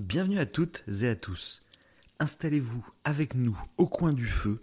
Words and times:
Bienvenue 0.00 0.38
à 0.38 0.46
toutes 0.46 0.82
et 1.02 1.08
à 1.08 1.14
tous. 1.14 1.60
Installez-vous 2.20 2.88
avec 3.04 3.34
nous 3.34 3.60
au 3.76 3.86
coin 3.86 4.14
du 4.14 4.26
feu. 4.26 4.54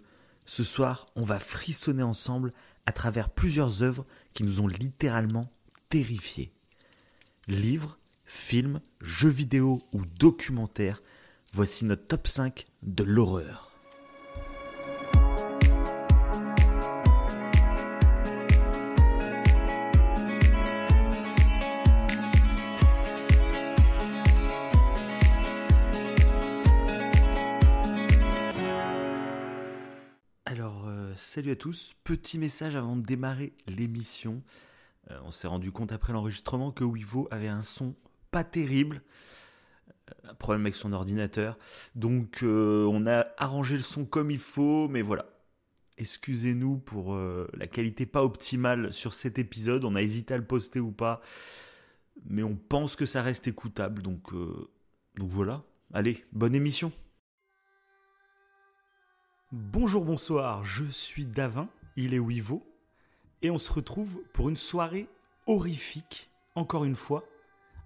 Ce 0.46 0.64
soir, 0.64 1.06
on 1.14 1.20
va 1.20 1.38
frissonner 1.38 2.02
ensemble 2.02 2.52
à 2.86 2.92
travers 2.92 3.30
plusieurs 3.30 3.84
œuvres 3.84 4.04
qui 4.34 4.42
nous 4.42 4.60
ont 4.60 4.66
littéralement 4.66 5.44
terrifiés. 5.90 6.50
Livres, 7.46 8.00
films, 8.24 8.80
jeux 9.00 9.28
vidéo 9.28 9.78
ou 9.92 10.04
documentaires, 10.04 11.04
voici 11.52 11.84
notre 11.84 12.08
top 12.08 12.26
5 12.26 12.64
de 12.82 13.04
l'horreur. 13.04 13.67
Salut 31.38 31.52
à 31.52 31.56
tous. 31.56 31.94
Petit 32.02 32.36
message 32.36 32.74
avant 32.74 32.96
de 32.96 33.02
démarrer 33.02 33.52
l'émission. 33.68 34.42
Euh, 35.12 35.20
on 35.22 35.30
s'est 35.30 35.46
rendu 35.46 35.70
compte 35.70 35.92
après 35.92 36.12
l'enregistrement 36.12 36.72
que 36.72 36.82
Wivo 36.82 37.28
avait 37.30 37.46
un 37.46 37.62
son 37.62 37.94
pas 38.32 38.42
terrible. 38.42 39.02
Euh, 40.10 40.30
Un 40.30 40.34
problème 40.34 40.62
avec 40.62 40.74
son 40.74 40.92
ordinateur. 40.92 41.56
Donc, 41.94 42.42
euh, 42.42 42.90
on 42.90 43.06
a 43.06 43.28
arrangé 43.36 43.76
le 43.76 43.82
son 43.82 44.04
comme 44.04 44.32
il 44.32 44.40
faut, 44.40 44.88
mais 44.88 45.00
voilà. 45.00 45.26
Excusez-nous 45.96 46.78
pour 46.78 47.16
la 47.16 47.66
qualité 47.68 48.04
pas 48.04 48.24
optimale 48.24 48.92
sur 48.92 49.14
cet 49.14 49.38
épisode. 49.38 49.84
On 49.84 49.94
a 49.94 50.02
hésité 50.02 50.34
à 50.34 50.38
le 50.38 50.44
poster 50.44 50.80
ou 50.80 50.90
pas. 50.90 51.20
Mais 52.24 52.42
on 52.42 52.56
pense 52.56 52.96
que 52.96 53.06
ça 53.06 53.22
reste 53.22 53.46
écoutable. 53.46 54.02
Donc 54.02 54.32
voilà. 55.16 55.62
Allez, 55.94 56.24
bonne 56.32 56.56
émission. 56.56 56.90
Bonjour, 59.52 60.04
bonsoir, 60.04 60.64
je 60.64 60.84
suis 60.84 61.24
Davin, 61.24 61.68
il 61.96 62.12
est 62.14 62.18
Wivo, 62.18 62.62
et 63.42 63.50
on 63.50 63.58
se 63.58 63.72
retrouve 63.72 64.22
pour 64.32 64.48
une 64.48 64.56
soirée 64.56 65.08
horrifique, 65.46 66.30
encore 66.54 66.84
une 66.84 66.94
fois, 66.96 67.24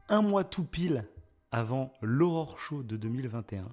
un 0.09 0.23
mois 0.23 0.45
tout 0.45 0.65
pile 0.65 1.07
avant 1.53 1.93
l'Aurore 2.03 2.59
Show 2.59 2.83
de 2.83 2.97
2021. 2.97 3.69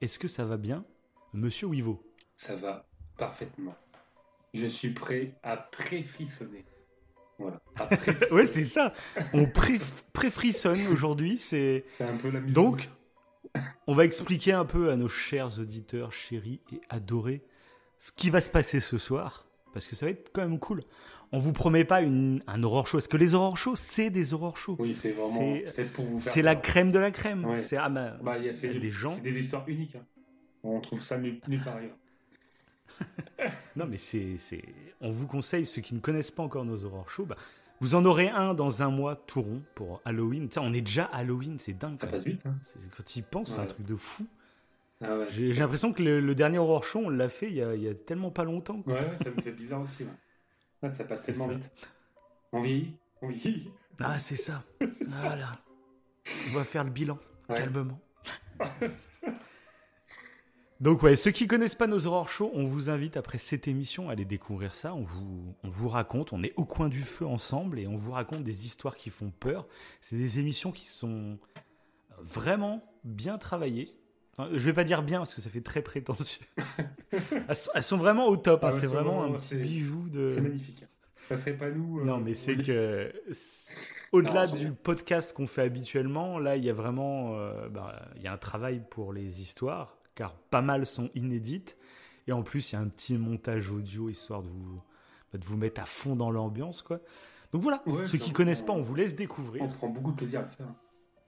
Est-ce 0.00 0.18
que 0.18 0.28
ça 0.28 0.44
va 0.44 0.56
bien, 0.56 0.84
monsieur 1.32 1.66
Wivo 1.66 2.02
Ça 2.36 2.54
va 2.56 2.86
parfaitement. 3.18 3.74
Je 4.54 4.66
suis 4.66 4.90
prêt 4.90 5.34
à 5.42 5.56
pré-frissonner. 5.56 6.64
Voilà. 7.38 7.60
Pré- 7.74 8.30
Ouais, 8.32 8.46
c'est 8.46 8.64
ça, 8.64 8.92
on 9.34 9.44
pré- 9.46 9.80
pré-frissonne 10.14 10.86
aujourd'hui, 10.86 11.36
c'est... 11.36 11.84
C'est 11.86 12.04
un 12.04 12.16
peu 12.16 12.30
la 12.30 12.40
musique. 12.40 12.54
Donc, 12.54 12.88
on 13.86 13.94
va 13.94 14.04
expliquer 14.04 14.52
un 14.52 14.64
peu 14.64 14.90
à 14.90 14.96
nos 14.96 15.08
chers 15.08 15.58
auditeurs, 15.58 16.12
chéris 16.12 16.60
et 16.72 16.80
adorés, 16.88 17.42
ce 17.98 18.12
qui 18.12 18.30
va 18.30 18.40
se 18.40 18.50
passer 18.50 18.80
ce 18.80 18.98
soir, 18.98 19.46
parce 19.72 19.86
que 19.86 19.96
ça 19.96 20.06
va 20.06 20.12
être 20.12 20.30
quand 20.32 20.42
même 20.42 20.58
cool. 20.58 20.82
On 21.32 21.38
vous 21.38 21.52
promet 21.52 21.84
pas 21.84 22.02
une, 22.02 22.40
un 22.46 22.62
horror 22.62 22.86
show, 22.86 22.98
parce 22.98 23.08
que 23.08 23.16
les 23.16 23.34
horror 23.34 23.58
shows, 23.58 23.74
c'est 23.76 24.10
des 24.10 24.32
horror 24.32 24.56
shows? 24.56 24.76
Oui, 24.78 24.94
c'est 24.94 25.12
vraiment. 25.12 25.58
C'est- 25.66 25.92
pour 25.92 26.04
vous 26.04 26.20
faire. 26.20 26.32
C'est 26.32 26.42
la 26.42 26.54
crème 26.54 26.92
de 26.92 26.98
la 27.00 27.10
crème. 27.10 27.44
Ouais. 27.44 27.58
C'est 27.58 27.76
ah, 27.76 27.88
bah, 27.88 28.16
Bah, 28.22 28.38
des 28.38 28.90
gens- 28.90 29.14
C'est 29.16 29.22
des 29.22 29.38
histoires 29.38 29.68
uniques. 29.68 29.96
hein. 29.96 30.04
On 30.62 30.80
trouve 30.80 31.02
ça 31.02 31.18
nulle, 31.18 31.40
nulle 31.48 31.62
part 31.62 31.76
ailleurs. 31.76 31.96
Non, 33.76 33.86
mais 33.86 33.96
c'est, 33.98 34.36
c'est... 34.38 34.62
On 35.00 35.10
vous 35.10 35.26
conseille, 35.26 35.66
ceux 35.66 35.82
qui 35.82 35.94
ne 35.94 36.00
connaissent 36.00 36.30
pas 36.30 36.42
encore 36.42 36.64
nos 36.64 36.84
horror 36.84 37.10
shows, 37.10 37.26
bah, 37.26 37.36
vous 37.80 37.94
en 37.94 38.04
aurez 38.04 38.28
un 38.28 38.54
dans 38.54 38.82
un 38.82 38.90
mois 38.90 39.16
tout 39.16 39.42
rond 39.42 39.62
pour 39.74 40.00
Halloween. 40.04 40.50
Ça, 40.50 40.62
on 40.62 40.72
est 40.72 40.80
déjà 40.80 41.04
Halloween, 41.06 41.58
c'est 41.58 41.72
dingue. 41.74 41.94
Ça 42.00 42.06
quand 42.06 42.12
passe 42.12 42.24
vite. 42.24 42.40
Hein. 42.46 42.54
C'est- 42.62 42.78
Quand 42.96 43.02
tu 43.04 43.18
y 43.18 43.22
penses, 43.22 43.52
c'est 43.52 43.58
un 43.58 43.62
Ouais. 43.62 43.66
truc 43.68 43.86
de 43.86 43.96
fou. 43.96 44.26
Ah 45.02 45.16
ouais. 45.18 45.26
J'ai, 45.30 45.52
l'impression 45.52 45.92
que 45.92 46.02
le, 46.02 46.20
le 46.20 46.34
dernier 46.34 46.58
horror 46.58 46.82
show, 46.84 47.02
on 47.04 47.10
l'a 47.10 47.28
fait 47.28 47.48
il 47.48 47.54
y 47.54 47.62
a, 47.62 47.74
il 47.74 47.82
y 47.82 47.88
a 47.88 47.94
tellement 47.94 48.30
pas 48.30 48.44
longtemps. 48.44 48.80
quoi. 48.80 48.94
Ouais, 48.94 49.00
ouais, 49.00 49.16
ça 49.22 49.30
me 49.30 49.40
fait 49.42 49.52
bizarre 49.52 49.82
aussi. 49.82 50.04
Ouais. 50.82 50.90
Ça 50.90 51.04
passe 51.04 51.22
tellement 51.22 51.48
vite. 51.48 51.70
On 52.52 52.62
vieillit. 52.62 52.96
On 53.20 53.28
vieillit. 53.28 53.70
Ah, 54.00 54.18
c'est 54.18 54.36
ça. 54.36 54.62
Voilà. 55.06 55.58
On 56.50 56.54
va 56.56 56.64
faire 56.64 56.84
le 56.84 56.90
bilan, 56.90 57.18
Ouais. 57.48 57.56
calmement. 57.56 58.00
Donc 60.80 61.02
ouais, 61.02 61.16
ceux 61.16 61.30
qui 61.30 61.46
connaissent 61.46 61.74
pas 61.74 61.86
nos 61.86 62.06
horror 62.06 62.28
shows, 62.28 62.50
on 62.54 62.64
vous 62.64 62.90
invite 62.90 63.16
après 63.16 63.38
cette 63.38 63.66
émission 63.66 64.08
à 64.10 64.12
aller 64.12 64.26
découvrir 64.26 64.74
ça. 64.74 64.94
On 64.94 65.02
vous, 65.02 65.54
on 65.64 65.68
vous 65.68 65.88
raconte, 65.88 66.32
on 66.34 66.42
est 66.42 66.52
au 66.56 66.66
coin 66.66 66.88
du 66.88 67.00
feu 67.00 67.24
ensemble 67.26 67.78
et 67.78 67.86
on 67.86 67.96
vous 67.96 68.12
raconte 68.12 68.44
des 68.44 68.66
histoires 68.66 68.96
qui 68.96 69.08
font 69.08 69.30
peur. 69.30 69.66
C'est 70.02 70.16
des 70.16 70.38
émissions 70.38 70.72
qui 70.72 70.84
sont 70.86 71.38
vraiment 72.20 72.82
bien 73.04 73.38
travaillées. 73.38 73.94
Enfin, 74.38 74.50
je 74.52 74.58
vais 74.58 74.74
pas 74.74 74.84
dire 74.84 75.02
bien 75.02 75.18
parce 75.20 75.32
que 75.32 75.40
ça 75.40 75.48
fait 75.48 75.62
très 75.62 75.80
prétentieux. 75.80 76.44
elles, 77.48 77.56
sont, 77.56 77.70
elles 77.74 77.82
sont 77.82 77.96
vraiment 77.96 78.26
au 78.26 78.36
top. 78.36 78.64
hein. 78.64 78.68
Ah 78.70 78.78
c'est 78.78 78.86
vraiment 78.86 79.24
un 79.24 79.32
petit 79.32 79.48
c'est- 79.48 79.56
bijou 79.56 80.10
de. 80.10 80.28
C'est 80.28 80.42
magnifique. 80.42 80.84
Ça 81.30 81.36
serait 81.38 81.54
pas 81.56 81.70
nous. 81.70 82.00
euh, 82.00 82.04
Non, 82.04 82.18
mais 82.18 82.34
c'est 82.34 82.56
que 82.56 83.12
au-delà 84.12 84.46
du 84.46 84.70
podcast 84.72 85.32
qu'on 85.32 85.46
fait 85.46 85.62
habituellement, 85.62 86.38
là, 86.38 86.56
il 86.56 86.64
y 86.64 86.70
a 86.70 86.74
vraiment 86.74 87.34
euh, 87.34 87.68
bah, 87.70 88.10
il 88.16 88.22
y 88.22 88.26
a 88.28 88.32
un 88.32 88.36
travail 88.38 88.82
pour 88.90 89.12
les 89.12 89.40
histoires, 89.40 89.95
car 90.16 90.34
pas 90.34 90.62
mal 90.62 90.84
sont 90.86 91.10
inédites. 91.14 91.76
Et 92.26 92.32
en 92.32 92.42
plus, 92.42 92.72
il 92.72 92.74
y 92.74 92.78
a 92.78 92.80
un 92.80 92.88
petit 92.88 93.16
montage 93.16 93.70
audio 93.70 94.08
histoire 94.08 94.42
de 94.42 94.48
vous, 94.48 94.82
bah, 95.32 95.38
de 95.38 95.44
vous 95.44 95.56
mettre 95.56 95.80
à 95.80 95.84
fond 95.86 96.16
dans 96.16 96.32
l'ambiance. 96.32 96.82
quoi. 96.82 96.98
Donc 97.52 97.62
voilà, 97.62 97.80
Ouais, 97.86 98.04
ceux 98.06 98.18
qui 98.18 98.32
connaissent 98.32 98.62
on- 98.62 98.66
pas, 98.66 98.72
on 98.72 98.80
vous 98.80 98.96
laisse 98.96 99.14
découvrir. 99.14 99.62
On 99.62 99.68
prend 99.68 99.88
beaucoup 99.88 100.10
de 100.10 100.16
plaisir 100.16 100.40
à 100.40 100.42
le 100.42 100.48
faire. 100.48 100.66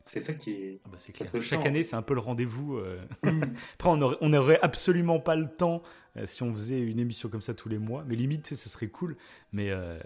C'est 0.06 0.21
ça 0.21 0.32
qui 0.32 0.50
est. 0.53 0.81
Ah 0.87 0.88
bah, 0.91 0.99
clair. 1.12 1.43
Chaque 1.43 1.66
année, 1.66 1.82
c'est 1.82 1.94
un 1.94 2.03
peu 2.03 2.15
le 2.15 2.21
rendez-vous. 2.21 2.78
euh. 2.78 2.99
Mm. 3.22 3.43
Après, 3.75 3.91
on 3.91 4.00
aurait, 4.00 4.16
on 4.22 4.32
aurait 4.32 4.59
absolument 4.62 5.20
pas 5.20 5.37
le 5.37 5.47
temps 5.55 5.82
euh, 6.16 6.25
si 6.26 6.43
on 6.43 6.53
faisait 6.53 6.81
une 6.81 6.99
émission 6.99 7.28
comme 7.28 7.43
ça 7.43 7.53
tous 7.55 7.69
les 7.69 7.76
mois. 7.78 8.05
Mais 8.09 8.16
limite, 8.16 8.47
ça 8.55 8.70
serait 8.70 8.88
cool. 8.88 9.16
Mais 9.53 9.70
euh, 9.70 9.99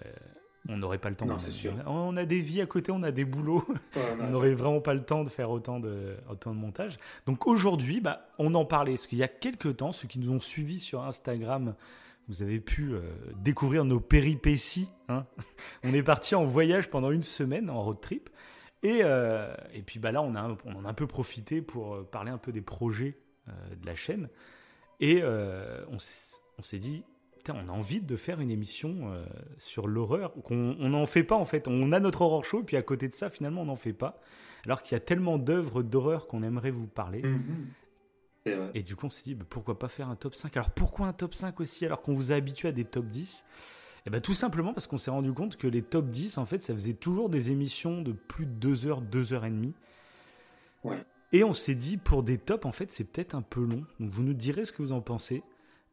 on 0.68 0.76
n'aurait 0.76 0.98
pas 0.98 1.10
le 1.10 1.16
temps. 1.16 1.26
Non, 1.26 1.34
On- 1.34 1.38
c'est 1.38 1.50
sûr. 1.50 1.72
On 1.86 2.16
a, 2.16 2.24
des 2.24 2.38
vies 2.38 2.60
à 2.60 2.66
côté, 2.66 2.92
on 2.92 3.02
a 3.02 3.10
des 3.10 3.24
boulots. 3.24 3.66
On 4.20 4.30
n'aurait 4.30 4.54
vraiment 4.54 4.80
pas 4.80 4.94
le 4.94 5.02
temps 5.04 5.24
de 5.24 5.28
faire 5.28 5.50
autant 5.50 5.80
de, 5.80 6.16
autant 6.30 6.54
de 6.54 6.58
montage. 6.60 6.98
Donc 7.26 7.46
aujourd'hui, 7.46 8.00
bah, 8.00 8.28
on 8.38 8.54
en 8.54 8.64
parlait. 8.64 8.92
Parce 8.92 9.06
qu'il 9.08 9.18
y 9.18 9.22
a 9.24 9.28
quelques 9.28 9.76
temps, 9.78 9.90
ceux 9.92 10.06
qui 10.08 10.18
nous 10.20 10.30
ont 10.30 10.38
suivis 10.40 10.78
sur 10.78 11.02
Instagram, 11.02 11.74
vous 12.28 12.42
avez 12.44 12.60
pu 12.60 12.92
euh, 12.94 13.00
découvrir 13.36 13.84
nos 13.84 13.98
péripéties. 13.98 14.88
hein. 15.08 15.26
on 15.84 15.92
est 15.92 16.02
parti 16.04 16.34
en 16.36 16.44
voyage 16.44 16.88
pendant 16.90 17.10
une 17.10 17.22
semaine, 17.22 17.68
en 17.68 17.82
road 17.82 18.00
trip. 18.00 18.30
Et, 18.84 19.00
euh, 19.02 19.52
et 19.74 19.82
puis 19.82 19.98
bah, 19.98 20.12
là, 20.12 20.22
on, 20.22 20.34
a, 20.36 20.56
on 20.64 20.74
en 20.76 20.84
a 20.84 20.88
un 20.88 20.94
peu 20.94 21.06
profité 21.08 21.60
pour 21.62 21.94
euh, 21.96 22.02
parler 22.04 22.30
un 22.30 22.38
peu 22.38 22.52
des 22.52 22.62
projets 22.62 23.16
euh, 23.48 23.52
de 23.80 23.86
la 23.86 23.94
chaîne. 23.96 24.28
Et 25.00 25.22
on 25.24 25.98
s'est 25.98 26.78
dit, 26.78 27.04
Putain, 27.42 27.58
on 27.66 27.68
a 27.68 27.72
envie 27.72 28.00
de 28.00 28.16
faire 28.16 28.40
une 28.40 28.52
émission 28.52 29.12
euh, 29.12 29.24
sur 29.58 29.88
l'horreur, 29.88 30.32
qu'on 30.44 30.76
on 30.78 30.90
n'en 30.90 31.06
fait 31.06 31.24
pas 31.24 31.34
en 31.34 31.44
fait. 31.44 31.66
On 31.66 31.90
a 31.90 31.98
notre 31.98 32.22
horror 32.22 32.44
show, 32.44 32.60
et 32.60 32.62
puis 32.62 32.76
à 32.76 32.82
côté 32.82 33.08
de 33.08 33.12
ça, 33.12 33.30
finalement, 33.30 33.62
on 33.62 33.64
n'en 33.64 33.76
fait 33.76 33.92
pas. 33.92 34.20
Alors 34.64 34.82
qu'il 34.82 34.94
y 34.94 34.96
a 34.96 35.00
tellement 35.00 35.38
d'œuvres 35.38 35.82
d'horreur 35.82 36.28
qu'on 36.28 36.44
aimerait 36.44 36.70
vous 36.70 36.86
parler. 36.86 37.22
Mhm. 37.22 37.66
Vrai. 38.46 38.70
Et 38.74 38.82
du 38.84 38.94
coup, 38.94 39.06
on 39.06 39.10
s'est 39.10 39.24
dit, 39.24 39.34
bah, 39.34 39.44
pourquoi 39.48 39.76
pas 39.76 39.88
faire 39.88 40.08
un 40.08 40.14
top 40.14 40.36
5 40.36 40.56
Alors 40.56 40.70
pourquoi 40.70 41.06
un 41.06 41.12
top 41.12 41.34
5 41.34 41.60
aussi, 41.60 41.84
alors 41.84 42.00
qu'on 42.00 42.12
vous 42.12 42.30
a 42.30 42.36
habitué 42.36 42.68
à 42.68 42.72
des 42.72 42.84
top 42.84 43.06
10 43.06 43.44
Eh 44.06 44.10
ben, 44.10 44.20
tout 44.20 44.34
simplement 44.34 44.72
parce 44.72 44.86
qu'on 44.86 44.98
s'est 44.98 45.10
rendu 45.10 45.32
compte 45.32 45.56
que 45.56 45.66
les 45.66 45.82
top 45.82 46.10
10, 46.10 46.38
en 46.38 46.44
fait, 46.44 46.62
ça 46.62 46.72
faisait 46.74 46.94
toujours 46.94 47.28
des 47.28 47.50
émissions 47.50 48.02
de 48.02 48.12
plus 48.12 48.46
de 48.46 48.52
2 48.52 48.86
heures, 48.86 49.00
2 49.00 49.32
heures 49.32 49.44
et 49.44 49.50
demie. 49.50 49.74
Ouais. 50.84 51.04
Et 51.32 51.42
on 51.42 51.52
s'est 51.52 51.74
dit, 51.74 51.96
pour 51.96 52.22
des 52.22 52.38
tops, 52.38 52.66
en 52.66 52.72
fait, 52.72 52.92
c'est 52.92 53.04
peut-être 53.04 53.34
un 53.34 53.42
peu 53.42 53.64
long. 53.64 53.84
Donc 53.98 54.10
vous 54.10 54.22
nous 54.22 54.34
direz 54.34 54.64
ce 54.64 54.70
que 54.70 54.82
vous 54.82 54.92
en 54.92 55.00
pensez. 55.00 55.42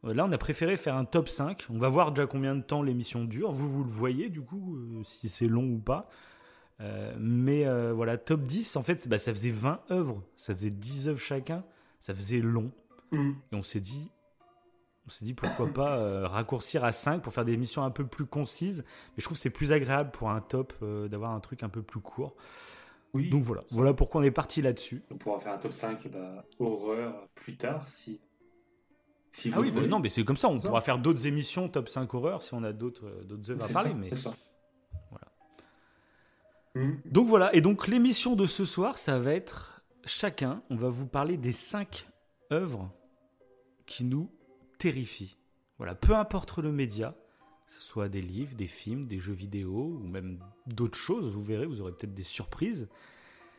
Euh, 0.04 0.14
Là, 0.14 0.24
on 0.24 0.32
a 0.32 0.38
préféré 0.38 0.76
faire 0.76 0.96
un 0.96 1.04
top 1.04 1.28
5. 1.28 1.66
On 1.70 1.78
va 1.78 1.88
voir 1.88 2.12
déjà 2.12 2.26
combien 2.26 2.54
de 2.54 2.62
temps 2.62 2.82
l'émission 2.82 3.24
dure. 3.24 3.52
Vous, 3.52 3.70
vous 3.70 3.84
le 3.84 3.90
voyez, 3.90 4.28
du 4.28 4.40
coup, 4.40 4.76
euh, 4.76 5.02
si 5.04 5.28
c'est 5.28 5.48
long 5.48 5.64
ou 5.64 5.78
pas. 5.78 6.08
Euh, 6.80 7.14
mais 7.18 7.66
euh, 7.66 7.92
voilà, 7.92 8.16
top 8.16 8.42
10, 8.42 8.76
en 8.76 8.82
fait, 8.82 9.06
bah, 9.08 9.18
ça 9.18 9.32
faisait 9.32 9.50
20 9.50 9.80
œuvres. 9.90 10.22
Ça 10.36 10.54
faisait 10.54 10.70
10 10.70 11.08
œuvres 11.08 11.20
chacun. 11.20 11.64
Ça 11.98 12.14
faisait 12.14 12.40
long. 12.40 12.72
Mm. 13.12 13.32
Et 13.52 13.56
on 13.56 13.62
s'est 13.62 13.80
dit, 13.80 14.10
on 15.06 15.10
s'est 15.10 15.24
dit 15.24 15.34
pourquoi 15.34 15.66
pas 15.72 15.98
euh, 15.98 16.26
raccourcir 16.26 16.84
à 16.84 16.92
5 16.92 17.22
pour 17.22 17.32
faire 17.32 17.44
des 17.44 17.52
émissions 17.52 17.82
un 17.84 17.90
peu 17.90 18.06
plus 18.06 18.26
concises. 18.26 18.84
Mais 19.08 19.14
je 19.18 19.24
trouve 19.24 19.36
que 19.36 19.42
c'est 19.42 19.50
plus 19.50 19.72
agréable 19.72 20.10
pour 20.10 20.30
un 20.30 20.40
top 20.40 20.72
euh, 20.82 21.08
d'avoir 21.08 21.32
un 21.32 21.40
truc 21.40 21.62
un 21.62 21.68
peu 21.68 21.82
plus 21.82 22.00
court. 22.00 22.34
Oui. 23.12 23.28
Donc 23.28 23.42
voilà, 23.42 23.64
voilà 23.70 23.92
pourquoi 23.92 24.20
on 24.20 24.24
est 24.24 24.30
parti 24.30 24.62
là-dessus. 24.62 25.02
On 25.10 25.16
pourra 25.16 25.40
faire 25.40 25.52
un 25.52 25.58
top 25.58 25.72
5 25.72 26.06
bah, 26.08 26.44
horreur 26.60 27.28
plus 27.34 27.56
tard 27.56 27.86
si. 27.88 28.20
Si 29.30 29.50
Ah 29.54 29.60
oui, 29.60 29.70
bah 29.70 29.86
non, 29.86 29.98
mais 30.00 30.08
c'est 30.08 30.24
comme 30.24 30.36
ça. 30.36 30.48
On 30.48 30.58
Ça. 30.58 30.68
pourra 30.68 30.80
faire 30.80 30.98
d'autres 30.98 31.26
émissions 31.26 31.68
top 31.68 31.88
5 31.88 32.12
horreur 32.14 32.42
si 32.42 32.52
on 32.54 32.62
a 32.64 32.72
d'autres 32.72 33.06
euh, 33.06 33.24
d'autres 33.24 33.50
œuvres 33.50 33.64
à 33.64 33.66
C'est 33.68 33.72
parler. 33.72 33.90
ça, 33.90 33.96
mais... 33.96 34.08
c'est 34.10 34.16
ça. 34.16 34.34
Voilà. 35.10 36.86
Mm. 36.86 37.00
Donc 37.06 37.28
voilà, 37.28 37.54
et 37.54 37.60
donc 37.60 37.86
l'émission 37.86 38.34
de 38.36 38.46
ce 38.46 38.64
soir, 38.64 38.98
ça 38.98 39.18
va 39.18 39.32
être 39.32 39.82
chacun, 40.04 40.62
on 40.70 40.76
va 40.76 40.88
vous 40.88 41.06
parler 41.06 41.36
des 41.36 41.52
5 41.52 42.06
œuvres 42.52 42.90
qui 43.86 44.04
nous 44.04 44.30
terrifient. 44.78 45.36
Voilà, 45.78 45.94
peu 45.94 46.14
importe 46.14 46.58
le 46.58 46.72
média, 46.72 47.14
que 47.66 47.72
ce 47.72 47.80
soit 47.80 48.08
des 48.08 48.22
livres, 48.22 48.54
des 48.56 48.66
films, 48.66 49.06
des 49.06 49.18
jeux 49.18 49.32
vidéo 49.32 49.98
ou 50.02 50.06
même 50.06 50.38
d'autres 50.66 50.98
choses, 50.98 51.32
vous 51.32 51.42
verrez, 51.42 51.66
vous 51.66 51.80
aurez 51.80 51.92
peut-être 51.92 52.14
des 52.14 52.22
surprises. 52.22 52.88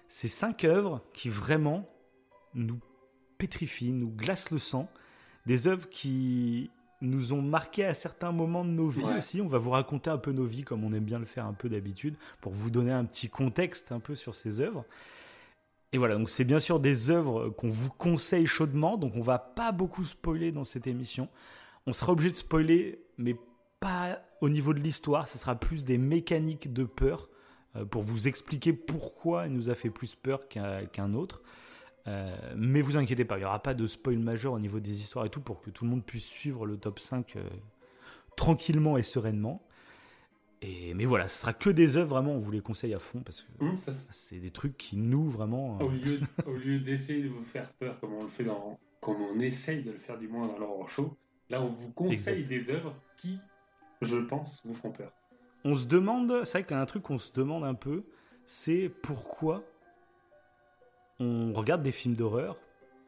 Ces 0.09 0.27
5 0.27 0.65
œuvres 0.65 1.01
qui 1.13 1.29
vraiment 1.29 1.89
nous 2.53 2.79
pétrifient, 3.37 3.93
nous 3.93 4.09
glacent 4.11 4.51
le 4.51 4.59
sang. 4.59 4.89
Des 5.45 5.67
œuvres 5.67 5.89
qui 5.89 6.69
nous 7.01 7.33
ont 7.33 7.41
marqué 7.41 7.83
à 7.83 7.93
certains 7.93 8.31
moments 8.31 8.63
de 8.63 8.69
nos 8.69 8.87
vies 8.87 9.17
aussi. 9.17 9.41
On 9.41 9.47
va 9.47 9.57
vous 9.57 9.71
raconter 9.71 10.09
un 10.09 10.17
peu 10.17 10.31
nos 10.31 10.45
vies 10.45 10.63
comme 10.63 10.83
on 10.83 10.93
aime 10.93 11.03
bien 11.03 11.19
le 11.19 11.25
faire 11.25 11.45
un 11.45 11.53
peu 11.53 11.67
d'habitude 11.67 12.15
pour 12.41 12.53
vous 12.53 12.69
donner 12.69 12.91
un 12.91 13.05
petit 13.05 13.29
contexte 13.29 13.91
un 13.91 13.99
peu 13.99 14.15
sur 14.15 14.35
ces 14.35 14.61
œuvres. 14.61 14.85
Et 15.93 15.97
voilà, 15.97 16.15
donc 16.15 16.29
c'est 16.29 16.45
bien 16.45 16.59
sûr 16.59 16.79
des 16.79 17.09
œuvres 17.09 17.49
qu'on 17.49 17.67
vous 17.67 17.89
conseille 17.89 18.47
chaudement, 18.47 18.97
donc 18.97 19.15
on 19.15 19.21
va 19.21 19.39
pas 19.39 19.71
beaucoup 19.73 20.05
spoiler 20.05 20.51
dans 20.51 20.63
cette 20.63 20.87
émission. 20.87 21.27
On 21.85 21.91
sera 21.91 22.13
obligé 22.13 22.29
de 22.29 22.35
spoiler, 22.35 23.03
mais 23.17 23.35
pas 23.79 24.21
au 24.39 24.47
niveau 24.47 24.73
de 24.73 24.79
l'histoire, 24.79 25.27
ce 25.27 25.37
sera 25.37 25.55
plus 25.55 25.83
des 25.83 25.97
mécaniques 25.97 26.71
de 26.71 26.85
peur 26.85 27.29
euh, 27.75 27.83
pour 27.83 28.03
vous 28.03 28.27
expliquer 28.27 28.71
pourquoi 28.73 29.47
il 29.47 29.53
nous 29.53 29.69
a 29.69 29.75
fait 29.75 29.89
plus 29.89 30.15
peur 30.15 30.47
qu'un 30.47 31.13
autre. 31.13 31.41
Euh, 32.07 32.53
mais 32.55 32.81
vous 32.81 32.97
inquiétez 32.97 33.25
pas, 33.25 33.37
il 33.37 33.41
n'y 33.41 33.45
aura 33.45 33.61
pas 33.61 33.73
de 33.73 33.85
spoil 33.85 34.17
majeur 34.17 34.53
au 34.53 34.59
niveau 34.59 34.79
des 34.79 34.99
histoires 35.01 35.25
et 35.25 35.29
tout 35.29 35.41
pour 35.41 35.61
que 35.61 35.69
tout 35.69 35.83
le 35.83 35.91
monde 35.91 36.03
puisse 36.03 36.25
suivre 36.25 36.65
le 36.65 36.77
top 36.77 36.99
5 36.99 37.35
euh, 37.35 37.43
tranquillement 38.35 38.97
et 38.97 39.03
sereinement. 39.03 39.61
Et, 40.63 40.93
mais 40.93 41.05
voilà, 41.05 41.27
ce 41.27 41.39
sera 41.39 41.53
que 41.53 41.69
des 41.69 41.97
œuvres, 41.97 42.09
vraiment, 42.09 42.33
on 42.33 42.37
vous 42.37 42.51
les 42.51 42.61
conseille 42.61 42.93
à 42.93 42.99
fond 42.99 43.21
parce 43.21 43.41
que 43.41 43.63
mmh, 43.63 43.77
c'est 44.09 44.39
des 44.39 44.51
trucs 44.51 44.77
qui 44.77 44.97
nous 44.97 45.29
vraiment. 45.29 45.79
Au 45.79 45.89
lieu, 45.89 46.19
au 46.45 46.53
lieu 46.53 46.79
d'essayer 46.79 47.23
de 47.23 47.29
vous 47.29 47.43
faire 47.43 47.71
peur 47.73 47.99
comme 47.99 48.13
on 48.13 48.23
le 48.23 48.29
fait 48.29 48.43
dans. 48.43 48.79
comme 48.99 49.21
on 49.21 49.39
essaye 49.39 49.83
de 49.83 49.91
le 49.91 49.97
faire 49.97 50.17
du 50.17 50.27
moins 50.27 50.47
dans 50.47 50.59
l'horror 50.59 50.87
show, 50.87 51.17
là 51.49 51.61
on 51.61 51.69
vous 51.69 51.91
conseille 51.91 52.43
des 52.43 52.69
œuvres 52.69 52.95
qui, 53.17 53.39
je 54.01 54.17
pense, 54.17 54.61
vous 54.63 54.75
feront 54.75 54.91
peur. 54.91 55.11
On 55.63 55.75
se 55.75 55.87
demande, 55.87 56.43
c'est 56.43 56.59
vrai 56.59 56.63
qu'il 56.63 56.75
y 56.75 56.79
a 56.79 56.81
un 56.81 56.85
truc 56.87 57.03
qu'on 57.03 57.19
se 57.19 57.33
demande 57.33 57.63
un 57.63 57.75
peu, 57.75 58.03
c'est 58.45 58.91
pourquoi 59.01 59.63
on 61.21 61.53
regarde 61.53 61.83
des 61.83 61.91
films 61.91 62.15
d'horreur, 62.15 62.57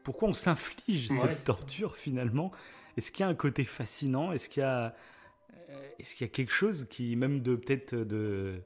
pourquoi 0.04 0.30
on 0.30 0.34
s'inflige 0.34 1.10
cette 1.10 1.44
torture 1.46 1.96
finalement? 1.96 2.52
Est-ce 2.98 3.12
qu'il 3.12 3.22
y 3.22 3.24
a 3.24 3.30
un 3.30 3.36
côté 3.36 3.64
fascinant? 3.64 4.32
Est-ce 4.32 4.50
qu'il 4.50 4.62
y 4.62 4.66
a, 4.66 4.96
euh, 5.54 5.90
est-ce 6.00 6.16
qu'il 6.16 6.28
y 6.28 6.30
a 6.30 6.32
quelque 6.32 6.52
chose 6.52 6.86
qui, 6.90 7.16
même 7.16 7.42
de 7.42 7.56
peut-être 7.56 7.96
de 7.96 8.62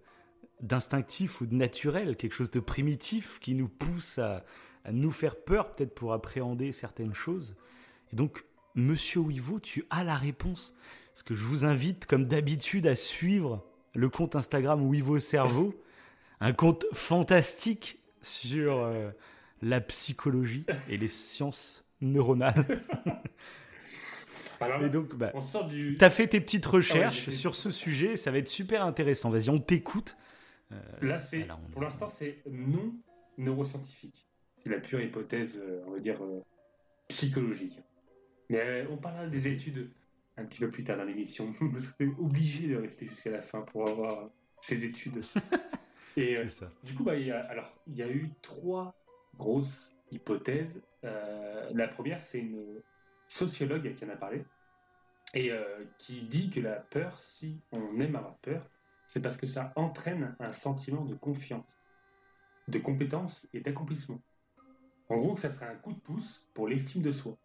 d'instinctif 0.60 1.40
ou 1.40 1.46
de 1.46 1.54
naturel, 1.54 2.16
quelque 2.16 2.34
chose 2.34 2.50
de 2.50 2.60
primitif 2.60 3.40
qui 3.40 3.54
nous 3.54 3.68
pousse 3.68 4.18
à, 4.18 4.44
à 4.86 4.92
nous 4.92 5.12
faire 5.12 5.36
peur 5.36 5.72
peut-être 5.72 5.94
pour 5.94 6.14
appréhender 6.14 6.72
certaines 6.72 7.14
choses? 7.14 7.56
Et 8.12 8.16
donc, 8.16 8.44
Monsieur 8.74 9.22
Wivo, 9.22 9.60
tu 9.60 9.86
as 9.90 10.04
la 10.04 10.16
réponse. 10.16 10.76
Parce 11.14 11.24
que 11.24 11.36
je 11.36 11.44
vous 11.44 11.66
invite, 11.66 12.06
comme 12.06 12.26
d'habitude, 12.26 12.88
à 12.88 12.96
suivre 12.96 13.64
le 13.96 14.10
compte 14.10 14.36
Instagram 14.36 14.84
Wivo 14.84 15.20
Cerveau, 15.20 15.74
un 16.40 16.54
compte 16.54 16.86
fantastique 16.94 18.00
sur 18.22 18.78
euh, 18.78 19.10
la 19.62 19.82
psychologie 19.82 20.66
et 20.90 20.98
les 20.98 21.08
sciences 21.08 21.86
neuronales. 22.02 22.82
et 24.82 24.90
donc, 24.90 25.16
bah, 25.16 25.32
tu 25.32 25.98
as 26.00 26.10
fait 26.10 26.28
tes 26.28 26.42
petites 26.42 26.66
ah 26.68 26.72
recherches 26.72 27.30
sur 27.30 27.56
ce 27.56 27.72
sujet, 27.72 28.18
ça 28.18 28.32
va 28.32 28.38
être 28.38 28.48
super 28.48 28.84
intéressant. 28.84 29.30
Vas-y, 29.30 29.50
on 29.50 29.60
t'écoute. 29.60 30.18
Euh, 30.72 30.76
Là, 31.02 31.20
c'est, 31.20 31.48
pour 31.72 31.82
l'instant, 31.82 32.10
c'est 32.10 32.42
non 32.50 32.94
neuroscientifique. 33.38 34.26
C'est 34.58 34.70
la 34.70 34.80
pure 34.80 35.02
hypothèse, 35.02 35.58
euh, 35.58 35.84
on 35.88 35.92
va 35.92 36.00
dire, 36.00 36.22
euh, 36.22 36.42
psychologique. 37.08 37.80
Mais 38.50 38.86
on 38.90 38.98
parlera 38.98 39.28
des 39.28 39.48
études 39.48 39.92
un 40.38 40.46
petit 40.46 40.60
peu 40.60 40.70
plus 40.70 40.84
tard 40.84 40.98
dans 40.98 41.04
l'émission. 41.04 41.54
Vous 41.60 41.80
serez 41.80 42.08
obligé 42.20 42.68
de 42.68 42.78
rester 42.78 43.06
jusqu'à 43.06 43.32
la 43.32 43.42
fin 43.42 43.62
pour 43.62 43.88
avoir 43.88 44.30
ces 44.62 44.86
études. 44.86 45.24
Et 46.18 46.48
ça. 46.48 46.72
du 46.84 46.96
coup, 46.96 47.04
bah, 47.04 47.14
alors, 47.48 47.72
il 47.86 47.96
y 47.96 48.02
a 48.02 48.10
eu 48.10 48.32
trois 48.42 48.96
grosse 49.38 49.96
hypothèse. 50.12 50.82
Euh, 51.04 51.70
la 51.74 51.88
première, 51.88 52.22
c'est 52.22 52.40
une 52.40 52.82
sociologue 53.28 53.94
qui 53.94 54.06
en 54.06 54.10
a 54.10 54.16
parlé 54.16 54.44
et 55.34 55.52
euh, 55.52 55.86
qui 55.98 56.22
dit 56.22 56.50
que 56.50 56.60
la 56.60 56.76
peur, 56.76 57.20
si 57.20 57.62
on 57.72 58.00
aime 58.00 58.16
avoir 58.16 58.38
peur, 58.38 58.70
c'est 59.08 59.22
parce 59.22 59.38
que 59.38 59.48
ça 59.48 59.74
entraîne 59.76 60.36
un 60.40 60.52
sentiment 60.52 61.06
de 61.06 61.16
confiance, 61.16 61.80
de 62.68 62.80
compétence 62.80 63.48
et 63.54 63.60
d'accomplissement. 63.60 64.22
En 65.10 65.18
gros, 65.18 65.36
que 65.36 65.42
ça 65.42 65.50
serait 65.50 65.68
un 65.68 65.76
coup 65.76 65.94
de 65.94 66.00
pouce 66.00 66.50
pour 66.54 66.68
l'estime 66.68 67.02
de 67.02 67.12
soi. 67.12 67.38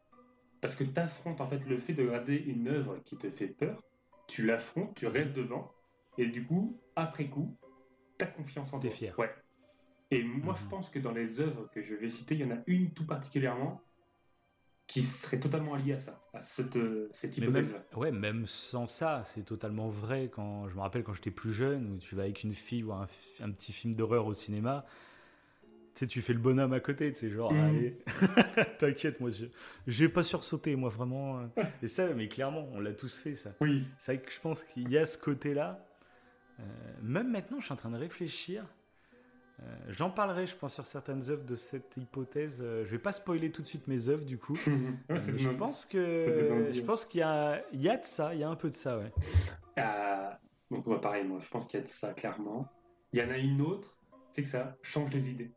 Parce 0.61 0.75
que 0.75 0.85
tu 0.85 0.99
affrontes 0.99 1.41
en 1.41 1.47
fait 1.47 1.61
le 1.67 1.79
fait 1.79 1.93
de 1.93 2.05
regarder 2.05 2.37
une 2.37 2.69
œuvre 2.69 2.99
qui 3.05 3.17
te 3.17 3.31
fait 3.31 3.49
peur, 3.49 3.83
tu 4.27 4.47
l'affrontes, 4.47 4.95
tu 4.95 5.07
restes 5.07 5.33
devant, 5.33 5.73
et 6.19 6.27
du 6.27 6.47
coup, 6.47 6.77
après 6.97 7.29
coup, 7.29 7.57
ta 8.19 8.27
confiance 8.27 8.73
en 8.73 8.79
toi. 8.79 8.91
fier. 8.91 9.19
Ouais. 9.19 9.31
Et 10.13 10.23
moi, 10.23 10.55
je 10.59 10.65
mhm. 10.65 10.69
pense 10.69 10.91
que 10.91 10.99
dans 10.99 11.11
les 11.11 11.41
œuvres 11.41 11.71
que 11.73 11.81
je 11.81 11.95
vais 11.95 12.11
citer, 12.11 12.35
il 12.35 12.43
y 12.43 12.45
en 12.45 12.55
a 12.55 12.59
une 12.67 12.91
tout 12.91 13.07
particulièrement 13.07 13.81
qui 14.87 15.05
serait 15.05 15.41
totalement 15.41 15.75
liée 15.75 15.95
à 15.95 15.99
ça, 15.99 16.23
à 16.35 16.43
cette, 16.43 16.77
euh, 16.77 17.09
cette 17.15 17.39
hypothèse. 17.39 17.73
Même, 17.73 17.83
ouais, 17.97 18.13
même 18.13 18.45
sans 18.45 18.87
ça, 18.87 19.23
c'est 19.25 19.43
totalement 19.43 19.89
vrai. 19.89 20.29
Quand 20.31 20.69
je 20.69 20.75
me 20.75 20.81
rappelle 20.81 21.03
quand 21.03 21.15
j'étais 21.15 21.31
plus 21.31 21.55
jeune, 21.55 21.95
où 21.95 21.99
tu 21.99 22.15
vas 22.15 22.25
avec 22.25 22.43
une 22.43 22.53
fille 22.53 22.83
voir 22.83 23.07
un, 23.41 23.51
petit 23.53 23.73
film 23.73 23.95
d'horreur 23.95 24.27
au 24.27 24.35
cinéma, 24.35 24.85
tu 25.95 26.01
sais, 26.01 26.07
tu 26.07 26.21
fais 26.21 26.35
le 26.35 26.41
bonhomme 26.41 26.75
à 26.75 26.81
côté, 26.81 27.11
tu 27.11 27.21
sais, 27.21 27.31
genre, 27.31 27.51
allez, 27.51 27.97
t'inquiète, 28.79 29.19
moi, 29.19 29.31
je, 29.31 29.47
je 29.87 30.05
vais 30.05 30.13
pas 30.13 30.23
sursauter, 30.23 30.77
moi, 30.77 30.91
vraiment. 30.91 31.41
Et 31.83 31.89
ça, 31.89 32.07
mais 32.13 32.29
clairement, 32.29 32.69
on 32.73 32.81
l'a 32.81 32.93
tous 32.93 33.19
fait, 33.19 33.37
ça. 33.37 33.55
Oui. 33.63 33.87
C'est 33.99 34.17
vrai 34.17 34.25
que 34.27 34.31
je 34.31 34.41
pense 34.41 34.63
qu'il 34.63 34.91
y 34.91 34.99
a 34.99 35.07
ce 35.07 35.17
côté-là. 35.17 35.87
Euh, 36.61 36.65
même 37.01 37.31
maintenant, 37.31 37.61
je 37.61 37.65
suis 37.65 37.73
en 37.73 37.77
train 37.77 37.91
de 37.91 37.97
réfléchir. 37.97 38.67
Euh, 39.61 39.77
j'en 39.89 40.11
parlerai, 40.11 40.47
je 40.47 40.57
pense, 40.57 40.75
sur 40.75 40.87
certaines 40.87 41.31
œuvres 41.31 41.45
de 41.45 41.55
cette 41.55 41.97
hypothèse. 41.97 42.61
Euh, 42.63 42.85
je 42.85 42.91
vais 42.91 42.99
pas 42.99 43.13
spoiler 43.13 43.51
tout 43.53 43.63
de 43.63 43.67
suite 43.67 43.87
mes 43.87 44.09
œuvres, 44.09 44.25
du 44.25 44.39
coup. 44.39 44.55
Euh, 45.11 45.19
je 45.19 45.51
pense 45.51 45.85
que 45.85 46.71
je 46.73 46.81
pense 46.83 47.05
qu'il 47.05 47.21
y 47.21 47.23
a, 47.23 47.63
il 47.73 47.81
y 47.81 47.89
a 47.89 47.97
de 47.97 48.05
ça, 48.05 48.35
il 48.35 48.41
y 48.41 48.45
a 48.45 48.49
un 48.49 48.57
peu 48.57 48.71
de 48.71 48.75
ça, 48.75 48.99
ouais. 48.99 49.13
donc 50.71 51.01
pareil, 51.01 51.25
moi, 51.25 51.39
je 51.41 51.49
pense 51.49 51.67
qu'il 51.67 51.81
y 51.81 51.83
a 51.83 51.85
de 51.85 51.91
ça 51.91 52.13
clairement. 52.13 52.67
Il 53.13 53.21
y 53.21 53.23
en 53.23 53.31
a 53.31 53.37
une 53.37 53.61
autre, 53.61 53.97
c'est 54.31 54.43
que 54.43 54.49
ça 54.49 54.77
change 54.83 55.13
les 55.13 55.29
idées. 55.29 55.53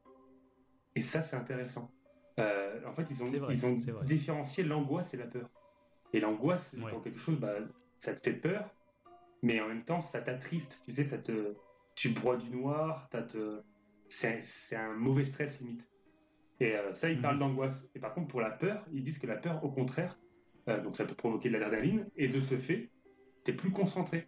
Et 0.95 1.01
ça, 1.01 1.21
c'est 1.21 1.35
intéressant. 1.35 1.91
en 2.37 2.93
fait, 2.93 3.07
ils 3.09 3.23
ont, 3.23 3.49
ils 3.49 3.65
ont 3.65 3.77
différencié 4.03 4.63
l'angoisse 4.63 5.13
et 5.13 5.17
la 5.17 5.27
peur. 5.27 5.49
Et 6.13 6.19
l'angoisse, 6.19 6.75
quand 6.89 6.99
quelque 6.99 7.19
chose, 7.19 7.39
bah, 7.39 7.55
ça 7.97 8.13
te 8.13 8.19
fait 8.19 8.35
peur, 8.35 8.73
mais 9.41 9.61
en 9.61 9.67
même 9.67 9.83
temps, 9.83 10.01
ça 10.01 10.21
t'attriste. 10.21 10.81
Tu 10.83 10.91
sais, 10.91 11.05
ça 11.05 11.17
te, 11.17 11.55
tu 11.95 12.09
broies 12.09 12.37
du 12.37 12.49
noir, 12.49 13.07
t'as 13.09 13.23
te 13.23 13.61
c'est 14.07 14.75
un 14.75 14.93
mauvais 14.93 15.25
stress 15.25 15.59
limite. 15.61 15.89
Et 16.59 16.75
euh, 16.75 16.93
ça, 16.93 17.09
ils 17.09 17.21
parlent 17.21 17.35
mhm. 17.35 17.41
d'angoisse. 17.41 17.87
Et 17.95 17.99
par 17.99 18.13
contre, 18.13 18.27
pour 18.27 18.41
la 18.41 18.51
peur, 18.51 18.85
ils 18.93 19.03
disent 19.03 19.19
que 19.19 19.27
la 19.27 19.35
peur, 19.35 19.63
au 19.63 19.69
contraire, 19.69 20.17
euh, 20.69 20.81
donc 20.81 20.95
ça 20.95 21.05
peut 21.05 21.15
provoquer 21.15 21.49
de 21.49 21.57
l'adrénaline, 21.57 22.07
et 22.15 22.27
de 22.27 22.39
ce 22.39 22.57
fait, 22.57 22.89
tu 23.43 23.51
es 23.51 23.53
plus 23.53 23.71
concentré. 23.71 24.27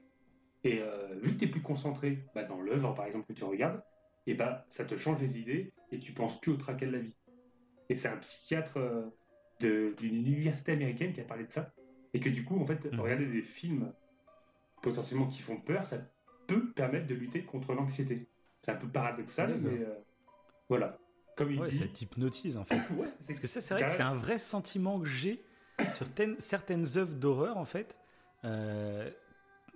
Et 0.64 0.80
euh, 0.82 1.16
vu 1.22 1.34
que 1.34 1.40
tu 1.40 1.46
es 1.46 1.48
plus 1.48 1.62
concentré 1.62 2.26
bah, 2.36 2.44
dans 2.44 2.60
l'œuvre, 2.60 2.94
par 2.94 3.06
exemple, 3.06 3.28
que 3.28 3.34
tu 3.34 3.44
regardes, 3.44 3.82
et 4.26 4.34
bah, 4.34 4.66
ça 4.70 4.84
te 4.84 4.96
change 4.96 5.22
les 5.22 5.40
idées 5.40 5.72
et 5.92 6.00
tu 6.00 6.12
penses 6.12 6.40
plus 6.42 6.52
au 6.52 6.58
tracas 6.58 6.86
de 6.86 6.92
la 6.92 7.00
vie. 7.00 7.16
Et 7.90 7.96
c'est 7.96 8.10
un 8.10 8.18
psychiatre 8.18 8.78
d'une 9.62 10.16
université 10.16 10.74
américaine 10.74 11.14
qui 11.14 11.22
a 11.22 11.24
parlé 11.24 11.46
de 11.46 11.52
ça. 11.52 11.74
Et 12.14 12.20
que 12.20 12.30
du 12.30 12.44
coup, 12.44 12.60
en 12.60 12.66
fait, 12.66 12.92
mhm. 12.92 13.00
regarder 13.00 13.26
des 13.26 13.42
films 13.42 13.94
potentiellement 14.82 15.28
qui 15.28 15.42
font 15.42 15.58
peur, 15.58 15.86
ça 15.86 15.98
peut 16.48 16.72
permettre 16.74 17.08
de 17.08 17.16
lutter 17.16 17.44
contre 17.44 17.74
l'anxiété. 17.74 18.28
C'est 18.68 18.74
un 18.74 18.76
peu 18.76 18.88
paradoxal, 18.90 19.58
mais 19.62 19.80
euh, 19.80 19.94
voilà. 20.68 20.98
Comme 21.38 21.52
il 21.52 21.64
dit... 21.68 21.78
ça 21.78 21.86
t'hypnotise 21.88 22.58
en 22.58 22.66
fait. 22.66 22.82
Parce 23.28 23.40
que 23.40 23.48
ça, 23.48 23.62
c'est 23.62 23.74
vrai 23.74 23.86
que 23.86 23.92
c'est 23.92 24.04
un 24.04 24.16
vrai 24.16 24.38
sentiment 24.38 25.00
que 25.00 25.08
j'ai 25.08 25.42
sur 25.96 26.06
certaines 26.40 26.86
œuvres 26.98 27.16
d'horreur 27.16 27.56
en 27.56 27.64
fait. 27.64 27.98
Euh, 28.44 29.10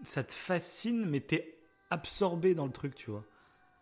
ça 0.04 0.26
te 0.26 0.34
fascine, 0.34 1.06
mais 1.06 1.22
t'es 1.22 1.58
absorbé 1.90 2.54
dans 2.54 2.66
le 2.66 2.74
truc, 2.74 2.94
tu 2.94 3.12
vois. 3.12 3.24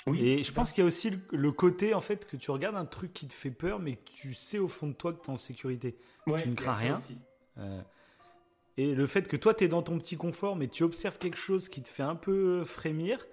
Oui, 0.05 0.21
et 0.21 0.43
je 0.43 0.53
pense 0.53 0.73
qu'il 0.73 0.83
y 0.83 0.85
a 0.85 0.87
aussi 0.87 1.11
le, 1.31 1.51
côté 1.51 1.95
en 1.95 2.01
fait 2.01 2.27
que 2.27 2.37
tu 2.37 2.51
regardes 2.51 2.75
un 2.75 2.85
truc 2.85 3.11
qui 3.11 3.27
te 3.27 3.33
fait 3.33 3.49
peur, 3.49 3.79
mais 3.79 3.97
tu 4.05 4.35
sais 4.35 4.59
au 4.59 4.67
fond 4.67 4.89
de 4.89 4.93
toi 4.93 5.11
que 5.11 5.23
tu 5.23 5.27
es 5.27 5.33
en 5.33 5.37
sécurité. 5.37 5.97
tu 6.37 6.49
ne 6.49 6.53
crains 6.53 6.73
rien. 6.73 6.99
Euh, 7.57 7.81
et 8.77 8.93
le 8.93 9.07
fait 9.07 9.27
que 9.27 9.35
toi 9.37 9.55
tu 9.55 9.63
es 9.63 9.67
dans 9.67 9.81
ton 9.81 9.97
petit 9.97 10.17
confort, 10.17 10.55
mais 10.55 10.67
tu 10.67 10.83
observes 10.83 11.17
quelque 11.17 11.35
chose 11.37 11.67
qui 11.67 11.81
te 11.81 11.89
fait 11.89 12.03
un 12.03 12.15
peu 12.15 12.63
frémir, 12.63 13.25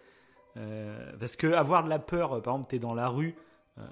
euh, 0.57 1.13
parce 1.19 1.37
que 1.37 1.49
avoir 1.49 1.85
de 1.85 1.89
la 1.89 1.99
peur, 1.99 2.43
par 2.43 2.55
exemple, 2.55 2.67
tu 2.69 2.77
es 2.77 2.79
dans 2.79 2.95
la 2.95 3.09
rue, 3.09 3.35
euh, 3.79 3.83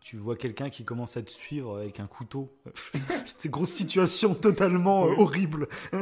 tu 0.00 0.16
vois 0.16 0.36
quelqu'un 0.36 0.70
qui 0.70 0.84
commence 0.84 1.16
à 1.16 1.22
te 1.22 1.30
suivre 1.30 1.78
avec 1.78 2.00
un 2.00 2.06
couteau. 2.06 2.56
C'est 3.24 3.46
une 3.46 3.50
grosse 3.50 3.70
situation 3.70 4.34
totalement 4.34 5.02
horrible. 5.02 5.68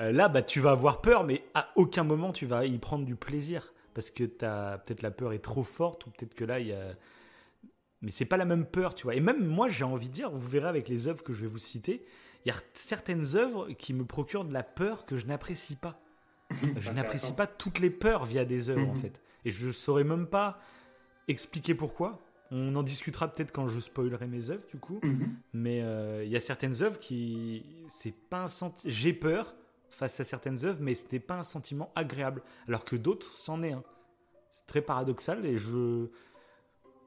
Euh, 0.00 0.10
là, 0.10 0.28
bah, 0.28 0.42
tu 0.42 0.58
vas 0.58 0.72
avoir 0.72 1.00
peur, 1.00 1.22
mais 1.22 1.44
à 1.54 1.70
aucun 1.76 2.02
moment 2.02 2.32
tu 2.32 2.46
vas 2.46 2.66
y 2.66 2.76
prendre 2.78 3.04
du 3.04 3.14
plaisir. 3.14 3.72
Parce 3.94 4.10
que 4.10 4.24
peut-être 4.24 5.02
la 5.02 5.12
peur 5.12 5.32
est 5.32 5.38
trop 5.38 5.62
forte, 5.62 6.06
ou 6.06 6.10
peut-être 6.10 6.34
que 6.34 6.44
là, 6.44 6.58
il 6.58 6.66
y 6.66 6.72
a. 6.72 6.96
Mais 8.02 8.10
c'est 8.10 8.24
pas 8.24 8.36
la 8.36 8.44
même 8.44 8.66
peur, 8.66 8.96
tu 8.96 9.04
vois. 9.04 9.14
Et 9.14 9.20
même 9.20 9.46
moi, 9.46 9.68
j'ai 9.68 9.84
envie 9.84 10.08
de 10.08 10.12
dire, 10.12 10.32
vous 10.32 10.48
verrez 10.48 10.66
avec 10.66 10.88
les 10.88 11.06
œuvres 11.06 11.22
que 11.22 11.32
je 11.32 11.42
vais 11.42 11.46
vous 11.46 11.58
citer, 11.58 12.04
il 12.44 12.48
y 12.48 12.50
a 12.50 12.56
certaines 12.74 13.36
œuvres 13.36 13.68
qui 13.78 13.94
me 13.94 14.04
procurent 14.04 14.44
de 14.44 14.52
la 14.52 14.64
peur 14.64 15.06
que 15.06 15.16
je 15.16 15.26
n'apprécie 15.26 15.76
pas. 15.76 16.03
je 16.76 16.90
n'apprécie 16.92 17.32
pas 17.32 17.46
toutes 17.46 17.78
les 17.78 17.90
peurs 17.90 18.24
via 18.24 18.44
des 18.44 18.70
œuvres, 18.70 18.88
en 18.88 18.94
mhm. 18.94 19.00
fait. 19.00 19.22
Et 19.44 19.50
je 19.50 19.70
saurais 19.70 20.04
même 20.04 20.26
pas 20.26 20.58
expliquer 21.28 21.74
pourquoi. 21.74 22.20
On 22.50 22.74
en 22.76 22.82
discutera 22.82 23.28
peut-être 23.28 23.52
quand 23.52 23.68
je 23.68 23.80
spoilerai 23.80 24.26
mes 24.26 24.50
œuvres, 24.50 24.66
du 24.70 24.78
coup. 24.78 25.00
Mhm. 25.02 25.34
Mais 25.52 25.78
il 26.24 26.30
y 26.30 26.36
a 26.36 26.40
certaines 26.40 26.82
œuvres 26.82 26.98
qui. 26.98 27.64
C'est 27.88 28.14
pas 28.14 28.44
un. 28.44 28.72
J'ai 28.84 29.12
peur 29.12 29.54
face 29.90 30.18
à 30.20 30.24
certaines 30.24 30.64
œuvres, 30.64 30.78
mais 30.80 30.94
c'était 30.94 31.20
pas 31.20 31.36
un 31.36 31.42
sentiment 31.42 31.90
agréable. 31.94 32.42
Alors 32.68 32.84
que 32.84 32.96
d'autres, 32.96 33.30
c'en 33.30 33.62
est 33.62 33.72
un. 33.72 33.82
C'est 34.50 34.66
très 34.66 34.82
paradoxal 34.82 35.44
et 35.44 35.56
je. 35.56 36.08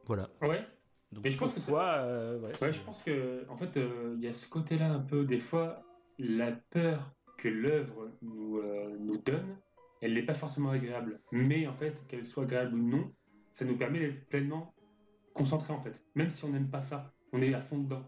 Voilà. 0.06 0.30
Ouais. 0.42 0.66
Donc, 1.12 1.24
mais 1.24 1.32
je 1.32 1.38
pense 1.38 1.54
que 1.54 1.60
euh, 1.70 2.40
ouais, 2.40 2.74
je 2.74 2.80
pense 2.82 3.02
que 3.04 3.46
en 3.50 3.56
fait 3.56 3.78
euh, 3.78 4.16
il 4.18 4.24
y 4.24 4.28
a 4.28 4.34
ce 4.34 4.48
côté-là 4.48 4.92
un 4.92 5.00
peu 5.00 5.24
des 5.24 5.40
fois 5.40 5.82
la 6.20 6.52
peur 6.52 7.14
que 7.38 7.48
l'œuvre 7.48 8.12
nous, 8.22 8.58
euh, 8.58 8.98
nous 9.00 9.18
donne, 9.18 9.58
elle 10.02 10.14
n'est 10.14 10.26
pas 10.26 10.34
forcément 10.34 10.72
agréable. 10.72 11.22
Mais 11.32 11.68
en 11.68 11.74
fait 11.74 11.96
qu'elle 12.08 12.26
soit 12.26 12.44
agréable 12.44 12.76
ou 12.76 12.82
non, 12.82 13.14
ça 13.52 13.66
nous 13.66 13.78
permet 13.78 14.00
d'être 14.00 14.28
pleinement 14.28 14.74
concentrés 15.34 15.74
en 15.74 15.82
fait. 15.82 16.04
Même 16.16 16.30
si 16.30 16.44
on 16.46 16.50
n'aime 16.50 16.70
pas 16.70 16.80
ça, 16.80 17.14
on 17.34 17.42
est 17.42 17.54
à 17.54 17.62
fond 17.62 17.80
dedans. 17.80 18.04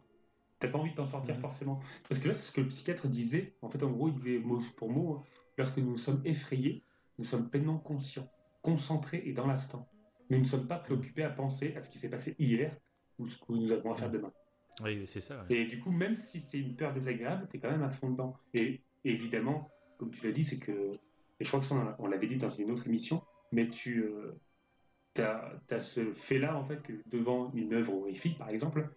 T'as 0.59 0.67
pas 0.67 0.77
envie 0.77 0.91
de 0.91 0.95
t'en 0.95 1.07
sortir 1.07 1.35
mhm. 1.35 1.41
forcément. 1.41 1.79
Parce 2.07 2.19
que 2.19 2.27
là, 2.27 2.33
c'est 2.33 2.47
ce 2.47 2.51
que 2.51 2.61
le 2.61 2.67
psychiatre 2.67 3.07
disait. 3.07 3.55
En 3.61 3.69
fait, 3.69 3.81
en 3.83 3.89
gros, 3.89 4.09
il 4.09 4.15
disait 4.15 4.39
mot 4.39 4.59
pour 4.75 4.91
mot, 4.91 5.13
hein, 5.13 5.23
lorsque 5.57 5.77
nous 5.77 5.97
sommes 5.97 6.21
effrayés, 6.25 6.83
nous 7.17 7.25
sommes 7.25 7.49
pleinement 7.49 7.77
conscients, 7.77 8.29
concentrés 8.61 9.23
et 9.25 9.33
dans 9.33 9.47
l'instant. 9.47 9.89
Nous 10.29 10.39
ne 10.39 10.45
sommes 10.45 10.67
pas 10.67 10.77
préoccupés 10.77 11.23
à 11.23 11.29
penser 11.29 11.73
à 11.75 11.79
ce 11.79 11.89
qui 11.89 11.97
s'est 11.97 12.09
passé 12.09 12.35
hier 12.39 12.75
ou 13.17 13.25
ce 13.25 13.37
que 13.37 13.51
nous 13.53 13.71
avons 13.71 13.91
à 13.91 13.95
faire 13.95 14.11
demain. 14.11 14.31
Oui, 14.83 15.05
c'est 15.05 15.19
ça. 15.19 15.45
Et 15.49 15.65
du 15.65 15.79
coup, 15.79 15.91
même 15.91 16.15
si 16.15 16.41
c'est 16.41 16.59
une 16.59 16.75
peur 16.75 16.93
désagréable, 16.93 17.47
tu 17.49 17.57
es 17.57 17.59
quand 17.59 17.71
même 17.71 17.83
à 17.83 17.89
fond 17.89 18.11
dedans. 18.11 18.37
Et, 18.53 18.81
évidemment, 19.05 19.69
comme 19.97 20.11
tu 20.11 20.25
l'as 20.25 20.33
dit, 20.33 20.43
c'est 20.43 20.59
que, 20.59 20.91
et 21.39 21.43
je 21.43 21.47
crois 21.47 21.59
que 21.59 21.65
ça, 21.65 21.95
on 21.99 22.07
l'avait 22.07 22.27
dit 22.27 22.37
dans 22.37 22.49
une 22.49 22.71
autre 22.71 22.87
émission, 22.87 23.23
mais 23.51 23.67
tu 23.69 24.03
euh, 24.03 24.39
as, 25.17 25.79
ce 25.79 26.13
fait-là, 26.13 26.55
en 26.55 26.65
fait, 26.65 26.81
que 26.81 26.93
devant 27.07 27.51
une 27.53 27.73
œuvre 27.73 27.93
horrifique, 27.93 28.37
par 28.37 28.49
exemple, 28.49 28.89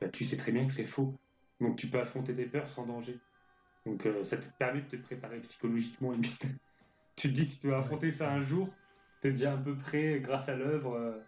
bah, 0.00 0.08
tu 0.08 0.24
sais 0.24 0.36
très 0.36 0.52
bien 0.52 0.66
que 0.66 0.72
c'est 0.72 0.84
faux. 0.84 1.18
Donc 1.60 1.76
tu 1.76 1.86
peux 1.86 2.00
affronter 2.00 2.34
tes 2.34 2.46
peurs 2.46 2.68
sans 2.68 2.86
danger. 2.86 3.18
Donc 3.86 4.06
euh, 4.06 4.24
ça 4.24 4.36
te 4.36 4.44
permet 4.58 4.82
de 4.82 4.88
te 4.88 4.96
préparer 4.96 5.40
psychologiquement. 5.40 6.12
tu 7.16 7.28
te 7.28 7.32
dis, 7.32 7.46
si 7.46 7.60
tu 7.60 7.68
veux 7.68 7.74
affronter 7.74 8.10
ça 8.10 8.32
un 8.32 8.40
jour, 8.40 8.68
tu 9.20 9.28
es 9.28 9.30
déjà 9.30 9.52
un 9.52 9.58
peu 9.58 9.76
prêt 9.76 10.20
grâce 10.20 10.48
à 10.48 10.56
l'œuvre. 10.56 10.94
Euh, 10.94 11.18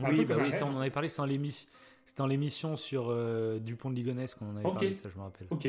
oui, 0.00 0.24
bah 0.24 0.36
oui 0.38 0.52
ça 0.52 0.66
on 0.66 0.74
en 0.74 0.80
avait 0.80 0.90
parlé, 0.90 1.08
c'est 1.08 2.16
dans 2.16 2.26
l'émission 2.26 2.76
sur 2.76 3.06
euh, 3.08 3.58
Dupont 3.58 3.90
de 3.90 3.94
Ligonnès 3.94 4.34
qu'on 4.34 4.50
en 4.50 4.56
avait 4.56 4.62
parlé 4.62 4.90
de 4.90 4.96
ça, 4.96 5.08
je 5.08 5.16
me 5.16 5.22
rappelle. 5.22 5.46
Ok. 5.50 5.68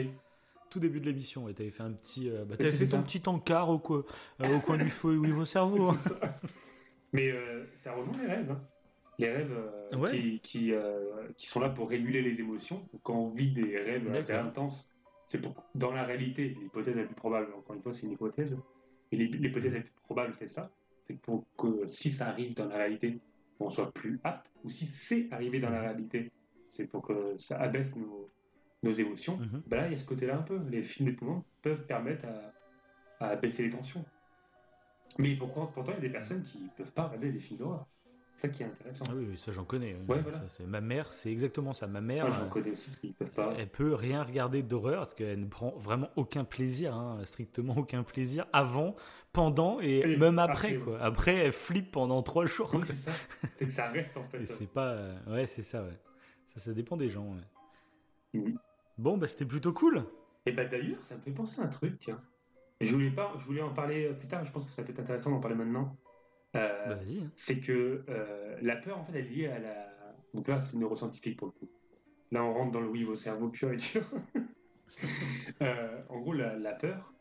Tout 0.70 0.80
début 0.80 1.00
de 1.00 1.06
l'émission, 1.06 1.46
tu 1.54 1.62
avais 1.62 1.72
fait 1.72 1.84
un 1.84 1.92
petit, 1.92 2.30
bah, 2.30 2.56
avais 2.60 2.72
fait 2.72 2.88
ton 2.88 3.02
petit 3.02 3.22
encart 3.28 3.70
au, 3.70 3.76
au 3.76 4.60
coin 4.66 4.78
du 4.78 4.90
feu 4.90 5.14
et 5.26 5.32
vos 5.32 5.46
cerveau. 5.46 5.94
Mais 7.14 7.34
ça 7.76 7.94
rejoint 7.94 8.18
les 8.18 8.28
rêves. 8.28 8.52
Hein. 8.52 8.62
Les 9.18 9.32
rêves 9.32 9.54
euh, 9.94 10.38
qui, 10.42 10.74
euh, 10.74 11.28
qui, 11.38 11.48
sont 11.48 11.60
là 11.62 11.70
pour 11.70 11.90
réguler 11.90 12.22
les 12.22 12.40
émotions. 12.40 12.88
quand 13.04 13.16
on 13.16 13.30
vit 13.30 13.52
des 13.52 13.78
rêves 13.80 14.14
assez 14.14 14.34
intenses, 14.34 14.90
c'est 15.26 15.40
pour, 15.40 15.56
dans 15.74 15.92
la 15.92 16.04
réalité, 16.04 16.50
l'hypothèse 16.50 16.98
la 16.98 17.06
plus 17.06 17.16
probable, 17.16 17.54
encore 17.54 17.76
une 17.76 17.82
fois, 17.82 17.94
c'est 17.94 18.04
une 18.04 18.12
hypothèse, 18.12 18.58
et 19.12 19.18
l'hypothèse 19.18 19.76
la 19.76 19.82
plus 19.82 19.94
probable, 20.04 20.34
c'est 20.38 20.48
ça, 20.48 20.70
c'est 21.08 21.18
pour 21.18 21.46
que 21.58 21.88
si 21.88 22.12
ça 22.12 22.28
arrive 22.28 22.54
dans 22.56 22.68
la 22.68 22.76
réalité, 22.76 23.20
on 23.60 23.70
soit 23.70 23.92
plus 23.94 24.20
apte, 24.24 24.52
ou 24.64 24.70
si 24.70 24.86
c'est 24.86 25.30
arrivé 25.32 25.60
dans 25.60 25.70
la 25.70 25.82
réalité, 25.82 26.32
c'est 26.68 26.88
pour 26.88 27.02
que 27.02 27.38
ça 27.38 27.58
abaisse 27.58 27.96
nos, 27.96 28.30
nos 28.86 28.92
émotions. 28.94 29.38
Mhm. 29.38 29.64
Là, 29.72 29.88
il 29.88 29.92
y 29.92 29.94
a 29.96 29.98
ce 29.98 30.06
côté-là 30.06 30.38
un 30.38 30.42
peu. 30.42 30.60
Les 30.70 30.84
films 30.84 31.10
d'épouvante 31.10 31.46
peuvent 31.62 31.86
permettre 31.86 32.26
à, 33.20 33.26
à 33.32 33.36
baisser 33.36 33.64
les 33.64 33.70
tensions. 33.70 34.06
Mais 35.18 35.36
pourtant, 35.36 35.72
il 35.88 35.94
y 35.94 35.98
a 35.98 36.00
des 36.00 36.10
personnes 36.10 36.44
qui 36.44 36.62
ne 36.64 36.70
peuvent 36.70 36.92
pas 36.92 37.04
regarder 37.08 37.32
des 37.32 37.40
films 37.40 37.60
d'horreur. 37.60 37.88
C'est 38.36 38.48
ça 38.48 38.50
qui 38.50 38.64
est 38.64 38.66
intéressant. 38.66 39.06
Ah 39.10 39.14
oui, 39.16 39.38
ça 39.38 39.54
j'en 39.54 39.64
connais. 39.64 39.96
c'est 40.50 40.66
ma 40.68 40.82
mère, 40.82 41.14
c'est 41.14 41.32
exactement 41.32 41.72
ça. 41.72 41.88
Ma 41.88 42.02
mère, 42.02 42.30
j'en 42.32 42.50
connais 42.50 42.72
aussi 42.72 42.92
peuvent 43.18 43.32
pas. 43.32 43.54
Elle 43.58 43.70
peut 43.70 43.94
rien 43.96 44.24
regarder 44.24 44.62
d'horreur 44.62 44.98
parce 44.98 45.14
qu'elle 45.14 45.40
ne 45.40 45.48
prend 45.48 45.70
vraiment 45.78 46.10
aucun 46.18 46.44
plaisir, 46.44 46.94
hein, 46.94 47.20
strictement 47.24 47.78
aucun 47.78 48.04
plaisir 48.04 48.46
avant, 48.52 48.98
pendant 49.32 49.80
et, 49.80 50.18
même 50.18 50.38
après. 50.38 50.76
quoi. 50.76 51.00
Après, 51.02 51.36
elle 51.36 51.54
flippe 51.54 51.92
pendant 51.92 52.22
trois 52.24 52.46
jours. 52.46 52.72
c'est 52.86 52.96
ça. 52.96 53.12
C'est 53.56 53.66
que 53.68 53.72
ça 53.72 53.88
reste 53.90 54.18
en 54.18 54.24
fait. 54.30 54.46
c'est 54.46 54.70
pas. 54.70 54.90
Euh, 54.90 55.16
ouais, 55.28 55.46
c'est 55.46 55.64
ça. 55.64 55.84
Ouais. 55.84 55.98
Ça, 56.48 56.60
ça 56.60 56.74
dépend 56.74 56.98
des 56.98 57.08
gens. 57.08 57.38
Mhm. 58.34 58.58
Bon, 58.98 59.18
bah 59.18 59.28
c'était 59.28 59.46
plutôt 59.46 59.74
cool. 59.74 60.06
Et 60.46 60.52
bah 60.52 60.66
d'ailleurs, 60.66 61.04
ça 61.04 61.16
me 61.16 61.22
fait 61.22 61.32
penser 61.32 61.62
à 61.62 61.66
un 61.66 61.68
truc, 61.68 61.98
tiens. 62.00 62.22
Je 62.82 62.94
voulais 62.94 63.12
pas, 63.12 63.34
je 63.38 63.46
voulais 63.46 63.62
en 63.62 63.74
parler 63.74 64.14
plus 64.14 64.28
tard. 64.28 64.46
Je 64.46 64.52
pense 64.52 64.66
que 64.66 64.72
ça 64.72 64.84
peut 64.84 64.92
être 64.92 65.00
intéressant 65.00 65.32
d'en 65.32 65.40
parler 65.40 65.56
maintenant. 65.56 65.98
Euh, 66.56 66.96
bah, 66.96 67.00
hein. 67.02 67.32
c'est 67.36 67.60
que 67.60 68.04
euh, 68.10 68.58
la 68.62 68.76
peur, 68.78 68.98
en 68.98 69.04
fait, 69.04 69.18
elle 69.18 69.26
est 69.26 69.30
liée 69.30 69.48
à 69.48 69.60
la. 69.60 69.94
Donc 70.34 70.48
là, 70.48 70.62
c'est 70.62 70.78
neuroscientifique 70.78 71.38
pour 71.38 71.48
le 71.48 71.54
coup. 71.54 71.70
Là, 72.32 72.44
on 72.44 72.54
rentre 72.54 72.72
dans 72.72 72.82
le 72.82 72.88
oui, 72.88 73.06
au 73.06 73.16
cerveau 73.16 73.50
pur 73.50 73.72
et 73.72 73.78
dur. 73.78 74.04
Euh, 75.62 76.02
en 76.10 76.20
gros, 76.20 76.34
la, 76.34 76.74
peur, 76.74 77.14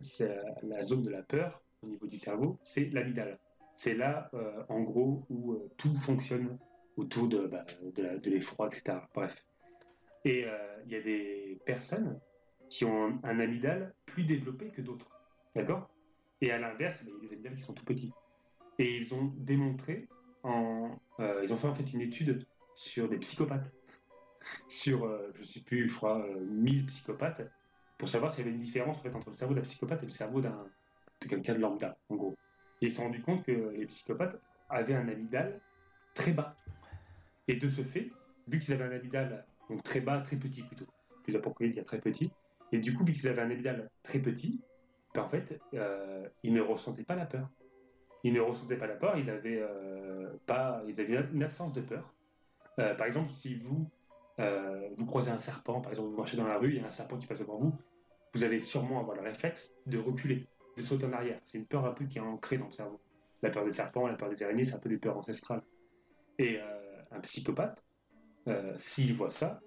c'est 0.00 0.36
la 0.62 0.82
zone 0.82 1.02
de 1.02 1.08
la 1.08 1.22
peur 1.22 1.62
au 1.82 1.86
niveau 1.86 2.06
du 2.06 2.18
cerveau, 2.18 2.58
c'est 2.64 2.90
l'amygdale. 2.90 3.38
C'est 3.76 3.94
là, 3.94 4.30
en 4.68 4.80
gros, 4.82 5.24
où 5.30 5.56
tout 5.78 5.94
fonctionne 5.94 6.58
autour 6.96 7.28
de, 7.28 7.46
bah, 7.46 7.64
de 7.94 8.30
l'effroi, 8.30 8.66
etc. 8.66 8.98
Bref. 9.14 9.46
Et 10.24 10.46
il 10.86 10.92
y 10.92 10.96
a 10.96 11.00
des 11.00 11.58
personnes 11.64 12.20
qui 12.68 12.84
ont 12.84 13.18
un, 13.22 13.40
amygdale 13.40 13.94
plus 14.06 14.24
développé 14.24 14.68
que 14.68 14.80
d'autres. 14.80 15.10
D'accord? 15.54 15.90
Et 16.40 16.52
à 16.52 16.58
l'inverse, 16.58 17.02
bah, 17.04 17.10
il 17.10 17.24
y 17.24 17.26
a 17.26 17.28
des 17.28 17.34
amygdales 17.34 17.54
qui 17.54 17.62
sont 17.62 17.74
tout 17.74 17.84
petits. 17.84 18.12
Et 18.78 18.96
ils 18.96 19.14
ont 19.14 19.32
démontré, 19.36 20.08
euh, 20.44 21.40
ils 21.42 21.52
ont 21.52 21.56
fait 21.56 21.66
en 21.66 21.74
fait 21.74 21.92
une 21.92 22.00
étude 22.00 22.46
sur 22.74 23.08
des 23.08 23.18
psychopathes, 23.18 23.72
sur, 24.68 25.04
euh, 25.04 25.30
je 25.34 25.40
ne 25.40 25.44
sais 25.44 25.60
plus, 25.60 25.88
je 25.88 25.94
crois, 25.94 26.26
1000 26.48 26.82
euh, 26.82 26.86
psychopathes, 26.86 27.42
pour 27.98 28.08
savoir 28.08 28.30
s'il 28.30 28.44
y 28.44 28.48
avait 28.48 28.56
une 28.56 28.62
différence 28.62 29.04
entre 29.04 29.28
le 29.28 29.34
cerveau 29.34 29.54
d'un 29.54 29.60
psychopathe 29.62 30.02
et 30.02 30.06
le 30.06 30.12
cerveau 30.12 30.40
d'un, 30.40 30.66
de 31.20 31.28
quelqu'un 31.28 31.54
de 31.54 31.60
lambda, 31.60 31.98
en 32.08 32.16
gros. 32.16 32.36
Et 32.80 32.86
ils 32.86 32.90
se 32.90 32.96
sont 32.96 33.02
rendus 33.02 33.20
compte 33.20 33.44
que 33.44 33.52
les 33.52 33.84
psychopathes 33.86 34.40
avaient 34.70 34.94
un 34.94 35.08
amygdale 35.08 35.60
très 36.14 36.32
bas. 36.32 36.56
Et 37.48 37.56
de 37.56 37.68
ce 37.68 37.82
fait, 37.82 38.10
vu 38.48 38.60
qu'ils 38.60 38.72
avaient 38.72 38.84
un 38.84 38.92
amygdale 38.92 39.44
donc 39.70 39.82
très 39.82 40.00
bas, 40.00 40.18
très 40.20 40.36
petit 40.36 40.62
plutôt, 40.62 40.86
plus 41.22 41.34
approprié 41.34 41.70
de 41.70 41.74
dire 41.74 41.84
très 41.84 42.00
petit, 42.00 42.30
et 42.72 42.78
du 42.78 42.94
coup, 42.94 43.04
vu 43.04 43.12
qu'ils 43.12 43.28
avaient 43.28 43.40
un 43.40 43.46
amygdale 43.46 43.90
très 44.02 44.18
petit, 44.18 44.60
ben, 45.14 45.22
en 45.22 45.28
fait, 45.28 45.58
ils 46.42 46.52
ne 46.52 46.60
ressentaient 46.60 47.04
pas 47.04 47.16
la 47.16 47.26
peur 47.26 47.48
ils 48.22 48.32
ne 48.32 48.40
ressentaient 48.40 48.76
pas 48.76 48.86
la 48.86 48.96
peur, 48.96 49.16
ils 49.16 49.30
avaient, 49.30 49.60
euh, 49.60 50.28
pas, 50.46 50.82
ils 50.86 51.00
avaient 51.00 51.24
une 51.32 51.42
absence 51.42 51.72
de 51.72 51.80
peur. 51.80 52.12
Euh, 52.78 52.94
par 52.94 53.06
exemple, 53.06 53.30
si 53.30 53.54
vous, 53.54 53.90
euh, 54.38 54.88
vous 54.96 55.06
croisez 55.06 55.30
un 55.30 55.38
serpent, 55.38 55.80
par 55.80 55.92
exemple, 55.92 56.10
vous 56.10 56.16
marchez 56.16 56.36
dans 56.36 56.46
la 56.46 56.58
rue, 56.58 56.70
il 56.70 56.80
y 56.80 56.84
a 56.84 56.86
un 56.86 56.90
serpent 56.90 57.16
qui 57.16 57.26
passe 57.26 57.40
devant 57.40 57.58
vous, 57.58 57.74
vous 58.34 58.44
allez 58.44 58.60
sûrement 58.60 59.00
avoir 59.00 59.16
le 59.16 59.22
réflexe 59.22 59.74
de 59.86 59.98
reculer, 59.98 60.46
de 60.76 60.82
sauter 60.82 61.06
en 61.06 61.12
arrière. 61.12 61.40
C'est 61.44 61.58
une 61.58 61.66
peur 61.66 61.84
un 61.84 61.92
peu 61.92 62.04
qui 62.04 62.18
est 62.18 62.22
ancrée 62.22 62.58
dans 62.58 62.66
le 62.66 62.72
cerveau. 62.72 63.00
La 63.42 63.50
peur 63.50 63.64
des 63.64 63.72
serpents, 63.72 64.06
la 64.06 64.14
peur 64.14 64.28
des 64.28 64.42
araignées, 64.42 64.64
c'est 64.64 64.74
un 64.74 64.78
peu 64.78 64.88
des 64.88 64.98
peurs 64.98 65.16
ancestrales. 65.16 65.62
Et 66.38 66.58
un 67.10 67.20
psychopathe, 67.20 67.82
s'il 68.76 69.14
voit 69.14 69.30
ça, 69.30 69.60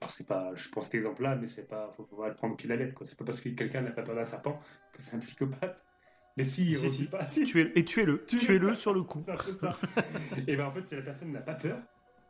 alors 0.00 0.10
c'est 0.10 0.26
pas, 0.26 0.54
je 0.54 0.68
prends 0.68 0.82
cet 0.82 0.94
exemple-là, 0.94 1.36
mais 1.36 1.46
c'est 1.46 1.66
pas, 1.66 1.90
faut, 1.96 2.04
faut 2.04 2.24
le 2.24 2.34
prendre 2.34 2.56
qu'il 2.56 2.68
la 2.68 2.76
lettre, 2.76 2.94
quoi. 2.94 3.06
C'est 3.06 3.18
pas 3.18 3.24
parce 3.24 3.40
que 3.40 3.48
quelqu'un 3.48 3.80
n'a 3.80 3.92
pas 3.92 4.02
peur 4.02 4.14
d'un 4.14 4.24
serpent 4.24 4.60
que 4.92 5.00
c'est 5.00 5.16
un 5.16 5.20
psychopathe. 5.20 5.82
Mais 6.36 6.44
si, 6.44 6.70
il 6.70 6.90
si, 6.90 7.06
pas. 7.06 7.26
Si. 7.26 7.40
et 7.74 7.84
tuez-le. 7.84 8.24
Tuez-le 8.26 8.74
sur 8.74 8.92
le 8.92 9.02
coup. 9.02 9.24
et 10.46 10.56
ben 10.56 10.66
en 10.66 10.72
fait, 10.72 10.84
si 10.86 10.94
la 10.94 11.00
personne 11.00 11.32
n'a 11.32 11.40
pas 11.40 11.54
peur, 11.54 11.78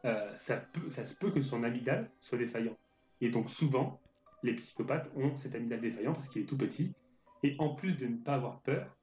euh, 0.04 0.32
ça, 0.36 0.58
peut, 0.58 0.88
ça 0.88 1.04
se 1.04 1.14
peut 1.14 1.32
que 1.32 1.40
son 1.40 1.64
amygdale 1.64 2.08
soit 2.20 2.38
défaillant. 2.38 2.76
Et 3.20 3.30
donc 3.30 3.50
souvent, 3.50 4.00
les 4.44 4.54
psychopathes 4.54 5.10
ont 5.16 5.34
cet 5.34 5.56
amygdale 5.56 5.80
défaillant 5.80 6.12
parce 6.12 6.28
qu'il 6.28 6.42
est 6.42 6.46
tout 6.46 6.56
petit. 6.56 6.94
Et 7.42 7.56
en 7.58 7.74
plus 7.74 7.96
de 7.96 8.06
ne 8.06 8.16
pas 8.16 8.34
avoir 8.34 8.60
peur, 8.60 8.96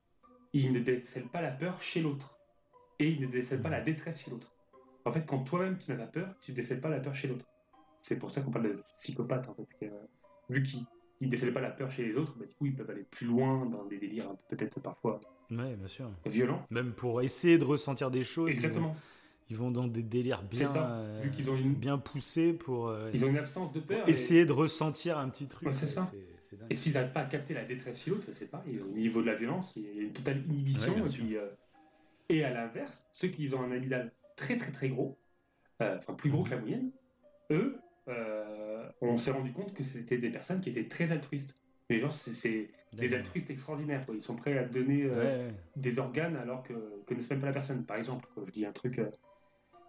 il 0.53 0.72
ne 0.72 0.79
décèle 0.79 1.27
pas 1.27 1.41
la 1.41 1.51
peur 1.51 1.81
chez 1.81 2.01
l'autre. 2.01 2.39
Et 3.00 3.10
il 3.10 3.19
ne 3.19 3.27
décèle 3.27 3.62
pas 3.62 3.69
la 3.69 3.81
détresse 3.81 4.24
chez 4.24 4.31
l'autre. 4.31 4.52
En 5.05 5.12
fait, 5.12 5.25
quand 5.25 5.39
toi-même 5.39 5.77
tu 5.77 5.91
n'as 5.91 5.98
pas 5.98 6.07
peur, 6.07 6.36
tu 6.41 6.51
ne 6.51 6.55
décèles 6.55 6.81
pas 6.81 6.89
la 6.89 7.00
peur 7.00 7.13
chez 7.13 7.27
l'autre. 7.27 7.45
C'est 8.01 8.17
pour 8.17 8.31
ça 8.31 8.41
qu'on 8.41 8.51
parle 8.51 8.69
de 8.69 8.79
psychopathe, 8.98 9.48
en 9.50 9.53
fait. 9.53 9.91
vu 10.50 10.63
qu'il 10.63 10.86
ils 11.24 11.27
ne 11.27 11.31
décèlent 11.31 11.53
pas 11.53 11.62
la 11.62 11.72
peur 11.72 11.89
chez 11.89 12.05
les 12.05 12.15
autres, 12.15 12.36
bah, 12.38 12.45
du 12.45 12.53
coup, 12.53 12.65
ils 12.65 12.75
peuvent 12.75 12.89
aller 12.89 13.05
plus 13.10 13.25
loin 13.27 13.65
dans 13.65 13.86
des 13.86 13.98
délires 13.98 14.36
peut-être 14.50 14.81
parfois 14.81 15.22
ouais, 15.51 15.75
bien 15.75 15.88
sûr. 15.88 16.12
violents. 16.25 16.65
Même 16.69 16.91
pour 16.91 17.22
essayer 17.22 17.57
de 17.57 17.63
ressentir 17.63 18.12
des 18.12 18.24
choses. 18.24 18.50
Exactement. 18.50 18.95
Ils 19.50 19.57
vont, 19.57 19.72
dans 19.72 19.88
des 19.88 20.03
délires 20.03 20.43
bien, 20.43 21.03
Vu 21.22 21.31
qu'ils 21.31 21.50
ont 21.50 21.55
une... 21.55 21.74
bien 21.74 21.98
poussés 21.98 22.53
pour. 22.53 22.88
Euh, 22.88 23.12
ils 23.13 23.24
ont 23.24 23.29
une 23.29 23.38
absence 23.38 23.72
de 23.72 23.79
peur. 23.81 24.07
Essayer 24.10 24.45
de 24.45 24.51
ressentir 24.51 25.17
un 25.17 25.29
petit 25.29 25.48
truc. 25.48 25.69
c'est 25.72 25.86
ça. 25.86 26.12
et 26.69 26.75
s'ils 26.75 26.93
n'arrivent 26.93 27.13
pas 27.13 27.22
à 27.22 27.25
capter 27.25 27.53
la 27.53 27.63
détresse 27.63 28.00
chez 28.00 28.12
l'autre, 28.12 28.27
c'est 28.31 28.50
pareil. 28.50 28.79
Au 28.79 28.88
niveau 28.88 29.22
de 29.22 29.27
la 29.27 29.36
violence, 29.36 29.74
il 29.75 29.83
y 29.83 30.00
a 30.00 30.01
une 30.03 30.13
totale 30.13 30.43
inhibition. 30.50 30.93
et, 30.98 31.10
puis, 31.10 31.38
euh, 31.38 31.50
et, 32.29 32.43
à 32.43 32.53
l'inverse, 32.53 33.05
ceux 33.12 33.27
qui 33.27 33.53
ont 33.53 33.62
un 33.62 33.72
amygdale 33.72 34.12
très 34.36 34.58
très 34.58 34.72
très 34.72 34.90
gros, 34.90 35.18
euh, 35.82 35.98
enfin 35.98 36.13
plus 36.13 36.30
gros 36.30 36.44
que 36.44 36.52
la 36.52 36.58
moyenne, 36.58 36.92
eux, 37.52 37.80
on 39.02 39.18
s'est 39.18 39.32
rendu 39.32 39.52
compte 39.52 39.74
que 39.74 39.84
c'était 39.84 40.18
des 40.18 40.30
personnes 40.30 40.62
qui 40.62 40.70
étaient 40.70 40.88
très 40.88 41.12
altruistes. 41.12 41.56
Mais 41.90 42.00
genre, 42.00 42.12
c'est 42.13 42.70
des 42.94 43.13
altruistes 43.13 43.50
extraordinaires. 43.50 44.02
Ils 44.13 44.22
sont 44.22 44.36
prêts 44.36 44.58
à 44.58 44.63
donner 44.63 45.04
euh, 45.06 45.50
des 45.75 46.00
organes 46.00 46.36
alors 46.36 46.63
que 46.63 46.74
ne 46.74 47.04
connaissent 47.06 47.30
même 47.30 47.40
pas 47.40 47.48
la 47.48 47.54
personne. 47.54 47.86
Par 47.86 47.98
exemple, 47.98 48.28
je 48.46 48.52
dis 48.52 48.66
un 48.66 48.72
truc. 48.72 49.00
Euh, 49.00 49.10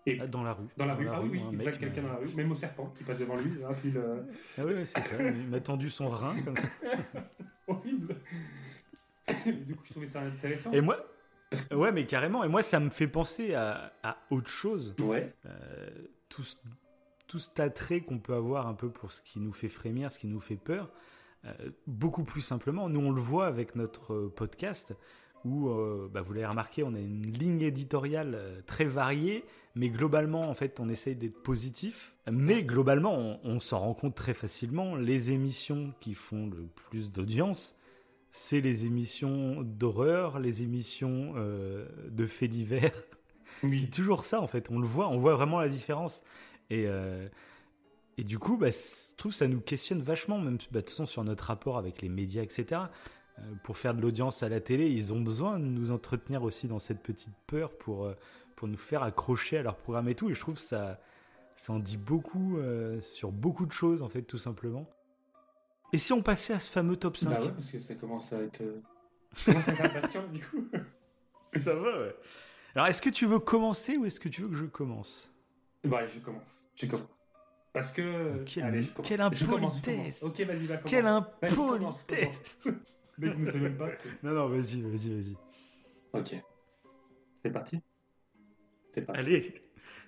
Et 0.06 0.18
ah, 0.20 0.26
dans 0.26 0.42
la 0.42 0.54
rue. 0.54 0.66
Dans 0.76 0.86
la 0.86 0.94
rue, 0.94 1.08
ah 1.08 1.22
oui, 1.22 1.40
il 1.52 1.58
plaque 1.58 1.78
quelqu'un 1.78 2.02
dans 2.02 2.08
la 2.08 2.16
rue, 2.16 2.28
même 2.36 2.50
au 2.50 2.54
serpent 2.54 2.92
qui 2.96 3.04
passe 3.04 3.18
devant 3.18 3.36
lui. 3.36 3.52
puis 3.80 3.90
le... 3.90 4.26
Ah 4.58 4.64
oui, 4.64 4.84
c'est 4.84 5.02
ça, 5.02 5.22
il 5.22 5.48
m'a 5.48 5.60
tendu 5.60 5.88
son 5.88 6.08
rein 6.08 6.34
comme 6.42 6.56
ça. 6.56 6.68
Horrible. 7.66 8.16
du 9.66 9.74
coup, 9.74 9.84
je 9.84 9.90
trouvais 9.90 10.06
ça 10.06 10.22
intéressant. 10.22 10.72
Et 10.72 10.80
moi, 10.80 10.98
Ouais, 11.72 11.92
mais 11.92 12.06
carrément. 12.06 12.44
Et 12.44 12.48
moi, 12.48 12.62
ça 12.62 12.80
me 12.80 12.90
fait 12.90 13.08
penser 13.08 13.54
à, 13.54 13.92
à 14.02 14.16
autre 14.30 14.48
chose. 14.48 14.94
Ouais. 15.00 15.32
Euh, 15.46 15.90
tout, 16.28 16.44
tout 17.26 17.38
cet 17.38 17.60
attrait 17.60 18.00
qu'on 18.00 18.18
peut 18.18 18.34
avoir 18.34 18.66
un 18.66 18.74
peu 18.74 18.90
pour 18.90 19.12
ce 19.12 19.22
qui 19.22 19.40
nous 19.40 19.52
fait 19.52 19.68
frémir, 19.68 20.10
ce 20.10 20.18
qui 20.18 20.26
nous 20.26 20.40
fait 20.40 20.56
peur. 20.56 20.90
Euh, 21.44 21.52
beaucoup 21.86 22.24
plus 22.24 22.40
simplement, 22.40 22.88
nous 22.88 23.00
on 23.00 23.10
le 23.12 23.20
voit 23.20 23.46
avec 23.46 23.76
notre 23.76 24.28
podcast 24.28 24.94
où, 25.44 25.68
euh, 25.68 26.08
bah, 26.10 26.22
vous 26.22 26.32
l'avez 26.32 26.46
remarqué, 26.46 26.82
on 26.82 26.94
a 26.94 26.98
une 26.98 27.26
ligne 27.26 27.60
éditoriale 27.60 28.32
euh, 28.34 28.60
très 28.64 28.86
variée, 28.86 29.44
mais 29.74 29.90
globalement, 29.90 30.48
en 30.48 30.54
fait, 30.54 30.80
on 30.80 30.88
essaye 30.88 31.16
d'être 31.16 31.42
positif. 31.42 32.14
Mais 32.30 32.64
globalement, 32.64 33.14
on, 33.14 33.40
on 33.44 33.60
s'en 33.60 33.78
rend 33.80 33.94
compte 33.94 34.14
très 34.14 34.32
facilement, 34.32 34.96
les 34.96 35.30
émissions 35.32 35.92
qui 36.00 36.14
font 36.14 36.46
le 36.46 36.66
plus 36.88 37.12
d'audience, 37.12 37.76
c'est 38.36 38.60
les 38.60 38.84
émissions 38.84 39.62
d'horreur, 39.62 40.40
les 40.40 40.62
émissions 40.62 41.34
de 41.34 42.26
faits 42.26 42.50
divers. 42.50 43.04
C'est 43.62 43.90
toujours 43.90 44.24
ça, 44.24 44.40
en 44.40 44.48
fait. 44.48 44.70
On 44.70 44.80
le 44.80 44.86
voit, 44.86 45.08
on 45.08 45.18
voit 45.18 45.36
vraiment 45.36 45.60
la 45.60 45.68
différence. 45.68 46.22
Et, 46.68 46.88
et 48.16 48.24
du 48.24 48.38
coup, 48.38 48.56
bah, 48.56 48.70
je 48.70 49.14
trouve 49.16 49.32
que 49.32 49.38
ça 49.38 49.48
nous 49.48 49.60
questionne 49.60 50.02
vachement, 50.02 50.38
même 50.38 50.58
bah, 50.70 50.80
de 50.80 50.80
toute 50.80 50.90
façon, 50.90 51.06
sur 51.06 51.24
notre 51.24 51.44
rapport 51.44 51.78
avec 51.78 52.02
les 52.02 52.08
médias, 52.08 52.42
etc. 52.42 52.82
Euh, 53.38 53.42
pour 53.64 53.76
faire 53.76 53.94
de 53.94 54.00
l'audience 54.00 54.42
à 54.42 54.48
la 54.48 54.60
télé, 54.60 54.88
ils 54.88 55.12
ont 55.12 55.20
besoin 55.20 55.58
de 55.58 55.64
nous 55.64 55.90
entretenir 55.90 56.42
aussi 56.42 56.68
dans 56.68 56.78
cette 56.78 57.02
petite 57.02 57.34
peur 57.46 57.70
pour, 57.76 58.04
euh, 58.04 58.14
pour 58.54 58.68
nous 58.68 58.76
faire 58.76 59.02
accrocher 59.02 59.58
à 59.58 59.62
leur 59.62 59.76
programme 59.76 60.08
et 60.08 60.14
tout. 60.14 60.30
Et 60.30 60.34
je 60.34 60.40
trouve 60.40 60.54
que 60.54 60.60
ça, 60.60 61.00
ça 61.56 61.72
en 61.72 61.80
dit 61.80 61.96
beaucoup 61.96 62.58
euh, 62.58 63.00
sur 63.00 63.32
beaucoup 63.32 63.66
de 63.66 63.72
choses, 63.72 64.02
en 64.02 64.08
fait, 64.08 64.22
tout 64.22 64.38
simplement. 64.38 64.88
Et 65.92 65.98
si 65.98 66.12
on 66.12 66.22
passait 66.22 66.54
à 66.54 66.58
ce 66.58 66.72
fameux 66.72 66.96
top 66.96 67.16
5 67.16 67.30
Bah 67.30 67.40
ouais, 67.40 67.52
parce 67.52 67.70
que 67.70 67.78
ça 67.78 67.94
commence 67.94 68.32
à 68.32 68.40
être. 68.40 68.62
Ça 69.32 69.52
commence 69.52 69.68
à 69.68 69.72
être 69.72 69.96
impatient, 69.96 70.26
du 70.28 70.44
coup. 70.44 70.68
ça 71.44 71.74
va, 71.74 72.00
ouais. 72.00 72.16
Alors, 72.74 72.88
est-ce 72.88 73.02
que 73.02 73.10
tu 73.10 73.26
veux 73.26 73.38
commencer 73.38 73.96
ou 73.96 74.04
est-ce 74.04 74.18
que 74.18 74.28
tu 74.28 74.42
veux 74.42 74.48
que 74.48 74.56
je 74.56 74.64
commence? 74.64 75.32
Bah, 75.84 76.06
je 76.06 76.18
commence. 76.18 76.66
Je 76.74 76.86
commence. 76.86 77.28
Parce 77.72 77.92
que. 77.92 78.42
Quelle, 78.44 78.64
allez, 78.64 78.84
quelle 79.02 79.20
impolitesse 79.20 80.22
Ok, 80.22 80.40
vas-y, 80.40 80.66
va 80.66 80.76
Quelle 80.78 81.06
impolitesse 81.06 82.58
Mec, 83.18 83.38
ne 83.38 83.50
sait 83.50 83.58
même 83.58 83.76
pas. 83.76 83.88
Non, 84.22 84.32
non, 84.32 84.48
vas-y, 84.48 84.82
vas-y, 84.82 85.14
vas-y. 85.14 85.36
Ok. 86.12 86.34
C'est 87.42 87.50
parti? 87.50 87.80
C'est 88.92 89.02
parti. 89.02 89.20
Allez 89.20 89.62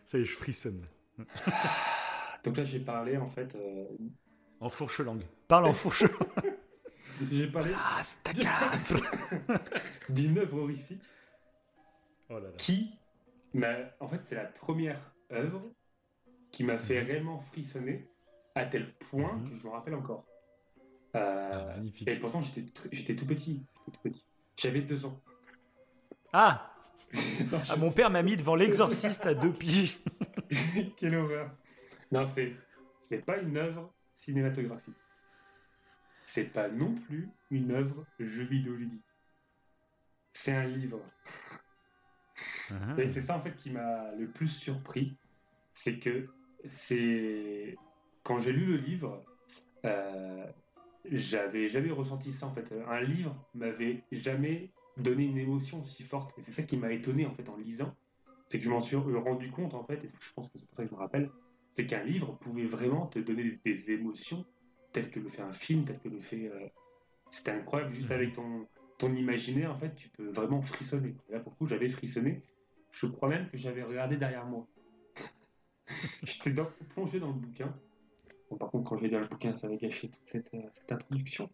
Ça 0.05 0.19
y 0.19 0.23
est, 0.23 0.25
je 0.25 0.35
frissonne. 0.35 0.85
Donc 2.45 2.57
là, 2.57 2.65
j'ai 2.65 2.81
parlé, 2.81 3.17
en 3.17 3.29
fait. 3.29 3.55
Euh... 3.55 3.87
En 4.61 4.69
fourche-langue. 4.69 5.25
Parle 5.49 5.67
en 5.67 5.73
fourche-langue. 5.73 6.57
j'ai 7.31 7.47
parlé. 7.47 7.73
Ah, 7.77 8.03
D'une 10.09 10.39
œuvre 10.39 10.63
horrifique. 10.63 11.03
Oh 12.29 12.35
là 12.35 12.41
là. 12.41 12.57
Qui. 12.57 12.93
En 14.01 14.09
fait, 14.09 14.21
c'est 14.25 14.35
la 14.35 14.45
première 14.45 15.01
œuvre 15.33 15.63
qui 16.51 16.65
m'a 16.65 16.79
fait 16.79 17.01
mhm. 17.01 17.07
réellement 17.07 17.39
frissonner 17.41 18.09
à 18.55 18.65
tel 18.67 18.93
point 18.95 19.35
mhm. 19.35 19.51
que 19.51 19.57
je 19.57 19.67
me 19.67 19.71
rappelle 19.71 19.95
encore. 19.95 20.25
Euh, 21.15 21.75
ah, 21.77 22.11
et 22.11 22.17
pourtant, 22.17 22.41
j'étais 22.43 23.15
tout 23.15 23.27
petit. 23.27 23.65
petit. 24.03 24.25
J'avais 24.57 24.81
deux 24.81 25.05
ans. 25.05 25.21
Ah, 26.33 26.73
ah 27.69 27.77
Mon 27.77 27.91
père 27.91 28.11
m'a 28.11 28.23
mis 28.23 28.37
devant 28.37 28.55
l'exorciste 28.55 29.25
à 29.27 29.35
deux 29.35 29.53
piges. 29.53 29.99
Quelle 30.97 31.17
horreur. 31.17 31.51
Non, 32.11 32.25
c'est 32.25 33.25
pas 33.25 33.39
une 33.39 33.57
œuvre 33.57 33.93
cinématographique. 34.27 34.97
C'est 36.27 36.45
pas 36.45 36.69
non 36.69 36.95
plus 36.95 37.31
une 37.51 37.71
œuvre 37.71 38.05
jeu 38.19 38.45
vidéo 38.45 38.75
ludique. 38.75 39.07
C'est 40.33 40.53
un 40.53 40.67
livre. 40.67 41.01
Ah. 42.71 43.01
Et 43.01 43.09
c'est 43.09 43.23
ça 43.23 43.37
en 43.37 43.41
fait 43.41 43.55
qui 43.57 43.71
m'a 43.71 44.13
le 44.17 44.29
plus 44.29 44.49
surpris, 44.49 45.17
c'est 45.73 45.99
que 45.99 46.29
c'est 46.65 47.77
quand 48.25 48.39
j'ai 48.39 48.53
lu 48.53 48.67
le 48.67 48.77
livre, 48.77 49.25
euh, 49.85 50.45
j'avais 51.05 51.69
jamais 51.69 51.93
ressenti 51.93 52.33
ça 52.33 52.47
en 52.47 52.53
fait. 52.53 52.75
Un 52.89 53.01
livre 53.01 53.37
m'avait 53.55 54.03
jamais 54.11 54.71
donné 54.97 55.25
une 55.25 55.39
émotion 55.39 55.81
aussi 55.83 56.03
forte, 56.03 56.37
et 56.39 56.43
c'est 56.43 56.51
ça 56.51 56.65
qui 56.65 56.77
m'a 56.77 56.93
étonné 56.93 57.25
en 57.25 57.35
fait 57.35 57.49
en 57.49 57.57
lisant, 57.57 57.95
c'est 58.49 58.59
que 58.59 58.65
je 58.65 58.71
m'en 58.71 58.81
suis 58.81 58.97
rendu 58.97 59.51
compte 59.51 59.75
en 59.75 59.85
fait, 59.85 60.05
et 60.05 60.09
je 60.09 60.33
pense 60.35 60.49
que 60.49 60.59
c'est 60.59 60.67
pour 60.67 60.77
ça 60.77 60.83
que 60.83 60.89
je 60.91 60.95
me 60.95 60.99
rappelle, 60.99 61.31
c'est 61.77 61.87
qu'un 61.87 62.03
livre 62.03 62.39
pouvait 62.39 62.65
vraiment 62.65 63.07
te 63.07 63.19
donner 63.19 63.61
des 63.65 63.91
émotions 63.91 64.47
telles 64.93 65.11
que 65.11 65.21
le 65.21 65.29
fait 65.29 65.43
un 65.43 65.53
film, 65.53 65.85
tel 65.85 65.99
que 65.99 66.09
le 66.09 66.21
fait. 66.21 66.49
Euh, 66.49 66.69
c'était 67.31 67.51
incroyable, 67.51 67.93
juste 67.93 68.09
mhm. 68.09 68.17
avec 68.17 68.33
ton, 68.33 68.67
ton 68.99 69.13
imaginaire 69.15 69.73
en 69.73 69.79
fait, 69.79 69.95
tu 69.95 70.09
peux 70.09 70.29
vraiment 70.29 70.63
frissonner. 70.63 71.15
là 71.29 71.41
pour 71.41 71.53
le 71.53 71.57
coup, 71.57 71.67
j'avais 71.67 71.89
frissonné. 71.89 72.43
Je 72.93 73.07
crois 73.07 73.29
même 73.29 73.51
que 73.51 73.59
j'avais 73.59 73.83
regardé 73.83 74.17
derrière 74.17 74.47
moi. 74.47 74.67
J'étais 76.23 76.55
plongé 76.95 77.21
dans 77.21 77.29
le 77.29 77.35
bouquin. 77.35 77.75
Bon, 78.49 78.57
par 78.57 78.71
contre, 78.71 78.89
quand 78.89 78.97
je 78.97 79.03
vais 79.03 79.09
dire 79.09 79.21
le 79.21 79.27
bouquin, 79.27 79.53
ça 79.53 79.69
va 79.69 79.77
gâcher 79.77 80.09
toute 80.09 80.27
cette, 80.27 80.55
euh, 80.55 80.63
introduction. 80.89 81.51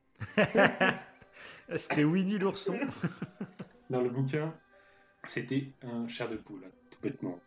c'était 1.74 2.04
Winnie 2.04 2.38
l'ourson. 2.38 2.78
dans 3.90 4.02
le 4.02 4.10
bouquin, 4.10 4.54
c'était 5.26 5.72
un 5.82 6.06
chair 6.06 6.28
de 6.28 6.36
poule, 6.36 6.70
tout 6.90 7.00
bêtement. 7.00 7.40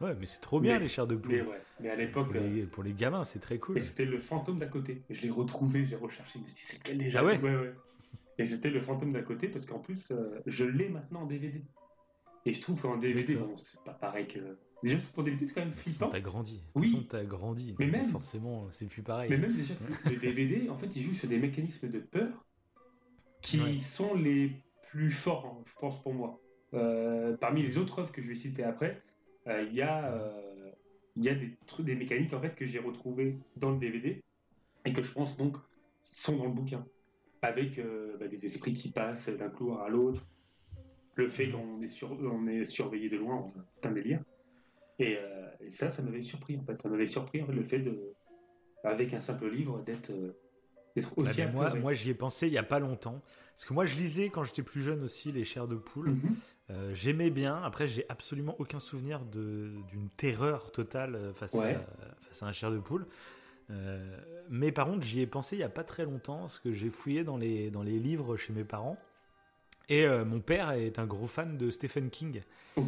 Ouais, 0.00 0.14
mais 0.18 0.26
c'est 0.26 0.40
trop 0.40 0.60
bien 0.60 0.78
les 0.78 0.88
chairs 0.88 1.06
de 1.06 1.16
poule. 1.16 1.32
Mais, 1.32 1.40
ouais. 1.42 1.62
mais 1.80 1.90
à 1.90 1.96
l'époque. 1.96 2.28
Pour, 2.70 2.82
les, 2.82 2.92
gamins, 2.92 3.24
c'est 3.24 3.38
très 3.38 3.58
cool. 3.58 3.78
Et 3.78 3.80
c'était 3.80 4.04
le 4.04 4.18
fantôme 4.18 4.58
d'à 4.58 4.66
côté. 4.66 5.02
Je 5.10 5.22
l'ai 5.22 5.30
retrouvé, 5.30 5.86
j'ai 5.86 5.96
recherché. 5.96 6.38
Je 6.38 6.44
me 6.44 6.46
suis 6.46 6.54
dit, 6.54 6.62
c'est 6.64 6.82
quel 6.82 6.98
déjà? 6.98 7.20
Ah 7.20 7.24
ouais, 7.24 7.38
ouais, 7.38 7.56
ouais. 7.56 7.74
Et 8.38 8.44
c'était 8.44 8.70
le 8.70 8.80
fantôme 8.80 9.12
d'à 9.12 9.22
côté 9.22 9.48
parce 9.48 9.64
qu'en 9.64 9.78
plus, 9.78 10.10
euh, 10.10 10.40
je 10.44 10.64
l'ai 10.64 10.88
maintenant 10.90 11.22
en 11.22 11.26
DVD. 11.26 11.64
Et 12.44 12.52
je 12.52 12.60
trouve 12.60 12.80
qu'en 12.80 12.96
DVD, 12.96 13.34
bon, 13.34 13.56
c'est 13.56 13.80
pas 13.80 13.94
pareil 13.94 14.28
que 14.28 14.58
Déjà, 14.82 14.98
pour 15.14 15.24
DVD, 15.24 15.46
c'est 15.46 15.54
quand 15.54 15.62
même 15.62 15.72
flippant. 15.72 16.08
T'as 16.08 16.20
grandi. 16.20 16.62
Oui. 16.74 17.06
T'as 17.08 17.24
grandi. 17.24 17.74
Mais 17.78 17.86
même. 17.86 18.06
Forcément, 18.06 18.68
c'est 18.70 18.86
plus 18.86 19.02
pareil. 19.02 19.30
Mais 19.30 19.38
même 19.38 19.54
déjà, 19.54 19.74
les 20.04 20.16
DVD, 20.16 20.68
en 20.68 20.76
fait, 20.76 20.94
ils 20.94 21.02
jouent 21.02 21.14
sur 21.14 21.28
des 21.28 21.38
mécanismes 21.38 21.88
de 21.88 21.98
peur 21.98 22.44
qui 23.40 23.78
sont 23.78 24.14
les 24.14 24.52
plus 24.90 25.10
forts, 25.10 25.46
hein, 25.46 25.64
je 25.66 25.72
pense, 25.80 26.02
pour 26.02 26.14
moi. 26.14 26.40
Euh, 26.74 27.36
parmi 27.36 27.62
les 27.62 27.78
autres 27.78 28.00
œuvres 28.00 28.12
que 28.12 28.20
je 28.22 28.28
vais 28.28 28.34
citer 28.34 28.64
après, 28.64 28.90
euh, 28.90 29.05
il 29.46 29.74
y 29.74 29.82
a, 29.82 30.12
euh, 30.12 30.70
il 31.16 31.24
y 31.24 31.28
a 31.28 31.34
des, 31.34 31.56
trucs, 31.66 31.86
des 31.86 31.94
mécaniques 31.94 32.32
en 32.32 32.40
fait 32.40 32.54
que 32.54 32.64
j'ai 32.64 32.78
retrouvées 32.78 33.38
dans 33.56 33.70
le 33.70 33.78
DVD 33.78 34.22
et 34.84 34.92
que 34.92 35.02
je 35.02 35.12
pense 35.12 35.36
donc 35.36 35.56
sont 36.02 36.36
dans 36.36 36.46
le 36.46 36.52
bouquin, 36.52 36.86
avec 37.42 37.80
bah, 38.18 38.28
des 38.28 38.44
esprits 38.44 38.72
qui 38.72 38.90
passent 38.90 39.28
d'un 39.28 39.48
couloir 39.48 39.82
à 39.82 39.88
l'autre, 39.88 40.24
le 41.16 41.28
fait 41.28 41.48
qu'on 41.48 41.82
est, 41.82 41.88
sur, 41.88 42.12
on 42.12 42.46
est 42.46 42.66
surveillé 42.66 43.08
de 43.08 43.16
loin, 43.16 43.52
c'est 43.80 43.88
un 43.88 43.92
délire. 43.92 44.20
Euh, 45.00 45.48
et, 45.60 45.70
ça, 45.70 45.90
ça 45.90 46.02
m'avait 46.02 46.22
surpris 46.22 46.58
en 46.58 46.64
fait. 46.64 46.80
Ça 46.80 46.88
m'avait 46.88 47.06
surpris 47.06 47.42
le 47.46 47.62
fait 47.62 47.80
de, 47.80 48.14
avec 48.84 49.12
un 49.14 49.20
simple 49.20 49.48
livre, 49.50 49.82
d'être 49.82 50.10
euh, 50.10 50.38
aussi. 51.16 51.42
Ah, 51.42 51.48
moi, 51.48 51.74
moi 51.74 51.92
j'y 51.92 52.10
ai 52.10 52.14
pensé 52.14 52.46
il 52.46 52.52
y 52.52 52.58
a 52.58 52.62
pas 52.62 52.78
longtemps. 52.78 53.22
Parce 53.48 53.64
que 53.64 53.74
moi, 53.74 53.84
je 53.84 53.96
lisais 53.96 54.28
quand 54.28 54.44
j'étais 54.44 54.62
plus 54.62 54.82
jeune 54.82 55.02
aussi 55.02 55.32
les 55.32 55.44
chairs 55.44 55.68
de 55.68 55.76
poule. 55.76 56.10
Mhm. 56.10 56.36
Euh, 56.70 56.92
j'aimais 56.94 57.30
bien. 57.30 57.62
Après, 57.62 57.86
j'ai 57.86 58.04
absolument 58.08 58.56
aucun 58.58 58.78
souvenir 58.78 59.20
d'une 59.20 60.08
terreur 60.16 60.72
totale 60.72 61.32
face, 61.34 61.54
à, 61.54 61.74
face 62.20 62.42
à 62.42 62.46
un 62.46 62.52
chair 62.52 62.70
de 62.70 62.78
poule. 62.78 63.06
mais 64.48 64.72
par 64.72 64.86
contre, 64.86 65.04
j'y 65.04 65.20
ai 65.20 65.26
pensé 65.26 65.56
il 65.56 65.60
y 65.60 65.64
a 65.64 65.68
pas 65.68 65.84
très 65.84 66.04
longtemps, 66.04 66.40
parce 66.40 66.58
que 66.58 66.72
j'ai 66.72 66.90
fouillé 66.90 67.24
dans 67.24 67.36
les, 67.36 67.70
dans 67.70 67.82
les 67.82 67.98
livres 67.98 68.36
chez 68.36 68.52
mes 68.52 68.64
parents. 68.64 68.98
Et 69.88 70.04
euh, 70.04 70.24
mon 70.24 70.40
père 70.40 70.72
est 70.72 70.98
un 70.98 71.06
gros 71.06 71.26
fan 71.26 71.56
de 71.56 71.70
Stephen 71.70 72.10
King. 72.10 72.42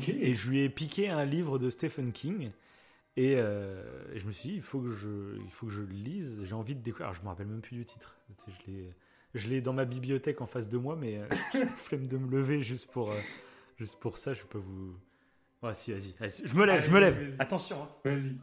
Et 0.09 0.35
je 0.35 0.51
lui 0.51 0.61
ai 0.61 0.69
piqué 0.69 1.09
un 1.09 1.25
livre 1.25 1.59
de 1.59 1.71
Stephen 1.71 2.13
King. 2.13 2.51
Euh, 3.19 3.83
et, 4.15 4.19
je 4.19 4.27
me 4.27 4.33
suis 4.33 4.51
dit, 4.51 4.55
il 4.57 4.63
faut 4.63 4.81
que 4.81 4.91
je, 4.91 5.37
il 5.45 5.51
faut 5.51 5.67
que 5.67 5.73
je 5.73 5.81
le 5.81 5.93
lise. 5.93 6.39
J'ai 6.43 6.55
envie 6.55 6.75
de 6.75 6.81
découvrir. 6.81 7.07
Alors, 7.07 7.17
je 7.17 7.23
me 7.23 7.29
rappelle 7.29 7.47
même 7.47 7.61
plus 7.61 7.77
du 7.77 7.85
titre. 7.85 8.17
Je 8.47 8.71
l'ai, 8.71 8.95
je 9.35 9.49
l'ai 9.49 9.61
dans 9.61 9.73
ma 9.73 9.85
bibliothèque 9.85 10.41
en 10.41 10.47
face 10.47 10.69
de 10.69 10.77
moi, 10.77 10.97
mais 10.97 11.19
euh, 11.19 11.67
flemme 11.75 12.07
de 12.07 12.19
me 12.19 12.31
lever 12.31 12.63
juste 12.63 12.91
pour, 12.91 13.13
juste 13.79 13.99
pour 14.01 14.19
ça. 14.19 14.35
Je 14.35 14.43
peux 14.45 14.59
vous. 14.59 14.97
Ouais, 15.63 15.75
si, 15.75 15.93
vas-y. 15.93 16.15
je 16.45 16.55
me 16.55 16.67
lève, 16.67 16.85
je 16.85 16.91
me 16.91 17.01
lève. 17.01 17.35
Attention. 17.39 17.83
Hein. 17.83 17.89
Vas-y. 18.05 18.37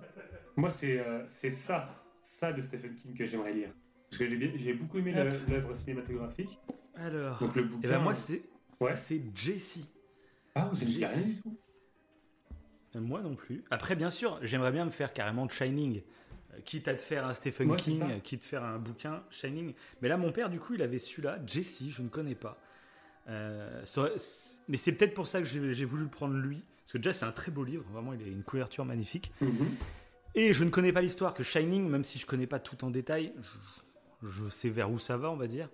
Moi, 0.57 0.69
c'est, 0.69 1.05
c'est 1.29 1.49
ça, 1.49 2.03
ça 2.21 2.51
de 2.51 2.61
Stephen 2.61 2.95
King 2.95 3.13
que 3.13 3.25
j'aimerais 3.25 3.53
lire. 3.53 3.69
Parce 4.09 4.19
que 4.19 4.25
j'ai, 4.27 4.57
j'ai 4.57 4.73
beaucoup 4.73 4.97
aimé 4.97 5.13
l'œuvre 5.47 5.75
cinématographique. 5.75 6.59
Alors, 6.95 7.37
Donc, 7.39 7.55
le 7.55 7.63
bouquin, 7.63 7.81
eh 7.83 7.87
ben 7.87 7.99
moi, 7.99 8.15
c'est 8.15 8.43
ouais. 8.79 8.95
c'est 8.95 9.21
Jessie. 9.35 9.89
Ah, 10.53 10.69
vous 10.71 10.77
n'avez 10.77 11.05
rien 11.05 11.21
du 11.21 11.35
tout 11.41 11.57
euh, 12.95 13.01
Moi 13.01 13.21
non 13.21 13.35
plus. 13.35 13.63
Après, 13.69 13.95
bien 13.95 14.09
sûr, 14.09 14.39
j'aimerais 14.41 14.71
bien 14.71 14.85
me 14.85 14.89
faire 14.89 15.11
carrément 15.11 15.45
de 15.45 15.51
Shining. 15.51 16.01
Euh, 16.53 16.61
quitte 16.63 16.87
à 16.87 16.95
te 16.95 17.01
faire 17.01 17.27
un 17.27 17.33
Stephen 17.33 17.75
King, 17.75 18.21
quitte 18.21 18.43
à 18.43 18.47
faire 18.47 18.63
un 18.63 18.79
bouquin 18.79 19.23
Shining. 19.29 19.73
Mais 20.01 20.07
là, 20.07 20.15
mon 20.15 20.31
père, 20.31 20.49
du 20.49 20.59
coup, 20.59 20.75
il 20.75 20.81
avait 20.81 20.99
celui-là, 20.99 21.39
Jessie, 21.45 21.91
je 21.91 22.01
ne 22.01 22.07
connais 22.07 22.35
pas. 22.35 22.57
Mais 23.27 24.77
c'est 24.77 24.91
peut-être 24.91 25.13
pour 25.13 25.27
ça 25.27 25.41
que 25.41 25.45
j'ai 25.45 25.85
voulu 25.85 26.03
le 26.03 26.09
prendre 26.09 26.35
lui. 26.35 26.63
Parce 26.83 26.93
que 26.93 26.97
déjà, 26.99 27.13
c'est 27.13 27.25
un 27.25 27.31
très 27.31 27.51
beau 27.51 27.63
livre. 27.63 27.83
Vraiment, 27.91 28.13
il 28.13 28.21
a 28.21 28.27
une 28.27 28.43
couverture 28.43 28.85
magnifique. 28.85 29.31
Mhm. 29.41 29.75
Et 30.35 30.53
je 30.53 30.63
ne 30.63 30.69
connais 30.69 30.91
pas 30.91 31.01
l'histoire 31.01 31.33
que 31.33 31.43
Shining, 31.43 31.87
même 31.87 32.03
si 32.03 32.19
je 32.19 32.25
connais 32.25 32.45
pas 32.45 32.59
tout 32.59 32.83
en 32.83 32.91
détail, 32.91 33.33
je, 34.21 34.49
sais 34.49 34.69
vers 34.69 34.91
où 34.91 34.99
ça 34.99 35.17
va, 35.17 35.31
on 35.31 35.37
va 35.37 35.47
dire. 35.47 35.69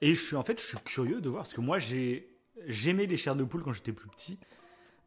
Et 0.00 0.14
je 0.14 0.24
suis 0.24 0.36
en 0.36 0.44
fait, 0.44 0.60
je 0.60 0.66
suis 0.66 0.78
curieux 0.78 1.20
de 1.20 1.28
voir 1.28 1.42
parce 1.42 1.52
que 1.52 1.60
moi, 1.60 1.78
j'ai 1.78 2.28
j'aimais 2.66 3.06
les 3.06 3.16
chairs 3.16 3.36
de 3.36 3.44
poule 3.44 3.62
quand 3.62 3.72
j'étais 3.72 3.92
plus 3.92 4.08
petit. 4.08 4.38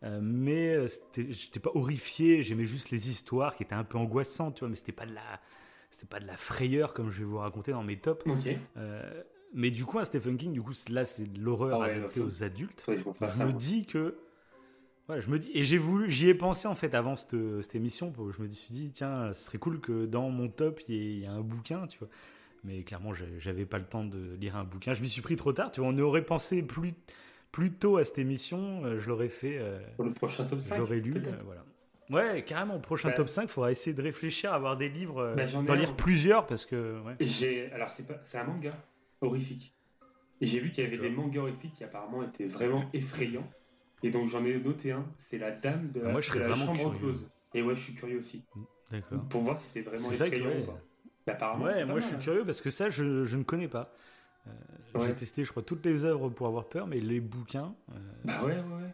Euh, 0.03 0.19
mais 0.21 0.77
j'étais 1.15 1.59
pas 1.59 1.71
horrifié, 1.75 2.43
j'aimais 2.43 2.65
juste 2.65 2.89
les 2.89 3.09
histoires 3.09 3.55
qui 3.55 3.63
étaient 3.63 3.75
un 3.75 3.83
peu 3.83 3.97
angoissantes, 3.97 4.55
tu 4.55 4.59
vois, 4.61 4.69
mais 4.69 4.75
c'était 4.75 4.91
pas 4.91 5.05
de 5.05 5.13
la, 5.13 5.39
c'était 5.91 6.07
pas 6.07 6.19
de 6.19 6.25
la 6.25 6.37
frayeur 6.37 6.93
comme 6.93 7.11
je 7.11 7.19
vais 7.19 7.25
vous 7.25 7.37
raconter 7.37 7.71
dans 7.71 7.83
mes 7.83 7.99
tops. 7.99 8.25
Euh, 8.77 9.23
mais 9.53 9.71
du 9.71 9.85
coup, 9.85 9.99
un 9.99 10.05
Stephen 10.05 10.37
King, 10.37 10.53
du 10.53 10.61
coup, 10.61 10.73
là, 10.89 11.05
c'est 11.05 11.31
de 11.31 11.39
l'horreur 11.39 11.81
ah 11.81 11.85
adaptée 11.85 12.21
aux 12.21 12.43
adultes. 12.43 12.85
je 12.87 13.43
me 13.43 13.51
dis 13.51 13.85
que, 13.85 14.15
ouais, 15.09 15.21
je 15.21 15.29
me 15.29 15.39
dis, 15.39 15.51
et 15.53 15.63
j'ai 15.63 15.77
voulu, 15.77 16.09
j'y 16.09 16.29
ai 16.29 16.33
pensé 16.33 16.67
en 16.67 16.75
fait 16.75 16.93
avant 16.93 17.15
cette, 17.15 17.35
cette, 17.61 17.75
émission, 17.75 18.13
je 18.17 18.41
me 18.41 18.49
suis 18.49 18.71
dit, 18.71 18.91
tiens, 18.91 19.33
ce 19.33 19.45
serait 19.45 19.57
cool 19.57 19.79
que 19.79 20.05
dans 20.05 20.29
mon 20.29 20.47
top, 20.47 20.81
il 20.87 20.95
y, 20.95 21.23
ait 21.23 21.27
un 21.27 21.41
bouquin, 21.41 21.87
tu 21.87 21.99
vois. 21.99 22.09
Mais 22.63 22.83
clairement, 22.83 23.11
j'avais 23.39 23.65
pas 23.65 23.79
le 23.79 23.85
temps 23.85 24.05
de 24.05 24.35
lire 24.39 24.55
un 24.55 24.63
bouquin. 24.63 24.93
Je 24.93 25.01
m'y 25.01 25.09
suis 25.09 25.23
pris 25.23 25.35
trop 25.35 25.51
tard, 25.51 25.71
tu 25.71 25.79
vois. 25.79 25.89
On 25.89 25.97
aurait 25.97 26.23
pensé 26.23 26.61
plus 26.61 26.93
plus 27.51 27.71
tôt 27.71 27.97
à 27.97 28.03
cette 28.03 28.19
émission, 28.19 28.83
euh, 28.85 28.99
je 28.99 29.09
l'aurais 29.09 29.27
fait. 29.27 29.57
Euh, 29.59 29.79
Pour 29.95 30.05
le 30.05 30.13
prochain 30.13 30.45
top 30.45 30.59
5 30.59 30.77
J'aurais 30.77 30.99
lu, 30.99 31.13
euh, 31.15 31.31
voilà. 31.45 31.63
Ouais, 32.09 32.43
carrément, 32.43 32.79
prochain 32.79 33.09
bah, 33.09 33.15
top 33.15 33.29
5, 33.29 33.43
il 33.43 33.47
faudra 33.47 33.71
essayer 33.71 33.93
de 33.93 34.01
réfléchir 34.01 34.51
à 34.51 34.55
avoir 34.55 34.75
des 34.75 34.89
livres, 34.89 35.33
bah, 35.35 35.45
d'en 35.45 35.73
lire 35.73 35.95
plusieurs 35.95 36.45
parce 36.45 36.65
que. 36.65 37.01
J'ai, 37.19 37.71
alors 37.71 37.89
c'est, 37.89 38.05
pas, 38.05 38.19
c'est 38.21 38.37
un 38.37 38.43
manga 38.43 38.73
horrifique. 39.21 39.73
Et 40.41 40.45
j'ai 40.45 40.59
vu 40.59 40.71
qu'il 40.71 40.83
y 40.83 40.87
avait 40.87 40.97
des 40.97 41.09
mangas 41.09 41.41
horrifiques 41.41 41.75
qui 41.75 41.83
apparemment 41.83 42.23
étaient 42.23 42.47
vraiment 42.47 42.83
effrayants. 42.93 43.49
Et 44.03 44.09
donc 44.09 44.27
j'en 44.27 44.43
ai 44.43 44.59
noté 44.59 44.91
un, 44.91 45.05
c'est 45.17 45.37
La 45.37 45.51
Dame 45.51 45.91
de, 45.91 46.01
ah, 46.03 46.11
Moi, 46.11 46.21
je 46.21 46.37
la 46.37 46.55
Chambre 46.55 46.97
close. 46.97 47.27
Et 47.53 47.61
ouais, 47.61 47.75
je 47.75 47.81
suis 47.81 47.93
curieux 47.93 48.19
aussi. 48.19 48.43
D'accord. 48.89 49.23
Pour 49.29 49.41
voir 49.41 49.57
si 49.57 49.67
c'est 49.67 49.81
vraiment 49.81 50.11
effrayant 50.11 50.61
ou 50.61 50.65
pas. 50.65 50.81
Bah, 51.27 51.57
ouais, 51.59 51.85
moi 51.85 51.99
je 51.99 52.05
suis 52.05 52.15
hein. 52.15 52.19
curieux 52.19 52.43
parce 52.43 52.61
que 52.61 52.69
ça, 52.69 52.89
je, 52.89 53.25
je 53.25 53.37
ne 53.37 53.43
connais 53.43 53.67
pas. 53.67 53.93
Euh, 54.47 54.51
j'ai 55.05 55.15
testé, 55.15 55.43
je 55.45 55.51
crois, 55.51 55.63
toutes 55.63 55.85
les 55.85 56.03
œuvres 56.03 56.29
pour 56.29 56.47
avoir 56.47 56.67
peur, 56.67 56.87
mais 56.87 56.99
les 56.99 57.19
bouquins. 57.19 57.75
Euh, 57.91 57.99
bah 58.23 58.43
ouais, 58.43 58.55
ouais. 58.55 58.93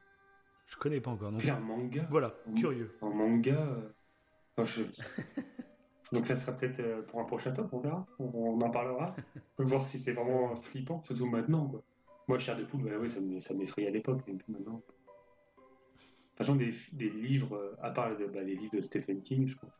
Je 0.67 0.75
connais 0.75 0.99
pas 0.99 1.11
encore. 1.11 1.31
Donc, 1.31 1.47
un 1.47 1.59
manga. 1.59 2.05
Voilà, 2.09 2.35
curieux. 2.57 2.97
Un 3.01 3.09
manga. 3.09 3.67
Euh, 4.59 4.65
donc 6.11 6.25
ça 6.25 6.35
sera 6.35 6.55
peut-être 6.55 7.05
pour 7.07 7.19
un 7.19 7.25
prochain 7.25 7.51
top, 7.51 7.69
on 7.73 7.79
verra. 7.79 8.05
On, 8.19 8.59
en 8.61 8.69
parlera. 8.69 9.15
Voir 9.57 9.85
si 9.85 9.99
c'est 9.99 10.13
vraiment 10.13 10.55
flippant, 10.55 11.01
surtout 11.03 11.25
maintenant. 11.25 11.67
Quoi. 11.67 11.83
Moi, 12.27 12.39
Cher 12.39 12.55
de 12.55 12.63
Poule, 12.63 12.83
bah, 12.83 12.97
ouais, 12.97 13.07
ça 13.09 13.53
m'effrayait 13.53 13.87
à 13.87 13.91
l'époque, 13.91 14.21
mais 14.27 14.33
maintenant. 14.47 14.75
De 14.75 16.43
toute 16.43 16.45
façon, 16.45 16.55
des, 16.55 16.71
des 16.93 17.09
livres, 17.09 17.75
à 17.81 17.91
part 17.91 18.11
bah, 18.33 18.43
les 18.43 18.55
livres 18.55 18.75
de 18.75 18.81
Stephen 18.81 19.21
King, 19.21 19.47
je 19.47 19.57
pense. 19.57 19.71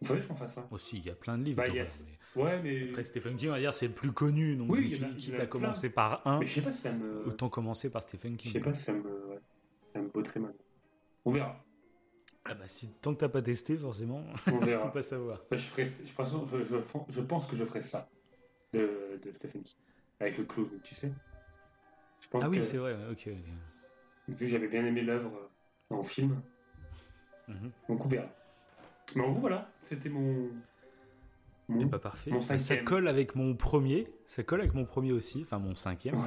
Il 0.00 0.06
faudrait 0.08 0.26
qu'on 0.26 0.34
fasse 0.34 0.54
ça. 0.54 0.66
Aussi, 0.70 0.98
il 0.98 1.06
y 1.06 1.10
a 1.10 1.14
plein 1.14 1.38
de 1.38 1.44
livres. 1.44 1.62
Bah, 1.64 1.72
Ouais, 2.34 2.62
mais. 2.62 2.88
Après, 2.88 3.04
Stephen 3.04 3.36
King, 3.36 3.50
on 3.50 3.52
va 3.52 3.60
dire, 3.60 3.74
c'est 3.74 3.86
le 3.86 3.92
plus 3.92 4.12
connu. 4.12 4.56
Donc, 4.56 4.70
oui, 4.70 4.88
je 4.88 5.04
me 5.04 5.10
suis 5.18 5.32
quitte 5.32 5.48
commencé 5.48 5.90
par 5.90 6.26
un, 6.26 6.38
mais 6.40 6.46
je 6.46 6.54
sais 6.54 6.62
pas 6.62 6.72
si 6.72 6.80
ça 6.80 6.92
me... 6.92 7.26
autant 7.28 7.50
commencer 7.50 7.90
par 7.90 8.02
Stephen 8.02 8.36
King. 8.36 8.52
Je 8.52 8.58
sais 8.58 8.64
pas 8.64 8.72
si 8.72 8.82
ça 8.82 8.92
me, 8.92 9.02
ouais, 9.02 9.40
ça 9.92 10.00
me 10.00 10.22
très 10.22 10.40
mal. 10.40 10.54
On 11.24 11.30
verra. 11.30 11.62
Ah 12.44 12.54
bah, 12.54 12.66
si, 12.66 12.88
tant 12.88 13.14
que 13.14 13.20
t'as 13.20 13.28
pas 13.28 13.42
testé, 13.42 13.76
forcément, 13.76 14.24
on 14.48 14.58
verra. 14.58 14.86
peut 14.86 14.94
pas 14.94 15.02
savoir. 15.02 15.40
Bah, 15.50 15.56
je, 15.56 15.66
ferai, 15.66 15.84
je, 15.84 16.12
pense, 16.12 16.32
je, 16.52 16.76
je, 17.08 17.20
pense 17.20 17.46
que 17.46 17.56
je 17.56 17.64
ferai 17.64 17.80
ça 17.82 18.08
de, 18.72 19.20
de 19.22 19.30
Stephen 19.32 19.62
King. 19.62 19.76
Avec 20.20 20.38
le 20.38 20.44
clown, 20.44 20.68
tu 20.82 20.94
sais. 20.94 21.12
Je 22.20 22.28
pense 22.28 22.44
ah 22.44 22.48
oui, 22.48 22.62
c'est 22.62 22.78
vrai, 22.78 22.96
ok. 23.10 23.28
Vu 24.28 24.34
que 24.36 24.48
j'avais 24.48 24.68
bien 24.68 24.84
aimé 24.84 25.02
l'œuvre 25.02 25.50
euh, 25.90 25.94
en 25.96 26.02
film. 26.02 26.40
Mhm. 27.48 27.70
Donc 27.88 28.04
on 28.04 28.08
verra. 28.08 28.28
Mais 29.14 29.22
en 29.22 29.32
gros, 29.32 29.40
voilà, 29.40 29.68
c'était 29.82 30.08
mon, 30.08 30.50
Mmh. 31.68 31.88
pas 31.88 31.98
parfait. 31.98 32.30
ça 32.40 32.76
colle 32.78 33.08
avec 33.08 33.34
mon 33.34 33.54
premier. 33.54 34.08
Ça 34.26 34.42
colle 34.42 34.60
avec 34.60 34.74
mon 34.74 34.84
premier 34.84 35.12
aussi, 35.12 35.42
enfin 35.42 35.58
mon 35.58 35.74
cinquième. 35.74 36.22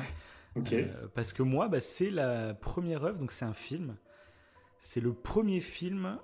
Euh, 0.71 1.07
parce 1.13 1.33
que 1.33 1.43
moi, 1.43 1.67
bah, 1.67 1.79
c'est 1.79 2.09
la 2.09 2.53
première 2.53 3.03
œuvre, 3.03 3.19
donc 3.19 3.31
c'est 3.31 3.45
un 3.45 3.53
film. 3.53 3.97
C'est 4.79 5.01
le 5.01 5.13
premier 5.13 5.59
film 5.59 6.19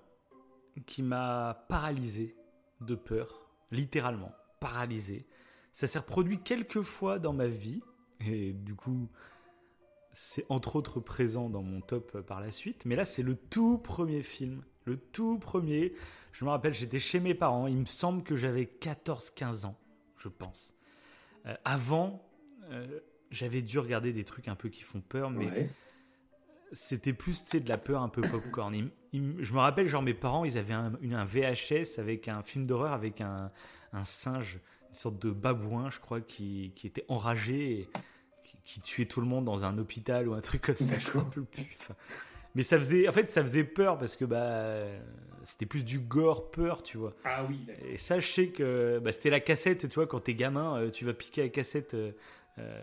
qui 0.86 1.04
m'a 1.04 1.66
paralysé 1.70 2.36
de 2.82 2.96
peur, 2.96 3.50
littéralement 3.72 4.34
paralysé. 4.60 5.26
Ça 5.74 5.88
s'est 5.88 6.00
reproduit 6.00 6.40
quelques 6.40 6.82
fois 6.82 7.20
dans 7.20 7.34
ma 7.34 7.48
vie, 7.48 7.82
et 8.20 8.54
du 8.54 8.76
coup, 8.76 9.10
c'est 10.12 10.46
entre 10.50 10.76
autres 10.76 11.00
présent 11.00 11.50
dans 11.50 11.64
mon 11.64 11.82
top 11.82 12.22
par 12.22 12.42
la 12.42 12.52
suite. 12.52 12.86
Mais 12.86 12.96
là, 12.96 13.06
c'est 13.06 13.24
le 13.24 13.36
tout 13.36 13.78
premier 13.78 14.22
film, 14.22 14.64
le 14.86 14.98
tout 14.98 15.40
premier 15.40 15.94
je 16.32 16.46
me 16.46 16.50
rappelle, 16.50 16.74
j'étais 16.74 17.00
chez 17.00 17.20
mes 17.20 17.34
parents. 17.34 17.68
Il 17.68 17.78
me 17.78 17.86
semble 17.86 18.24
que 18.24 18.36
j'avais 18.36 18.64
14-15 18.64 19.66
ans, 19.66 19.78
je 20.16 20.30
pense. 20.30 20.74
Euh, 21.46 21.56
avant, 21.66 22.28
euh, 22.72 23.00
j'avais 23.32 23.62
dû 23.62 23.80
regarder 23.80 24.14
des 24.14 24.24
trucs 24.24 24.48
un 24.48 24.56
peu 24.56 24.70
qui 24.70 24.84
font 24.84 25.02
peur, 25.02 25.30
mais 25.30 25.70
c'était 26.72 27.14
plus 27.14 27.44
de 27.44 27.70
la 27.70 27.78
peur 27.78 28.02
un 28.02 28.10
peu 28.10 28.22
popcorn. 28.22 28.90
je 29.14 29.54
me 29.54 29.60
rappelle, 29.60 29.88
genre, 29.88 30.02
mes 30.02 30.14
parents, 30.14 30.46
ils 30.46 30.58
avaient 30.58 30.74
un, 30.74 30.94
une, 31.02 31.14
un 31.14 31.26
VHS 31.26 32.00
avec 32.00 32.28
un 32.28 32.44
film 32.44 32.66
d'horreur 32.66 32.94
avec 32.94 33.22
un, 33.22 33.52
un, 33.94 34.06
singe, 34.06 34.60
une 34.90 34.96
sorte 34.96 35.20
de 35.20 35.32
babouin, 35.32 35.90
je 35.90 36.00
crois, 36.00 36.22
qui, 36.22 36.72
qui 36.76 36.88
était 36.88 37.06
enragé 37.08 37.80
et 37.82 37.90
qui, 38.64 38.80
tuait 38.82 39.06
tout 39.06 39.22
le 39.22 39.28
monde 39.28 39.46
dans 39.46 39.66
un 39.66 39.78
hôpital 39.78 40.28
ou 40.28 40.34
un 40.34 40.42
truc 40.42 40.62
comme 40.62 40.76
ça. 40.76 40.98
Je 40.98 41.18
ne 41.18 41.44
plus. 41.46 41.78
mais 42.56 42.64
ça 42.64 42.78
faisait, 42.78 43.08
en 43.08 43.12
fait, 43.12 43.30
ça 43.30 43.42
faisait 43.42 43.64
peur 43.64 43.98
parce 43.98 44.16
que 44.16 44.24
bah 44.26 44.86
c'était 45.44 45.66
plus 45.66 45.84
du 45.84 46.00
gore 46.00 46.52
peur, 46.52 46.84
tu 46.84 46.98
vois. 46.98 47.16
Ah 47.24 47.44
oui. 47.48 47.66
Et 47.90 47.98
sachez 47.98 48.50
que 48.52 49.00
bah, 49.00 49.12
c'était 49.12 49.30
la 49.30 49.40
cassette, 49.40 49.88
tu 49.90 49.96
vois, 49.96 50.08
quand 50.08 50.20
t'es 50.20 50.36
gamin, 50.36 50.78
euh, 50.78 50.90
tu 50.90 51.06
vas 51.06 51.14
piquer 51.14 51.44
la 51.44 51.50
cassette 51.50 51.96
euh, 52.58 52.62
euh, 52.62 52.82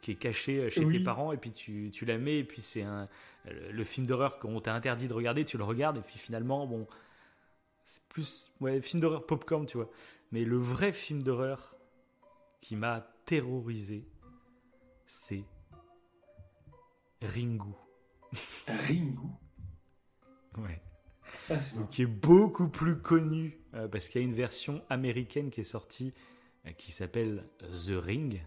qui 0.00 0.12
est 0.12 0.16
cachée 0.16 0.70
chez 0.70 0.86
tes 0.86 1.00
parents, 1.00 1.32
et 1.32 1.36
puis 1.36 1.52
tu, 1.52 1.90
tu, 1.92 2.04
la 2.04 2.18
mets, 2.18 2.38
et 2.38 2.44
puis 2.44 2.60
c'est 2.60 2.82
un 2.82 3.08
le, 3.44 3.84
film 3.84 4.06
d'horreur 4.06 4.38
qu'on 4.38 4.60
t'a 4.60 4.74
interdit 4.74 5.08
de 5.08 5.14
regarder, 5.14 5.44
tu 5.44 5.58
le 5.58 5.64
regardes, 5.64 5.98
et 5.98 6.02
puis 6.02 6.18
finalement, 6.18 6.66
bon, 6.66 6.86
c'est 7.82 8.02
plus 8.04 8.52
ouais, 8.60 8.80
film 8.80 9.00
d'horreur 9.00 9.26
popcorn, 9.26 9.66
tu 9.66 9.76
vois. 9.76 9.90
Mais 10.30 10.44
le 10.44 10.56
vrai 10.56 10.92
film 10.92 11.22
d'horreur 11.22 11.76
qui 12.60 12.76
m'a 12.76 13.06
terrorisé, 13.24 14.06
c'est 15.06 15.44
Ringu. 17.20 17.74
Ringu? 18.66 19.28
Ouais. 20.58 20.80
Ah, 21.50 21.56
qui 21.90 22.02
est 22.02 22.06
beaucoup 22.06 22.68
plus 22.68 22.98
connu 22.98 23.58
euh, 23.74 23.88
parce 23.88 24.08
qu'il 24.08 24.20
y 24.20 24.24
a 24.24 24.26
une 24.26 24.34
version 24.34 24.82
américaine 24.88 25.50
qui 25.50 25.60
est 25.60 25.64
sortie 25.64 26.12
euh, 26.66 26.72
qui 26.72 26.92
s'appelle 26.92 27.44
The 27.58 27.92
Ring. 27.92 28.42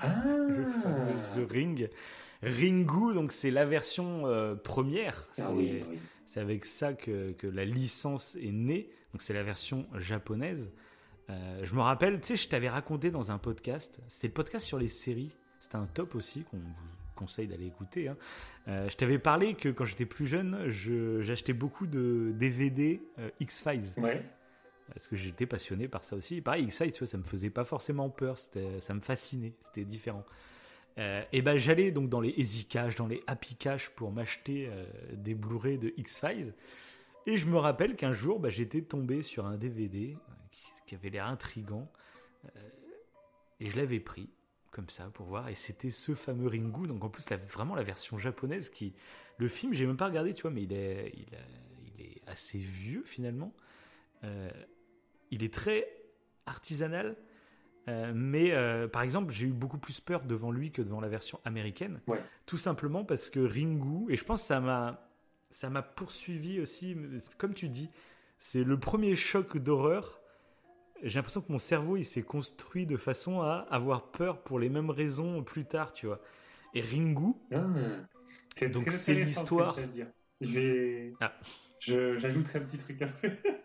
Ah. 0.00 0.22
le 0.48 0.70
fameux 0.70 1.14
The 1.14 1.50
Ring. 1.50 1.88
Ringu, 2.42 3.14
donc 3.14 3.32
c'est 3.32 3.50
la 3.50 3.64
version 3.64 4.26
euh, 4.26 4.54
première. 4.54 5.28
Ah 5.38 5.50
c'est 6.26 6.40
avec 6.40 6.64
ça 6.64 6.92
que, 6.92 7.32
que, 7.32 7.46
la 7.46 7.64
licence 7.64 8.36
est 8.36 8.52
née. 8.52 8.90
Donc 9.12 9.22
c'est 9.22 9.34
la 9.34 9.42
version 9.42 9.86
japonaise. 9.96 10.72
je 11.28 11.74
me 11.74 11.80
rappelle, 11.80 12.20
tu 12.20 12.28
sais, 12.28 12.36
je 12.36 12.48
t'avais 12.48 12.68
raconté 12.68 13.10
dans 13.10 13.30
un 13.30 13.38
podcast. 13.38 14.00
C'était 14.08 14.28
le 14.28 14.34
podcast 14.34 14.66
sur 14.66 14.78
les 14.78 14.88
séries. 14.88 15.34
C'était 15.60 15.76
un 15.76 15.86
top 15.86 16.14
aussi 16.14 16.44
qu'on 16.44 16.58
vous 16.58 16.74
conseille 17.14 17.46
d'aller 17.46 17.66
écouter. 17.66 18.08
Hein. 18.08 18.16
Euh, 18.68 18.88
je 18.88 18.96
t'avais 18.96 19.18
parlé 19.18 19.54
que 19.54 19.68
quand 19.68 19.84
j'étais 19.84 20.06
plus 20.06 20.26
jeune, 20.26 20.68
j'achetais 20.68 21.52
beaucoup 21.52 21.86
de 21.86 22.32
DVD 22.34 23.00
euh, 23.18 23.30
X-Files. 23.40 23.94
Parce 24.88 25.08
que 25.08 25.16
j'étais 25.16 25.46
passionné 25.46 25.88
par 25.88 26.04
ça 26.04 26.16
aussi. 26.16 26.40
pareil, 26.40 26.64
X-Files, 26.64 26.92
tu 26.92 26.98
vois, 27.00 27.06
ça 27.06 27.16
me 27.18 27.22
faisait 27.22 27.50
pas 27.50 27.64
forcément 27.64 28.10
peur, 28.10 28.38
ça 28.38 28.94
me 28.94 29.00
fascinait, 29.00 29.54
c'était 29.60 29.84
différent. 29.84 30.24
Euh, 30.98 31.24
et 31.32 31.42
ben 31.42 31.56
j'allais 31.56 31.90
donc 31.90 32.08
dans 32.08 32.20
les 32.20 32.30
Easy 32.36 32.66
Cash, 32.66 32.94
dans 32.94 33.08
les 33.08 33.20
Happy 33.26 33.56
Cash 33.56 33.88
pour 33.90 34.12
m'acheter 34.12 34.70
des 35.12 35.34
Blu-ray 35.34 35.78
de 35.78 35.92
X-Files. 35.96 36.54
Et 37.26 37.36
je 37.38 37.46
me 37.46 37.56
rappelle 37.56 37.96
qu'un 37.96 38.12
jour, 38.12 38.38
bah, 38.38 38.50
j'étais 38.50 38.82
tombé 38.82 39.22
sur 39.22 39.46
un 39.46 39.56
DVD 39.56 40.16
qui, 40.52 40.66
qui 40.86 40.94
avait 40.94 41.10
l'air 41.10 41.26
intrigant. 41.26 41.90
et 43.58 43.70
je 43.70 43.76
l'avais 43.76 44.00
pris 44.00 44.28
comme 44.74 44.90
ça 44.90 45.08
pour 45.14 45.26
voir. 45.26 45.48
Et 45.48 45.54
c'était 45.54 45.90
ce 45.90 46.14
fameux 46.14 46.48
Ringu. 46.48 46.86
Donc 46.86 47.02
en 47.02 47.08
plus, 47.08 47.24
vraiment 47.48 47.74
la 47.74 47.82
version 47.82 48.18
japonaise 48.18 48.68
qui. 48.68 48.92
Le 49.38 49.48
film, 49.48 49.72
j'ai 49.72 49.86
même 49.86 49.96
pas 49.96 50.06
regardé, 50.06 50.34
tu 50.34 50.42
vois, 50.42 50.50
mais 50.50 50.62
il 50.62 50.72
est, 50.72 51.12
il, 51.16 52.04
est 52.04 52.22
assez 52.26 52.58
vieux 52.58 53.02
finalement. 53.04 53.52
Il 55.34 55.42
est 55.42 55.52
très 55.52 55.88
artisanal. 56.46 57.16
Euh, 57.86 58.12
mais 58.14 58.52
euh, 58.52 58.88
par 58.88 59.02
exemple, 59.02 59.32
j'ai 59.32 59.46
eu 59.46 59.52
beaucoup 59.52 59.76
plus 59.76 60.00
peur 60.00 60.22
devant 60.22 60.50
lui 60.50 60.70
que 60.70 60.80
devant 60.80 61.00
la 61.00 61.08
version 61.08 61.38
américaine. 61.44 62.00
Tout 62.46 62.56
simplement 62.56 63.04
parce 63.04 63.28
que 63.28 63.40
Ringu, 63.40 64.10
et 64.10 64.16
je 64.16 64.24
pense 64.24 64.42
que 64.42 64.48
ça 64.48 64.60
m'a, 64.60 65.10
ça 65.50 65.68
m'a 65.68 65.82
poursuivi 65.82 66.60
aussi, 66.60 66.96
comme 67.36 67.52
tu 67.52 67.68
dis, 67.68 67.90
c'est 68.38 68.64
le 68.64 68.78
premier 68.78 69.14
choc 69.16 69.58
d'horreur 69.58 70.20
j'ai 71.02 71.16
l'impression 71.16 71.42
que 71.42 71.52
mon 71.52 71.58
cerveau 71.58 71.96
il 71.96 72.04
s'est 72.04 72.22
construit 72.22 72.86
de 72.86 72.96
façon 72.96 73.42
à 73.42 73.66
avoir 73.70 74.10
peur 74.10 74.42
pour 74.42 74.58
les 74.58 74.70
mêmes 74.70 74.90
raisons 74.90 75.42
plus 75.42 75.66
tard, 75.66 75.92
tu 75.92 76.06
vois. 76.06 76.20
et 76.72 76.80
Ringu. 76.80 77.34
Ah, 77.52 78.66
donc 78.68 78.90
c'est 78.90 79.14
l'histoire. 79.14 79.76
Ah. 81.20 81.32
J'ajouterai 81.78 82.58
un 82.58 82.62
petit 82.62 82.78
truc 82.78 83.02
après. 83.02 83.36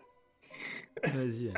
Vas-y. 1.04 1.52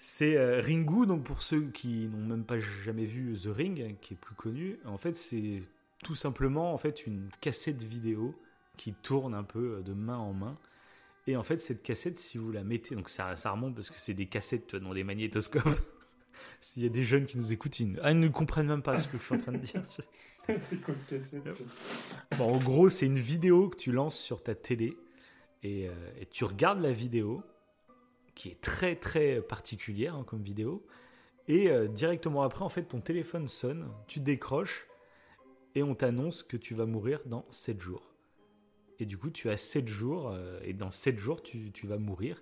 C'est 0.00 0.36
euh, 0.36 0.60
Ringu, 0.60 1.06
donc 1.06 1.24
pour 1.24 1.42
ceux 1.42 1.70
qui 1.70 2.06
n'ont 2.06 2.24
même 2.24 2.44
pas 2.44 2.60
jamais 2.60 3.04
vu 3.04 3.36
The 3.36 3.48
Ring, 3.48 3.96
qui 4.00 4.14
est 4.14 4.16
plus 4.16 4.36
connu, 4.36 4.78
en 4.84 4.96
fait 4.96 5.16
c'est 5.16 5.62
tout 6.04 6.14
simplement 6.14 6.72
en 6.72 6.78
fait 6.78 7.04
une 7.04 7.30
cassette 7.40 7.82
vidéo 7.82 8.34
qui 8.76 8.94
tourne 8.94 9.34
un 9.34 9.42
peu 9.42 9.82
de 9.84 9.92
main 9.92 10.16
en 10.16 10.32
main. 10.32 10.56
Et 11.26 11.36
en 11.36 11.42
fait 11.42 11.58
cette 11.58 11.82
cassette, 11.82 12.16
si 12.16 12.38
vous 12.38 12.52
la 12.52 12.62
mettez, 12.62 12.94
donc 12.94 13.08
ça, 13.08 13.34
ça 13.34 13.50
remonte 13.50 13.74
parce 13.74 13.90
que 13.90 13.96
c'est 13.96 14.14
des 14.14 14.26
cassettes 14.26 14.76
dans 14.76 14.94
des 14.94 15.02
magnétoscopes. 15.02 15.64
S'il 16.60 16.84
y 16.84 16.86
a 16.86 16.88
des 16.88 17.02
jeunes 17.02 17.26
qui 17.26 17.36
nous 17.36 17.52
écoutent, 17.52 17.80
ils, 17.80 17.98
ah, 18.02 18.14
ne 18.14 18.28
comprennent 18.28 18.68
même 18.68 18.82
pas 18.82 18.96
ce 18.96 19.08
que 19.08 19.18
je 19.18 19.22
suis 19.24 19.34
en 19.34 19.38
train 19.38 19.52
de 19.52 19.58
dire. 19.58 19.82
c'est 20.62 20.80
quoi 20.80 20.94
cassette 21.08 21.42
bon, 22.38 22.54
En 22.54 22.58
gros, 22.58 22.88
c'est 22.88 23.06
une 23.06 23.18
vidéo 23.18 23.68
que 23.68 23.76
tu 23.76 23.90
lances 23.90 24.16
sur 24.16 24.44
ta 24.44 24.54
télé 24.54 24.96
et, 25.64 25.88
euh, 25.88 25.92
et 26.20 26.26
tu 26.26 26.44
regardes 26.44 26.80
la 26.80 26.92
vidéo 26.92 27.42
qui 28.38 28.50
est 28.50 28.60
très 28.60 28.94
très 28.94 29.42
particulière 29.42 30.14
hein, 30.14 30.24
comme 30.24 30.42
vidéo. 30.42 30.86
Et 31.48 31.68
euh, 31.68 31.88
directement 31.88 32.42
après, 32.42 32.64
en 32.64 32.68
fait, 32.68 32.84
ton 32.84 33.00
téléphone 33.00 33.48
sonne, 33.48 33.90
tu 34.06 34.20
décroches 34.20 34.86
et 35.74 35.82
on 35.82 35.94
t'annonce 35.94 36.44
que 36.44 36.56
tu 36.56 36.74
vas 36.74 36.86
mourir 36.86 37.20
dans 37.26 37.44
7 37.50 37.80
jours. 37.80 38.14
Et 39.00 39.06
du 39.06 39.18
coup, 39.18 39.30
tu 39.30 39.50
as 39.50 39.56
7 39.56 39.88
jours 39.88 40.30
euh, 40.30 40.60
et 40.62 40.72
dans 40.72 40.92
7 40.92 41.18
jours, 41.18 41.42
tu, 41.42 41.72
tu, 41.72 41.86
vas 41.88 41.98
mourir. 41.98 42.40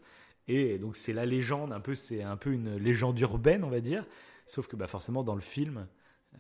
Et 0.49 0.79
donc, 0.79 0.97
c'est 0.97 1.15
la 1.15 1.25
légende, 1.25 1.73
un 1.73 1.81
peu, 1.81 1.95
c'est 1.95 2.23
un 2.23 2.37
peu 2.37 2.53
une 2.53 2.77
légende 2.77 3.19
urbaine, 3.19 3.65
on 3.65 3.71
va 3.71 3.81
dire. 3.81 4.07
Sauf 4.45 4.67
que 4.67 4.77
bah, 4.77 4.87
forcément, 4.87 5.25
dans 5.25 5.35
le 5.35 5.41
film, 5.41 5.89
euh, 6.35 6.39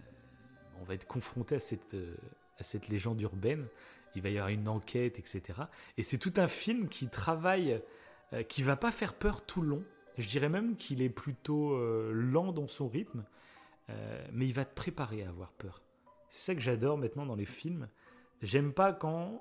on 0.80 0.84
va 0.84 0.94
être 0.94 1.06
confronté 1.06 1.54
à 1.54 1.60
cette, 1.60 1.96
à 2.58 2.62
cette 2.62 2.88
légende 2.88 3.22
urbaine. 3.22 3.66
Il 4.14 4.22
va 4.22 4.28
y 4.28 4.36
avoir 4.36 4.50
une 4.50 4.68
enquête, 4.68 5.18
etc. 5.18 5.60
Et 5.96 6.02
c'est 6.02 6.18
tout 6.18 6.34
un 6.36 6.48
film 6.48 6.88
qui 6.88 7.08
travaille 7.08 7.80
euh, 8.32 8.42
qui 8.42 8.62
va 8.62 8.76
pas 8.76 8.90
faire 8.90 9.14
peur 9.14 9.44
tout 9.44 9.60
le 9.60 9.68
long. 9.68 9.84
Je 10.18 10.26
dirais 10.26 10.48
même 10.48 10.76
qu'il 10.76 11.00
est 11.00 11.10
plutôt 11.10 11.74
euh, 11.74 12.10
lent 12.12 12.52
dans 12.52 12.66
son 12.66 12.88
rythme, 12.88 13.24
euh, 13.90 14.26
mais 14.32 14.46
il 14.46 14.52
va 14.52 14.64
te 14.64 14.74
préparer 14.74 15.22
à 15.22 15.28
avoir 15.28 15.52
peur. 15.52 15.82
C'est 16.28 16.46
ça 16.46 16.54
que 16.54 16.60
j'adore 16.60 16.98
maintenant 16.98 17.24
dans 17.24 17.36
les 17.36 17.44
films. 17.44 17.88
J'aime 18.42 18.72
pas 18.72 18.92
quand 18.92 19.40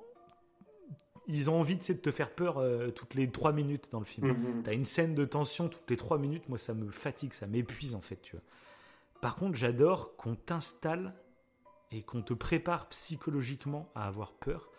ils 1.28 1.50
ont 1.50 1.60
envie 1.60 1.78
de 1.78 1.82
te 1.82 2.12
faire 2.12 2.36
peur 2.36 2.64
toutes 2.94 3.16
les 3.16 3.32
trois 3.32 3.52
minutes 3.52 3.90
dans 3.92 3.98
le 3.98 4.06
film. 4.06 4.28
Mhm. 4.28 4.64
Tu 4.64 4.70
as 4.70 4.74
une 4.74 4.86
scène 4.86 5.16
de 5.16 5.26
tension 5.26 5.68
toutes 5.68 5.90
les 5.90 5.98
trois 5.98 6.20
minutes, 6.20 6.48
moi 6.48 6.60
ça 6.60 6.76
me 6.76 6.92
fatigue, 6.92 7.34
ça 7.34 7.48
m'épuise 7.48 7.96
en 7.96 8.02
fait. 8.02 8.18
Tu 8.22 8.36
vois. 8.36 8.46
Par 9.22 9.36
contre, 9.36 9.58
j'adore 9.58 10.16
qu'on 10.18 10.36
t'installe 10.36 11.16
et 11.92 12.04
qu'on 12.04 12.22
te 12.22 12.36
prépare 12.36 12.88
psychologiquement 12.90 13.90
à 13.96 14.06
avoir 14.06 14.34
peur. 14.34 14.70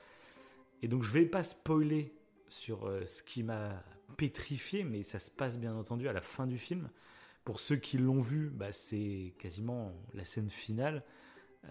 Et 0.82 0.88
donc 0.88 1.02
je 1.02 1.12
vais 1.12 1.26
pas 1.26 1.42
spoiler 1.42 2.14
sur 2.48 2.90
ce 3.06 3.22
qui 3.22 3.42
m'a 3.42 3.82
pétrifié, 4.16 4.84
mais 4.84 5.02
ça 5.02 5.18
se 5.18 5.30
passe 5.30 5.58
bien 5.58 5.74
entendu 5.74 6.08
à 6.08 6.12
la 6.12 6.20
fin 6.20 6.46
du 6.46 6.58
film. 6.58 6.88
Pour 7.44 7.60
ceux 7.60 7.76
qui 7.76 7.98
l'ont 7.98 8.20
vu, 8.20 8.50
bah, 8.50 8.72
c'est 8.72 9.34
quasiment 9.38 9.92
la 10.14 10.24
scène 10.24 10.50
finale. 10.50 11.04
Euh, 11.64 11.68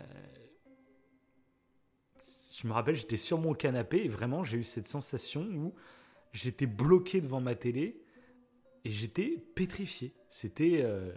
je 2.56 2.68
me 2.68 2.74
rappelle, 2.74 2.96
j'étais 2.96 3.18
sur 3.18 3.38
mon 3.38 3.54
canapé 3.54 4.06
et 4.06 4.08
vraiment 4.08 4.44
j'ai 4.44 4.58
eu 4.58 4.64
cette 4.64 4.88
sensation 4.88 5.42
où 5.42 5.76
j'étais 6.32 6.66
bloqué 6.66 7.20
devant 7.20 7.42
ma 7.42 7.56
télé 7.56 8.02
et 8.86 8.90
j'étais 8.90 9.44
pétrifié. 9.56 10.14
C'était 10.30 10.82
euh, 10.82 11.12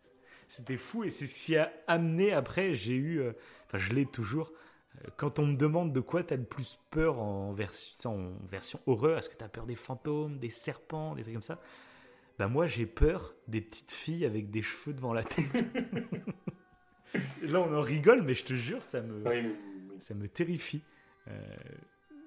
c'était 0.48 0.76
fou 0.76 1.04
et 1.04 1.10
c'est 1.10 1.26
ce 1.26 1.34
qui 1.34 1.56
a 1.56 1.72
amené 1.88 2.32
après. 2.32 2.74
J'ai 2.74 2.94
eu, 2.94 3.20
euh, 3.20 3.32
enfin 3.66 3.78
je 3.78 3.92
l'ai 3.94 4.06
toujours, 4.06 4.52
quand 5.16 5.38
on 5.38 5.46
me 5.46 5.56
demande 5.56 5.92
de 5.92 6.00
quoi 6.00 6.22
tu 6.22 6.34
as 6.34 6.36
le 6.36 6.44
plus 6.44 6.78
peur 6.90 7.20
en 7.20 7.52
version, 7.52 8.14
en 8.14 8.46
version 8.46 8.80
horreur, 8.86 9.18
est-ce 9.18 9.28
que 9.28 9.36
tu 9.36 9.44
as 9.44 9.48
peur 9.48 9.66
des 9.66 9.74
fantômes, 9.74 10.38
des 10.38 10.50
serpents, 10.50 11.14
des 11.14 11.22
trucs 11.22 11.34
comme 11.34 11.42
ça? 11.42 11.60
Bah 12.38 12.48
moi 12.48 12.66
j'ai 12.66 12.86
peur 12.86 13.34
des 13.46 13.60
petites 13.60 13.92
filles 13.92 14.24
avec 14.24 14.50
des 14.50 14.62
cheveux 14.62 14.92
devant 14.92 15.12
la 15.12 15.22
tête. 15.22 15.46
Là 17.42 17.60
on 17.60 17.72
en 17.72 17.82
rigole, 17.82 18.22
mais 18.22 18.34
je 18.34 18.44
te 18.44 18.54
jure, 18.54 18.82
ça 18.82 19.00
me, 19.02 19.22
ça 20.00 20.14
me 20.14 20.26
terrifie. 20.26 20.82
Euh, 21.28 21.40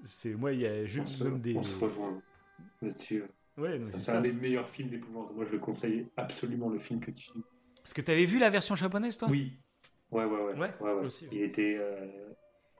c'est 0.05 0.33
moi 0.33 0.53
il 0.53 0.61
y 0.61 0.65
a 0.65 0.85
juste 0.85 1.21
même 1.21 1.41
des. 1.41 1.55
On 1.55 1.63
se 1.63 1.77
rejoint 1.77 2.21
là-dessus. 2.81 3.23
Ouais, 3.57 3.81
c'est 3.91 4.11
un 4.11 4.21
des 4.21 4.31
meilleurs 4.31 4.69
films 4.69 4.89
d'épouvante. 4.89 5.35
Moi 5.35 5.45
je 5.45 5.51
le 5.51 5.59
conseille 5.59 6.07
absolument 6.15 6.69
le 6.69 6.79
film 6.79 6.99
que 6.99 7.11
tu. 7.11 7.29
Est-ce 7.83 7.93
que 7.93 8.01
tu 8.01 8.11
avais 8.11 8.25
vu 8.25 8.39
la 8.39 8.49
version 8.49 8.75
japonaise 8.75 9.17
toi? 9.17 9.27
Oui. 9.29 9.57
Ouais, 10.09 10.23
ouais, 10.23 10.41
ouais. 10.41 10.53
ouais, 10.53 10.73
ouais, 10.79 10.91
Aussi, 11.05 11.27
Il 11.31 11.41
était. 11.41 11.75
Euh, 11.77 12.05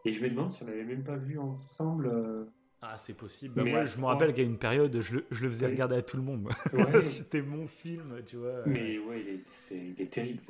et 0.08 0.14
je 0.14 0.24
me 0.24 0.30
demande 0.30 0.52
si 0.52 0.64
on 0.64 0.66
n'avait 0.66 0.84
même 0.84 1.04
pas 1.04 1.18
vu 1.18 1.38
ensemble. 1.38 2.08
Euh, 2.08 2.46
ah, 2.82 2.98
c'est 2.98 3.16
possible. 3.16 3.56
Bah, 3.56 3.64
moi, 3.64 3.84
je 3.84 3.98
me 3.98 4.06
rappelle 4.06 4.34
qu'à 4.34 4.44
une 4.44 4.58
période, 4.58 5.00
je 5.00 5.16
le, 5.16 5.26
je 5.32 5.44
le 5.44 5.50
faisais 5.50 5.68
regarder 5.68 5.98
à 5.98 6.02
tout 6.02 6.18
le 6.18 6.24
monde. 6.24 6.50
C'était 7.02 7.42
mon 7.42 7.68
film, 7.68 8.22
tu 8.26 8.38
vois. 8.38 8.64
Mais 8.66 8.98
ouais, 9.00 9.22
il 9.22 9.28
est, 9.30 9.96
il 9.98 10.02
est 10.02 10.12
terrible. 10.12 10.42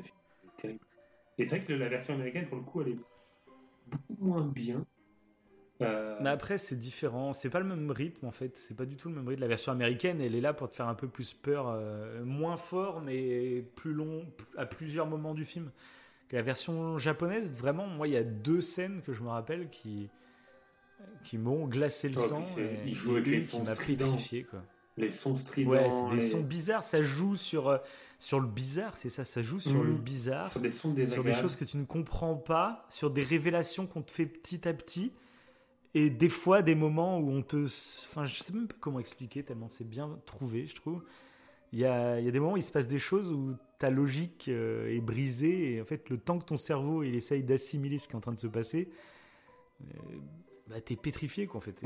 Et 1.39 1.45
c'est 1.45 1.57
vrai 1.57 1.65
que 1.65 1.73
la 1.73 1.89
version 1.89 2.13
américaine, 2.13 2.47
pour 2.47 2.57
le 2.57 2.63
coup, 2.63 2.81
elle 2.81 2.89
est 2.89 2.99
beaucoup 3.87 4.15
moins 4.19 4.45
bien. 4.45 4.85
Euh, 5.81 6.17
mais 6.21 6.29
après, 6.29 6.57
c'est 6.57 6.75
différent. 6.75 7.33
C'est 7.33 7.49
pas 7.49 7.59
le 7.59 7.65
même 7.65 7.91
rythme 7.91 8.25
en 8.25 8.31
fait. 8.31 8.57
C'est 8.57 8.75
pas 8.75 8.85
du 8.85 8.95
tout 8.95 9.09
le 9.09 9.15
même 9.15 9.27
rythme. 9.27 9.41
La 9.41 9.47
version 9.47 9.71
américaine, 9.71 10.21
elle 10.21 10.35
est 10.35 10.41
là 10.41 10.53
pour 10.53 10.69
te 10.69 10.73
faire 10.73 10.87
un 10.87 10.95
peu 10.95 11.07
plus 11.07 11.33
peur, 11.33 11.67
euh, 11.69 12.23
moins 12.23 12.57
fort, 12.57 13.01
mais 13.01 13.63
plus 13.75 13.93
long, 13.93 14.25
à 14.57 14.65
plusieurs 14.65 15.05
moments 15.05 15.35
du 15.35 15.45
film 15.45 15.71
la 16.31 16.41
version 16.41 16.97
japonaise, 16.97 17.49
vraiment, 17.49 17.87
moi, 17.87 18.07
il 18.07 18.13
y 18.13 18.17
a 18.17 18.23
deux 18.23 18.61
scènes 18.61 19.01
que 19.01 19.13
je 19.13 19.21
me 19.23 19.29
rappelle 19.29 19.69
qui, 19.69 20.09
qui 21.23 21.37
m'ont 21.37 21.67
glacé 21.67 22.09
le 22.09 22.15
sang. 22.15 22.41
Et, 22.57 22.87
il 22.87 22.93
joue 22.93 23.13
avec 23.13 23.27
les 23.27 23.41
sons 23.41 23.63
pétrifié, 23.63 24.43
quoi. 24.43 24.63
Les 24.97 25.09
sons 25.11 25.35
stridents. 25.35 25.71
Ouais, 25.71 25.89
c'est 25.91 26.15
des 26.15 26.21
sons 26.21 26.41
bizarres. 26.41 26.83
Ça 26.83 27.03
joue 27.03 27.35
sur, 27.35 27.69
euh, 27.69 27.77
sur 28.17 28.39
le 28.39 28.47
bizarre, 28.47 28.97
c'est 28.97 29.09
ça? 29.09 29.23
Ça 29.23 29.43
joue 29.43 29.59
sur 29.59 29.83
le 29.83 29.91
mhm. 29.91 29.99
bizarre. 29.99 30.51
Sur 30.51 30.59
des 30.59 30.71
sons 30.71 30.95
Sur 31.07 31.23
des 31.23 31.33
choses 31.33 31.55
que 31.55 31.65
tu 31.65 31.77
ne 31.77 31.85
comprends 31.85 32.35
pas. 32.35 32.85
Sur 32.89 33.11
des 33.11 33.23
révélations 33.23 33.85
qu'on 33.85 34.01
te 34.01 34.11
fait 34.11 34.25
petit 34.25 34.67
à 34.67 34.73
petit. 34.73 35.13
Et 35.93 36.09
des 36.09 36.29
fois, 36.29 36.63
des 36.63 36.75
moments 36.75 37.19
où 37.19 37.29
on 37.29 37.43
te. 37.43 37.65
Enfin, 37.65 38.25
je 38.25 38.41
sais 38.41 38.53
même 38.53 38.67
pas 38.67 38.75
comment 38.79 38.99
expliquer, 38.99 39.43
tellement 39.43 39.69
c'est 39.69 39.87
bien 39.87 40.19
trouvé, 40.25 40.65
je 40.65 40.75
trouve. 40.75 41.03
Il 41.73 41.79
y 41.79 41.85
a, 41.85 42.19
y 42.19 42.27
a, 42.27 42.31
des 42.31 42.39
moments 42.39 42.53
où 42.53 42.57
il 42.57 42.63
se 42.63 42.71
passe 42.71 42.87
des 42.87 42.99
choses 42.99 43.31
où 43.31 43.55
ta 43.77 43.89
logique 43.89 44.47
euh, 44.47 44.95
est 44.95 45.01
brisée 45.01 45.73
et 45.73 45.81
en 45.81 45.85
fait 45.85 46.09
le 46.09 46.17
temps 46.17 46.39
que 46.39 46.45
ton 46.45 46.57
cerveau 46.57 47.03
il 47.03 47.15
essaye 47.15 47.43
d'assimiler 47.43 47.97
ce 47.97 48.07
qui 48.07 48.13
est 48.13 48.17
en 48.17 48.21
train 48.21 48.33
de 48.33 48.39
se 48.39 48.47
passer, 48.47 48.89
euh, 49.81 49.85
bah, 50.67 50.81
t'es 50.81 50.95
pétrifié 50.95 51.47
quoi 51.47 51.57
en 51.57 51.61
fait. 51.61 51.81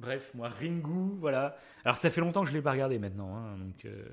bref, 0.00 0.32
moi 0.34 0.48
Ringu, 0.48 1.16
voilà. 1.18 1.56
Alors 1.84 1.96
ça 1.96 2.10
fait 2.10 2.20
longtemps 2.20 2.42
que 2.42 2.48
je 2.48 2.52
l'ai 2.52 2.62
pas 2.62 2.72
regardé 2.72 2.98
maintenant, 2.98 3.36
hein, 3.36 3.56
donc 3.58 3.84
euh, 3.84 4.04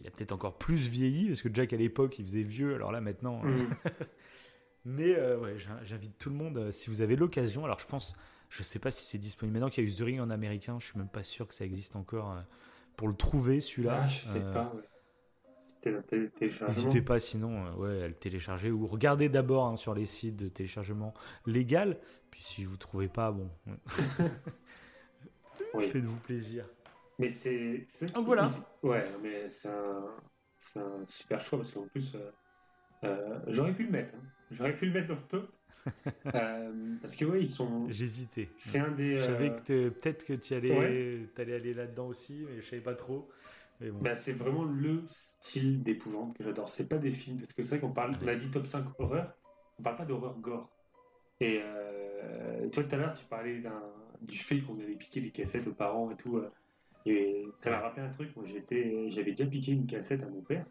il, 0.00 0.06
a 0.06 0.10
peut-être 0.10 0.32
encore 0.32 0.58
plus 0.58 0.88
vieilli 0.88 1.28
parce 1.28 1.40
que 1.40 1.48
Jack 1.52 1.72
à 1.72 1.76
l'époque 1.76 2.18
il 2.18 2.26
faisait 2.26 2.42
vieux, 2.42 2.74
alors 2.74 2.92
là 2.92 3.00
maintenant. 3.00 3.42
Mm. 3.42 3.66
Mais 4.86 5.18
ouais, 5.36 5.56
j'invite 5.84 6.18
tout 6.18 6.28
le 6.28 6.36
monde 6.36 6.70
si 6.70 6.90
vous 6.90 7.00
avez 7.00 7.16
l'occasion. 7.16 7.64
Alors 7.64 7.78
je 7.78 7.86
pense, 7.86 8.14
je 8.50 8.62
sais 8.62 8.78
pas 8.78 8.90
si 8.90 9.02
c'est 9.02 9.16
disponible 9.16 9.54
maintenant 9.54 9.70
qu'il 9.70 9.82
y 9.82 9.86
a 9.86 9.90
eu 9.90 9.94
The 9.94 10.00
Ring 10.00 10.20
en 10.20 10.28
américain, 10.28 10.76
je 10.78 10.84
suis 10.84 10.98
même 10.98 11.08
pas 11.08 11.22
sûr 11.22 11.48
que 11.48 11.54
ça 11.54 11.64
existe 11.64 11.96
encore 11.96 12.36
pour 12.94 13.08
le 13.08 13.14
trouver 13.14 13.62
celui-là. 13.62 14.00
Ah, 14.02 14.06
je 14.06 14.26
sais 14.26 14.40
pas. 14.40 14.74
N'hésitez 15.90 17.02
pas 17.02 17.20
sinon 17.20 17.66
euh, 17.66 17.72
ouais, 17.76 18.02
à 18.02 18.08
le 18.08 18.14
télécharger 18.14 18.70
ou 18.70 18.86
regardez 18.86 19.28
d'abord 19.28 19.66
hein, 19.66 19.76
sur 19.76 19.94
les 19.94 20.06
sites 20.06 20.36
de 20.36 20.48
téléchargement 20.48 21.14
légal. 21.46 21.98
Puis 22.30 22.42
si 22.42 22.64
vous 22.64 22.72
ne 22.72 22.78
trouvez 22.78 23.08
pas, 23.08 23.32
bon, 23.32 23.50
faites-vous 25.80 26.20
plaisir. 26.20 26.66
Mais 27.18 27.30
c'est. 27.30 27.86
Ah, 28.14 28.20
voilà. 28.20 28.48
Ouais, 28.82 29.04
mais 29.22 29.48
c'est 29.48 29.68
un, 29.68 30.80
un, 30.80 31.06
super 31.06 31.44
choix 31.44 31.58
parce 31.58 31.70
qu'en 31.70 31.86
plus, 31.86 32.12
euh, 32.14 32.30
euh, 33.04 33.38
j'aurais 33.48 33.72
pu 33.74 33.84
le 33.84 33.90
mettre. 33.90 34.14
Hein. 34.14 34.22
J'aurais 34.50 34.74
pu 34.74 34.86
le 34.86 34.92
mettre 34.92 35.08
dans 35.08 35.14
le 35.14 35.28
top. 35.28 35.52
parce 37.02 37.16
que 37.16 37.24
ouais, 37.24 37.40
ils 37.40 37.50
sont. 37.50 37.86
J'hésitais. 37.88 38.48
C'est 38.56 38.78
un 38.78 38.90
des. 38.90 39.18
Je 39.18 39.24
savais 39.24 39.50
que 39.50 39.90
peut-être 39.90 40.24
que 40.24 40.32
tu 40.32 40.54
allais, 40.54 41.28
allais 41.36 41.54
aller 41.54 41.74
là-dedans 41.74 42.08
aussi, 42.08 42.44
mais 42.48 42.60
je 42.60 42.68
savais 42.68 42.82
pas 42.82 42.94
trop. 42.94 43.28
Bah, 43.92 44.14
c'est 44.14 44.32
vraiment 44.32 44.64
le 44.64 45.04
style 45.06 45.82
d'épouvante 45.82 46.36
que 46.36 46.44
j'adore. 46.44 46.68
C'est 46.68 46.88
pas 46.88 46.98
des 46.98 47.12
films, 47.12 47.38
parce 47.40 47.52
que 47.52 47.62
c'est 47.62 47.70
vrai 47.70 47.80
qu'on 47.80 47.92
parle, 47.92 48.16
on 48.22 48.28
a 48.28 48.34
dit 48.34 48.50
top 48.50 48.66
5 48.66 48.86
horreur, 48.98 49.34
on 49.78 49.82
parle 49.82 49.96
pas 49.96 50.04
d'horreur 50.04 50.38
gore. 50.38 50.70
Et 51.40 51.60
euh, 51.62 52.68
toi, 52.70 52.84
tout 52.84 52.94
à 52.94 52.98
l'heure, 52.98 53.14
tu 53.14 53.24
parlais 53.26 53.62
du 54.22 54.38
fait 54.38 54.60
qu'on 54.60 54.78
avait 54.78 54.94
piqué 54.94 55.20
des 55.20 55.30
cassettes 55.30 55.66
aux 55.66 55.74
parents 55.74 56.10
et 56.10 56.16
tout. 56.16 56.36
Euh, 56.36 56.50
et 57.06 57.44
ça 57.52 57.70
m'a 57.70 57.80
rappelé 57.80 58.06
un 58.06 58.10
truc. 58.10 58.34
Moi, 58.36 58.44
j'étais, 58.46 59.10
j'avais 59.10 59.32
déjà 59.32 59.46
piqué 59.46 59.72
une 59.72 59.86
cassette 59.86 60.22
à 60.22 60.28
mon 60.28 60.42
père, 60.42 60.66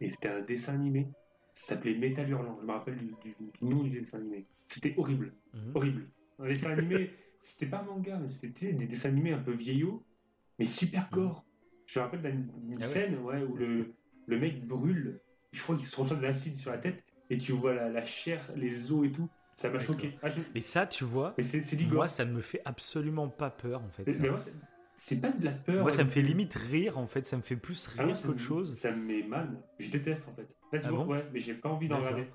et 0.00 0.08
c'était 0.08 0.28
un 0.28 0.40
dessin 0.40 0.74
animé. 0.74 1.08
Ça 1.54 1.74
s'appelait 1.74 1.94
Métal 1.94 2.28
Hurlant. 2.28 2.58
Je 2.60 2.66
me 2.66 2.72
rappelle 2.72 2.96
du, 2.96 3.36
nom 3.60 3.82
du 3.84 4.00
dessin 4.00 4.18
animé. 4.18 4.46
C'était 4.68 4.94
horrible. 4.96 5.34
Mhm. 5.54 5.72
Horrible. 5.74 6.10
Un 6.38 6.48
dessin 6.48 6.70
animé, 6.70 7.10
c'était 7.40 7.66
pas 7.66 7.82
manga, 7.82 8.18
mais 8.18 8.28
c'était 8.28 8.72
des 8.72 8.86
dessins 8.86 9.10
animés 9.10 9.32
un 9.32 9.42
peu 9.42 9.52
vieillots, 9.52 10.04
mais 10.58 10.64
super 10.64 11.08
gore. 11.10 11.44
Je 11.92 11.98
me 11.98 12.04
rappelle 12.04 12.22
d'une 12.22 12.82
ah 12.82 12.86
scène 12.86 13.18
ouais, 13.18 13.42
où 13.42 13.54
le, 13.54 13.92
le 14.26 14.38
mec 14.38 14.66
brûle, 14.66 15.20
je 15.52 15.62
crois 15.62 15.76
qu'il 15.76 15.84
se 15.84 15.94
reçoit 16.00 16.16
de 16.16 16.22
l'acide 16.22 16.56
sur 16.56 16.70
la 16.70 16.78
tête, 16.78 17.04
et 17.28 17.36
tu 17.36 17.52
vois 17.52 17.74
la, 17.74 18.02
chair, 18.02 18.50
les 18.56 18.92
os 18.92 19.06
et 19.06 19.12
tout. 19.12 19.28
Ça 19.56 19.68
m'a 19.68 19.78
choqué. 19.78 20.16
Ah, 20.22 20.28
Mais 20.54 20.62
ça, 20.62 20.86
tu 20.86 21.04
vois, 21.04 21.36
moi, 21.90 22.08
ça 22.08 22.24
ne 22.24 22.32
me 22.32 22.40
fait 22.40 22.62
absolument 22.64 23.28
pas 23.28 23.50
peur, 23.50 23.82
en 23.82 23.90
fait. 23.90 24.06
Mais, 24.06 24.30
moi, 24.30 24.38
c'est 24.94 25.20
pas 25.20 25.30
de 25.32 25.44
la 25.44 25.52
peur. 25.52 25.82
Moi, 25.82 25.92
ça 25.92 26.04
me 26.04 26.08
fait 26.08 26.22
limite 26.22 26.54
rire, 26.54 26.96
en 26.96 27.06
fait. 27.06 27.26
Ça 27.26 27.36
me 27.36 27.42
fait 27.42 27.56
plus 27.56 27.90
ah 27.98 28.04
rire 28.04 28.16
qu'autre 28.22 28.38
chose. 28.38 28.74
Ça 28.74 28.90
me 28.90 29.02
met 29.02 29.22
mal. 29.22 29.50
Je 29.78 29.90
déteste, 29.90 30.26
en 30.28 30.34
fait. 30.34 30.48
Là, 30.72 30.78
tu 30.78 30.86
ah 30.86 30.90
vois, 30.92 31.04
ouais, 31.04 31.26
mais 31.30 31.40
j'ai 31.40 31.54
pas 31.54 31.68
envie 31.68 31.88
d'en 31.88 31.98
regarder. 31.98 32.26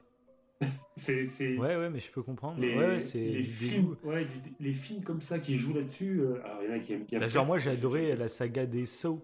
c'est, 0.98 1.58
Ouais, 1.58 1.76
ouais, 1.76 1.90
mais 1.90 2.00
je 2.00 2.12
peux 2.12 2.22
comprendre. 2.22 2.62
Les, 2.62 2.78
ouais, 2.78 3.00
c'est 3.00 3.18
les 3.18 3.42
films, 3.42 3.96
ouais, 4.04 4.28
les 4.60 4.72
films 4.72 5.04
comme 5.04 5.22
ça 5.22 5.40
qui 5.40 5.58
jouent 5.58 5.74
là-dessus. 5.74 6.20
Euh, 6.22 6.44
alors, 6.46 6.62
il 6.62 6.70
y 6.70 6.72
en 6.72 6.76
a 6.76 6.80
qui 6.80 6.94
aiment 6.94 7.06
bien. 7.06 7.20
Bah, 7.20 7.28
genre, 7.28 7.46
moi, 7.48 7.58
j'ai 7.58 7.72
adoré 7.72 8.16
la 8.16 8.28
saga 8.28 8.68
des 8.68 8.86
Saw, 8.86 9.20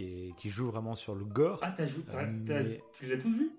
qui, 0.00 0.28
est, 0.28 0.34
qui 0.36 0.50
joue 0.50 0.66
vraiment 0.66 0.94
sur 0.94 1.14
le 1.14 1.24
gore. 1.24 1.60
Ah, 1.62 1.74
t'as 1.76 1.86
joué, 1.86 2.02
euh, 2.14 2.76
tu 2.92 3.06
les 3.06 3.14
as 3.14 3.18
tous 3.18 3.32
vus? 3.32 3.50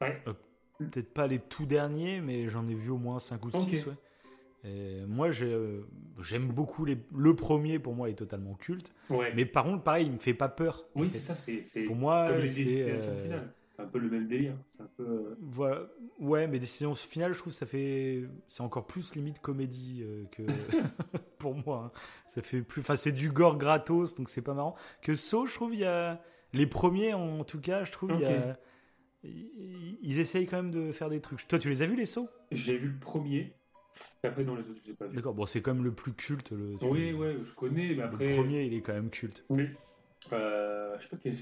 Ouais. 0.00 0.22
Euh, 0.26 0.32
peut-être 0.78 1.12
pas 1.12 1.26
les 1.26 1.38
tout 1.38 1.66
derniers, 1.66 2.20
mais 2.20 2.48
j'en 2.48 2.66
ai 2.68 2.74
vu 2.74 2.90
au 2.90 2.98
moins 2.98 3.18
5 3.18 3.44
ou 3.44 3.50
6. 3.50 3.86
Ouais. 3.86 5.04
moi, 5.06 5.30
j'aime 5.30 6.48
beaucoup 6.48 6.84
les... 6.84 6.98
le 7.14 7.34
premier. 7.34 7.78
Pour 7.78 7.94
moi, 7.94 8.08
est 8.08 8.14
totalement 8.14 8.54
culte. 8.54 8.92
Ouais. 9.10 9.32
Mais 9.34 9.44
par 9.44 9.64
contre, 9.64 9.82
pareil, 9.82 10.06
il 10.06 10.12
me 10.12 10.18
fait 10.18 10.34
pas 10.34 10.48
peur. 10.48 10.84
Oui, 10.94 11.08
c'est 11.12 11.20
ça. 11.20 11.34
C'est 11.34 11.82
pour 11.82 11.96
moi, 11.96 12.26
c'est 13.74 13.82
un 13.82 13.86
peu 13.86 13.98
le 13.98 14.08
même 14.08 14.26
délire. 14.26 14.54
Un 14.78 14.86
peu... 14.96 15.02
Euh, 15.02 15.36
voilà. 15.40 15.86
Ouais, 16.20 16.46
mais 16.46 16.58
décision 16.58 16.94
finale, 16.94 17.32
je 17.32 17.38
trouve 17.38 17.52
ça 17.52 17.66
fait. 17.66 18.24
C'est 18.46 18.62
encore 18.62 18.86
plus 18.86 19.14
limite 19.14 19.40
comédie 19.40 20.02
euh, 20.02 20.24
que. 20.30 20.42
pour 21.38 21.54
moi. 21.54 21.92
Hein. 21.92 21.98
Ça 22.26 22.42
fait 22.42 22.62
plus. 22.62 22.80
Enfin, 22.80 22.96
c'est 22.96 23.12
du 23.12 23.30
gore 23.30 23.58
gratos, 23.58 24.14
donc 24.14 24.28
c'est 24.28 24.42
pas 24.42 24.54
marrant. 24.54 24.76
Que 25.02 25.14
So, 25.14 25.46
je 25.46 25.54
trouve, 25.54 25.74
il 25.74 25.80
y 25.80 25.84
a. 25.84 26.22
Les 26.52 26.66
premiers, 26.68 27.14
en 27.14 27.42
tout 27.42 27.60
cas, 27.60 27.84
je 27.84 27.90
trouve, 27.90 28.12
il 28.14 28.20
y 28.20 28.26
a. 28.26 28.56
Ils 29.24 30.20
essayent 30.20 30.46
quand 30.46 30.58
même 30.58 30.70
de 30.70 30.92
faire 30.92 31.08
des 31.08 31.20
trucs. 31.20 31.48
Toi, 31.48 31.58
tu 31.58 31.68
les 31.68 31.82
as 31.82 31.86
vus, 31.86 31.96
les 31.96 32.04
sauts 32.04 32.28
J'ai 32.52 32.76
vu 32.76 32.88
le 32.88 32.98
premier. 32.98 33.54
après, 34.22 34.44
dans 34.44 34.54
les 34.54 34.62
autres, 34.62 34.80
je 34.82 34.90
sais 34.90 34.96
pas 34.96 35.08
D'accord, 35.08 35.34
bon, 35.34 35.46
c'est 35.46 35.62
quand 35.62 35.74
même 35.74 35.82
le 35.82 35.92
plus 35.92 36.12
culte. 36.12 36.52
Le, 36.52 36.76
oui, 36.82 37.12
ouais, 37.12 37.38
je 37.42 37.52
connais, 37.54 37.94
mais 37.94 38.02
après. 38.02 38.28
Le 38.28 38.36
premier, 38.36 38.62
il 38.62 38.74
est 38.74 38.82
quand 38.82 38.92
même 38.92 39.10
culte. 39.10 39.44
Oui. 39.48 39.68
Euh, 40.32 40.96
je 40.98 41.02
sais 41.02 41.08
pas 41.08 41.16
quel 41.16 41.34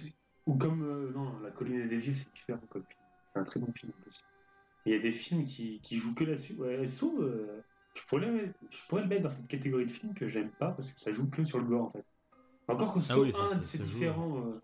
ou 0.47 0.55
comme, 0.55 0.83
euh, 0.83 1.13
non, 1.13 1.39
La 1.41 1.51
colline 1.51 1.89
des 1.89 2.07
yeux, 2.07 2.15
c'est 2.15 2.37
super 2.37 2.59
comme 2.69 2.85
film. 2.85 3.01
C'est 3.33 3.39
un 3.39 3.45
très 3.45 3.61
bon 3.61 3.73
film 3.73 3.93
en 3.97 4.03
plus. 4.03 4.25
Il 4.85 4.93
y 4.93 4.97
a 4.97 4.99
des 4.99 5.13
films 5.13 5.45
qui, 5.45 5.81
qui 5.81 5.99
jouent 5.99 6.15
que 6.15 6.25
là-dessus. 6.25 6.55
Ouais, 6.55 6.87
sauf, 6.87 7.15
euh, 7.21 7.63
je, 7.95 8.03
pourrais, 8.07 8.53
je 8.71 8.89
pourrais 8.89 9.03
le 9.03 9.09
mettre 9.09 9.23
dans 9.23 9.31
cette 9.31 9.47
catégorie 9.47 9.87
de 9.87 9.91
films 9.91 10.15
que 10.15 10.27
j'aime 10.27 10.51
pas 10.51 10.73
parce 10.73 10.93
que 10.93 11.01
ça 11.01 11.13
joue 11.13 11.31
que 11.31 11.45
sur 11.45 11.59
le 11.59 11.65
gore 11.65 11.85
en 11.85 11.91
fait. 11.91 12.05
Encore 12.69 12.95
que 12.95 13.01
ah 13.11 13.19
oui, 13.19 13.33
c'est 13.65 13.83
différent. 13.83 14.39
Euh, 14.39 14.61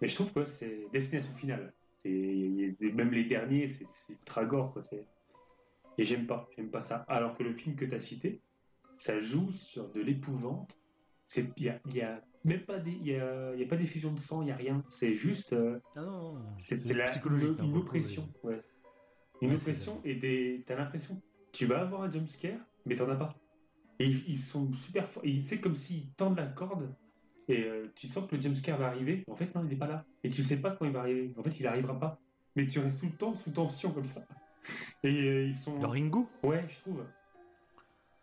mais 0.00 0.08
je 0.08 0.14
trouve 0.14 0.32
que 0.32 0.44
c'est 0.44 0.88
destination 0.92 1.32
finale. 1.34 1.72
même 2.04 3.10
les 3.10 3.24
derniers, 3.24 3.68
c'est 3.68 3.86
ultra 4.12 4.44
gore. 4.44 4.72
Quoi. 4.72 4.82
Et 5.96 6.04
j'aime 6.04 6.26
pas, 6.26 6.48
j'aime 6.56 6.70
pas 6.70 6.80
ça. 6.80 7.04
Alors 7.08 7.36
que 7.36 7.42
le 7.42 7.54
film 7.54 7.76
que 7.76 7.84
tu 7.84 7.94
as 7.94 8.00
cité, 8.00 8.40
ça 8.96 9.20
joue 9.20 9.50
sur 9.50 9.88
de 9.90 10.00
l'épouvante. 10.00 10.76
Il 11.36 11.52
y 11.58 11.68
a, 11.68 11.80
y 11.92 12.00
a 12.02 12.20
même 12.44 12.60
pas 12.60 12.78
il 12.84 13.02
n'y 13.02 13.16
a, 13.16 13.50
a, 13.50 13.66
pas 13.68 13.76
d'effusion 13.76 14.12
de 14.12 14.18
sang, 14.18 14.42
il 14.42 14.46
n'y 14.46 14.52
a 14.52 14.56
rien. 14.56 14.82
C'est 14.88 15.14
juste. 15.14 15.52
Euh, 15.52 15.78
ah 15.96 16.32
c'est 16.56 16.94
la 16.94 17.06
une, 17.26 17.56
une 17.62 17.76
oppression. 17.76 18.28
Ouais. 18.42 18.60
Une 19.40 19.54
oppression 19.54 20.00
et 20.04 20.62
t'as 20.66 20.76
l'impression 20.76 21.20
tu 21.54 21.66
vas 21.66 21.80
avoir 21.80 22.02
un 22.02 22.10
jumpscare, 22.10 22.58
mais 22.84 22.96
t'en 22.96 23.08
as 23.08 23.16
pas. 23.16 23.34
Et 24.00 24.08
ils, 24.08 24.38
sont 24.38 24.72
super 24.74 25.08
forts. 25.08 25.22
C'est 25.44 25.60
comme 25.60 25.76
s'ils 25.76 26.10
tendent 26.14 26.36
la 26.36 26.46
corde 26.46 26.92
et 27.46 27.62
euh, 27.62 27.82
tu 27.94 28.08
sens 28.08 28.28
que 28.28 28.34
le 28.34 28.42
jumpscare 28.42 28.76
va 28.76 28.88
arriver. 28.88 29.24
En 29.30 29.36
fait, 29.36 29.54
non, 29.54 29.62
il 29.62 29.68
n'est 29.68 29.76
pas 29.76 29.86
là. 29.86 30.04
Et 30.24 30.30
tu 30.30 30.42
sais 30.42 30.60
pas 30.60 30.72
quand 30.72 30.84
il 30.84 30.90
va 30.90 31.00
arriver. 31.00 31.32
En 31.38 31.44
fait, 31.44 31.60
il 31.60 31.62
n'arrivera 31.62 31.98
pas. 31.98 32.18
Mais 32.56 32.66
tu 32.66 32.80
restes 32.80 33.00
tout 33.00 33.06
le 33.06 33.12
temps 33.12 33.34
sous 33.34 33.52
tension 33.52 33.92
comme 33.92 34.04
ça. 34.04 34.26
Et 35.04 35.08
euh, 35.08 35.46
ils 35.46 35.54
sont. 35.54 35.78
Dans 35.78 35.90
Ringu? 35.90 36.24
Ouais, 36.42 36.64
je 36.68 36.80
trouve. 36.80 37.04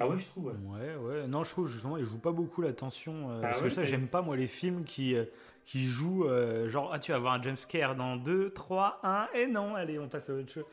Ah 0.01 0.07
ouais, 0.07 0.17
je 0.17 0.25
trouve. 0.25 0.45
Ouais, 0.45 0.95
ouais. 0.95 1.27
Non, 1.27 1.43
je 1.43 1.51
trouve 1.51 1.67
justement, 1.67 1.97
il 1.97 2.05
joue 2.05 2.19
pas 2.19 2.31
beaucoup 2.31 2.61
la 2.61 2.73
tension. 2.73 3.29
Euh, 3.29 3.41
ah 3.43 3.47
parce 3.47 3.61
que 3.61 3.69
ça, 3.69 3.85
j'aime 3.85 4.07
pas, 4.07 4.21
moi, 4.21 4.35
les 4.35 4.47
films 4.47 4.83
qui, 4.83 5.15
euh, 5.15 5.25
qui 5.65 5.85
jouent 5.85 6.25
euh, 6.25 6.67
genre, 6.69 6.91
ah, 6.91 6.99
tu 6.99 7.11
vas 7.11 7.17
avoir 7.17 7.33
un 7.33 7.41
jumpscare 7.41 7.95
dans 7.95 8.15
2, 8.15 8.51
3, 8.51 8.99
1, 9.03 9.29
et 9.35 9.47
non, 9.47 9.75
allez, 9.75 9.99
on 9.99 10.07
passe 10.07 10.29
à 10.29 10.33
autre 10.33 10.51
chose. 10.51 10.65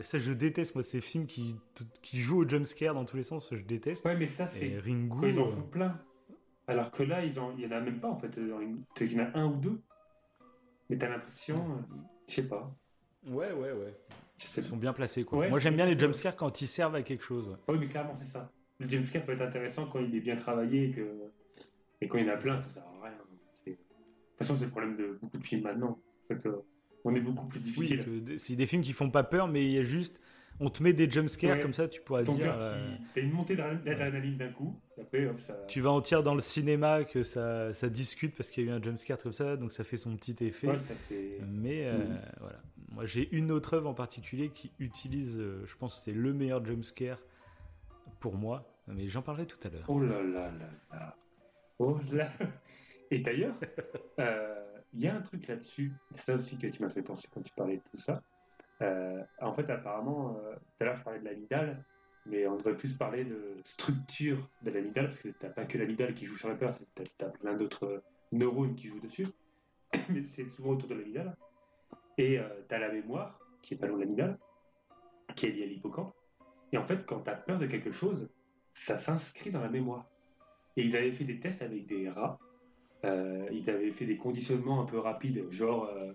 ça, 0.00 0.18
je 0.18 0.32
déteste, 0.32 0.74
moi, 0.74 0.82
ces 0.82 1.02
films 1.02 1.26
qui, 1.26 1.56
qui 2.00 2.18
jouent 2.18 2.44
au 2.44 2.48
jumpscare 2.48 2.94
dans 2.94 3.04
tous 3.04 3.16
les 3.16 3.22
sens, 3.22 3.48
je 3.52 3.62
déteste. 3.62 4.04
Ouais, 4.06 4.16
mais 4.16 4.26
ça, 4.26 4.46
c'est. 4.46 4.78
Ringo. 4.78 5.26
Ils 5.26 5.38
en 5.38 5.46
font 5.46 5.62
plein. 5.62 5.98
Alors 6.66 6.90
que 6.90 7.02
là, 7.02 7.24
ils 7.24 7.38
en... 7.38 7.52
il 7.58 7.64
y 7.64 7.66
en 7.66 7.72
a 7.72 7.80
même 7.80 8.00
pas, 8.00 8.08
en 8.08 8.16
fait. 8.16 8.38
Il 8.38 9.12
y 9.12 9.20
en 9.20 9.24
a 9.24 9.38
un 9.38 9.46
ou 9.46 9.56
deux. 9.56 9.80
Mais 10.88 10.96
t'as 10.96 11.08
l'impression. 11.08 11.84
Je 12.28 12.34
sais 12.34 12.42
pas. 12.44 12.72
Ouais, 13.26 13.52
ouais, 13.52 13.72
ouais. 13.72 13.94
Ils 14.56 14.64
sont 14.64 14.76
bien 14.78 14.94
placés, 14.94 15.24
quoi. 15.24 15.48
moi, 15.48 15.58
j'aime 15.58 15.76
bien 15.76 15.84
les 15.84 15.98
jumpscares 15.98 16.34
quand 16.34 16.62
ils 16.62 16.66
servent 16.66 16.94
à 16.94 17.02
quelque 17.02 17.24
chose. 17.24 17.58
Oui, 17.68 17.76
mais 17.78 17.86
clairement, 17.86 18.14
c'est 18.16 18.24
ça 18.24 18.50
le 18.80 18.88
James 18.88 19.04
Care 19.12 19.24
peut 19.24 19.32
être 19.32 19.42
intéressant 19.42 19.86
quand 19.86 20.00
il 20.00 20.14
est 20.14 20.20
bien 20.20 20.36
travaillé 20.36 20.88
et, 20.88 20.90
que... 20.90 21.06
et 22.00 22.08
quand 22.08 22.18
il 22.18 22.26
y 22.26 22.30
en 22.30 22.34
a 22.34 22.36
plein, 22.36 22.58
ça 22.58 22.68
sert 22.68 22.82
à 22.82 23.04
rien. 23.04 23.16
De 23.66 23.72
toute 23.72 23.78
façon, 24.38 24.56
c'est 24.56 24.64
le 24.64 24.70
problème 24.70 24.96
de 24.96 25.18
beaucoup 25.20 25.38
de 25.38 25.44
films 25.44 25.62
maintenant. 25.62 25.98
que 26.28 26.48
on 27.04 27.14
est 27.14 27.20
beaucoup 27.20 27.46
plus 27.46 27.60
difficile. 27.60 28.04
Oui, 28.06 28.38
c'est 28.38 28.56
des 28.56 28.66
films 28.66 28.82
qui 28.82 28.92
font 28.92 29.10
pas 29.10 29.22
peur, 29.22 29.48
mais 29.48 29.64
il 29.64 29.72
y 29.72 29.78
a 29.78 29.82
juste. 29.82 30.20
On 30.62 30.68
te 30.68 30.82
met 30.82 30.92
des 30.92 31.10
jumpscares 31.10 31.62
comme 31.62 31.72
ça, 31.72 31.88
tu 31.88 32.02
pourras 32.02 32.22
dire. 32.22 32.54
Euh... 32.60 32.94
T'as 33.14 33.22
une 33.22 33.32
montée 33.32 33.56
d'adrénaline 33.56 34.36
d'un 34.36 34.52
coup, 34.52 34.78
après, 35.00 35.26
hop, 35.26 35.40
ça... 35.40 35.54
Tu 35.68 35.80
vas 35.80 35.90
en 35.90 36.02
tirer 36.02 36.22
dans 36.22 36.34
le 36.34 36.40
cinéma 36.40 37.04
que 37.04 37.22
ça, 37.22 37.72
ça 37.72 37.88
discute 37.88 38.36
parce 38.36 38.50
qu'il 38.50 38.66
y 38.66 38.68
a 38.68 38.72
eu 38.72 38.74
un 38.74 38.82
jumpscare 38.82 39.16
comme 39.16 39.32
ça, 39.32 39.56
donc 39.56 39.72
ça 39.72 39.84
fait 39.84 39.96
son 39.96 40.14
petit 40.16 40.36
effet. 40.44 40.68
Ouais, 40.68 40.76
ça 40.76 40.94
fait... 40.94 41.38
Mais 41.46 41.86
euh, 41.86 41.96
voilà. 42.40 42.60
Moi, 42.90 43.06
j'ai 43.06 43.34
une 43.34 43.50
autre 43.52 43.72
œuvre 43.72 43.88
en 43.88 43.94
particulier 43.94 44.50
qui 44.50 44.70
utilise, 44.78 45.40
euh, 45.40 45.62
je 45.64 45.76
pense 45.76 45.94
que 45.96 46.04
c'est 46.04 46.12
le 46.12 46.34
meilleur 46.34 46.62
jumpscare 46.62 47.22
pour 48.18 48.34
moi, 48.34 48.69
mais 48.94 49.08
j'en 49.08 49.22
parlerai 49.22 49.46
tout 49.46 49.58
à 49.64 49.70
l'heure. 49.70 49.84
Oh 49.88 50.00
là 50.00 50.22
là 50.22 50.50
là 50.50 50.68
là. 50.92 51.16
Oh 51.78 51.98
là. 52.12 52.28
Et 53.10 53.18
d'ailleurs, 53.18 53.56
euh, 54.20 54.78
il 54.92 55.00
y 55.00 55.08
a 55.08 55.14
un 55.14 55.20
truc 55.20 55.46
là-dessus, 55.46 55.92
c'est 56.12 56.20
ça 56.20 56.34
aussi 56.34 56.58
que 56.58 56.66
tu 56.66 56.82
m'as 56.82 56.90
fait 56.90 57.02
penser 57.02 57.28
quand 57.32 57.42
tu 57.42 57.52
parlais 57.54 57.78
de 57.78 57.82
tout 57.90 57.98
ça. 57.98 58.22
Euh, 58.82 59.22
en 59.40 59.52
fait, 59.52 59.68
apparemment, 59.70 60.36
euh, 60.38 60.54
tout 60.54 60.76
à 60.80 60.84
l'heure 60.84 60.96
je 60.96 61.02
parlais 61.02 61.20
de 61.20 61.24
l'amygdale, 61.24 61.84
mais 62.26 62.46
on 62.46 62.56
devrait 62.56 62.76
plus 62.76 62.94
parler 62.94 63.24
de 63.24 63.56
structure 63.64 64.48
de 64.62 64.70
l'amygdale, 64.70 65.06
parce 65.06 65.20
que 65.20 65.28
tu 65.28 65.36
n'as 65.42 65.50
pas 65.50 65.64
que 65.64 65.78
l'amygdale 65.78 66.14
qui 66.14 66.26
joue 66.26 66.36
sur 66.36 66.48
la 66.48 66.54
peur, 66.54 66.72
tu 66.94 67.24
as, 67.24 67.28
plein 67.28 67.54
d'autres 67.54 68.02
neurones 68.32 68.74
qui 68.74 68.88
jouent 68.88 69.00
dessus, 69.00 69.26
mais 70.08 70.22
c'est 70.24 70.44
souvent 70.44 70.70
autour 70.70 70.88
de 70.88 70.94
l'amygdale. 70.94 71.36
Et 72.18 72.38
tu 72.68 72.74
as 72.74 72.78
la 72.78 72.92
mémoire, 72.92 73.40
qui 73.62 73.74
est 73.74 73.76
pas 73.78 73.86
loin 73.86 73.96
de 73.96 74.02
l'amygdale, 74.02 74.38
qui 75.34 75.46
est 75.46 75.50
liée 75.50 75.64
à 75.64 75.66
l'hippocampe. 75.66 76.14
Et 76.72 76.78
en 76.78 76.84
fait, 76.84 77.04
quand 77.06 77.22
tu 77.22 77.30
as 77.30 77.36
peur 77.36 77.58
de 77.58 77.66
quelque 77.66 77.90
chose, 77.90 78.28
ça 78.74 78.96
s'inscrit 78.96 79.50
dans 79.50 79.60
la 79.60 79.68
mémoire. 79.68 80.06
Et 80.76 80.82
ils 80.82 80.96
avaient 80.96 81.12
fait 81.12 81.24
des 81.24 81.40
tests 81.40 81.62
avec 81.62 81.86
des 81.86 82.08
rats. 82.08 82.38
Euh, 83.04 83.48
ils 83.52 83.70
avaient 83.70 83.90
fait 83.90 84.06
des 84.06 84.16
conditionnements 84.16 84.82
un 84.82 84.86
peu 84.86 84.98
rapides, 84.98 85.50
genre 85.50 85.86
euh, 85.86 86.12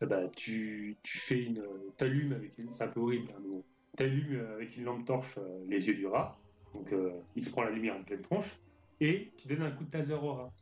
bah, 0.00 0.28
tu, 0.28 0.96
tu 1.02 1.18
fais 1.18 1.42
une. 1.42 1.64
T'allumes 1.96 2.32
avec 2.32 2.58
une. 2.58 2.74
C'est 2.74 2.84
un 2.84 2.88
peu 2.88 3.00
horrible, 3.00 3.32
hein, 3.36 3.60
T'allumes 3.96 4.44
avec 4.54 4.76
une 4.76 4.84
lampe 4.84 5.04
torche 5.06 5.38
euh, 5.38 5.64
les 5.68 5.88
yeux 5.88 5.94
du 5.94 6.06
rat, 6.06 6.36
donc 6.74 6.92
il 7.36 7.44
se 7.44 7.50
prend 7.50 7.62
la 7.62 7.70
lumière 7.70 7.96
en 7.96 8.02
pleine 8.02 8.20
tronche, 8.20 8.58
et 9.00 9.32
tu 9.38 9.48
donnes 9.48 9.62
un 9.62 9.70
coup 9.70 9.84
de 9.84 9.90
taser 9.90 10.14
au 10.14 10.34
rat. 10.34 10.52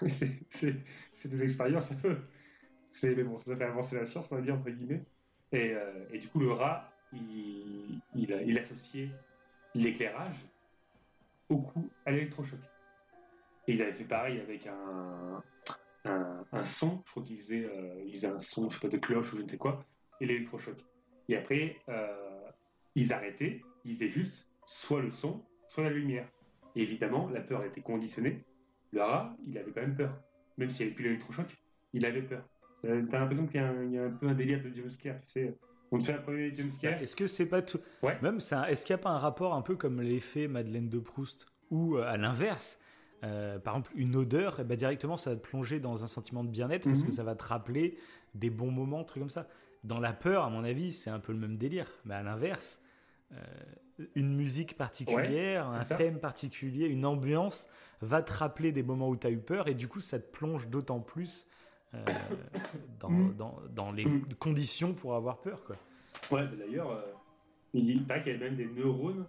c'est 0.08 1.28
des 1.28 1.42
expériences 1.42 1.92
peu. 2.02 2.16
Mais 3.02 3.24
bon, 3.24 3.38
ça 3.40 3.56
fait 3.56 3.64
avancer 3.64 3.96
la 3.96 4.04
science, 4.04 4.30
on 4.30 4.36
va 4.36 4.42
dire, 4.42 4.54
entre 4.54 4.70
guillemets. 4.70 5.02
Et, 5.52 5.74
et 6.12 6.18
du 6.18 6.28
coup, 6.28 6.40
le 6.40 6.52
rat, 6.52 6.90
il, 7.12 8.00
il, 8.14 8.42
il 8.46 8.58
associait 8.58 9.10
l'éclairage 9.74 10.36
au 11.52 11.58
coup 11.58 11.90
à 12.06 12.10
l'électrochoc. 12.10 12.60
Et 13.66 13.74
ils 13.74 13.82
avaient 13.82 13.92
fait 13.92 14.04
pareil 14.04 14.40
avec 14.40 14.66
un, 14.66 15.42
un, 16.04 16.64
son, 16.64 17.02
je 17.06 17.10
crois 17.10 17.22
qu'ils 17.22 17.38
faisaient, 17.38 17.64
euh, 17.64 18.02
ils 18.06 18.14
faisaient 18.14 18.28
un 18.28 18.38
son, 18.38 18.68
je 18.68 18.78
sais 18.78 18.88
pas, 18.88 18.92
de 18.92 19.00
cloche 19.00 19.32
ou 19.32 19.36
je 19.36 19.42
ne 19.42 19.48
sais 19.48 19.58
quoi, 19.58 19.84
et 20.20 20.26
l'électrochoc. 20.26 20.76
Et 21.28 21.36
après, 21.36 21.76
euh, 21.88 22.50
ils 22.94 23.12
arrêtaient, 23.12 23.62
ils 23.84 23.94
faisaient 23.94 24.08
juste 24.08 24.48
soit 24.66 25.02
le 25.02 25.10
son, 25.10 25.44
soit 25.68 25.84
la 25.84 25.90
lumière. 25.90 26.28
Et 26.74 26.82
évidemment, 26.82 27.28
la 27.28 27.40
peur 27.40 27.64
était 27.64 27.82
conditionnée. 27.82 28.44
Le 28.92 29.02
rat, 29.02 29.36
il 29.46 29.56
avait 29.58 29.70
quand 29.72 29.82
même 29.82 29.96
peur. 29.96 30.18
Même 30.58 30.70
s'il 30.70 30.86
n'y 30.86 30.90
avait 30.90 30.94
plus 30.96 31.04
l'électrochoc, 31.04 31.56
il 31.92 32.04
avait 32.04 32.22
peur. 32.22 32.44
Euh, 32.84 33.06
t'as 33.08 33.20
l'impression 33.20 33.46
qu'il 33.46 33.60
y, 33.60 33.98
a 33.98 34.04
un 34.04 34.10
peu 34.10 34.28
un 34.28 34.34
délire 34.34 34.62
de 34.62 34.70
jumpscare, 34.70 35.20
tu 35.20 35.28
sais. 35.28 35.54
On 35.92 35.98
te 35.98 36.04
fait 36.04 36.14
un 36.14 36.18
premier 36.18 36.54
jumpscare. 36.54 37.00
Est-ce 37.02 37.14
que 37.14 37.26
c'est 37.26 37.46
pas 37.46 37.62
tout. 37.62 37.78
Ouais. 38.02 38.18
Même, 38.22 38.38
est-ce 38.38 38.86
qu'il 38.86 38.94
n'y 38.94 39.00
a 39.00 39.02
pas 39.02 39.10
un 39.10 39.18
rapport 39.18 39.54
un 39.54 39.62
peu 39.62 39.76
comme 39.76 40.00
l'effet 40.00 40.48
Madeleine 40.48 40.88
de 40.88 40.98
Proust 40.98 41.46
Ou 41.70 41.96
euh, 41.96 42.04
à 42.04 42.16
l'inverse, 42.16 42.78
euh, 43.24 43.58
par 43.58 43.74
exemple, 43.74 43.92
une 43.94 44.16
odeur, 44.16 44.64
ben, 44.64 44.76
directement, 44.76 45.16
ça 45.16 45.30
va 45.30 45.36
te 45.36 45.46
plonger 45.46 45.80
dans 45.80 46.02
un 46.02 46.06
sentiment 46.06 46.44
de 46.44 46.48
bien-être 46.48 46.84
parce 46.84 47.02
que 47.02 47.08
mhm. 47.08 47.14
ça 47.14 47.22
va 47.22 47.34
te 47.34 47.44
rappeler 47.44 47.98
des 48.34 48.50
bons 48.50 48.70
moments, 48.70 49.04
trucs 49.04 49.22
comme 49.22 49.30
ça? 49.30 49.46
Dans 49.84 50.00
la 50.00 50.12
peur, 50.12 50.44
à 50.44 50.50
mon 50.50 50.64
avis, 50.64 50.92
c'est 50.92 51.10
un 51.10 51.20
peu 51.20 51.32
le 51.32 51.38
même 51.38 51.56
délire. 51.56 51.90
Mais 52.04 52.14
à 52.14 52.22
l'inverse, 52.22 52.80
euh, 53.32 53.36
une 54.14 54.34
musique 54.34 54.76
particulière, 54.76 55.68
un 55.68 55.84
thème 55.84 56.18
particulier, 56.18 56.86
une 56.86 57.04
ambiance 57.04 57.68
va 58.00 58.22
te 58.22 58.32
rappeler 58.32 58.72
des 58.72 58.82
moments 58.82 59.08
où 59.08 59.16
tu 59.16 59.26
as 59.26 59.30
eu 59.30 59.38
peur 59.38 59.68
et 59.68 59.74
du 59.74 59.88
coup, 59.88 60.00
ça 60.00 60.18
te 60.18 60.30
plonge 60.30 60.68
d'autant 60.68 61.00
plus 61.00 61.46
dans, 63.00 63.10
mm. 63.10 63.36
dans, 63.36 63.60
dans, 63.70 63.92
les 63.92 64.04
mm. 64.04 64.34
conditions 64.38 64.94
pour 64.94 65.14
avoir 65.14 65.40
peur. 65.40 65.64
Quoi. 65.64 65.76
Ouais, 66.30 66.48
d'ailleurs, 66.56 67.04
il 67.74 68.04
paraît 68.04 68.22
qu'il 68.22 68.32
y 68.32 68.36
avait 68.36 68.44
même 68.46 68.56
des 68.56 68.66
neurones 68.66 69.26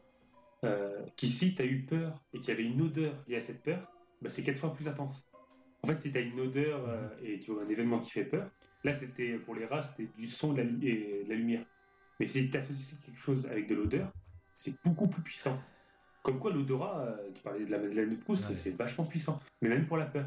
qui, 1.15 1.27
si 1.27 1.55
tu 1.55 1.61
as 1.61 1.65
eu 1.65 1.81
peur 1.83 2.13
et 2.33 2.39
qu'il 2.39 2.49
y 2.49 2.51
avait 2.51 2.63
une 2.63 2.81
odeur 2.81 3.13
liée 3.27 3.37
à 3.37 3.41
cette 3.41 3.61
peur, 3.61 3.91
bah, 4.21 4.29
c'est 4.29 4.43
quatre 4.43 4.57
fois 4.57 4.73
plus 4.73 4.87
intense. 4.87 5.25
En 5.83 5.87
fait, 5.87 5.99
si 5.99 6.11
tu 6.11 6.17
as 6.17 6.21
une 6.21 6.39
odeur 6.39 6.87
mm. 6.87 7.25
et 7.25 7.39
tu 7.39 7.51
vois 7.51 7.63
un 7.63 7.69
événement 7.69 7.99
qui 7.99 8.11
fait 8.11 8.25
peur, 8.25 8.49
là, 8.83 8.93
c'était 8.93 9.37
pour 9.37 9.55
les 9.55 9.65
rats, 9.65 9.81
c'était 9.81 10.09
du 10.17 10.27
son 10.27 10.55
et 10.57 10.63
de 10.63 11.29
la 11.29 11.35
lumière. 11.35 11.65
Mais 12.19 12.25
si 12.25 12.49
tu 12.49 12.57
associes 12.57 12.95
quelque 13.05 13.19
chose 13.19 13.45
avec 13.47 13.67
de 13.67 13.75
l'odeur, 13.75 14.11
c'est 14.53 14.73
beaucoup 14.83 15.07
plus 15.07 15.21
puissant. 15.21 15.59
Comme 16.21 16.39
quoi, 16.39 16.53
l'odorat, 16.53 17.01
euh, 17.01 17.31
tu 17.33 17.41
parlais 17.41 17.65
de 17.65 17.71
la 17.71 17.79
Madeleine 17.79 18.11
de 18.11 18.15
Proust, 18.15 18.53
c'est 18.53 18.71
vachement 18.77 19.05
puissant, 19.05 19.39
mais 19.61 19.69
même 19.69 19.85
pour 19.87 19.97
la 19.97 20.05
peur. 20.05 20.25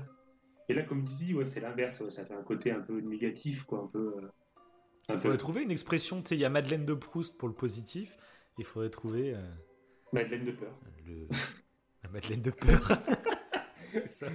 Et 0.69 0.75
là, 0.75 0.83
comme 0.83 1.05
tu 1.05 1.15
dis, 1.15 1.35
ouais, 1.35 1.45
c'est 1.45 1.61
l'inverse, 1.61 2.09
ça 2.09 2.25
fait 2.25 2.35
un 2.35 2.43
côté 2.43 2.73
un 2.73 2.81
peu 2.81 3.01
négatif, 3.01 3.63
quoi, 3.65 3.81
un 3.81 3.87
peu. 3.87 4.17
Euh, 4.17 4.29
il 5.09 5.19
faudrait 5.19 5.37
trouver 5.37 5.63
une 5.63 5.71
expression, 5.71 6.21
tu 6.21 6.31
sais, 6.31 6.35
il 6.35 6.41
y 6.41 6.45
a 6.45 6.49
Madeleine 6.49 6.85
de 6.85 6.95
Proust 6.95 7.39
pour 7.39 7.47
le 7.47 7.55
positif, 7.55 8.17
il 8.59 8.65
faudrait 8.65 8.91
trouver. 8.91 9.35
Euh, 9.35 9.43
Madeleine 10.13 10.45
de 10.45 10.53
peur. 10.53 10.77
La 12.03 12.11
Madeleine 12.11 12.43
de 12.43 12.51
peur. 12.51 13.01
c'est 13.93 14.09
ça. 14.09 14.27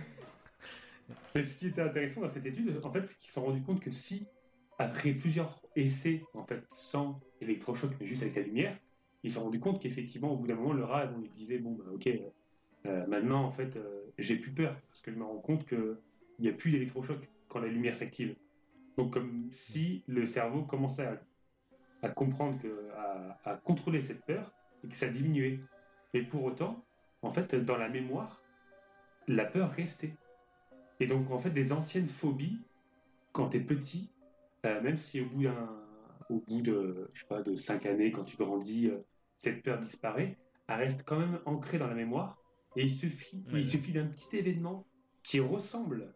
Mais 1.36 1.44
ce 1.44 1.56
qui 1.56 1.68
était 1.68 1.82
intéressant 1.82 2.22
dans 2.22 2.30
cette 2.30 2.46
étude, 2.46 2.80
en 2.84 2.92
fait, 2.92 3.06
c'est 3.06 3.18
qu'ils 3.18 3.28
se 3.28 3.34
sont 3.34 3.44
rendus 3.44 3.62
compte 3.64 3.82
que 3.82 3.92
si, 3.92 4.26
après 4.80 5.12
plusieurs 5.12 5.62
essais, 5.76 6.24
en 6.34 6.46
fait, 6.46 6.64
sans 6.72 7.20
électrochoc, 7.42 7.92
mais 8.00 8.08
juste 8.08 8.22
avec 8.22 8.36
la 8.36 8.44
lumière, 8.44 8.78
ils 9.24 9.30
se 9.30 9.36
sont 9.36 9.44
rendus 9.44 9.60
compte 9.60 9.82
qu'effectivement, 9.82 10.32
au 10.32 10.38
bout 10.38 10.48
d'un 10.48 10.56
moment, 10.56 10.74
le 10.74 10.86
rat, 10.86 11.12
il 11.22 11.30
disait 11.32 11.58
bon, 11.58 11.74
bah, 11.74 11.84
ok, 11.94 12.10
euh, 12.86 13.06
maintenant, 13.08 13.44
en 13.44 13.52
fait, 13.52 13.78
j'ai 14.18 14.38
plus 14.38 14.52
peur 14.52 14.80
parce 14.88 15.02
que 15.02 15.12
je 15.12 15.18
me 15.18 15.26
rends 15.26 15.40
compte 15.40 15.66
qu'il 16.42 16.50
n'y 16.50 16.56
a 16.56 16.58
plus 16.58 16.72
d'électrochoc 16.72 17.20
quand 17.48 17.60
la 17.60 17.68
lumière 17.68 17.96
s'active. 17.96 18.36
Donc, 18.98 19.14
comme 19.14 19.48
si 19.52 20.04
le 20.08 20.26
cerveau 20.26 20.64
commençait 20.64 21.08
à, 22.02 22.10
comprendre, 22.10 22.60
que, 22.60 22.90
à, 23.46 23.56
contrôler 23.58 24.02
cette 24.02 24.26
peur 24.26 24.52
et 24.84 24.88
que 24.88 24.96
ça 24.96 25.08
diminuait. 25.08 25.60
Et 26.14 26.24
pour 26.24 26.44
autant, 26.44 26.84
en 27.22 27.30
fait, 27.30 27.56
dans 27.56 27.78
la 27.78 27.90
mémoire, 27.90 28.42
la 29.28 29.46
peur 29.46 29.70
restait. 29.72 30.16
Et 31.00 31.06
donc, 31.06 31.30
en 31.32 31.38
fait, 31.38 31.52
des 31.52 31.72
anciennes 31.72 32.08
phobies, 32.08 32.60
quand 33.32 33.50
tu 33.50 33.58
es 33.58 33.60
petit, 33.62 34.10
euh, 34.66 34.82
même 34.82 34.98
si 34.98 35.22
au 35.22 35.26
bout 35.26 35.44
d'un 35.44 35.70
au 36.30 36.40
bout 36.48 36.62
de, 36.62 37.10
je 37.14 37.22
sais 37.22 37.28
pas, 37.28 37.42
de 37.42 37.56
cinq 37.56 37.86
années, 37.86 38.12
quand 38.12 38.24
tu 38.24 38.38
grandis, 38.38 38.90
cette 39.38 39.64
peur 39.64 39.78
disparaît, 39.80 40.38
elle 40.68 40.76
reste 40.76 41.04
quand 41.06 41.20
même 41.20 41.40
ancrée 41.46 41.78
dans 41.78 41.88
la 41.88 41.94
mémoire. 41.94 42.38
Et 42.78 42.84
il 42.84 42.90
suffit, 42.90 43.44
il 43.52 43.66
suffit 43.66 43.92
d'un 43.92 44.06
petit 44.06 44.38
événement 44.38 44.86
qui 45.24 45.42
ressemble 45.42 46.14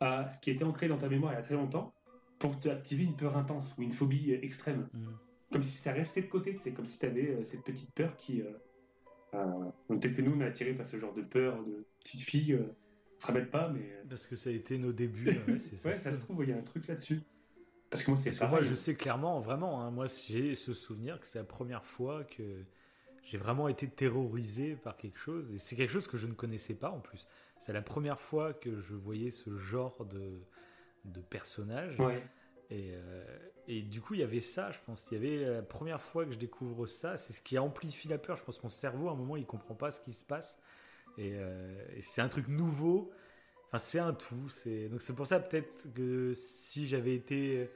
à 0.00 0.28
ce 0.28 0.38
qui 0.38 0.50
était 0.50 0.64
ancré 0.64 0.88
dans 0.88 0.98
ta 0.98 1.08
mémoire 1.08 1.32
il 1.32 1.36
y 1.36 1.38
a 1.38 1.42
très 1.42 1.54
longtemps 1.54 1.92
pour 2.38 2.58
t'activer 2.58 3.04
une 3.04 3.16
peur 3.16 3.36
intense 3.36 3.74
ou 3.78 3.82
une 3.82 3.92
phobie 3.92 4.32
extrême. 4.32 4.88
Mm. 4.92 5.06
Comme 5.52 5.62
si 5.62 5.76
ça 5.76 5.92
restait 5.92 6.22
de 6.22 6.26
côté, 6.26 6.56
c'est 6.58 6.72
comme 6.72 6.86
si 6.86 6.98
tu 6.98 7.06
avais 7.06 7.30
euh, 7.30 7.44
cette 7.44 7.62
petite 7.62 7.92
peur 7.92 8.16
qui. 8.16 8.42
Euh, 8.42 8.50
euh, 9.34 9.70
peut-être 9.88 10.14
que 10.14 10.22
nous, 10.22 10.34
on 10.36 10.40
est 10.40 10.46
attirés 10.46 10.74
par 10.74 10.86
ce 10.86 10.98
genre 10.98 11.14
de 11.14 11.22
peur 11.22 11.62
de 11.62 11.84
petite 12.00 12.20
fille. 12.20 12.54
Euh, 12.54 12.64
se 13.18 13.26
rappelle 13.26 13.48
pas, 13.48 13.68
mais. 13.68 14.02
Parce 14.08 14.26
que 14.26 14.36
ça 14.36 14.50
a 14.50 14.52
été 14.52 14.78
nos 14.78 14.92
débuts. 14.92 15.28
ouais, 15.48 15.58
ça, 15.58 15.88
ouais, 15.88 15.98
ça 15.98 16.12
se 16.12 16.18
trouve, 16.18 16.44
il 16.44 16.50
y 16.50 16.52
a 16.52 16.56
un 16.56 16.62
truc 16.62 16.86
là-dessus. 16.86 17.22
Parce 17.90 18.02
que 18.02 18.10
moi, 18.10 18.18
c'est 18.18 18.48
moi, 18.48 18.62
je 18.62 18.74
sais 18.74 18.94
clairement, 18.94 19.38
vraiment, 19.38 19.80
hein, 19.80 19.90
moi, 19.90 20.06
j'ai 20.28 20.54
ce 20.54 20.74
souvenir 20.74 21.20
que 21.20 21.26
c'est 21.26 21.38
la 21.38 21.44
première 21.44 21.84
fois 21.84 22.24
que 22.24 22.64
j'ai 23.22 23.38
vraiment 23.38 23.68
été 23.68 23.88
terrorisé 23.88 24.74
par 24.74 24.96
quelque 24.96 25.18
chose. 25.18 25.54
Et 25.54 25.58
c'est 25.58 25.76
quelque 25.76 25.92
chose 25.92 26.08
que 26.08 26.16
je 26.16 26.26
ne 26.26 26.32
connaissais 26.32 26.74
pas 26.74 26.90
en 26.90 26.98
plus. 27.00 27.28
C'est 27.58 27.72
la 27.72 27.82
première 27.82 28.20
fois 28.20 28.52
que 28.52 28.80
je 28.80 28.94
voyais 28.94 29.30
ce 29.30 29.56
genre 29.56 30.04
de, 30.04 30.40
de 31.04 31.20
personnage. 31.20 31.96
Et, 32.68 32.90
euh, 32.94 33.38
et, 33.68 33.82
du 33.82 34.00
coup, 34.00 34.14
il 34.14 34.20
y 34.20 34.24
avait 34.24 34.40
ça, 34.40 34.70
je 34.72 34.78
pense. 34.84 35.06
Il 35.10 35.14
y 35.14 35.16
avait 35.16 35.54
la 35.56 35.62
première 35.62 36.00
fois 36.00 36.24
que 36.24 36.32
je 36.32 36.38
découvre 36.38 36.86
ça. 36.86 37.16
C'est 37.16 37.32
ce 37.32 37.40
qui 37.40 37.58
amplifie 37.58 38.08
la 38.08 38.18
peur. 38.18 38.36
Je 38.36 38.42
pense 38.42 38.58
que 38.58 38.62
mon 38.64 38.68
cerveau, 38.68 39.08
à 39.08 39.12
un 39.12 39.16
moment, 39.16 39.36
il 39.36 39.46
comprend 39.46 39.74
pas 39.74 39.90
ce 39.90 40.00
qui 40.00 40.12
se 40.12 40.24
passe. 40.24 40.58
Et, 41.16 41.32
euh, 41.36 41.74
et 41.94 42.02
c'est 42.02 42.20
un 42.20 42.28
truc 42.28 42.48
nouveau. 42.48 43.10
Enfin, 43.68 43.78
c'est 43.78 43.98
un 43.98 44.12
tout. 44.12 44.48
C'est 44.48 44.88
donc 44.88 45.00
c'est 45.00 45.14
pour 45.14 45.26
ça 45.26 45.40
peut-être 45.40 45.92
que 45.94 46.34
si 46.34 46.86
j'avais 46.86 47.14
été 47.14 47.70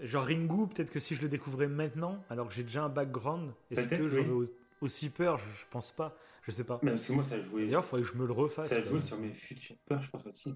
genre 0.00 0.24
Ringu, 0.24 0.68
peut-être 0.68 0.90
que 0.90 0.98
si 0.98 1.14
je 1.14 1.22
le 1.22 1.28
découvrais 1.28 1.68
maintenant, 1.68 2.24
alors 2.30 2.48
que 2.48 2.54
j'ai 2.54 2.62
déjà 2.62 2.84
un 2.84 2.88
background, 2.88 3.52
est-ce 3.70 3.88
que 3.88 4.08
j'aurais 4.08 4.48
aussi 4.80 5.10
peur? 5.10 5.38
Je, 5.38 5.64
pense 5.70 5.92
pas. 5.92 6.16
Je 6.46 6.50
sais 6.50 6.64
pas. 6.64 6.78
Mais 6.82 6.92
moi, 7.10 7.24
ça 7.24 7.40
joué. 7.40 7.66
D'ailleurs, 7.66 7.82
il 7.82 7.86
faudrait 7.86 8.02
que 8.02 8.08
je 8.08 8.18
me 8.18 8.26
le 8.26 8.32
refasse. 8.32 8.68
Ça 8.68 8.82
joué 8.82 9.00
sur 9.00 9.18
mes 9.18 9.32
futures 9.32 9.76
peurs, 9.86 10.02
je 10.02 10.10
pense 10.10 10.26
aussi. 10.26 10.54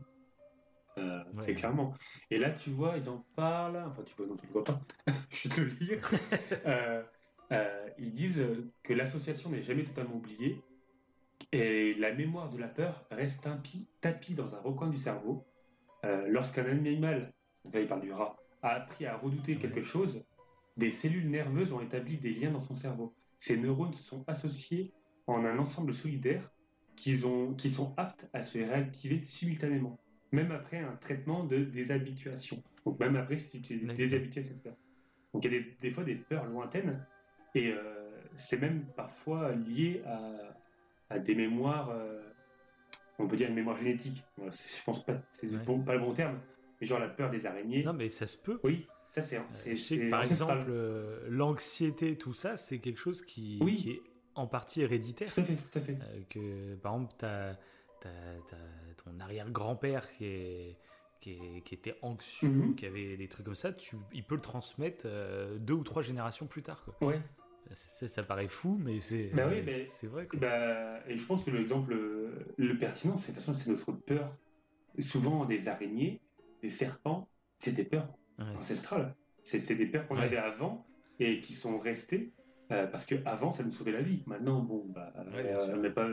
Euh, 0.99 1.23
c'est 1.41 1.55
clairement. 1.55 1.95
Et 2.31 2.39
là, 2.39 2.51
tu 2.51 2.71
vois, 2.71 2.97
ils 2.99 3.09
en 3.09 3.25
parlent. 3.37 3.83
Enfin, 3.87 4.03
tu 4.05 4.15
vois, 4.17 4.27
non, 4.27 4.37
tu 4.37 4.47
le 4.47 4.53
vois 4.53 4.65
pas. 4.65 4.81
je 5.31 5.49
vais 5.49 5.55
te 5.55 5.61
le 5.61 5.67
lire. 5.67 6.01
Euh, 6.67 7.03
euh, 7.53 7.89
ils 7.99 8.13
disent 8.13 8.45
que 8.83 8.93
l'association 8.93 9.49
n'est 9.49 9.63
jamais 9.63 9.85
totalement 9.85 10.17
oubliée 10.17 10.61
et 11.53 11.95
la 11.95 12.13
mémoire 12.13 12.51
de 12.51 12.59
la 12.59 12.69
peur 12.69 13.07
reste 13.11 13.49
tapie 14.01 14.35
dans 14.35 14.55
un 14.55 14.61
recoin 14.61 14.89
du 14.89 14.99
cerveau. 14.99 15.47
Lorsqu'un 16.27 16.67
animal, 16.67 17.33
là 17.73 17.81
il 17.81 17.87
parle 17.87 18.03
du 18.03 18.13
rat, 18.13 18.37
a 18.63 18.71
appris 18.71 19.07
à 19.07 19.17
redouter 19.17 19.57
quelque 19.57 19.83
chose, 19.83 20.23
des 20.77 20.91
cellules 20.91 21.31
nerveuses 21.31 21.73
ont 21.73 21.81
établi 21.81 22.19
des 22.19 22.33
liens 22.33 22.51
dans 22.51 22.61
son 22.61 22.75
cerveau. 22.75 23.15
Ces 23.39 23.57
neurones 23.57 23.95
sont 23.95 24.29
associés 24.29 24.93
en 25.29 25.45
un 25.45 25.59
ensemble 25.59 25.95
solidaire 25.95 26.51
qui, 26.97 27.25
ont, 27.25 27.55
qui 27.55 27.71
sont 27.71 27.95
aptes 27.97 28.27
à 28.33 28.43
se 28.43 28.59
réactiver 28.59 29.21
simultanément, 29.23 29.99
même 30.33 30.51
après 30.53 30.79
un 30.79 30.97
traitement 30.97 31.45
de 31.45 31.59
déshabituation. 31.59 32.63
Donc 32.85 32.99
même 32.99 33.17
après 33.17 33.37
si 33.37 33.61
tu 33.61 33.75
es 33.75 33.95
déshabitué 33.95 34.41
à 34.41 34.45
cette 34.45 34.63
peur. 34.63 34.75
Donc 35.33 35.45
il 35.45 35.53
y 35.53 35.57
a 35.57 35.61
des, 35.81 35.91
fois 35.91 36.05
des 36.05 36.17
peurs 36.17 36.47
lointaines 36.47 37.05
et 37.55 37.71
euh, 37.71 38.09
c'est 38.35 38.61
même 38.61 38.85
parfois 38.97 39.53
lié 39.53 40.03
à, 40.07 40.33
à 41.11 41.19
des 41.19 41.35
mémoires, 41.35 41.91
euh, 41.91 42.21
on 43.19 43.27
peut 43.27 43.37
dire 43.37 43.49
une 43.49 43.55
mémoire 43.55 43.77
génétique. 43.77 44.25
je 44.39 44.85
pense 44.85 45.05
pas, 45.05 45.15
c'est 45.33 45.49
pas 45.85 45.95
le 45.95 46.01
bon 46.01 46.13
terme, 46.13 46.39
mais 46.81 46.87
genre 46.87 46.99
la 46.99 47.09
peur 47.09 47.31
des 47.31 47.47
araignées. 47.47 47.83
Non, 47.85 47.93
mais 47.93 48.09
ça 48.09 48.27
se 48.27 48.37
peut. 48.37 48.61
Oui, 48.65 48.87
ça 49.09 49.23
c'est. 49.23 49.39
Euh, 49.39 50.11
par 50.11 50.23
exemple, 50.23 50.67
euh, 50.69 51.27
l'anxiété, 51.29 52.17
tout 52.17 52.35
ça, 52.35 52.57
c'est 52.57 52.79
quelque 52.79 52.99
chose 52.99 53.23
qui, 53.23 53.59
est 53.89 54.03
en 54.39 54.47
partie 54.47 54.83
héréditaire. 54.83 55.33
Tout 55.33 55.41
à 55.41 55.45
fait, 55.45 55.57
tout 55.57 55.79
à 55.79 55.81
fait. 55.81 55.99
que 56.31 56.75
par 56.77 56.95
exemple, 56.95 57.15
tu 57.19 57.25
as, 57.27 57.57
ton 59.05 59.21
arrière-grand-père 59.21 60.09
qui 60.11 60.77
Qui, 61.21 61.63
était 61.73 61.97
anxieux, 62.03 62.49
mhm. 62.49 62.75
qui 62.77 62.87
avait 62.87 63.17
des 63.17 63.29
trucs 63.29 63.45
comme 63.45 63.55
ça, 63.55 63.73
tu, 63.73 63.97
il 64.13 64.25
peut 64.25 64.37
le 64.37 64.41
transmettre 64.41 65.07
deux 65.59 65.75
ou 65.75 65.83
trois 65.83 66.03
générations 66.03 66.47
plus 66.47 66.63
tard. 66.63 66.85
Quoi. 66.85 67.09
Ouais, 67.09 67.21
ça, 67.73 68.23
paraît 68.23 68.49
fou, 68.49 68.81
mais 68.83 68.99
c'est 68.99 69.31
bah 69.35 69.47
vrai. 69.47 70.29
Bah, 70.35 71.01
et 71.07 71.17
je 71.17 71.27
pense 71.27 71.45
que 71.45 71.51
l'exemple 71.51 71.95
le 72.57 72.79
pertinent, 72.79 73.17
c'est 73.17 73.39
c'est 73.39 73.71
notre 73.71 73.93
peur. 73.93 74.35
Souvent, 74.99 75.45
des 75.45 75.69
araignées, 75.69 76.21
des 76.63 76.71
serpents, 76.71 77.29
c'est 77.59 77.73
des 77.73 77.85
peurs 77.85 78.09
ancestrales. 78.59 79.15
C'est 79.43 79.75
des 79.75 79.87
peurs 79.87 80.07
qu'on 80.07 80.17
avait 80.17 80.37
avant 80.39 80.87
et 81.21 81.41
qui 81.41 81.55
sont 81.55 81.79
restées 81.79 82.33
euh, 82.71 82.87
parce 82.87 83.07
qu'avant, 83.07 83.53
ça 83.53 83.63
nous 83.63 83.73
sauvait 83.73 83.93
la 83.93 84.03
vie. 84.03 84.23
Maintenant, 84.27 84.61
bon, 84.61 84.85
bah, 84.89 85.13
euh, 85.17 85.75
on 85.75 85.79
n'a 85.79 85.91
pas 85.91 86.07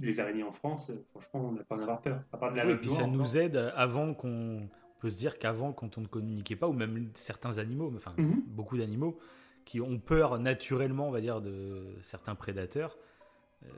les, 0.00 0.20
araignées 0.20 0.42
en 0.42 0.52
France, 0.52 0.90
franchement, 1.10 1.50
on 1.50 1.52
n'a 1.52 1.62
pas 1.62 1.76
en 1.76 1.80
avoir 1.80 2.00
peur. 2.00 2.22
À 2.32 2.38
part 2.38 2.52
de 2.52 2.56
la 2.56 2.64
et 2.64 2.76
puis 2.76 2.90
ça 2.90 3.06
nous 3.06 3.36
aide 3.36 3.72
avant 3.76 4.14
qu'on 4.14 4.68
peut 4.98 5.10
se 5.10 5.16
dire 5.16 5.38
qu'avant, 5.38 5.72
quand 5.72 5.98
on 5.98 6.02
ne 6.02 6.06
communiquait 6.06 6.56
pas, 6.56 6.68
ou 6.68 6.72
même 6.72 7.10
certains 7.14 7.58
animaux, 7.58 7.92
enfin 7.94 8.14
mhm. 8.16 8.42
beaucoup 8.46 8.78
d'animaux, 8.78 9.18
qui 9.64 9.80
ont 9.80 9.98
peur 9.98 10.38
naturellement, 10.38 11.08
on 11.08 11.10
va 11.10 11.20
dire, 11.20 11.40
de 11.40 11.94
certains 12.00 12.34
prédateurs, 12.34 12.96
euh, 13.64 13.68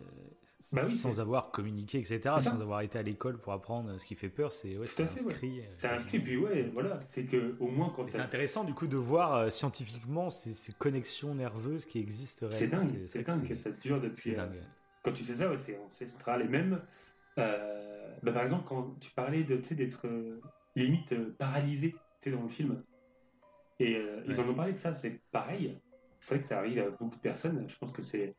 bah 0.72 0.88
sans 0.90 1.20
avoir 1.20 1.50
communiqué, 1.50 1.98
etc., 1.98 2.36
sans 2.38 2.60
avoir 2.60 2.82
été 2.82 2.98
à 2.98 3.02
l'école 3.02 3.38
pour 3.38 3.52
apprendre 3.52 3.98
ce 3.98 4.06
qui 4.06 4.14
fait 4.14 4.28
peur, 4.28 4.52
c'est 4.52 4.78
ouais, 4.78 4.86
inscrit. 5.00 5.60
Euh, 5.60 5.64
c'est 5.76 5.88
inscrit, 5.88 6.20
puis 6.20 6.36
ouais, 6.36 6.70
voilà, 6.72 7.00
c'est 7.08 7.24
que 7.24 7.56
au 7.58 7.68
moins 7.68 7.90
quand. 7.90 8.08
C'est 8.08 8.20
intéressant 8.20 8.62
du 8.62 8.74
coup 8.74 8.86
de 8.86 8.96
voir 8.96 9.34
euh, 9.34 9.50
scientifiquement 9.50 10.30
ces, 10.30 10.72
connexions 10.72 11.34
nerveuses 11.34 11.84
qui 11.84 11.98
existent. 11.98 12.46
C'est 12.50 12.68
dingue, 12.68 13.04
c'est 13.04 13.22
dingue 13.22 13.46
que 13.46 13.54
ça 13.54 13.70
dure 13.70 14.00
depuis. 14.00 14.36
quand 15.02 15.12
tu 15.12 15.24
sais 15.24 15.34
ça, 15.34 15.56
c'est 15.56 15.78
ancestral 15.78 16.42
et 16.42 16.48
même. 16.48 16.80
Bah, 17.36 18.30
par 18.32 18.42
exemple, 18.42 18.64
quand 18.66 19.00
tu 19.00 19.10
parlais 19.10 19.42
d'être 19.42 20.08
limite 20.76 21.14
paralysé, 21.38 21.90
tu 22.20 22.30
sais, 22.30 22.30
dans 22.30 22.42
le 22.42 22.48
film, 22.48 22.80
et 23.80 24.00
ils 24.28 24.40
en 24.40 24.48
ont 24.48 24.54
parlé 24.54 24.72
de 24.72 24.78
ça, 24.78 24.94
c'est 24.94 25.20
pareil. 25.32 25.76
C'est 26.20 26.36
vrai 26.36 26.42
que 26.42 26.48
ça 26.48 26.58
arrive 26.58 26.78
à 26.78 26.90
beaucoup 26.90 27.16
de 27.16 27.20
personnes. 27.20 27.64
Je 27.68 27.76
pense 27.76 27.90
que 27.90 28.02
c'est 28.02 28.36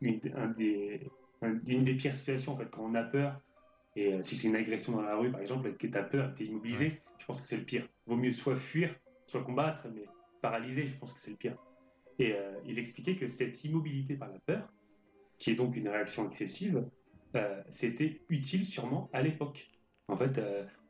une, 0.00 0.20
des, 0.56 1.00
des 1.42 1.94
pires 1.94 2.14
situations 2.14 2.52
en 2.52 2.56
fait, 2.56 2.70
quand 2.70 2.82
on 2.84 2.94
a 2.94 3.02
peur. 3.02 3.40
Et 3.94 4.12
euh, 4.12 4.22
si 4.22 4.36
c'est 4.36 4.48
une 4.48 4.56
agression 4.56 4.92
dans 4.92 5.02
la 5.02 5.16
rue, 5.16 5.30
par 5.30 5.40
exemple, 5.40 5.68
et 5.68 5.74
que 5.74 5.86
tu 5.86 5.96
as 5.96 6.02
peur, 6.02 6.34
tu 6.34 6.44
es 6.44 6.46
immobilisé, 6.46 7.00
je 7.18 7.24
pense 7.24 7.40
que 7.40 7.46
c'est 7.46 7.56
le 7.56 7.64
pire. 7.64 7.88
Vaut 8.06 8.16
mieux 8.16 8.30
soit 8.30 8.56
fuir, 8.56 8.94
soit 9.26 9.42
combattre, 9.42 9.88
mais 9.94 10.04
paralysé, 10.42 10.86
je 10.86 10.96
pense 10.96 11.12
que 11.12 11.20
c'est 11.20 11.30
le 11.30 11.36
pire. 11.36 11.56
Et 12.18 12.32
euh, 12.32 12.52
ils 12.66 12.78
expliquaient 12.78 13.16
que 13.16 13.28
cette 13.28 13.64
immobilité 13.64 14.16
par 14.16 14.28
la 14.28 14.38
peur, 14.40 14.72
qui 15.38 15.50
est 15.50 15.54
donc 15.54 15.76
une 15.76 15.88
réaction 15.88 16.28
excessive, 16.28 16.84
c'était 17.68 18.22
utile 18.30 18.64
sûrement 18.64 19.10
à 19.12 19.20
l'époque. 19.20 19.68
En 20.08 20.16
fait, 20.16 20.40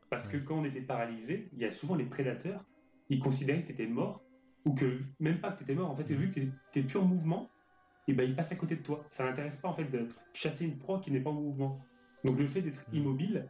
Parce 0.09 0.29
que 0.29 0.37
quand 0.37 0.59
on 0.59 0.63
était 0.63 0.81
paralysé, 0.81 1.49
il 1.51 1.59
y 1.59 1.65
a 1.65 1.71
souvent 1.71 1.95
les 1.95 2.05
prédateurs, 2.05 2.63
ils 3.09 3.19
considéraient 3.19 3.61
que 3.61 3.67
tu 3.67 3.73
étais 3.73 3.87
mort, 3.87 4.23
ou 4.65 4.73
que 4.73 5.01
même 5.19 5.39
pas 5.39 5.51
que 5.51 5.57
tu 5.57 5.63
étais 5.63 5.75
mort, 5.75 5.89
en 5.89 5.95
fait, 5.95 6.09
vu 6.13 6.29
que 6.29 6.39
tu 6.71 6.79
es, 6.79 6.83
plus 6.83 6.99
en 6.99 7.05
mouvement, 7.05 7.49
et 8.07 8.13
ben, 8.13 8.23
ils 8.23 8.35
passent 8.35 8.51
à 8.51 8.55
côté 8.55 8.75
de 8.75 8.83
toi. 8.83 9.05
Ça 9.09 9.23
n'intéresse 9.23 9.57
pas 9.57 9.67
en 9.67 9.73
fait 9.73 9.85
de 9.85 10.07
chasser 10.33 10.65
une 10.65 10.77
proie 10.77 10.99
qui 10.99 11.11
n'est 11.11 11.19
pas 11.19 11.29
en 11.29 11.41
mouvement. 11.41 11.79
Donc 12.23 12.39
le 12.39 12.47
fait 12.47 12.61
d'être 12.61 12.89
mm. 12.91 12.95
immobile 12.95 13.49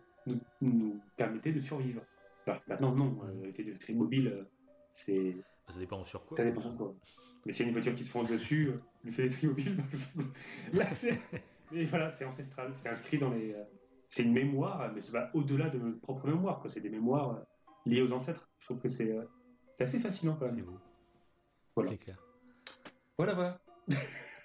nous, 0.61 1.01
permettait 1.15 1.51
de 1.51 1.59
survivre. 1.59 2.01
Alors 2.45 2.61
maintenant, 2.67 2.95
non, 2.95 3.19
euh, 3.23 3.45
le 3.45 3.51
fait 3.51 3.63
d'être 3.63 3.89
immobile, 3.89 4.27
euh, 4.27 4.43
c'est. 4.91 5.37
Ça 5.67 5.79
dépend 5.79 6.03
sur 6.03 6.25
quoi. 6.25 6.37
Ça 6.37 6.43
dépend 6.43 6.61
sur 6.61 6.75
quoi. 6.75 6.95
Mais 7.45 7.53
s'il 7.53 7.63
y 7.63 7.65
a 7.65 7.67
une 7.69 7.73
voiture 7.73 7.95
qui 7.95 8.03
te 8.03 8.09
fonce 8.09 8.29
dessus, 8.29 8.69
euh, 8.69 8.81
le 9.03 9.11
fait 9.11 9.23
d'être 9.23 9.41
immobile, 9.43 9.77
là 10.73 10.85
c'est. 10.91 11.19
Mais 11.71 11.83
voilà, 11.83 12.09
c'est 12.09 12.23
ancestral, 12.23 12.73
c'est 12.73 12.89
inscrit 12.89 13.17
dans 13.17 13.29
les. 13.29 13.53
C'est 14.07 14.23
une 14.23 14.31
mémoire, 14.31 14.89
mais 14.93 15.01
ça 15.01 15.11
va 15.11 15.29
au-delà 15.33 15.69
de 15.69 15.77
notre 15.77 15.99
propre 15.99 16.27
mémoire. 16.27 16.63
C'est 16.69 16.79
des 16.79 16.89
mémoires 16.89 17.43
liées 17.85 18.01
aux 18.01 18.13
ancêtres. 18.13 18.49
Je 18.57 18.67
trouve 18.67 18.79
que 18.79 18.87
c'est 18.87 19.13
assez 19.77 19.99
fascinant 19.99 20.37
quand 20.39 20.45
même. 20.45 20.55
C'est 20.55 20.61
beau. 20.61 20.79
Voilà. 21.75 21.89
C'est 21.89 21.97
clair. 21.97 22.17
Voilà, 23.17 23.33
voilà. 23.33 23.59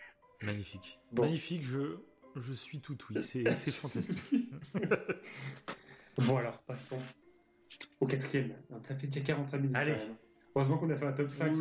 Magnifique. 0.42 1.00
Magnifique, 1.12 1.64
je, 1.64 1.98
je 2.36 2.52
suis 2.52 2.80
tout 2.80 2.96
oui. 3.10 3.22
C'est 3.22 3.44
fantastique. 3.70 4.50
bon, 6.18 6.36
alors, 6.36 6.58
passons 6.62 6.98
au 8.00 8.06
quatrième. 8.06 8.54
Ça 8.84 8.94
fait 8.94 9.06
déjà 9.06 9.20
45 9.20 9.58
minutes. 9.58 9.76
Allez. 9.76 9.96
Heureusement 10.54 10.78
qu'on 10.78 10.90
a 10.90 10.96
fait 10.96 11.06
un 11.06 11.12
top 11.12 11.30
5. 11.30 11.52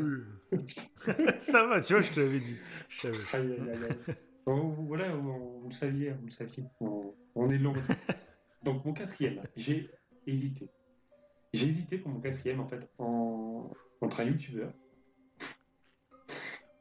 ça 1.40 1.66
va, 1.66 1.82
tu 1.82 1.94
vois, 1.94 2.02
je 2.02 2.12
te 2.12 2.20
l'avais 2.20 2.40
dit. 2.40 2.58
Aïe, 3.04 3.12
aïe, 3.34 3.54
aïe, 3.62 4.16
voilà, 4.46 5.16
vous 5.16 5.68
le 5.70 5.74
saviez, 5.74 6.12
vous 6.12 6.26
le 6.26 6.32
saviez. 6.32 6.66
On, 6.80 7.50
est 7.50 7.58
long. 7.58 7.74
Donc, 8.64 8.84
mon 8.84 8.94
quatrième, 8.94 9.42
j'ai 9.56 9.90
hésité. 10.28 10.70
J'ai 11.54 11.68
hésité 11.68 11.98
pour 11.98 12.12
mon 12.12 12.20
quatrième, 12.20 12.60
en 12.60 12.68
fait, 12.68 12.90
en... 12.98 13.72
entre 14.02 14.20
un 14.20 14.26
youtubeur 14.26 14.74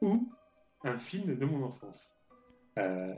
ou 0.01 0.33
un 0.85 0.97
film 0.97 1.35
de 1.35 1.45
mon 1.45 1.65
enfance. 1.65 2.13
Euh, 2.79 3.15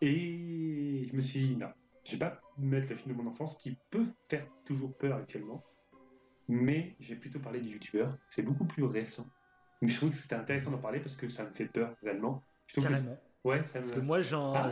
et 0.00 1.06
je 1.10 1.16
me 1.16 1.20
suis 1.20 1.40
dit, 1.40 1.56
non, 1.56 1.72
je 2.04 2.12
vais 2.12 2.18
pas 2.18 2.40
mettre 2.58 2.88
le 2.88 2.96
film 2.96 3.16
de 3.16 3.22
mon 3.22 3.30
enfance 3.30 3.56
qui 3.56 3.76
peut 3.90 4.06
faire 4.28 4.46
toujours 4.64 4.96
peur 4.96 5.16
actuellement, 5.16 5.62
mais 6.48 6.96
j'ai 7.00 7.16
plutôt 7.16 7.38
parlé 7.38 7.60
du 7.60 7.70
youtubeur. 7.70 8.16
C'est 8.28 8.42
beaucoup 8.42 8.64
plus 8.64 8.84
récent. 8.84 9.26
Mais 9.80 9.88
je 9.88 9.96
trouve 9.96 10.10
que 10.10 10.16
c'était 10.16 10.34
intéressant 10.34 10.70
d'en 10.70 10.78
parler 10.78 11.00
parce 11.00 11.16
que 11.16 11.28
ça 11.28 11.44
me 11.44 11.50
fait 11.50 11.66
peur 11.66 11.94
réellement. 12.02 12.44
Je 12.66 12.80
Carrément. 12.80 13.18
Ouais, 13.44 13.64
ça 13.64 13.80
Parce 13.80 13.90
que 13.90 13.98
moi, 13.98 14.22
j'en, 14.22 14.54
ah. 14.54 14.70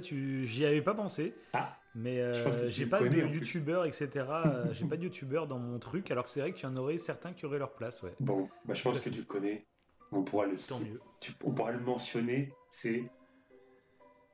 tu, 0.00 0.44
j'y 0.46 0.64
avais 0.64 0.80
pas 0.80 0.94
pensé. 0.94 1.34
Ah. 1.52 1.76
Mais 1.94 2.20
euh, 2.20 2.68
j'ai 2.68 2.86
pas 2.86 3.00
de 3.00 3.08
youtubeur, 3.08 3.84
etc. 3.84 4.08
Euh, 4.28 4.72
j'ai 4.72 4.86
pas 4.86 4.96
de 4.96 5.04
youtubeur 5.04 5.46
dans 5.46 5.58
mon 5.58 5.78
truc, 5.78 6.10
alors 6.10 6.24
que 6.24 6.30
c'est 6.30 6.40
vrai 6.40 6.52
qu'il 6.52 6.68
y 6.68 6.72
en 6.72 6.76
aurait 6.76 6.98
certains 6.98 7.32
qui 7.32 7.44
auraient 7.44 7.58
leur 7.58 7.74
place, 7.74 8.02
ouais. 8.02 8.14
Bon, 8.20 8.48
bah, 8.64 8.74
je 8.74 8.82
pense 8.82 9.00
que 9.00 9.10
tu 9.10 9.18
le 9.18 9.24
connais. 9.24 9.66
On 10.12 10.22
pourra 10.22 10.46
le, 10.46 10.56
Tant 10.56 10.80
mieux. 10.80 11.00
on 11.44 11.52
pourra 11.52 11.72
le 11.72 11.80
mentionner. 11.80 12.52
C'est 12.68 13.04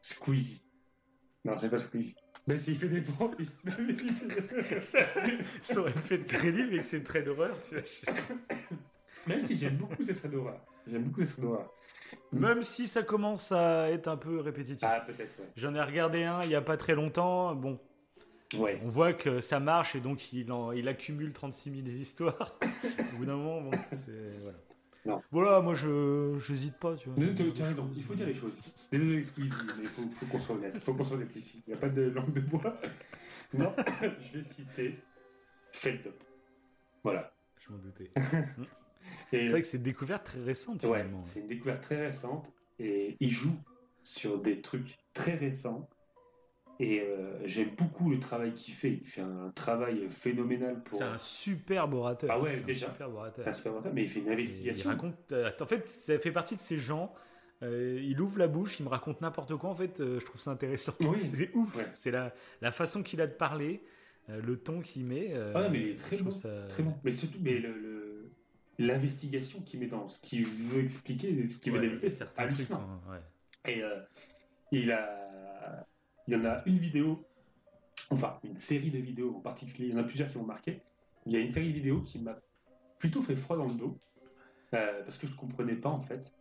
Squeezie. 0.01 0.62
Non, 1.45 1.57
c'est 1.57 1.70
pas 1.70 1.79
Squeezie. 1.79 2.16
Même 2.47 2.59
s'il 2.59 2.79
fait 2.79 2.89
des 2.89 3.01
bons, 3.01 3.29
ça, 4.83 5.01
aurait 5.81 5.93
fait 5.93 6.18
de 6.18 6.24
crédit, 6.24 6.64
mais 6.70 6.79
que 6.79 6.85
c'est 6.85 6.99
une 6.99 7.03
trait 7.03 7.22
d'horreur, 7.22 7.57
tu 7.61 7.74
vois. 7.74 8.14
Même 9.27 9.43
si 9.43 9.59
j'aime 9.59 9.77
beaucoup 9.77 10.05
ces 10.05 10.14
traits 10.14 10.31
d'horreur. 10.31 10.61
J'aime 10.87 11.03
beaucoup 11.03 11.24
ces 11.24 11.33
traits 11.33 11.41
d'horreur. 11.41 11.72
Même 12.31 12.62
si 12.62 12.87
ça 12.87 13.03
commence 13.03 13.51
à 13.51 13.91
être 13.91 14.07
un 14.07 14.16
peu 14.16 14.39
répétitif. 14.39 14.87
Ah, 14.89 15.01
peut-être, 15.01 15.37
ouais. 15.41 15.47
J'en 15.57 15.74
ai 15.74 15.83
regardé 15.83 16.22
un 16.22 16.41
il 16.43 16.49
n'y 16.49 16.55
a 16.55 16.61
pas 16.61 16.77
très 16.77 16.95
longtemps. 16.95 17.57
Bon. 17.57 17.81
Ouais. 18.57 18.81
On 18.85 18.89
voit 18.89 19.12
que 19.12 19.41
ça 19.41 19.59
marche 19.59 19.97
et 19.97 20.01
donc 20.01 20.33
il, 20.33 20.47
il 20.77 20.89
accumule 20.89 21.33
36 21.33 21.70
000 21.72 21.87
histours. 21.89 22.57
Au 23.12 23.16
bout 23.16 23.27
d'un 23.27 23.35
moment, 23.35 23.61
bon, 23.61 23.77
c'est. 23.91 24.39
Voilà. 24.43 24.59
Voilà, 25.31 25.61
moi 25.61 25.75
je 25.75 26.37
j'hésite 26.39 26.77
pas. 26.77 26.97
Tu 26.97 27.09
vois. 27.09 27.19
il 27.19 28.03
faut 28.03 28.15
dire 28.15 28.27
les 28.27 28.35
choses. 28.35 28.53
Désolé, 28.91 29.19
excuse, 29.19 29.53
mais 29.77 29.85
il 29.85 29.89
faut, 29.89 30.03
faut 30.03 30.27
qu'on 30.27 30.39
soit 30.39 30.57
honnête. 30.57 30.73
Il 30.75 30.81
faut 30.81 30.95
qu'on 30.95 31.05
soit 31.05 31.17
honnête 31.17 31.35
ici. 31.37 31.63
Il 31.67 31.71
n'y 31.71 31.77
a 31.77 31.81
pas 31.81 31.89
de 31.89 32.03
langue 32.03 32.33
de 32.33 32.41
bois. 32.41 32.81
Non, 33.55 33.73
je 34.03 34.39
vais 34.39 34.45
citer 34.45 34.99
Feldop. 35.73 36.23
Voilà. 37.03 37.33
Je 37.61 37.73
m'en 37.73 37.79
doutais. 37.79 38.11
c'est 39.31 39.47
vrai 39.47 39.61
que 39.61 39.67
c'est 39.67 39.77
une 39.77 39.83
découverte 39.83 40.25
très 40.25 40.43
récente. 40.43 40.83
Ouais, 40.85 41.07
c'est 41.25 41.41
une 41.41 41.49
découverte 41.49 41.83
très 41.83 42.07
récente 42.07 42.53
et 42.79 43.17
il 43.21 43.31
joue 43.31 43.57
sur 44.03 44.41
des 44.41 44.61
trucs 44.61 44.99
très 45.13 45.35
récents 45.35 45.89
et 46.79 47.01
euh, 47.01 47.39
j'aime 47.47 47.70
beaucoup 47.77 48.11
le 48.11 48.18
travail 48.18 48.53
qu'il 48.53 48.74
fait. 48.74 48.93
Il 48.93 49.07
fait 49.07 49.22
un 49.22 49.51
travail 49.55 50.09
phénoménal 50.11 50.83
pour. 50.83 50.99
C'est 50.99 51.05
un 51.05 51.18
superbe 51.18 51.95
orateur. 51.95 52.31
Ah 52.33 52.41
ouais, 52.41 52.61
déjà. 52.61 52.87
Un 52.89 52.91
superbe 52.91 53.14
orateur. 53.14 53.49
Un 53.49 53.53
super 53.53 53.72
orateur, 53.72 53.93
mais 53.95 54.03
il 54.03 54.11
fait 54.11 54.20
une 54.20 54.29
investigation. 54.29 54.91
il 54.91 54.93
raconte. 54.93 55.33
Euh, 55.33 55.51
en 55.59 55.66
fait, 55.66 55.89
ça 55.89 56.18
fait 56.18 56.33
partie 56.33 56.55
de 56.55 56.61
ces 56.61 56.77
gens. 56.77 57.14
Euh, 57.62 57.99
il 58.03 58.20
ouvre 58.20 58.39
la 58.39 58.49
bouche, 58.49 58.79
il 58.79 58.83
me 58.83 58.91
raconte 58.91 59.22
n'importe 59.22 59.57
quoi. 59.57 59.70
En 59.70 59.74
fait, 59.74 59.97
je 59.99 60.22
trouve 60.24 60.41
ça 60.41 60.51
intéressant. 60.51 60.93
Oui. 61.01 61.18
c'est 61.22 61.55
ouf. 61.55 61.79
C'est 61.95 62.11
la, 62.11 62.35
la 62.61 62.70
façon 62.70 63.03
qu'il 63.03 63.22
a 63.22 63.27
de 63.27 63.33
parler, 63.33 63.83
le 64.29 64.59
ton 64.59 64.81
qu'il 64.81 65.07
met. 65.07 65.33
ah 65.55 65.62
non, 65.62 65.70
mais 65.70 65.81
il 65.81 65.89
est 65.89 65.97
très 65.99 66.18
bon. 66.18 66.31
Très 66.68 66.83
bon. 66.83 66.95
Mais 67.05 67.12
surtout, 67.12 67.39
mais 67.41 67.59
le, 67.59 68.29
l'investigation 68.79 69.61
qu'il 69.62 69.81
met 69.81 69.87
dans 69.87 70.09
ce 70.09 70.20
qu'il 70.20 70.45
veut 70.45 70.83
expliquer, 70.83 71.47
ce 71.47 71.57
qu'il 71.57 71.72
veut 71.72 71.81
développer, 71.81 72.11
c'est. 72.11 72.27
Trucs, 72.27 72.70
hein, 72.70 73.01
Et 73.66 73.83
il 74.72 74.93
a 74.93 75.26
il 76.27 76.35
y 76.35 76.37
en 76.37 76.45
a 76.45 76.62
une 76.66 76.79
vidéo, 76.79 77.24
enfin 78.11 78.39
une 78.45 78.57
série 78.57 78.91
de 78.91 78.99
vidéos 78.99 79.37
en 79.37 79.41
particulier, 79.41 79.89
il 79.89 79.95
y 79.95 79.95
en 79.95 80.01
a 80.01 80.05
plusieurs 80.05 80.29
qui 80.31 80.39
m'ont 80.39 80.45
marqué. 80.45 80.81
Il 81.24 81.33
y 81.33 81.37
a 81.37 81.41
une 81.41 81.51
série 81.51 81.68
de 81.68 81.74
vidéos 81.74 82.01
qui 82.03 82.18
m'a 82.18 82.39
plutôt 82.99 83.22
fait 83.22 83.37
froid 83.37 83.57
dans 83.57 83.66
le 83.66 83.74
dos, 83.74 83.99
euh, 84.74 85.03
parce 85.03 85.18
que 85.18 85.27
je 85.27 85.33
ne 85.33 85.37
comprenais 85.39 85.77
pas 85.77 85.89
en 85.89 86.01
fait. 86.01 86.33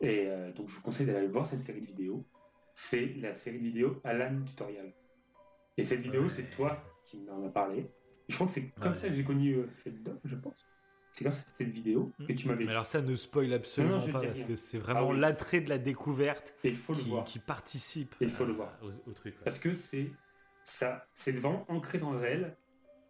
Et 0.00 0.26
euh, 0.26 0.52
donc 0.52 0.68
je 0.68 0.74
vous 0.74 0.82
conseille 0.82 1.06
d'aller 1.06 1.28
voir 1.28 1.46
cette 1.46 1.60
série 1.60 1.80
de 1.80 1.86
vidéos. 1.86 2.24
C'est 2.74 3.14
la 3.20 3.34
série 3.34 3.58
de 3.58 3.64
vidéos 3.64 4.00
Alan 4.04 4.42
Tutorial. 4.44 4.92
Et 5.76 5.84
cette 5.84 6.00
vidéo, 6.00 6.28
c'est 6.28 6.50
toi 6.50 6.82
qui 7.04 7.18
m'en 7.18 7.44
as 7.44 7.50
parlé. 7.50 7.86
je 8.28 8.34
crois 8.34 8.46
que 8.46 8.52
c'est 8.52 8.68
comme 8.80 8.94
ça 8.94 9.08
que 9.08 9.14
j'ai 9.14 9.24
connu 9.24 9.54
euh, 9.54 9.66
je 10.24 10.36
pense 10.36 10.66
c'est 11.14 11.22
grâce 11.22 11.38
à 11.38 11.44
cette 11.56 11.68
vidéo 11.68 12.12
que 12.26 12.32
tu 12.32 12.48
m'avais 12.48 12.64
Mais 12.64 12.72
alors 12.72 12.86
ça 12.86 13.00
ne 13.00 13.14
spoil 13.14 13.52
absolument 13.52 14.04
pas 14.08 14.20
parce 14.20 14.42
que 14.42 14.56
c'est 14.56 14.78
vraiment 14.78 15.12
ah 15.12 15.16
l'attrait 15.16 15.60
de 15.60 15.68
la 15.68 15.78
découverte 15.78 16.56
qui, 16.60 17.38
participe 17.38 18.16
il 18.20 18.30
faut 18.30 18.44
le 18.44 18.52
voir. 18.52 18.76
Au, 19.06 19.12
truc. 19.12 19.36
Parce 19.44 19.60
que 19.60 19.74
c'est 19.74 20.10
ça, 20.64 21.06
c'est 21.14 21.30
vraiment 21.30 21.64
ancré 21.68 21.98
dans 21.98 22.10
le 22.10 22.18
réel. 22.18 22.56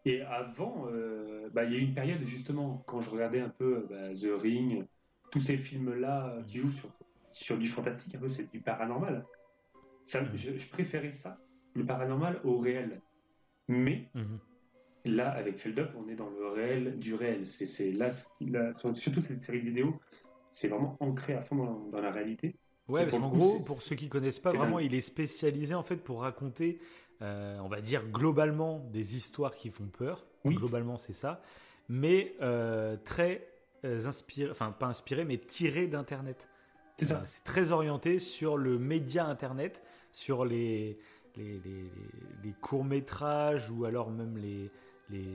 Et 0.05 0.21
avant, 0.21 0.87
euh, 0.93 1.49
bah, 1.55 1.65
il 1.65 1.73
y 1.73 1.77
a 1.77 1.79
eu 1.79 1.83
une 1.83 1.95
période 1.95 2.23
justement 2.25 2.85
quand 2.87 3.01
je 3.01 3.09
regardais 3.09 3.41
un 3.41 3.49
peu 3.49 3.87
bah, 3.89 4.13
The 4.13 4.39
Ring, 4.39 4.85
tous 5.31 5.41
ces 5.41 5.57
films-là 5.57 6.27
euh, 6.27 6.43
qui 6.43 6.59
jouent 6.59 6.71
sur, 6.71 6.91
sur 7.33 7.57
du 7.57 7.69
fantastique, 7.69 8.15
un 8.17 8.19
peu 8.19 8.29
c'est 8.29 8.53
du 8.53 8.61
paranormal. 8.61 9.25
Ça, 10.05 10.21
mm. 10.21 10.37
je, 10.37 10.69
préférais 10.69 11.13
ça, 11.13 11.39
le 11.73 11.87
paranormal 11.87 12.39
au 12.45 12.59
réel. 12.59 13.01
Mais 13.67 14.11
mm-hmm. 14.15 14.39
Là, 15.05 15.31
avec 15.31 15.59
Feldup, 15.59 15.91
on 15.97 16.09
est 16.09 16.15
dans 16.15 16.31
le 16.31 16.49
réel 16.49 16.99
du 16.99 17.15
réel. 17.15 17.47
C'est 17.47 17.93
là, 17.93 18.11
surtout 18.95 19.21
cette 19.21 19.43
série 19.43 19.61
de 19.61 19.67
vidéos, 19.67 20.01
c'est 20.51 20.69
vraiment 20.69 20.97
ancré 21.01 21.35
à 21.35 21.43
fond 21.43 21.89
dans, 21.91 22.01
la 22.01 22.11
réalité. 22.11 22.57
Ouais, 22.89 23.05
parce 23.05 23.19
qu'en 23.19 23.29
gros, 23.29 23.61
pour 23.61 23.83
ceux 23.83 23.97
qui 23.97 24.09
connaissent 24.09 24.39
pas, 24.39 24.53
vraiment, 24.53 24.79
il 24.79 24.95
est 24.95 25.03
spécialisé 25.03 25.75
en 25.75 25.83
fait 25.83 25.97
pour 25.97 26.23
raconter, 26.23 26.79
euh, 27.21 27.59
on 27.63 27.69
va 27.69 27.83
dire 27.83 28.07
globalement, 28.07 28.79
des 28.93 29.17
histoires 29.17 29.57
qui 29.57 29.69
font 29.71 29.87
peur. 29.87 30.25
Oui. 30.45 30.55
Globalement, 30.55 30.97
c'est 30.97 31.13
ça. 31.13 31.43
Mais 31.89 32.35
euh, 32.41 32.97
très 33.05 33.47
euh, 33.85 34.07
inspiré, 34.07 34.51
enfin 34.51 34.73
pas 34.73 34.87
inspiré, 34.87 35.27
mais 35.27 35.37
tiré 35.37 35.87
d'Internet. 35.87 36.49
C'est 36.97 37.07
ça. 37.07 37.23
c'est 37.27 37.45
très 37.45 37.73
orienté 37.73 38.19
sur 38.19 38.57
le 38.57 38.79
média 38.79 39.27
Internet, 39.27 39.83
sur 40.13 40.45
les, 40.45 40.99
les, 41.37 41.59
les, 41.59 41.91
les 42.45 42.53
courts-métrages 42.61 43.71
ou 43.71 43.85
alors 43.85 44.11
même 44.11 44.39
les, 44.39 44.71
les, 45.11 45.27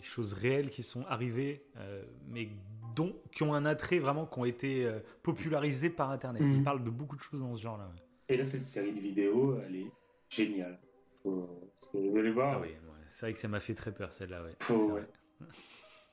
choses 0.00 0.32
réelles 0.32 0.68
qui 0.68 0.82
sont 0.82 1.04
arrivées, 1.06 1.62
euh, 1.76 2.02
mais 2.28 2.48
dont, 2.96 3.14
qui 3.30 3.44
ont 3.44 3.54
un 3.54 3.64
attrait 3.64 4.00
vraiment, 4.00 4.26
qui 4.26 4.38
ont 4.40 4.44
été 4.44 4.84
euh, 4.84 4.98
popularisées 5.22 5.90
par 5.90 6.10
Internet. 6.10 6.42
Il 6.44 6.58
mhm. 6.58 6.64
parle 6.64 6.82
de 6.82 6.90
beaucoup 6.90 7.14
de 7.14 7.20
choses 7.20 7.40
dans 7.40 7.54
ce 7.54 7.62
genre-là. 7.62 7.88
Et 8.28 8.36
là, 8.36 8.44
cette 8.44 8.62
série 8.62 8.92
de 8.92 8.98
vidéos, 8.98 9.58
elle 9.64 9.76
est 9.76 9.92
géniale. 10.28 10.78
Faut... 11.22 11.70
Vous 11.94 12.16
allez 12.18 12.32
voir. 12.32 12.56
Ah 12.56 12.60
oui, 12.60 12.70
c'est 13.08 13.26
vrai 13.26 13.32
que 13.32 13.38
ça 13.38 13.46
m'a 13.46 13.60
fait 13.60 13.74
très 13.74 13.92
peur 13.92 14.12
celle-là. 14.12 14.42
Ouais. 14.42 15.02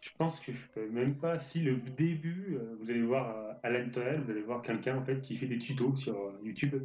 je 0.02 0.10
pense 0.18 0.40
que 0.40 0.52
je 0.52 0.68
peux 0.68 0.88
même 0.90 1.16
pas. 1.16 1.38
Si 1.38 1.62
le 1.62 1.78
début, 1.78 2.58
euh, 2.60 2.76
vous 2.80 2.92
allez 2.92 3.02
voir 3.02 3.56
à 3.64 3.70
l'intérieur, 3.72 4.22
vous 4.22 4.30
allez 4.30 4.44
voir 4.44 4.62
quelqu'un 4.62 4.98
en 4.98 5.04
fait 5.04 5.20
qui 5.22 5.36
fait 5.36 5.48
des 5.48 5.58
tutos 5.58 5.96
sur 5.96 6.32
YouTube, 6.44 6.76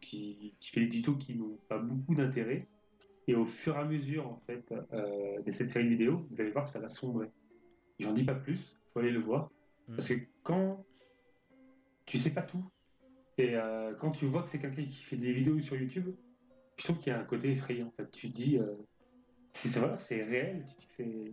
qui, 0.00 0.54
qui, 0.58 0.70
fait 0.70 0.80
des 0.80 0.88
tutos 0.88 1.14
qui 1.14 1.36
n'ont 1.36 1.58
pas 1.68 1.78
beaucoup 1.78 2.14
d'intérêt 2.14 2.66
et 3.26 3.34
au 3.34 3.44
fur 3.44 3.76
et 3.76 3.78
à 3.78 3.84
mesure, 3.84 4.26
en 4.26 4.36
fait, 4.46 4.72
euh, 4.92 5.40
de 5.42 5.50
cette 5.50 5.68
série 5.68 5.88
vidéo, 5.88 6.26
vous 6.30 6.40
allez 6.40 6.50
voir 6.50 6.64
que 6.64 6.70
ça 6.70 6.80
va 6.80 6.88
sombrer. 6.88 7.30
J'en 7.98 8.12
dis 8.12 8.24
pas 8.24 8.34
plus, 8.34 8.78
faut 8.92 9.00
aller 9.00 9.10
le 9.10 9.20
voir. 9.20 9.50
Mm. 9.88 9.96
Parce 9.96 10.08
que 10.08 10.14
quand 10.42 10.84
tu 12.06 12.18
sais 12.18 12.30
pas 12.30 12.42
tout, 12.42 12.64
et 13.38 13.54
euh, 13.54 13.94
quand 13.94 14.10
tu 14.10 14.26
vois 14.26 14.42
que 14.42 14.48
c'est 14.48 14.58
quelqu'un 14.58 14.84
qui 14.84 15.02
fait 15.02 15.16
des 15.16 15.32
vidéos 15.32 15.58
sur 15.60 15.76
YouTube, 15.76 16.14
je 16.76 16.84
trouve 16.84 16.98
qu'il 16.98 17.12
y 17.12 17.16
a 17.16 17.20
un 17.20 17.24
côté 17.24 17.50
effrayant. 17.50 17.88
En 17.88 17.90
fait, 17.92 18.10
tu 18.10 18.30
te 18.30 18.36
dis, 18.36 18.58
euh, 18.58 18.74
c'est 19.52 20.22
réel, 20.22 20.64
c'est 20.88 21.32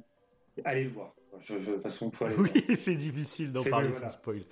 allez 0.64 0.86
le 0.86 0.90
voir. 0.92 1.14
Je, 1.40 1.54
de 1.54 1.60
toute 1.60 1.82
façon, 1.84 2.12
faut 2.12 2.26
aller 2.26 2.36
oui, 2.36 2.66
c'est 2.76 2.96
difficile 2.96 3.52
d'en 3.52 3.64
parler 3.64 3.92
sans 3.92 4.10
spoil. 4.10 4.44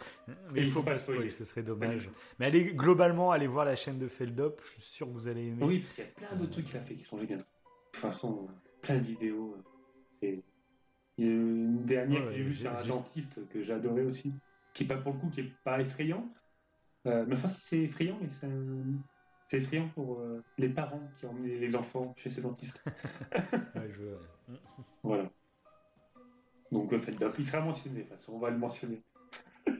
Mais 0.53 0.61
il 0.61 0.69
faut, 0.69 0.83
pas 0.83 0.97
spoiler, 0.97 1.31
ce 1.31 1.43
serait 1.43 1.63
dommage. 1.63 2.09
Mais 2.39 2.47
allez, 2.47 2.73
globalement, 2.73 3.31
allez 3.31 3.47
voir 3.47 3.65
la 3.65 3.75
chaîne 3.75 3.97
de 3.97 4.07
Feldup, 4.07 4.61
je 4.61 4.71
suis 4.71 4.81
sûr 4.81 5.07
que 5.07 5.13
vous 5.13 5.27
allez 5.27 5.47
aimer. 5.47 5.63
Oui, 5.63 5.79
parce 5.79 5.93
qu'il 5.93 6.03
y 6.03 6.07
a 6.07 6.11
plein 6.11 6.35
d'autres 6.35 6.51
trucs 6.51 6.65
qu'il 6.65 6.77
a 6.77 6.81
fait 6.81 6.95
qui 6.95 7.03
sont 7.03 7.17
géniaux. 7.17 7.37
De 7.37 7.43
toute 7.91 8.01
façon, 8.01 8.47
plein 8.81 8.97
de 8.97 9.05
vidéos. 9.05 9.57
Il 10.21 11.25
y 11.25 11.27
a 11.27 11.31
une 11.31 11.85
dernière 11.85 12.25
que 12.25 12.31
j'ai 12.31 12.43
vue 12.43 12.53
sur 12.53 12.71
un 12.71 12.85
dentiste 12.85 13.47
que 13.49 13.71
adoré 13.71 14.03
aussi, 14.03 14.33
qui 14.73 14.85
pas 14.85 14.97
pour 14.97 15.13
le 15.13 15.19
coup, 15.19 15.29
qui 15.29 15.41
est 15.41 15.51
pas 15.63 15.79
effrayant. 15.79 16.29
Euh, 17.07 17.25
mais 17.27 17.35
enfin, 17.35 17.47
c'est 17.47 17.79
effrayant, 17.79 18.17
mais 18.21 18.27
c'est 19.47 19.57
effrayant 19.57 19.89
pour 19.89 20.19
euh, 20.19 20.43
les 20.57 20.69
parents 20.69 21.07
qui 21.15 21.25
ont 21.25 21.31
emmené 21.31 21.57
les 21.57 21.75
enfants 21.75 22.13
chez 22.17 22.29
ce 22.29 22.41
dentiste. 22.41 22.83
ouais, 23.75 23.89
je... 23.91 24.55
Voilà. 25.03 25.29
Donc 26.75 26.91
le 26.91 26.99
fait 26.99 27.15
il 27.39 27.45
sera 27.45 27.61
mentionné, 27.61 27.99
de 27.99 28.03
toute 28.03 28.17
façon, 28.17 28.33
on 28.33 28.39
va 28.39 28.49
le 28.49 28.57
mentionner. 28.57 29.01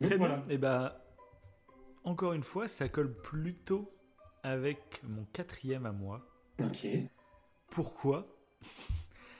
Très 0.00 0.16
bien. 0.16 0.36
Et 0.48 0.54
eh 0.54 0.58
ben, 0.58 0.92
encore 2.04 2.32
une 2.32 2.44
fois, 2.44 2.68
ça 2.68 2.88
colle 2.88 3.12
plutôt 3.12 3.92
avec 4.44 5.02
mon 5.02 5.24
quatrième 5.32 5.84
à 5.84 5.90
moi. 5.90 6.24
Ok. 6.62 6.86
Pourquoi? 7.70 8.28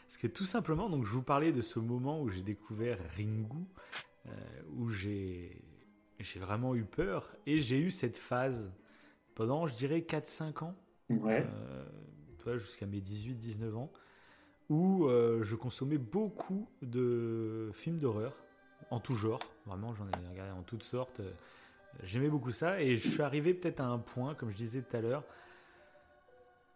Parce 0.07 0.17
que 0.19 0.27
tout 0.27 0.45
simplement, 0.45 0.91
donc 0.91 1.05
je 1.05 1.11
vous 1.11 1.23
parlais 1.23 1.53
de 1.53 1.63
ce 1.63 1.79
moment 1.79 2.21
où 2.21 2.29
j'ai 2.31 2.43
découvert 2.43 2.99
Ringu, 3.17 3.65
euh, 4.27 4.31
où 4.75 4.91
j'ai 4.91 5.63
j'ai 6.19 6.41
vraiment 6.41 6.75
eu 6.75 6.85
peur 6.85 7.37
et 7.47 7.61
j'ai 7.61 7.79
eu 7.79 7.93
cette 7.93 8.17
phase 8.17 8.73
pendant, 9.37 9.69
je 9.69 9.75
dirais, 9.75 10.01
4-5 10.01 10.65
ans. 10.65 10.75
Ouais. 11.11 11.47
Euh, 11.47 12.59
jusqu'à 12.59 12.87
mes 12.87 13.01
18-19 13.01 13.75
ans 13.75 13.93
où 14.69 15.07
euh, 15.07 15.43
je 15.43 15.57
consommais 15.57 15.99
beaucoup 15.99 16.69
de 16.83 17.71
films 17.75 17.99
d'horreur 17.99 18.35
en 18.91 19.01
tout 19.01 19.15
genre. 19.15 19.41
Vraiment, 19.67 19.95
j'en 19.95 20.07
ai 20.07 20.29
regardé 20.31 20.53
en 20.53 20.63
toutes 20.63 20.83
sortes. 20.83 21.21
J'aimais 22.03 22.29
beaucoup 22.29 22.53
ça 22.53 22.81
et 22.81 22.97
je 22.97 23.09
suis 23.09 23.23
arrivé 23.23 23.55
peut-être 23.55 23.81
à 23.81 23.87
un 23.87 23.99
point, 23.99 24.35
comme 24.35 24.51
je 24.51 24.57
disais 24.57 24.83
tout 24.83 24.97
à 24.97 25.01
l'heure, 25.01 25.25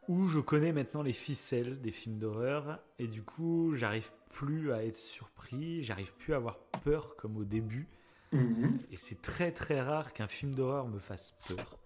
où 0.08 0.26
je 0.26 0.40
connais 0.40 0.72
maintenant 0.72 1.02
les 1.02 1.12
ficelles 1.12 1.80
des 1.80 1.92
films 1.92 2.18
d'horreur 2.18 2.80
et 2.98 3.06
du 3.06 3.22
coup, 3.22 3.74
j'arrive 3.76 4.10
plus 4.30 4.72
à 4.72 4.84
être 4.84 4.96
surpris, 4.96 5.82
j'arrive 5.82 6.12
plus 6.14 6.32
à 6.32 6.36
avoir 6.36 6.58
peur 6.84 7.16
comme 7.16 7.36
au 7.36 7.44
début. 7.44 7.86
Mhm. 8.32 8.78
Et 8.90 8.96
c'est 8.96 9.20
très 9.20 9.52
très 9.52 9.80
rare 9.80 10.12
qu'un 10.12 10.28
film 10.28 10.54
d'horreur 10.54 10.88
me 10.88 10.98
fasse 10.98 11.34
peur. 11.46 11.78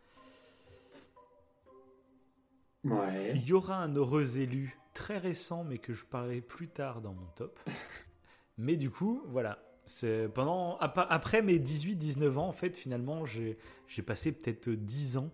Ouais. 2.87 3.32
Il 3.34 3.47
y 3.47 3.53
aura 3.53 3.82
un 3.82 3.95
heureux 3.95 4.39
élu 4.39 4.78
très 4.95 5.18
récent, 5.18 5.64
mais 5.64 5.78
que 5.78 5.93
je 5.93 6.05
parlerai 6.05 6.41
plus 6.41 6.68
tard 6.68 7.01
dans 7.01 7.12
mon 7.12 7.26
top. 7.34 7.59
mais 8.59 8.76
du 8.76 8.91
coup, 8.91 9.22
voilà. 9.26 9.62
C'est 9.84 10.28
pendant 10.28 10.78
après 10.78 11.43
mes 11.43 11.59
18-19 11.61 12.39
ans, 12.39 12.49
en 12.49 12.53
fait, 12.53 12.76
finalement, 12.76 13.24
j'ai 13.24 13.57
passé 14.05 14.32
peut-être 14.32 14.68
10 14.68 15.18
ans 15.18 15.30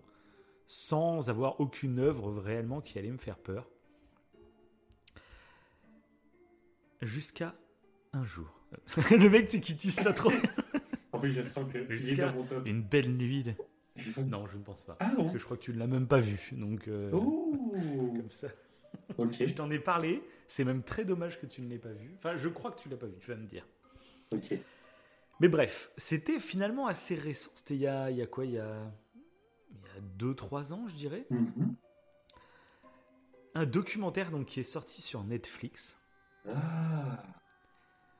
sans 0.67 1.29
avoir 1.29 1.59
aucune 1.59 1.99
œuvre 1.99 2.39
réellement 2.39 2.79
qui 2.79 2.99
allait 2.99 3.11
me 3.11 3.17
faire 3.17 3.37
peur. 3.37 3.67
Jusqu'à 7.01 7.55
un 8.13 8.23
jour. 8.23 8.59
le 9.11 9.29
mec, 9.29 9.49
c'est 9.49 9.59
qui 9.59 9.75
tisse 9.75 9.95
ça 9.95 10.13
trop. 10.13 10.31
en 11.11 11.19
plus, 11.19 11.31
je 11.31 11.41
sens 11.41 11.71
que 11.71 11.91
Jusqu'à 11.91 12.33
une 12.65 12.83
belle 12.83 13.11
nuit. 13.11 13.55
Non, 14.25 14.47
je 14.47 14.57
ne 14.57 14.63
pense 14.63 14.83
pas. 14.83 14.97
Ah 14.99 15.11
parce 15.15 15.31
que 15.31 15.37
je 15.37 15.45
crois 15.45 15.57
que 15.57 15.61
tu 15.61 15.73
ne 15.73 15.79
l'as 15.79 15.87
même 15.87 16.07
pas 16.07 16.19
vu. 16.19 16.49
Donc, 16.53 16.87
euh, 16.87 17.11
comme 17.11 18.29
ça. 18.29 18.47
Je 19.17 19.53
t'en 19.53 19.69
ai 19.69 19.79
parlé. 19.79 20.23
C'est 20.47 20.63
même 20.63 20.83
très 20.83 21.05
dommage 21.05 21.39
que 21.39 21.45
tu 21.45 21.61
ne 21.61 21.69
l'aies 21.69 21.79
pas 21.79 21.93
vu. 21.93 22.13
Enfin, 22.17 22.35
je 22.35 22.49
crois 22.49 22.71
que 22.71 22.81
tu 22.81 22.89
l'as 22.89 22.97
pas 22.97 23.07
vu. 23.07 23.15
Tu 23.19 23.29
vas 23.29 23.37
me 23.37 23.45
dire. 23.45 23.67
Ok. 24.33 24.57
Mais 25.39 25.47
bref, 25.47 25.91
c'était 25.97 26.39
finalement 26.39 26.87
assez 26.87 27.15
récent. 27.15 27.51
C'était 27.53 27.75
il 27.75 27.81
y 27.81 27.87
a, 27.87 28.09
il 28.11 28.17
y 28.17 28.21
a 28.21 28.27
quoi 28.27 28.45
Il 28.45 28.51
y 28.51 28.59
a, 28.59 28.91
il 29.71 29.77
y 29.77 29.97
a 29.97 30.33
2-3 30.33 30.73
ans, 30.73 30.87
je 30.87 30.95
dirais. 30.95 31.25
Mhm. 31.29 31.75
Un 33.55 33.65
documentaire 33.65 34.31
donc 34.31 34.47
qui 34.47 34.59
est 34.59 34.63
sorti 34.63 35.01
sur 35.01 35.23
Netflix. 35.23 35.99
Ah. 36.47 37.23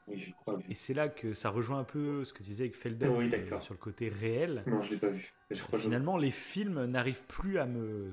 Oui, 0.08 0.18
je 0.18 0.32
crois. 0.32 0.60
Et 0.70 0.74
c'est 0.74 0.94
là 0.94 1.08
que 1.10 1.34
ça 1.34 1.50
rejoint 1.50 1.80
un 1.80 1.84
peu 1.84 2.26
ce 2.26 2.34
que 2.34 2.40
tu 2.40 2.50
disais 2.50 2.66
avec 2.66 2.76
Felder 2.76 3.08
euh, 3.08 3.62
sur 3.62 3.74
le 3.74 3.80
côté 3.80 4.10
réel. 4.10 4.64
Non, 4.68 4.82
je 4.82 4.92
l'ai 4.92 4.98
pas 4.98 5.10
vu. 5.10 5.34
finalement, 5.78 6.18
les 6.18 6.32
films 6.32 6.86
n'arrivent 6.86 7.26
plus 7.26 7.58
à 7.58 7.66
me 7.66 8.12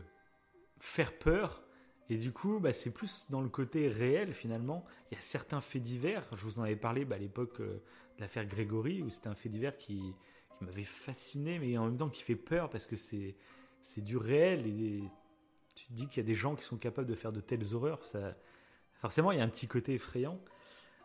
faire 0.78 1.12
peur 1.18 1.62
et 2.10 2.16
du 2.16 2.32
coup, 2.32 2.58
bah, 2.58 2.72
c'est 2.72 2.90
plus 2.90 3.26
dans 3.30 3.40
le 3.40 3.48
côté 3.48 3.88
réel 3.88 4.34
finalement. 4.34 4.84
Il 5.10 5.14
y 5.14 5.18
a 5.18 5.20
certains 5.20 5.60
faits 5.60 5.82
divers. 5.82 6.28
Je 6.36 6.44
vous 6.44 6.58
en 6.58 6.64
avais 6.64 6.74
parlé 6.76 7.04
bah, 7.04 7.14
à 7.14 7.18
l'époque 7.20 7.60
euh, 7.60 7.80
de 8.16 8.20
l'affaire 8.20 8.44
Grégory, 8.46 9.00
où 9.00 9.10
c'était 9.10 9.28
un 9.28 9.36
fait 9.36 9.48
divers 9.48 9.78
qui, 9.78 10.12
m'avait 10.60 10.84
fasciné, 10.84 11.58
mais 11.58 11.78
en 11.78 11.86
même 11.86 11.96
temps 11.96 12.10
qui 12.10 12.22
fait 12.22 12.36
peur 12.36 12.68
parce 12.68 12.86
que 12.86 12.94
c'est 12.94 13.34
c'est 13.80 14.02
du 14.02 14.18
réel. 14.18 14.66
Et 14.66 15.02
tu 15.74 15.86
te 15.86 15.92
dis 15.92 16.06
qu'il 16.06 16.18
y 16.18 16.26
a 16.26 16.26
des 16.26 16.34
gens 16.34 16.54
qui 16.54 16.64
sont 16.64 16.76
capables 16.76 17.08
de 17.08 17.14
faire 17.14 17.32
de 17.32 17.40
telles 17.40 17.72
horreurs. 17.72 18.04
Ça, 18.04 18.36
forcément, 19.00 19.30
il 19.32 19.38
y 19.38 19.40
a 19.40 19.44
un 19.44 19.48
petit 19.48 19.68
côté 19.68 19.94
effrayant. 19.94 20.38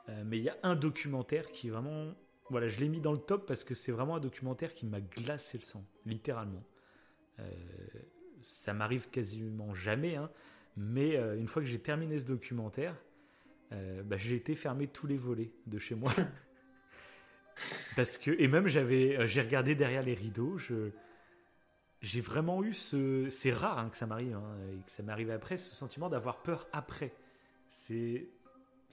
Euh, 0.10 0.24
mais 0.26 0.38
il 0.38 0.43
y 0.43 0.49
a 0.49 0.58
un 0.64 0.76
documentaire 0.76 1.51
qui 1.51 1.70
vraiment, 1.70 2.14
voilà, 2.49 2.68
je 2.68 2.80
l'ai 2.80 2.89
mis 2.89 2.99
dans 2.99 3.12
le 3.12 3.18
top 3.18 3.47
parce 3.47 3.64
que 3.64 3.74
c'est 3.74 3.91
vraiment 3.91 4.16
un 4.16 4.20
documentaire 4.20 4.74
qui 4.74 4.86
m'a 4.86 5.01
glacé 5.01 5.58
le 5.58 5.64
sang, 5.64 5.86
littéralement. 6.06 6.64
Euh, 7.39 7.49
ça 8.43 8.74
m'arrive 8.74 9.10
quasiment 9.10 9.74
jamais, 9.74 10.16
hein, 10.16 10.30
mais 10.78 11.18
euh, 11.18 11.38
une 11.38 11.47
fois 11.47 11.62
que 11.62 11.68
j'ai 11.68 11.80
terminé 11.80 12.20
ce 12.20 12.26
documentaire, 12.26 12.95
bah, 14.06 14.16
j'ai 14.16 14.38
été 14.38 14.56
fermer 14.56 14.88
tous 14.88 15.06
les 15.06 15.18
volets 15.18 15.51
de 15.68 15.78
chez 15.78 15.95
moi. 15.95 16.10
Parce 17.97 18.18
que, 18.18 18.32
et 18.39 18.47
même 18.47 18.68
j'avais, 18.68 19.28
j'ai 19.28 19.41
regardé 19.41 19.76
derrière 19.76 20.01
les 20.01 20.14
rideaux, 20.14 20.58
j'ai 21.99 22.22
vraiment 22.22 22.64
eu 22.64 22.74
ce, 22.74 23.28
c'est 23.30 23.51
rare 23.51 23.78
hein, 23.80 23.89
que 23.89 23.97
ça 23.97 24.06
m'arrive, 24.06 24.34
hein, 24.34 24.56
et 24.72 24.78
que 24.78 24.91
ça 24.91 25.03
m'arrive 25.03 25.30
après, 25.30 25.58
ce 25.58 25.76
sentiment 25.76 26.08
d'avoir 26.08 26.41
peur 26.41 26.70
après. 26.72 27.14
C'est, 27.68 28.30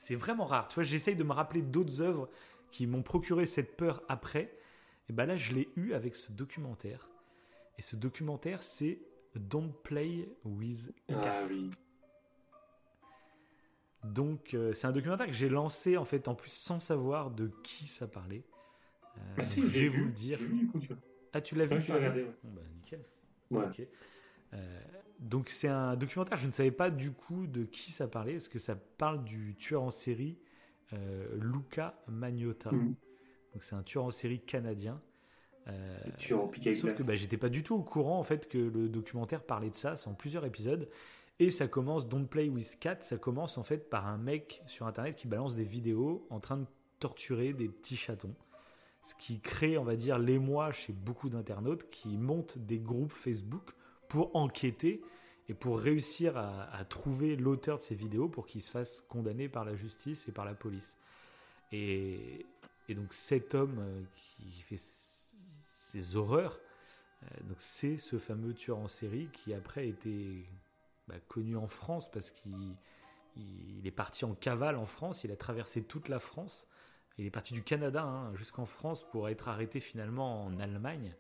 c'est 0.03 0.17
vraiment 0.17 0.47
rare. 0.47 0.67
Tu 0.67 0.75
vois, 0.75 0.83
j'essaye 0.83 1.15
de 1.15 1.23
me 1.23 1.33
rappeler 1.33 1.63
d'autres 1.63 2.03
œuvres 2.03 2.29
qui 2.73 2.89
m'ont 2.89 3.05
procuré 3.05 3.47
cette 3.47 3.77
peur 3.77 4.03
après. 4.09 4.53
Et 5.09 5.13
ben 5.13 5.27
là, 5.27 5.37
je 5.37 5.55
l'ai 5.55 5.69
eu 5.77 5.93
avec 5.93 6.17
ce 6.17 6.33
documentaire. 6.33 7.09
Et 7.79 7.83
ce 7.83 7.95
documentaire, 7.95 8.65
c'est 8.65 8.99
Don't 9.37 9.73
Play 9.85 10.29
with 10.45 10.93
Cat. 11.07 11.21
Ah, 11.23 11.45
oui. 11.49 11.71
Donc 14.03 14.55
euh, 14.55 14.73
c'est 14.73 14.89
un 14.89 14.93
documentaire 14.93 15.29
que 15.29 15.33
j'ai 15.33 15.49
lancé 15.49 15.97
en 15.97 16.05
fait 16.05 16.27
en 16.27 16.35
plus 16.35 16.51
sans 16.51 16.81
savoir 16.81 17.31
de 17.31 17.53
qui 17.63 17.87
ça 17.87 18.09
parlait. 18.09 18.43
Euh, 19.17 19.21
bah 19.37 19.45
si, 19.45 19.61
je 19.61 19.67
vais 19.67 19.87
vous 19.87 20.07
le 20.07 20.11
dire. 20.11 20.41
ah 21.33 21.41
tu 21.41 21.55
l'as 21.55 21.67
vu, 21.67 21.81
tu 21.81 21.93
l'as 21.93 21.99
regardé. 21.99 22.27
bah, 22.43 22.63
nickel. 22.75 23.05
Ouais. 23.53 23.89
Euh, 24.55 24.81
donc 25.23 25.49
c'est 25.49 25.69
un 25.69 25.97
documentaire, 25.97 26.37
je 26.37 26.47
ne 26.47 26.53
savais 26.53 26.71
pas 26.71 26.91
du 26.91 27.13
coup 27.13 27.47
de 27.47 27.65
qui 27.65 27.93
ça 27.93 28.07
parlait, 28.07 28.35
est-ce 28.35 28.49
que 28.49 28.59
ça 28.59 28.77
parle 28.77 29.25
du 29.25 29.55
tueur 29.57 29.83
en 29.83 29.91
série 29.91 30.39
Luca 31.39 31.95
Magnotta? 32.07 32.71
Mm. 32.71 32.95
Donc 33.55 33.63
c'est 33.63 33.75
un 33.75 33.83
tueur 33.83 34.05
en 34.05 34.11
série 34.11 34.41
canadien 34.41 35.01
euh, 35.69 35.97
sauf 36.75 36.95
que 36.95 37.03
bah, 37.03 37.15
j'étais 37.15 37.37
pas 37.37 37.49
du 37.49 37.63
tout 37.63 37.75
au 37.75 37.83
courant 37.83 38.19
en 38.19 38.23
fait 38.23 38.49
que 38.49 38.59
le 38.59 38.89
documentaire 38.89 39.43
parlait 39.43 39.71
de 39.71 39.77
ça, 39.77 39.97
c'est 39.97 40.09
en 40.09 40.15
plusieurs 40.15 40.45
épisodes. 40.45 40.89
Et 41.39 41.51
ça 41.51 41.67
commence, 41.67 42.09
Don't 42.09 42.27
Play 42.27 42.49
with 42.49 42.79
Cat, 42.79 42.99
ça 43.01 43.17
commence 43.17 43.59
en 43.59 43.63
fait 43.63 43.89
par 43.89 44.07
un 44.07 44.19
mec 44.19 44.63
sur 44.67 44.87
internet 44.87 45.17
qui 45.17 45.27
balance 45.27 45.57
des 45.57 45.65
vidéos 45.65 46.27
en 46.31 46.41
train 46.41 46.59
de 46.59 46.67
torturer 46.99 47.53
des 47.53 47.69
petits 47.69 47.97
chatons. 47.97 48.35
Ce 49.03 49.15
qui 49.17 49.41
crée, 49.41 49.79
on 49.79 49.85
va 49.85 49.97
dire, 49.97 50.19
l'émoi 50.19 50.73
chez 50.73 50.93
beaucoup 50.93 51.29
d'internautes 51.29 51.91
qui 51.91 52.17
montent 52.17 52.59
des 52.59 52.79
groupes 52.79 53.13
Facebook 53.13 53.73
pour 54.13 54.37
enquêter 54.37 55.01
et 55.49 55.55
pour 55.55 55.79
réussir 55.81 56.37
à, 56.37 56.85
trouver 56.85 57.35
l'auteur 57.35 57.79
de 57.79 57.83
ces 57.83 57.95
vidéos 57.95 58.29
pour 58.29 58.47
qu'il 58.47 58.61
se 58.61 58.71
fasse 58.71 59.01
condamner 59.09 59.49
par 59.49 59.65
la 59.65 59.75
justice 59.75 60.29
et 60.29 60.33
par 60.33 60.45
la 60.45 60.53
police. 60.53 60.99
Et, 61.73 62.45
et 62.91 62.95
donc 62.95 63.15
cet 63.15 63.55
homme 63.55 63.79
euh, 63.79 64.03
qui 64.15 64.61
fait 64.61 64.77
ces 64.77 66.15
horreurs. 66.15 66.61
Euh, 67.23 67.27
donc 67.45 67.57
c'est 67.57 67.97
ce 67.97 68.19
fameux 68.19 68.53
tueur 68.53 68.77
en 68.77 68.87
série 68.87 69.31
qui 69.33 69.55
après 69.55 69.89
été 69.89 70.45
bah, 71.09 71.19
connu 71.27 71.57
en 71.57 71.67
France 71.67 72.11
parce 72.11 72.33
qu'il 72.33 72.77
il 73.37 73.87
est 73.87 73.91
parti 73.91 74.27
en 74.27 74.35
cavale 74.35 74.77
en 74.77 74.85
France, 74.85 75.25
il 75.25 75.33
a 75.33 75.37
traversé 75.37 75.83
toute 75.83 76.11
la 76.11 76.19
France. 76.19 76.69
Il 77.17 77.25
est 77.25 77.31
parti 77.31 77.55
du 77.55 77.63
Canada 77.63 78.03
hein, 78.03 78.35
jusqu'en 78.35 78.67
France 78.67 79.09
pour 79.11 79.31
être 79.31 79.49
arrêté 79.49 79.81
finalement 79.81 80.45
en 80.45 80.59
Allemagne. 80.59 81.17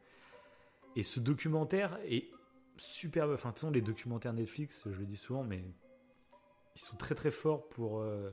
Et 0.95 1.03
ce 1.03 1.21
documentaire 1.21 1.99
est 2.05 2.29
superbe. 2.87 3.33
Enfin, 3.33 3.51
de 3.51 3.55
toute 3.55 3.61
façon, 3.61 3.71
les 3.71 3.83
documentaires 3.83 4.33
Netflix, 4.33 4.87
je 4.91 4.99
le 4.99 5.07
dis 5.07 5.17
souvent, 5.17 5.45
mais 5.45 5.63
ils 6.77 6.81
sont 6.81 6.97
très 6.97 7.15
très 7.15 7.31
forts 7.31 7.69
pour 7.69 8.01
euh, 8.01 8.31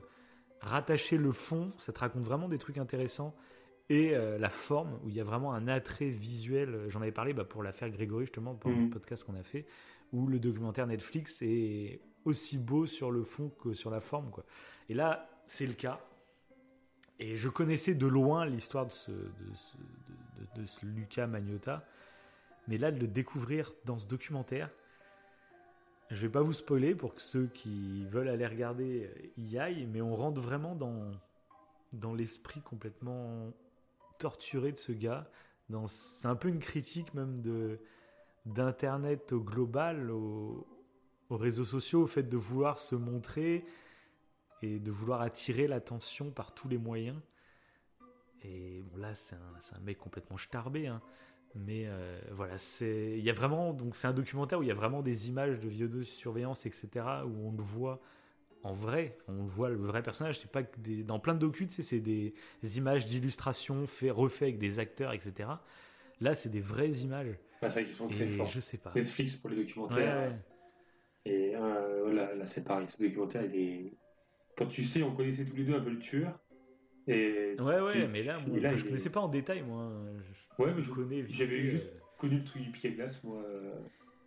rattacher 0.60 1.16
le 1.16 1.32
fond. 1.32 1.72
Ça 1.78 1.92
te 1.92 2.00
raconte 2.00 2.24
vraiment 2.24 2.48
des 2.48 2.58
trucs 2.58 2.78
intéressants 2.78 3.34
et 3.88 4.14
la 4.14 4.50
forme, 4.50 5.00
où 5.02 5.08
il 5.08 5.16
y 5.16 5.20
a 5.20 5.24
vraiment 5.24 5.52
un 5.52 5.66
attrait 5.66 6.10
visuel. 6.10 6.84
J'en 6.86 7.02
avais 7.02 7.10
parlé 7.10 7.32
bah, 7.32 7.44
pour 7.44 7.64
l'affaire 7.64 7.90
Grégory, 7.90 8.26
justement, 8.26 8.54
pendant 8.54 8.76
le 8.76 8.82
mm. 8.82 8.90
podcast 8.90 9.24
qu'on 9.24 9.34
a 9.34 9.42
fait, 9.42 9.66
où 10.12 10.28
le 10.28 10.38
documentaire 10.38 10.86
Netflix 10.86 11.42
est 11.42 12.00
aussi 12.24 12.58
beau 12.58 12.86
sur 12.86 13.10
le 13.10 13.24
fond 13.24 13.48
que 13.48 13.74
sur 13.74 13.90
la 13.90 14.00
forme. 14.00 14.30
Quoi. 14.30 14.44
Et 14.88 14.94
là, 14.94 15.28
c'est 15.46 15.66
le 15.66 15.72
cas. 15.72 16.00
Et 17.18 17.36
je 17.36 17.48
connaissais 17.48 17.94
de 17.94 18.06
loin 18.06 18.46
l'histoire 18.46 18.86
de 18.86 18.92
ce, 18.92 19.10
de, 19.10 20.66
ce, 20.66 20.86
Luca 20.86 21.26
Magnotta. 21.26 21.84
Mais 22.70 22.78
là, 22.78 22.92
de 22.92 23.00
le 23.00 23.08
découvrir 23.08 23.74
dans 23.84 23.98
ce 23.98 24.06
documentaire, 24.06 24.70
je 26.08 26.22
vais 26.22 26.28
pas 26.28 26.40
vous 26.40 26.52
spoiler 26.52 26.94
pour 26.94 27.16
que 27.16 27.20
ceux 27.20 27.48
qui 27.48 28.06
veulent 28.06 28.28
aller 28.28 28.46
regarder 28.46 29.32
y 29.36 29.58
aillent, 29.58 29.86
mais 29.86 30.00
on 30.00 30.14
rentre 30.14 30.40
vraiment 30.40 30.76
dans, 30.76 31.10
dans 31.92 32.14
l'esprit 32.14 32.60
complètement 32.60 33.52
torturé 34.20 34.70
de 34.70 34.76
ce 34.76 34.92
gars. 34.92 35.28
C'est 35.88 36.28
un 36.28 36.36
peu 36.36 36.46
une 36.46 36.60
critique 36.60 37.12
même 37.12 37.42
d'internet 38.46 39.32
au 39.32 39.40
global, 39.40 40.12
aux 40.12 40.64
réseaux 41.28 41.64
sociaux, 41.64 42.04
au 42.04 42.06
fait 42.06 42.22
de 42.22 42.36
vouloir 42.36 42.78
se 42.78 42.94
montrer 42.94 43.64
et 44.62 44.78
de 44.78 44.92
vouloir 44.92 45.22
attirer 45.22 45.66
l'attention 45.66 46.30
par 46.30 46.54
tous 46.54 46.68
les 46.68 46.78
moyens. 46.78 47.20
Et 48.42 48.82
bon, 48.82 48.96
là, 48.96 49.12
c'est 49.14 49.34
un, 49.34 49.76
un, 49.76 49.80
mec 49.80 49.98
complètement 49.98 50.36
starbé. 50.36 50.86
Hein. 50.86 51.02
Mais 51.54 51.84
euh, 51.86 52.20
voilà, 52.30 52.56
c'est 52.56 53.18
il 53.18 53.24
y 53.24 53.30
a 53.30 53.32
vraiment 53.32 53.72
donc 53.72 53.96
c'est 53.96 54.06
un 54.06 54.12
documentaire 54.12 54.60
où 54.60 54.62
il 54.62 54.68
y 54.68 54.72
a 54.72 54.74
vraiment 54.74 55.02
des 55.02 55.28
images 55.28 55.58
de 55.58 55.68
vieux 55.68 55.88
de 55.88 56.02
surveillance, 56.02 56.64
etc. 56.66 56.88
où 57.26 57.48
on 57.48 57.52
le 57.52 57.62
voit 57.62 58.00
en 58.62 58.72
vrai, 58.72 59.16
on 59.26 59.44
voit 59.44 59.70
le 59.70 59.76
vrai 59.76 60.02
personnage. 60.02 60.38
C'est 60.38 60.50
pas 60.50 60.62
que 60.62 60.78
des, 60.78 61.02
dans 61.02 61.18
plein 61.18 61.34
de 61.34 61.38
docus, 61.38 61.80
c'est 61.80 62.00
des, 62.00 62.34
images 62.76 63.06
d'illustration 63.06 63.86
fait 63.86 64.10
refait 64.10 64.46
avec 64.46 64.58
des 64.58 64.78
acteurs, 64.78 65.12
etc. 65.12 65.48
Là, 66.20 66.34
c'est 66.34 66.50
des 66.50 66.60
vraies 66.60 66.90
images. 66.90 67.38
Bah, 67.62 67.70
c'est 67.70 67.84
qu'ils 67.84 67.94
sont 67.94 68.08
très 68.08 68.26
forts. 68.26 68.46
Je 68.46 68.60
sais 68.60 68.78
pas. 68.78 68.92
Netflix 68.94 69.36
pour 69.36 69.50
les 69.50 69.56
documentaires. 69.56 70.38
Et 71.24 71.54
euh, 71.54 72.12
là, 72.12 72.34
là 72.34 72.46
c'est 72.46 72.64
pareil. 72.64 72.86
Ce 72.86 73.02
documentaire, 73.02 73.44
il 73.44 73.56
est 73.56 73.92
quand 74.56 74.66
tu 74.66 74.84
sais, 74.84 75.02
on 75.02 75.14
connaissait 75.14 75.44
tous 75.44 75.56
les 75.56 75.64
deux 75.64 75.74
un 75.74 75.80
peu 75.80 75.90
le 75.90 75.98
tueur. 75.98 76.38
Et 77.10 77.56
ouais, 77.58 77.80
ouais, 77.80 78.08
mais 78.08 78.22
là, 78.22 78.38
moi, 78.46 78.76
je 78.76 78.84
connaissais 78.84 79.10
pas 79.10 79.20
en 79.20 79.28
détail, 79.28 79.62
moi. 79.62 79.90
ouais, 80.58 80.72
mais 80.74 80.82
je 80.82 80.90
connais. 80.90 81.24
J'avais 81.28 81.64
juste 81.64 81.88
euh. 81.88 82.00
connu 82.18 82.36
le 82.38 82.44
truc 82.44 82.62
du 82.62 82.70
piquet 82.70 82.92
glace, 82.92 83.22
moi, 83.24 83.42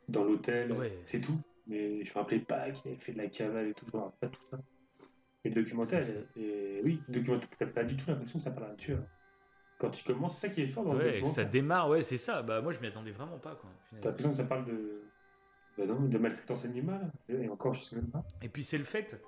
dans 0.09 0.23
l'hôtel, 0.23 0.75
c'est 1.05 1.21
tout. 1.21 1.39
Mais 1.65 2.03
je 2.03 2.09
me 2.09 2.15
rappelais 2.15 2.39
pas 2.39 2.69
qu'il 2.71 2.91
avait 2.91 2.99
fait 2.99 3.13
de 3.13 3.19
la 3.19 3.27
cavale 3.27 3.69
et 3.69 3.73
tout, 3.73 3.85
je 3.89 3.95
me 3.95 4.03
rappelle 4.03 4.29
pas 4.29 4.35
tout 4.35 4.43
ça. 4.51 4.59
Et 5.45 5.49
le 5.49 5.55
documentaire, 5.55 6.01
et 6.37 6.81
oui, 6.83 7.01
le 7.07 7.13
documentaire, 7.15 7.49
t'as 7.57 7.65
pas 7.67 7.83
du 7.83 7.95
tout 7.95 8.05
l'impression 8.09 8.39
que 8.39 8.43
ça 8.43 8.51
parle 8.51 8.69
d'un 8.69 8.75
tueur. 8.75 8.99
Quand 9.77 9.89
tu 9.89 10.03
commences, 10.03 10.37
c'est 10.37 10.47
ça 10.47 10.53
qui 10.53 10.61
est 10.61 10.67
fort 10.67 10.85
dans 10.85 10.91
ouais, 10.91 11.03
le 11.03 11.11
documentaire. 11.11 11.33
Ça 11.33 11.45
démarre, 11.45 11.89
ouais, 11.89 12.01
c'est 12.01 12.17
ça. 12.17 12.41
Bah, 12.41 12.61
moi, 12.61 12.71
je 12.71 12.79
m'y 12.79 12.87
attendais 12.87 13.11
vraiment 13.11 13.39
pas, 13.39 13.55
quoi. 13.55 13.69
T'as 14.01 14.09
l'impression 14.09 14.31
que 14.31 14.37
ça 14.37 14.43
parle 14.43 14.65
de. 14.65 15.03
Bah 15.77 15.85
non, 15.87 16.01
de 16.01 16.17
maltraitance 16.17 16.65
animale. 16.65 17.11
Et 17.27 17.49
encore, 17.49 17.73
je 17.73 17.81
sais 17.81 17.95
même 17.95 18.09
pas. 18.09 18.23
Et 18.41 18.49
puis, 18.49 18.63
c'est 18.63 18.77
le 18.77 18.83
fait 18.83 19.19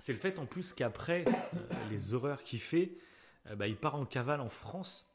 c'est 0.00 0.12
le 0.12 0.18
fait 0.18 0.38
en 0.38 0.46
plus 0.46 0.72
qu'après 0.72 1.24
euh, 1.28 1.60
les 1.90 2.14
horreurs 2.14 2.42
qu'il 2.42 2.58
fait, 2.58 2.96
euh, 3.46 3.54
bah, 3.54 3.68
il 3.68 3.76
part 3.76 3.94
en 3.94 4.06
cavale 4.06 4.40
en 4.40 4.48
France. 4.48 5.06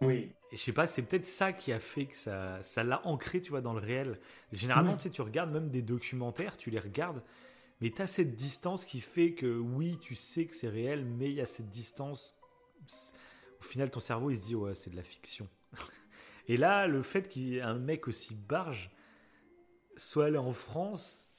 Oui. 0.00 0.32
Et 0.52 0.56
je 0.56 0.62
sais 0.62 0.72
pas, 0.72 0.86
c'est 0.86 1.02
peut-être 1.02 1.26
ça 1.26 1.52
qui 1.52 1.72
a 1.72 1.80
fait 1.80 2.06
que 2.06 2.16
ça, 2.16 2.62
ça 2.62 2.84
l'a 2.84 3.06
ancré, 3.06 3.40
tu 3.40 3.50
vois, 3.50 3.60
dans 3.60 3.72
le 3.72 3.80
réel. 3.80 4.18
Généralement, 4.52 4.96
tu 4.96 5.02
sais, 5.02 5.10
tu 5.10 5.22
regardes 5.22 5.52
même 5.52 5.68
des 5.70 5.82
documentaires, 5.82 6.56
tu 6.56 6.70
les 6.70 6.78
regardes, 6.78 7.22
mais 7.80 7.90
tu 7.90 8.00
as 8.00 8.06
cette 8.06 8.34
distance 8.34 8.84
qui 8.84 9.00
fait 9.00 9.32
que 9.34 9.58
oui, 9.58 9.98
tu 9.98 10.14
sais 10.14 10.46
que 10.46 10.54
c'est 10.54 10.68
réel, 10.68 11.04
mais 11.04 11.28
il 11.30 11.34
y 11.34 11.40
a 11.40 11.46
cette 11.46 11.68
distance. 11.68 12.36
Au 13.60 13.64
final, 13.64 13.90
ton 13.90 14.00
cerveau, 14.00 14.30
il 14.30 14.36
se 14.36 14.42
dit, 14.42 14.54
ouais, 14.54 14.74
c'est 14.74 14.90
de 14.90 14.96
la 14.96 15.02
fiction. 15.02 15.48
Et 16.48 16.56
là, 16.56 16.86
le 16.86 17.02
fait 17.02 17.28
qu'il 17.28 17.42
y 17.42 17.56
ait 17.58 17.62
un 17.62 17.78
mec 17.78 18.08
aussi 18.08 18.34
barge 18.34 18.90
soit 19.96 20.26
allé 20.26 20.38
en 20.38 20.52
France, 20.52 21.31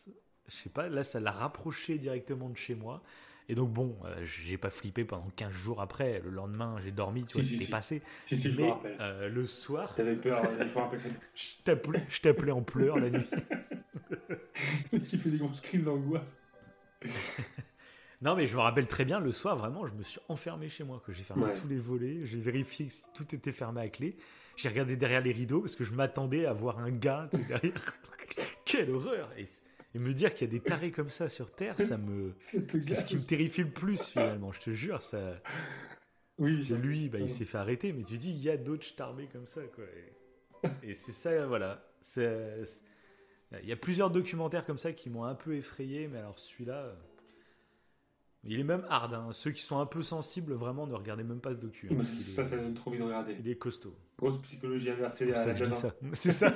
je 0.47 0.55
sais 0.55 0.69
pas, 0.69 0.89
là 0.89 1.03
ça 1.03 1.19
l'a 1.19 1.31
rapproché 1.31 1.97
directement 1.97 2.49
de 2.49 2.57
chez 2.57 2.75
moi. 2.75 3.01
Et 3.49 3.55
donc 3.55 3.71
bon, 3.71 3.97
euh, 4.05 4.23
j'ai 4.23 4.57
pas 4.57 4.69
flippé 4.69 5.03
pendant 5.03 5.29
15 5.35 5.51
jours 5.51 5.81
après. 5.81 6.21
Le 6.23 6.29
lendemain, 6.29 6.77
j'ai 6.83 6.91
dormi, 6.91 7.25
tu 7.25 7.33
vois, 7.33 7.43
c'était 7.43 7.65
passé. 7.65 8.01
Si, 8.25 8.37
si, 8.37 8.55
Mais 8.57 8.73
euh, 9.01 9.27
le 9.27 9.45
soir, 9.45 9.93
t'avais 9.95 10.15
peur. 10.15 10.41
je 10.59 10.63
me 10.63 10.79
rappelle. 10.79 11.01
je 12.09 12.21
t'appelais 12.21 12.51
en 12.51 12.61
pleurs 12.61 12.97
la 12.97 13.09
nuit. 13.09 13.27
tu 14.91 15.17
fais 15.17 15.29
des 15.29 15.37
grosses 15.37 15.61
crises 15.61 15.83
d'angoisse. 15.83 16.41
non, 18.21 18.35
mais 18.35 18.47
je 18.47 18.55
me 18.55 18.61
rappelle 18.61 18.87
très 18.87 19.03
bien. 19.03 19.19
Le 19.19 19.33
soir, 19.33 19.57
vraiment, 19.57 19.85
je 19.87 19.93
me 19.93 20.03
suis 20.03 20.21
enfermé 20.29 20.69
chez 20.69 20.85
moi. 20.85 21.01
Que 21.05 21.11
j'ai 21.11 21.23
fermé 21.23 21.53
tous 21.53 21.67
les 21.67 21.79
volets, 21.79 22.25
j'ai 22.25 22.39
vérifié 22.39 22.87
si 22.87 23.03
tout 23.13 23.35
était 23.35 23.51
fermé 23.51 23.81
à 23.81 23.89
clé. 23.89 24.15
J'ai 24.55 24.69
regardé 24.69 24.95
derrière 24.95 25.21
les 25.21 25.31
rideaux 25.31 25.61
parce 25.61 25.75
que 25.75 25.83
je 25.83 25.91
m'attendais 25.91 26.45
à 26.45 26.53
voir 26.53 26.79
un 26.79 26.91
gars 26.91 27.29
derrière. 27.33 27.99
Quelle 28.65 28.91
horreur! 28.91 29.29
Et 29.37 29.47
me 29.99 30.13
dire 30.13 30.33
qu'il 30.33 30.47
y 30.47 30.49
a 30.49 30.51
des 30.51 30.59
tarés 30.59 30.91
comme 30.91 31.09
ça 31.09 31.29
sur 31.29 31.51
Terre, 31.51 31.79
ça 31.79 31.97
me. 31.97 32.33
c'est 32.37 32.95
ce 32.95 33.05
qui 33.05 33.15
me 33.15 33.21
terrifie 33.21 33.61
le 33.61 33.69
plus 33.69 34.01
finalement, 34.01 34.51
je 34.51 34.59
te 34.59 34.71
jure. 34.71 35.01
Ça... 35.01 35.41
Oui, 36.39 36.63
lui, 36.81 37.09
bah, 37.09 37.19
il 37.19 37.29
s'est 37.29 37.45
fait 37.45 37.57
arrêter, 37.57 37.93
mais 37.93 38.03
tu 38.03 38.17
dis, 38.17 38.31
il 38.31 38.43
y 38.43 38.49
a 38.49 38.57
d'autres 38.57 38.85
starbés 38.85 39.27
comme 39.27 39.45
ça. 39.45 39.61
Quoi. 39.75 39.83
Et, 40.81 40.93
c'est 40.93 41.11
ça, 41.11 41.45
voilà. 41.45 41.85
Il 42.17 43.69
y 43.69 43.71
a 43.71 43.75
plusieurs 43.75 44.09
documentaires 44.09 44.65
comme 44.65 44.79
ça 44.79 44.93
qui 44.93 45.09
m'ont 45.09 45.25
un 45.25 45.35
peu 45.35 45.55
effrayé, 45.55 46.07
mais 46.07 46.19
alors 46.19 46.39
celui-là. 46.39 46.95
Il 48.45 48.59
est 48.59 48.65
même 48.65 48.85
hard. 48.89 49.13
Hein. 49.13 49.29
Ceux 49.31 49.51
qui 49.51 49.61
sont 49.61 49.79
un 49.79 49.85
peu 49.85 50.01
sensibles, 50.01 50.53
vraiment, 50.53 50.85
ne 50.85 50.93
regardez 50.93 51.23
même 51.23 51.39
pas 51.39 51.53
ce 51.53 51.59
docu. 51.59 51.89
Hein, 51.89 52.03
ça, 52.03 52.43
ça 52.43 52.57
donne 52.57 52.73
trop 52.73 52.89
envie 52.89 52.99
de 52.99 53.03
regarder. 53.03 53.37
Il 53.39 53.47
est 53.47 53.55
costaud. 53.55 53.95
Grosse 54.17 54.41
psychologie 54.41 54.89
inversée 54.89 55.31
à 55.31 55.53
la 55.53 55.65
ça. 55.65 55.95
C'est 56.13 56.31
ça. 56.31 56.53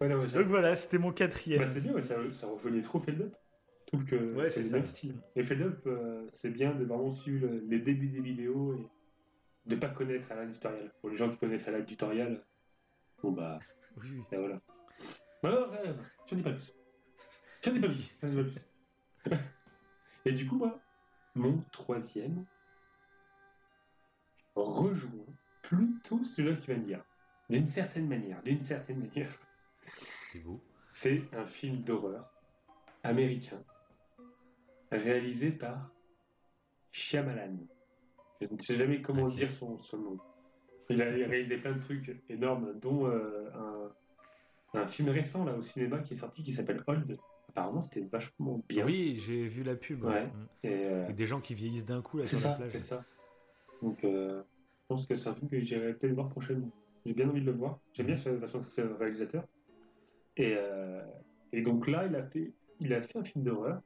Donc 0.00 0.46
voilà, 0.46 0.76
c'était 0.76 0.98
mon 0.98 1.12
quatrième. 1.12 1.60
Bah, 1.60 1.66
c'est 1.66 1.80
bien, 1.80 2.00
ça, 2.00 2.16
ça 2.32 2.46
rejoignait 2.46 2.82
trop 2.82 3.00
Feld 3.00 3.20
Up. 3.20 3.34
Je 3.80 3.86
trouve 3.86 4.04
que 4.04 4.48
c'est 4.50 4.62
le 4.62 4.70
même 4.70 4.86
style. 4.86 5.14
Et 5.34 5.42
Feld 5.42 5.62
Up, 5.62 5.80
euh, 5.86 6.26
c'est 6.30 6.50
bien 6.50 6.74
de 6.74 6.84
vraiment 6.84 7.10
suivre 7.10 7.48
les 7.68 7.78
débuts 7.78 8.08
des 8.08 8.20
vidéos 8.20 8.74
et 8.74 8.86
de 9.66 9.76
pas 9.76 9.88
connaître 9.88 10.30
Alan 10.30 10.50
Tutorial. 10.52 10.92
Pour 11.00 11.10
les 11.10 11.16
gens 11.16 11.28
qui 11.30 11.38
connaissent 11.38 11.66
Alan 11.68 11.84
Tutorial, 11.84 12.44
bon 13.22 13.32
bah. 13.32 13.58
Oui. 13.96 14.22
Et 14.30 14.36
voilà. 14.36 14.60
Bah, 15.42 15.70
j'en 16.26 16.36
dis 16.36 16.42
pas 16.42 16.52
plus. 16.52 16.72
J'en 17.64 17.72
dis 17.72 17.80
pas 17.80 17.88
plus. 17.88 18.16
J'en 18.22 18.28
dis 18.28 18.36
pas 18.36 19.30
plus. 19.30 19.36
et 20.26 20.32
du 20.32 20.46
coup, 20.46 20.58
moi, 20.58 20.78
mon 21.34 21.64
troisième 21.72 22.44
rejoint 24.54 25.24
plutôt 25.62 26.22
celui-là 26.22 26.56
que 26.56 26.60
tu 26.60 26.70
viens 26.70 26.80
de 26.80 26.86
dire. 26.86 27.04
D'une 27.50 27.66
certaine 27.66 28.06
manière, 28.06 28.42
d'une 28.42 28.62
certaine 28.62 28.98
manière. 28.98 29.38
C'est 30.92 31.22
un 31.32 31.46
film 31.46 31.82
d'horreur 31.82 32.32
américain 33.02 33.62
réalisé 34.90 35.50
par 35.50 35.90
Shyamalan. 36.90 37.56
Je 38.40 38.52
ne 38.52 38.58
sais 38.58 38.76
jamais 38.76 39.02
comment 39.02 39.28
dire 39.28 39.50
son, 39.50 39.78
nom. 39.94 40.18
Il 40.90 41.02
a 41.02 41.06
réalisé 41.06 41.58
plein 41.58 41.72
de 41.72 41.80
trucs 41.80 42.22
énormes, 42.28 42.78
dont 42.80 43.06
euh, 43.06 43.50
un, 44.74 44.86
film 44.86 45.10
récent 45.10 45.44
là 45.44 45.54
au 45.54 45.62
cinéma 45.62 45.98
qui 45.98 46.14
est 46.14 46.16
sorti 46.16 46.42
qui 46.42 46.52
s'appelle 46.52 46.82
Old. 46.86 47.18
Apparemment, 47.50 47.82
c'était 47.82 48.02
vachement 48.02 48.62
bien. 48.68 48.84
Oui, 48.84 49.20
j'ai 49.24 49.46
vu 49.46 49.62
la 49.62 49.74
pub. 49.74 50.04
Mm. 50.04 50.30
Et, 50.62 51.12
des 51.12 51.26
gens 51.26 51.40
qui 51.40 51.54
vieillissent 51.54 51.86
d'un 51.86 52.02
coup 52.02 52.18
là 52.18 52.24
sur 52.24 52.38
ça, 52.38 52.50
la 52.50 52.56
plage. 52.56 52.70
C'est 52.70 52.78
ça. 52.78 53.04
Donc, 53.82 54.04
euh, 54.04 54.42
je 54.82 54.86
pense 54.88 55.06
que 55.06 55.16
c'est 55.16 55.28
un 55.28 55.34
film 55.34 55.48
que 55.48 55.58
j'irai 55.58 55.94
peut-être 55.94 56.14
voir 56.14 56.28
prochainement. 56.28 56.70
J'ai 57.04 57.14
bien 57.14 57.28
envie 57.28 57.40
de 57.40 57.46
le 57.46 57.52
voir. 57.52 57.80
J'aime 57.92 58.06
bien 58.06 58.16
ce, 58.16 58.30
ce 58.46 58.80
réalisateur. 58.80 59.44
Euh, 60.38 61.02
et, 61.52 61.62
donc 61.62 61.88
là, 61.88 62.06
il 62.06 62.14
a, 62.14 62.22
fait, 62.22 62.52
il 62.80 62.92
a 62.92 63.02
fait 63.02 63.18
un 63.18 63.24
film 63.24 63.44
d'horreur 63.44 63.82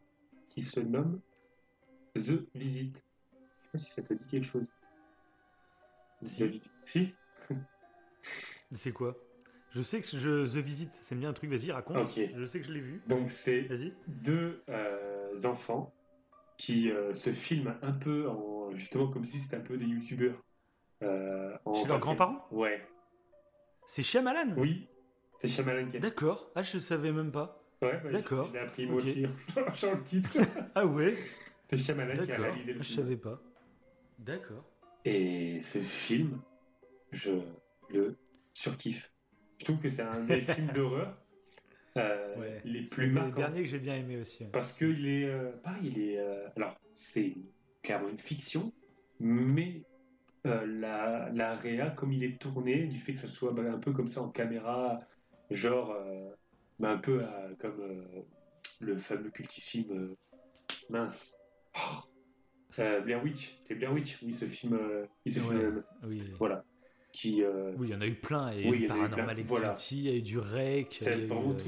qui 0.49 0.63
se 0.63 0.81
nomme 0.81 1.21
The 2.15 2.47
Visit. 2.55 3.03
Je 3.33 3.39
sais 3.61 3.71
pas 3.73 3.79
si 3.79 3.91
ça 3.91 4.03
te 4.03 4.15
dit 4.15 4.27
quelque 4.27 4.47
chose. 4.47 4.67
Si. 6.23 6.61
Si 6.85 7.15
C'est 8.73 8.93
quoi? 8.93 9.17
Je 9.71 9.81
sais 9.81 10.01
que 10.01 10.07
je, 10.07 10.47
The 10.47 10.63
Visit, 10.63 10.91
c'est 10.93 11.15
bien 11.15 11.31
un 11.31 11.33
truc, 11.33 11.51
vas-y, 11.51 11.73
raconte. 11.73 12.07
Je 12.15 12.45
sais 12.45 12.61
que 12.61 12.67
je 12.67 12.73
l'ai 12.73 12.81
vu. 12.81 13.03
Donc, 13.07 13.31
c'est 13.31 13.69
deux 14.07 14.63
euh, 14.69 15.35
enfants 15.45 15.93
qui 16.59 16.91
euh, 16.91 17.15
se 17.15 17.33
filment 17.33 17.75
un 17.81 17.93
peu 17.93 18.29
en, 18.29 18.71
justement 18.77 19.09
comme 19.09 19.25
si 19.25 19.41
c'était 19.41 19.57
un 19.57 19.61
peu 19.61 19.79
des 19.79 19.87
youtubeurs. 19.87 20.37
Euh, 21.03 21.57
Chez 21.75 21.89
leurs 21.89 21.99
grands-parents? 21.99 22.47
Ouais. 22.51 22.87
C'est 23.87 24.03
Shyamalan? 24.03 24.55
Oui, 24.57 24.87
c'est 25.43 25.49
Shyamalan 25.49 25.89
qui 25.89 25.99
D'accord. 25.99 26.51
Ah, 26.55 26.63
je 26.63 26.79
savais 26.79 27.11
même 27.11 27.33
pas. 27.33 27.61
Ouais, 27.83 28.01
D'accord. 28.13 28.49
Je 28.49 28.53
l'ai 28.53 28.59
appris 28.61 28.87
moi 28.87 28.97
aussi 28.97 29.27
en 29.27 29.61
le 29.95 30.03
titre. 30.03 30.39
ah 30.75 30.87
ouais 30.87 31.15
C'est 31.69 31.77
Shyamalan 31.77 32.25
qui 32.25 32.33
a 32.33 32.37
réalisé 32.37 32.73
le 32.73 32.73
film. 32.75 32.83
Je 32.83 32.93
savais 32.93 33.17
pas. 33.17 33.43
D'accord. 34.21 34.65
Et 35.05 35.61
ce 35.61 35.81
film, 35.81 36.41
je 37.11 37.33
le 37.91 38.17
surkiffe. 38.55 39.13
Je 39.59 39.65
trouve 39.65 39.79
que 39.79 39.89
c'est 39.89 40.03
un 40.03 40.21
des 40.21 40.41
films 40.41 40.69
d'horreur 40.75 41.17
euh, 41.97 42.61
les 42.65 42.83
plus 42.83 43.09
marquants. 43.09 43.31
C'est 43.35 43.41
le 43.41 43.47
dernier 43.47 43.63
que 43.63 43.69
j'ai 43.69 43.79
bien 43.81 43.97
aimé 43.97 44.19
aussi. 44.19 44.45
Parce 44.45 44.73
qu'il 44.73 45.09
est, 45.09 45.25
euh, 45.25 45.51
pareil, 45.65 45.93
il 45.95 46.01
est, 46.01 46.19
euh, 46.19 46.49
alors 46.57 46.79
c'est 46.95 47.35
clairement 47.83 48.09
une 48.09 48.19
fiction, 48.19 48.73
mais 49.19 49.83
la, 50.45 51.31
la 51.33 51.55
réa, 51.55 51.91
comme 51.91 52.13
il 52.13 52.25
est 52.25 52.41
tourné, 52.41 52.87
du 52.87 52.99
fait 52.99 53.13
que 53.13 53.19
ce 53.19 53.27
soit 53.27 53.53
bah, 53.53 53.63
un 53.69 53.79
peu 53.79 53.93
comme 53.93 54.09
ça 54.09 54.23
en 54.23 54.29
caméra, 54.29 55.01
genre 55.53 55.97
bah, 56.79 56.91
un 56.91 56.99
peu 56.99 57.23
comme 57.59 58.05
le 58.81 58.97
fameux 58.97 59.31
cultissime 59.31 60.15
mince. 60.91 61.37
Oh, 61.77 62.81
Blair 63.05 63.23
Witch, 63.23 63.57
c'est 63.63 63.75
Blair 63.75 63.93
Witch, 63.93 64.19
oui, 64.23 64.33
ce 64.33 64.47
film, 64.47 64.79
il 65.25 65.41
oui. 66.05 66.19
Voilà. 66.39 66.65
Qui, 67.13 67.45
Oui, 67.77 67.89
il 67.89 67.91
y 67.91 67.95
en 67.95 68.01
a 68.01 68.07
eu 68.07 68.15
plein. 68.15 68.51
Et 68.53 68.69
oui, 68.69 68.87
Paranormal 68.87 69.39
Activity, 69.39 69.99
il 69.99 70.05
y 70.05 70.09
a 70.09 70.17
eu 70.17 70.23
du 70.23 70.39
Rec, 70.39 70.99
il 71.01 71.07
y, 71.07 71.11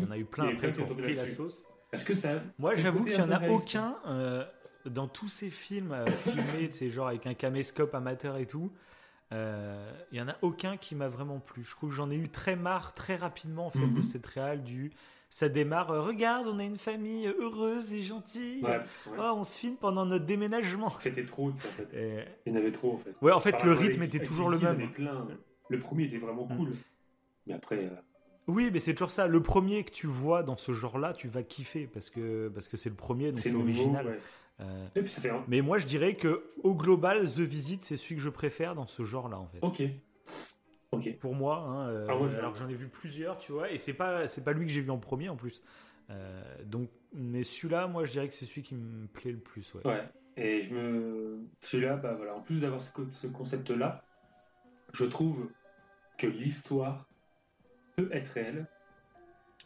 en 0.05 0.11
a 0.11 0.19
eu 0.19 0.25
plein 0.25 0.49
après 0.49 0.73
qui 0.73 0.81
ont 0.81 0.87
pris 0.87 1.15
la 1.15 1.27
sauce. 1.27 1.69
Est-ce 1.93 2.05
que 2.05 2.15
ça. 2.15 2.43
Moi, 2.59 2.75
j'avoue 2.77 3.05
qu'il 3.05 3.15
n'y 3.15 3.21
en 3.21 3.31
a 3.31 3.49
aucun 3.49 3.97
dans 4.87 5.09
tous 5.09 5.29
ces 5.29 5.51
films 5.51 5.95
filmés, 6.07 6.69
tu 6.71 6.91
genre 6.91 7.09
avec 7.09 7.27
un 7.27 7.35
caméscope 7.35 7.95
amateur 7.95 8.37
et 8.37 8.47
tout. 8.47 8.73
Il 9.33 10.19
y 10.19 10.21
en 10.21 10.29
a 10.29 10.37
aucun 10.43 10.77
qui 10.77 10.95
m'a 10.95 11.09
vraiment 11.09 11.41
plu. 11.41 11.65
Je 11.65 11.71
trouve 11.73 11.91
que 11.91 11.97
j'en 11.97 12.11
ai 12.11 12.17
eu 12.17 12.29
très 12.29 12.57
marre 12.57 12.93
très 12.93 13.17
rapidement 13.17 13.67
en 13.67 13.71
fait, 13.71 13.81
de 13.81 13.87
mhm. 13.87 14.03
cette 14.03 14.27
réal 14.27 14.63
du 14.63 14.93
ça 15.35 15.49
démarre. 15.49 15.91
Euh, 15.91 16.01
regarde, 16.01 16.47
on 16.47 16.61
a 16.61 16.63
une 16.63 16.77
famille 16.77 17.27
heureuse 17.27 17.93
et 17.93 18.03
gentille. 18.03 18.63
oh, 19.19 19.33
on 19.35 19.43
se 19.43 19.59
filme 19.59 19.75
pendant 19.75 20.07
notre 20.07 20.27
déménagement. 20.27 20.93
C'était 21.01 21.25
trop, 21.25 21.49
en 21.49 21.55
fait. 21.55 22.25
Il 22.47 22.53
y 22.53 22.55
en 22.55 22.57
avait 22.57 22.71
trop, 22.71 22.93
en 22.93 22.99
fait. 22.99 23.17
Ouais, 23.21 23.33
en 23.33 23.41
fait, 23.41 23.65
le 23.65 23.73
rythme 23.73 24.05
était 24.05 24.21
toujours 24.21 24.49
le 24.49 24.61
même. 24.61 24.89
Le 25.71 25.79
premier 25.81 26.05
était 26.05 26.19
vraiment 26.19 26.47
cool. 26.47 26.69
Mm. 26.69 26.77
Mais 27.49 27.55
après. 27.55 27.79
Euh, 27.79 27.91
oui, 28.47 28.71
mais 28.73 28.79
c'est 28.79 28.95
toujours 28.95 29.11
ça. 29.11 29.27
Le 29.27 29.43
premier 29.43 29.83
que 29.83 29.91
tu 29.91 30.07
vois 30.07 30.45
dans 30.45 30.57
ce 30.57 30.73
genre-là, 30.73 31.15
tu 31.15 31.27
vas 31.27 31.43
kiffer 31.43 31.89
parce 31.89 32.11
que 32.11 32.49
parce 32.49 32.69
que 32.69 32.77
c'est 32.77 32.91
le 32.91 32.95
premier, 32.95 33.33
donc 33.33 33.41
c'est 33.41 33.55
original. 33.55 34.19
Euh, 34.61 34.87
mais 35.49 35.61
moi, 35.63 35.79
je 35.79 35.87
dirais 35.87 36.15
que 36.15 36.47
au 36.63 36.75
global, 36.75 37.29
The 37.29 37.41
Visit, 37.41 37.85
c'est 37.85 37.97
celui 37.97 38.17
que 38.17 38.23
je 38.23 38.29
préfère 38.29 38.75
dans 38.75 38.87
ce 38.87 39.03
genre-là, 39.03 39.39
en 39.39 39.47
fait. 39.47 39.59
Ok. 39.61 39.83
Pour 41.19 41.35
moi, 41.35 41.59
hein, 41.59 41.89
euh, 41.89 42.07
ah, 42.09 42.39
alors 42.39 42.53
que 42.53 42.59
j'en 42.59 42.69
ai 42.69 42.75
vu 42.75 42.89
plusieurs, 42.89 43.37
tu 43.37 43.51
vois, 43.51 43.69
et 43.71 43.79
c'est 43.79 43.95
pas 43.95 44.29
c'est 44.29 44.45
pas 44.45 44.53
lui 44.53 44.65
que 44.65 44.71
j'ai 44.71 44.81
vu 44.81 44.91
en 44.91 44.99
premier 44.99 45.29
en 45.29 45.35
plus. 45.35 45.61
Euh, 46.11 46.43
donc, 46.65 46.89
mais 47.13 47.43
celui-là, 47.43 47.89
moi, 47.89 48.05
je 48.05 48.13
dirais 48.13 48.29
que 48.29 48.35
c'est 48.35 48.45
celui 48.45 48.63
qui 48.63 48.77
me 48.77 49.09
plaît 49.09 49.33
le 49.33 49.39
plus. 49.39 49.75
Ouais. 49.75 49.85
ouais. 49.85 50.05
Et 50.37 50.63
je 50.63 50.75
me 50.75 51.41
celui-là, 51.61 51.97
bah 51.97 52.15
voilà, 52.15 52.37
en 52.37 52.41
plus 52.41 52.61
d'avoir 52.61 52.81
ce, 52.81 53.27
concept-là, 53.27 54.05
je 54.93 55.05
trouve 55.05 55.51
que 56.17 56.29
l'histoire 56.29 57.09
peut 57.97 58.09
être 58.13 58.29
réelle, 58.29 58.67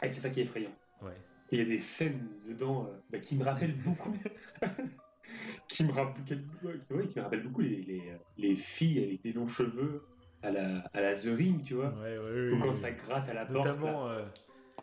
et 0.03 0.09
c'est 0.09 0.21
ça 0.21 0.31
qui 0.31 0.41
est 0.41 0.45
effrayant. 0.45 0.73
Ouais. 1.03 1.17
Il 1.51 1.59
y 1.59 1.63
a 1.63 1.65
des 1.65 1.79
scènes 1.79 2.29
dedans 2.47 2.87
euh, 2.87 2.99
bah, 3.11 3.19
qui 3.19 3.37
me 3.37 3.45
rappellent 3.45 3.77
beaucoup. 3.77 4.17
qui 5.69 5.85
me 5.85 5.93
rappellent, 5.93 6.45
ouais, 6.63 7.07
qui 7.09 7.19
me 7.19 7.25
rappellent 7.25 7.43
beaucoup 7.43 7.63
les, 7.63 7.83
les, 7.83 8.03
les, 8.37 8.55
filles 8.55 9.03
avec 9.03 9.23
des 9.23 9.33
longs 9.33 9.49
cheveux 9.49 10.03
à 10.43 10.51
la, 10.51 10.79
à 10.93 11.01
la 11.01 11.15
The 11.15 11.29
Ring, 11.37 11.63
tu 11.63 11.75
vois. 11.75 11.95
ou 12.53 12.59
quand 12.61 12.73
ça 12.73 12.91
gratte 12.91 13.29
à 13.29 13.35
la 13.35 13.47
porte. 13.47 13.67
Notamment. 13.67 14.09
Euh, 14.09 14.25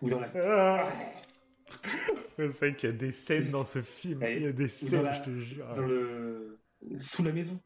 ou 0.02 0.10
dans 0.10 0.20
la. 0.20 0.30
Ah 0.36 0.90
c'est 2.38 2.48
vrai 2.48 2.76
qu'il 2.76 2.90
y 2.90 2.94
a 2.94 2.96
des 2.96 3.12
scènes 3.12 3.50
dans 3.50 3.64
ce 3.64 3.82
film. 3.82 4.24
Il 4.24 4.44
y 4.44 4.48
a 4.48 4.52
des 4.52 4.68
scènes, 4.68 5.10
je 5.14 5.22
te 5.22 5.40
jure. 5.40 5.74
Dans 5.74 5.86
le... 5.86 6.60
Sous 6.98 7.24
la 7.24 7.32
maison. 7.32 7.60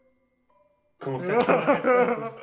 Quand 1.00 1.20
ça. 1.22 2.36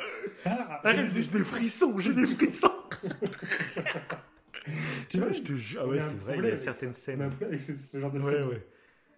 ah, 0.45 1.07
j'ai 1.07 1.27
des 1.27 1.45
frissons, 1.45 1.99
j'ai 1.99 2.15
des 2.15 2.27
frissons. 2.27 2.73
tu 5.09 5.19
vois, 5.19 5.33
je 5.33 5.41
te 5.41 5.53
jure. 5.55 5.83
Ah 5.85 5.89
ouais, 5.89 6.01
c'est 6.01 6.19
vrai, 6.19 6.39
il 6.39 6.45
y 6.45 6.51
a 6.51 6.57
certaines 6.57 6.93
scènes. 6.93 7.23
Avec 7.23 7.61
ce, 7.61 7.77
ce, 7.77 7.99
genre 7.99 8.11
de 8.11 8.21
ouais, 8.21 8.43
Ouais. 8.43 8.67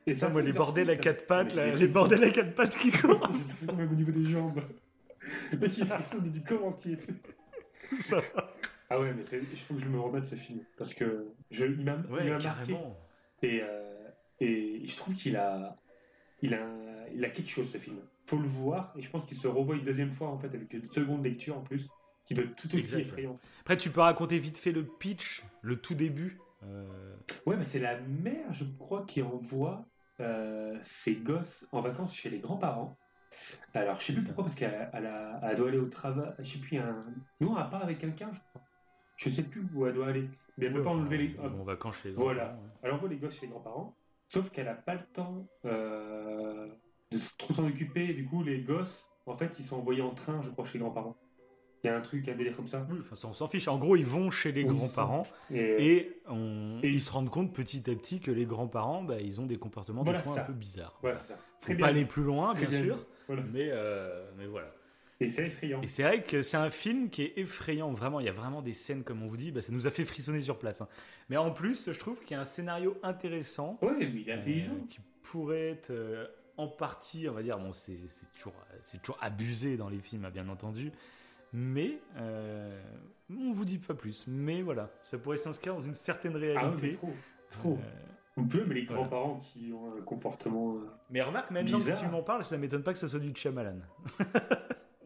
Et 0.07 0.14
ça, 0.14 0.28
moi, 0.28 0.40
les 0.40 0.53
bordels 0.53 0.88
à 0.90 0.96
quatre 0.96 1.26
pattes, 1.26 1.55
là, 1.55 1.74
les 1.74 1.86
bordels 1.86 2.24
à 2.24 2.30
quatre 2.30 2.55
pattes 2.55 2.76
qui 2.78 2.90
courent. 2.92 3.30
J'ai 3.61 3.68
au 3.68 3.94
niveau 3.94 4.12
des 4.12 4.24
jambes. 4.24 4.62
Le 5.53 5.59
mec, 5.59 5.76
il 5.76 5.86
fait 5.86 6.20
du 6.30 6.42
corps 6.42 6.64
entier. 6.64 6.96
Ça. 8.01 8.20
Ah 8.88 8.99
ouais, 8.99 9.12
mais 9.12 9.22
il 9.30 9.59
faut 9.59 9.74
que 9.74 9.80
je 9.80 9.88
me 9.88 10.01
remette 10.01 10.24
ce 10.24 10.34
film. 10.34 10.61
Parce 10.78 10.94
que 10.94 11.26
je, 11.51 11.66
il 11.66 11.84
m'a 11.84 11.96
ouais, 12.11 12.38
marqué. 12.38 12.74
Et, 13.42 13.61
euh, 13.62 14.09
et 14.40 14.86
je 14.86 14.96
trouve 14.96 15.14
qu'il 15.14 15.36
a, 15.36 15.76
il 16.40 16.55
a, 16.55 16.66
il 17.14 17.24
a 17.24 17.28
quelque 17.28 17.51
chose, 17.51 17.70
ce 17.70 17.78
film. 17.78 17.99
faut 18.26 18.38
le 18.38 18.49
voir. 18.49 18.94
Et 18.96 19.03
je 19.03 19.11
pense 19.11 19.26
qu'il 19.26 19.36
se 19.36 19.46
revoit 19.46 19.76
une 19.76 19.84
deuxième 19.84 20.12
fois, 20.12 20.28
en 20.28 20.38
fait, 20.38 20.55
avec 20.55 20.72
une 20.72 20.88
seconde 20.90 21.24
lecture 21.24 21.59
en 21.59 21.62
plus, 21.62 21.88
qui 22.29 22.35
doit 22.35 22.45
être 22.45 22.57
tout 22.57 22.74
aussi 22.76 22.95
effrayant. 23.01 23.39
Après, 23.62 23.79
tu 23.79 23.89
peux 23.89 24.03
raconter 24.03 24.39
vite 24.39 24.59
fait 24.59 24.70
le 24.70 24.85
pitch, 24.85 25.43
le 25.62 25.76
tout 25.76 25.95
début. 25.95 26.39
Euh... 26.62 26.87
Ouais, 27.47 27.57
mais 27.57 27.64
c'est 27.64 27.79
la 27.79 27.99
mère, 28.01 28.53
je 28.53 28.64
crois, 28.79 29.07
qui 29.07 29.22
envoie 29.22 29.87
euh, 30.20 30.76
ses 30.83 31.16
gosses 31.16 31.66
en 31.72 31.81
vacances 31.81 32.14
chez 32.14 32.29
les 32.29 32.39
grands-parents. 32.39 32.99
Alors, 33.72 33.99
je 33.99 34.07
sais 34.07 34.12
plus 34.12 34.24
pourquoi, 34.24 34.45
parce 34.45 34.57
qu'elle 34.57 34.91
elle 34.93 35.57
doit 35.57 35.68
aller 35.68 35.79
au 35.79 35.89
travail. 35.89 36.35
Je 36.39 36.53
sais 36.53 36.59
plus, 36.59 36.76
un... 36.76 37.07
non, 37.41 37.57
elle 37.59 37.70
part 37.70 37.83
avec 37.83 37.99
quelqu'un, 37.99 38.31
je 38.33 38.41
crois. 38.51 38.62
Je 39.16 39.31
sais 39.31 39.43
plus 39.43 39.66
où 39.74 39.87
elle 39.87 39.95
doit 39.95 40.09
aller. 40.09 40.29
Mais 40.59 40.66
elle 40.66 40.72
ne 40.72 40.79
peut 40.79 40.85
pas 40.85 40.91
enlever 40.91 41.16
les. 41.16 41.24
Ils 41.24 41.37
vont 41.37 41.62
en 41.62 41.64
vacances 41.64 41.99
chez 42.03 42.11
les 42.11 42.14
Voilà. 42.14 42.53
Hein. 42.53 42.70
Elle 42.83 42.93
envoie 42.93 43.09
les 43.09 43.16
gosses 43.16 43.37
chez 43.37 43.47
les 43.47 43.53
grands-parents. 43.53 43.97
Sauf 44.29 44.51
qu'elle 44.51 44.66
n'a 44.66 44.74
pas 44.74 44.95
le 44.95 45.05
temps 45.14 45.47
euh, 45.64 46.68
de 47.11 47.18
trop 47.39 47.55
s'en 47.55 47.66
occuper. 47.66 48.12
du 48.12 48.26
coup, 48.26 48.43
les 48.43 48.61
gosses, 48.61 49.09
en 49.24 49.37
fait, 49.37 49.59
ils 49.59 49.64
sont 49.64 49.76
envoyés 49.76 50.03
en 50.03 50.14
train, 50.14 50.43
je 50.43 50.51
crois, 50.51 50.66
chez 50.66 50.74
les 50.74 50.81
grands-parents. 50.81 51.16
Il 51.85 51.87
y 51.87 51.91
a 51.91 51.97
un 51.97 52.01
truc, 52.01 52.29
un 52.29 52.35
délire 52.35 52.57
comme 52.57 52.66
ça. 52.66 52.85
Oui, 52.91 52.99
enfin, 53.01 53.16
on 53.29 53.33
s'en 53.33 53.47
fiche. 53.47 53.68
En 53.68 53.79
gros, 53.79 53.95
ils 53.95 54.07
vont 54.07 54.31
chez 54.31 54.51
les 54.51 54.64
grands-parents 54.64 55.24
et, 55.53 56.12
ils 56.83 57.01
se 57.01 57.11
rendent 57.11 57.31
compte 57.31 57.55
petit 57.55 57.89
à 57.91 57.95
petit 57.95 58.20
que 58.20 58.31
les 58.31 58.47
grands-parents, 58.47 59.03
bah, 59.03 59.20
ils 59.20 59.41
ont 59.41 59.47
des 59.47 59.59
comportements 59.59 60.03
des 60.03 60.14
fois 60.14 60.41
un 60.41 60.45
peu 60.45 60.53
bizarres. 60.53 60.99
Voilà, 61.03 61.16
ça. 61.16 61.37
Faut 61.61 61.74
pas 61.74 61.89
aller 61.89 62.05
plus 62.05 62.24
loin, 62.24 62.55
bien, 62.55 62.70
sûr. 62.70 63.07
Mais, 63.29 63.68
euh, 63.70 64.31
mais 64.37 64.47
voilà. 64.47 64.72
Et 65.20 65.29
c'est 65.29 65.47
effrayant. 65.47 65.83
Et 65.83 65.89
c'est 65.89 66.05
vrai 66.05 66.22
que 66.22 66.43
c'est 66.43 66.57
un 66.57 66.70
film 66.70 67.11
qui 67.11 67.22
est 67.22 67.39
effrayant, 67.39 67.91
vraiment. 67.93 68.20
Il 68.20 68.26
y 68.26 68.29
a 68.29 68.33
vraiment 68.33 68.62
des 68.62 68.72
scènes, 68.72 69.03
comme 69.03 69.22
on 69.22 69.26
vous 69.26 69.37
dit, 69.37 69.51
bah, 69.51 69.62
ça 69.62 69.72
nous 69.72 69.87
a 69.87 69.91
fait 69.91 70.05
frissonner 70.05 70.41
sur 70.41 70.59
place. 70.59 70.81
Hein. 70.81 70.89
Mais 71.29 71.37
en 71.37 71.51
plus, 71.51 71.91
je 71.91 71.99
trouve 71.99 72.20
qu'il 72.20 72.37
y 72.37 72.39
a 72.39 72.41
un 72.41 72.45
scénario 72.45 72.97
intéressant. 73.03 73.79
Ouais, 73.83 73.95
mais 73.99 74.07
il 74.07 74.29
est 74.29 74.33
intelligent. 74.33 74.72
Euh, 74.72 74.87
qui 74.89 75.01
pourrait 75.22 75.70
être 75.70 75.91
euh, 75.91 76.26
en 76.57 76.68
partie, 76.68 77.29
on 77.29 77.33
va 77.33 77.43
dire, 77.43 77.59
bon, 77.59 77.72
c'est 77.72 77.99
toujours, 78.37 78.55
toujours 79.03 79.18
abusé 79.20 79.76
dans 79.76 79.89
les 79.89 79.99
films, 79.99 80.24
hein, 80.24 80.31
bien 80.31 80.49
entendu. 80.49 80.93
Mais 81.53 81.99
euh, 82.16 82.80
on 83.30 83.53
vous 83.53 83.64
dit 83.64 83.78
pas 83.78 83.94
plus. 83.94 84.26
Mais 84.26 84.62
voilà, 84.62 84.90
ça 85.03 85.18
pourrait 85.18 85.36
s'inscrire 85.36 85.74
dans 85.74 85.82
une 85.82 85.94
certaine 85.94 86.36
réalité. 86.36 86.92
Ah, 86.94 86.96
trop, 86.96 87.12
trop. 87.51 87.78
On 88.36 88.44
peut, 88.46 88.64
mais 88.66 88.74
les 88.74 88.84
grands-parents 88.84 89.40
qui 89.40 89.72
ont 89.72 89.96
un 89.96 90.01
comportement. 90.03 90.76
Euh, 90.76 90.88
mais 91.11 91.22
remarque, 91.22 91.51
maintenant 91.51 91.80
que 91.80 91.99
tu 91.99 92.07
m'en 92.07 92.22
parles, 92.22 92.44
ça 92.44 92.57
m'étonne 92.57 92.84
pas 92.84 92.92
que 92.92 92.99
ça 92.99 93.09
soit 93.09 93.18
du 93.18 93.32
Chamalan. 93.34 93.80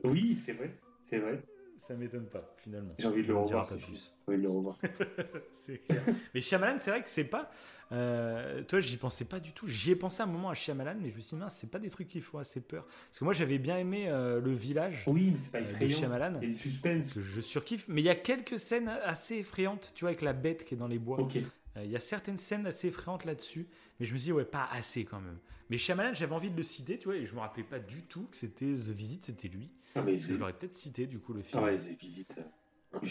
oui, 0.05 0.37
c'est 0.37 0.53
vrai, 0.53 0.77
c'est 1.07 1.19
vrai. 1.19 1.43
Ça 1.83 1.95
m'étonne 1.95 2.27
pas, 2.27 2.55
finalement. 2.59 2.95
J'ai 2.97 3.09
envie 3.09 3.23
de 3.23 3.27
le 3.27 3.37
revoir. 3.37 3.69
Pas 3.69 3.75
plus. 3.75 4.15
J'ai 4.29 4.33
envie 4.33 4.39
de 4.39 4.43
le 4.45 4.51
revoir. 4.51 4.79
c'est 5.53 5.79
clair. 5.79 6.01
Mais 6.33 6.41
Shyamalan, 6.41 6.77
c'est 6.79 6.91
vrai 6.93 7.03
que 7.03 7.11
c'est 7.11 7.25
pas. 7.25 7.51
Euh, 7.91 8.63
toi, 8.63 8.79
j'y 8.79 8.97
pensais 8.97 9.25
pas 9.25 9.41
du 9.41 9.53
tout. 9.53 9.67
J'y 9.67 9.91
ai 9.91 9.97
pensé 9.97 10.23
un 10.23 10.27
moment 10.27 10.49
à 10.49 10.55
Shyamalan, 10.55 10.95
mais 11.03 11.11
je 11.11 11.17
me 11.17 11.21
suis 11.21 11.37
dit, 11.37 11.43
c'est 11.49 11.71
pas 11.73 11.81
des 11.81 11.91
trucs 11.91 12.07
qui 12.07 12.21
font 12.21 12.39
assez 12.39 12.61
peur. 12.61 12.87
Parce 12.87 13.19
que 13.19 13.25
moi, 13.25 13.33
j'avais 13.33 13.59
bien 13.59 13.79
aimé 13.79 14.09
euh, 14.09 14.41
Le 14.41 14.53
Village. 14.53 15.03
Oui, 15.09 15.31
mais 15.33 15.39
c'est 15.39 15.51
pas 15.51 15.61
effrayant. 15.61 15.91
de 15.91 15.99
Shyamalan. 15.99 16.41
Et 16.41 16.53
suspense. 16.53 17.13
Que 17.13 17.21
je 17.21 17.41
surkiffe. 17.41 17.87
Mais 17.89 18.01
il 18.01 18.05
y 18.05 18.11
a 18.11 18.15
quelques 18.15 18.61
scènes 18.61 18.89
assez 18.89 19.39
effrayantes, 19.39 19.91
tu 19.97 20.03
vois, 20.03 20.11
avec 20.11 20.23
la 20.23 20.35
bête 20.35 20.65
qui 20.65 20.75
est 20.75 20.79
dans 20.79 20.87
les 20.87 21.01
bois. 21.01 21.19
Ok. 21.19 21.37
Euh, 21.77 21.85
il 21.85 21.91
y 21.91 21.97
a 21.97 22.01
certaines 22.01 22.39
scènes 22.39 22.65
assez 22.65 22.89
effrayantes 22.89 23.25
là-dessus, 23.25 23.67
mais 23.99 24.07
je 24.07 24.13
me 24.13 24.19
suis 24.19 24.27
dit, 24.27 24.33
ouais, 24.33 24.45
pas 24.45 24.69
assez 24.71 25.05
quand 25.05 25.21
même. 25.21 25.39
Mais 25.69 25.79
Shyamalan, 25.79 26.15
j'avais 26.15 26.35
envie 26.35 26.51
de 26.51 26.57
le 26.57 26.63
citer, 26.63 26.97
tu 26.97 27.07
vois, 27.07 27.17
et 27.17 27.27
je 27.27 27.35
me 27.35 27.41
rappelais 27.41 27.65
pas 27.65 27.81
du 27.81 28.03
tout 28.03 28.29
que 28.31 28.37
c'était 28.37 28.73
The 28.73 28.91
Visit, 28.91 29.25
c'était 29.25 29.49
lui. 29.49 29.69
Ah, 29.95 30.03
mais 30.03 30.17
je 30.17 30.35
l'aurais 30.35 30.53
peut-être 30.53 30.73
cité, 30.73 31.07
du 31.07 31.19
coup, 31.19 31.33
le 31.33 31.43
film. 31.43 31.63
Ah 31.63 31.67
ouais, 31.67 31.77
The 31.77 31.99
Visit. 32.01 32.39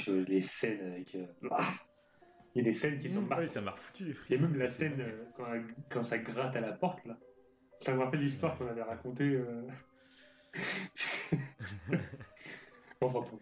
Euh, 0.08 0.26
les 0.28 0.42
scènes 0.42 0.94
avec. 0.94 1.16
Euh, 1.16 1.26
ah, 1.52 1.74
il 2.54 2.60
y 2.60 2.62
a 2.62 2.64
des 2.66 2.74
scènes 2.74 3.00
qui 3.00 3.10
sont 3.10 3.22
mmh, 3.22 3.34
ouais, 3.34 3.48
ça 3.48 3.62
m'a 3.62 3.74
foutu 3.76 4.06
les 4.06 4.14
frissons. 4.14 4.44
Et 4.44 4.48
même 4.48 4.58
la 4.58 4.68
scène 4.70 5.02
quand, 5.36 5.46
quand, 5.90 6.04
ça 6.04 6.18
gratte 6.18 6.56
à 6.56 6.62
la 6.62 6.74
porte, 6.74 7.06
là. 7.06 7.18
Ça 7.80 7.94
me 7.94 8.00
rappelle 8.00 8.20
l'histoire 8.20 8.58
qu'on 8.58 8.68
avait 8.68 8.84
racontée. 8.84 9.42
enfin, 13.02 13.20
bon. 13.22 13.40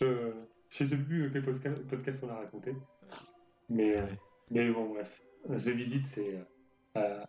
Je, 0.00 0.32
je 0.70 0.84
sais 0.84 0.96
plus 0.96 1.30
quel 1.32 1.42
podcast 1.42 2.22
on 2.24 2.30
a 2.30 2.36
raconté. 2.36 2.74
Mais, 3.68 3.96
mais 4.50 4.70
bon, 4.70 4.94
bref. 4.94 5.22
The 5.46 5.68
Visit, 5.68 6.06
c'est. 6.06 6.38
Euh, 6.96 7.24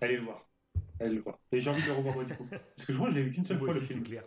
allez 0.00 0.16
le 0.16 0.24
voir. 0.24 0.46
Allez 1.00 1.14
le 1.16 1.20
voir. 1.20 1.38
Et 1.52 1.60
j'ai 1.60 1.70
envie 1.70 1.82
de 1.82 1.88
le 1.88 1.92
revoir 1.94 2.14
moi, 2.14 2.24
du 2.24 2.34
coup. 2.34 2.46
Parce 2.50 2.86
que 2.86 2.92
je 2.92 2.96
crois 2.96 3.08
que 3.08 3.14
je 3.14 3.20
l'ai 3.20 3.24
vu 3.24 3.32
qu'une 3.32 3.44
seule 3.44 3.58
fois 3.58 3.74
le 3.74 3.80
film. 3.80 4.02
clair. 4.02 4.24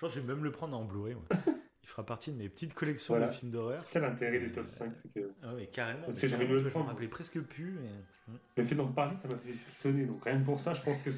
Je 0.00 0.06
pense 0.06 0.14
que 0.14 0.20
je 0.22 0.26
vais 0.26 0.32
même 0.32 0.44
le 0.44 0.50
prendre 0.50 0.74
en 0.78 0.82
Blu-ray. 0.82 1.14
Il 1.82 1.86
fera 1.86 2.06
partie 2.06 2.32
de 2.32 2.38
mes 2.38 2.48
petites 2.48 2.72
collections 2.72 3.20
de 3.20 3.26
films 3.26 3.50
d'horreur. 3.50 3.78
C'est 3.80 4.00
l'intérêt 4.00 4.40
des 4.40 4.50
top 4.50 4.66
5, 4.66 4.94
c'est 4.96 5.12
que. 5.12 5.30
Ah 5.42 5.52
oui, 5.54 5.68
carrément. 5.70 6.06
Parce 6.06 6.18
que 6.18 6.26
j'avais 6.26 6.46
le 6.46 6.58
Je 6.58 6.64
me 6.64 6.70
rappelais 6.70 7.06
presque 7.06 7.38
plus. 7.38 7.78
Et... 7.84 8.32
Le 8.56 8.64
fait 8.64 8.74
d'en 8.74 8.90
parler, 8.90 9.18
ça 9.18 9.28
m'a 9.28 9.36
fait 9.36 9.52
sonner. 9.74 10.06
Donc 10.06 10.24
rien 10.24 10.40
que 10.40 10.46
pour 10.46 10.58
ça, 10.58 10.72
je 10.72 10.82
pense 10.82 11.02
que 11.02 11.10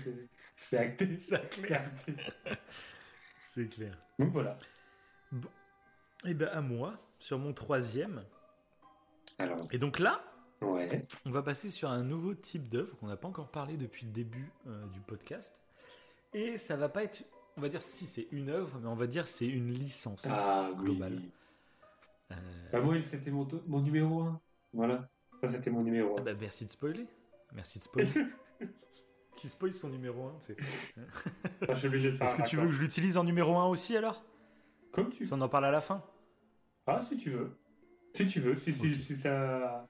c'est 0.57 0.77
acté. 0.79 1.17
C'est 1.17 1.37
acté. 1.37 2.17
C'est 3.53 3.69
clair. 3.69 3.97
Donc 4.19 4.33
voilà. 4.33 4.59
Bon. 5.31 5.49
Et 6.25 6.31
eh 6.31 6.35
bien 6.35 6.49
à 6.49 6.61
moi, 6.61 6.99
sur 7.19 7.39
mon 7.39 7.53
troisième. 7.53 8.25
Alors. 9.39 9.59
Et 9.71 9.79
donc 9.79 10.01
là, 10.01 10.25
ouais. 10.61 11.07
on 11.25 11.31
va 11.31 11.45
passer 11.45 11.71
sur 11.71 11.89
un 11.89 12.03
nouveau 12.03 12.35
type 12.35 12.69
d'œuvre 12.69 12.97
qu'on 12.97 13.07
n'a 13.07 13.17
pas 13.17 13.29
encore 13.29 13.53
parlé 13.53 13.77
depuis 13.77 14.07
le 14.07 14.13
début 14.13 14.51
euh, 14.67 14.87
du 14.87 14.99
podcast. 14.99 15.55
Et 16.35 16.59
ça 16.59 16.77
va 16.77 16.89
pas 16.89 17.05
être, 17.05 17.25
on 17.57 17.61
va 17.61 17.69
dire 17.69 17.83
si 17.83 18.07
c'est 18.07 18.29
une 18.31 18.51
œuvre, 18.51 18.79
mais 18.81 18.89
on 18.89 18.95
va 18.95 19.07
dire 19.07 19.27
c'est 19.27 19.47
une 19.47 19.73
licence 19.73 20.27
ah, 20.29 20.71
globale. 20.77 21.21
Euh, 22.31 22.35
bah, 22.73 22.81
moi, 22.81 23.01
c'était 23.03 23.31
mon, 23.31 23.47
mon 23.67 23.81
numéro 23.81 24.23
1. 24.23 24.41
Voilà, 24.73 25.09
ça 25.41 25.49
c'était 25.49 25.71
mon 25.71 25.83
numéro 25.83 26.17
1. 26.17 26.21
Ah 26.21 26.23
bah, 26.23 26.35
merci 26.41 26.65
de 26.65 26.71
spoiler. 26.71 27.07
Merci 27.55 27.79
de 27.79 27.85
spoiler. 27.85 28.11
Qui 29.37 29.49
spoil 29.49 29.73
son 29.73 29.89
numéro 29.89 30.27
1 30.27 30.35
c'est... 30.41 30.57
Est-ce 31.69 32.37
que 32.37 32.47
tu 32.47 32.57
veux 32.57 32.67
que 32.67 32.73
je 32.73 32.81
l'utilise 32.81 33.17
en 33.17 33.25
numéro 33.25 33.57
1 33.57 33.65
aussi 33.67 33.97
alors? 33.97 34.23
Comme 34.93 35.11
tu 35.11 35.25
veux. 35.25 35.33
On 35.35 35.41
en 35.41 35.49
parle 35.49 35.65
à 35.65 35.71
la 35.71 35.81
fin 35.81 36.05
Ah, 36.87 37.01
si 37.01 37.17
tu 37.17 37.31
veux. 37.31 37.57
Si 38.13 38.27
tu 38.27 38.41
veux, 38.41 38.57
si, 38.57 38.75
si, 38.75 39.17
ça 39.17 39.87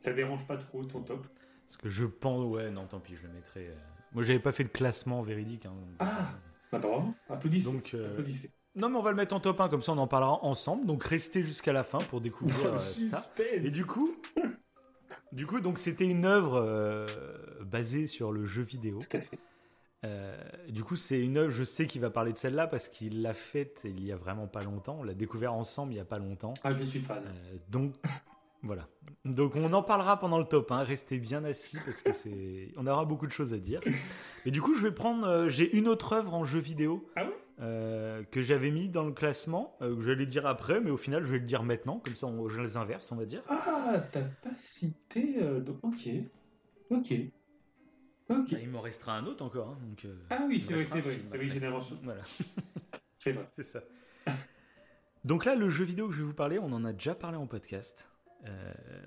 ça 0.00 0.12
dérange 0.12 0.46
pas 0.46 0.56
trop 0.56 0.84
ton 0.84 1.02
top. 1.02 1.26
Parce 1.66 1.76
que 1.78 1.88
je 1.88 2.04
pense, 2.04 2.44
ouais, 2.44 2.70
non, 2.70 2.86
tant 2.86 3.00
pis, 3.00 3.16
je 3.16 3.22
le 3.22 3.30
mettrai. 3.30 3.68
Euh. 3.68 3.74
Moi, 4.12 4.22
j'avais 4.22 4.38
pas 4.38 4.52
fait 4.52 4.64
de 4.64 4.68
classement 4.68 5.22
véridique. 5.22 5.66
Hein, 5.66 5.74
ah, 5.98 6.30
bah, 6.72 6.78
bravo, 6.78 7.14
applaudissez. 7.28 7.64
Donc, 7.70 7.92
euh, 7.94 8.10
applaudissez. 8.10 8.50
Non, 8.76 8.90
mais 8.90 8.98
on 8.98 9.02
va 9.02 9.10
le 9.10 9.16
mettre 9.16 9.34
en 9.34 9.40
top 9.40 9.58
1, 9.58 9.68
comme 9.70 9.80
ça 9.80 9.92
on 9.92 9.98
en 9.98 10.06
parlera 10.06 10.44
ensemble. 10.44 10.84
Donc 10.86 11.02
restez 11.02 11.42
jusqu'à 11.42 11.72
la 11.72 11.82
fin 11.82 11.98
pour 11.98 12.20
découvrir 12.20 12.74
euh, 12.74 12.78
ça. 13.10 13.26
Et 13.54 13.70
du 13.70 13.86
coup, 13.86 14.14
du 15.32 15.46
coup, 15.46 15.60
donc 15.60 15.78
c'était 15.78 16.04
une 16.04 16.26
œuvre 16.26 16.56
euh, 16.62 17.06
basée 17.64 18.06
sur 18.06 18.32
le 18.32 18.44
jeu 18.44 18.62
vidéo. 18.62 18.98
Tout 18.98 19.16
à 19.16 19.20
fait. 19.20 19.38
Euh, 20.04 20.36
du 20.68 20.84
coup, 20.84 20.94
c'est 20.94 21.18
une 21.18 21.38
œuvre, 21.38 21.50
je 21.50 21.64
sais 21.64 21.86
qu'il 21.86 22.02
va 22.02 22.10
parler 22.10 22.34
de 22.34 22.38
celle-là 22.38 22.66
parce 22.66 22.88
qu'il 22.88 23.22
l'a 23.22 23.32
faite 23.32 23.80
il 23.84 24.04
y 24.04 24.12
a 24.12 24.16
vraiment 24.16 24.46
pas 24.46 24.62
longtemps. 24.62 24.98
On 25.00 25.04
l'a 25.04 25.14
découvert 25.14 25.54
ensemble 25.54 25.94
il 25.94 25.96
y 25.96 26.00
a 26.00 26.04
pas 26.04 26.18
longtemps. 26.18 26.52
Ah, 26.62 26.74
je 26.74 26.84
suis 26.84 27.00
fan. 27.00 27.24
donc, 27.70 27.94
voilà. 28.66 28.88
Donc, 29.24 29.56
on 29.56 29.72
en 29.72 29.82
parlera 29.82 30.18
pendant 30.18 30.38
le 30.38 30.44
top. 30.44 30.70
Hein. 30.72 30.82
Restez 30.82 31.18
bien 31.18 31.44
assis 31.44 31.78
parce 31.84 32.02
que 32.02 32.12
c'est, 32.12 32.72
on 32.76 32.86
aura 32.86 33.04
beaucoup 33.04 33.26
de 33.26 33.32
choses 33.32 33.54
à 33.54 33.58
dire. 33.58 33.80
Et 34.44 34.50
du 34.50 34.60
coup, 34.60 34.74
je 34.74 34.82
vais 34.82 34.92
prendre, 34.92 35.48
j'ai 35.48 35.76
une 35.76 35.88
autre 35.88 36.12
œuvre 36.12 36.34
en 36.34 36.44
jeu 36.44 36.58
vidéo. 36.58 37.08
Ah 37.16 37.26
euh, 37.58 38.22
que 38.24 38.42
j'avais 38.42 38.70
mis 38.70 38.90
dans 38.90 39.04
le 39.04 39.12
classement, 39.12 39.78
euh, 39.80 39.96
que 39.96 40.02
j'allais 40.02 40.26
dire 40.26 40.46
après, 40.46 40.78
mais 40.78 40.90
au 40.90 40.98
final 40.98 41.24
je 41.24 41.32
vais 41.32 41.38
le 41.38 41.46
dire 41.46 41.62
maintenant, 41.62 42.00
comme 42.00 42.14
ça 42.14 42.26
on, 42.26 42.50
je 42.50 42.60
les 42.60 42.76
inverse, 42.76 43.10
on 43.12 43.16
va 43.16 43.24
dire. 43.24 43.42
Ah, 43.48 43.98
t'as 44.12 44.20
pas 44.20 44.54
cité. 44.54 45.36
Euh, 45.42 45.60
donc, 45.60 45.82
ok. 45.82 46.08
Ok. 46.90 47.14
Ok. 48.28 48.50
Bah, 48.52 48.58
il 48.60 48.68
m'en 48.68 48.82
restera 48.82 49.16
un 49.16 49.24
autre 49.24 49.42
encore. 49.42 49.70
Hein, 49.70 49.78
donc, 49.80 50.06
ah 50.28 50.44
oui, 50.46 50.62
c'est 50.66 50.74
vrai, 50.74 50.86
c'est 50.86 51.00
vrai. 51.00 51.18
C'est 51.26 51.36
vrai, 51.38 51.46
génération. 51.46 51.98
Voilà. 52.02 52.22
c'est 53.16 53.32
vrai. 53.32 53.48
C'est 53.56 53.62
ça. 53.62 53.80
donc 55.24 55.46
là, 55.46 55.54
le 55.54 55.70
jeu 55.70 55.84
vidéo 55.84 56.08
que 56.08 56.12
je 56.12 56.18
vais 56.18 56.24
vous 56.24 56.34
parler, 56.34 56.58
on 56.58 56.72
en 56.72 56.84
a 56.84 56.92
déjà 56.92 57.14
parlé 57.14 57.38
en 57.38 57.46
podcast. 57.46 58.10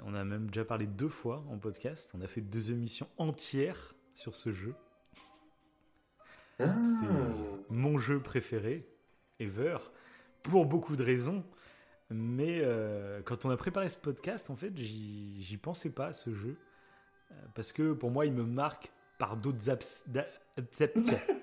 On 0.06 0.14
a 0.14 0.24
même 0.24 0.48
déjà 0.48 0.66
parlé 0.66 0.88
deux 0.88 1.10
fois 1.10 1.44
en 1.50 1.58
podcast. 1.58 2.12
On 2.16 2.22
a 2.22 2.28
fait 2.28 2.42
deux 2.42 2.72
émissions 2.72 3.08
entières 3.18 3.96
sur 4.14 4.36
ce 4.36 4.52
jeu. 4.52 4.76
C'est 6.58 6.66
ah. 6.66 6.76
mon 7.70 7.98
jeu 7.98 8.20
préféré, 8.20 8.86
ever, 9.40 9.78
pour 10.44 10.66
beaucoup 10.66 10.98
de 10.98 11.04
raisons. 11.04 11.46
Mais 12.10 12.60
euh, 12.62 13.22
quand 13.22 13.46
on 13.46 13.50
a 13.50 13.58
préparé 13.58 13.88
ce 13.88 13.96
podcast, 13.96 14.50
en 14.50 14.56
fait, 14.56 14.76
j'y 14.76 15.58
pensais 15.62 15.90
pas 15.90 16.08
à 16.08 16.14
ce 16.14 16.34
jeu. 16.34 16.58
Euh, 17.32 17.36
parce 17.56 17.72
que 17.72 17.94
pour 17.94 18.12
moi, 18.12 18.26
il 18.26 18.34
me 18.34 18.44
marque 18.44 18.92
par 19.20 19.38
d'autres 19.38 19.70
abs... 19.70 20.06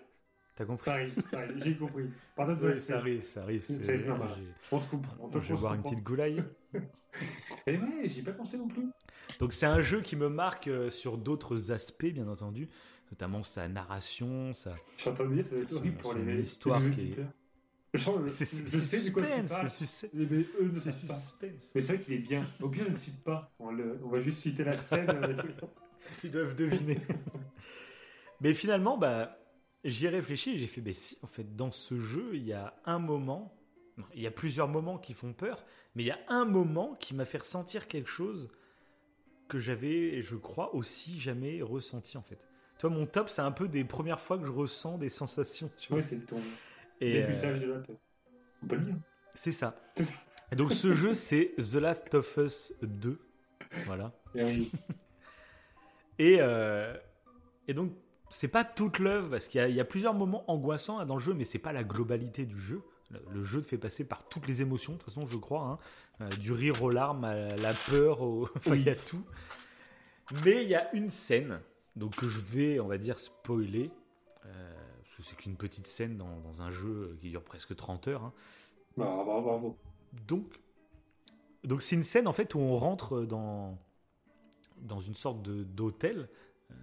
T'as 0.57 0.65
compris? 0.65 0.85
Ça 0.85 0.95
arrive, 0.95 1.23
j'ai 1.57 1.77
compris. 1.77 2.11
Par 2.35 2.47
d'autres 2.49 2.73
oui, 2.73 2.81
ça 2.81 2.97
arrive, 2.97 3.23
ça 3.23 3.43
arrive. 3.43 3.63
C'est. 3.63 4.07
On 4.73 4.81
se 4.81 4.89
comprend. 4.89 5.31
je 5.31 5.39
vais 5.39 5.61
boire 5.61 5.75
une 5.75 5.83
petite 5.83 6.03
goulaille. 6.03 6.43
Et 7.67 7.75
eh 7.75 7.79
ouais, 7.79 8.09
j'y 8.09 8.21
ai 8.21 8.23
pas 8.23 8.33
pensé 8.33 8.59
non 8.59 8.69
plus. 8.69 8.87
Donc 9.39 9.53
c'est 9.53 9.67
un 9.67 9.81
jeu 9.81 10.03
qui 10.03 10.17
me 10.17 10.29
marque 10.29 10.69
euh, 10.69 10.91
sur 10.91 11.17
d'autres 11.17 11.73
aspects, 11.73 12.07
bien 12.07 12.29
entendu 12.29 12.69
notamment 13.11 13.43
sa 13.43 13.69
narration, 13.69 14.53
sa. 14.53 14.75
J'entends 14.99 15.27
dire, 15.27 15.45
ça 15.45 15.55
va 15.55 15.63
être 15.63 15.73
horrible 15.75 15.97
pour 15.97 16.15
les 16.15 16.37
l'histoire 16.37 16.83
qui 16.91 17.13
est. 17.13 17.21
C'est 18.27 18.45
suspense, 18.45 18.83
c'est 18.83 19.01
suspense. 20.93 21.73
Mais 21.75 21.81
c'est 21.81 21.95
vrai 21.95 22.01
qu'il 22.01 22.15
est 22.15 22.19
bien. 22.19 22.45
Au 22.61 22.69
pire, 22.69 22.85
ne 22.85 22.91
le 22.91 22.97
cite 22.97 23.23
pas. 23.23 23.55
On, 23.59 23.71
le... 23.71 23.99
on 24.05 24.09
va 24.09 24.21
juste 24.21 24.41
citer 24.41 24.65
la 24.65 24.77
scène. 24.77 25.07
Ils 26.25 26.31
doivent 26.31 26.55
deviner. 26.55 26.99
mais 28.41 28.53
finalement, 28.53 28.99
bah, 28.99 29.39
j'y 29.83 30.07
ai 30.07 30.11
réfléchi 30.11 30.51
et 30.51 30.59
j'ai 30.59 30.67
fait, 30.67 30.83
bah, 30.83 30.93
si, 30.93 31.17
en 31.23 31.27
fait, 31.27 31.57
dans 31.57 31.71
ce 31.71 31.99
jeu, 31.99 32.33
il 32.35 32.45
y 32.45 32.53
a 32.53 32.75
un 32.85 32.99
moment, 32.99 33.57
il 34.15 34.23
y 34.23 34.27
a 34.27 34.31
plusieurs 34.31 34.69
moments 34.69 34.99
qui 34.99 35.15
font 35.15 35.33
peur, 35.33 35.65
mais 35.95 36.03
il 36.03 36.07
y 36.07 36.11
a 36.11 36.19
un 36.29 36.45
moment 36.45 36.95
qui 36.95 37.15
m'a 37.15 37.25
fait 37.25 37.39
ressentir 37.39 37.89
quelque 37.89 38.11
chose 38.11 38.49
que 39.49 39.59
j'avais, 39.59 40.23
je 40.23 40.37
crois, 40.37 40.75
aussi 40.75 41.19
jamais 41.21 41.63
ressenti 41.63 42.19
en 42.19 42.23
fait. 42.23 42.39
Toi, 42.79 42.91
mon 42.91 43.07
top, 43.07 43.31
c'est 43.31 43.43
un 43.43 43.53
peu 43.53 43.69
des 43.69 43.85
premières 43.85 44.21
fois 44.21 44.39
que 44.39 44.45
je 44.45 44.51
ressens 44.51 44.99
des 44.99 45.09
sensations. 45.09 45.71
Tu 45.79 45.89
vois. 45.89 45.99
Oui, 45.99 46.07
c'est 46.07 46.27
ton 46.27 46.41
et 47.01 47.13
dépuçage 47.23 47.61
de 47.61 47.73
la 47.73 47.81
tête. 47.81 47.99
On 48.63 48.67
peut 48.67 48.77
le 48.77 48.83
dire. 48.83 48.97
C'est 49.35 49.53
ça. 49.53 49.77
Et 50.53 50.57
donc, 50.57 50.73
ce 50.73 50.93
jeu, 50.93 51.13
c'est 51.15 51.55
The 51.57 51.75
Last 51.75 52.15
of 52.15 52.37
Us 52.37 52.73
2. 52.83 53.19
Voilà. 53.85 54.13
Et, 54.37 54.71
et, 56.19 56.37
euh, 56.41 56.97
et 57.67 57.75
donc, 57.75 57.93
c'est 58.31 58.49
pas 58.49 58.63
toute 58.63 59.01
l'œuvre, 59.01 59.31
parce 59.31 59.49
qu'il 59.49 59.61
y, 59.69 59.73
y, 59.73 59.81
a 59.81 59.85
plusieurs 59.85 60.15
moments 60.15 60.49
angoissants 60.49 61.05
dans 61.05 61.17
le 61.17 61.21
jeu, 61.21 61.35
mais 61.35 61.43
c'est 61.43 61.59
pas 61.59 61.73
la 61.73 61.83
globalité 61.83 62.45
du 62.45 62.57
jeu. 62.57 62.83
Le, 63.11 63.43
jeu 63.43 63.61
te 63.61 63.67
fait 63.67 63.79
passer 63.79 64.05
par 64.05 64.29
toutes 64.29 64.49
les 64.49 64.63
émotions, 64.63 64.95
de 64.95 64.99
toute 64.99 65.11
façon, 65.11 65.27
je 65.27 65.37
crois. 65.37 65.63
Hein. 65.63 65.79
Euh, 66.21 66.29
du 66.31 66.53
rire 66.53 66.83
aux 66.83 66.91
larmes, 66.91 67.25
à 67.25 67.57
la 67.57 67.73
peur, 67.89 68.23
au... 68.23 68.49
enfin, 68.57 68.75
il 68.75 68.83
y 68.83 68.91
a 68.91 68.97
tout. 68.97 69.25
Mais 70.45 70.65
il 70.65 70.69
y 70.69 70.75
a 70.75 70.93
une 70.95 71.09
scène 71.09 71.61
donc 71.97 72.17
que 72.17 72.29
je 72.29 72.39
vais, 72.39 72.79
on 72.79 72.87
va 72.87 72.99
dire, 72.99 73.19
spoiler, 73.19 73.91
euh, 74.45 74.75
parce 75.03 75.17
que 75.17 75.23
c'est 75.23 75.37
qu'une 75.37 75.57
petite 75.57 75.87
scène 75.87 76.19
dans, 76.19 76.63
un 76.63 76.71
jeu 76.71 77.17
qui 77.21 77.31
dure 77.31 77.43
presque 77.43 77.75
30 77.75 78.09
heures. 78.09 78.25
Hein. 78.25 78.33
Bah, 78.97 79.23
bravo, 79.25 79.43
bravo. 79.43 79.79
Donc, 80.27 80.61
donc 81.65 81.83
c'est 81.83 81.97
une 81.97 82.03
scène 82.03 82.29
en 82.29 82.33
fait 82.33 82.55
où 82.55 82.59
on 82.59 82.77
rentre 82.77 83.23
dans, 83.23 83.79
dans 84.79 85.01
une 85.01 85.15
sorte 85.15 85.43
d'hôtel, 85.43 86.29
euh, 86.71 86.75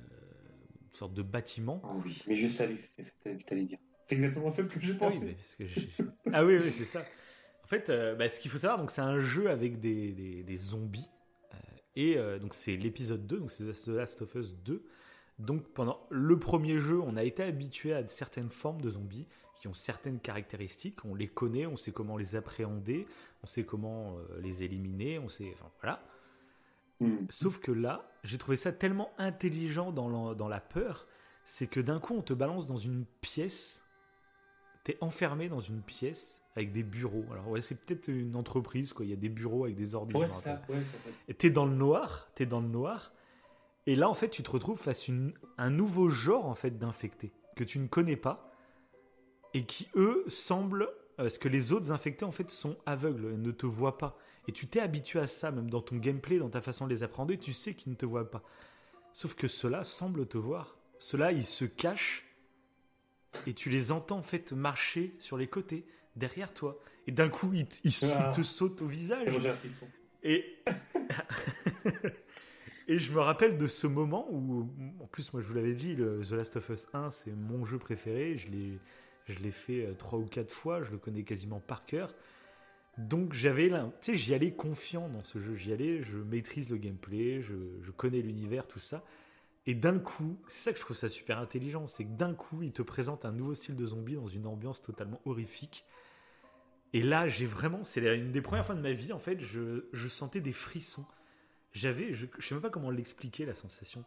une 0.85 0.93
sorte 0.93 1.13
de 1.13 1.21
bâtiment. 1.21 1.81
Oh 1.83 2.01
oui, 2.03 2.21
mais 2.27 2.35
je 2.35 2.47
savais 2.47 2.77
ce 2.77 2.87
que 3.23 3.43
tu 3.43 3.53
allais 3.53 3.65
dire. 3.65 3.79
C'est 4.07 4.15
exactement 4.15 4.53
celle 4.53 4.67
que 4.67 4.79
j'ai 4.79 4.93
pensé. 4.93 5.17
Ah 5.17 5.25
oui, 5.25 5.33
parce 5.35 5.55
que 5.55 6.03
ah 6.33 6.45
oui, 6.45 6.57
oui 6.57 6.71
c'est 6.71 6.85
ça. 6.85 7.03
En 7.63 7.67
fait, 7.67 7.89
euh, 7.89 8.15
bah, 8.15 8.29
ce 8.29 8.39
qu'il 8.39 8.51
faut 8.51 8.57
savoir, 8.57 8.79
donc 8.79 8.91
c'est 8.91 9.01
un 9.01 9.19
jeu 9.19 9.49
avec 9.49 9.79
des, 9.79 10.11
des, 10.11 10.43
des 10.43 10.57
zombies. 10.57 11.09
et 11.95 12.17
donc 12.39 12.53
c'est 12.53 12.75
l'épisode 12.75 13.25
2, 13.27 13.39
donc 13.39 13.51
c'est 13.51 13.63
The 13.63 13.87
Last 13.87 14.21
of 14.21 14.35
Us 14.35 14.55
2. 14.55 14.83
Donc 15.39 15.67
pendant 15.73 16.05
le 16.09 16.37
premier 16.39 16.79
jeu, 16.79 16.99
on 17.01 17.15
a 17.15 17.23
été 17.23 17.43
habitué 17.43 17.93
à 17.93 18.05
certaines 18.07 18.49
formes 18.49 18.81
de 18.81 18.89
zombies 18.89 19.27
qui 19.59 19.67
ont 19.67 19.73
certaines 19.73 20.19
caractéristiques. 20.19 21.05
On 21.05 21.15
les 21.15 21.27
connaît, 21.27 21.65
on 21.65 21.77
sait 21.77 21.91
comment 21.91 22.17
les 22.17 22.35
appréhender, 22.35 23.07
on 23.43 23.47
sait 23.47 23.63
comment 23.63 24.17
euh, 24.17 24.39
les 24.41 24.63
éliminer, 24.63 25.19
on 25.19 25.29
sait, 25.29 25.53
enfin 25.53 25.71
voilà. 25.81 26.03
Hmm. 26.99 27.25
Sauf 27.29 27.59
que 27.59 27.71
là, 27.71 28.11
j'ai 28.23 28.37
trouvé 28.37 28.57
ça 28.57 28.71
tellement 28.71 29.11
intelligent 29.17 29.91
dans 29.91 30.47
la, 30.47 30.59
peur, 30.59 31.07
c'est 31.43 31.67
que 31.67 31.79
d'un 31.79 31.99
coup, 31.99 32.13
on 32.13 32.21
te 32.21 32.33
balance 32.33 32.65
dans 32.65 32.77
une 32.77 33.05
pièce. 33.21 33.82
T'es 34.83 34.97
enfermé 35.01 35.49
dans 35.49 35.59
une 35.59 35.81
pièce 35.81 36.41
avec 36.55 36.71
des 36.71 36.83
bureaux. 36.83 37.25
Alors 37.31 37.47
ouais, 37.49 37.61
c'est 37.61 37.75
peut-être 37.75 38.09
une 38.09 38.35
entreprise 38.35 38.93
quoi. 38.93 39.05
Il 39.05 39.09
y 39.09 39.13
a 39.13 39.17
des 39.17 39.29
bureaux 39.29 39.63
avec 39.63 39.75
des 39.75 39.95
ordinateurs. 39.95 40.35
Ouais, 40.35 40.41
ça, 40.41 40.61
ouais, 40.69 40.81
Et 41.27 41.33
t'es 41.33 41.49
dans 41.49 41.65
le 41.65 41.75
noir. 41.75 42.29
T'es 42.35 42.45
dans 42.45 42.61
le 42.61 42.67
noir. 42.67 43.13
Et 43.85 43.95
là, 43.95 44.09
en 44.09 44.13
fait, 44.13 44.29
tu 44.29 44.43
te 44.43 44.51
retrouves 44.51 44.79
face 44.79 45.09
à 45.57 45.63
un 45.63 45.69
nouveau 45.69 46.09
genre 46.09 46.45
en 46.45 46.55
fait 46.55 46.77
d'infectés 46.77 47.33
que 47.55 47.63
tu 47.63 47.79
ne 47.79 47.87
connais 47.87 48.15
pas 48.15 48.51
et 49.53 49.65
qui 49.65 49.89
eux 49.95 50.23
semblent 50.27 50.89
parce 51.17 51.37
que 51.37 51.47
les 51.47 51.71
autres 51.71 51.91
infectés 51.91 52.25
en 52.25 52.31
fait 52.31 52.49
sont 52.49 52.75
aveugles 52.85 53.33
et 53.33 53.37
ne 53.37 53.51
te 53.51 53.65
voient 53.65 53.97
pas. 53.97 54.17
Et 54.47 54.51
tu 54.51 54.67
t'es 54.67 54.79
habitué 54.79 55.19
à 55.19 55.27
ça, 55.27 55.51
même 55.51 55.69
dans 55.69 55.81
ton 55.81 55.95
gameplay, 55.97 56.37
dans 56.37 56.49
ta 56.49 56.61
façon 56.61 56.85
de 56.85 56.89
les 56.89 57.03
apprendre, 57.03 57.33
tu 57.35 57.53
sais 57.53 57.73
qu'ils 57.75 57.91
ne 57.91 57.97
te 57.97 58.05
voient 58.05 58.29
pas. 58.29 58.43
Sauf 59.13 59.35
que 59.35 59.47
ceux-là 59.47 59.83
semblent 59.83 60.25
te 60.27 60.37
voir. 60.37 60.77
Ceux-là, 60.99 61.31
ils 61.31 61.45
se 61.45 61.65
cachent 61.65 62.22
et 63.47 63.53
tu 63.53 63.69
les 63.69 63.91
entends 63.91 64.17
en 64.17 64.23
fait 64.23 64.51
marcher 64.53 65.15
sur 65.19 65.37
les 65.37 65.47
côtés, 65.47 65.85
derrière 66.15 66.53
toi. 66.53 66.79
Et 67.07 67.11
d'un 67.11 67.29
coup, 67.29 67.53
ils, 67.53 67.67
ah. 68.15 68.31
te 68.33 68.43
sautent 68.43 68.81
au 68.81 68.87
visage. 68.87 69.27
Et 70.23 70.45
Et 72.87 72.99
je 72.99 73.13
me 73.13 73.19
rappelle 73.19 73.57
de 73.57 73.67
ce 73.67 73.87
moment 73.87 74.27
où, 74.29 74.69
en 74.99 75.07
plus, 75.07 75.31
moi 75.31 75.41
je 75.41 75.47
vous 75.47 75.53
l'avais 75.53 75.73
dit, 75.73 75.95
le 75.95 76.21
The 76.21 76.31
Last 76.31 76.57
of 76.57 76.69
Us 76.69 76.87
1, 76.93 77.09
c'est 77.11 77.31
mon 77.31 77.63
jeu 77.63 77.77
préféré. 77.77 78.37
Je 78.37 78.49
l'ai, 78.49 78.79
je 79.25 79.39
l'ai 79.39 79.51
fait 79.51 79.85
euh, 79.85 79.93
trois 79.93 80.19
ou 80.19 80.25
quatre 80.25 80.51
fois, 80.51 80.81
je 80.81 80.91
le 80.91 80.97
connais 80.97 81.23
quasiment 81.23 81.61
par 81.61 81.85
cœur. 81.85 82.13
Donc 82.97 83.33
j'avais 83.33 83.69
là, 83.69 83.91
tu 84.01 84.11
sais, 84.11 84.17
j'y 84.17 84.33
allais 84.33 84.51
confiant 84.51 85.07
dans 85.09 85.23
ce 85.23 85.39
jeu. 85.39 85.55
J'y 85.55 85.71
allais, 85.71 86.03
je 86.03 86.17
maîtrise 86.17 86.69
le 86.69 86.77
gameplay, 86.77 87.41
je, 87.41 87.53
je 87.81 87.91
connais 87.91 88.21
l'univers, 88.21 88.67
tout 88.67 88.79
ça. 88.79 89.03
Et 89.65 89.75
d'un 89.75 89.99
coup, 89.99 90.37
c'est 90.47 90.63
ça 90.63 90.71
que 90.71 90.77
je 90.77 90.83
trouve 90.83 90.97
ça 90.97 91.07
super 91.07 91.39
intelligent, 91.39 91.87
c'est 91.87 92.03
que 92.03 92.11
d'un 92.11 92.33
coup, 92.33 92.63
il 92.63 92.73
te 92.73 92.81
présente 92.81 93.25
un 93.25 93.31
nouveau 93.31 93.55
style 93.55 93.75
de 93.75 93.85
zombie 93.85 94.15
dans 94.15 94.27
une 94.27 94.45
ambiance 94.45 94.81
totalement 94.81 95.21
horrifique. 95.25 95.85
Et 96.91 97.01
là, 97.01 97.27
j'ai 97.27 97.45
vraiment, 97.45 97.83
c'est 97.83 98.01
une 98.15 98.31
des 98.31 98.41
premières 98.41 98.65
fois 98.65 98.75
de 98.75 98.81
ma 98.81 98.91
vie, 98.91 99.13
en 99.13 99.19
fait, 99.19 99.39
je, 99.39 99.85
je 99.93 100.07
sentais 100.07 100.41
des 100.41 100.51
frissons 100.51 101.05
j'avais, 101.73 102.13
je, 102.13 102.25
ne 102.25 102.41
sais 102.41 102.53
même 102.53 102.61
pas 102.61 102.69
comment 102.69 102.91
l'expliquer 102.91 103.45
la 103.45 103.53
sensation. 103.53 104.05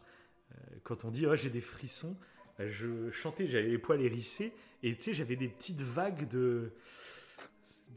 Euh, 0.51 0.55
quand 0.83 1.05
on 1.05 1.11
dit 1.11 1.25
oh, 1.27 1.35
j'ai 1.35 1.49
des 1.49 1.61
frissons, 1.61 2.17
je 2.59 3.11
chantais, 3.11 3.47
j'avais 3.47 3.67
les 3.67 3.77
poils 3.77 4.01
hérissés, 4.01 4.53
et 4.83 4.95
tu 4.95 5.03
sais, 5.03 5.13
j'avais 5.13 5.35
des 5.35 5.47
petites 5.47 5.81
vagues 5.81 6.27
de. 6.27 6.71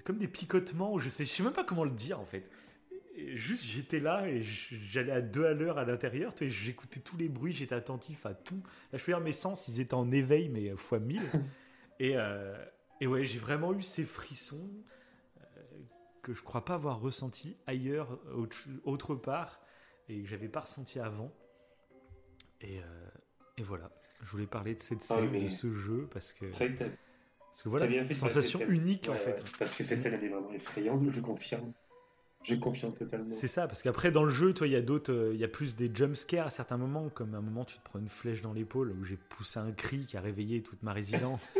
comme 0.05 0.19
des 0.19 0.29
picotements, 0.29 0.99
je 0.99 1.09
sais, 1.09 1.25
je 1.25 1.31
sais 1.31 1.43
même 1.43 1.53
pas 1.53 1.65
comment 1.65 1.85
le 1.85 1.91
dire 1.91 2.21
en 2.21 2.27
fait. 2.27 2.51
Juste, 3.35 3.65
j'étais 3.65 4.01
là 4.01 4.29
et 4.29 4.43
j'allais 4.43 5.13
à 5.13 5.21
deux 5.21 5.45
à 5.45 5.53
l'heure 5.53 5.79
à 5.79 5.85
l'intérieur, 5.85 6.35
j'écoutais 6.41 7.01
tous 7.01 7.17
les 7.17 7.29
bruits, 7.29 7.53
j'étais 7.53 7.75
attentif 7.75 8.27
à 8.27 8.35
tout. 8.35 8.63
Là, 8.93 8.99
je 8.99 9.05
peux 9.05 9.13
dire, 9.13 9.21
mes 9.21 9.33
sens, 9.33 9.69
ils 9.69 9.81
étaient 9.81 9.95
en 9.95 10.11
éveil, 10.11 10.49
mais 10.49 10.75
fois 10.77 10.99
mille. 10.99 11.23
et, 11.99 12.17
euh, 12.17 12.55
et 13.01 13.07
ouais, 13.07 13.25
j'ai 13.25 13.39
vraiment 13.39 13.73
eu 13.73 13.83
ces 13.83 14.05
frissons 14.05 14.71
euh, 15.39 15.43
que 16.23 16.33
je 16.33 16.43
crois 16.43 16.65
pas 16.65 16.75
avoir 16.75 17.01
ressenti 17.01 17.57
ailleurs, 17.67 18.19
autre, 18.85 19.15
part, 19.15 19.61
et 20.09 20.23
que 20.23 20.29
j'avais 20.29 20.49
pas 20.49 20.61
ressenti 20.61 21.01
avant. 21.01 21.33
Et, 22.61 22.79
euh, 22.79 22.83
et 23.57 23.63
voilà. 23.63 23.91
Je 24.23 24.31
voulais 24.33 24.47
parler 24.47 24.75
de 24.75 24.81
cette 24.81 25.05
ah 25.09 25.15
scène, 25.15 25.45
de 25.45 25.49
ce 25.49 25.73
jeu, 25.73 26.09
parce 26.13 26.35
que. 26.35 26.47
Parce 26.47 27.65
que 27.65 27.69
voilà, 27.69 27.87
une 27.87 28.15
sensation 28.15 28.61
unique 28.69 29.09
en 29.09 29.15
fait. 29.15 29.43
Parce 29.59 29.75
que 29.75 29.83
cette 29.83 30.01
scène 30.01 30.15
elle 30.15 30.25
est 30.25 30.29
vraiment 30.29 30.53
effrayante, 30.53 31.03
je 31.11 31.21
confirme. 31.21 31.73
Je 32.43 32.55
confirme 32.55 32.95
totalement. 32.95 33.35
C'est 33.35 33.49
ça, 33.49 33.67
parce 33.67 33.83
qu'après 33.83 34.11
dans 34.11 34.23
le 34.23 34.31
jeu, 34.31 34.55
toi, 34.55 34.67
il 34.67 34.73
y 34.73 34.77
a 34.77 34.81
d'autres, 34.81 35.13
euh, 35.13 35.35
il 35.35 35.41
y 35.41 35.45
a 35.45 35.49
plus 35.49 35.77
des 35.77 35.91
jump 35.93 36.17
scares 36.17 36.47
à 36.47 36.51
certains 36.51 36.79
moments, 36.79 37.11
comme 37.11 37.35
un 37.35 37.43
moment 37.43 37.65
tu 37.65 37.77
te 37.77 37.85
prends 37.85 37.99
une 37.99 38.09
flèche 38.09 38.41
dans 38.41 38.53
l'épaule 38.53 38.93
où 38.93 39.05
j'ai 39.05 39.17
poussé 39.17 39.59
un 39.59 39.73
cri 39.73 40.07
qui 40.07 40.17
a 40.17 40.21
réveillé 40.21 40.63
toute 40.63 40.83
ma 40.83 40.95
résidence. 40.95 41.59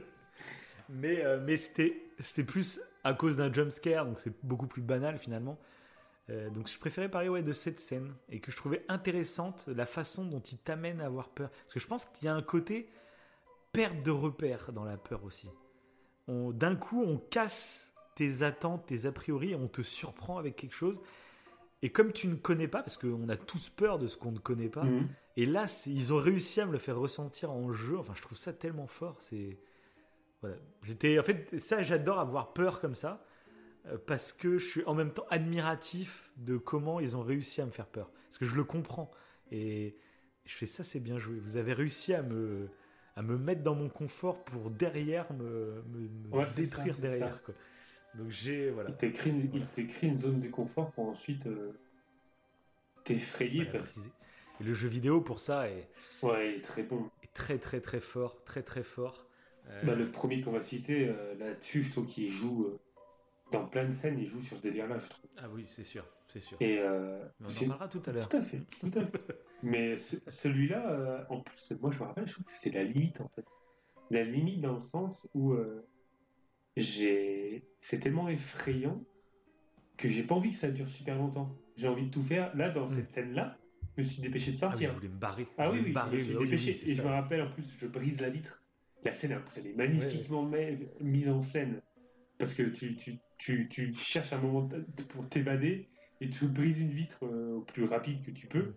mais 0.90 1.24
euh, 1.24 1.40
mais 1.42 1.56
c'était 1.56 1.96
c'était 2.18 2.44
plus 2.44 2.78
à 3.04 3.14
cause 3.14 3.36
d'un 3.36 3.50
jump 3.50 3.70
scare, 3.70 4.04
donc 4.04 4.18
c'est 4.20 4.34
beaucoup 4.42 4.66
plus 4.66 4.82
banal 4.82 5.18
finalement. 5.18 5.58
Euh, 6.28 6.50
donc 6.50 6.68
je 6.68 6.78
préférais 6.78 7.08
parler 7.08 7.28
ouais, 7.28 7.42
de 7.42 7.52
cette 7.52 7.78
scène 7.78 8.12
et 8.28 8.40
que 8.40 8.50
je 8.50 8.56
trouvais 8.56 8.84
intéressante 8.88 9.66
la 9.68 9.86
façon 9.86 10.24
dont 10.26 10.40
il 10.40 10.58
t'amène 10.58 11.00
à 11.00 11.06
avoir 11.06 11.30
peur. 11.30 11.48
Parce 11.50 11.74
que 11.74 11.80
je 11.80 11.86
pense 11.86 12.04
qu'il 12.04 12.26
y 12.26 12.28
a 12.28 12.34
un 12.34 12.42
côté 12.42 12.86
perte 13.72 14.02
de 14.02 14.10
repère 14.10 14.72
dans 14.72 14.84
la 14.84 14.96
peur 14.98 15.24
aussi. 15.24 15.48
D'un 16.28 16.74
coup, 16.74 17.04
on 17.06 17.18
casse 17.18 17.85
tes 18.16 18.42
attentes, 18.42 18.86
tes 18.86 19.06
a 19.06 19.12
priori, 19.12 19.54
on 19.54 19.68
te 19.68 19.82
surprend 19.82 20.38
avec 20.38 20.56
quelque 20.56 20.74
chose. 20.74 21.00
Et 21.82 21.90
comme 21.90 22.12
tu 22.12 22.26
ne 22.26 22.34
connais 22.34 22.66
pas, 22.66 22.82
parce 22.82 22.96
qu'on 22.96 23.28
a 23.28 23.36
tous 23.36 23.68
peur 23.68 23.98
de 23.98 24.08
ce 24.08 24.16
qu'on 24.16 24.32
ne 24.32 24.38
connaît 24.38 24.70
pas, 24.70 24.82
mhm. 24.82 25.08
et 25.36 25.46
là, 25.46 25.66
ils 25.86 26.12
ont 26.12 26.16
réussi 26.16 26.60
à 26.60 26.66
me 26.66 26.72
le 26.72 26.78
faire 26.78 26.98
ressentir 26.98 27.52
en 27.52 27.70
jeu. 27.72 27.98
Enfin, 27.98 28.14
je 28.16 28.22
trouve 28.22 28.38
ça 28.38 28.52
tellement 28.52 28.88
fort. 28.88 29.16
C'est 29.20 29.58
voilà. 30.40 30.56
J'étais, 30.82 31.18
en 31.18 31.22
fait, 31.22 31.58
ça, 31.58 31.82
j'adore 31.82 32.18
avoir 32.18 32.52
peur 32.52 32.80
comme 32.80 32.94
ça. 32.94 33.24
Euh, 33.86 33.98
parce 34.04 34.32
que 34.32 34.58
je 34.58 34.66
suis 34.66 34.84
en 34.84 34.94
même 34.94 35.12
temps 35.12 35.26
admiratif 35.30 36.32
de 36.38 36.56
comment 36.56 37.00
ils 37.00 37.16
ont 37.16 37.22
réussi 37.22 37.60
à 37.60 37.66
me 37.66 37.70
faire 37.70 37.86
peur. 37.86 38.10
Parce 38.28 38.38
que 38.38 38.46
je 38.46 38.56
le 38.56 38.64
comprends. 38.64 39.10
Et 39.52 39.96
je 40.44 40.54
fais 40.54 40.66
ça, 40.66 40.82
c'est 40.82 41.00
bien 41.00 41.18
joué. 41.18 41.38
Vous 41.38 41.56
avez 41.56 41.74
réussi 41.74 42.14
à 42.14 42.22
me, 42.22 42.70
à 43.14 43.22
me 43.22 43.36
mettre 43.36 43.62
dans 43.62 43.74
mon 43.74 43.88
confort 43.88 44.44
pour 44.44 44.70
derrière 44.70 45.32
me, 45.34 45.82
me, 45.88 46.56
détruire 46.56 46.96
derrière. 46.96 47.42
Quoi. 47.42 47.54
Donc 48.16 48.30
j'ai. 48.30 48.70
Voilà. 48.70 48.90
Il 48.90 48.96
t'écrit 48.96 49.30
une, 49.30 49.50
une, 50.02 50.18
zone 50.18 50.40
de 50.40 50.48
confort 50.48 50.90
pour 50.92 51.08
ensuite 51.08 51.46
euh, 51.46 51.72
t'effrayer. 53.04 53.68
Et 54.60 54.64
le 54.64 54.72
jeu 54.72 54.88
vidéo 54.88 55.20
pour 55.20 55.40
ça 55.40 55.68
est. 55.68 55.88
Ouais, 56.22 56.52
il 56.52 56.58
est 56.58 56.62
très 56.62 56.82
bon. 56.82 57.10
Est 57.22 57.32
très 57.32 57.58
très 57.58 57.80
très 57.80 58.00
fort. 58.00 58.42
Très 58.44 58.62
très 58.62 58.82
fort. 58.82 59.26
Euh, 59.68 59.82
bah, 59.82 59.94
le 59.94 60.10
premier 60.10 60.40
qu'on 60.40 60.52
va 60.52 60.62
citer 60.62 61.12
là-dessus, 61.38 61.82
je 61.82 61.92
trouve 61.92 62.06
qu'il 62.06 62.30
joue 62.30 62.78
dans 63.50 63.66
plein 63.66 63.84
de 63.84 63.92
scènes, 63.92 64.18
il 64.18 64.26
joue 64.26 64.40
sur 64.40 64.56
ce 64.56 64.62
délire-là, 64.62 64.98
je 64.98 65.08
trouve. 65.08 65.30
Ah 65.38 65.48
oui, 65.52 65.64
c'est 65.68 65.84
sûr, 65.84 66.04
c'est 66.28 66.40
sûr. 66.40 66.56
Et 66.60 66.78
euh, 66.78 67.24
on 67.40 67.46
en 67.46 67.68
parlera 67.68 67.88
tout 67.88 68.02
à 68.06 68.12
l'heure. 68.12 68.28
Tout 68.28 68.36
à 68.36 68.42
fait, 68.42 68.60
tout 68.80 68.90
à 68.98 69.06
fait. 69.06 69.40
Mais 69.62 69.96
celui-là, 69.96 70.90
euh, 70.90 71.24
en 71.30 71.40
plus, 71.40 71.72
moi 71.80 71.90
je 71.90 71.98
me 71.98 72.04
rappelle, 72.04 72.26
je 72.26 72.34
trouve 72.34 72.44
que 72.44 72.52
c'est 72.52 72.70
la 72.70 72.84
limite 72.84 73.20
en 73.20 73.28
fait. 73.28 73.44
La 74.10 74.24
limite 74.24 74.60
dans 74.60 74.74
le 74.74 74.80
sens 74.80 75.26
où 75.34 75.52
euh, 75.52 75.86
j'ai, 76.76 77.64
c'est 77.80 78.00
tellement 78.00 78.28
effrayant 78.28 79.02
que 79.96 80.08
j'ai 80.08 80.22
pas 80.22 80.34
envie 80.34 80.50
que 80.50 80.56
ça 80.56 80.70
dure 80.70 80.88
super 80.88 81.16
longtemps. 81.16 81.56
J'ai 81.76 81.88
envie 81.88 82.06
de 82.06 82.10
tout 82.10 82.22
faire. 82.22 82.54
Là, 82.56 82.70
dans 82.70 82.88
cette 82.88 83.10
scène-là, 83.12 83.56
je 83.96 84.02
me 84.02 84.06
suis 84.06 84.22
dépêché 84.22 84.52
de 84.52 84.56
sortir. 84.56 84.90
Ah 84.90 84.92
oui, 84.92 84.94
je 84.94 85.00
voulais 85.00 85.14
me 85.14 85.20
barrer. 85.20 85.46
Ah 85.56 85.70
oui, 85.70 85.80
oui, 85.84 85.94
je 85.94 86.16
me 86.16 86.20
suis 86.20 86.34
dépêché. 86.36 86.90
et 86.90 86.94
je 86.94 87.02
me 87.02 87.08
rappelle 87.08 87.42
en 87.42 87.50
plus, 87.50 87.64
je 87.78 87.86
brise 87.86 88.20
la 88.20 88.30
vitre. 88.30 88.62
La 89.04 89.14
scène, 89.14 89.40
elle 89.56 89.66
est 89.66 89.74
magnifiquement 89.74 90.50
mise 91.00 91.28
en 91.28 91.40
scène 91.40 91.80
parce 92.38 92.54
que 92.54 92.64
tu, 92.64 92.96
tu, 92.96 93.18
tu, 93.38 93.68
tu 93.68 93.92
cherches 93.94 94.32
un 94.32 94.38
moment 94.38 94.68
pour 95.08 95.28
t'évader 95.28 95.88
et 96.20 96.28
tu 96.28 96.46
brises 96.46 96.80
une 96.80 96.90
vitre 96.90 97.24
euh, 97.24 97.56
au 97.56 97.60
plus 97.62 97.84
rapide 97.84 98.24
que 98.24 98.30
tu 98.30 98.46
peux. 98.46 98.74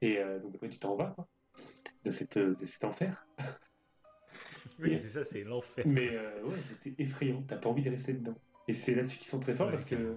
Et 0.00 0.18
euh, 0.18 0.38
donc 0.40 0.54
après, 0.54 0.68
tu 0.68 0.78
t'en 0.78 0.96
vas 0.96 1.16
de, 2.04 2.10
cette, 2.10 2.38
de 2.38 2.64
cet 2.64 2.84
enfer. 2.84 3.26
Oui, 4.80 4.98
c'est 4.98 5.08
ça, 5.08 5.24
c'est 5.24 5.44
l'enfer. 5.44 5.84
Mais 5.86 6.10
euh, 6.12 6.42
ouais, 6.44 6.56
c'était 6.68 7.02
effrayant. 7.02 7.42
T'as 7.46 7.56
pas 7.56 7.68
envie 7.68 7.82
de 7.82 7.90
rester 7.90 8.12
dedans. 8.12 8.36
Et 8.66 8.72
c'est 8.72 8.94
là-dessus 8.94 9.18
qu'ils 9.18 9.28
sont 9.28 9.40
très 9.40 9.54
forts 9.54 9.70
parce 9.70 9.84
que 9.84 10.16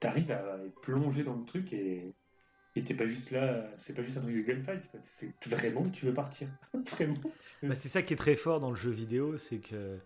t'arrives 0.00 0.30
à 0.30 0.58
plonger 0.82 1.22
dans 1.22 1.36
le 1.36 1.44
truc 1.44 1.72
et 1.72 2.12
et 2.74 2.82
t'es 2.82 2.92
pas 2.92 3.06
juste 3.06 3.30
là, 3.30 3.70
c'est 3.78 3.94
pas 3.94 4.02
juste 4.02 4.18
un 4.18 4.20
truc 4.20 4.36
de 4.36 4.42
gunfight, 4.42 4.82
c'est 5.10 5.32
vraiment 5.46 5.84
que 5.84 5.88
tu 5.88 6.04
veux 6.04 6.12
partir. 6.12 6.48
vraiment. 6.74 7.14
Bah, 7.62 7.74
c'est 7.74 7.88
ça 7.88 8.02
qui 8.02 8.12
est 8.12 8.18
très 8.18 8.36
fort 8.36 8.60
dans 8.60 8.68
le 8.68 8.76
jeu 8.76 8.90
vidéo, 8.90 9.38
c'est 9.38 9.58
que 9.58 9.98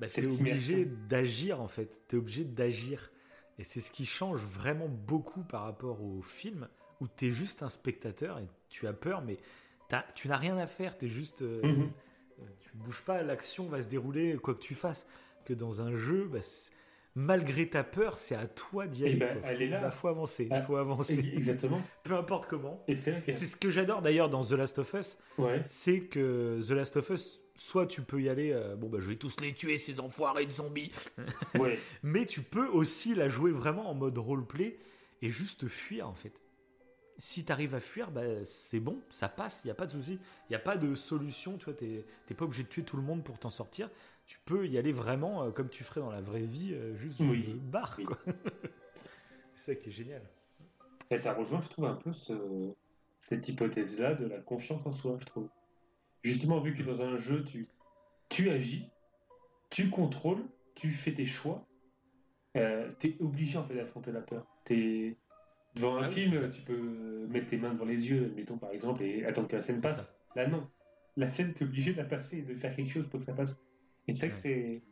bah, 0.00 0.08
tu 0.08 0.22
es 0.22 0.26
obligé 0.26 0.86
d'agir 0.86 1.60
en 1.60 1.68
fait. 1.68 2.02
Tu 2.08 2.16
es 2.16 2.18
obligé 2.18 2.44
d'agir. 2.44 3.12
Et 3.58 3.64
c'est 3.64 3.80
ce 3.80 3.90
qui 3.90 4.06
change 4.06 4.40
vraiment 4.40 4.88
beaucoup 4.88 5.44
par 5.44 5.64
rapport 5.64 6.02
au 6.02 6.22
film 6.22 6.66
où 7.00 7.06
tu 7.08 7.26
es 7.28 7.30
juste 7.30 7.62
un 7.62 7.68
spectateur 7.68 8.38
et 8.38 8.46
tu 8.70 8.86
as 8.86 8.94
peur, 8.94 9.22
mais 9.22 9.36
tu 10.14 10.28
n'as 10.28 10.36
rien 10.36 10.56
à 10.58 10.66
faire. 10.66 10.96
Tu 10.98 11.06
es 11.06 11.08
juste. 11.08 11.42
Euh, 11.42 11.62
mhm. 11.62 11.90
euh, 12.40 12.44
tu 12.60 12.70
bouges 12.74 13.02
pas, 13.02 13.22
l'action 13.22 13.66
va 13.66 13.82
se 13.82 13.88
dérouler 13.88 14.36
quoi 14.36 14.54
que 14.54 14.60
tu 14.60 14.74
fasses. 14.74 15.06
Que 15.44 15.54
dans 15.54 15.82
un 15.82 15.94
jeu, 15.96 16.28
bah, 16.30 16.38
malgré 17.14 17.68
ta 17.68 17.82
peur, 17.82 18.18
c'est 18.18 18.34
à 18.34 18.46
toi 18.46 18.86
d'y 18.86 19.04
aller. 19.04 19.22
Il 19.60 19.70
bah, 19.70 19.90
faut 19.90 20.08
avancer. 20.08 20.48
Il 20.50 20.62
faut 20.62 20.76
avancer. 20.76 21.32
Exactement. 21.34 21.80
Peu 22.04 22.14
importe 22.14 22.46
comment. 22.46 22.82
Et 22.88 22.94
c'est 22.94 23.30
ce 23.30 23.56
que 23.56 23.70
j'adore 23.70 24.02
d'ailleurs 24.02 24.28
dans 24.28 24.44
The 24.44 24.52
Last 24.52 24.78
of 24.78 24.94
Us. 24.94 25.18
C'est 25.64 26.00
que 26.00 26.60
The 26.66 26.70
Last 26.70 26.96
of 26.96 27.10
Us 27.10 27.40
soit 27.60 27.86
tu 27.86 28.00
peux 28.00 28.22
y 28.22 28.30
aller, 28.30 28.52
euh, 28.52 28.74
bon 28.74 28.88
bah 28.88 28.98
je 29.00 29.08
vais 29.10 29.16
tous 29.16 29.38
les 29.40 29.52
tuer 29.52 29.76
ces 29.76 30.00
enfoirés 30.00 30.46
de 30.46 30.50
zombies, 30.50 30.90
mais 32.02 32.24
tu 32.24 32.40
peux 32.40 32.66
aussi 32.66 33.14
la 33.14 33.28
jouer 33.28 33.52
vraiment 33.52 33.90
en 33.90 33.94
mode 33.94 34.16
roleplay 34.16 34.78
et 35.20 35.28
juste 35.28 35.68
fuir 35.68 36.08
en 36.08 36.14
fait. 36.14 36.32
Si 37.20 37.44
tu 37.44 37.52
arrives 37.52 37.74
à 37.74 37.80
fuir, 37.80 38.10
bah, 38.10 38.22
c'est 38.44 38.80
bon, 38.80 38.98
ça 39.10 39.28
passe, 39.28 39.60
il 39.62 39.66
n'y 39.66 39.70
a 39.70 39.74
pas 39.74 39.84
de 39.84 39.90
souci, 39.90 40.14
il 40.14 40.50
n'y 40.50 40.56
a 40.56 40.60
pas 40.60 40.78
de 40.78 40.94
solution, 40.94 41.58
tu 41.58 41.66
vois, 41.66 41.74
t'es 41.74 42.34
pas 42.34 42.46
obligé 42.46 42.62
de 42.62 42.68
tuer 42.68 42.82
tout 42.82 42.96
le 42.96 43.02
monde 43.02 43.22
pour 43.22 43.38
t'en 43.38 43.50
sortir, 43.50 43.90
tu 44.26 44.38
peux 44.46 44.66
y 44.66 44.78
aller 44.78 44.92
vraiment 44.92 45.42
euh, 45.42 45.50
comme 45.50 45.68
tu 45.68 45.84
ferais 45.84 46.00
dans 46.00 46.10
la 46.10 46.22
vraie 46.22 46.40
vie, 46.40 46.72
euh, 46.72 46.94
juste 46.94 47.20
oui. 47.20 47.60
barre 47.64 47.98
quoi. 48.06 48.16
c'est 49.54 49.74
ça 49.74 49.74
qui 49.74 49.90
est 49.90 49.92
génial. 49.92 50.22
Et 51.10 51.18
ça 51.18 51.34
rejoint, 51.34 51.60
je 51.60 51.68
trouve, 51.68 51.84
un 51.84 51.96
peu 51.96 52.12
cette 53.18 53.48
hypothèse-là 53.48 54.14
de 54.14 54.26
la 54.26 54.38
confiance 54.38 54.86
en 54.86 54.92
soi, 54.92 55.18
je 55.20 55.26
trouve. 55.26 55.48
Justement, 56.22 56.60
vu 56.60 56.74
que 56.74 56.82
dans 56.82 57.02
un 57.02 57.18
jeu, 57.18 57.44
tu, 57.44 57.68
tu 58.28 58.50
agis, 58.50 58.88
tu 59.68 59.90
contrôles, 59.90 60.42
tu 60.74 60.90
fais 60.90 61.12
tes 61.12 61.26
choix, 61.26 61.66
euh, 62.56 62.90
tu 62.98 63.08
es 63.08 63.16
obligé 63.20 63.58
en 63.58 63.64
fait 63.64 63.74
d'affronter 63.74 64.12
la 64.12 64.20
peur. 64.20 64.46
Devant 65.76 65.96
un 65.98 66.04
ah 66.04 66.08
film, 66.08 66.50
tu 66.50 66.62
peux 66.62 67.26
mettre 67.28 67.46
tes 67.46 67.56
mains 67.56 67.72
devant 67.72 67.84
les 67.84 68.08
yeux, 68.08 68.32
mettons 68.34 68.58
par 68.58 68.70
exemple, 68.70 69.02
et 69.02 69.24
attendre 69.24 69.48
que 69.48 69.56
la 69.56 69.62
scène 69.62 69.80
passe. 69.80 70.12
Là, 70.34 70.46
non. 70.48 70.66
La 71.16 71.28
scène, 71.28 71.52
tu 71.54 71.64
es 71.64 71.66
obligé 71.66 71.92
de 71.92 71.98
la 71.98 72.04
passer 72.04 72.38
et 72.38 72.42
de 72.42 72.54
faire 72.54 72.74
quelque 72.74 72.90
chose 72.90 73.08
pour 73.08 73.20
que 73.20 73.26
ça 73.26 73.32
passe. 73.32 73.56
Et 74.08 74.14
c'est 74.14 74.28
vrai 74.28 74.36
que 74.36 74.82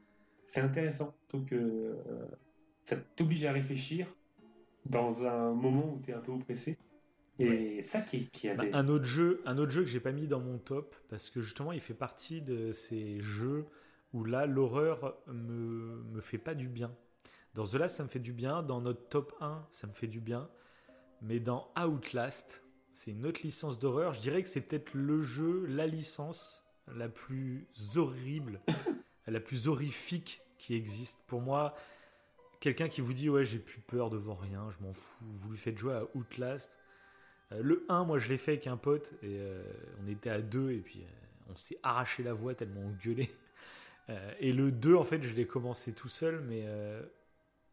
c'est 0.46 0.60
intéressant. 0.60 1.14
Donc, 1.30 1.52
euh, 1.52 1.96
ça 2.84 2.96
t'oblige 3.16 3.44
à 3.44 3.52
réfléchir 3.52 4.06
dans 4.86 5.24
un 5.24 5.52
moment 5.52 5.94
où 5.94 6.00
tu 6.02 6.10
es 6.10 6.14
un 6.14 6.20
peu 6.20 6.32
oppressé. 6.32 6.78
Et 7.38 7.82
ça 7.82 8.00
qui, 8.00 8.26
qui 8.30 8.48
a 8.48 8.54
bah, 8.54 8.64
un 8.72 8.88
autre 8.88 9.04
jeu, 9.04 9.42
un 9.44 9.58
autre 9.58 9.70
jeu 9.70 9.82
que 9.82 9.88
j'ai 9.88 10.00
pas 10.00 10.10
mis 10.10 10.26
dans 10.26 10.40
mon 10.40 10.58
top 10.58 10.96
parce 11.08 11.30
que 11.30 11.40
justement 11.40 11.70
il 11.70 11.78
fait 11.78 11.94
partie 11.94 12.42
de 12.42 12.72
ces 12.72 13.20
jeux 13.20 13.66
où 14.12 14.24
là 14.24 14.46
l'horreur 14.46 15.16
me 15.28 16.02
me 16.10 16.20
fait 16.20 16.38
pas 16.38 16.54
du 16.54 16.66
bien. 16.66 16.92
Dans 17.54 17.64
The 17.64 17.74
Last 17.74 17.96
ça 17.96 18.02
me 18.02 18.08
fait 18.08 18.18
du 18.18 18.32
bien, 18.32 18.64
dans 18.64 18.80
notre 18.80 19.06
top 19.08 19.34
1 19.40 19.66
ça 19.70 19.86
me 19.86 19.92
fait 19.92 20.08
du 20.08 20.20
bien, 20.20 20.50
mais 21.22 21.40
dans 21.40 21.70
Outlast 21.78 22.64
c'est 22.92 23.12
une 23.12 23.26
autre 23.26 23.42
licence 23.44 23.78
d'horreur. 23.78 24.12
Je 24.12 24.20
dirais 24.20 24.42
que 24.42 24.48
c'est 24.48 24.60
peut-être 24.60 24.92
le 24.94 25.22
jeu, 25.22 25.64
la 25.66 25.86
licence 25.86 26.64
la 26.96 27.08
plus 27.08 27.68
horrible, 27.96 28.60
la 29.28 29.38
plus 29.38 29.68
horrifique 29.68 30.40
qui 30.58 30.74
existe. 30.74 31.18
Pour 31.28 31.40
moi, 31.40 31.74
quelqu'un 32.58 32.88
qui 32.88 33.00
vous 33.00 33.12
dit 33.12 33.30
ouais 33.30 33.44
j'ai 33.44 33.58
plus 33.58 33.80
peur 33.80 34.10
devant 34.10 34.34
rien, 34.34 34.68
je 34.70 34.84
m'en 34.84 34.92
fous, 34.92 35.24
vous 35.40 35.50
lui 35.50 35.58
faites 35.58 35.78
jouer 35.78 35.94
à 35.94 36.04
Outlast 36.14 36.78
euh, 37.52 37.62
le 37.62 37.84
1, 37.88 38.04
moi 38.04 38.18
je 38.18 38.28
l'ai 38.28 38.38
fait 38.38 38.52
avec 38.52 38.66
un 38.66 38.76
pote 38.76 39.12
et 39.22 39.38
euh, 39.38 39.62
on 40.02 40.08
était 40.08 40.30
à 40.30 40.40
deux 40.40 40.72
et 40.72 40.78
puis 40.78 41.00
euh, 41.00 41.50
on 41.50 41.56
s'est 41.56 41.78
arraché 41.82 42.22
la 42.22 42.32
voix 42.32 42.54
tellement 42.54 42.82
on 42.82 42.96
gueulait. 43.04 43.30
et 44.40 44.52
le 44.52 44.72
2, 44.72 44.94
en 44.94 45.04
fait, 45.04 45.22
je 45.22 45.34
l'ai 45.34 45.46
commencé 45.46 45.92
tout 45.92 46.08
seul, 46.08 46.40
mais 46.40 46.64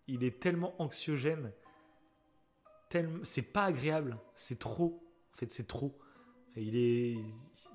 il 0.07 0.21
est 0.25 0.37
tellement 0.37 0.75
anxiogène, 0.81 1.51
tellement... 2.95 3.19
c'est 3.23 3.41
pas 3.41 3.65
agréable, 3.65 4.17
c'est 4.35 4.59
trop. 4.59 5.03
En 5.33 5.37
fait, 5.37 5.51
c'est 5.51 5.67
trop. 5.67 5.97
Il 6.55 6.77
est, 6.77 7.17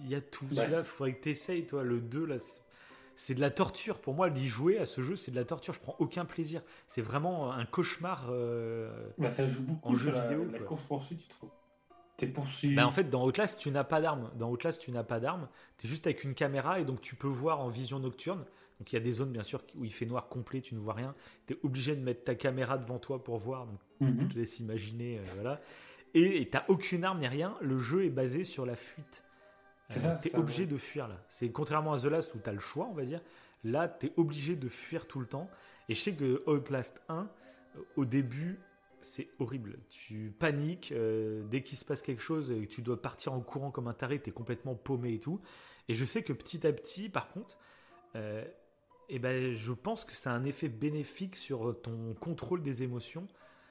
il 0.00 0.08
y 0.08 0.14
a 0.14 0.20
tout. 0.20 0.46
Il 0.50 0.58
faudrait 0.84 1.14
que 1.14 1.22
tu 1.22 1.30
essayes, 1.30 1.66
toi. 1.66 1.82
Le 1.82 2.00
2, 2.00 2.24
là, 2.24 2.36
c'est 3.16 3.34
de 3.34 3.40
la 3.40 3.50
torture. 3.50 4.00
Pour 4.00 4.14
moi, 4.14 4.30
d'y 4.30 4.48
jouer 4.48 4.78
à 4.78 4.86
ce 4.86 5.02
jeu, 5.02 5.16
c'est 5.16 5.30
de 5.30 5.36
la 5.36 5.44
torture. 5.44 5.74
Je 5.74 5.80
prends 5.80 5.96
aucun 5.98 6.24
plaisir. 6.24 6.62
C'est 6.86 7.02
vraiment 7.02 7.52
un 7.52 7.66
cauchemar 7.66 8.28
euh, 8.30 8.90
bah, 9.18 9.28
ça 9.28 9.46
joue 9.46 9.62
beaucoup 9.62 9.90
en 9.90 9.94
jeu 9.94 10.10
vidéo. 10.10 10.46
La, 10.50 10.58
course 10.60 10.82
poursuite, 10.84 11.20
tu 11.20 11.28
trouves 11.28 11.50
T'es 12.16 12.26
poursuivi. 12.26 12.74
Bah, 12.74 12.86
en 12.86 12.90
fait, 12.90 13.04
dans 13.04 13.26
Outlast, 13.26 13.60
tu 13.60 13.70
n'as 13.70 13.84
pas 13.84 14.00
d'arme. 14.00 14.30
Dans 14.36 14.48
Outlast, 14.50 14.80
tu 14.80 14.90
n'as 14.90 15.04
pas 15.04 15.20
d'arme. 15.20 15.48
Tu 15.76 15.86
es 15.86 15.90
juste 15.90 16.06
avec 16.06 16.24
une 16.24 16.34
caméra 16.34 16.80
et 16.80 16.84
donc 16.86 17.02
tu 17.02 17.14
peux 17.14 17.28
voir 17.28 17.60
en 17.60 17.68
vision 17.68 17.98
nocturne. 17.98 18.44
Donc 18.80 18.92
il 18.92 18.96
y 18.96 18.98
a 18.98 19.02
des 19.02 19.12
zones, 19.12 19.30
bien 19.30 19.42
sûr, 19.42 19.62
où 19.76 19.84
il 19.84 19.92
fait 19.92 20.06
noir 20.06 20.28
complet, 20.28 20.62
tu 20.62 20.74
ne 20.74 20.80
vois 20.80 20.94
rien. 20.94 21.14
Tu 21.46 21.52
es 21.52 21.58
obligé 21.62 21.94
de 21.94 22.00
mettre 22.00 22.24
ta 22.24 22.34
caméra 22.34 22.78
devant 22.78 22.98
toi 22.98 23.22
pour 23.22 23.36
voir. 23.36 23.66
Donc 23.66 23.78
mhm. 24.00 24.28
te 24.28 24.38
laisse 24.38 24.58
imaginer. 24.58 25.18
Euh, 25.18 25.22
voilà. 25.34 25.60
Et 26.14 26.48
tu 26.50 26.56
n'as 26.56 26.64
aucune 26.68 27.04
arme 27.04 27.20
ni 27.20 27.28
rien. 27.28 27.56
Le 27.60 27.78
jeu 27.78 28.06
est 28.06 28.10
basé 28.10 28.42
sur 28.42 28.64
la 28.64 28.74
fuite. 28.74 29.22
Euh, 29.92 30.14
tu 30.22 30.28
es 30.28 30.36
obligé 30.36 30.64
de 30.66 30.78
fuir 30.78 31.08
là. 31.08 31.22
C'est 31.28 31.50
contrairement 31.50 31.92
à 31.92 32.00
The 32.00 32.04
Last 32.06 32.34
où 32.34 32.38
tu 32.38 32.48
as 32.48 32.52
le 32.52 32.58
choix, 32.58 32.86
on 32.90 32.94
va 32.94 33.04
dire. 33.04 33.20
Là, 33.64 33.86
tu 33.86 34.06
es 34.06 34.12
obligé 34.16 34.56
de 34.56 34.68
fuir 34.68 35.06
tout 35.06 35.20
le 35.20 35.26
temps. 35.26 35.50
Et 35.90 35.94
je 35.94 36.00
sais 36.00 36.14
que 36.14 36.42
Outlast 36.46 37.02
1, 37.10 37.28
au 37.96 38.06
début, 38.06 38.58
c'est 39.02 39.28
horrible. 39.38 39.78
Tu 39.88 40.34
paniques 40.38 40.92
euh, 40.92 41.42
dès 41.50 41.62
qu'il 41.62 41.76
se 41.76 41.84
passe 41.84 42.02
quelque 42.02 42.22
chose 42.22 42.50
et 42.50 42.66
tu 42.66 42.82
dois 42.82 43.00
partir 43.00 43.32
en 43.32 43.40
courant 43.40 43.70
comme 43.70 43.88
un 43.88 43.94
taré, 43.94 44.20
tu 44.20 44.30
es 44.30 44.32
complètement 44.32 44.74
paumé 44.74 45.14
et 45.14 45.20
tout. 45.20 45.40
Et 45.88 45.94
je 45.94 46.04
sais 46.04 46.22
que 46.22 46.32
petit 46.32 46.66
à 46.66 46.72
petit, 46.72 47.08
par 47.08 47.28
contre, 47.30 47.58
euh, 48.16 48.44
eh 49.10 49.18
ben, 49.18 49.52
je 49.52 49.72
pense 49.72 50.04
que 50.04 50.12
ça 50.12 50.32
a 50.32 50.34
un 50.34 50.44
effet 50.44 50.68
bénéfique 50.68 51.36
sur 51.36 51.80
ton 51.82 52.14
contrôle 52.14 52.62
des 52.62 52.82
émotions. 52.82 53.26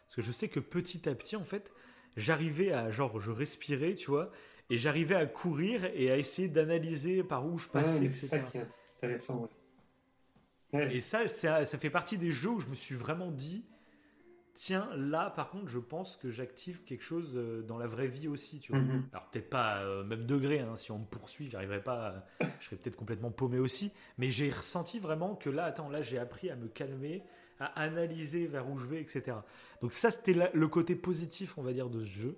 Parce 0.06 0.16
que 0.16 0.22
je 0.22 0.32
sais 0.32 0.50
que 0.50 0.60
petit 0.60 1.08
à 1.08 1.16
petit, 1.16 1.36
en 1.36 1.44
fait, 1.44 1.72
j'arrivais 2.18 2.72
à, 2.72 2.92
genre, 2.92 3.20
je 3.20 3.32
respirais, 3.32 3.96
tu 3.96 4.12
vois, 4.12 4.32
et 4.70 4.78
j'arrivais 4.78 5.16
à 5.16 5.26
courir 5.26 5.86
et 5.86 6.12
à 6.12 6.18
essayer 6.18 6.48
d'analyser 6.48 7.24
par 7.24 7.46
où 7.46 7.58
je 7.58 7.68
passais, 7.68 8.10
C'est 8.10 8.28
ça 8.28 8.40
qui 8.40 8.58
est 8.58 8.68
intéressant, 8.98 9.48
Et 10.74 11.02
ça, 11.02 11.28
ça, 11.28 11.66
ça, 11.66 11.78
fait 11.78 11.90
partie 11.90 12.18
des 12.18 12.32
jeux 12.32 12.50
où 12.50 12.60
je 12.60 12.68
me 12.68 12.76
suis 12.76 12.96
vraiment 12.96 13.32
dit, 13.32 13.66
tiens, 14.54 14.90
là, 14.96 15.30
par 15.30 15.50
contre, 15.50 15.68
je 15.68 15.80
pense 15.80 16.18
que 16.18 16.30
j'active 16.30 16.84
quelque 16.84 17.04
chose 17.04 17.34
euh, 17.36 17.62
dans 17.62 17.78
la 17.78 17.88
vraie 17.88 18.08
vie 18.08 18.28
aussi, 18.28 18.60
tu 18.60 18.72
vois. 18.72 18.82
Mhm. 18.82 19.08
Alors 19.14 19.30
peut-être 19.30 19.50
pas 19.50 19.84
au 19.84 19.88
euh, 19.88 20.04
même 20.04 20.26
degré, 20.26 20.60
hein, 20.60 20.76
si 20.76 20.92
on 20.92 21.00
me 21.00 21.06
poursuit, 21.06 21.50
j'arriverai 21.50 21.82
pas, 21.82 22.26
je 22.60 22.66
serais 22.66 22.76
peut-être 22.76 22.96
complètement 22.96 23.32
paumé 23.32 23.60
aussi, 23.60 23.92
mais 24.18 24.30
j'ai 24.30 24.50
ressenti 24.50 25.00
vraiment 25.00 25.36
que 25.36 25.50
là, 25.50 25.66
attends, 25.66 25.90
là, 25.90 26.02
j'ai 26.02 26.20
appris 26.20 26.50
à 26.50 26.56
me 26.56 26.68
calmer, 26.68 27.24
à 27.60 27.66
analyser 27.82 28.48
vers 28.48 28.70
où 28.70 28.78
je 28.78 28.86
vais, 28.86 29.02
etc. 29.02 29.38
Donc 29.82 29.94
ça, 29.94 30.12
c'était 30.12 30.50
le 30.54 30.68
côté 30.68 30.96
positif, 30.96 31.58
on 31.58 31.62
va 31.62 31.74
dire, 31.74 31.90
de 31.90 32.00
ce 32.02 32.12
jeu 32.12 32.38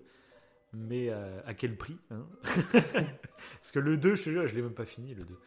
mais 0.73 1.09
euh, 1.09 1.39
à 1.45 1.53
quel 1.53 1.75
prix 1.75 1.97
hein? 2.11 2.25
Parce 2.43 3.71
que 3.73 3.79
le 3.79 3.97
2, 3.97 4.15
je 4.15 4.23
te 4.23 4.29
jure, 4.29 4.47
je 4.47 4.55
l'ai 4.55 4.61
même 4.61 4.73
pas 4.73 4.85
fini, 4.85 5.13
le 5.13 5.23
2. 5.23 5.39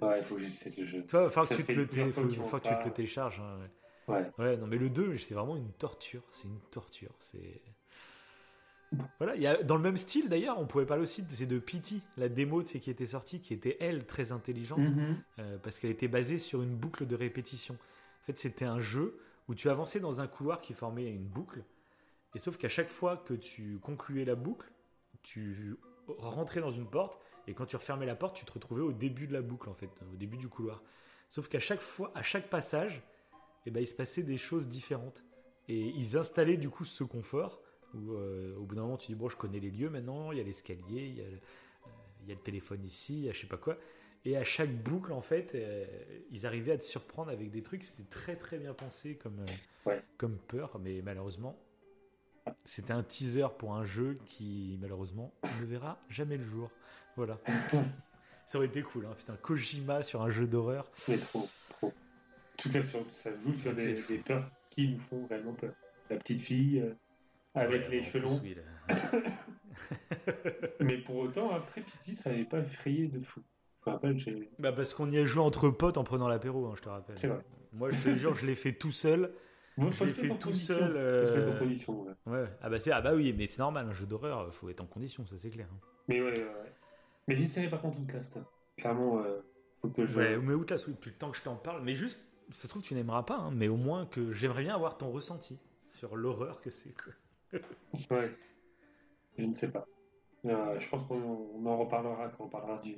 Ouais, 0.00 0.18
il 0.18 0.22
faut 0.22 0.38
juste 0.38 0.78
le 0.78 0.84
jeu. 0.84 1.06
Toi, 1.06 1.28
faut 1.28 1.42
que 1.42 1.54
tu 1.54 1.64
te 1.64 1.72
le, 1.72 1.86
faut, 2.12 2.22
que 2.22 2.68
tu 2.68 2.74
te 2.74 2.84
le 2.84 2.92
télécharges. 2.92 3.40
Hein, 3.40 3.58
ouais. 3.60 3.70
Ouais. 4.08 4.56
non, 4.56 4.66
mais 4.66 4.78
le 4.78 4.90
2, 4.90 5.16
c'est 5.16 5.34
vraiment 5.34 5.56
une 5.56 5.72
torture. 5.72 6.22
C'est 6.32 6.48
une 6.48 6.60
torture. 6.70 7.12
C'est. 7.20 7.60
Voilà, 9.18 9.36
y 9.36 9.46
a, 9.46 9.62
dans 9.62 9.76
le 9.76 9.82
même 9.82 9.96
style 9.96 10.28
d'ailleurs, 10.28 10.58
on 10.58 10.66
pouvait 10.66 10.84
parler 10.84 11.02
aussi 11.02 11.24
c'est 11.30 11.46
de 11.46 11.58
Pity, 11.58 12.02
la 12.18 12.28
démo 12.28 12.62
qui 12.62 12.90
était 12.90 13.06
sortie, 13.06 13.40
qui 13.40 13.54
était 13.54 13.78
elle 13.80 14.04
très 14.04 14.32
intelligente, 14.32 14.80
mm-hmm. 14.80 15.14
euh, 15.38 15.58
parce 15.58 15.78
qu'elle 15.78 15.90
était 15.90 16.08
basée 16.08 16.36
sur 16.36 16.62
une 16.62 16.76
boucle 16.76 17.06
de 17.06 17.16
répétition. 17.16 17.74
En 17.74 18.26
fait, 18.26 18.38
c'était 18.38 18.66
un 18.66 18.80
jeu 18.80 19.18
où 19.48 19.54
tu 19.54 19.70
avançais 19.70 19.98
dans 19.98 20.20
un 20.20 20.26
couloir 20.26 20.60
qui 20.60 20.74
formait 20.74 21.10
une 21.10 21.24
boucle, 21.24 21.64
et 22.34 22.38
sauf 22.38 22.58
qu'à 22.58 22.68
chaque 22.68 22.88
fois 22.88 23.16
que 23.16 23.32
tu 23.32 23.78
concluais 23.80 24.26
la 24.26 24.34
boucle, 24.34 24.70
tu 25.22 25.76
rentrais 26.06 26.60
dans 26.60 26.70
une 26.70 26.86
porte 26.86 27.18
et 27.46 27.54
quand 27.54 27.66
tu 27.66 27.76
refermais 27.76 28.06
la 28.06 28.14
porte, 28.14 28.36
tu 28.36 28.44
te 28.44 28.52
retrouvais 28.52 28.82
au 28.82 28.92
début 28.92 29.26
de 29.26 29.32
la 29.32 29.42
boucle 29.42 29.68
en 29.68 29.74
fait, 29.74 29.90
au 30.12 30.16
début 30.16 30.36
du 30.36 30.48
couloir. 30.48 30.82
Sauf 31.28 31.48
qu'à 31.48 31.60
chaque 31.60 31.80
fois, 31.80 32.12
à 32.14 32.22
chaque 32.22 32.50
passage, 32.50 33.02
eh 33.66 33.70
ben, 33.70 33.80
il 33.80 33.86
se 33.86 33.94
passait 33.94 34.22
des 34.22 34.36
choses 34.36 34.68
différentes. 34.68 35.24
Et 35.68 35.80
ils 35.80 36.16
installaient 36.16 36.56
du 36.56 36.70
coup 36.70 36.84
ce 36.84 37.04
confort 37.04 37.62
où 37.94 38.12
euh, 38.12 38.56
au 38.56 38.64
bout 38.64 38.74
d'un 38.74 38.82
moment 38.82 38.96
tu 38.96 39.08
dis 39.08 39.14
bon 39.14 39.28
je 39.28 39.36
connais 39.36 39.60
les 39.60 39.70
lieux 39.70 39.90
maintenant, 39.90 40.32
il 40.32 40.38
y 40.38 40.40
a 40.40 40.44
l'escalier, 40.44 41.14
il, 41.14 41.20
euh, 41.20 41.36
il, 42.22 42.28
y 42.28 42.32
a 42.32 42.34
le 42.34 42.40
téléphone 42.40 42.82
ici, 42.84 43.18
il 43.18 43.24
y 43.24 43.28
a 43.28 43.32
je 43.32 43.40
sais 43.40 43.46
pas 43.46 43.58
quoi. 43.58 43.78
Et 44.24 44.36
à 44.36 44.44
chaque 44.44 44.74
boucle 44.82 45.12
en 45.12 45.20
fait, 45.20 45.54
euh, 45.54 45.84
ils 46.30 46.46
arrivaient 46.46 46.72
à 46.72 46.78
te 46.78 46.84
surprendre 46.84 47.30
avec 47.30 47.50
des 47.50 47.62
trucs. 47.62 47.84
C'était 47.84 48.08
très 48.08 48.36
très 48.36 48.58
bien 48.58 48.72
pensé 48.72 49.16
comme, 49.16 49.44
comme 50.16 50.38
peur, 50.38 50.78
mais 50.80 51.02
malheureusement 51.02 51.58
c'était 52.64 52.92
un 52.92 53.02
teaser 53.02 53.46
pour 53.58 53.74
un 53.74 53.84
jeu 53.84 54.18
qui, 54.26 54.78
malheureusement, 54.80 55.32
ne 55.60 55.66
verra 55.66 55.98
jamais 56.08 56.36
le 56.36 56.44
jour. 56.44 56.70
Voilà. 57.16 57.38
ça 58.46 58.58
aurait 58.58 58.66
été 58.66 58.82
cool, 58.82 59.06
hein. 59.06 59.14
Putain, 59.16 59.36
Kojima 59.36 60.02
sur 60.02 60.22
un 60.22 60.30
jeu 60.30 60.46
d'horreur. 60.46 60.90
C'est 60.94 61.18
trop, 61.18 61.48
trop. 61.68 61.92
Tout 62.62 62.70
cas, 62.70 62.82
ça 62.82 63.30
joue 63.44 63.54
sur 63.54 63.74
des, 63.74 63.94
peurs 64.24 64.48
qui 64.70 64.88
nous 64.88 64.98
font 64.98 65.26
vraiment 65.26 65.52
peur. 65.52 65.72
La 66.10 66.16
petite 66.16 66.40
fille 66.40 66.80
euh, 66.80 66.94
avec 67.54 67.88
les 67.88 68.02
cheveux 68.02 68.20
longs. 68.20 68.40
Mais 70.80 70.98
pour 70.98 71.16
autant, 71.16 71.50
après 71.50 71.80
Pity, 71.80 72.16
ça 72.16 72.30
n'avait 72.30 72.44
pas 72.44 72.58
effrayé 72.60 73.08
de 73.08 73.20
fou. 73.20 73.40
Rappelle. 73.84 74.16
Bah 74.60 74.70
parce 74.72 74.94
qu'on 74.94 75.10
y 75.10 75.18
a 75.18 75.24
joué 75.24 75.42
entre 75.42 75.68
potes 75.70 75.96
en 75.96 76.04
prenant 76.04 76.28
l'apéro, 76.28 76.66
hein, 76.66 76.74
je 76.76 76.82
te 76.82 76.88
rappelle. 76.88 77.18
C'est 77.18 77.26
vrai. 77.26 77.44
Moi, 77.72 77.90
je 77.90 77.98
te 77.98 78.14
jure, 78.16 78.36
je 78.36 78.46
l'ai 78.46 78.54
fait 78.54 78.74
tout 78.74 78.92
seul. 78.92 79.32
Moi, 79.76 79.90
je 79.90 80.04
l'ai 80.04 80.12
fait 80.12 80.38
tout 80.38 80.54
seul. 80.54 80.92
Euh... 80.96 81.58
condition, 81.58 82.02
ouais. 82.02 82.12
ouais. 82.26 82.44
Ah 82.60 82.70
bah, 82.70 82.76
ah 82.92 83.00
bah 83.00 83.14
oui, 83.14 83.34
mais 83.36 83.46
c'est 83.46 83.58
normal, 83.58 83.88
un 83.88 83.92
jeu 83.92 84.06
d'horreur, 84.06 84.54
faut 84.54 84.68
être 84.68 84.82
en 84.82 84.86
condition, 84.86 85.26
ça 85.26 85.34
c'est 85.36 85.50
clair. 85.50 85.66
Hein. 85.72 85.78
Mais 86.06 86.20
ouais, 86.20 86.30
ouais, 86.30 86.44
ouais. 86.44 86.72
Mais 87.26 87.34
j'essaierai 87.34 87.68
par 87.68 87.80
contre 87.80 87.98
Outlast. 87.98 88.38
Clairement, 88.76 89.18
euh, 89.18 89.40
faut 89.80 89.88
que 89.88 90.04
je. 90.04 90.16
Ouais, 90.16 90.36
mais 90.36 90.54
Outlast, 90.54 90.86
oui, 90.86 90.92
depuis 90.92 91.10
le 91.10 91.16
temps 91.16 91.30
que 91.30 91.36
je 91.36 91.42
t'en 91.42 91.56
parle. 91.56 91.82
Mais 91.82 91.96
juste, 91.96 92.20
ça 92.50 92.62
se 92.62 92.68
trouve, 92.68 92.82
tu 92.82 92.94
n'aimeras 92.94 93.22
pas, 93.22 93.36
hein, 93.36 93.50
mais 93.52 93.68
au 93.68 93.76
moins 93.76 94.06
que 94.06 94.32
j'aimerais 94.32 94.62
bien 94.62 94.74
avoir 94.74 94.98
ton 94.98 95.10
ressenti 95.10 95.58
sur 95.90 96.16
l'horreur 96.16 96.60
que 96.60 96.70
c'est. 96.70 96.94
ouais. 98.10 98.36
Je 99.38 99.44
ne 99.44 99.54
sais 99.54 99.70
pas. 99.70 99.86
Euh, 100.44 100.78
je 100.78 100.88
pense 100.88 101.06
qu'on 101.06 101.64
en 101.64 101.78
reparlera 101.78 102.28
quand 102.28 102.44
on 102.44 102.48
parlera 102.48 102.78
du 102.78 102.96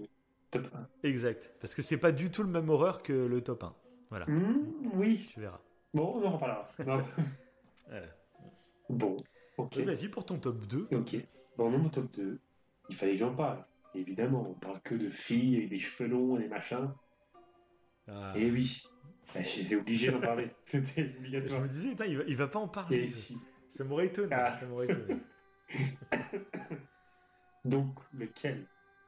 top 0.50 0.66
1. 0.74 0.88
Exact. 1.02 1.54
Parce 1.60 1.74
que 1.74 1.82
c'est 1.82 1.98
pas 1.98 2.12
du 2.12 2.30
tout 2.30 2.42
le 2.42 2.48
même 2.48 2.68
horreur 2.70 3.02
que 3.02 3.12
le 3.12 3.42
top 3.42 3.64
1. 3.64 3.74
Voilà. 4.08 4.26
Mmh, 4.26 4.90
oui. 4.94 5.28
Tu 5.32 5.40
verras. 5.40 5.60
Bon, 5.92 6.14
on 6.16 6.24
en 6.24 6.32
reparlera. 6.32 6.68
Bon, 8.90 9.16
ok. 9.56 9.78
Vas-y 9.78 10.08
pour 10.08 10.26
ton 10.26 10.38
top 10.38 10.66
2. 10.66 10.88
Ok. 10.92 11.16
Bon, 11.56 11.70
non, 11.70 11.78
mon 11.78 11.88
top 11.88 12.12
2, 12.16 12.38
il 12.90 12.96
fallait 12.96 13.12
que 13.12 13.18
j'en 13.18 13.34
parle. 13.34 13.64
Évidemment, 13.94 14.46
on 14.50 14.54
parle 14.54 14.80
que 14.82 14.94
de 14.94 15.08
filles 15.08 15.56
avec 15.56 15.70
des 15.70 15.78
cheveux 15.78 16.08
longs 16.08 16.36
et 16.36 16.42
des 16.42 16.48
machins. 16.48 16.92
Ah. 18.08 18.34
Et 18.36 18.50
oui, 18.50 18.84
bah, 19.34 19.42
j'étais 19.42 19.76
obligé 19.76 20.10
d'en 20.10 20.20
parler. 20.20 20.50
C'était 20.64 21.14
obligatoire. 21.18 21.60
Je 21.60 21.64
me 21.64 21.68
disais, 21.68 21.90
il, 22.08 22.16
va, 22.16 22.24
il 22.26 22.36
va 22.36 22.48
pas 22.48 22.58
en 22.58 22.68
parler. 22.68 23.10
Ça 23.68 23.84
m'aurait 23.84 24.06
étonné. 24.06 24.34
Ah. 24.34 24.56
Ça 24.58 24.66
m'aurait 24.66 24.86
étonné. 24.86 25.20
Donc, 27.64 27.98
lequel? 28.12 28.66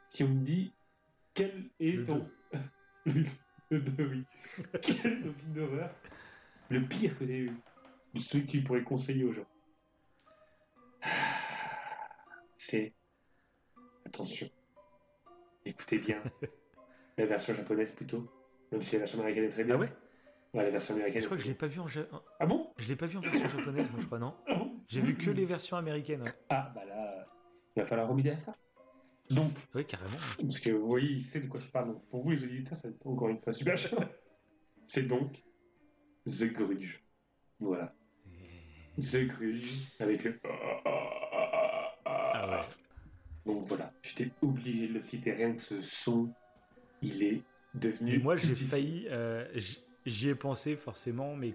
Si 0.09 0.24
on 0.24 0.28
me 0.28 0.43
dit, 0.43 0.72
quel 1.34 1.64
est 1.80 2.06
ton. 2.06 2.28
le 3.06 3.80
2, 3.80 4.05
oui. 4.05 4.24
quel 4.82 5.12
est 5.12 5.20
ton 5.20 5.34
film 5.34 5.52
d'horreur? 5.52 5.94
Le 6.68 6.82
pire 6.82 7.16
que 7.18 7.24
tu 7.24 7.47
eu, 7.47 7.51
celui 8.18 8.47
que 8.47 8.51
tu 8.52 8.62
pourrais 8.62 8.82
conseiller 8.82 9.24
aux 9.24 9.32
gens, 9.32 9.47
c'est 12.56 12.93
attention, 14.05 14.48
écoutez 15.64 15.98
bien 15.98 16.20
la 17.18 17.26
version 17.26 17.55
japonaise 17.55 17.93
plutôt, 17.93 18.28
même 18.72 18.82
si 18.82 18.94
la 18.94 19.01
version 19.01 19.18
américaine 19.20 19.44
est 19.44 19.51
très 19.51 19.64
bien. 19.64 19.76
Ah 19.76 19.78
ouais? 19.78 19.93
La 20.62 20.70
version 20.70 20.94
américaine. 20.94 21.22
Je 21.22 21.26
crois 21.26 21.36
que 21.36 21.42
je 21.42 21.48
l'ai 21.48 21.54
pas 21.54 21.66
vu 21.66 21.80
en 21.80 21.86
Ah 22.40 22.46
bon? 22.46 22.70
Je 22.78 22.88
l'ai 22.88 22.96
pas 22.96 23.06
vu 23.06 23.18
en 23.18 23.20
version 23.20 23.48
japonaise, 23.48 23.90
moi 23.90 24.00
je 24.00 24.06
crois 24.06 24.18
non? 24.18 24.34
Ah 24.48 24.60
J'ai 24.88 25.00
vu 25.00 25.16
que 25.16 25.30
les 25.30 25.44
versions 25.44 25.76
américaines. 25.76 26.24
Ah 26.48 26.72
bah 26.74 26.84
là, 26.84 27.26
il 27.76 27.80
va 27.80 27.86
falloir 27.86 28.08
remédier 28.08 28.32
à 28.32 28.36
ça. 28.36 28.54
Donc. 29.30 29.52
Oui, 29.74 29.84
carrément. 29.84 30.16
Parce 30.40 30.60
que 30.60 30.70
vous 30.70 30.86
voyez, 30.86 31.10
il 31.10 31.22
sait 31.22 31.40
de 31.40 31.48
quoi 31.48 31.60
je 31.60 31.66
parle. 31.66 31.98
pour 32.10 32.22
vous 32.22 32.30
les 32.30 32.42
auditeurs, 32.42 32.78
ça 32.78 32.88
va 32.88 32.94
être 32.94 33.06
encore 33.06 33.28
une 33.28 33.40
fois 33.40 33.52
super 33.52 33.76
cher. 33.76 33.98
C'est 34.86 35.02
donc 35.02 35.42
The 36.26 36.44
Grudge. 36.52 37.00
Voilà. 37.58 37.88
The 38.96 39.26
Grudge 39.26 39.72
avec 39.98 40.24
le. 40.24 40.38
Ah 42.04 42.48
ouais. 42.50 42.60
Donc 43.44 43.66
voilà, 43.66 43.92
j'étais 44.02 44.30
obligé 44.42 44.88
de 44.88 44.94
le 44.94 45.02
citer. 45.02 45.32
Rien 45.32 45.54
que 45.54 45.62
ce 45.62 45.80
son, 45.80 46.32
il 47.02 47.22
est 47.22 47.42
devenu. 47.74 48.18
moi, 48.18 48.36
j'ai 48.36 48.54
failli. 48.54 49.06
Euh, 49.10 49.46
j'y 50.06 50.28
ai 50.28 50.34
pensé 50.34 50.76
forcément, 50.76 51.36
mais 51.36 51.54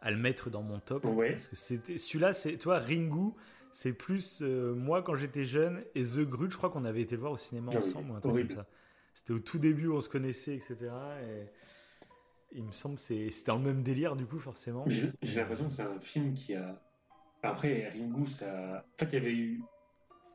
à 0.00 0.10
le 0.10 0.16
mettre 0.16 0.50
dans 0.50 0.62
mon 0.62 0.80
top. 0.80 1.04
Ouais. 1.04 1.32
Parce 1.32 1.48
que 1.48 1.56
c'était 1.56 1.98
celui-là, 1.98 2.32
c'est 2.32 2.56
toi 2.56 2.78
Ringu, 2.78 3.32
c'est 3.70 3.92
plus 3.92 4.40
euh, 4.42 4.74
moi 4.74 5.02
quand 5.02 5.14
j'étais 5.14 5.44
jeune 5.44 5.82
et 5.94 6.02
The 6.02 6.20
Grudge, 6.20 6.52
je 6.52 6.56
crois 6.56 6.70
qu'on 6.70 6.84
avait 6.84 7.02
été 7.02 7.16
le 7.16 7.20
voir 7.20 7.32
au 7.32 7.36
cinéma 7.36 7.72
ah 7.74 7.78
ensemble, 7.78 8.12
un 8.16 8.20
truc 8.20 8.48
comme 8.48 8.56
ça. 8.56 8.66
C'était 9.14 9.32
au 9.32 9.40
tout 9.40 9.58
début, 9.58 9.88
où 9.88 9.96
on 9.96 10.00
se 10.00 10.08
connaissait, 10.08 10.54
etc. 10.54 10.76
Et 11.22 11.46
il 12.52 12.64
me 12.64 12.72
semble 12.72 12.94
que 12.96 13.00
c'était 13.02 13.30
dans 13.46 13.56
le 13.56 13.64
même 13.64 13.82
délire, 13.82 14.16
du 14.16 14.24
coup, 14.24 14.38
forcément. 14.38 14.84
J'ai 14.88 15.12
l'impression 15.22 15.68
que 15.68 15.74
c'est 15.74 15.82
un 15.82 16.00
film 16.00 16.32
qui 16.32 16.54
a. 16.54 16.80
Après, 17.42 17.88
Ringu, 17.88 18.26
ça. 18.26 18.84
En 18.94 18.98
fait, 18.98 19.06
il 19.06 19.14
y 19.14 19.16
avait 19.16 19.32
eu 19.32 19.62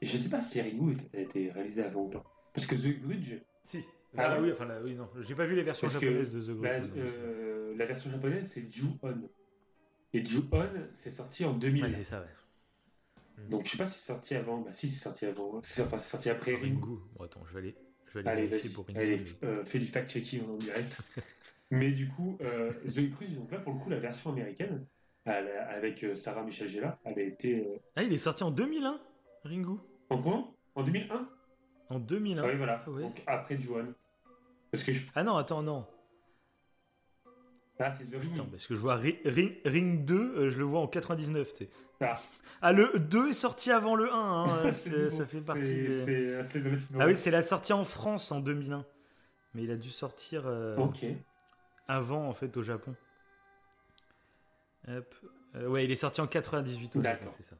je 0.01 0.17
sais 0.17 0.29
pas 0.29 0.41
si 0.41 0.61
Ringu 0.61 0.97
a 1.13 1.19
été 1.19 1.51
réalisé 1.51 1.83
avant 1.83 2.03
ou 2.03 2.09
pas. 2.09 2.23
Parce 2.53 2.67
que 2.67 2.75
The 2.75 2.99
Grudge. 3.01 3.33
Si. 3.63 3.83
Ah, 4.17 4.31
ah 4.31 4.41
oui, 4.41 4.51
enfin, 4.51 4.65
là, 4.65 4.79
oui, 4.83 4.95
non. 4.95 5.09
J'ai 5.19 5.35
pas 5.35 5.45
vu 5.45 5.55
les 5.55 5.63
versions 5.63 5.87
japonaises 5.87 6.33
de 6.33 6.41
The 6.41 6.57
Grudge. 6.57 6.89
Euh, 6.97 7.75
la 7.77 7.85
version 7.85 8.09
japonaise, 8.09 8.49
c'est 8.49 8.71
Ju-On. 8.71 9.29
Et 10.13 10.25
Ju-On, 10.25 10.69
c'est 10.93 11.09
sorti 11.09 11.45
en 11.45 11.53
2000. 11.53 11.83
Ouais, 11.83 11.91
c'est 11.91 12.03
ça, 12.03 12.21
ouais. 12.21 12.27
Mm. 13.37 13.49
Donc 13.49 13.65
je 13.65 13.71
sais 13.71 13.77
pas 13.77 13.87
si 13.87 13.99
c'est 13.99 14.07
sorti 14.07 14.35
avant. 14.35 14.59
Bah 14.59 14.73
si, 14.73 14.89
c'est 14.89 15.03
sorti 15.03 15.25
avant. 15.25 15.61
C'est 15.63 15.81
enfin, 15.81 15.99
sorti 15.99 16.29
après 16.29 16.55
Ringu. 16.55 16.99
Bon, 17.15 17.23
attends, 17.23 17.43
je 17.45 17.53
vais 17.53 17.59
aller, 17.59 17.75
je 18.07 18.19
vais 18.19 18.27
aller 18.27 18.53
allez, 18.53 18.69
pour 18.69 18.85
Ringu. 18.87 18.99
Allez, 18.99 19.21
euh, 19.43 19.65
fais 19.65 19.79
du 19.79 19.87
fact-checking 19.87 20.47
en 20.47 20.55
direct. 20.55 20.97
mais 21.71 21.91
du 21.91 22.09
coup, 22.09 22.37
euh, 22.41 22.71
The 22.85 23.09
Cruise, 23.11 23.37
donc 23.37 23.51
là 23.51 23.59
pour 23.59 23.73
le 23.73 23.79
coup, 23.79 23.89
la 23.89 23.99
version 23.99 24.31
américaine, 24.31 24.85
avec 25.25 26.03
euh, 26.03 26.15
Sarah 26.15 26.43
Michel 26.43 26.67
Gellar, 26.67 26.97
elle 27.03 27.19
a 27.19 27.23
été. 27.23 27.81
Ah, 27.95 28.03
il 28.03 28.13
est 28.13 28.17
sorti 28.17 28.43
en 28.43 28.51
2001, 28.51 28.99
Ringu? 29.43 29.79
En 30.09 30.21
quoi? 30.21 30.51
En 30.75 30.83
2001 30.83 31.29
En 31.89 31.99
2001. 31.99 32.43
Ah 32.43 32.47
oui, 32.47 32.57
voilà. 32.57 32.83
Ah 32.85 32.89
donc 32.89 33.23
après 33.25 33.57
Juan. 33.59 33.93
Parce 34.75 34.83
que 34.83 34.91
je... 34.91 35.05
Ah 35.15 35.23
non, 35.23 35.37
attends, 35.37 35.63
non. 35.63 35.87
Ah, 37.79 37.93
c'est 37.93 38.03
The 38.09 38.19
Ring. 38.19 38.33
Attends, 38.33 38.47
parce 38.51 38.67
que 38.67 38.75
je 38.75 38.79
vois 38.81 38.95
Ring, 38.95 40.05
2, 40.05 40.15
euh, 40.15 40.51
je 40.51 40.57
le 40.57 40.65
vois 40.65 40.81
en 40.81 40.87
99. 40.87 41.53
Ah. 42.01 42.15
ah. 42.61 42.73
le 42.73 42.99
2 42.99 43.29
est 43.29 43.33
sorti 43.33 43.71
avant 43.71 43.95
le 43.95 44.11
1. 44.11 44.15
Hein, 44.15 44.71
ça 45.09 45.25
fait 45.25 45.39
partie 45.39 45.73
des... 46.05 46.41
Ah 46.99 47.05
oui, 47.05 47.15
c'est 47.15 47.31
la 47.31 47.41
sortie 47.41 47.71
en 47.71 47.85
France 47.85 48.33
en 48.33 48.41
2001. 48.41 48.85
Mais 49.53 49.63
il 49.63 49.71
a 49.71 49.77
dû 49.77 49.89
sortir 49.89 50.43
euh, 50.45 50.75
avant, 51.87 52.27
en 52.27 52.33
fait, 52.33 52.57
au 52.57 52.63
Japon. 52.63 52.95
Hop. 54.89 55.15
Euh, 55.55 55.67
ouais, 55.69 55.85
il 55.85 55.91
est 55.91 55.95
sorti 55.95 56.19
en 56.19 56.27
98 56.27 56.97
au 56.97 57.01
Japon, 57.01 57.27
c'est 57.37 57.43
ça. 57.43 57.55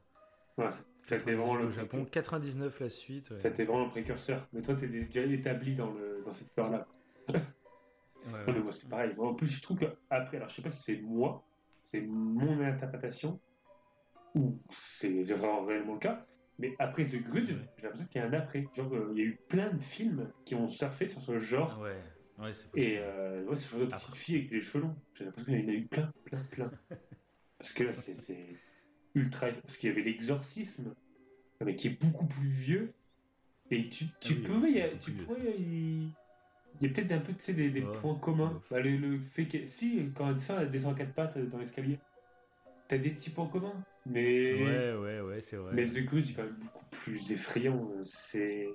Ouais, 0.57 0.67
c'était 1.01 1.33
vraiment 1.33 1.55
le 1.55 1.71
Japon, 1.71 2.05
99 2.09 2.79
la 2.79 2.89
suite. 2.89 3.29
Ouais. 3.29 3.37
C'était 3.41 3.65
vraiment 3.65 3.85
le 3.85 3.89
précurseur. 3.89 4.45
Mais 4.53 4.61
toi, 4.61 4.75
t'es 4.75 4.87
déjà 4.87 5.21
établi 5.21 5.75
dans, 5.75 5.91
le, 5.91 6.23
dans 6.25 6.31
cette 6.31 6.51
peur-là. 6.51 6.87
Ouais, 7.27 8.59
moi, 8.59 8.71
c'est 8.71 8.89
pareil. 8.89 9.13
en 9.17 9.33
plus, 9.35 9.47
je 9.47 9.61
trouve 9.61 9.77
qu'après, 9.77 10.37
alors 10.37 10.49
je 10.49 10.55
sais 10.55 10.61
pas 10.61 10.71
si 10.71 10.81
c'est 10.81 11.01
moi, 11.01 11.45
c'est 11.81 12.01
mon 12.01 12.59
interprétation, 12.61 13.39
ou 14.33 14.59
c'est 14.69 15.23
vraiment 15.23 15.63
réellement 15.63 15.93
le 15.93 15.99
cas, 15.99 16.25
mais 16.57 16.75
après 16.79 17.03
The 17.03 17.21
Grudge, 17.21 17.53
j'ai 17.77 17.83
l'impression 17.83 18.07
qu'il 18.07 18.21
y 18.21 18.23
a 18.23 18.27
un 18.27 18.33
après. 18.33 18.67
Genre, 18.73 18.93
euh, 18.93 19.11
il 19.13 19.19
y 19.19 19.21
a 19.21 19.25
eu 19.25 19.39
plein 19.49 19.71
de 19.71 19.81
films 19.81 20.31
qui 20.45 20.55
ont 20.55 20.67
surfé 20.67 21.07
sur 21.07 21.21
ce 21.21 21.37
genre. 21.37 21.79
Ouais, 21.81 22.01
ouais, 22.39 22.53
c'est. 22.53 22.69
Et 22.75 22.97
euh, 22.99 23.43
ouais, 23.45 23.57
ce 23.57 23.69
genre 23.69 23.81
de 23.81 23.85
petite 23.91 24.15
fille 24.15 24.35
avec 24.35 24.49
des 24.49 24.61
cheveux 24.61 24.83
longs. 24.83 24.95
J'ai 25.13 25.25
l'impression 25.25 25.51
qu'il 25.51 25.61
y 25.61 25.65
en 25.65 25.69
a 25.69 25.73
eu 25.73 25.85
plein, 25.85 26.11
plein, 26.23 26.43
plein. 26.43 26.71
Parce 27.57 27.73
que 27.73 27.83
là, 27.83 27.93
c'est 27.93 28.59
ultra. 29.15 29.47
Parce 29.49 29.77
qu'il 29.77 29.89
y 29.89 29.91
avait 29.91 30.03
l'exorcisme, 30.03 30.95
mais 31.63 31.75
qui 31.75 31.87
est 31.87 32.01
beaucoup 32.01 32.25
plus 32.25 32.49
vieux. 32.49 32.93
Et 33.71 33.89
tu, 33.89 34.05
tu 34.21 34.33
ah 34.45 34.47
peux, 34.47 34.97
tu 34.99 35.11
pourrais 35.11 35.57
il 36.81 36.87
y 36.87 36.91
a 36.91 36.93
peut-être 36.93 37.11
un 37.11 37.19
peu 37.19 37.33
des, 37.53 37.69
des 37.69 37.81
points 37.81 38.15
communs. 38.15 38.61
Bah, 38.69 38.79
le, 38.79 39.19
fait 39.31 39.45
que. 39.45 39.67
Si, 39.67 40.09
quand 40.15 40.37
ça, 40.39 40.61
elle 40.61 40.71
descend 40.71 40.93
à 40.93 40.97
quatre 40.97 41.13
pattes 41.13 41.37
dans 41.37 41.57
l'escalier. 41.57 41.99
T'as 42.87 42.97
des 42.97 43.11
petits 43.11 43.29
points 43.29 43.47
communs. 43.47 43.73
Mais. 44.05 44.53
Ouais, 44.53 44.93
ouais, 44.95 45.21
ouais, 45.21 45.41
c'est 45.41 45.55
vrai. 45.55 45.71
Mais 45.73 45.85
The 45.85 46.05
Grudge 46.05 46.31
est 46.31 46.33
quand 46.33 46.43
même 46.43 46.57
beaucoup 46.59 46.85
plus 46.91 47.31
effrayant. 47.31 47.89
C'est. 48.03 48.67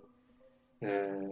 Euh, 0.82 1.28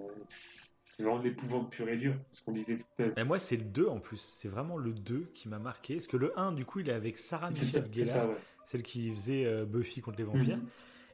c'est 0.99 1.03
vraiment 1.03 1.23
l'épouvante 1.23 1.71
pure 1.71 1.89
et 1.89 1.97
dure, 1.97 2.15
ce 2.31 2.43
qu'on 2.43 2.53
disait 2.53 2.77
tout 2.77 3.03
à 3.03 3.07
l'heure. 3.07 3.27
Moi, 3.27 3.39
c'est 3.39 3.57
le 3.57 3.65
2 3.65 3.87
en 3.87 4.01
plus. 4.01 4.21
C'est 4.21 4.49
vraiment 4.49 4.77
le 4.77 4.93
2 4.93 5.31
qui 5.35 5.49
m'a 5.49 5.59
marqué. 5.59 5.95
Parce 5.95 6.07
que 6.07 6.17
le 6.17 6.39
1, 6.39 6.53
du 6.53 6.65
coup, 6.65 6.81
il 6.81 6.89
est 6.89 6.93
avec 6.93 7.17
Sarah 7.19 7.51
Michelle 7.51 7.89
Gellar, 7.93 8.31
celle 8.65 8.83
qui 8.83 9.11
faisait 9.13 9.45
euh, 9.45 9.65
Buffy 9.65 10.01
contre 10.01 10.19
les 10.19 10.25
vampires. 10.25 10.57
Mhm. 10.57 10.67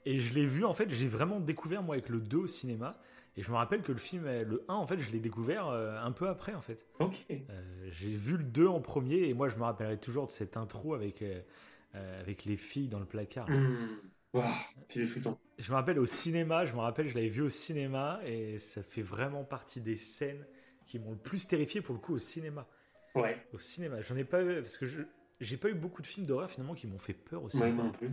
Et 0.06 0.20
je 0.20 0.34
l'ai 0.34 0.46
vu, 0.46 0.64
en 0.64 0.72
fait, 0.72 0.90
j'ai 0.90 1.08
vraiment 1.08 1.40
découvert, 1.40 1.82
moi, 1.82 1.96
avec 1.96 2.08
le 2.08 2.20
2 2.20 2.38
au 2.38 2.46
cinéma. 2.46 2.98
Et 3.36 3.42
je 3.42 3.50
me 3.50 3.56
rappelle 3.56 3.82
que 3.82 3.92
le 3.92 3.98
film, 3.98 4.24
le 4.24 4.64
1, 4.68 4.74
en 4.74 4.86
fait, 4.86 4.98
je 4.98 5.10
l'ai 5.10 5.18
découvert 5.18 5.68
euh, 5.68 5.98
un 6.00 6.12
peu 6.12 6.28
après, 6.28 6.54
en 6.54 6.60
fait. 6.60 6.86
Ok. 7.00 7.24
Euh, 7.30 7.88
j'ai 7.90 8.14
vu 8.14 8.36
le 8.36 8.44
2 8.44 8.66
en 8.66 8.80
premier, 8.80 9.28
et 9.28 9.34
moi, 9.34 9.48
je 9.48 9.56
me 9.56 9.62
rappellerai 9.62 9.98
toujours 9.98 10.26
de 10.26 10.30
cette 10.30 10.56
intro 10.56 10.94
avec, 10.94 11.20
euh, 11.22 11.40
avec 12.20 12.44
les 12.44 12.56
filles 12.56 12.88
dans 12.88 13.00
le 13.00 13.06
placard. 13.06 13.50
Mmh. 13.50 14.40
frissons. 14.88 15.38
Je 15.58 15.70
me 15.70 15.76
rappelle 15.76 15.98
au 15.98 16.06
cinéma, 16.06 16.64
je 16.64 16.74
me 16.74 16.80
rappelle, 16.80 17.08
je 17.08 17.14
l'avais 17.14 17.28
vu 17.28 17.42
au 17.42 17.48
cinéma, 17.48 18.20
et 18.24 18.58
ça 18.58 18.82
fait 18.82 19.02
vraiment 19.02 19.42
partie 19.42 19.80
des 19.80 19.96
scènes 19.96 20.46
qui 20.86 20.98
m'ont 21.00 21.12
le 21.12 21.18
plus 21.18 21.46
terrifié, 21.48 21.80
pour 21.80 21.94
le 21.94 22.00
coup, 22.00 22.14
au 22.14 22.18
cinéma. 22.18 22.68
Ouais. 23.16 23.36
Au 23.52 23.58
cinéma. 23.58 24.00
J'en 24.00 24.16
ai 24.16 24.24
pas 24.24 24.42
eu, 24.42 24.60
parce 24.60 24.76
que 24.76 24.86
je 24.86 25.02
j'ai 25.40 25.56
pas 25.56 25.68
eu 25.68 25.74
beaucoup 25.74 26.02
de 26.02 26.06
films 26.06 26.26
d'horreur, 26.26 26.48
finalement, 26.48 26.74
qui 26.74 26.86
m'ont 26.86 26.98
fait 26.98 27.12
peur 27.12 27.42
au 27.42 27.50
cinéma. 27.50 27.82
non 27.82 27.90
plus. 27.90 28.10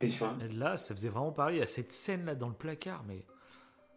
Et 0.00 0.08
là, 0.52 0.76
ça 0.76 0.94
faisait 0.94 1.08
vraiment 1.08 1.32
pareil. 1.32 1.60
A 1.60 1.66
cette 1.66 1.92
scène-là 1.92 2.34
dans 2.34 2.48
le 2.48 2.54
placard, 2.54 3.04
mais 3.06 3.24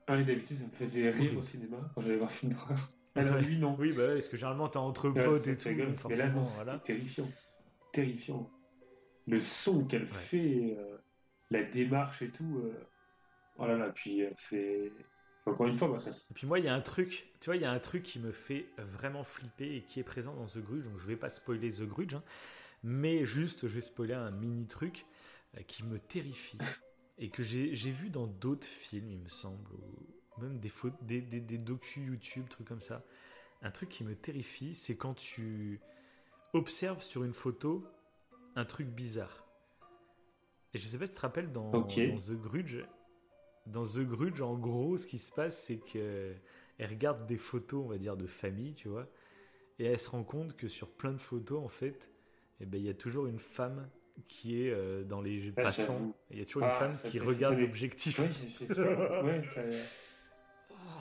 ah 0.08 0.16
oui, 0.16 0.26
d'habitude, 0.26 0.58
ça 0.58 0.66
me 0.66 0.72
faisait 0.72 1.10
rire 1.10 1.38
au 1.38 1.44
cinéma 1.44 1.78
quand 1.94 2.02
j'allais 2.02 2.18
voir 2.18 2.30
un 2.30 2.34
film 2.34 2.54
d'horreur. 2.54 2.92
Alors 3.16 3.38
lui, 3.40 3.58
non. 3.58 3.76
Oui, 3.78 3.92
bah, 3.92 4.08
parce 4.14 4.28
que 4.28 4.38
généralement, 4.38 4.70
t'es 4.70 4.78
entre 4.78 5.10
potes 5.10 5.48
et 5.48 5.58
tout. 5.58 5.70
mais 6.10 6.16
là, 6.16 6.30
non, 6.30 6.44
voilà. 6.44 6.80
terrifiant. 6.80 7.28
Terrifiant. 7.92 8.50
Le 9.28 9.40
son 9.40 9.86
qu'elle 9.86 10.06
fait, 10.06 10.76
euh, 10.78 10.98
la 11.50 11.64
démarche 11.64 12.22
et 12.22 12.30
tout. 12.30 12.62
Euh... 12.64 12.74
Oh 13.58 13.68
là 13.68 13.78
là, 13.78 13.90
puis 13.90 14.24
euh, 14.24 14.30
c'est. 14.34 14.92
Encore 15.46 15.68
une 15.68 15.74
fois, 15.74 15.88
moi, 15.88 16.00
ça. 16.00 16.10
Et 16.10 16.34
puis 16.34 16.48
moi, 16.48 16.60
il 16.60 16.66
y 16.66 16.68
a 16.68 16.74
un 16.74 16.82
truc, 16.82 17.32
tu 17.40 17.48
vois, 17.48 17.56
il 17.56 17.62
y 17.62 17.66
a 17.66 17.72
un 17.72 17.80
truc 17.80 18.04
qui 18.04 18.20
me 18.20 18.32
fait 18.32 18.68
vraiment 18.78 19.24
flipper 19.24 19.76
et 19.76 19.82
qui 19.84 20.00
est 20.00 20.04
présent 20.04 20.36
dans 20.36 20.46
The 20.46 20.60
Grudge. 20.60 20.86
Donc 20.86 20.98
je 20.98 21.08
vais 21.08 21.16
pas 21.16 21.30
spoiler 21.30 21.72
The 21.72 21.84
Grudge, 21.84 22.14
hein, 22.14 22.24
mais 22.84 23.26
juste, 23.26 23.68
je 23.68 23.74
vais 23.74 23.82
spoiler 23.82 24.14
un 24.14 24.32
mini 24.32 24.68
truc 24.68 25.06
euh, 25.58 25.62
qui 25.64 25.84
me 25.84 26.00
terrifie 26.00 26.58
et 27.18 27.30
que 27.30 27.44
j'ai 27.44 27.92
vu 27.92 28.10
dans 28.10 28.28
d'autres 28.28 28.68
films, 28.68 29.12
il 29.12 29.20
me 29.20 29.28
semble, 29.28 29.70
ou 29.74 30.42
même 30.42 30.58
des, 30.58 30.72
des, 31.02 31.22
des, 31.22 31.40
des 31.40 31.58
docu 31.58 32.02
YouTube, 32.02 32.48
trucs 32.50 32.68
comme 32.68 32.82
ça. 32.82 33.04
Un 33.62 33.72
truc 33.72 33.90
qui 33.90 34.04
me 34.04 34.16
terrifie, 34.16 34.74
c'est 34.74 34.96
quand 34.96 35.14
tu 35.14 35.80
observes 36.54 37.02
sur 37.02 37.24
une 37.24 37.34
photo 37.34 37.86
un 38.56 38.66
truc 38.66 38.88
bizarre. 38.88 39.46
Et 40.74 40.80
je 40.80 40.88
sais 40.88 40.98
pas 40.98 41.06
si 41.06 41.12
tu 41.12 41.18
te 41.18 41.22
rappelles 41.22 41.52
dans, 41.52 41.70
dans 41.70 41.84
The 41.84 42.32
Grudge. 42.32 42.78
Dans 43.68 43.84
The 43.84 44.00
Grudge, 44.00 44.42
en 44.42 44.58
gros, 44.58 44.98
ce 44.98 45.06
qui 45.06 45.20
se 45.20 45.32
passe, 45.32 45.64
c'est 45.64 45.78
que 45.78 46.36
elle 46.78 46.90
regarde 46.90 47.28
des 47.28 47.38
photos, 47.38 47.86
on 47.86 47.90
va 47.90 47.98
dire, 47.98 48.18
de 48.18 48.26
famille, 48.26 48.74
tu 48.74 48.88
vois, 48.88 49.08
et 49.78 49.86
elle 49.86 50.00
se 50.00 50.10
rend 50.10 50.24
compte 50.24 50.56
que 50.56 50.68
sur 50.68 50.90
plein 50.90 51.12
de 51.12 51.20
photos, 51.20 51.64
en 51.64 51.68
fait, 51.68 52.10
eh 52.60 52.66
ben, 52.66 52.80
il 52.80 52.86
y 52.86 52.90
a 52.90 52.94
toujours 52.96 53.28
une 53.28 53.40
femme 53.40 53.88
qui 54.28 54.64
est 54.64 54.72
euh, 54.72 55.04
dans 55.04 55.22
les 55.22 55.52
passants. 55.52 56.16
Il 56.30 56.40
y 56.40 56.42
a 56.42 56.46
toujours 56.46 56.64
une 56.64 56.70
ah, 56.70 56.80
femme 56.80 56.98
qui 57.06 57.20
regarde 57.20 57.58
l'objectif. 57.58 58.20
Oui, 58.20 58.68
ouais, 58.70 59.42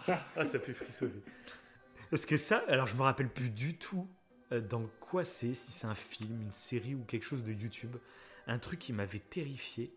ça... 0.06 0.24
ah, 0.36 0.44
ça 0.44 0.58
fait 0.58 0.74
frissonner. 0.74 1.22
Parce 2.10 2.26
que 2.26 2.36
ça, 2.36 2.64
alors 2.68 2.86
je 2.86 2.96
me 2.96 3.02
rappelle 3.02 3.28
plus 3.28 3.50
du 3.50 3.76
tout 3.76 4.08
euh, 4.52 4.60
dans 4.60 4.86
quoi 5.00 5.24
c'est, 5.24 5.54
si 5.54 5.70
c'est 5.72 5.86
un 5.86 5.94
film, 5.94 6.40
une 6.42 6.52
série 6.52 6.94
ou 6.94 7.04
quelque 7.04 7.24
chose 7.24 7.44
de 7.44 7.52
YouTube. 7.52 7.96
Un 8.46 8.58
truc 8.58 8.80
qui 8.80 8.92
m'avait 8.92 9.20
terrifié, 9.20 9.92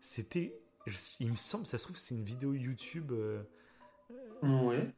c'était, 0.00 0.54
il 1.18 1.30
me 1.30 1.36
semble, 1.36 1.66
ça 1.66 1.76
se 1.76 1.84
trouve, 1.84 1.96
c'est 1.96 2.14
une 2.14 2.24
vidéo 2.24 2.54
YouTube. 2.54 3.12
Euh, 3.12 3.42
ouais. 4.42 4.88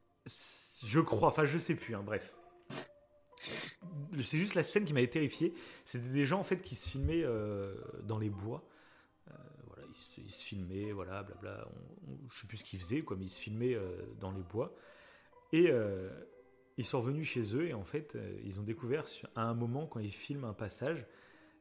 Je 0.85 1.01
crois, 1.01 1.29
enfin 1.29 1.45
je 1.45 1.59
sais 1.59 1.75
plus, 1.75 1.95
hein, 1.95 2.03
bref 2.05 2.37
c'est 4.21 4.39
juste 4.39 4.55
la 4.55 4.63
scène 4.63 4.85
qui 4.85 4.93
m'avait 4.93 5.09
terrifié. 5.09 5.55
C'était 5.85 6.09
des 6.09 6.25
gens 6.25 6.41
en 6.41 6.45
fait 6.45 6.63
qui 6.63 6.75
se 6.75 6.89
filmaient 6.89 7.25
euh, 7.25 7.75
dans 8.05 8.19
les 8.19 8.31
bois. 8.31 8.67
Euh, 9.31 9.35
voilà, 9.67 9.85
ils, 10.19 10.31
se 10.31 10.43
filmaient, 10.43 10.93
voilà, 10.93 11.23
blabla. 11.23 11.67
je 12.31 12.41
sais 12.41 12.47
plus 12.47 12.59
ce 12.59 12.65
qu'ils 12.65 12.81
faisaient, 12.81 13.03
quoi, 13.03 13.17
mais 13.17 13.27
ils 13.27 13.31
se 13.31 13.41
filmaient 13.41 13.75
euh, 13.75 14.03
dans 14.21 14.31
les 14.31 14.43
bois. 14.43 14.75
Et 15.53 15.71
ils 16.79 16.85
sont 16.85 16.99
revenus 16.99 17.29
chez 17.29 17.55
eux 17.55 17.69
et 17.69 17.75
en 17.75 17.85
fait, 17.85 18.17
ils 18.43 18.59
ont 18.59 18.63
découvert 18.63 19.05
à 19.37 19.43
un 19.43 19.53
moment 19.53 19.87
quand 19.87 20.01
ils 20.01 20.11
filment 20.11 20.45
un 20.45 20.55
passage, 20.55 21.07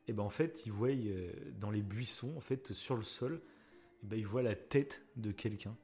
et 0.07 0.13
ben 0.13 0.23
en 0.23 0.29
fait, 0.29 0.65
ils 0.65 0.71
voient 0.71 0.95
dans 1.59 1.71
les 1.71 1.81
buissons, 1.81 2.33
en 2.37 2.39
fait, 2.39 2.71
sur 2.71 2.95
le 2.95 3.03
sol, 3.03 3.41
et 4.01 4.05
ben 4.05 4.17
ils 4.17 4.25
voient 4.25 4.43
la 4.43 4.55
tête 4.55 5.05
de 5.17 5.33
quelqu'un 5.33 5.75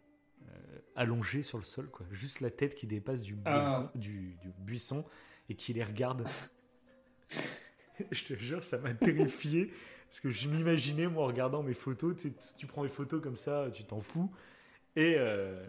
allongée 0.96 1.44
sur 1.44 1.58
le 1.58 1.66
sol, 1.66 1.90
quoi. 1.90 2.06
Juste 2.10 2.40
la 2.40 2.50
tête 2.50 2.76
qui 2.76 2.88
dépasse 2.88 3.24
du, 3.24 3.38
ah. 3.44 3.92
du, 3.94 4.38
du 4.42 4.54
buisson 4.58 5.04
et 5.50 5.56
qui 5.56 5.74
les 5.74 5.84
regarde. 5.84 6.28
je 8.12 8.24
te 8.24 8.34
jure, 8.36 8.64
ça 8.64 8.78
m'a 8.78 8.94
terrifié. 8.94 9.72
Parce 10.10 10.22
que 10.22 10.30
je 10.30 10.48
m'imaginais, 10.48 11.08
moi, 11.08 11.24
en 11.24 11.28
regardant 11.28 11.64
mes 11.64 11.74
photos, 11.74 12.16
tu, 12.16 12.30
sais, 12.30 12.34
tu 12.58 12.66
prends 12.66 12.84
des 12.84 12.90
photos 12.90 13.22
comme 13.22 13.36
ça, 13.36 13.70
tu 13.74 13.84
t'en 13.84 14.00
fous. 14.00 14.32
Et, 14.96 15.16
euh, 15.18 15.66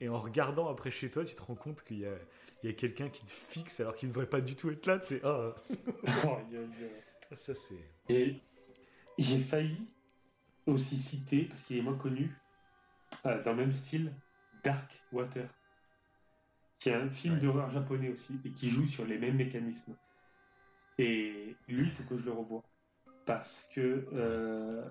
et 0.00 0.08
en 0.08 0.18
regardant 0.18 0.68
après 0.68 0.90
chez 0.90 1.10
toi, 1.10 1.24
tu 1.24 1.34
te 1.34 1.42
rends 1.42 1.54
compte 1.54 1.82
qu'il 1.82 1.98
y 1.98 2.06
a, 2.06 2.16
il 2.62 2.70
y 2.70 2.72
a 2.72 2.74
quelqu'un 2.74 3.08
qui 3.08 3.24
te 3.24 3.30
fixe 3.30 3.80
alors 3.80 3.94
qu'il 3.94 4.08
ne 4.08 4.14
devrait 4.14 4.28
pas 4.28 4.40
du 4.40 4.56
tout 4.56 4.70
être 4.70 4.86
là. 4.86 4.98
C'est, 5.00 5.20
oh. 5.24 5.52
oh 6.24 6.38
ça, 7.34 7.54
c'est. 7.54 7.84
Et 8.08 8.40
j'ai 9.18 9.38
failli 9.38 9.86
aussi 10.66 10.96
citer, 10.96 11.44
parce 11.44 11.62
qu'il 11.62 11.78
est 11.78 11.82
moins 11.82 11.96
connu, 11.96 12.34
euh, 13.24 13.42
dans 13.42 13.52
le 13.52 13.58
même 13.58 13.72
style, 13.72 14.12
Dark 14.64 15.00
Water 15.12 15.48
qui 16.78 16.90
est 16.90 16.94
un 16.94 17.08
film 17.08 17.38
d'horreur 17.38 17.70
japonais 17.70 18.10
aussi 18.10 18.38
et 18.44 18.50
qui 18.50 18.68
joue 18.68 18.84
sur 18.84 19.06
les 19.06 19.18
mêmes 19.18 19.36
mécanismes. 19.36 19.94
Et 20.98 21.56
lui, 21.68 21.84
il 21.84 21.90
faut 21.90 22.04
que 22.04 22.16
je 22.16 22.24
le 22.24 22.32
revoie. 22.32 22.62
Parce 23.24 23.68
que 23.74 24.06
euh, 24.12 24.84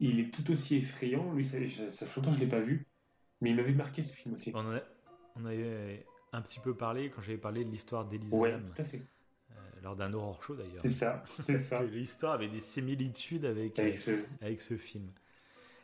il 0.00 0.20
est 0.20 0.32
tout 0.32 0.50
aussi 0.50 0.76
effrayant. 0.76 1.32
Lui, 1.32 1.44
ça, 1.44 1.58
ça 1.90 2.06
fait 2.06 2.20
longtemps 2.20 2.30
que 2.30 2.36
je 2.36 2.40
l'ai 2.40 2.50
pas 2.50 2.60
vu, 2.60 2.86
mais 3.40 3.50
il 3.50 3.56
m'avait 3.56 3.72
marqué 3.72 4.02
ce 4.02 4.12
film 4.12 4.34
aussi. 4.34 4.52
On, 4.54 4.74
a, 4.74 4.80
on 5.36 5.44
avait 5.44 6.06
un 6.32 6.42
petit 6.42 6.60
peu 6.60 6.74
parlé 6.74 7.10
quand 7.10 7.22
j'avais 7.22 7.38
parlé 7.38 7.64
de 7.64 7.70
l'histoire 7.70 8.04
d'Elisa 8.06 8.36
ouais, 8.36 8.58
tout 8.60 8.80
à 8.80 8.84
fait. 8.84 9.02
Euh, 9.50 9.54
lors 9.82 9.96
d'un 9.96 10.12
horror 10.12 10.42
show 10.42 10.54
d'ailleurs. 10.54 10.82
C'est 10.82 10.90
ça, 10.90 11.24
c'est 11.46 11.58
ça. 11.58 11.82
L'histoire 11.82 12.34
avait 12.34 12.48
des 12.48 12.60
similitudes 12.60 13.44
avec, 13.44 13.78
avec, 13.78 13.96
ce... 13.96 14.24
avec 14.40 14.60
ce 14.60 14.76
film. 14.76 15.10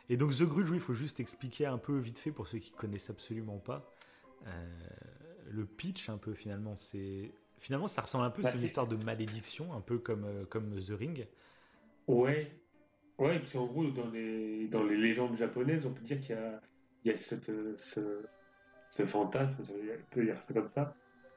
Et 0.09 0.17
donc 0.17 0.35
The 0.35 0.43
Grudge, 0.43 0.69
il 0.73 0.79
faut 0.79 0.93
juste 0.93 1.19
expliquer 1.19 1.65
un 1.65 1.77
peu 1.77 1.97
vite 1.97 2.19
fait 2.19 2.31
pour 2.31 2.47
ceux 2.47 2.59
qui 2.59 2.71
connaissent 2.71 3.09
absolument 3.09 3.57
pas. 3.57 3.89
Euh, 4.45 4.67
le 5.53 5.65
pitch 5.65 6.09
un 6.09 6.17
peu 6.17 6.33
finalement, 6.33 6.75
c'est 6.77 7.31
finalement 7.57 7.87
ça 7.87 8.01
ressemble 8.01 8.25
un 8.25 8.29
peu, 8.29 8.41
bah, 8.41 8.49
c'est 8.49 8.57
une 8.57 8.63
histoire 8.63 8.87
de 8.87 8.95
malédiction, 8.95 9.73
un 9.73 9.81
peu 9.81 9.97
comme 9.97 10.25
euh, 10.25 10.45
comme 10.45 10.75
The 10.79 10.93
Ring. 10.97 11.27
Ouais, 12.07 12.51
ouais, 13.17 13.37
et 13.37 13.39
puis 13.39 13.57
en 13.57 13.65
gros 13.65 13.85
dans 13.91 14.09
les 14.09 14.67
dans 14.67 14.83
les 14.83 14.97
légendes 14.97 15.37
japonaises, 15.37 15.85
on 15.85 15.93
peut 15.93 16.03
dire 16.03 16.19
qu'il 16.19 16.35
y 16.35 16.37
a 16.37 16.61
il 17.03 17.09
y 17.09 17.13
a 17.13 17.17
cette, 17.17 17.51
ce, 17.77 18.25
ce 18.89 19.05
fantasme, 19.05 19.57
on 19.61 20.15
peut 20.15 20.23
dire 20.23 20.41
ça 20.41 20.53
comme 20.53 20.69
ça, 20.73 20.95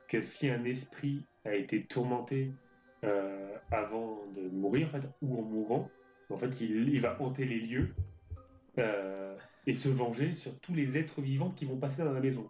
que 0.09 0.21
si 0.21 0.49
un 0.49 0.65
esprit 0.65 1.25
a 1.45 1.55
été 1.55 1.85
tourmenté 1.85 2.53
euh, 3.05 3.57
avant 3.71 4.25
de 4.35 4.43
mourir, 4.49 4.89
en 4.89 4.91
fait, 4.91 5.09
ou 5.23 5.39
en 5.39 5.43
mourant, 5.43 5.91
en 6.31 6.37
fait, 6.37 6.61
il, 6.61 6.89
il 6.89 7.01
va 7.01 7.21
hanter 7.21 7.45
les 7.45 7.61
lieux 7.61 7.95
euh, 8.79 9.37
et 9.67 9.75
se 9.75 9.89
venger 9.89 10.35
sur 10.35 10.59
tous 10.61 10.75
les 10.75 10.97
êtres 10.97 11.21
vivants 11.21 11.51
qui 11.51 11.65
vont 11.65 11.77
passer 11.77 12.05
dans 12.05 12.13
la 12.13 12.21
maison. 12.21 12.49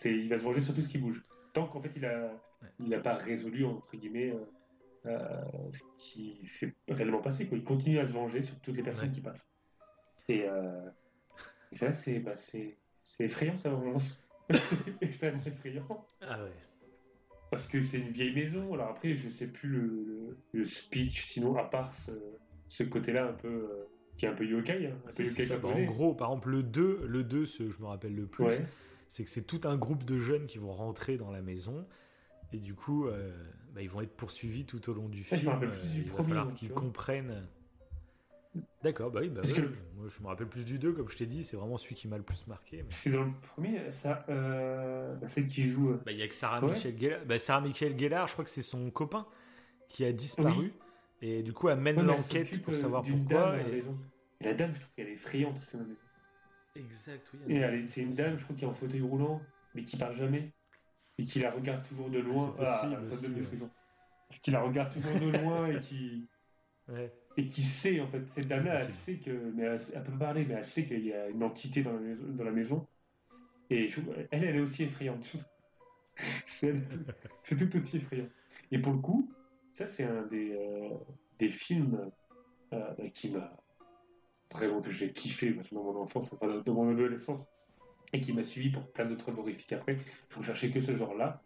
C'est, 0.00 0.14
il 0.14 0.30
va 0.30 0.38
se 0.38 0.44
venger 0.44 0.62
sur 0.62 0.74
tout 0.74 0.80
ce 0.80 0.88
qui 0.88 0.96
bouge. 0.96 1.22
Tant 1.52 1.66
qu'en 1.66 1.82
fait, 1.82 1.92
il 1.94 2.06
a, 2.06 2.32
il 2.78 2.88
n'a 2.88 3.00
pas 3.00 3.12
résolu 3.12 3.66
entre 3.66 3.94
guillemets 3.94 4.30
euh, 4.30 5.10
euh, 5.10 5.42
ce 5.70 5.82
qui 5.98 6.42
s'est 6.42 6.74
réellement 6.88 7.20
passé. 7.20 7.46
Quoi. 7.46 7.58
Il 7.58 7.64
continue 7.64 7.98
à 7.98 8.06
se 8.06 8.12
venger 8.12 8.40
sur 8.40 8.58
toutes 8.60 8.78
les 8.78 8.82
personnes 8.82 9.10
qui 9.10 9.20
passent. 9.20 9.50
Et, 10.30 10.46
et 11.72 11.76
ça, 11.76 11.92
c'est, 11.92 12.18
bah, 12.20 12.34
c'est, 12.34 12.78
c'est 13.02 13.24
effrayant, 13.24 13.58
ça 13.58 13.68
vraiment. 13.68 13.98
c'est 13.98 15.02
extrêmement 15.02 15.42
effrayant. 15.44 15.86
Ah 16.22 16.42
ouais. 16.44 16.52
Parce 17.50 17.66
que 17.66 17.82
c'est 17.82 17.98
une 17.98 18.10
vieille 18.10 18.34
maison. 18.34 18.72
Alors 18.72 18.88
après, 18.88 19.14
je 19.14 19.28
sais 19.28 19.48
plus 19.48 19.68
le, 19.68 20.38
le 20.52 20.64
speech, 20.64 21.26
sinon 21.26 21.56
à 21.56 21.64
part 21.64 21.92
ce, 21.94 22.12
ce 22.68 22.84
côté-là 22.84 23.26
un 23.26 23.32
peu 23.34 23.86
qui 24.16 24.24
est 24.24 24.28
un 24.28 24.34
peu 24.34 24.46
yokai. 24.46 24.86
Hein, 24.86 25.58
bah, 25.58 25.68
en 25.68 25.84
gros, 25.84 26.14
par 26.14 26.28
exemple, 26.28 26.50
le 26.50 26.62
2, 26.62 27.06
le 27.06 27.24
2 27.24 27.44
ce, 27.44 27.68
je 27.68 27.80
me 27.80 27.86
rappelle 27.86 28.14
le 28.14 28.26
plus, 28.26 28.46
c'est 29.10 29.24
que 29.24 29.30
c'est 29.30 29.42
tout 29.42 29.62
un 29.64 29.76
groupe 29.76 30.04
de 30.04 30.18
jeunes 30.18 30.46
qui 30.46 30.58
vont 30.58 30.72
rentrer 30.72 31.16
dans 31.16 31.32
la 31.32 31.42
maison. 31.42 31.84
Et 32.52 32.58
du 32.58 32.74
coup, 32.74 33.06
euh, 33.06 33.32
bah, 33.74 33.82
ils 33.82 33.90
vont 33.90 34.00
être 34.00 34.16
poursuivis 34.16 34.64
tout 34.64 34.88
au 34.88 34.94
long 34.94 35.08
du 35.08 35.24
film. 35.24 35.40
Je 35.40 35.46
me 35.46 35.50
rappelle 35.50 35.70
plus 35.70 35.88
du 35.88 36.02
il 36.02 36.10
va 36.10 36.24
falloir 36.24 36.54
qu'ils 36.54 36.70
comprennent. 36.70 37.46
D'accord, 38.82 39.10
bah 39.10 39.20
oui, 39.22 39.28
bah 39.28 39.42
moi 39.96 40.08
je 40.08 40.22
me 40.22 40.28
rappelle 40.28 40.48
plus 40.48 40.64
du 40.64 40.78
2, 40.78 40.92
comme 40.92 41.08
je 41.08 41.16
t'ai 41.16 41.26
dit, 41.26 41.44
c'est 41.44 41.56
vraiment 41.56 41.76
celui 41.76 41.94
qui 41.94 42.08
m'a 42.08 42.16
le 42.16 42.22
plus 42.22 42.46
marqué. 42.46 42.84
Mais... 42.84 43.12
dans 43.12 43.24
le 43.24 43.32
premier, 43.54 43.92
ça, 43.92 44.24
euh, 44.28 45.14
celle 45.26 45.46
qui 45.46 45.68
joue. 45.68 45.90
Euh, 45.90 46.02
bah, 46.04 46.12
il 46.12 46.18
y 46.18 46.22
a 46.22 46.28
que 46.28 46.34
Sarah 46.34 46.60
Michel 46.60 46.98
Gellar. 46.98 47.20
Bah, 47.26 47.38
Sarah 47.38 47.60
Michel 47.60 47.98
Gellar, 47.98 48.26
je 48.28 48.32
crois 48.32 48.44
que 48.44 48.50
c'est 48.50 48.62
son 48.62 48.90
copain 48.90 49.26
qui 49.88 50.04
a 50.04 50.12
disparu. 50.12 50.72
Et 51.20 51.42
du 51.42 51.52
coup, 51.52 51.68
elle 51.68 51.80
mène 51.80 52.00
l'enquête 52.00 52.62
pour 52.62 52.74
savoir 52.74 53.02
pourquoi. 53.02 53.56
Et... 53.58 53.84
la 54.40 54.54
dame, 54.54 54.72
je 54.72 54.80
trouve 54.80 54.94
qu'elle 54.94 55.08
est 55.08 55.14
effrayante. 55.14 55.76
Exact, 56.76 57.30
oui. 57.34 57.56
Et 57.56 57.86
c'est 57.86 58.02
une 58.02 58.14
dame, 58.14 58.38
je 58.38 58.44
crois, 58.44 58.56
qui 58.56 58.64
est 58.64 58.68
en 58.68 58.72
fauteuil 58.72 59.00
roulant, 59.00 59.40
mais 59.74 59.84
qui 59.84 59.96
parle 59.96 60.14
jamais. 60.14 60.52
Et 61.18 61.24
qui 61.24 61.40
la 61.40 61.50
regarde 61.50 61.86
toujours 61.86 62.08
de 62.08 62.18
loin. 62.18 62.56
Ah, 62.58 62.64
ça 62.64 62.88
donne 62.88 63.34
des 63.34 63.42
Parce 64.28 64.40
qu'il 64.40 64.52
la 64.54 64.62
regarde 64.62 64.92
toujours 64.92 65.18
de 65.20 65.38
loin 65.38 65.68
et 65.68 65.78
qui. 65.80 66.28
Et 67.36 67.46
qui 67.46 67.62
sait, 67.62 68.00
en 68.00 68.08
fait, 68.08 68.28
cette 68.28 68.48
dame-là, 68.48 68.80
elle 68.80 68.88
sait 68.88 69.18
que. 69.18 69.30
Mais 69.30 69.62
elle, 69.62 70.02
peut 70.02 70.18
parler, 70.18 70.44
mais 70.44 70.54
elle 70.54 70.64
sait 70.64 70.84
qu'il 70.84 71.06
y 71.06 71.12
a 71.12 71.28
une 71.28 71.44
entité 71.44 71.82
dans 71.82 71.92
la 71.92 72.00
maison. 72.00 72.24
Dans 72.26 72.44
la 72.44 72.50
maison. 72.50 72.86
Et 73.70 73.88
elle, 74.32 74.44
elle 74.44 74.56
est 74.56 74.60
aussi 74.60 74.82
effrayante. 74.82 75.36
c'est 76.44 76.74
tout 77.56 77.76
aussi 77.76 77.98
effrayant. 77.98 78.28
Et 78.72 78.78
pour 78.78 78.92
le 78.92 78.98
coup, 78.98 79.32
ça, 79.72 79.86
c'est 79.86 80.04
un 80.04 80.22
des, 80.22 80.52
euh, 80.52 80.90
des 81.38 81.48
films 81.48 82.10
euh, 82.72 83.08
qui 83.14 83.30
m'a 83.30 83.56
vraiment 84.52 84.80
que 84.80 84.90
j'ai 84.90 85.12
kiffé 85.12 85.56
dans 85.72 85.82
mon 85.82 86.00
enfance, 86.00 86.32
enfin, 86.32 86.62
dans 86.64 86.74
mon 86.74 86.90
adolescence, 86.90 87.46
et 88.12 88.20
qui 88.20 88.32
m'a 88.32 88.44
suivi 88.44 88.70
pour 88.70 88.90
plein 88.92 89.06
d'autres 89.06 89.36
horrifiques 89.38 89.72
après. 89.72 89.96
Je 90.30 90.38
ne 90.38 90.44
cherchais 90.44 90.70
que 90.70 90.80
ce 90.80 90.94
genre-là. 90.94 91.42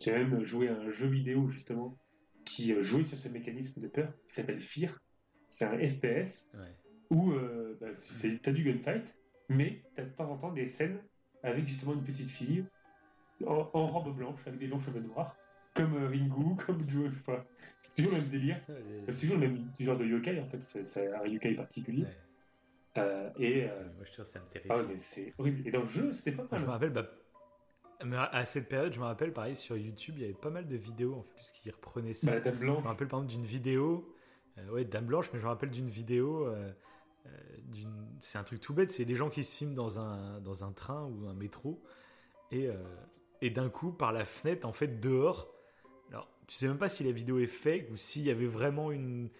J'ai 0.00 0.12
même 0.12 0.42
joué 0.42 0.68
à 0.68 0.74
un 0.74 0.88
jeu 0.90 1.08
vidéo, 1.08 1.48
justement, 1.48 1.96
qui 2.44 2.72
euh, 2.72 2.82
jouait 2.82 3.04
sur 3.04 3.18
ce 3.18 3.28
mécanisme 3.28 3.80
de 3.80 3.88
peur, 3.88 4.12
qui 4.26 4.34
s'appelle 4.34 4.60
Fear. 4.60 5.00
C'est 5.48 5.64
un 5.64 5.78
FPS 5.78 6.48
où 7.10 7.32
bah, 7.80 7.86
tu 8.20 8.40
as 8.44 8.52
du 8.52 8.64
gunfight, 8.64 9.14
mais 9.48 9.82
tu 9.94 10.00
as 10.00 10.04
de 10.04 10.10
temps 10.10 10.30
en 10.30 10.36
temps 10.36 10.52
des 10.52 10.66
scènes 10.66 10.98
avec 11.44 11.68
justement 11.68 11.92
une 11.92 12.02
petite 12.02 12.30
fille 12.30 12.64
en, 13.46 13.70
en 13.72 13.86
robe 13.86 14.16
blanche, 14.16 14.40
avec 14.46 14.58
des 14.58 14.66
longs 14.66 14.80
cheveux 14.80 15.00
noirs, 15.00 15.36
comme 15.74 15.94
euh, 15.96 16.08
Ringu, 16.08 16.56
comme 16.66 16.88
Joe. 16.88 17.08
Enfin, 17.08 17.44
c'est 17.82 17.94
toujours 17.94 18.12
le 18.12 18.18
même 18.18 18.30
délire. 18.30 18.60
C'est 19.08 19.20
toujours 19.20 19.38
le 19.38 19.48
même 19.48 19.68
genre 19.78 19.98
de 19.98 20.04
yokai 20.04 20.40
en 20.40 20.46
fait. 20.46 20.84
C'est 20.84 21.12
un 21.14 21.26
yokai 21.26 21.54
particulier. 21.54 22.06
Euh, 22.98 23.30
et. 23.38 23.64
Euh, 23.64 23.84
moi, 23.96 24.04
je 24.04 24.12
trouve 24.12 24.24
ça 24.24 24.40
me 24.40 24.46
terrifie. 24.46 24.70
Ah, 24.72 24.82
mais 24.88 24.98
c'est 24.98 25.34
horrible. 25.38 25.66
Et 25.66 25.70
dans 25.70 25.80
le 25.80 25.86
jeu, 25.86 26.12
c'était 26.12 26.32
pas 26.32 26.46
mal. 26.50 26.60
Je 26.60 26.64
me 26.64 26.70
rappelle, 26.70 26.92
bah, 26.92 28.24
à 28.32 28.44
cette 28.44 28.68
période, 28.68 28.92
je 28.92 29.00
me 29.00 29.04
rappelle, 29.04 29.32
pareil, 29.32 29.56
sur 29.56 29.76
YouTube, 29.76 30.14
il 30.18 30.22
y 30.22 30.24
avait 30.24 30.34
pas 30.34 30.50
mal 30.50 30.66
de 30.66 30.76
vidéos 30.76 31.14
en 31.14 31.22
plus 31.22 31.52
qui 31.52 31.70
reprenaient 31.70 32.12
ça. 32.12 32.32
Bah, 32.32 32.40
Dame 32.40 32.56
Blanche. 32.56 32.78
Je 32.78 32.82
me 32.82 32.88
rappelle 32.88 33.08
par 33.08 33.20
exemple 33.20 33.34
d'une 33.34 33.46
vidéo. 33.46 34.14
ouais, 34.70 34.84
Dame 34.84 35.06
Blanche, 35.06 35.30
mais 35.32 35.38
je 35.38 35.44
me 35.44 35.48
rappelle 35.48 35.70
d'une 35.70 35.90
vidéo. 35.90 36.52
c'est 38.20 38.38
un 38.38 38.44
truc 38.44 38.60
tout 38.60 38.74
bête, 38.74 38.90
c'est 38.90 39.04
des 39.04 39.16
gens 39.16 39.30
qui 39.30 39.44
se 39.44 39.56
filment 39.56 39.74
dans 39.74 39.98
un, 39.98 40.40
dans 40.40 40.64
un 40.64 40.72
train 40.72 41.04
ou 41.04 41.28
un 41.28 41.34
métro. 41.34 41.82
Et, 42.50 42.68
et 43.40 43.50
d'un 43.50 43.70
coup, 43.70 43.92
par 43.92 44.12
la 44.12 44.24
fenêtre, 44.24 44.66
en 44.66 44.72
fait, 44.72 45.00
dehors, 45.00 45.54
tu 46.46 46.56
sais 46.56 46.68
même 46.68 46.78
pas 46.78 46.88
si 46.88 47.04
la 47.04 47.12
vidéo 47.12 47.38
est 47.38 47.46
fake 47.46 47.90
ou 47.90 47.96
s'il 47.96 48.22
y 48.22 48.30
avait 48.30 48.46
vraiment 48.46 48.90
une, 48.90 49.30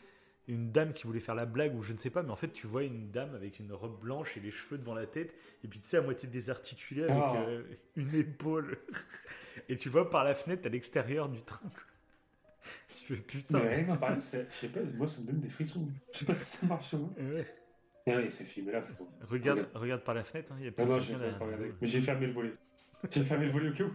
une 0.48 0.72
dame 0.72 0.92
qui 0.92 1.06
voulait 1.06 1.20
faire 1.20 1.34
la 1.34 1.46
blague 1.46 1.74
ou 1.74 1.82
je 1.82 1.92
ne 1.92 1.98
sais 1.98 2.10
pas, 2.10 2.22
mais 2.22 2.30
en 2.30 2.36
fait 2.36 2.52
tu 2.52 2.66
vois 2.66 2.82
une 2.82 3.10
dame 3.10 3.34
avec 3.34 3.58
une 3.58 3.72
robe 3.72 3.98
blanche 4.00 4.36
et 4.36 4.40
les 4.40 4.50
cheveux 4.50 4.78
devant 4.78 4.94
la 4.94 5.06
tête 5.06 5.34
et 5.62 5.68
puis 5.68 5.80
tu 5.80 5.88
sais 5.88 5.96
à 5.96 6.02
moitié 6.02 6.28
désarticulée 6.28 7.04
avec 7.04 7.16
ah. 7.16 7.44
euh, 7.48 7.62
une 7.96 8.14
épaule 8.14 8.78
et 9.68 9.76
tu 9.76 9.88
vois 9.88 10.10
par 10.10 10.24
la 10.24 10.34
fenêtre 10.34 10.66
à 10.66 10.68
l'extérieur 10.68 11.28
du 11.28 11.42
train. 11.42 11.70
tu 12.88 13.14
fais 13.14 13.22
putain. 13.22 13.60
Ouais, 13.60 13.84
non, 13.84 13.96
pareil, 13.96 14.20
je 14.20 14.54
sais 14.54 14.68
pas, 14.68 14.80
moi 14.94 15.08
ça 15.08 15.20
me 15.20 15.26
donne 15.26 15.40
des 15.40 15.48
frissons. 15.48 15.88
Je 16.12 16.18
sais 16.18 16.24
pas 16.24 16.34
si 16.34 16.44
ça 16.44 16.66
marche. 16.66 16.94
Hein. 16.94 17.08
Ouais. 17.18 17.46
Ouais, 18.06 18.28
c'est 18.30 18.44
filmé 18.44 18.72
là. 18.72 18.82
Faut... 18.82 19.08
Regarde, 19.22 19.66
regarde 19.74 20.02
par 20.02 20.14
la 20.14 20.24
fenêtre, 20.24 20.52
hein, 20.52 20.56
il 20.58 20.66
y 20.66 20.68
a 20.68 20.84
non, 20.84 20.98
non, 20.98 21.38
pas 21.38 21.46
Mais 21.80 21.86
j'ai 21.86 22.02
fermé 22.02 22.26
le 22.26 22.32
volet. 22.34 22.52
J'ai 23.10 23.22
fermé 23.22 23.46
le 23.46 23.52
volet 23.52 23.70
au 23.70 23.72
cas 23.72 23.84
où. 23.84 23.92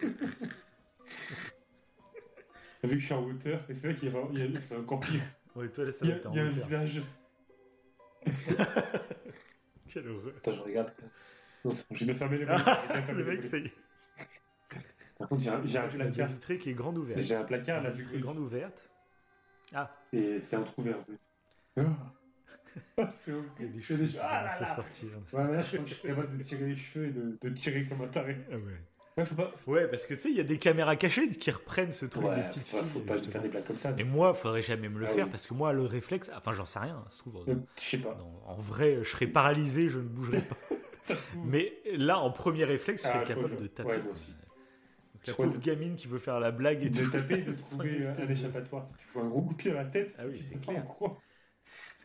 vu 2.88 2.96
que 2.96 3.00
je 3.00 3.06
suis 3.06 3.14
en 3.14 3.24
hauteur, 3.24 3.60
et 3.70 3.76
c'est 3.76 3.92
vrai 3.92 4.00
qu'il 4.00 4.12
y 4.12 4.58
a, 4.58 4.60
c'est 4.60 4.76
encore 4.76 5.00
pire. 5.02 5.22
Ouais, 5.60 5.68
toi, 5.68 5.84
là, 5.84 5.92
ça 5.92 6.06
il 6.06 6.10
y 6.10 6.14
a, 6.14 6.20
il 6.32 6.36
y 6.36 6.40
a 6.40 6.44
un 6.44 6.50
visage. 6.50 7.02
Quelle 9.90 10.08
horreur. 10.08 10.34
Attends, 10.38 10.54
je 10.54 10.62
regarde. 10.62 10.94
Non, 11.66 11.72
c'est 11.72 11.86
bon, 11.90 11.96
j'ai 11.96 12.06
bien 12.06 12.16
fermé 12.16 12.38
les 12.38 12.46
volets. 12.46 12.64
le 13.14 13.26
mec, 13.26 13.44
c'est. 13.44 13.64
Par 15.18 15.28
contre, 15.28 15.42
j'ai 15.42 15.50
un, 15.50 15.62
j'ai 15.66 15.78
un 15.78 15.88
placard. 15.90 16.30
vitrée 16.30 16.58
qui 16.60 16.70
est 16.70 16.74
grande 16.74 16.98
ouverte. 16.98 17.20
J'ai 17.20 17.36
un 17.36 17.44
placard, 17.44 17.84
là, 17.84 17.92
grande 18.14 18.40
ouverte. 18.40 18.90
Ah. 19.74 19.94
Et 20.14 20.40
c'est 20.46 20.56
entrouvert, 20.56 20.98
en 20.98 21.04
fait. 21.04 21.20
Ah, 22.98 23.10
c'est 23.20 23.34
horrible. 23.34 23.52
Il 23.60 23.66
y 23.66 23.68
a 23.68 23.72
des 23.74 23.82
cheveux 23.82 24.06
qui 24.06 24.18
ah, 24.18 24.44
là, 24.44 24.60
là. 24.62 24.66
sortir. 24.66 25.10
Ouais, 25.34 25.44
là, 25.44 25.62
je 25.62 25.68
crois 25.68 25.80
que 25.80 25.90
je 25.90 25.96
suis 25.96 26.08
capable 26.08 26.38
de 26.38 26.42
tirer 26.42 26.68
les 26.68 26.76
cheveux 26.78 27.08
et 27.08 27.12
de, 27.12 27.38
de 27.42 27.50
tirer 27.50 27.86
comme 27.86 28.02
un 28.02 28.08
taré. 28.08 28.38
Ah 28.50 28.56
ouais. 28.56 28.74
Ouais, 29.68 29.88
parce 29.88 30.06
que 30.06 30.14
tu 30.14 30.20
sais, 30.20 30.30
il 30.30 30.38
y 30.38 30.40
a 30.40 30.44
des 30.44 30.58
caméras 30.58 30.96
cachées 30.96 31.30
qui 31.30 31.52
reprennent 31.52 31.92
ce 31.92 32.06
truc 32.06 32.24
des 32.36 32.42
petites 32.42 32.68
filles. 32.68 32.80
Faut 32.94 33.00
pas 33.00 33.16
faire 33.16 33.42
des 33.42 33.50
blagues 33.50 33.66
comme 33.66 33.78
ça. 33.78 33.94
Et 33.98 34.04
moi, 34.04 34.34
faudrait 34.34 34.62
jamais 34.62 34.90
me 34.90 35.00
le 35.00 35.08
ah 35.08 35.10
faire 35.10 35.30
parce 35.30 35.48
que 35.48 35.54
moi, 35.54 35.74
le 35.74 35.84
réflexe, 35.84 36.32
enfin, 36.36 36.54
j'en 36.54 36.66
sais 36.66 36.80
rien, 36.80 37.04
se 37.10 37.20
trouve. 37.20 37.44
Euh, 37.48 37.56
je 37.80 37.82
sais 37.82 37.98
pas. 37.98 38.18
en 38.46 38.56
vrai, 38.56 39.00
je 39.02 39.10
serais 39.10 39.28
paralysé, 39.28 39.90
je 39.90 40.00
ne 40.00 40.08
bougerais 40.08 40.42
pas. 40.42 40.58
Mais 41.46 41.74
là, 41.94 42.20
en 42.20 42.32
premier 42.32 42.66
réflexe, 42.66 43.04
je 43.04 43.08
serais 43.08 43.20
ah, 43.24 43.28
capable 43.28 43.58
de 43.58 43.68
taper. 43.68 43.90
Ouais, 43.90 44.02
moi 44.02 44.12
aussi. 44.12 44.32
Donc, 44.32 45.28
la 45.28 45.34
pauvre 45.34 45.60
gamine 45.60 45.96
qui 45.96 46.08
veut 46.08 46.20
faire 46.20 46.40
la 46.40 46.52
blague 46.52 46.84
et 46.84 46.90
de 46.90 47.06
taper, 47.06 47.38
de 47.38 47.52
trouver 47.72 48.06
un 48.06 48.30
échappatoire. 48.30 48.86
Tu 48.98 49.08
fous 49.08 49.20
un 49.20 49.28
gros 49.28 49.42
coup 49.42 49.54
de 49.54 49.58
pied 49.58 49.72
à 49.72 49.76
la 49.76 49.86
tête. 49.86 50.14
Ah 50.18 50.24
oui, 50.28 50.36
c'est 50.36 50.60
clair. 50.60 50.84
Parce 50.86 51.14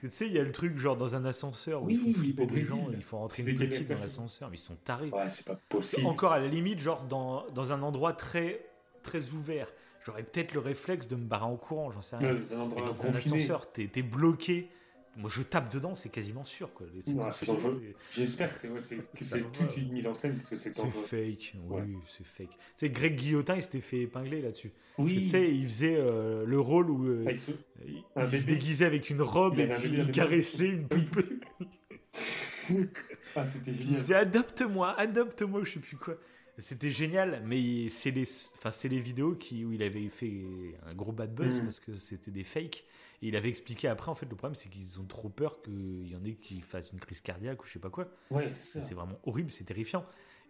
que 0.05 0.11
tu 0.11 0.17
sais, 0.19 0.27
il 0.27 0.33
y 0.33 0.39
a 0.39 0.43
le 0.43 0.53
truc 0.53 0.77
genre 0.77 0.97
dans 0.97 1.17
un 1.17 1.25
ascenseur 1.25 1.83
où 1.83 1.87
oui, 1.87 1.95
il 1.95 2.13
faut 2.13 2.21
flipper 2.21 2.47
des 2.47 2.63
gens, 2.63 2.89
il 2.93 3.03
faut 3.03 3.17
rentrer 3.17 3.43
une 3.43 3.57
petite 3.57 3.89
dans 3.89 3.99
l'ascenseur, 3.99 4.51
mais 4.51 4.57
ils 4.57 4.61
sont 4.61 4.77
tarés. 4.85 5.09
Ouais, 5.11 5.31
c'est 5.31 5.47
pas 5.47 5.59
possible. 5.69 6.07
Encore 6.07 6.33
à 6.33 6.41
la 6.41 6.47
limite, 6.47 6.79
genre 6.79 7.05
dans, 7.05 7.49
dans 7.51 7.73
un 7.73 7.83
endroit 7.83 8.13
très, 8.13 8.67
très 9.03 9.31
ouvert. 9.31 9.73
J'aurais 10.05 10.23
peut-être 10.23 10.53
le 10.53 10.61
réflexe 10.61 11.09
de 11.09 11.17
me 11.17 11.25
barrer 11.25 11.47
en 11.47 11.57
courant, 11.57 11.91
j'en 11.91 12.03
sais 12.03 12.17
rien. 12.17 12.35
mais 12.35 12.83
dans 12.83 13.03
un 13.03 13.15
ascenseur, 13.15 13.73
t'es 13.73 13.91
es 13.95 14.03
bloqué 14.03 14.69
moi, 15.17 15.31
je 15.33 15.43
tape 15.43 15.73
dedans, 15.73 15.95
c'est 15.95 16.09
quasiment 16.09 16.45
sûr. 16.45 16.73
Quoi. 16.73 16.87
C'est 17.01 17.47
dangereux. 17.47 17.83
J'espère 18.13 18.61
que 18.61 18.69
c'est 18.81 19.53
toute 19.53 19.77
une 19.77 19.93
mise 19.93 20.07
en 20.07 20.15
scène. 20.15 20.41
C'est 20.43 20.75
fake, 20.75 21.55
oui, 21.69 21.83
c'est 22.07 22.27
fake. 22.27 22.57
Sais, 22.77 22.91
Greg 22.91 23.17
Guillotin, 23.17 23.57
il 23.57 23.63
s'était 23.63 23.81
fait 23.81 24.01
épingler 24.01 24.43
là-dessus. 24.43 24.73
Oui. 24.99 25.23
tu 25.23 25.25
sais, 25.25 25.53
il 25.53 25.67
faisait 25.67 25.97
euh, 25.97 26.45
le 26.47 26.61
rôle 26.61 26.91
où 26.91 27.07
euh, 27.07 27.25
ah, 28.15 28.25
il, 28.25 28.41
se... 28.41 28.47
déguisait 28.47 28.85
avec 28.85 29.11
une 29.11 29.23
robe 29.23 29.59
et 29.59 29.67
puis 29.67 29.91
il 29.93 30.11
caressait 30.13 30.69
une 30.69 30.87
poupée. 30.87 31.41
ah, 33.37 33.45
c'était 33.47 33.73
génial. 33.73 33.91
Il 33.91 33.97
disait 33.97 34.15
adopte-moi, 34.15 34.99
adopte-moi, 34.99 35.65
je 35.65 35.73
sais 35.73 35.81
plus 35.81 35.97
quoi. 35.97 36.17
C'était 36.59 36.91
génial, 36.91 37.43
mais 37.45 37.89
c'est 37.89 38.13
les, 38.13 38.29
enfin, 38.57 38.71
c'est 38.71 38.89
les 38.89 39.01
vidéos 39.01 39.35
qui, 39.35 39.65
où 39.65 39.73
il 39.73 39.83
avait 39.83 40.09
fait 40.09 40.33
un 40.87 40.95
gros 40.95 41.11
bad 41.11 41.35
buzz 41.35 41.59
mm. 41.59 41.65
parce 41.65 41.81
que 41.81 41.95
c'était 41.95 42.31
des 42.31 42.45
fakes. 42.45 42.85
Et 43.25 43.29
il 43.29 43.37
avait 43.37 43.49
expliqué 43.49 43.89
après, 43.89 44.11
en 44.11 44.15
fait, 44.15 44.27
le 44.27 44.37
problème, 44.37 44.55
c'est 44.55 44.69
qu'ils 44.69 45.01
ont 45.01 45.07
trop 45.07 45.31
peur 45.31 45.63
qu'il 45.63 46.07
y 46.07 46.15
en 46.15 46.23
ait 46.25 46.35
qui 46.35 46.61
fassent 46.61 46.93
une 46.93 47.01
crise 47.01 47.23
cardiaque 47.23 47.63
ou 47.63 47.67
je 47.67 47.73
sais 47.73 47.79
pas 47.79 47.89
quoi. 47.89 48.07
Ouais, 48.31 48.51
c'est 48.53 48.93
vraiment 48.93 49.19
horrible, 49.25 49.51
c'est 49.51 49.65
terrifiant. 49.65 50.05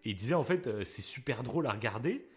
Et 0.05 0.11
il 0.11 0.17
disait, 0.17 0.35
en 0.35 0.43
fait, 0.43 0.67
euh, 0.67 0.83
c'est 0.83 1.01
super 1.01 1.45
drôle 1.45 1.69
à 1.69 1.73
regarder, 1.73 2.29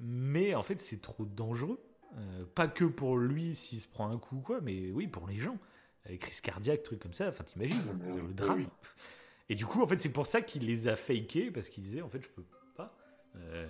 mais 0.00 0.54
en 0.54 0.62
fait, 0.62 0.78
c'est 0.78 1.02
trop 1.02 1.24
dangereux. 1.24 1.82
Euh, 2.16 2.44
pas 2.54 2.68
que 2.68 2.84
pour 2.84 3.18
lui 3.18 3.56
s'il 3.56 3.80
se 3.80 3.88
prend 3.88 4.08
un 4.08 4.18
coup 4.18 4.36
ou 4.36 4.40
quoi, 4.40 4.60
mais 4.60 4.92
oui, 4.92 5.08
pour 5.08 5.26
les 5.26 5.36
gens. 5.36 5.58
Avec 6.04 6.20
crise 6.20 6.40
cardiaque, 6.40 6.84
trucs 6.84 7.00
comme 7.00 7.14
ça, 7.14 7.28
enfin, 7.28 7.42
t'imagines, 7.42 7.82
ah, 7.88 8.16
le 8.16 8.32
drame. 8.34 8.66
Et 9.48 9.56
du 9.56 9.66
coup, 9.66 9.82
en 9.82 9.86
fait, 9.88 9.98
c'est 9.98 10.12
pour 10.12 10.26
ça 10.26 10.42
qu'il 10.42 10.64
les 10.64 10.86
a 10.86 10.94
fakés, 10.94 11.50
parce 11.50 11.68
qu'il 11.68 11.82
disait, 11.82 12.02
en 12.02 12.08
fait, 12.08 12.22
je 12.22 12.28
peux 12.28 12.44
euh, 13.36 13.66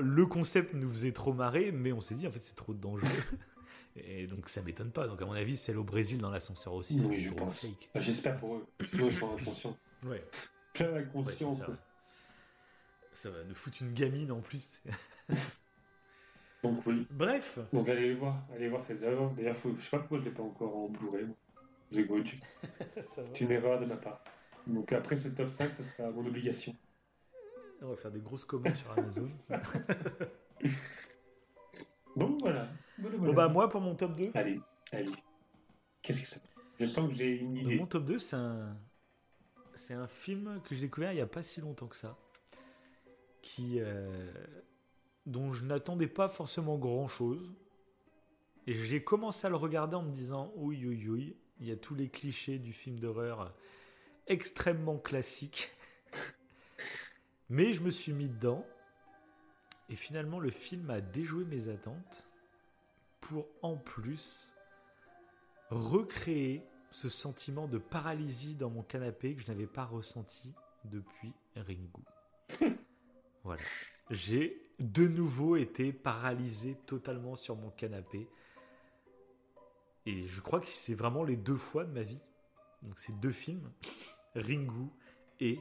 le 0.00 0.26
concept 0.26 0.74
nous 0.74 0.90
faisait 0.90 1.12
trop 1.12 1.32
marrer, 1.32 1.72
mais 1.72 1.92
on 1.92 2.00
s'est 2.00 2.14
dit 2.14 2.26
en 2.26 2.30
fait 2.30 2.42
c'est 2.42 2.54
trop 2.54 2.74
dangereux. 2.74 3.08
Et 3.96 4.26
donc 4.26 4.48
ça 4.48 4.62
m'étonne 4.62 4.90
pas. 4.90 5.06
Donc 5.06 5.20
à 5.22 5.26
mon 5.26 5.32
avis, 5.32 5.56
celle 5.56 5.78
au 5.78 5.84
Brésil 5.84 6.18
dans 6.18 6.30
l'ascenseur 6.30 6.74
aussi. 6.74 7.00
Oui, 7.08 7.20
je 7.20 7.32
pense. 7.32 7.66
Bah, 7.94 8.00
j'espère 8.00 8.38
pour 8.38 8.56
eux. 8.56 8.66
Sinon, 8.86 9.06
ils 9.06 9.12
sont 9.12 9.36
inconscients. 9.36 9.76
Ouais. 10.06 10.22
Plein 10.74 10.92
d'inconscients. 10.92 11.54
ça, 11.54 11.66
ça, 13.14 13.30
va 13.30 13.42
nous 13.44 13.54
foutre 13.54 13.78
une 13.80 13.94
gamine 13.94 14.30
en 14.30 14.40
plus. 14.40 14.82
donc 16.62 16.84
oui. 16.86 17.06
Bref. 17.10 17.58
Donc 17.72 17.88
allez 17.88 18.14
voir, 18.14 18.36
allez 18.54 18.68
voir 18.68 18.82
ces 18.82 19.02
œuvres. 19.02 19.32
D'ailleurs, 19.36 19.56
faut... 19.56 19.74
je 19.74 19.82
sais 19.82 19.90
pas 19.90 19.98
pourquoi 20.00 20.18
je 20.18 20.24
l'ai 20.24 20.30
pas 20.30 20.42
encore 20.42 20.76
en 20.76 20.88
Blu-ray. 20.88 21.26
C'est 23.00 23.40
une 23.40 23.52
erreur 23.52 23.80
de 23.80 23.86
ma 23.86 23.96
part. 23.96 24.22
Donc 24.66 24.92
après 24.92 25.16
ce 25.16 25.28
top 25.28 25.48
5, 25.48 25.74
ce 25.76 25.82
sera 25.82 26.10
mon 26.10 26.26
obligation. 26.26 26.74
On 27.82 27.88
va 27.88 27.96
faire 27.96 28.10
des 28.10 28.20
grosses 28.20 28.44
commandes 28.44 28.76
sur 28.76 28.90
Amazon. 28.90 29.28
Bon, 33.26 33.34
bah, 33.34 33.48
moi, 33.48 33.68
pour 33.68 33.80
mon 33.80 33.94
top 33.94 34.16
2. 34.16 34.30
Allez, 34.34 34.60
allez. 34.92 35.12
Qu'est-ce 36.02 36.20
que 36.20 36.26
c'est 36.26 36.42
Je 36.78 36.86
sens 36.86 37.08
que 37.08 37.14
j'ai 37.14 37.36
une 37.36 37.56
idée. 37.56 37.76
mon 37.76 37.86
top 37.86 38.04
2, 38.04 38.18
c'est 38.18 38.36
un. 38.36 38.76
C'est 39.74 39.94
un 39.94 40.06
film 40.06 40.60
que 40.64 40.74
j'ai 40.74 40.82
découvert 40.82 41.12
il 41.12 41.16
n'y 41.16 41.20
a 41.20 41.26
pas 41.26 41.42
si 41.42 41.60
longtemps 41.60 41.86
que 41.86 41.96
ça. 41.96 42.16
Qui. 43.42 43.80
Euh, 43.80 44.32
dont 45.26 45.50
je 45.52 45.64
n'attendais 45.64 46.06
pas 46.06 46.28
forcément 46.28 46.78
grand 46.78 47.08
chose. 47.08 47.52
Et 48.66 48.74
j'ai 48.74 49.02
commencé 49.02 49.46
à 49.46 49.50
le 49.50 49.56
regarder 49.56 49.96
en 49.96 50.02
me 50.02 50.10
disant 50.10 50.52
oui, 50.56 50.84
oui, 50.86 51.06
oui, 51.08 51.36
il 51.60 51.66
y 51.66 51.72
a 51.72 51.76
tous 51.76 51.94
les 51.94 52.08
clichés 52.08 52.58
du 52.58 52.72
film 52.72 52.98
d'horreur 52.98 53.54
extrêmement 54.26 54.98
classique. 54.98 55.70
Mais 57.48 57.72
je 57.72 57.82
me 57.82 57.90
suis 57.90 58.12
mis 58.12 58.28
dedans. 58.28 58.66
Et 59.88 59.94
finalement, 59.94 60.40
le 60.40 60.50
film 60.50 60.90
a 60.90 61.00
déjoué 61.00 61.44
mes 61.44 61.68
attentes 61.68 62.25
pour 63.28 63.48
en 63.62 63.76
plus 63.76 64.54
recréer 65.70 66.62
ce 66.90 67.08
sentiment 67.08 67.66
de 67.66 67.78
paralysie 67.78 68.54
dans 68.54 68.70
mon 68.70 68.82
canapé 68.82 69.34
que 69.34 69.42
je 69.42 69.48
n'avais 69.48 69.66
pas 69.66 69.84
ressenti 69.84 70.54
depuis 70.84 71.32
Ringu. 71.56 72.04
voilà. 73.44 73.62
J'ai 74.10 74.62
de 74.78 75.08
nouveau 75.08 75.56
été 75.56 75.92
paralysé 75.92 76.76
totalement 76.86 77.34
sur 77.34 77.56
mon 77.56 77.70
canapé. 77.70 78.28
Et 80.04 80.26
je 80.26 80.40
crois 80.40 80.60
que 80.60 80.68
c'est 80.68 80.94
vraiment 80.94 81.24
les 81.24 81.36
deux 81.36 81.56
fois 81.56 81.84
de 81.84 81.90
ma 81.90 82.02
vie. 82.02 82.20
Donc 82.82 82.98
c'est 82.98 83.18
deux 83.18 83.32
films, 83.32 83.72
Ringu 84.36 84.88
et 85.40 85.58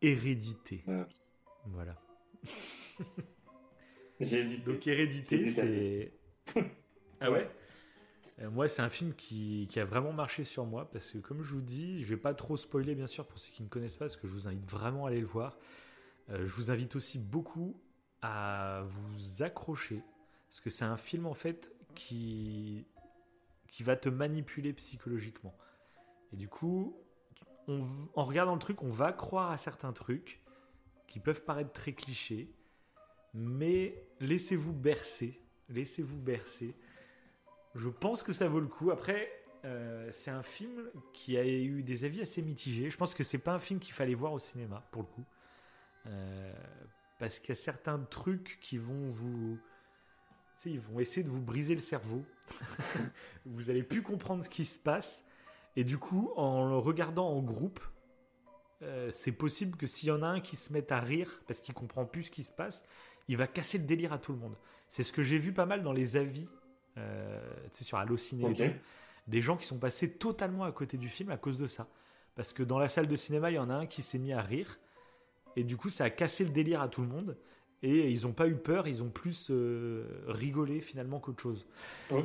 Hérédité. 0.00 0.82
Voilà. 1.66 2.00
J'ai 4.20 4.40
hésité. 4.40 4.62
Donc 4.62 4.86
Hérédité, 4.86 5.48
c'est... 5.48 6.12
ah 7.20 7.30
ouais 7.30 7.50
euh, 8.40 8.50
moi, 8.50 8.68
c'est 8.68 8.82
un 8.82 8.90
film 8.90 9.14
qui, 9.14 9.66
qui, 9.70 9.80
a 9.80 9.86
vraiment 9.86 10.12
marché 10.12 10.44
sur 10.44 10.66
moi 10.66 10.90
parce 10.90 11.10
que, 11.10 11.18
comme 11.18 11.42
je 11.42 11.52
vous 11.52 11.62
dis, 11.62 12.04
je 12.04 12.10
vais 12.10 12.20
pas 12.20 12.34
trop 12.34 12.56
spoiler, 12.56 12.94
bien 12.94 13.06
sûr, 13.06 13.26
pour 13.26 13.38
ceux 13.38 13.50
qui 13.50 13.62
ne 13.62 13.68
connaissent 13.68 13.96
pas, 13.96 14.04
parce 14.04 14.16
que 14.16 14.28
je 14.28 14.34
vous 14.34 14.46
invite 14.46 14.70
vraiment 14.70 15.06
à 15.06 15.08
aller 15.08 15.20
le 15.20 15.26
voir. 15.26 15.56
Euh, 16.30 16.46
je 16.46 16.54
vous 16.54 16.70
invite 16.70 16.96
aussi 16.96 17.18
beaucoup 17.18 17.80
à 18.22 18.82
vous 18.86 19.42
accrocher 19.42 20.02
parce 20.48 20.60
que 20.60 20.70
c'est 20.70 20.84
un 20.84 20.96
film 20.96 21.26
en 21.26 21.34
fait 21.34 21.72
qui 21.94 22.86
qui 23.68 23.82
va 23.82 23.96
te 23.96 24.08
manipuler 24.08 24.72
psychologiquement. 24.72 25.54
Et 26.32 26.36
du 26.36 26.48
coup, 26.48 26.96
en 27.68 28.24
regardant 28.24 28.54
le 28.54 28.58
truc, 28.58 28.82
on 28.82 28.90
va 28.90 29.12
croire 29.12 29.50
à 29.50 29.58
certains 29.58 29.92
trucs 29.92 30.40
qui 31.06 31.20
peuvent 31.20 31.42
paraître 31.42 31.72
très 31.72 31.92
clichés, 31.92 32.54
mais 33.36 34.02
laissez-vous 34.20 34.72
bercer, 34.72 35.38
laissez-vous 35.68 36.16
bercer. 36.16 36.74
Je 37.74 37.88
pense 37.88 38.22
que 38.22 38.32
ça 38.32 38.48
vaut 38.48 38.60
le 38.60 38.66
coup. 38.66 38.90
Après, 38.90 39.30
euh, 39.66 40.08
c'est 40.10 40.30
un 40.30 40.42
film 40.42 40.90
qui 41.12 41.36
a 41.36 41.46
eu 41.46 41.82
des 41.82 42.04
avis 42.04 42.22
assez 42.22 42.40
mitigés. 42.40 42.90
Je 42.90 42.96
pense 42.96 43.14
que 43.14 43.22
c'est 43.22 43.38
pas 43.38 43.52
un 43.52 43.58
film 43.58 43.78
qu'il 43.78 43.94
fallait 43.94 44.14
voir 44.14 44.32
au 44.32 44.38
cinéma, 44.38 44.86
pour 44.90 45.02
le 45.02 45.08
coup. 45.08 45.24
Euh, 46.06 46.52
parce 47.18 47.38
qu'il 47.38 47.50
y 47.50 47.52
a 47.52 47.60
certains 47.60 47.98
trucs 47.98 48.58
qui 48.60 48.78
vont 48.78 49.08
vous. 49.10 49.58
ils 50.64 50.80
vont 50.80 50.98
essayer 50.98 51.22
de 51.22 51.30
vous 51.30 51.42
briser 51.42 51.74
le 51.74 51.80
cerveau. 51.80 52.24
vous 53.44 53.68
allez 53.68 53.82
plus 53.82 54.02
comprendre 54.02 54.42
ce 54.42 54.48
qui 54.48 54.64
se 54.64 54.78
passe. 54.78 55.24
Et 55.76 55.84
du 55.84 55.98
coup, 55.98 56.30
en 56.36 56.70
le 56.70 56.78
regardant 56.78 57.28
en 57.28 57.42
groupe, 57.42 57.80
euh, 58.82 59.10
c'est 59.10 59.32
possible 59.32 59.76
que 59.76 59.86
s'il 59.86 60.08
y 60.08 60.12
en 60.12 60.22
a 60.22 60.26
un 60.26 60.40
qui 60.40 60.56
se 60.56 60.72
met 60.72 60.92
à 60.92 61.00
rire 61.00 61.42
parce 61.46 61.60
qu'il 61.60 61.74
comprend 61.74 62.04
plus 62.06 62.24
ce 62.24 62.30
qui 62.30 62.42
se 62.42 62.50
passe, 62.50 62.82
il 63.28 63.36
va 63.36 63.46
casser 63.46 63.78
le 63.78 63.84
délire 63.84 64.12
à 64.12 64.18
tout 64.18 64.32
le 64.32 64.38
monde. 64.38 64.56
C'est 64.88 65.02
ce 65.02 65.12
que 65.12 65.22
j'ai 65.22 65.38
vu 65.38 65.52
pas 65.52 65.66
mal 65.66 65.82
dans 65.82 65.92
les 65.92 66.16
avis, 66.16 66.48
euh, 66.96 67.40
sur 67.72 67.98
Allociné, 67.98 68.76
des 69.26 69.42
gens 69.42 69.56
qui 69.56 69.66
sont 69.66 69.78
passés 69.78 70.12
totalement 70.12 70.64
à 70.64 70.72
côté 70.72 70.96
du 70.96 71.08
film 71.08 71.30
à 71.30 71.36
cause 71.36 71.58
de 71.58 71.66
ça. 71.66 71.88
Parce 72.36 72.52
que 72.52 72.62
dans 72.62 72.78
la 72.78 72.88
salle 72.88 73.08
de 73.08 73.16
cinéma, 73.16 73.50
il 73.50 73.54
y 73.54 73.58
en 73.58 73.70
a 73.70 73.74
un 73.74 73.86
qui 73.86 74.02
s'est 74.02 74.18
mis 74.18 74.32
à 74.32 74.42
rire, 74.42 74.78
et 75.56 75.64
du 75.64 75.76
coup, 75.76 75.88
ça 75.88 76.04
a 76.04 76.10
cassé 76.10 76.44
le 76.44 76.50
délire 76.50 76.80
à 76.82 76.88
tout 76.88 77.00
le 77.00 77.08
monde. 77.08 77.36
Et 77.82 78.10
ils 78.10 78.22
n'ont 78.22 78.32
pas 78.32 78.48
eu 78.48 78.56
peur, 78.56 78.88
ils 78.88 79.02
ont 79.02 79.10
plus 79.10 79.48
euh, 79.50 80.06
rigolé 80.26 80.80
finalement 80.80 81.20
qu'autre 81.20 81.42
chose. 81.42 81.66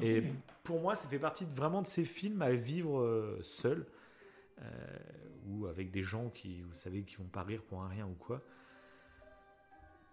Et 0.02 0.24
pour 0.64 0.80
moi, 0.80 0.96
ça 0.96 1.08
fait 1.10 1.20
partie 1.20 1.46
vraiment 1.56 1.82
de 1.82 1.88
ces 1.88 2.06
films 2.06 2.42
à 2.42 2.52
vivre 2.52 3.00
euh, 3.00 3.38
seul, 3.42 3.86
euh, 4.62 4.66
ou 5.48 5.68
avec 5.68 5.92
des 5.92 6.04
gens 6.04 6.30
qui, 6.30 6.62
vous 6.62 6.76
savez, 6.76 7.04
qui 7.04 7.16
vont 7.16 7.26
pas 7.26 7.44
rire 7.44 7.62
pour 7.64 7.82
un 7.84 7.90
rien 7.90 8.06
ou 8.06 8.14
quoi. 8.14 8.42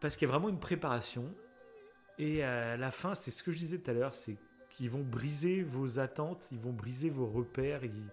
Parce 0.00 0.16
qu'il 0.16 0.26
y 0.26 0.30
a 0.30 0.32
vraiment 0.32 0.48
une 0.48 0.60
préparation. 0.60 1.32
Et 2.18 2.42
à 2.42 2.76
la 2.76 2.90
fin, 2.90 3.14
c'est 3.14 3.30
ce 3.30 3.42
que 3.42 3.52
je 3.52 3.58
disais 3.58 3.78
tout 3.78 3.90
à 3.90 3.94
l'heure, 3.94 4.14
c'est 4.14 4.36
qu'ils 4.70 4.90
vont 4.90 5.02
briser 5.02 5.62
vos 5.62 5.98
attentes, 5.98 6.48
ils 6.52 6.58
vont 6.58 6.72
briser 6.72 7.10
vos 7.10 7.26
repères, 7.26 7.84
ils, 7.84 8.04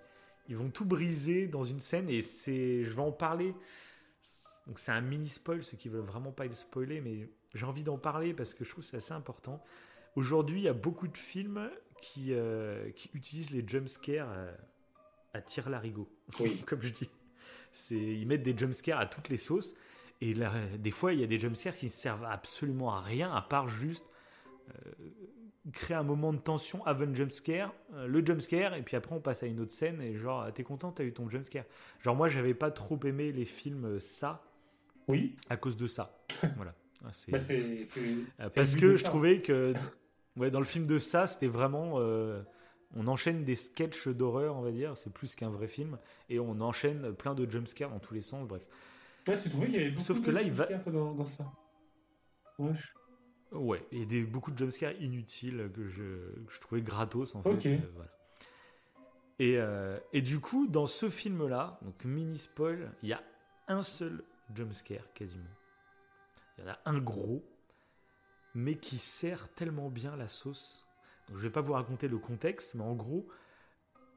ils 0.47 0.55
vont 0.55 0.69
tout 0.69 0.85
briser 0.85 1.47
dans 1.47 1.63
une 1.63 1.79
scène. 1.79 2.09
Et 2.09 2.21
c'est, 2.21 2.83
je 2.83 2.93
vais 2.93 3.01
en 3.01 3.11
parler 3.11 3.55
donc 4.67 4.79
c'est 4.79 4.91
un 4.91 5.01
mini 5.01 5.27
spoil, 5.27 5.63
ceux 5.63 5.77
qui 5.77 5.89
veulent 5.89 6.05
vraiment 6.05 6.31
pas 6.31 6.45
être 6.45 6.55
spoilés, 6.55 7.01
mais 7.01 7.29
j'ai 7.53 7.65
envie 7.65 7.83
d'en 7.83 7.97
parler 7.97 8.33
parce 8.33 8.53
que 8.53 8.63
je 8.63 8.69
trouve 8.69 8.83
que 8.83 8.89
c'est 8.89 8.97
assez 8.97 9.13
important. 9.13 9.63
Aujourd'hui, 10.15 10.61
il 10.61 10.63
y 10.63 10.69
a 10.69 10.73
beaucoup 10.73 11.07
de 11.07 11.17
films 11.17 11.69
qui, 12.01 12.33
euh, 12.33 12.89
qui 12.91 13.09
utilisent 13.13 13.51
les 13.51 13.67
jumpscares 13.67 14.29
à, 14.29 14.33
euh, 14.33 14.55
à 15.33 15.41
tir 15.41 15.69
larigot, 15.69 16.09
oui. 16.39 16.61
comme 16.65 16.81
je 16.81 16.89
dis. 16.89 17.09
Ils 17.91 18.25
mettent 18.25 18.43
des 18.43 18.57
jumpscares 18.57 18.99
à 18.99 19.05
toutes 19.05 19.29
les 19.29 19.37
sauces. 19.37 19.75
Et 20.21 20.33
là, 20.33 20.51
des 20.79 20.91
fois, 20.91 21.13
il 21.13 21.19
y 21.19 21.23
a 21.23 21.27
des 21.27 21.39
jumpscares 21.39 21.75
qui 21.75 21.87
ne 21.87 21.91
servent 21.91 22.25
absolument 22.25 22.93
à 22.93 23.01
rien, 23.01 23.33
à 23.33 23.41
part 23.41 23.67
juste 23.67 24.05
euh, 24.69 24.91
créer 25.73 25.97
un 25.97 26.03
moment 26.03 26.31
de 26.31 26.39
tension 26.39 26.85
avant 26.85 27.05
le 27.05 27.13
jumpscare, 27.13 27.73
euh, 27.93 28.07
le 28.07 28.25
jumpscare, 28.25 28.75
et 28.75 28.81
puis 28.81 28.95
après 28.95 29.15
on 29.15 29.19
passe 29.19 29.43
à 29.43 29.45
une 29.45 29.59
autre 29.59 29.71
scène, 29.71 30.01
et 30.01 30.15
genre, 30.15 30.51
t'es 30.53 30.63
content, 30.63 30.91
t'as 30.91 31.03
eu 31.03 31.13
ton 31.13 31.29
jumpscare. 31.29 31.65
Genre, 32.01 32.15
moi, 32.15 32.29
j'avais 32.29 32.53
pas 32.53 32.71
trop 32.71 32.99
aimé 33.03 33.31
les 33.31 33.45
films 33.45 33.99
ça, 33.99 34.41
oui. 35.07 35.35
À 35.49 35.57
cause 35.57 35.77
de 35.77 35.87
ça. 35.87 36.17
voilà. 36.55 36.73
Ah, 37.03 37.09
bah, 37.29 37.37
euh, 37.39 38.49
Parce 38.55 38.75
que 38.75 38.95
je 38.95 39.03
trouvais 39.03 39.41
que 39.41 39.73
ouais, 40.37 40.49
dans 40.49 40.59
le 40.59 40.65
film 40.65 40.85
de 40.85 40.97
ça, 40.97 41.27
c'était 41.27 41.47
vraiment. 41.47 41.95
Euh, 41.97 42.41
on 42.95 43.07
enchaîne 43.07 43.43
des 43.43 43.55
sketchs 43.55 44.07
d'horreur, 44.07 44.55
on 44.55 44.61
va 44.61 44.71
dire. 44.71 44.95
C'est 44.97 45.13
plus 45.13 45.35
qu'un 45.35 45.49
vrai 45.49 45.67
film. 45.67 45.97
Et 46.29 46.39
on 46.39 46.61
enchaîne 46.61 47.13
plein 47.13 47.35
de 47.35 47.49
jumpscares 47.49 47.89
dans 47.89 47.99
tous 47.99 48.13
les 48.13 48.21
sens. 48.21 48.47
Bref. 48.47 48.65
Ouais, 49.27 49.37
tu 49.37 49.49
trouvais 49.49 49.67
qu'il 49.67 49.75
y 49.75 49.79
avait 49.79 49.91
beaucoup 49.91 50.03
Sauf 50.03 50.21
que 50.21 50.27
de 50.27 50.31
là, 50.31 50.41
il 50.41 50.51
va. 50.51 50.65
Dans, 50.65 51.13
dans 51.13 51.25
ça. 51.25 51.51
Ouais. 52.59 52.71
Ouais, 53.51 53.85
et 53.91 54.05
des, 54.05 54.23
beaucoup 54.23 54.51
de 54.51 54.57
jumpscares 54.57 54.99
inutiles 55.01 55.71
que 55.73 55.87
je, 55.87 56.03
que 56.45 56.53
je 56.53 56.59
trouvais 56.59 56.81
gratos 56.81 57.35
en 57.35 57.43
fait. 57.43 57.65
Euh, 57.67 57.77
voilà. 57.93 58.11
Et, 59.39 60.17
et, 60.17 60.21
du 60.21 60.39
coup, 60.39 60.67
dans 60.67 60.87
ce 60.87 61.09
film-là, 61.09 61.79
donc 61.81 62.03
mini 62.05 62.37
spoil, 62.37 62.91
il 63.03 63.09
y 63.09 63.13
a 63.13 63.21
un 63.67 63.83
seul 63.83 64.23
jumpscare 64.53 65.11
quasiment. 65.13 65.43
Il 66.57 66.63
y 66.63 66.67
en 66.67 66.71
a 66.71 66.79
un 66.85 66.99
gros, 66.99 67.43
mais 68.53 68.75
qui 68.75 68.97
sert 68.97 69.49
tellement 69.53 69.89
bien 69.89 70.15
la 70.15 70.27
sauce. 70.27 70.85
Donc, 71.27 71.37
je 71.37 71.41
vais 71.41 71.49
pas 71.49 71.61
vous 71.61 71.73
raconter 71.73 72.07
le 72.07 72.17
contexte, 72.17 72.75
mais 72.75 72.83
en 72.83 72.95
gros, 72.95 73.27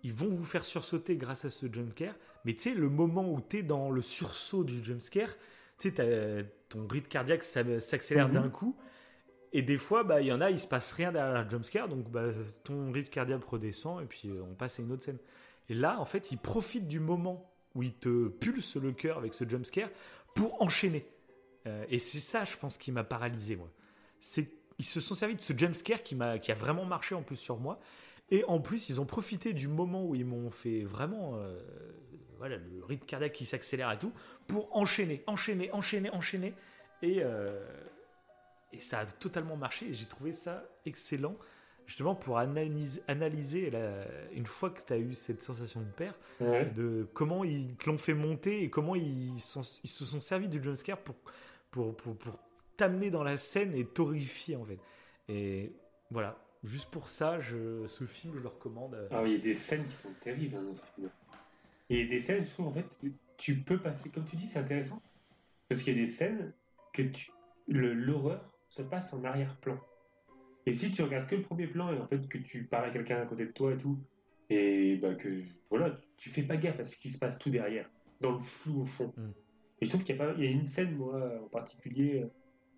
ils 0.03 0.12
vont 0.12 0.29
vous 0.29 0.45
faire 0.45 0.65
sursauter 0.65 1.16
grâce 1.16 1.45
à 1.45 1.51
ce 1.51 1.66
jumpscare. 1.73 2.15
Mais 2.45 2.55
tu 2.55 2.70
sais, 2.70 2.75
le 2.75 2.89
moment 2.89 3.33
où 3.33 3.41
tu 3.41 3.59
es 3.59 3.62
dans 3.62 3.91
le 3.91 4.01
sursaut 4.01 4.65
du 4.65 4.85
jumpscare, 4.85 5.37
tu 5.79 5.91
sais, 5.91 6.47
ton 6.69 6.87
rythme 6.87 7.09
cardiaque 7.09 7.43
s'accélère 7.43 8.29
mhm. 8.29 8.35
d'un 8.35 8.49
coup. 8.49 8.77
Et 9.53 9.62
des 9.62 9.79
fois, 9.79 10.05
bah, 10.05 10.20
il 10.20 10.27
y 10.27 10.33
en 10.33 10.41
a, 10.41 10.51
il 10.51 10.59
se 10.59 10.66
passe 10.66 10.93
rien 10.93 11.11
derrière 11.11 11.43
le 11.43 11.49
jumpscare, 11.49 11.89
donc 11.89 12.11
bah, 12.11 12.25
ton 12.65 12.93
rythme 12.93 13.09
cardiaque 13.09 13.45
redescend 13.45 14.03
et 14.03 14.05
puis 14.05 14.29
euh, 14.29 14.43
on 14.43 14.55
passe 14.55 14.79
à 14.79 14.83
une 14.83 14.93
autre 14.93 15.03
scène. 15.03 15.19
Et 15.70 15.75
là, 15.75 15.99
en 15.99 16.05
fait, 16.05 16.31
il 16.31 16.39
profite 16.39 16.87
du 16.87 17.01
moment 17.01 17.51
où 17.75 17.83
il 17.83 17.95
te 17.95 18.29
pulse 18.29 18.77
le 18.77 18.93
cœur 18.93 19.16
avec 19.16 19.33
ce 19.33 19.49
jumpscare 19.49 19.89
pour 20.35 20.61
enchaîner. 20.61 21.07
Euh, 21.66 21.85
et 21.89 21.99
c'est 21.99 22.20
ça, 22.20 22.45
je 22.45 22.57
pense, 22.57 22.77
qui 22.77 22.93
m'a 22.93 23.05
paralysé, 23.05 23.57
moi. 23.57 23.70
C'est 24.20 24.51
ils 24.79 24.85
se 24.85 25.01
sont 25.01 25.15
servis 25.15 25.35
de 25.35 25.41
ce 25.41 25.53
jumpscare 25.57 26.03
qui, 26.03 26.16
qui 26.43 26.53
a 26.53 26.55
vraiment 26.55 26.85
marché 26.85 27.15
en 27.15 27.23
plus 27.23 27.37
sur 27.37 27.59
moi. 27.59 27.81
Et 28.31 28.45
en 28.45 28.61
plus, 28.61 28.91
ils 28.91 29.01
ont 29.01 29.07
profité 29.07 29.53
du 29.53 29.69
moment 29.69 30.05
où 30.05 30.15
ils 30.15 30.27
m'ont 30.27 30.51
fait 30.51 30.83
vraiment 30.83 31.37
euh, 31.37 31.59
voilà, 32.37 32.57
le 32.57 32.85
rythme 32.85 33.07
cardiaque 33.07 33.33
qui 33.33 33.45
s'accélère 33.45 33.91
et 33.91 33.99
tout, 33.99 34.13
pour 34.47 34.75
enchaîner, 34.77 35.23
enchaîner, 35.27 35.73
enchaîner, 35.73 36.11
enchaîner. 36.11 36.55
Et, 37.03 37.23
euh, 37.23 37.67
et 38.73 38.81
ça 38.81 39.01
a 39.01 39.07
totalement 39.07 39.57
marché. 39.57 39.87
Et 39.89 39.93
j'ai 39.95 40.07
trouvé 40.07 40.33
ça 40.33 40.65
excellent, 40.85 41.37
justement 41.87 42.15
pour 42.15 42.39
analyser, 42.39 43.03
analyser 43.09 43.73
une 44.33 44.47
fois 44.47 44.71
que 44.71 44.83
tu 44.83 44.93
as 44.93 44.99
eu 44.99 45.15
cette 45.15 45.43
sensation 45.43 45.81
de 45.81 45.91
père, 45.91 46.15
de 46.41 47.07
comment 47.15 47.45
ils 47.45 47.77
te 47.77 47.89
l'ont 47.89 47.99
fait 47.99 48.15
monter 48.15 48.63
et 48.63 48.69
comment 48.69 48.95
ils, 48.95 49.35
ils 49.37 49.41
se 49.41 50.05
sont 50.05 50.21
servis 50.21 50.49
du 50.49 50.63
jumpscare 50.63 50.99
pour, 50.99 51.17
pour, 51.71 51.97
pour, 51.97 52.17
pour 52.17 52.39
t'amener 52.77 53.11
dans 53.11 53.23
la 53.25 53.37
scène 53.37 53.75
et 53.75 53.85
t'horrifier 53.87 54.57
en 54.57 54.65
fait. 54.65 54.79
Et 55.29 55.73
voilà, 56.11 56.39
juste 56.64 56.90
pour 56.90 57.09
ça, 57.09 57.40
je, 57.40 57.86
ce 57.86 58.05
film, 58.05 58.35
je 58.36 58.40
le 58.40 58.48
recommande. 58.48 58.97
Ah 59.10 59.22
oui, 59.22 59.30
il 59.30 59.36
y 59.36 59.40
a 59.40 59.43
des 59.43 59.55
scènes 59.55 59.86
qui 59.86 59.94
sont 59.94 60.12
terribles 60.20 60.56
hein, 60.56 60.62
dans 60.62 60.74
ce 60.74 60.85
film. 60.94 61.10
Et 61.90 62.06
des 62.06 62.20
scènes, 62.20 62.44
je 62.44 62.51
trouve 62.51 62.68
en 62.68 62.72
fait, 62.72 62.86
tu 63.36 63.56
peux 63.56 63.78
passer, 63.78 64.10
comme 64.10 64.24
tu 64.24 64.36
dis, 64.36 64.47
c'est 64.47 64.59
intéressant. 64.59 65.01
Parce 65.68 65.82
qu'il 65.82 65.94
y 65.94 65.98
a 65.98 66.01
des 66.01 66.10
scènes 66.10 66.52
que 66.93 67.02
tu, 67.02 67.30
l'horreur 67.66 68.44
se 68.68 68.82
passe 68.82 69.12
en 69.12 69.24
arrière-plan. 69.24 69.78
Et 70.66 70.72
si 70.72 70.90
tu 70.90 71.02
regardes 71.02 71.26
que 71.26 71.36
le 71.36 71.43
premier 71.43 71.66
plan 71.66 71.93
et 71.93 71.98
en 71.98 72.06
fait 72.06 72.28
que 72.28 72.39
tu 72.39 72.64
parles 72.64 72.86
à 72.86 72.90
quelqu'un 72.90 73.22
à 73.22 73.26
côté 73.26 73.47
de 73.47 73.52
toi 73.52 73.72
et 73.72 73.76
tout, 73.76 73.98
et 74.51 74.97
bah 74.97 75.14
que 75.14 75.43
voilà, 75.70 75.98
tu 76.16 76.30
fais 76.30 76.43
pas 76.43 76.56
gaffe 76.56 76.80
à 76.80 76.85
ce 76.85 76.97
qui 76.97 77.09
se 77.09 77.18
passe 77.18 77.39
tout 77.39 77.51
derrière, 77.51 77.89
dans 78.20 78.32
le 78.32 78.40
flou 78.40 78.82
au 78.82 78.85
fond. 78.85 79.12
Mm. 79.16 79.30
Et 79.80 79.85
je 79.85 79.90
trouve 79.90 80.05
qu'il 80.05 80.16
y, 80.16 80.20
a 80.20 80.51
une 80.51 80.66
scène, 80.66 80.97
moi, 80.97 81.40
en 81.43 81.48
particulier, 81.48 82.26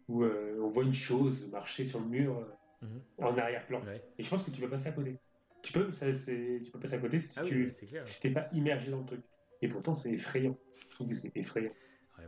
où 0.09 0.23
euh, 0.23 0.61
on 0.63 0.69
voit 0.69 0.85
une 0.85 0.93
chose 0.93 1.49
marcher 1.51 1.85
sur 1.85 1.99
le 2.01 2.07
mur 2.07 2.47
mhm. 2.83 3.03
en 3.19 3.37
arrière-plan. 3.37 3.83
Et 4.19 4.23
je 4.23 4.29
pense 4.29 4.43
que 4.43 4.51
tu 4.51 4.61
peux 4.61 4.69
passer 4.69 4.89
à 4.89 4.93
côté. 4.93 5.19
Tu 5.63 5.73
peux, 5.73 5.91
tu 5.91 6.71
peux 6.71 6.81
passer 6.81 6.95
à 6.95 6.99
côté 6.99 7.19
si 7.21 7.39
ah 7.39 7.43
tu 7.43 7.71
n'es 8.25 8.31
pas 8.31 8.49
immergé 8.53 8.91
dans 8.91 9.01
le 9.01 9.07
truc. 9.07 9.21
Et 9.63 9.69
pourtant, 9.69 9.95
c'est 9.95 10.11
effrayant. 10.11 10.57
Je 10.89 10.95
trouve 10.95 11.09
que 11.09 11.15
c'est 11.15 11.35
effrayant. 11.37 11.73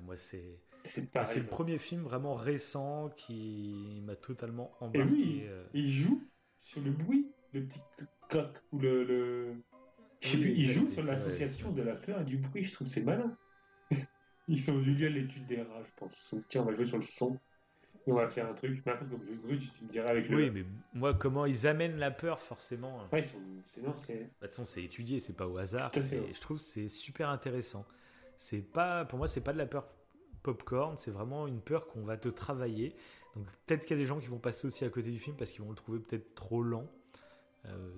moi, 0.03 0.17
c'est. 0.17 0.59
C'est 0.85 1.39
le 1.39 1.47
premier 1.47 1.79
film 1.79 2.03
vraiment 2.03 2.35
récent 2.35 3.11
qui 3.17 4.03
m'a 4.05 4.17
totalement 4.17 4.73
embarqué. 4.81 5.45
Et 5.45 5.49
euh. 5.49 5.65
il 5.75 5.87
joue 5.87 6.21
sur 6.59 6.83
le 6.83 6.91
bruit, 6.91 7.31
le 7.53 7.65
petit 7.65 7.81
cloc 8.29 8.59
ou 8.73 8.79
le. 8.81 9.55
Je 10.21 10.29
sais 10.29 10.39
plus, 10.39 10.53
il 10.53 10.71
joue 10.71 10.89
sur 10.89 11.03
l'association 11.05 11.71
de 11.71 11.83
la 11.83 11.95
peur 11.95 12.21
et 12.21 12.25
du 12.25 12.39
bruit. 12.39 12.65
Je 12.65 12.73
trouve 12.73 12.89
que 12.89 12.93
c'est 12.93 13.03
malin. 13.03 13.37
Ils 14.49 14.61
sont 14.61 14.77
venus 14.77 15.03
à 15.03 15.09
l'étude 15.09 15.47
des 15.47 15.63
rats, 15.63 15.83
je 15.85 15.91
pense. 15.97 16.19
Ils 16.19 16.25
sont 16.25 16.45
tiens, 16.49 16.63
on 16.63 16.65
va 16.65 16.75
jouer 16.75 16.85
sur 16.85 16.99
le 16.99 17.05
son 17.05 17.39
on 18.07 18.15
va 18.15 18.29
faire 18.29 18.49
un 18.49 18.55
truc, 18.55 18.83
peu 18.83 18.93
comme 18.93 19.25
jeu 19.25 19.39
Grudge, 19.45 19.71
tu 19.79 19.85
me 19.85 19.91
dirais 19.91 20.11
avec 20.11 20.29
le. 20.29 20.37
Oui, 20.37 20.51
mais 20.51 20.65
moi, 20.95 21.15
comment 21.15 21.47
ils 21.47 21.67
amènent 21.67 21.99
la 21.99 22.11
peur, 22.11 22.41
forcément. 22.41 22.99
Ouais, 23.13 23.21
ils 23.21 23.25
sont... 23.25 23.39
c'est. 23.69 23.83
Non, 23.83 23.95
c'est. 23.95 24.15
Bah, 24.15 24.21
de 24.21 24.25
toute 24.25 24.51
façon, 24.51 24.65
c'est 24.65 24.83
étudié, 24.83 25.21
c'est 25.21 25.37
pas 25.37 25.47
au 25.47 25.57
hasard. 25.59 25.91
et 25.97 26.33
je 26.33 26.41
trouve 26.41 26.59
que 26.59 26.63
c'est 26.63 26.89
super 26.89 27.29
intéressant. 27.29 27.85
C'est 28.37 28.63
pas, 28.63 29.05
pour 29.05 29.19
moi, 29.19 29.29
c'est 29.29 29.41
pas 29.41 29.53
de 29.53 29.59
la 29.59 29.67
peur 29.67 29.87
popcorn, 30.43 30.97
c'est 30.97 31.11
vraiment 31.11 31.47
une 31.47 31.61
peur 31.61 31.87
qu'on 31.87 32.03
va 32.03 32.17
te 32.17 32.29
travailler. 32.29 32.95
Donc 33.37 33.47
peut-être 33.67 33.87
qu'il 33.87 33.97
y 33.97 34.01
a 34.01 34.03
des 34.03 34.07
gens 34.07 34.19
qui 34.19 34.27
vont 34.27 34.39
passer 34.39 34.67
aussi 34.67 34.85
à 34.85 34.91
côté 34.91 35.11
du 35.11 35.19
film 35.19 35.37
parce 35.37 35.53
qu'ils 35.53 35.63
vont 35.63 35.71
le 35.71 35.77
trouver 35.77 36.01
peut-être 36.01 36.35
trop 36.35 36.63
lent. 36.63 36.87
Euh, 37.67 37.93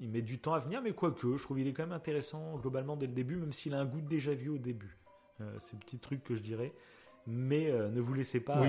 il 0.00 0.10
met 0.10 0.22
du 0.22 0.38
temps 0.38 0.54
à 0.54 0.58
venir, 0.58 0.82
mais 0.82 0.92
quoique, 0.92 1.36
je 1.36 1.42
trouve 1.42 1.56
qu'il 1.56 1.66
est 1.66 1.72
quand 1.72 1.84
même 1.84 1.92
intéressant 1.92 2.56
globalement 2.58 2.96
dès 2.96 3.06
le 3.06 3.12
début, 3.12 3.36
même 3.36 3.52
s'il 3.52 3.74
a 3.74 3.78
un 3.78 3.84
goût 3.84 4.00
déjà 4.00 4.34
vu 4.34 4.48
au 4.48 4.58
début. 4.58 4.98
Euh, 5.40 5.54
c'est 5.58 5.74
le 5.74 5.80
petit 5.80 5.98
truc 5.98 6.24
que 6.24 6.34
je 6.34 6.42
dirais. 6.42 6.72
Mais 7.26 7.70
euh, 7.70 7.88
ne 7.88 8.00
vous 8.00 8.14
laissez 8.14 8.40
pas 8.40 8.62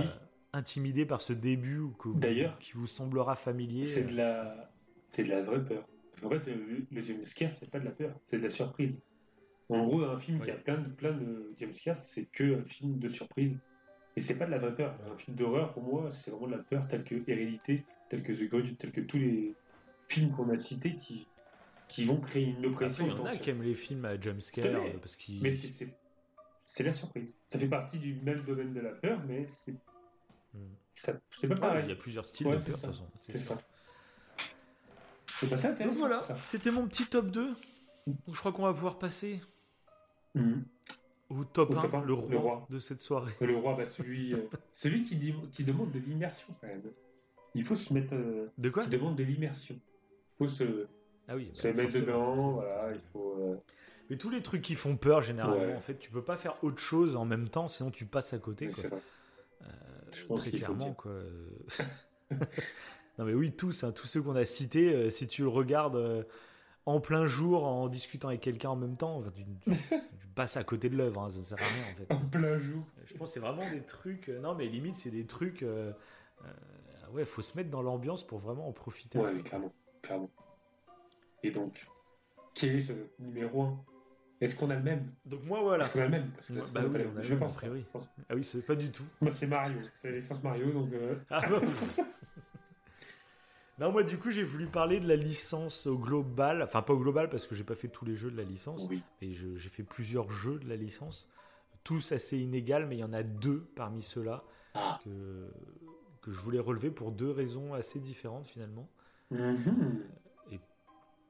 intimidé 0.53 1.06
par 1.06 1.22
ce 1.22 1.34
début 1.34 1.82
D'ailleurs, 2.15 2.57
qui 2.60 2.74
vous 2.74 2.88
semblera 2.88 3.36
familier 3.36 3.84
C'est 3.84 4.06
de 4.06 4.15
la, 4.15 4.72
c'est 5.10 5.24
de 5.24 5.30
la 5.30 5.41
vraie 5.41 5.64
peur. 5.64 5.86
En 6.24 6.30
fait, 6.30 6.48
le, 6.48 6.86
le 6.91 7.02
jumpscare, 7.02 7.52
c'est 7.52 7.69
pas 7.69 7.80
de 7.80 7.86
la 7.86 7.91
peur, 7.91 8.15
c'est 8.24 8.38
de 8.38 8.44
la 8.44 8.49
surprise. 8.49 8.95
En 9.69 9.86
gros, 9.86 10.03
un 10.03 10.18
film 10.18 10.40
qui 10.40 10.49
a 10.49 10.56
plein 10.56 10.78
de, 10.78 10.90
plein 10.90 11.11
de 11.11 11.53
jumpscares, 11.60 11.98
c'est 11.98 12.26
que 12.26 12.61
un 12.61 12.64
film 12.64 12.99
de 12.99 13.10
surprise. 13.10 13.57
Et 14.15 14.19
c'est 14.19 14.36
pas 14.36 14.45
de 14.45 14.52
la 14.52 14.57
vraie 14.57 14.74
peur. 14.74 14.98
Un 15.11 15.18
film 15.18 15.36
d'horreur, 15.36 15.74
pour 15.74 15.84
moi, 15.84 16.10
c'est 16.10 16.32
vraiment 16.32 16.48
de 16.48 16.53
la 16.53 16.64
peur 16.64 16.88
telle 16.88 17.03
que 17.03 17.15
Hérédité, 17.28 17.84
telle 18.10 18.24
que 18.24 18.32
The 18.32 18.49
Grudge, 18.49 18.76
telle 18.78 18.91
que 18.91 19.02
tous 19.02 19.18
les 19.18 19.53
films 20.07 20.32
qu'on 20.32 20.49
a 20.49 20.57
cités 20.57 20.95
qui, 20.95 21.28
qui 21.88 22.06
vont 22.06 22.19
créer 22.19 22.45
une 22.45 22.65
oppression. 22.65 23.06
Il 23.06 23.11
y 23.11 23.19
en 23.19 23.26
a 23.26 23.36
qui 23.36 23.49
aiment 23.49 23.61
les 23.61 23.74
films 23.74 24.06
à 24.06 24.19
jumpscare. 24.19 24.82
Parce 25.02 25.18
mais 25.41 25.52
c'est 25.52 26.84
la 26.84 26.91
surprise. 26.94 27.36
Ça 27.48 27.60
fait 27.60 27.68
partie 27.68 27.99
du 27.99 28.15
même 28.22 28.41
domaine 28.44 28.74
de 28.74 28.80
la 28.80 28.91
peur, 28.91 29.22
mais 29.28 29.45
c'est 29.45 29.76
c'est 30.94 31.48
pas 31.48 31.56
pareil. 31.56 31.84
il 31.86 31.90
y 31.90 31.94
a 31.94 31.96
plusieurs 31.96 32.26
styles 32.26 32.48
de 32.48 32.52
peur, 32.54 32.66
de 32.66 32.72
toute 32.72 32.82
façon. 32.82 33.08
C'est 33.20 33.38
ça. 33.38 33.58
C'est 35.40 35.50
pas 35.50 35.58
ça, 35.58 35.72
Donc 35.72 35.94
voilà, 35.94 36.22
c'était 36.42 36.72
mon 36.72 36.88
petit 36.88 37.06
top 37.06 37.28
2. 37.28 37.54
Je 38.08 38.40
crois 38.40 38.52
qu'on 38.52 38.64
va 38.64 38.74
pouvoir 38.74 38.98
passer 38.98 39.42
mm. 40.34 40.62
au 41.30 41.44
top, 41.44 41.76
1, 41.76 42.02
le, 42.06 42.14
roi 42.14 42.66
de 42.70 42.80
cette 42.80 43.02
soirée. 43.02 43.34
Le 43.42 43.56
roi, 43.58 43.76
bah, 43.76 43.86
celui, 43.86 44.34
euh, 44.34 44.50
celui 44.72 45.04
qui, 45.04 45.20
qui, 45.52 45.64
demande 45.64 45.92
de 45.92 46.00
l'immersion 46.00 46.48
quand 46.60 46.68
même. 46.68 46.82
Il 47.54 47.64
faut 47.64 47.76
se 47.76 47.94
mettre. 47.94 48.16
Euh, 48.16 48.48
de 48.58 48.70
quoi 48.70 48.84
Qui 48.84 48.90
demande 48.90 49.16
de 49.16 49.24
l'immersion. 49.24 49.76
Il 49.76 50.38
faut 50.38 50.48
se, 50.48 50.88
ah 51.28 51.36
oui, 51.36 51.50
se 51.54 51.68
mettre 51.68 52.00
dedans. 52.00 52.54
Voilà, 52.54 52.94
il 52.94 53.02
faut. 53.12 53.36
Euh, 53.40 53.58
Mais 54.10 54.18
tous 54.18 54.30
les 54.30 54.42
trucs 54.42 54.62
qui 54.62 54.76
font 54.76 54.96
peur, 54.96 55.22
généralement, 55.22 55.76
en 55.76 55.82
fait, 55.82 56.00
tu 56.00 56.10
peux 56.10 56.24
pas 56.24 56.38
faire 56.38 56.64
autre 56.64 56.80
chose 56.80 57.16
en 57.16 57.26
même 57.26 57.50
temps, 57.50 57.68
sinon 57.68 57.92
tu 57.92 58.06
passes 58.06 58.34
à 58.34 58.40
côté. 58.40 58.70
Quoi. 58.70 59.00
Je 60.12 60.26
pense 60.26 60.42
très 60.42 60.52
clairement, 60.52 60.94
quoi. 60.94 61.12
non, 63.18 63.26
mais 63.26 63.34
oui, 63.34 63.52
tous, 63.52 63.84
hein, 63.84 63.92
tous 63.92 64.08
ceux 64.08 64.22
qu'on 64.22 64.36
a 64.36 64.46
cités, 64.46 64.94
euh, 64.94 65.10
si 65.10 65.28
tu 65.28 65.44
le 65.44 65.48
regardes 65.48 65.96
euh, 65.96 66.24
en 66.86 67.00
plein 67.00 67.26
jour, 67.26 67.66
en 67.66 67.88
discutant 67.88 68.30
avec 68.30 68.42
quelqu'un 68.42 68.70
en 68.70 68.76
même 68.76 68.98
temps, 68.98 69.24
tu, 69.36 70.28
passes 70.36 70.58
à 70.58 70.64
côté 70.64 70.90
de 70.90 70.98
l'œuvre, 70.98 71.22
hein, 71.22 71.30
ça 71.30 71.40
ne 71.40 71.44
sert 71.44 71.58
à 71.58 71.66
rien, 71.66 71.94
en 71.94 71.96
fait. 71.96 72.14
En 72.14 72.26
plein 72.28 72.60
jour. 72.60 72.84
Je 73.06 73.14
pense 73.16 73.30
que 73.30 73.34
c'est 73.34 73.40
vraiment 73.40 73.70
des 73.70 73.82
trucs. 73.82 74.30
Euh, 74.30 74.40
non, 74.40 74.56
mais 74.56 74.68
limite, 74.68 74.96
c'est 74.96 75.12
des 75.12 75.26
trucs. 75.26 75.66
ouais, 77.14 77.26
faut 77.26 77.42
se 77.42 77.56
mettre 77.58 77.70
dans 77.70 77.82
l'ambiance 77.82 78.26
pour 78.26 78.40
vraiment 78.40 78.68
en 78.68 78.74
profiter. 78.74 79.20
Ouais, 79.20 79.42
clairement, 79.42 79.74
clairement. 80.02 80.30
Et 81.44 81.52
donc, 81.52 81.88
quel 82.54 82.78
est 82.78 82.82
ce 82.82 82.94
numéro 83.20 83.64
1 83.64 83.86
est-ce 84.40 84.56
qu'on 84.56 84.70
a 84.70 84.76
le 84.76 84.84
même? 84.84 85.12
Donc 85.26 85.44
moi 85.46 85.62
voilà. 85.62 85.86
Est-ce 85.86 85.94
qu'on 85.94 86.00
a 86.00 86.06
le 86.06 86.10
même? 86.10 86.32
Bah 86.74 86.82
oui, 86.84 87.02
on 87.14 87.18
a 87.18 87.22
Je 87.22 87.36
pense. 87.36 87.56
Priori. 87.56 87.86
Ah 88.30 88.36
oui, 88.36 88.44
c'est 88.44 88.62
pas 88.62 88.76
du 88.76 88.92
tout. 88.92 89.06
Moi 89.22 89.32
c'est 89.32 89.48
Mario, 89.48 89.78
c'est 90.02 90.12
l'essence 90.12 90.44
Mario 90.44 90.72
donc. 90.72 90.94
Euh... 90.94 91.16
Ah, 91.30 91.42
bah, 91.50 91.62
non 93.80 93.92
moi 93.92 94.02
du 94.02 94.18
coup 94.18 94.32
j'ai 94.32 94.44
voulu 94.44 94.66
parler 94.66 95.00
de 95.00 95.08
la 95.08 95.16
licence 95.16 95.86
au 95.86 95.98
global, 95.98 96.64
enfin 96.64 96.82
pas 96.82 96.94
au 96.94 96.98
global 96.98 97.30
parce 97.30 97.46
que 97.46 97.54
j'ai 97.54 97.64
pas 97.64 97.76
fait 97.76 97.90
tous 97.90 98.06
les 98.06 98.16
jeux 98.16 98.32
de 98.32 98.38
la 98.38 98.44
licence, 98.44 98.88
oui. 98.90 99.04
mais 99.22 99.34
j'ai 99.34 99.70
fait 99.70 99.84
plusieurs 99.84 100.32
jeux 100.32 100.58
de 100.58 100.68
la 100.68 100.76
licence, 100.76 101.30
tous 101.84 102.12
assez 102.12 102.40
inégales, 102.40 102.88
mais 102.88 102.96
il 102.96 103.00
y 103.00 103.04
en 103.04 103.14
a 103.14 103.22
deux 103.22 103.68
parmi 103.76 104.02
ceux-là 104.02 104.44
ah. 104.74 105.00
que 105.04 105.52
que 106.22 106.32
je 106.32 106.40
voulais 106.40 106.60
relever 106.60 106.90
pour 106.90 107.12
deux 107.12 107.32
raisons 107.32 107.74
assez 107.74 108.00
différentes 108.00 108.48
finalement. 108.48 108.90
Mm 109.32 109.56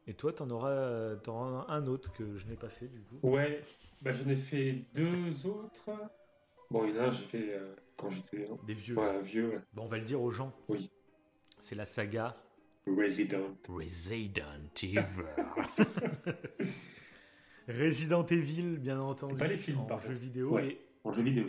et 0.07 0.13
toi, 0.13 0.31
tu 0.31 0.41
en 0.41 0.49
auras, 0.49 1.15
auras, 1.27 1.65
un 1.67 1.85
autre 1.85 2.13
que 2.13 2.37
je 2.37 2.47
n'ai 2.47 2.55
pas 2.55 2.69
fait 2.69 2.87
du 2.87 3.01
coup 3.01 3.19
Ouais, 3.23 3.61
bah, 4.01 4.13
j'en 4.13 4.29
ai 4.29 4.37
fait 4.37 4.85
deux 4.93 5.45
autres. 5.45 5.91
Bon, 6.71 6.85
il 6.85 6.95
y 6.95 6.99
en 6.99 7.03
a 7.03 7.05
un, 7.07 7.11
j'ai 7.11 7.25
fait 7.25 7.53
euh, 7.53 7.75
quand 7.97 8.09
j'étais. 8.09 8.47
Des 8.65 8.73
vieux. 8.73 8.97
Ouais, 8.97 9.21
vieux. 9.21 9.61
Bon, 9.73 9.83
on 9.83 9.87
va 9.87 9.97
le 9.97 10.05
dire 10.05 10.21
aux 10.21 10.31
gens. 10.31 10.53
Oui. 10.69 10.89
C'est 11.59 11.75
la 11.75 11.85
saga 11.85 12.37
Resident. 12.85 13.57
Resident 13.67 14.43
Evil. 14.81 15.03
Resident 17.67 18.25
Evil, 18.25 18.77
bien 18.77 19.01
entendu. 19.01 19.35
Pas 19.35 19.47
les 19.47 19.57
films, 19.57 19.79
en 19.79 19.85
par 19.85 20.01
jeu 20.01 20.13
vidéo. 20.13 20.57
Et... 20.59 20.79
En 21.03 21.11
jeu 21.11 21.21
vidéo. 21.21 21.47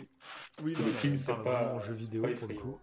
Oui, 0.63 0.73
les 0.73 0.91
films, 0.91 1.17
c'est 1.17 1.43
pas. 1.43 1.73
En 1.75 1.79
jeu 1.79 1.93
vidéo, 1.93 2.25
pour 2.37 2.47
le 2.49 2.55
coup. 2.55 2.79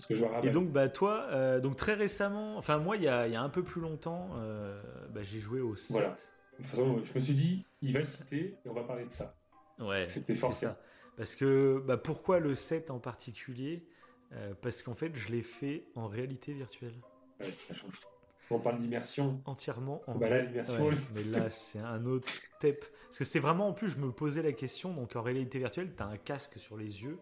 Que 0.00 0.46
Et 0.46 0.50
donc, 0.50 0.70
bah, 0.70 0.88
toi, 0.88 1.26
euh, 1.30 1.60
donc 1.60 1.76
très 1.76 1.94
récemment, 1.94 2.56
enfin, 2.56 2.78
moi, 2.78 2.96
il 2.96 3.02
y 3.02 3.08
a, 3.08 3.28
y 3.28 3.36
a, 3.36 3.42
un 3.42 3.48
peu 3.50 3.62
plus 3.62 3.80
longtemps, 3.80 4.30
euh, 4.36 4.80
bah, 5.10 5.22
j'ai 5.22 5.38
joué 5.38 5.60
au 5.60 5.76
7. 5.76 5.90
Voilà. 5.90 6.08
De 6.08 6.56
toute 6.56 6.66
façon, 6.66 7.02
je 7.04 7.14
me 7.14 7.20
suis 7.20 7.34
dit, 7.34 7.66
il 7.82 7.92
va 7.92 7.98
le 8.00 8.04
citer 8.06 8.56
et 8.64 8.68
on 8.68 8.72
va 8.72 8.84
parler 8.84 9.04
de 9.04 9.12
ça. 9.12 9.34
Ouais, 9.78 10.06
c'était 10.08 10.34
fort. 10.34 10.54
ça. 10.54 10.78
Parce 11.16 11.36
que, 11.36 11.82
bah, 11.86 11.98
pourquoi 11.98 12.40
le 12.40 12.54
7 12.54 12.90
en 12.90 12.98
particulier? 12.98 13.86
Euh, 14.32 14.54
Parce 14.62 14.82
qu'en 14.82 14.94
fait, 14.94 15.14
je 15.14 15.28
l'ai 15.28 15.42
fait 15.42 15.84
en 15.94 16.08
réalité 16.08 16.54
virtuelle. 16.54 16.94
Ouais, 17.40 17.50
ça 17.50 17.74
change 17.74 18.00
tout. 18.00 18.06
on 18.50 18.58
parle 18.58 18.80
d'immersion. 18.80 19.42
Entièrement 19.44 20.02
en. 20.06 20.14
Bah 20.14 20.30
là, 20.30 20.40
l'immersion. 20.40 20.90
mais 21.14 21.24
là, 21.24 21.50
c'est 21.50 21.80
un 21.80 22.06
autre 22.06 22.28
step. 22.28 22.86
Parce 23.04 23.18
que 23.18 23.24
c'est 23.24 23.40
vraiment, 23.40 23.68
en 23.68 23.72
plus, 23.74 23.90
je 23.90 23.98
me 23.98 24.10
posais 24.10 24.42
la 24.42 24.52
question. 24.52 24.94
Donc, 24.94 25.16
en 25.16 25.22
réalité 25.22 25.58
virtuelle, 25.58 25.92
tu 25.94 26.02
as 26.02 26.06
un 26.06 26.16
casque 26.16 26.58
sur 26.58 26.78
les 26.78 27.02
yeux. 27.02 27.18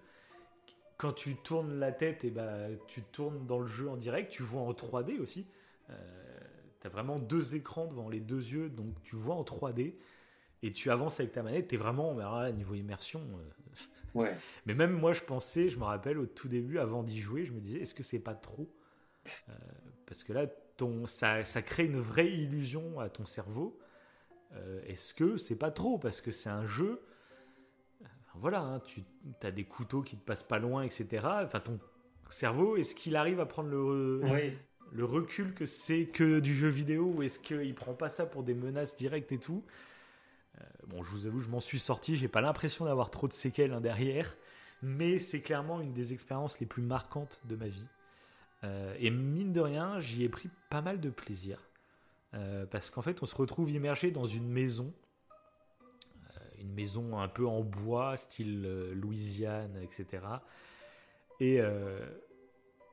Quand 1.00 1.14
tu 1.14 1.34
tournes 1.36 1.78
la 1.78 1.92
tête, 1.92 2.24
et 2.24 2.26
eh 2.26 2.30
bah, 2.30 2.58
tu 2.86 3.00
tournes 3.00 3.46
dans 3.46 3.58
le 3.58 3.66
jeu 3.66 3.88
en 3.88 3.96
direct. 3.96 4.30
Tu 4.30 4.42
vois 4.42 4.60
en 4.60 4.72
3D 4.72 5.18
aussi. 5.18 5.46
Euh, 5.88 5.94
tu 6.82 6.86
as 6.86 6.90
vraiment 6.90 7.18
deux 7.18 7.56
écrans 7.56 7.86
devant 7.86 8.10
les 8.10 8.20
deux 8.20 8.42
yeux. 8.42 8.68
Donc, 8.68 9.02
tu 9.02 9.16
vois 9.16 9.34
en 9.34 9.42
3D. 9.42 9.94
Et 10.62 10.72
tu 10.72 10.90
avances 10.90 11.18
avec 11.18 11.32
ta 11.32 11.42
manette. 11.42 11.68
Tu 11.68 11.76
es 11.76 11.78
vraiment, 11.78 12.12
bah, 12.12 12.52
niveau 12.52 12.74
immersion. 12.74 13.22
Euh, 13.22 14.18
ouais. 14.18 14.36
Mais 14.66 14.74
même 14.74 14.92
moi, 14.92 15.14
je 15.14 15.22
pensais, 15.22 15.70
je 15.70 15.78
me 15.78 15.84
rappelle 15.84 16.18
au 16.18 16.26
tout 16.26 16.48
début, 16.48 16.78
avant 16.78 17.02
d'y 17.02 17.18
jouer, 17.18 17.46
je 17.46 17.52
me 17.52 17.60
disais, 17.60 17.78
est-ce 17.78 17.94
que 17.94 18.02
c'est 18.02 18.18
pas 18.18 18.34
trop 18.34 18.70
euh, 19.48 19.52
Parce 20.04 20.22
que 20.22 20.34
là, 20.34 20.48
ça, 21.06 21.62
crée 21.62 21.86
une 21.86 22.00
vraie 22.00 22.30
illusion 22.30 23.00
à 23.00 23.08
ton 23.08 23.24
cerveau. 23.24 23.78
Euh, 24.52 24.82
est-ce 24.86 25.14
que 25.14 25.38
c'est 25.38 25.56
pas 25.56 25.70
trop? 25.70 25.98
Parce 25.98 26.20
que 26.20 26.30
c'est 26.30 26.50
un 26.50 26.66
jeu. 26.66 27.00
Voilà, 28.34 28.60
hein, 28.60 28.80
tu 28.80 29.02
as 29.42 29.50
des 29.50 29.64
couteaux 29.64 30.02
qui 30.02 30.16
te 30.16 30.24
passent 30.24 30.42
pas 30.42 30.58
loin, 30.58 30.82
etc. 30.82 31.06
Enfin, 31.44 31.60
ton 31.60 31.78
cerveau, 32.30 32.76
est-ce 32.76 32.94
qu'il 32.94 33.16
arrive 33.16 33.40
à 33.40 33.46
prendre 33.46 33.68
le, 33.70 34.20
le 34.92 35.04
recul 35.04 35.54
que 35.54 35.64
c'est 35.66 36.06
que 36.06 36.40
du 36.40 36.54
jeu 36.54 36.68
vidéo 36.68 37.12
ou 37.16 37.22
est-ce 37.22 37.38
qu'il 37.40 37.74
prend 37.74 37.94
pas 37.94 38.08
ça 38.08 38.26
pour 38.26 38.42
des 38.42 38.54
menaces 38.54 38.94
directes 38.96 39.32
et 39.32 39.38
tout? 39.38 39.64
Euh, 40.60 40.64
Bon, 40.88 41.02
je 41.02 41.10
vous 41.10 41.26
avoue, 41.26 41.40
je 41.40 41.48
m'en 41.50 41.60
suis 41.60 41.78
sorti. 41.78 42.16
J'ai 42.16 42.28
pas 42.28 42.40
l'impression 42.40 42.84
d'avoir 42.84 43.10
trop 43.10 43.28
de 43.28 43.32
séquelles 43.32 43.72
hein, 43.72 43.80
derrière, 43.80 44.36
mais 44.82 45.18
c'est 45.18 45.40
clairement 45.40 45.80
une 45.80 45.92
des 45.92 46.12
expériences 46.12 46.58
les 46.60 46.66
plus 46.66 46.82
marquantes 46.82 47.40
de 47.44 47.56
ma 47.56 47.68
vie. 47.68 47.88
Euh, 48.64 48.94
et 48.98 49.10
mine 49.10 49.52
de 49.52 49.60
rien, 49.60 50.00
j'y 50.00 50.24
ai 50.24 50.28
pris 50.28 50.50
pas 50.68 50.82
mal 50.82 51.00
de 51.00 51.10
plaisir. 51.10 51.58
Euh, 52.34 52.66
parce 52.66 52.90
qu'en 52.90 53.02
fait, 53.02 53.22
on 53.22 53.26
se 53.26 53.34
retrouve 53.34 53.70
immergé 53.70 54.10
dans 54.10 54.26
une 54.26 54.48
maison. 54.48 54.92
Euh, 56.60 56.62
une 56.62 56.74
maison 56.74 57.18
un 57.18 57.28
peu 57.28 57.46
en 57.46 57.62
bois, 57.62 58.16
style 58.16 58.62
Louisiane, 58.92 59.76
etc. 59.82 60.24
Et, 61.40 61.58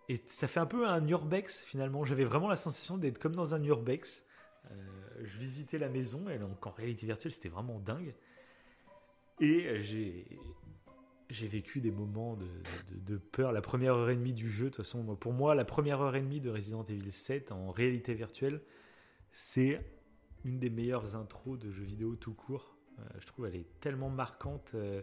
et 0.07 0.23
ça 0.25 0.47
fait 0.47 0.61
un 0.61 0.65
peu 0.65 0.87
un 0.87 1.05
urbex 1.07 1.63
finalement. 1.63 2.05
J'avais 2.05 2.23
vraiment 2.23 2.47
la 2.47 2.55
sensation 2.55 2.97
d'être 2.97 3.19
comme 3.19 3.35
dans 3.35 3.53
un 3.53 3.63
urbex. 3.63 4.25
je 5.21 5.37
visitais 5.37 5.77
la 5.77 5.89
maison, 5.89 6.29
et 6.29 6.39
donc 6.39 6.65
en 6.65 6.71
réalité 6.71 7.05
virtuelle, 7.05 7.33
c'était 7.33 7.49
vraiment 7.49 7.79
dingue. 7.79 8.13
Et 9.41 9.81
j'ai 9.81 10.25
j'ai 11.29 11.47
vécu 11.47 11.81
des 11.81 11.91
moments 11.91 12.37
de, 12.91 13.17
peur. 13.17 13.51
La 13.51 13.61
première 13.61 13.95
heure 13.95 14.09
et 14.09 14.15
demie 14.15 14.33
du 14.33 14.49
jeu, 14.49 14.65
de 14.65 14.69
toute 14.69 14.77
façon, 14.77 15.03
pour 15.15 15.33
moi, 15.33 15.55
la 15.55 15.65
première 15.65 16.01
heure 16.01 16.15
et 16.15 16.21
demie 16.21 16.39
de 16.39 16.49
Resident 16.49 16.83
Evil 16.83 17.11
7 17.11 17.51
en 17.51 17.71
réalité 17.71 18.13
virtuelle, 18.13 18.61
c'est 19.31 19.81
une 20.45 20.59
des 20.59 20.69
meilleures 20.69 21.15
intros 21.15 21.59
de 21.59 21.69
jeux 21.69 21.83
vidéo 21.83 22.15
tout 22.15 22.33
court. 22.33 22.76
Euh, 22.99 23.03
je 23.19 23.27
trouve 23.27 23.47
elle 23.47 23.55
est 23.55 23.79
tellement 23.79 24.09
marquante. 24.09 24.71
Euh, 24.75 25.01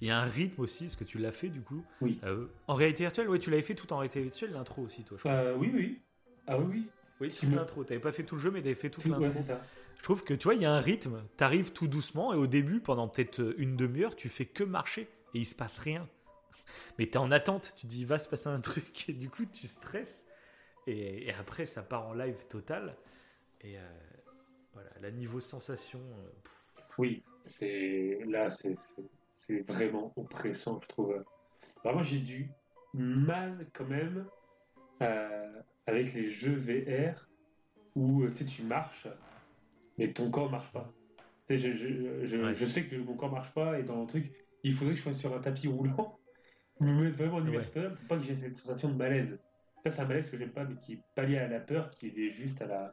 il 0.00 0.08
y 0.08 0.10
a 0.10 0.18
un 0.18 0.24
rythme 0.24 0.60
aussi, 0.60 0.90
ce 0.90 0.96
que 0.96 1.04
tu 1.04 1.18
l'as 1.18 1.32
fait 1.32 1.48
du 1.48 1.62
coup. 1.62 1.82
Oui. 2.00 2.18
Euh, 2.24 2.46
en 2.66 2.74
réalité 2.74 3.04
virtuelle, 3.04 3.28
oui, 3.28 3.38
tu 3.38 3.50
l'avais 3.50 3.62
fait 3.62 3.74
tout 3.74 3.92
en 3.92 3.98
réalité 3.98 4.20
virtuelle, 4.20 4.52
l'intro 4.52 4.82
aussi, 4.82 5.04
toi. 5.04 5.16
Je 5.18 5.54
oui, 5.54 5.70
oui. 5.74 6.00
Ah 6.46 6.58
oui, 6.58 6.66
oui. 6.70 6.86
Oui, 7.20 7.32
toute 7.32 7.50
l'intro. 7.50 7.82
Tu 7.82 7.92
n'avais 7.92 8.02
pas 8.02 8.12
fait 8.12 8.24
tout 8.24 8.34
le 8.34 8.40
jeu, 8.42 8.50
mais 8.50 8.60
tu 8.60 8.66
avais 8.66 8.74
fait 8.74 8.90
toute 8.90 9.06
l'intro. 9.06 9.30
je 9.96 10.02
trouve 10.02 10.22
que 10.22 10.34
tu 10.34 10.44
vois, 10.44 10.54
il 10.54 10.60
y 10.60 10.66
a 10.66 10.72
un 10.72 10.80
rythme. 10.80 11.22
Tu 11.38 11.44
arrives 11.44 11.72
tout 11.72 11.88
doucement 11.88 12.34
et 12.34 12.36
au 12.36 12.46
début, 12.46 12.80
pendant 12.80 13.08
peut-être 13.08 13.54
une 13.56 13.76
demi-heure, 13.76 14.16
tu 14.16 14.28
fais 14.28 14.44
que 14.44 14.64
marcher 14.64 15.08
et 15.34 15.38
il 15.38 15.46
se 15.46 15.54
passe 15.54 15.78
rien. 15.78 16.06
Mais 16.98 17.06
tu 17.06 17.12
es 17.12 17.16
en 17.16 17.30
attente, 17.30 17.74
tu 17.76 17.86
dis 17.86 18.00
il 18.00 18.06
va 18.06 18.18
se 18.18 18.28
passer 18.28 18.48
un 18.48 18.60
truc 18.60 19.08
et 19.08 19.14
du 19.14 19.30
coup 19.30 19.46
tu 19.46 19.66
stresses 19.66 20.26
et, 20.86 21.32
après 21.32 21.66
ça 21.66 21.82
part 21.82 22.06
en 22.06 22.12
live 22.12 22.46
total 22.48 22.96
et 23.60 23.78
euh, 23.78 23.82
voilà, 24.72 24.90
la 25.00 25.10
niveau 25.10 25.40
sensation. 25.40 26.00
Oui, 26.98 27.22
c'est 27.42 28.20
là 28.26 28.48
c'est 28.50 29.60
vraiment 29.68 30.12
oppressant 30.16 30.80
je 30.82 30.88
trouve. 30.88 31.24
moi 31.84 32.02
j'ai 32.02 32.18
du 32.18 32.50
mal 32.94 33.66
quand 33.72 33.86
même 33.86 34.26
euh, 35.02 35.62
avec 35.86 36.12
les 36.14 36.30
jeux 36.30 36.56
VR 36.56 37.28
où 37.94 38.26
tu 38.26 38.32
sais 38.32 38.44
tu 38.44 38.62
marches 38.62 39.08
mais 39.98 40.12
ton 40.12 40.30
corps 40.30 40.50
marche 40.50 40.72
pas. 40.72 40.92
je, 41.48 41.56
je, 41.56 42.54
je, 42.54 42.64
sais 42.64 42.86
que 42.86 42.96
mon 42.96 43.14
corps 43.14 43.32
marche 43.32 43.52
pas 43.54 43.78
et 43.78 43.82
dans 43.82 44.00
le 44.00 44.06
truc 44.06 44.32
il 44.66 44.72
faudrait 44.72 44.94
que 44.94 44.98
je 44.98 45.04
sois 45.04 45.14
sur 45.14 45.34
un 45.34 45.38
tapis 45.38 45.68
roulant, 45.68 46.18
me 46.80 46.92
mettre 46.92 47.16
vraiment 47.16 47.36
en 47.36 47.46
immersion 47.46 47.90
pour 47.90 48.06
pas 48.08 48.16
que 48.16 48.22
j'ai 48.24 48.34
cette 48.34 48.56
sensation 48.56 48.88
de 48.88 48.96
malaise. 48.96 49.38
Ça, 49.84 49.90
c'est 49.90 50.02
un 50.02 50.06
malaise 50.06 50.28
que 50.28 50.36
j'aime 50.36 50.50
pas, 50.50 50.64
mais 50.64 50.74
qui 50.74 50.94
est 50.94 51.02
pas 51.14 51.22
lié 51.22 51.38
à 51.38 51.46
la 51.46 51.60
peur, 51.60 51.90
qui 51.90 52.08
est 52.08 52.30
juste 52.30 52.60
à 52.60 52.66
la, 52.66 52.92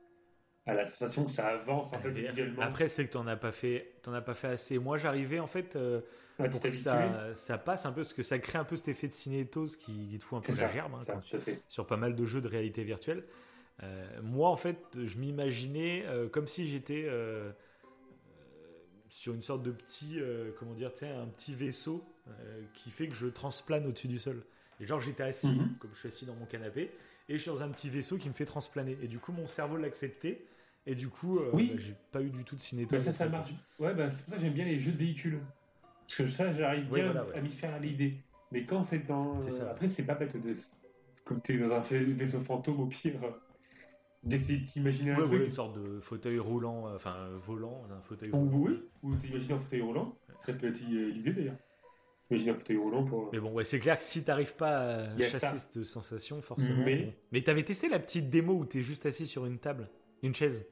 à 0.66 0.74
la 0.74 0.88
sensation 0.88 1.26
que 1.26 1.32
ça 1.32 1.48
avance 1.48 1.92
en 1.94 2.00
fait 2.00 2.10
visuellement. 2.10 2.62
Après, 2.62 2.88
c'est 2.88 3.06
que 3.06 3.12
tu 3.12 3.18
n'en 3.18 3.28
as 3.28 3.36
pas 3.36 3.52
fait, 3.52 3.94
as 4.08 4.22
pas 4.22 4.34
fait 4.34 4.48
assez. 4.48 4.80
Moi, 4.80 4.98
j'arrivais 4.98 5.40
en 5.40 5.48
fait 5.48 5.76
euh, 5.76 6.02
ah, 6.40 6.48
pour 6.48 6.62
que 6.62 6.72
ça, 6.72 7.36
ça, 7.36 7.58
passe 7.58 7.86
un 7.86 7.92
peu, 7.92 8.02
parce 8.02 8.14
que 8.14 8.24
ça 8.24 8.40
crée 8.40 8.58
un 8.58 8.64
peu 8.64 8.76
cet 8.76 8.88
effet 8.88 9.08
de 9.08 9.14
cinétose 9.14 9.76
qui, 9.76 10.18
te 10.18 10.24
fout 10.24 10.38
un 10.38 10.42
peu 10.42 10.58
la 10.60 10.68
gerbe 10.68 10.94
hein, 10.96 11.60
sur 11.68 11.86
pas 11.86 11.98
mal 11.98 12.16
de 12.16 12.26
jeux 12.26 12.42
de 12.42 12.48
réalité 12.48 12.84
virtuelle. 12.84 13.24
Euh, 13.82 14.06
moi, 14.22 14.50
en 14.50 14.58
fait, 14.58 14.78
je 15.04 15.18
m'imaginais 15.18 16.06
euh, 16.06 16.30
comme 16.30 16.48
si 16.48 16.68
j'étais 16.68 17.10
sur 19.14 19.34
une 19.34 19.44
sorte 19.44 19.62
de 19.62 19.72
petit, 19.72 20.20
euh, 20.20 20.52
comment 20.58 20.74
dire, 20.74 20.92
un 21.04 21.28
petit 21.28 21.54
vaisseau 21.54 22.04
euh, 22.28 22.64
qui 22.74 22.90
fait 22.90 23.08
que 23.08 23.14
je 23.14 23.28
transplane 23.28 23.86
au-dessus 23.86 24.08
du 24.08 24.18
sol. 24.18 24.44
Et 24.80 24.88
genre 24.88 25.00
j'étais 25.00 25.24
assis, 25.24 25.52
mhm. 25.52 25.78
comme 25.80 25.94
je 25.94 26.00
suis 26.00 26.08
assis 26.08 26.26
dans 26.26 26.34
mon 26.34 26.46
canapé, 26.46 26.92
et 27.30 27.38
je 27.38 27.38
suis 27.38 27.52
dans 27.52 27.62
un 27.62 27.70
petit 27.70 27.92
vaisseau 27.92 28.18
qui 28.18 28.28
me 28.28 28.34
fait 28.34 28.46
transplaner. 28.46 28.98
Et 29.04 29.08
du 29.08 29.20
coup 29.20 29.32
mon 29.32 29.46
cerveau 29.46 29.78
l'acceptait, 29.78 30.42
et 30.86 30.96
du 30.96 31.08
coup 31.08 31.40
euh, 31.40 31.50
oui. 31.54 31.72
Bah, 31.74 31.80
j'ai 31.80 31.96
pas 32.12 32.22
eu 32.22 32.30
du 32.30 32.44
tout 32.44 32.56
de 32.56 32.62
cinétique. 32.62 33.00
ça, 33.00 33.12
ça 33.12 33.28
marche. 33.28 33.52
Ouais, 33.80 33.94
bah, 33.94 34.12
c'est 34.12 34.24
pour 34.24 34.32
ça 34.32 34.36
que 34.38 34.42
j'aime 34.42 34.54
bien 34.54 34.66
les 34.66 34.80
jeux 34.80 34.92
de 34.92 34.98
véhicules. 34.98 35.40
Parce 36.02 36.16
que 36.16 36.28
ça, 36.28 36.52
j'arrive 36.52 36.90
bien 36.92 37.16
à 37.16 37.42
m'y 37.42 37.50
faire 37.50 37.80
l'idée. 37.80 38.18
Mais 38.52 38.66
quand 38.66 38.84
c'est 38.84 39.10
en. 39.10 39.40
Après, 39.70 39.88
c'est 39.88 40.06
pas 40.06 40.16
bête 40.16 40.38
de. 40.38 40.54
Comme 41.26 41.42
t'es 41.42 41.58
dans 41.58 41.72
un 41.72 41.80
vaisseau 41.80 42.40
fantôme, 42.42 42.82
au 42.82 42.86
pire, 42.86 43.14
d'essayer 44.24 44.60
d'imaginer 44.60 45.12
un 45.12 45.16
truc. 45.16 45.46
une 45.46 45.54
sorte 45.54 45.80
de 45.80 46.00
fauteuil 46.02 46.38
roulant, 46.38 46.88
euh, 46.88 46.96
enfin 46.96 47.30
volant, 47.38 47.84
un 47.90 48.02
fauteuil 48.02 48.32
roulant. 48.32 48.52
Oui, 48.54 48.84
ou 49.02 49.16
t'imagines 49.16 49.54
un 49.54 49.60
fauteuil 49.60 49.82
roulant. 49.82 50.18
Ça 50.40 50.54
peut 50.54 50.68
être 50.68 50.82
l'idée 50.82 51.32
d'ailleurs. 51.32 51.56
Imagine 52.30 52.50
un 52.50 52.56
fauteuil 52.56 52.78
roulant 52.78 53.06
pour. 53.06 53.30
Mais 53.32 53.40
bon, 53.40 53.54
ouais, 53.54 53.64
c'est 53.64 53.80
clair 53.80 53.98
que 53.98 54.04
si 54.04 54.24
t'arrives 54.24 54.56
pas 54.56 55.06
à 55.06 55.18
chasser 55.18 55.58
cette 55.58 55.84
sensation, 55.84 56.42
forcément. 56.42 56.84
Mais, 56.84 57.16
mais 57.32 57.42
t'avais 57.42 57.64
testé 57.64 57.90
la 57.90 58.00
petite 58.00 58.30
démo 58.30 58.54
où 58.54 58.66
t'es 58.66 58.82
juste 58.82 59.06
assis 59.06 59.28
sur 59.28 59.46
une 59.46 59.60
table, 59.60 59.90
une 60.22 60.36
chaise? 60.36 60.66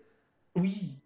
Oui. 0.56 0.98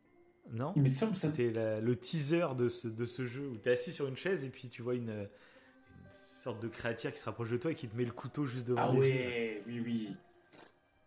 Non? 0.51 0.73
Mais 0.76 0.89
C'était 0.89 1.51
le 1.81 1.95
teaser 1.95 2.55
de 2.55 2.69
ce, 2.69 2.88
de 2.88 3.05
ce 3.05 3.26
jeu 3.26 3.47
où 3.47 3.57
t'es 3.57 3.72
assis 3.72 3.91
sur 3.91 4.07
une 4.07 4.15
chaise 4.15 4.43
et 4.45 4.49
puis 4.49 4.69
tu 4.69 4.81
vois 4.81 4.95
une, 4.95 5.09
une 5.09 6.11
sorte 6.11 6.61
de 6.61 6.67
créature 6.67 7.11
qui 7.11 7.19
se 7.19 7.26
rapproche 7.26 7.49
de 7.49 7.57
toi 7.57 7.72
et 7.72 7.76
qui 7.76 7.88
te 7.88 7.95
met 7.95 8.05
le 8.05 8.11
couteau 8.11 8.45
juste 8.45 8.67
devant 8.67 8.89
ah 8.89 8.93
les 8.93 8.99
ouais, 8.99 9.63
oui, 9.67 9.80
oui. 9.84 10.09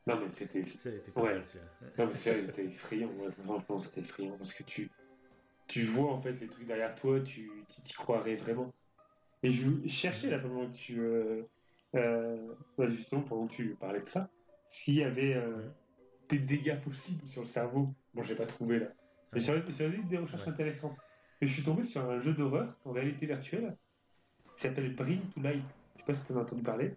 Non, 0.09 0.19
mais 0.21 0.31
c'était. 0.31 0.65
Ouais. 1.15 1.43
Non, 1.99 2.07
mais 2.07 2.15
c'était 2.15 2.65
effrayant. 2.65 3.11
Ouais. 3.19 3.31
Franchement, 3.45 3.79
c'était 3.79 4.01
effrayant 4.01 4.37
parce 4.39 4.55
que 4.55 4.63
tu, 4.63 4.91
tu 5.67 5.83
vois 5.83 6.13
en 6.13 6.19
fait 6.19 6.33
les 6.41 6.49
trucs 6.49 6.67
derrière 6.67 6.95
toi, 6.95 7.21
tu 7.21 7.51
t'y 7.85 7.93
croirais 7.93 8.37
vraiment. 8.37 8.73
Et 9.43 9.51
je 9.51 9.87
cherchais 9.87 10.31
là 10.31 10.39
pendant 10.39 10.67
que 10.67 10.77
tu. 10.77 11.01
Euh, 11.01 11.43
euh, 11.95 12.37
justement, 12.89 13.23
pendant 13.23 13.47
que 13.47 13.55
tu 13.55 13.77
parlais 13.79 14.01
de 14.01 14.09
ça, 14.09 14.31
s'il 14.71 14.95
y 14.95 15.05
avait 15.05 15.35
euh, 15.35 15.69
des 16.29 16.39
dégâts 16.39 16.81
possibles 16.81 17.27
sur 17.29 17.43
le 17.43 17.47
cerveau. 17.47 17.95
Bon, 18.19 18.25
j'ai 18.25 18.35
pas 18.35 18.47
trouvé 18.47 18.81
là. 18.81 18.87
Mais 19.33 19.39
j'ai 19.39 19.87
eu 19.87 20.03
des 20.03 20.19
recherches 20.19 20.49
intéressantes. 20.49 20.97
Et 21.41 21.47
je 21.47 21.55
suis 21.55 21.63
tombé 21.63 21.85
sur 21.85 22.03
un 22.11 22.19
jeu 22.19 22.33
d'horreur 22.33 22.75
en 22.85 22.91
réalité 22.91 23.27
virtuelle 23.27 23.77
qui 24.57 24.63
s'appelle 24.63 24.93
Bring 24.97 25.21
to 25.31 25.41
Light. 25.41 25.63
Je 25.95 26.01
sais 26.01 26.07
pas 26.07 26.15
si 26.15 26.27
tu 26.27 26.33
as 26.33 26.37
entendu 26.37 26.63
parler 26.63 26.97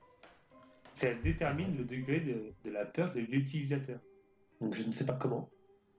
ça 0.93 1.13
détermine 1.13 1.77
le 1.77 1.83
degré 1.83 2.19
de, 2.19 2.69
la 2.69 2.85
peur 2.85 3.13
de 3.13 3.19
l'utilisateur. 3.19 3.99
Donc 4.59 4.73
je 4.73 4.83
ne 4.83 4.91
sais 4.91 5.05
pas 5.05 5.13
comment, 5.13 5.49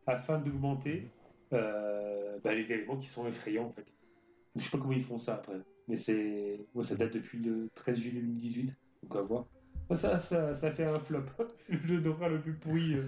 afin 0.07 0.39
d'augmenter 0.39 1.09
euh, 1.53 2.39
bah, 2.43 2.53
les 2.53 2.70
éléments 2.73 2.97
qui 2.97 3.07
sont 3.07 3.27
effrayants 3.27 3.66
en 3.66 3.70
fait. 3.70 3.94
Je 4.57 4.65
sais 4.65 4.70
pas 4.70 4.78
comment 4.82 4.93
ils 4.93 5.05
font 5.05 5.19
ça 5.19 5.35
après, 5.35 5.61
mais 5.89 5.97
c'est, 5.97 6.61
ça 6.82 6.94
date 6.94 7.15
depuis 7.15 7.39
le 7.39 7.70
13 7.74 7.97
juillet 7.97 8.20
2018, 8.20 8.78
donc 9.05 9.16
à 9.16 9.23
voir. 9.23 9.47
Ça, 9.94 10.19
ça, 10.19 10.55
ça 10.55 10.70
fait 10.70 10.85
un 10.85 10.99
flop. 10.99 11.24
c'est 11.59 11.74
le 11.74 11.86
jeu 11.86 12.01
d'horreur 12.01 12.28
le 12.28 12.40
plus 12.40 12.55
pourri. 12.55 12.94
Euh. 12.94 13.03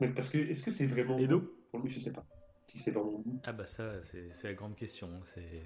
Mais 0.00 0.08
parce 0.08 0.28
que, 0.28 0.38
est-ce 0.38 0.62
que 0.62 0.70
c'est 0.70 0.86
vraiment. 0.86 1.18
Et 1.18 1.26
donc 1.26 1.44
Pour 1.70 1.80
lui, 1.80 1.90
je 1.90 2.00
sais 2.00 2.12
pas 2.12 2.24
c'est 2.76 2.94
Ah 3.44 3.52
bah 3.52 3.66
ça, 3.66 3.84
c'est 4.02 4.44
la 4.44 4.54
grande 4.54 4.76
question. 4.76 5.08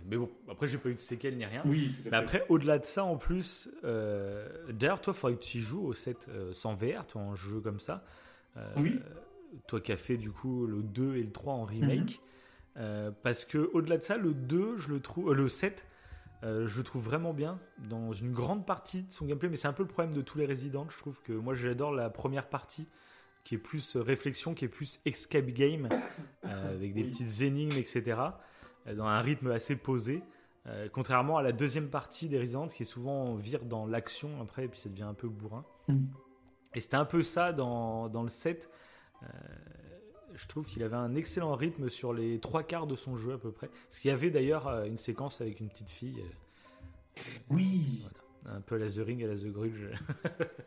Mais 0.06 0.16
bon, 0.16 0.30
après 0.48 0.68
j'ai 0.68 0.78
pas 0.78 0.88
eu 0.88 0.94
de 0.94 0.98
séquelles 0.98 1.36
ni 1.36 1.44
rien. 1.44 1.62
Oui. 1.64 1.94
Mais 2.06 2.16
après, 2.16 2.44
au-delà 2.48 2.78
de 2.78 2.84
ça, 2.84 3.04
en 3.04 3.16
plus, 3.16 3.70
euh, 3.84 4.48
d'ailleurs, 4.70 5.00
toi, 5.00 5.12
il 5.14 5.18
faudrait 5.18 5.36
que 5.36 5.44
tu 5.44 5.58
y 5.58 5.60
joues 5.60 5.84
au 5.86 5.94
7 5.94 6.28
euh, 6.28 6.52
sans 6.52 6.74
VR, 6.74 7.06
toi, 7.06 7.22
en 7.22 7.34
jeu 7.34 7.60
comme 7.60 7.80
ça. 7.80 8.04
Euh, 8.56 8.72
oui. 8.76 9.00
Toi 9.66 9.80
qui 9.80 9.92
as 9.92 9.96
fait 9.96 10.16
du 10.16 10.32
coup 10.32 10.66
le 10.66 10.82
2 10.82 11.16
et 11.16 11.22
le 11.22 11.30
3 11.30 11.54
en 11.54 11.64
remake. 11.64 12.20
Mhm. 12.76 13.14
parce 13.22 13.44
que 13.44 13.70
au-delà 13.72 13.98
de 13.98 14.02
ça, 14.02 14.16
le 14.16 14.34
2, 14.34 14.78
je 14.78 14.88
le 14.88 14.98
trouve, 14.98 15.32
le 15.32 15.48
7, 15.48 15.86
je 16.42 16.76
le 16.76 16.82
trouve 16.82 17.04
vraiment 17.04 17.32
bien 17.32 17.60
dans 17.88 18.12
une 18.12 18.32
grande 18.32 18.66
partie 18.66 19.02
de 19.02 19.12
son 19.12 19.26
gameplay. 19.26 19.48
Mais 19.48 19.56
c'est 19.56 19.68
un 19.68 19.72
peu 19.72 19.84
le 19.84 19.88
problème 19.88 20.12
de 20.12 20.22
tous 20.22 20.38
les 20.38 20.46
résidents. 20.46 20.86
Je 20.88 20.98
trouve 20.98 21.22
que 21.22 21.32
moi, 21.32 21.54
j'adore 21.54 21.92
la 21.92 22.10
première 22.10 22.48
partie 22.48 22.88
qui 23.44 23.54
est 23.56 23.58
plus 23.58 23.96
réflexion, 23.96 24.54
qui 24.54 24.64
est 24.64 24.68
plus 24.68 25.00
escape 25.04 25.46
game, 25.46 25.88
avec 26.42 26.94
des 26.94 27.04
petites 27.04 27.42
énigmes, 27.42 27.76
etc. 27.76 28.20
Dans 28.86 29.04
un 29.04 29.20
rythme 29.20 29.50
assez 29.50 29.76
posé. 29.76 30.22
contrairement 30.92 31.36
à 31.36 31.42
la 31.42 31.52
deuxième 31.52 31.88
partie 31.88 32.28
des 32.28 32.40
Resident, 32.40 32.66
qui 32.68 32.82
est 32.82 32.86
souvent 32.86 33.34
vire 33.34 33.64
dans 33.64 33.86
l'action 33.86 34.40
après, 34.40 34.64
et 34.64 34.68
puis 34.68 34.80
ça 34.80 34.88
devient 34.88 35.02
un 35.02 35.14
peu 35.14 35.28
bourrin. 35.28 35.64
Mm. 35.88 36.06
Et 36.74 36.80
c'était 36.80 36.96
un 36.96 37.04
peu 37.04 37.22
ça 37.22 37.52
dans, 37.52 38.08
dans 38.08 38.22
le 38.22 38.30
set. 38.30 38.70
je 40.34 40.46
trouve 40.48 40.66
qu'il 40.66 40.82
avait 40.82 40.96
un 40.96 41.14
excellent 41.14 41.54
rythme 41.54 41.88
sur 41.90 42.14
les 42.14 42.40
trois 42.40 42.62
quarts 42.62 42.86
de 42.86 42.96
son 42.96 43.14
jeu 43.14 43.34
à 43.34 43.38
peu 43.38 43.52
près. 43.52 43.68
Parce 43.68 44.00
qu'il 44.00 44.08
y 44.08 44.12
avait 44.12 44.30
d'ailleurs 44.30 44.68
une 44.84 44.98
séquence 44.98 45.42
avec 45.42 45.60
une 45.60 45.68
petite 45.68 45.90
fille. 45.90 46.24
oui. 47.50 48.06
Un 48.46 48.60
peu 48.60 48.74
à 48.74 48.78
la 48.78 48.88
The 48.88 48.98
Ring, 48.98 49.24
à 49.24 49.26
la 49.26 49.36
The 49.36 49.46
Grudge. 49.46 49.86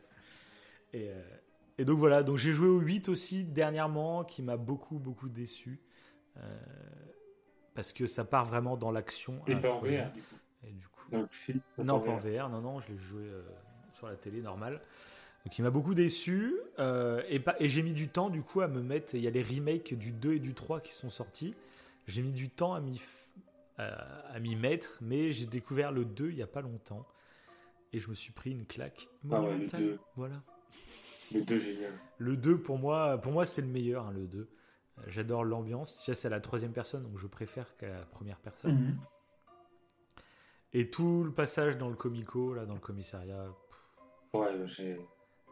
et, 0.94 1.12
et 1.78 1.86
donc 1.86 2.00
voilà, 2.00 2.24
donc 2.24 2.38
j'ai 2.38 2.54
joué 2.54 2.68
au 2.68 2.80
8 2.80 3.10
aussi 3.10 3.44
dernièrement, 3.44 4.24
qui 4.24 4.42
m'a 4.42 4.58
beaucoup, 4.58 4.98
beaucoup 4.98 5.30
déçu. 5.30 5.80
Euh, 6.38 6.58
parce 7.76 7.94
que 7.94 8.08
ça 8.08 8.26
part 8.26 8.46
vraiment 8.46 8.78
dans 8.78 8.92
l'action. 8.92 9.42
Et 9.48 9.56
pas 9.56 9.74
en 9.74 9.80
VR, 9.80 10.12
du 10.12 10.22
coup. 10.22 10.36
Et 10.64 10.72
du 10.72 10.88
coup... 10.88 11.28
Non, 11.78 12.00
pas 12.00 12.12
en 12.12 12.18
VR, 12.18 12.50
non, 12.50 12.62
non, 12.62 12.80
je 12.80 12.90
l'ai 12.90 12.98
joué 12.98 13.24
euh, 13.24 13.44
sur 13.94 14.08
la 14.08 14.16
télé, 14.16 14.42
normal. 14.42 14.82
Donc 15.46 15.58
il 15.58 15.62
m'a 15.62 15.70
beaucoup 15.70 15.94
déçu. 15.94 16.56
Euh, 16.80 17.22
et, 17.30 17.42
et 17.60 17.70
j'ai 17.70 17.84
mis 17.84 17.94
du 17.94 18.10
temps, 18.10 18.30
du 18.30 18.42
coup, 18.42 18.62
à 18.62 18.68
me 18.68 18.82
mettre. 18.82 19.14
Il 19.14 19.22
y 19.22 19.28
a 19.28 19.32
les 19.32 19.44
remakes 19.44 19.94
du 19.94 20.12
2 20.12 20.34
et 20.34 20.40
du 20.40 20.56
3 20.56 20.82
qui 20.82 20.94
sont 20.94 21.12
sortis. 21.12 21.54
J'ai 22.08 22.24
mis 22.24 22.34
du 22.34 22.50
temps 22.50 22.74
à 22.74 22.80
m'y, 22.80 23.00
à 23.78 24.40
m'y 24.40 24.56
mettre, 24.56 24.98
mais 25.02 25.32
j'ai 25.32 25.46
découvert 25.46 25.92
le 25.92 26.06
2 26.06 26.30
il 26.30 26.36
n'y 26.36 26.42
a 26.42 26.48
pas 26.48 26.62
longtemps. 26.62 27.06
Et 27.94 28.00
je 28.00 28.10
me 28.10 28.16
suis 28.16 28.34
pris 28.34 28.52
une 28.52 28.66
claque 28.66 29.08
Ah 29.32 29.42
ouais, 29.42 29.58
le 29.58 29.68
2. 29.68 30.00
Voilà. 30.16 30.42
Le 31.34 31.42
2, 31.42 31.60
génial. 31.60 31.92
Le 32.18 32.38
2, 32.38 32.58
pour 32.60 32.78
moi, 32.78 33.18
pour 33.18 33.32
moi 33.32 33.46
c'est 33.46 33.62
le 33.62 33.68
meilleur, 33.68 34.08
hein, 34.08 34.14
le 34.14 34.28
2. 34.28 34.40
Euh, 34.40 35.02
j'adore 35.08 35.44
l'ambiance. 35.44 36.04
Ça, 36.04 36.16
c'est 36.16 36.30
la 36.30 36.40
troisième 36.40 36.74
personne, 36.74 37.04
donc 37.04 37.18
je 37.18 37.28
préfère 37.28 37.76
qu'à 37.78 37.90
la 37.90 38.06
première 38.06 38.40
personne. 38.40 38.74
Mhm. 38.74 38.98
Et 40.74 40.90
tout 40.90 41.24
le 41.24 41.32
passage 41.32 41.78
dans 41.78 41.90
le 41.90 41.96
comico, 41.96 42.54
là, 42.54 42.66
dans 42.66 42.74
le 42.74 42.80
commissariat. 42.80 43.48
Ouais, 44.34 44.54
j'ai 44.66 45.00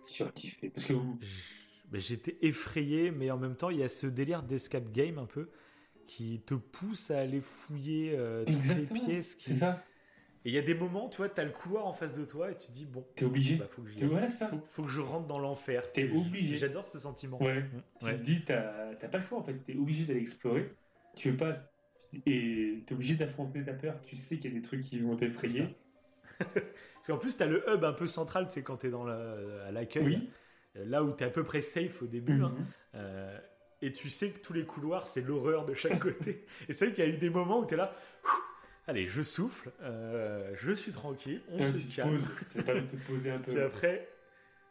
surkiffé. 0.03 0.69
Parce 0.69 0.85
que 0.85 0.93
J'étais 1.93 2.37
effrayé, 2.41 3.11
mais 3.11 3.31
en 3.31 3.37
même 3.37 3.55
temps, 3.55 3.69
il 3.69 3.79
y 3.79 3.83
a 3.83 3.87
ce 3.87 4.07
délire 4.07 4.43
d'escape 4.43 4.91
game 4.91 5.17
un 5.17 5.25
peu 5.25 5.49
qui 6.07 6.41
te 6.41 6.53
pousse 6.53 7.11
à 7.11 7.19
aller 7.19 7.41
fouiller 7.41 8.15
euh, 8.15 8.45
toutes 8.45 8.75
les 8.75 8.83
pièces. 8.85 9.35
Qui... 9.35 9.53
C'est 9.53 9.59
ça. 9.59 9.83
Et 10.45 10.49
il 10.49 10.53
y 10.53 10.59
a 10.59 10.61
des 10.61 10.75
moments, 10.75 11.09
tu 11.09 11.17
vois, 11.17 11.27
tu 11.27 11.41
as 11.41 11.43
le 11.43 11.49
couloir 11.49 11.87
en 11.87 11.91
face 11.91 12.13
de 12.13 12.23
toi 12.23 12.51
et 12.51 12.55
tu 12.55 12.71
dis, 12.71 12.85
bon, 12.85 13.03
t'es 13.15 13.25
obligé. 13.25 13.55
Bah, 13.55 13.65
faut, 13.67 13.81
que 13.81 13.89
faut, 13.89 14.61
faut, 14.67 14.83
que 14.83 14.89
je 14.89 15.01
rentre 15.01 15.25
dans 15.25 15.39
l'enfer. 15.39 15.91
T'es 15.91 16.07
obligé. 16.11 16.55
J'adore 16.55 16.85
ce 16.85 16.99
sentiment. 16.99 17.41
Ouais. 17.41 17.61
Mmh. 17.61 17.81
Tu 17.99 18.05
te 18.05 18.21
dis, 18.21 18.45
t'as 18.45 18.93
pas 18.93 19.17
le 19.17 19.23
choix 19.23 19.39
en 19.39 19.43
fait, 19.43 19.55
t'es 19.65 19.75
obligé 19.75 20.05
d'aller 20.05 20.21
explorer. 20.21 20.71
Tu 21.15 21.31
veux 21.31 21.37
pas. 21.37 21.57
Et 22.27 22.83
t'es 22.85 22.93
obligé 22.93 23.15
d'affronter 23.15 23.63
ta 23.63 23.73
peur. 23.73 23.99
Tu 24.03 24.15
sais 24.15 24.37
qu'il 24.37 24.51
y 24.51 24.55
a 24.55 24.59
des 24.59 24.61
trucs 24.61 24.81
qui 24.81 24.99
vont 24.99 25.15
t'effrayer. 25.15 25.75
Parce 26.37 27.07
qu'en 27.07 27.17
plus, 27.17 27.35
t'as 27.35 27.47
le 27.47 27.63
hub 27.67 27.83
un 27.83 27.93
peu 27.93 28.05
central, 28.05 28.45
c'est 28.49 28.61
quand 28.61 28.77
t'es 28.77 28.91
dans 28.91 29.03
la, 29.03 29.35
à 29.67 29.71
l'accueil. 29.71 30.05
Oui. 30.05 30.29
Là 30.75 31.03
où 31.03 31.11
t'es 31.11 31.25
à 31.25 31.29
peu 31.29 31.43
près 31.43 31.61
safe 31.61 32.03
au 32.03 32.05
début. 32.07 32.43
Hein. 32.43 32.49
Mmh. 32.49 32.65
Euh, 32.95 33.39
et 33.81 33.91
tu 33.91 34.09
sais 34.09 34.29
que 34.29 34.39
tous 34.39 34.53
les 34.53 34.65
couloirs, 34.65 35.07
c'est 35.07 35.21
l'horreur 35.21 35.65
de 35.65 35.73
chaque 35.73 35.99
côté. 35.99 36.45
et 36.69 36.73
c'est 36.73 36.85
vrai 36.85 36.93
qu'il 36.93 37.03
y 37.03 37.07
a 37.07 37.11
eu 37.11 37.17
des 37.17 37.31
moments 37.31 37.61
où 37.61 37.65
t'es 37.65 37.77
là. 37.77 37.95
Allez, 38.87 39.07
je 39.07 39.23
souffle, 39.23 39.71
euh, 39.81 40.53
je 40.55 40.71
suis 40.71 40.91
tranquille, 40.91 41.41
on 41.49 41.61
se 41.61 41.95
calme. 41.95 42.21
C'est 42.51 42.63
pas 42.63 42.75
de 42.75 42.81
te 42.81 42.95
poser 42.97 43.31
un 43.31 43.39
peu. 43.39 43.51
Puis 43.51 43.61
après, 43.61 44.07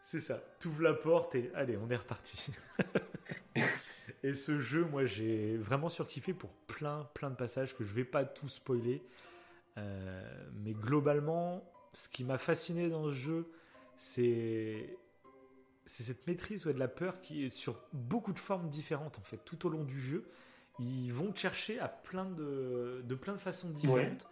c'est 0.03 0.20
ça, 0.20 0.41
tu 0.61 0.69
ouvres 0.69 0.82
la 0.82 0.95
porte 0.95 1.35
et 1.35 1.51
allez, 1.55 1.77
on 1.77 1.91
est 1.91 1.97
reparti. 1.97 2.53
et 4.23 4.32
ce 4.32 4.61
jeu, 4.61 4.85
moi, 4.85 5.05
j'ai 5.05 5.57
vraiment 5.57 5.89
surkiffé 5.89 6.32
pour 6.32 6.51
plein, 6.69 7.09
plein 7.15 7.31
de 7.31 7.35
passages 7.35 7.77
que 7.77 7.82
je 7.82 7.93
vais 7.93 8.05
pas 8.05 8.24
tout 8.24 8.49
spoiler. 8.49 9.03
Euh, 9.78 10.49
mais 10.62 10.74
globalement, 10.74 11.69
ce 11.93 12.09
qui 12.09 12.23
m'a 12.23 12.39
fasciné 12.39 12.89
dans 12.89 13.09
ce 13.09 13.15
jeu, 13.15 13.51
c'est 13.97 14.97
c'est 15.86 16.03
cette 16.03 16.27
maîtrise 16.27 16.66
ouais, 16.66 16.73
de 16.73 16.78
la 16.78 16.89
peur 16.89 17.20
qui 17.20 17.45
est 17.45 17.51
sur 17.51 17.78
beaucoup 17.93 18.32
de 18.32 18.39
formes 18.39 18.70
différentes 18.70 19.19
en 19.19 19.23
fait 19.23 19.36
tout 19.45 19.66
au 19.66 19.69
long 19.69 19.85
du 19.85 20.01
jeu 20.01 20.24
ils 20.79 21.13
vont 21.13 21.33
te 21.33 21.39
chercher 21.39 21.79
à 21.79 21.89
plein 21.89 22.25
de, 22.25 23.03
de 23.05 23.15
plein 23.15 23.35
de 23.35 23.39
façons 23.39 23.71
différentes. 23.71 24.29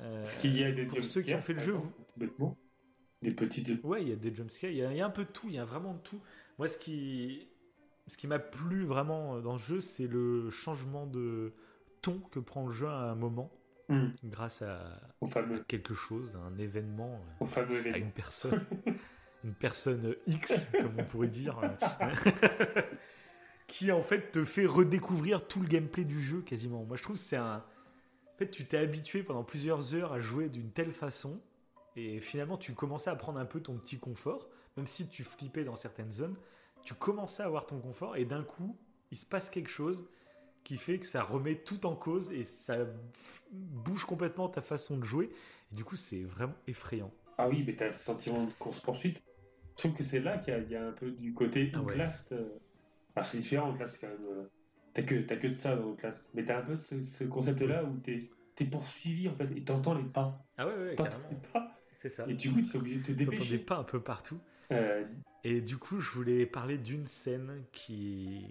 Euh, 0.00 0.22
Parce 0.22 0.36
qu'il 0.36 0.56
y 0.58 0.64
a 0.64 0.72
des 0.72 0.86
pour 0.86 1.02
ceux 1.02 1.22
qui 1.22 1.34
ont 1.34 1.40
fait 1.40 1.54
le 1.54 1.62
jeu, 1.62 1.74
vous... 2.38 2.56
des 3.22 3.30
petites. 3.30 3.82
Ouais, 3.82 4.02
il 4.02 4.08
y 4.08 4.12
a 4.12 4.16
des 4.16 4.34
jumpscares, 4.34 4.70
il, 4.70 4.76
il 4.76 4.96
y, 4.96 5.00
a 5.00 5.06
un 5.06 5.10
peu 5.10 5.24
de 5.24 5.30
tout, 5.30 5.48
il 5.48 5.54
y 5.54 5.58
a 5.58 5.64
vraiment 5.64 5.94
de 5.94 6.00
tout. 6.00 6.20
Moi, 6.58 6.68
ce 6.68 6.76
qui, 6.76 7.48
ce 8.06 8.16
qui 8.16 8.26
m'a 8.26 8.38
plu 8.38 8.84
vraiment 8.84 9.40
dans 9.40 9.52
le 9.52 9.58
jeu, 9.58 9.80
c'est 9.80 10.06
le 10.06 10.50
changement 10.50 11.06
de 11.06 11.54
ton 12.02 12.20
que 12.30 12.38
prend 12.38 12.66
le 12.66 12.72
jeu 12.72 12.88
à 12.88 13.10
un 13.10 13.14
moment. 13.14 13.50
Hmm. 13.88 14.08
Grâce 14.24 14.62
à, 14.62 15.00
quelque 15.68 15.94
chose, 15.94 16.36
à 16.36 16.40
un 16.40 16.58
événement, 16.58 17.20
à 17.40 17.98
une 17.98 18.10
personne, 18.10 18.64
une 19.44 19.54
personne 19.54 20.16
X, 20.26 20.68
comme 20.72 20.98
on 20.98 21.04
pourrait 21.04 21.28
dire. 21.28 21.60
qui 23.66 23.90
en 23.92 24.02
fait 24.02 24.30
te 24.30 24.44
fait 24.44 24.66
redécouvrir 24.66 25.46
tout 25.46 25.60
le 25.60 25.68
gameplay 25.68 26.04
du 26.04 26.22
jeu 26.22 26.40
quasiment. 26.40 26.84
Moi 26.84 26.96
je 26.96 27.02
trouve 27.02 27.16
que 27.16 27.22
c'est 27.22 27.36
un. 27.36 27.56
En 27.56 28.38
fait, 28.38 28.50
tu 28.50 28.66
t'es 28.66 28.76
habitué 28.76 29.22
pendant 29.22 29.44
plusieurs 29.44 29.94
heures 29.94 30.12
à 30.12 30.20
jouer 30.20 30.50
d'une 30.50 30.70
telle 30.70 30.92
façon, 30.92 31.40
et 31.96 32.20
finalement 32.20 32.58
tu 32.58 32.74
commençais 32.74 33.08
à 33.08 33.16
prendre 33.16 33.38
un 33.38 33.46
peu 33.46 33.60
ton 33.60 33.78
petit 33.78 33.98
confort, 33.98 34.48
même 34.76 34.86
si 34.86 35.08
tu 35.08 35.24
flippais 35.24 35.64
dans 35.64 35.76
certaines 35.76 36.12
zones, 36.12 36.36
tu 36.84 36.92
commençais 36.94 37.42
à 37.42 37.46
avoir 37.46 37.64
ton 37.64 37.78
confort, 37.80 38.16
et 38.16 38.26
d'un 38.26 38.42
coup, 38.42 38.76
il 39.10 39.16
se 39.16 39.24
passe 39.24 39.48
quelque 39.48 39.70
chose 39.70 40.06
qui 40.64 40.76
fait 40.76 40.98
que 40.98 41.06
ça 41.06 41.22
remet 41.22 41.54
tout 41.54 41.86
en 41.86 41.94
cause 41.94 42.32
et 42.32 42.42
ça 42.42 42.78
bouge 43.52 44.04
complètement 44.04 44.48
ta 44.48 44.60
façon 44.60 44.98
de 44.98 45.04
jouer. 45.04 45.30
Et 45.70 45.76
du 45.76 45.84
coup, 45.84 45.94
c'est 45.94 46.24
vraiment 46.24 46.56
effrayant. 46.66 47.12
Ah 47.38 47.48
oui, 47.48 47.62
mais 47.64 47.76
tu 47.76 47.84
as 47.84 47.90
ce 47.90 48.02
sentiment 48.02 48.44
de 48.44 48.52
course-poursuite. 48.58 49.22
Je 49.76 49.82
trouve 49.82 49.94
que 49.94 50.02
c'est 50.02 50.18
là 50.18 50.38
qu'il 50.38 50.68
y, 50.68 50.74
a 50.74 50.84
un 50.84 50.90
peu 50.90 51.12
du 51.12 51.32
côté 51.32 51.70
ah 51.72 51.80
Outlast. 51.80 52.32
Euh, 52.32 52.48
alors 53.16 53.26
c'est 53.26 53.38
différent, 53.38 53.74
là 53.74 53.86
c'est 53.86 53.98
quand 53.98 54.08
même. 54.08 54.26
Euh, 54.30 54.44
t'as 54.92 55.02
que, 55.02 55.32
as 55.32 55.36
que 55.36 55.46
de 55.48 55.54
ça 55.54 55.74
dans 55.74 55.94
classe. 55.94 56.28
Mais 56.34 56.44
t'as 56.44 56.58
un 56.58 56.62
peu 56.62 56.76
ce, 56.76 57.24
concept-là 57.24 57.84
où 57.84 57.96
t'es 57.96 58.30
es 58.60 58.64
poursuivi 58.64 59.28
en 59.28 59.34
fait 59.34 59.50
et 59.56 59.64
t'entends 59.64 59.94
les 59.94 60.04
pas. 60.04 60.44
Ah 60.58 60.66
ouais, 60.66 60.74
ouais, 60.74 60.94
carrément. 60.94 61.28
Les 61.30 61.36
pas. 61.52 61.72
C'est 61.96 62.10
ça. 62.10 62.26
Et 62.28 62.34
du 62.34 62.52
coup, 62.52 62.60
tu 62.60 62.76
es 62.76 62.76
obligé 62.76 62.98
de 62.98 63.04
te 63.04 63.12
dépêcher. 63.12 63.58
des 63.58 63.64
pas 63.64 63.76
un 63.76 63.84
peu 63.84 64.00
partout. 64.00 64.38
Euh, 64.70 65.04
et 65.44 65.60
du 65.60 65.78
coup, 65.78 66.00
je 66.00 66.10
voulais 66.10 66.44
parler 66.44 66.76
d'une 66.76 67.06
scène 67.06 67.64
qui 67.72 68.46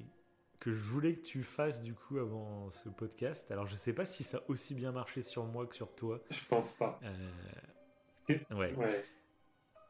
que 0.59 0.71
je 0.71 0.81
voulais 0.81 1.13
que 1.13 1.21
tu 1.21 1.43
fasses 1.43 1.81
du 1.81 1.93
coup 1.93 2.17
avant 2.17 2.71
ce 2.71 2.89
podcast. 2.89 3.51
Alors, 3.51 3.67
je 3.67 3.75
sais 3.75 3.93
pas 3.93 4.05
si 4.05 4.23
ça 4.23 4.37
a 4.37 4.41
aussi 4.47 4.73
bien 4.73 4.91
marché 4.91 5.21
sur 5.21 5.45
moi 5.45 5.67
que 5.67 5.75
sur 5.75 5.93
toi. 5.93 6.19
Je 6.31 6.43
pense 6.45 6.71
pas. 6.71 6.99
Euh... 7.03 8.35
Ouais. 8.51 8.73
ouais. 8.73 9.05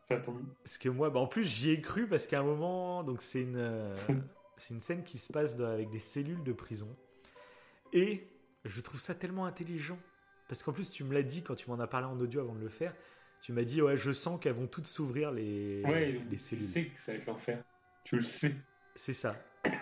Parce 0.10 0.77
que 0.77 0.89
moi, 0.89 1.10
bah, 1.10 1.22
en 1.22 1.27
plus, 1.27 1.45
j'y 1.45 1.72
ai 1.72 1.80
cru 1.80 2.07
parce 2.07 2.27
qu'à 2.27 2.41
un 2.41 2.43
moment, 2.43 3.03
donc 3.03 3.22
c'est 3.22 3.43
une. 3.43 3.93
C'est 4.57 4.73
une 4.73 4.82
scène 4.82 5.03
qui 5.03 5.18
se 5.18 5.32
passe 5.32 5.60
avec 5.60 5.90
des 5.90 5.99
cellules 5.99 6.44
de 6.44 6.53
prison. 6.53 6.88
Et 7.94 8.27
je 8.64 8.82
trouve 8.82 8.99
ça 8.99 9.15
tellement 9.15 9.45
intelligent. 9.45 9.99
Parce 10.48 10.64
qu'en 10.64 10.73
plus, 10.73 10.91
tu 10.91 11.03
me 11.03 11.14
l'as 11.14 11.23
dit 11.23 11.44
quand 11.44 11.56
tu 11.56 11.69
m'en 11.69 11.80
as 11.80 11.88
parlé 11.88 12.07
en 12.07 12.19
audio 12.19 12.41
avant 12.41 12.56
de 12.56 12.61
le 12.61 12.69
faire. 12.69 12.94
Tu 13.41 13.52
m'as 13.52 13.64
dit, 13.64 13.82
ouais, 13.82 13.98
je 13.98 14.11
sens 14.11 14.40
qu'elles 14.40 14.53
vont 14.53 14.68
toutes 14.68 14.88
s'ouvrir 14.88 15.32
les, 15.32 15.82
les 16.30 16.38
cellules. 16.38 16.65
Tu 16.65 16.72
sais 16.72 16.86
que 16.86 16.99
ça 16.99 17.11
va 17.11 17.18
être 17.18 17.26
l'enfer. 17.26 17.64
Tu 18.03 18.15
le 18.15 18.23
sais. 18.23 18.56
C'est 18.95 19.14
ça. 19.14 19.36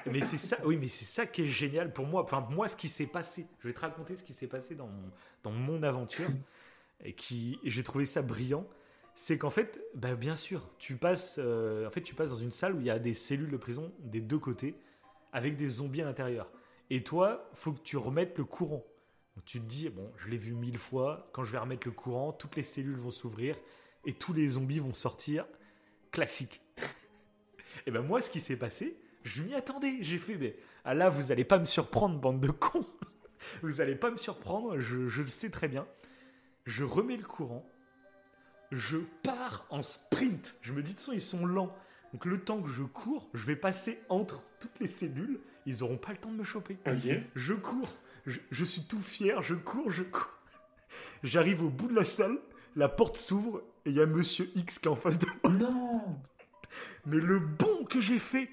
mais 0.06 0.22
c'est 0.22 0.38
ça, 0.38 0.58
oui, 0.66 0.78
mais 0.78 0.88
c'est 0.88 1.06
ça 1.06 1.26
qui 1.26 1.44
est 1.44 1.48
génial 1.48 1.91
pour 1.91 2.08
moi. 2.08 2.24
Enfin, 2.24 2.48
moi, 2.50 2.68
ce 2.68 2.76
qui 2.76 2.88
s'est 2.88 3.06
passé. 3.06 3.45
Je 3.60 3.68
vais 3.68 3.74
te 3.74 3.80
raconter 3.82 4.16
ce 4.16 4.24
qui 4.24 4.34
s'est 4.34 4.48
passé 4.48 4.76
dans 4.76 4.88
mon, 4.88 5.12
dans 5.44 5.52
mon 5.52 5.84
aventure. 5.84 6.30
et 7.04 7.14
qui, 7.14 7.60
j'ai 7.64 7.84
trouvé 7.84 8.06
ça 8.06 8.22
brillant 8.22 8.68
c'est 9.15 9.38
qu'en 9.38 9.49
fait, 9.49 9.81
bah, 9.94 10.15
bien 10.15 10.35
sûr, 10.35 10.68
tu 10.80 10.95
passes, 10.95 11.40
euh, 11.40 11.88
en 11.88 11.91
fait, 11.91 12.02
tu 12.02 12.15
passes 12.15 12.31
dans 12.31 12.38
une 12.38 12.52
salle 12.52 12.76
où 12.76 12.80
il 12.80 12.85
y 12.85 12.90
a 12.90 12.99
des 12.99 13.14
cellules 13.14 13.52
de 13.52 13.57
prison 13.57 13.91
des 13.99 14.22
deux 14.22 14.40
côtés, 14.40 14.76
avec 15.31 15.56
des 15.56 15.68
zombies 15.68 16.02
à 16.02 16.06
l'intérieur. 16.06 16.52
Et 16.90 17.03
toi, 17.03 17.49
faut 17.53 17.73
que 17.73 17.81
tu 17.81 17.98
remettes 17.98 18.38
le 18.38 18.45
courant. 18.45 18.84
Tu 19.45 19.60
te 19.60 19.65
dis, 19.65 19.90
bon, 19.90 20.11
je 20.18 20.30
l'ai 20.30 20.38
vu 20.38 20.53
mille 20.53 20.77
fois, 20.77 21.30
quand 21.34 21.44
je 21.44 21.52
vais 21.52 21.57
remettre 21.57 21.88
le 21.88 21.94
courant, 21.94 22.34
toutes 22.34 22.56
les 22.56 22.64
cellules 22.64 22.98
vont 22.98 23.11
s'ouvrir 23.11 23.56
et 24.06 24.14
tous 24.14 24.34
les 24.34 24.49
zombies 24.49 24.80
vont 24.80 24.94
sortir. 24.94 25.45
Classique. 26.11 26.61
et 27.88 27.91
ben 27.91 28.02
moi, 28.02 28.22
ce 28.22 28.30
qui 28.30 28.40
s'est 28.40 28.57
passé, 28.57 28.99
je 29.23 29.41
m'y 29.41 29.56
attendais. 29.56 29.98
J'ai 30.02 30.19
fait, 30.19 30.35
mais 30.35 30.56
ah 30.85 30.94
là, 30.94 31.10
vous 31.10 31.31
allez 31.31 31.45
pas 31.45 31.57
me 31.57 31.65
surprendre, 31.65 32.19
bande 32.19 32.40
de 32.40 32.52
cons. 32.52 32.85
vous 33.64 33.81
allez 33.81 33.95
pas 33.95 34.11
me 34.11 34.18
surprendre, 34.18 34.77
je 34.77 35.22
le 35.22 35.27
sais 35.27 35.49
très 35.49 35.68
bien. 35.68 35.88
Je 36.65 36.84
remets 36.84 37.18
le 37.18 37.23
courant 37.23 37.65
je 38.76 38.98
pars 39.24 39.66
en 39.70 39.82
sprint. 39.82 40.56
Je 40.62 40.74
me 40.74 40.82
dis, 40.82 40.91
de 40.91 40.98
toute 40.98 41.00
façon, 41.00 41.14
ils 41.14 41.22
sont 41.22 41.45
lents. 41.45 41.76
Donc 42.14 42.26
le 42.26 42.40
temps 42.40 42.62
que 42.62 42.70
je 42.70 42.84
cours, 42.84 43.30
je 43.34 43.45
vais 43.45 43.56
passer 43.56 44.00
entre 44.10 44.44
toutes 44.60 44.80
les 44.80 44.88
cellules. 44.88 45.40
Ils 45.66 45.80
n'auront 45.80 45.98
pas 45.98 46.12
le 46.12 46.18
temps 46.18 46.32
de 46.32 46.38
me 46.38 46.44
choper. 46.44 46.78
Je 47.36 47.54
cours. 47.54 47.94
Je, 48.26 48.64
suis 48.64 48.84
tout 48.84 49.02
fier. 49.02 49.41
Je 49.41 49.56
cours, 49.56 49.91
je 49.91 50.04
cours. 50.04 50.30
J'arrive 51.24 51.64
au 51.64 51.70
bout 51.70 51.88
de 51.88 51.95
la 51.95 52.06
salle. 52.06 52.38
La 52.76 52.90
porte 52.90 53.18
s'ouvre 53.18 53.64
et 53.86 53.90
il 53.90 53.95
y 53.95 54.02
a 54.02 54.06
Monsieur 54.06 54.50
X 54.56 54.80
qui 54.80 54.88
est 54.88 54.91
en 54.91 54.95
face 54.95 55.20
de 55.20 55.28
moi. 55.44 55.54
Non 55.54 56.02
Mais 57.06 57.18
le 57.18 57.40
bon 57.40 57.86
que 57.86 58.02
j'ai 58.02 58.20
fait 58.20 58.50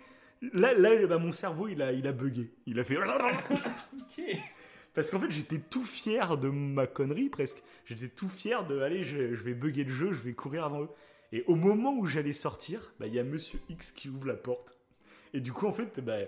là, 0.53 0.75
là 0.75 1.07
bah, 1.07 1.19
mon 1.19 1.33
cerveau, 1.33 1.69
il 1.69 1.81
a, 1.83 1.93
il 1.93 2.07
a 2.07 2.13
bugué. 2.13 2.51
Il 2.67 2.79
a 2.81 2.85
fait. 2.85 2.97
Parce 4.95 5.11
qu'en 5.11 5.21
fait, 5.21 5.31
j'étais 5.31 5.59
tout 5.59 5.85
fier 5.85 6.37
de 6.37 6.49
ma 6.49 6.87
connerie 6.87 7.29
presque. 7.29 7.63
J'étais 7.87 8.09
tout 8.09 8.29
fier 8.29 8.67
de, 8.67 8.81
allez, 8.81 9.05
je, 9.05 9.17
vais 9.17 9.55
bugger 9.55 9.85
le 9.85 9.93
jeu, 9.93 10.13
je 10.13 10.21
vais 10.21 10.33
courir 10.33 10.65
avant 10.65 10.83
eux. 10.83 10.89
Et 11.33 11.45
au 11.47 11.55
moment 11.55 11.97
où 11.97 12.07
j'allais 12.07 12.33
sortir, 12.33 12.93
bah, 12.99 13.07
il 13.07 13.15
y 13.15 13.19
a 13.19 13.25
Monsieur 13.25 13.61
X 13.69 13.93
qui 13.93 14.09
ouvre 14.09 14.27
la 14.27 14.35
porte. 14.35 14.77
Et 15.33 15.41
du 15.41 15.53
coup, 15.53 15.67
en 15.67 15.73
fait, 15.73 16.01
bah, 16.01 16.19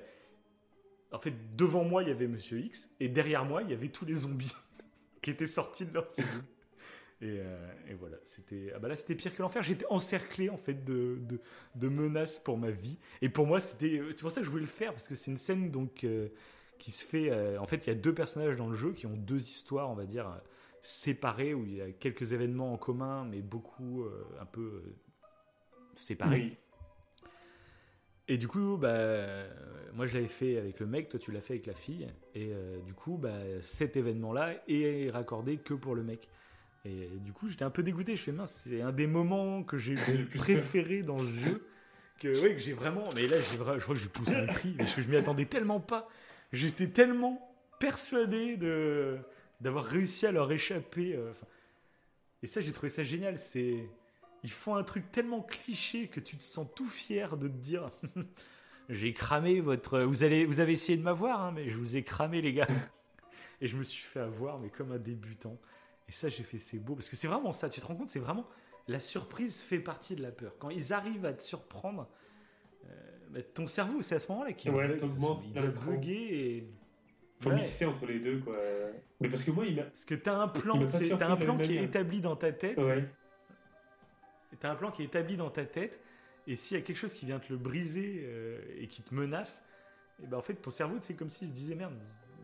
en 1.11 1.19
fait, 1.19 1.35
devant 1.57 1.85
moi, 1.85 2.03
il 2.03 2.09
y 2.09 2.13
avait 2.13 2.29
Monsieur 2.29 2.61
X, 2.61 2.89
et 3.01 3.09
derrière 3.09 3.45
moi, 3.45 3.63
il 3.63 3.71
y 3.71 3.73
avait 3.73 3.89
tous 3.89 4.05
les 4.05 4.15
zombies 4.15 4.55
qui 5.23 5.31
étaient 5.31 5.47
sortis 5.47 5.85
de 5.85 5.95
leur 5.95 6.11
cellule. 6.11 6.45
Euh, 7.23 7.73
et, 7.89 7.95
voilà, 7.95 8.17
c'était 8.25 8.73
ah 8.75 8.81
bah 8.81 8.89
là 8.89 8.97
c'était 8.97 9.15
pire 9.15 9.35
que 9.35 9.43
l'enfer. 9.43 9.63
J'étais 9.63 9.87
encerclé 9.91 10.51
en 10.51 10.57
fait 10.57 10.85
de, 10.85 11.21
de, 11.77 11.89
menaces 11.89 12.41
pour 12.41 12.59
ma 12.59 12.71
vie. 12.71 12.99
Et 13.21 13.29
pour 13.29 13.47
moi, 13.47 13.61
c'était 13.61 14.01
c'est 14.11 14.23
pour 14.23 14.33
ça 14.33 14.41
que 14.41 14.45
je 14.47 14.51
voulais 14.51 14.63
le 14.63 14.69
faire 14.69 14.91
parce 14.91 15.07
que 15.07 15.15
c'est 15.15 15.31
une 15.31 15.39
scène 15.39 15.71
donc 15.71 16.03
euh, 16.03 16.29
qui 16.83 16.91
se 16.91 17.07
fait. 17.07 17.31
Euh, 17.31 17.61
en 17.61 17.67
fait, 17.67 17.87
il 17.87 17.91
y 17.91 17.93
a 17.93 17.95
deux 17.95 18.13
personnages 18.13 18.57
dans 18.57 18.69
le 18.69 18.75
jeu 18.75 18.93
qui 18.93 19.07
ont 19.07 19.17
deux 19.17 19.41
histoires, 19.41 19.89
on 19.89 19.95
va 19.95 20.05
dire 20.05 20.29
séparées 20.83 21.55
où 21.55 21.65
il 21.65 21.77
y 21.77 21.81
a 21.81 21.93
quelques 21.93 22.33
événements 22.33 22.73
en 22.73 22.77
commun, 22.77 23.25
mais 23.25 23.41
beaucoup 23.41 24.05
un 24.41 24.47
peu 24.47 24.83
séparés. 25.95 26.59
Et 28.27 28.37
du 28.37 28.49
coup, 28.49 28.77
bah, 28.79 29.45
moi 29.95 30.09
je 30.09 30.15
l'avais 30.15 30.27
fait 30.27 30.59
avec 30.59 30.81
le 30.81 30.87
mec, 30.87 31.09
toi 31.09 31.21
tu 31.21 31.31
l'as 31.31 31.41
fait 31.41 31.55
avec 31.55 31.67
la 31.67 31.75
fille. 31.75 32.09
Et 32.35 32.53
du 32.85 32.95
coup, 32.95 33.17
bah, 33.17 33.39
cet 33.61 33.97
événement-là 33.97 34.55
est 34.67 35.09
raccordé 35.11 35.59
que 35.59 35.75
pour 35.75 35.95
le 35.95 36.03
mec. 36.03 36.29
Et 36.85 37.07
du 37.21 37.33
coup, 37.33 37.49
j'étais 37.49 37.65
un 37.65 37.71
peu 37.71 37.85
dégoûté. 37.85 38.17
Je 38.17 38.23
fais 38.23 38.33
mince, 38.33 38.63
c'est 38.65 38.83
un 38.83 38.91
des 38.91 39.07
moments 39.07 39.63
que 39.63 39.79
j'ai 39.79 39.95
préféré 40.35 41.03
dans 41.05 41.19
ce 41.19 41.27
jeu. 41.27 41.67
Que, 42.19 42.43
ouais, 42.43 42.55
que 42.55 42.61
j'ai 42.61 42.73
vraiment. 42.73 43.05
Mais 43.15 43.29
là, 43.29 43.37
j'ai 43.37 43.57
je 43.57 43.83
crois 43.83 43.95
que 43.95 44.01
j'ai 44.01 44.09
poussé 44.09 44.35
un 44.35 44.47
cri 44.47 44.73
parce 44.73 44.95
que 44.95 45.03
je 45.03 45.09
m'y 45.09 45.17
attendais 45.17 45.45
tellement 45.45 45.79
pas. 45.79 46.09
J'étais 46.53 46.89
tellement 46.89 47.55
persuadé 47.79 48.57
d'avoir 49.61 49.85
réussi 49.85 50.27
à 50.27 50.33
leur 50.33 50.51
échapper. 50.53 51.15
Euh, 51.15 51.33
et 52.43 52.47
ça, 52.47 52.61
j'ai 52.61 52.73
trouvé 52.73 52.89
ça 52.89 53.03
génial. 53.03 53.39
C'est 53.39 53.89
ils 54.43 54.51
font 54.51 54.75
un 54.75 54.83
truc 54.83 55.11
tellement 55.13 55.41
cliché 55.41 56.09
que 56.09 56.21
tu 56.21 56.37
te 56.37 56.43
sens 56.43 56.67
tout 56.75 56.89
fier 56.89 57.37
de 57.37 57.49
te 57.49 57.57
dire. 57.57 57.91
j'ai 58.89 59.13
cramé 59.15 59.61
votre. 59.61 60.01
Vous 60.01 60.25
allez, 60.25 60.45
vous 60.45 60.61
avez 60.61 60.73
essayé 60.73 60.99
de 60.99 61.03
m'avoir, 61.03 61.41
hein, 61.41 61.53
mais 61.53 61.69
je 61.69 61.77
vous 61.77 61.97
ai 61.97 62.03
cramé 62.03 62.43
les 62.43 62.53
gars. 62.53 62.69
Et 63.61 63.69
je 63.69 63.77
me 63.77 63.85
suis 63.85 64.03
fait 64.03 64.21
avoir, 64.21 64.59
mais 64.59 64.71
comme 64.71 64.91
un 64.91 64.99
débutant. 64.99 65.57
Et 66.09 66.13
ça, 66.13 66.29
j'ai 66.29 66.43
fait, 66.43 66.59
c'est 66.59 66.79
beau. 66.79 66.95
Parce 66.97 67.09
que 67.09 67.15
c'est 67.15 67.29
vraiment 67.29 67.53
ça, 67.53 67.69
tu 67.69 67.81
te 67.81 67.87
rends 67.87 67.95
compte, 67.95 68.09
c'est 68.09 68.19
vraiment. 68.19 68.47
La 68.89 68.99
surprise 68.99 69.63
fait 69.63 69.79
partie 69.79 70.17
de 70.17 70.23
la 70.23 70.33
peur. 70.33 70.57
Quand 70.59 70.71
ils 70.71 70.93
arrivent 70.93 71.25
à 71.25 71.33
te 71.33 71.43
surprendre, 71.43 72.09
ton 73.55 73.67
cerveau, 73.67 74.03
c'est 74.03 74.15
à 74.15 74.19
ce 74.19 74.31
moment-là 74.33 74.53
qu'il 74.53 74.71
ouais, 74.73 74.97
il 74.97 75.53
doit 75.53 75.67
bugger 75.87 76.57
et. 76.57 76.69
Faut 77.41 77.51
mixer 77.51 77.87
entre 77.87 78.07
les 78.07 78.21
deux, 78.21 78.39
quoi. 78.39 78.55
Mais 79.21 79.29
parce 79.29 79.43
que 79.43 79.51
moi, 79.51 79.67
il 79.67 79.75
m'a. 79.75 79.83
Parce 79.83 80.05
que 80.05 80.15
t'as 80.15 80.37
un 80.37 80.49
plan, 80.49 80.81
as 80.81 81.25
un 81.25 81.37
plan 81.37 81.59
qui 81.59 81.77
est 81.77 81.83
établi 81.83 82.21
dans 82.21 82.37
ta 82.37 82.53
tête. 82.53 82.79
Ouais. 82.79 83.09
T'as 84.61 84.71
un 84.71 84.75
plan 84.77 84.91
qui 84.91 85.03
est 85.03 85.07
établi 85.07 85.37
dans 85.37 85.51
ta 85.51 85.65
tête. 85.65 86.01
Et 86.47 86.57
s'il 86.57 86.77
y 86.77 86.81
a 86.81 86.83
quelque 86.83 86.97
chose 86.97 87.15
qui 87.15 87.27
vient 87.27 87.39
te 87.39 87.53
le 87.53 87.59
briser 87.59 88.23
euh, 88.25 88.61
et 88.77 88.89
qui 88.89 89.03
te 89.03 89.15
menace, 89.15 89.65
et 90.23 90.27
ben 90.27 90.39
en 90.39 90.43
fait, 90.43 90.55
ton 90.55 90.71
cerveau, 90.71 90.97
c'est 91.01 91.15
comme 91.15 91.31
s'il 91.31 91.49
se 91.49 91.53
disait 91.53 91.75
merde, 91.75 91.95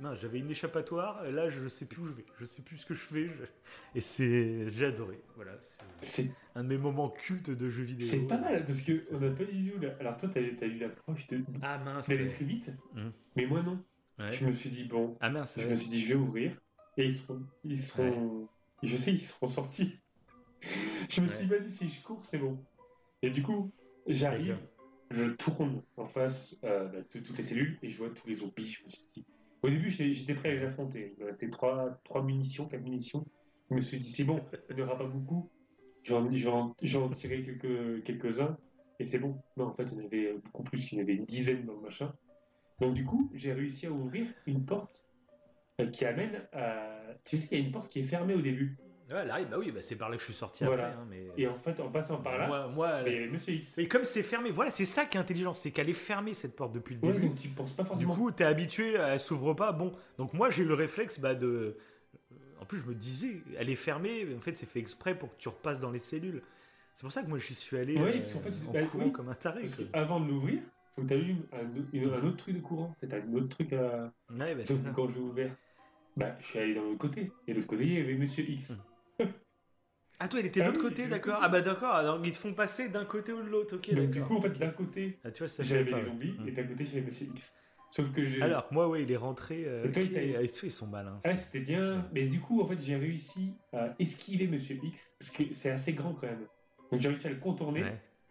non, 0.01 0.15
j'avais 0.15 0.39
une 0.39 0.51
échappatoire, 0.51 1.25
et 1.27 1.33
là 1.33 1.49
je 1.49 1.69
sais 1.69 1.87
plus 1.87 2.03
où 2.03 2.07
je 2.07 2.12
vais, 2.12 2.25
je 2.39 2.45
sais 2.45 2.62
plus 2.62 2.77
ce 2.77 2.87
que 2.87 2.95
je 2.95 3.01
fais, 3.01 3.31
et 3.95 4.01
c'est, 4.01 4.70
j'ai 4.70 4.87
adoré. 4.87 5.20
Voilà, 5.37 5.53
c'est 6.01 6.31
un 6.55 6.62
de 6.62 6.69
mes 6.69 6.79
moments 6.79 7.11
cultes 7.11 7.51
de 7.51 7.69
jeux 7.69 7.83
vidéo. 7.83 8.07
C'est 8.07 8.27
pas 8.27 8.39
mal 8.39 8.65
parce 8.65 8.83
que 8.83 8.93
on 9.12 9.16
a 9.16 9.31
pas 9.31 9.45
où. 9.45 10.01
Alors 10.01 10.16
toi, 10.16 10.29
t'as 10.33 10.41
as 10.41 10.66
eu 10.66 10.79
l'approche 10.79 11.27
de. 11.29 11.43
Ah 11.62 11.79
mince. 11.79 12.07
très 12.07 12.45
vite, 12.45 12.70
hum. 12.97 13.12
mais 13.37 13.47
moi 13.47 13.62
non. 13.62 13.83
Je 14.31 14.45
me 14.47 14.53
suis 14.53 14.70
dit 14.70 14.85
bon. 14.85 15.16
Ah 15.20 15.31
mince. 15.31 15.59
Je 15.59 15.69
me 15.69 15.77
suis 15.77 15.89
dit 15.89 16.01
je 16.01 16.09
vais 16.09 16.20
ouvrir 16.20 16.53
et 16.97 17.05
ils 17.05 17.16
seront, 17.16 17.43
ils 17.65 17.79
seront. 17.79 18.49
Je 18.83 18.97
sais 18.97 19.12
ils 19.12 19.27
seront 19.27 19.49
sortis. 19.49 19.99
je 21.09 21.20
me 21.20 21.29
suis 21.29 21.47
pas 21.47 21.59
dit 21.59 21.75
si 21.75 21.89
je 21.89 22.03
cours 22.03 22.25
c'est 22.25 22.39
bon. 22.39 22.59
Et 23.23 23.31
du 23.31 23.43
coup, 23.43 23.73
j'arrive, 24.07 24.59
je 25.11 25.25
tourne 25.25 25.83
en 25.97 26.05
face 26.05 26.57
euh, 26.65 26.87
bah, 26.87 26.99
de 26.99 27.19
toutes 27.19 27.37
les 27.37 27.43
cellules 27.43 27.79
et 27.83 27.91
je 27.91 27.99
vois 27.99 28.11
tous 28.11 28.29
les 28.29 28.35
zombies. 28.35 28.70
Je 28.70 28.85
me 28.85 28.89
suis 28.89 29.09
dit 29.15 29.25
au 29.62 29.70
début, 29.70 29.90
j'étais 29.90 30.35
prêt 30.35 30.51
à 30.51 30.55
les 30.55 30.66
affronter. 30.66 31.14
Il 31.16 31.24
me 31.24 31.30
restait 31.30 31.51
3, 31.51 32.01
munitions, 32.22 32.66
4 32.66 32.80
munitions. 32.82 33.26
Je 33.70 33.74
me 33.74 33.80
suis 33.80 33.98
dit, 33.98 34.10
c'est 34.10 34.24
bon, 34.24 34.40
il 34.70 34.76
n'y 34.76 34.82
aura 34.82 34.97
pas 34.97 35.06
beaucoup. 35.06 35.51
J'en 36.05 36.30
ai 36.30 37.14
tiré 37.14 37.43
quelques, 37.43 38.02
quelques-uns 38.05 38.56
et 38.98 39.05
c'est 39.05 39.18
bon. 39.18 39.40
Non, 39.56 39.66
en 39.66 39.74
fait, 39.74 39.85
il 39.85 39.98
y 39.98 40.01
en 40.01 40.05
avait 40.05 40.32
beaucoup 40.44 40.62
plus, 40.62 40.90
il 40.90 40.97
y 40.97 41.01
en 41.01 41.05
avait 41.05 41.14
une 41.14 41.24
dizaine 41.24 41.64
dans 41.64 41.74
le 41.74 41.80
machin. 41.80 42.12
Donc, 42.80 42.94
du 42.94 43.05
coup, 43.05 43.30
j'ai 43.35 43.52
réussi 43.52 43.86
à 43.86 43.93
ouvrir 43.93 44.26
une 44.47 44.64
porte 44.64 45.05
euh, 45.80 45.86
qui 45.86 46.05
amène 46.05 46.47
à. 46.52 47.01
Tu 47.24 47.36
sais, 47.36 47.48
il 47.51 47.59
y 47.59 47.62
a 47.62 47.64
une 47.64 47.72
porte 47.72 47.90
qui 47.90 48.01
est 48.01 48.05
fermée 48.05 48.35
au 48.35 48.40
début. 48.40 48.78
Ouais, 49.10 49.24
bah 49.26 49.56
oui, 49.59 49.70
bah 49.70 49.80
c'est 49.80 49.97
par 49.97 50.10
là 50.10 50.16
que 50.16 50.20
je 50.20 50.26
suis 50.26 50.35
sorti 50.35 50.64
après. 50.64 50.82
Hein, 50.82 51.06
mais... 51.09 51.28
Et 51.39 51.47
en 51.47 51.55
fait, 51.55 51.80
en 51.80 51.89
passant 51.89 52.18
par 52.18 52.36
là, 52.36 52.47
moi, 52.47 52.68
moi 52.68 53.02
Monsieur 53.30 53.55
X. 53.55 53.74
Mais 53.78 53.89
comme 53.89 54.05
c'est 54.05 54.22
fermé, 54.22 54.51
voilà, 54.51 54.70
c'est 54.70 54.85
ça 54.85 55.06
qui 55.06 55.16
est 55.16 55.20
intelligent, 55.20 55.55
c'est 55.55 55.70
qu'elle 55.70 55.89
est 55.89 55.94
fermée 55.94 56.35
cette 56.35 56.55
porte 56.55 56.72
depuis 56.72 56.94
le 56.94 57.01
début. 57.01 57.28
donc 57.28 57.36
tu 57.36 57.48
penses 57.48 57.72
pas 57.72 57.85
forcément. 57.85 58.12
Du 58.12 58.18
coup, 58.18 58.30
t'es 58.30 58.44
habitué, 58.44 58.94
elle 58.94 59.18
s'ouvre 59.18 59.55
pas. 59.55 59.72
Bon, 59.72 59.93
donc 60.18 60.35
moi 60.35 60.51
j'ai 60.51 60.64
le 60.64 60.74
réflexe 60.74 61.20
bah, 61.20 61.35
de. 61.35 61.76
En 62.60 62.66
plus, 62.66 62.80
je 62.80 62.86
me 62.86 62.94
disais, 62.94 63.43
elle 63.56 63.70
est 63.70 63.76
fermée, 63.76 64.26
en 64.36 64.40
fait, 64.40 64.59
c'est 64.59 64.66
fait 64.66 64.80
exprès 64.80 65.16
pour 65.16 65.30
que 65.30 65.39
tu 65.39 65.48
repasses 65.48 65.80
dans 65.80 65.90
les 65.90 66.01
cellules. 66.01 66.43
C'est 66.94 67.02
pour 67.02 67.12
ça 67.12 67.22
que 67.22 67.28
moi 67.28 67.39
j'y 67.39 67.55
suis 67.55 67.78
allé 67.78 67.94
oui, 67.97 68.18
parce 68.18 68.35
en, 68.35 68.40
fait, 68.40 68.51
en 68.68 68.72
bah, 68.72 68.82
courant 68.86 69.10
comme 69.10 69.28
un 69.28 69.35
taré. 69.35 69.64
avant 69.93 70.20
de 70.20 70.28
l'ouvrir, 70.28 70.60
faut 70.97 71.02
que 71.02 71.09
tu 71.09 71.14
eu 71.14 71.36
un, 71.52 72.10
un, 72.10 72.26
autre 72.26 72.36
truc 72.39 72.56
de 72.56 72.60
courant. 72.60 72.94
C'est 73.01 73.14
un 73.14 73.32
autre 73.32 73.48
truc 73.48 73.72
à. 73.72 74.12
Ouais, 74.36 74.55
bah, 74.55 74.62
quand 74.94 75.09
j'ai 75.09 75.20
ouvert, 75.20 75.55
bah, 76.16 76.36
je 76.40 76.47
suis 76.47 76.59
allé 76.59 76.74
dans 76.74 76.82
l'autre 76.82 76.98
côté. 76.98 77.30
Et 77.47 77.52
de 77.52 77.56
l'autre 77.56 77.68
côté, 77.68 77.85
il 77.85 77.93
y 77.94 78.01
avait 78.01 78.16
Monsieur 78.16 78.44
X. 78.44 78.70
Hum. 78.70 78.78
Ah, 80.20 80.27
toi, 80.27 80.40
il 80.40 80.47
était 80.47 80.61
de 80.61 80.66
l'autre 80.66 80.81
côté, 80.81 81.07
d'accord. 81.07 81.39
Ah, 81.40 81.49
bah 81.49 81.61
d'accord, 81.61 81.95
alors 81.95 82.20
ils 82.24 82.32
te 82.32 82.39
font 82.39 82.53
passer 82.53 82.89
d'un 82.89 83.05
côté 83.05 83.32
ou 83.32 83.43
de 83.43 83.49
l'autre, 83.49 83.77
ok. 83.77 83.95
Donc, 83.95 84.11
du 84.11 84.20
coup, 84.20 84.36
en 84.36 84.40
fait, 84.40 84.59
d'un 84.59 84.70
côté, 84.70 85.19
ah, 85.24 85.28
j'avais 85.61 85.93
les 85.93 86.05
zombies, 86.05 86.35
et 86.47 86.51
d'un 86.51 86.65
côté, 86.65 86.85
j'avais 86.85 87.03
Monsieur 87.03 87.27
X. 87.27 87.53
Sauf 87.90 88.12
que 88.12 88.24
j'ai. 88.24 88.43
Alors, 88.43 88.66
moi, 88.70 88.89
ouais, 88.89 89.03
il 89.03 89.11
est 89.11 89.16
rentré. 89.16 89.65
Euh, 89.65 89.90
ah, 89.95 90.43
ils 90.43 90.49
sont 90.49 90.86
malins. 90.86 91.20
Ah, 91.24 91.36
c'était 91.36 91.61
bien. 91.61 92.09
Mais 92.12 92.27
du 92.27 92.40
coup, 92.40 92.61
en 92.61 92.66
fait, 92.66 92.78
j'ai 92.78 92.97
réussi 92.97 93.55
à 93.73 93.95
esquiver 93.99 94.47
Monsieur 94.47 94.78
X, 94.82 95.15
parce 95.19 95.31
que 95.31 95.55
c'est 95.55 95.70
assez 95.70 95.93
grand 95.93 96.12
quand 96.15 96.27
même. 96.27 96.47
Donc, 96.90 97.01
j'ai 97.01 97.09
réussi 97.09 97.27
à 97.28 97.31
le 97.31 97.36
contourner. 97.36 97.85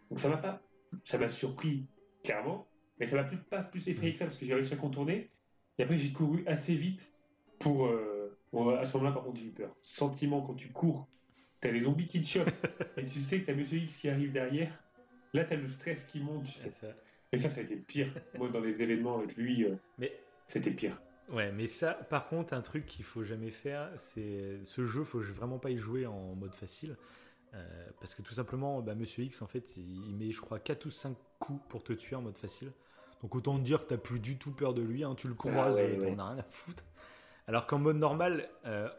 Donc, 0.09 0.19
ça 0.19 0.29
m'a 0.29 0.37
pas. 0.37 0.61
Ça 1.03 1.17
m'a 1.17 1.29
surpris, 1.29 1.87
clairement. 2.23 2.67
Mais 2.99 3.05
ça 3.05 3.15
m'a 3.15 3.23
plus, 3.23 3.37
pas 3.37 3.61
plus 3.61 3.87
effrayé 3.89 4.13
que 4.13 4.19
ça, 4.19 4.25
parce 4.25 4.37
que 4.37 4.45
j'ai 4.45 4.53
réussi 4.53 4.73
à 4.73 4.77
contourner. 4.77 5.29
Et 5.77 5.83
après, 5.83 5.97
j'ai 5.97 6.11
couru 6.11 6.43
assez 6.47 6.75
vite 6.75 7.11
pour. 7.59 7.87
Euh, 7.87 8.37
à 8.79 8.85
ce 8.85 8.97
moment-là, 8.97 9.13
par 9.13 9.23
contre, 9.23 9.39
j'ai 9.39 9.47
eu 9.47 9.51
peur. 9.51 9.75
Sentiment 9.81 10.41
quand 10.41 10.55
tu 10.55 10.69
cours 10.69 11.07
t'as 11.59 11.71
les 11.71 11.81
zombies 11.81 12.07
qui 12.07 12.21
te 12.21 12.27
chopent, 12.27 12.51
et 12.97 13.05
tu 13.05 13.19
sais 13.19 13.41
que 13.41 13.47
t'as 13.47 13.55
Monsieur 13.55 13.79
X 13.79 13.95
qui 13.97 14.09
arrive 14.09 14.31
derrière. 14.31 14.71
Là, 15.33 15.43
t'as 15.43 15.55
le 15.55 15.67
stress 15.69 16.03
qui 16.05 16.19
monte, 16.19 16.45
tu 16.45 16.51
sais. 16.51 16.71
Ça. 16.71 16.87
Et 17.31 17.37
ça, 17.37 17.49
ça 17.49 17.59
a 17.59 17.63
été 17.63 17.75
pire. 17.75 18.09
Moi, 18.37 18.49
dans 18.49 18.61
les 18.61 18.81
événements 18.81 19.17
avec 19.17 19.35
lui, 19.35 19.65
euh, 19.65 19.75
mais 19.97 20.17
c'était 20.47 20.71
pire. 20.71 21.01
Ouais, 21.29 21.51
mais 21.51 21.65
ça, 21.65 21.93
par 21.93 22.27
contre, 22.27 22.53
un 22.53 22.61
truc 22.61 22.85
qu'il 22.85 23.03
faut 23.03 23.23
jamais 23.23 23.51
faire, 23.51 23.91
c'est 23.97 24.59
ce 24.63 24.85
jeu, 24.85 25.03
faut 25.03 25.19
vraiment 25.19 25.59
pas 25.59 25.71
y 25.71 25.77
jouer 25.77 26.05
en 26.05 26.35
mode 26.35 26.55
facile. 26.55 26.95
Euh, 27.53 27.87
parce 27.99 28.15
que 28.15 28.21
tout 28.21 28.33
simplement, 28.33 28.81
bah, 28.81 28.95
Monsieur 28.95 29.23
X, 29.23 29.41
en 29.41 29.47
fait, 29.47 29.77
il 29.77 30.15
met, 30.15 30.31
je 30.31 30.41
crois, 30.41 30.59
4 30.59 30.85
ou 30.85 30.89
5 30.89 31.17
coups 31.39 31.61
pour 31.67 31.83
te 31.83 31.93
tuer 31.93 32.15
en 32.15 32.21
mode 32.21 32.37
facile. 32.37 32.71
Donc 33.21 33.35
autant 33.35 33.57
te 33.57 33.63
dire 33.63 33.81
que 33.81 33.87
t'as 33.87 33.97
plus 33.97 34.19
du 34.19 34.37
tout 34.37 34.51
peur 34.51 34.73
de 34.73 34.81
lui, 34.81 35.03
hein, 35.03 35.15
tu 35.15 35.27
le 35.27 35.33
croises, 35.33 35.79
ah 35.79 35.99
t'en 35.99 36.19
as 36.19 36.29
rien 36.29 36.37
à 36.37 36.43
foutre. 36.43 36.85
Alors 37.47 37.65
qu'en 37.65 37.79
mode 37.79 37.97
normal, 37.97 38.47
euh, 38.65 38.89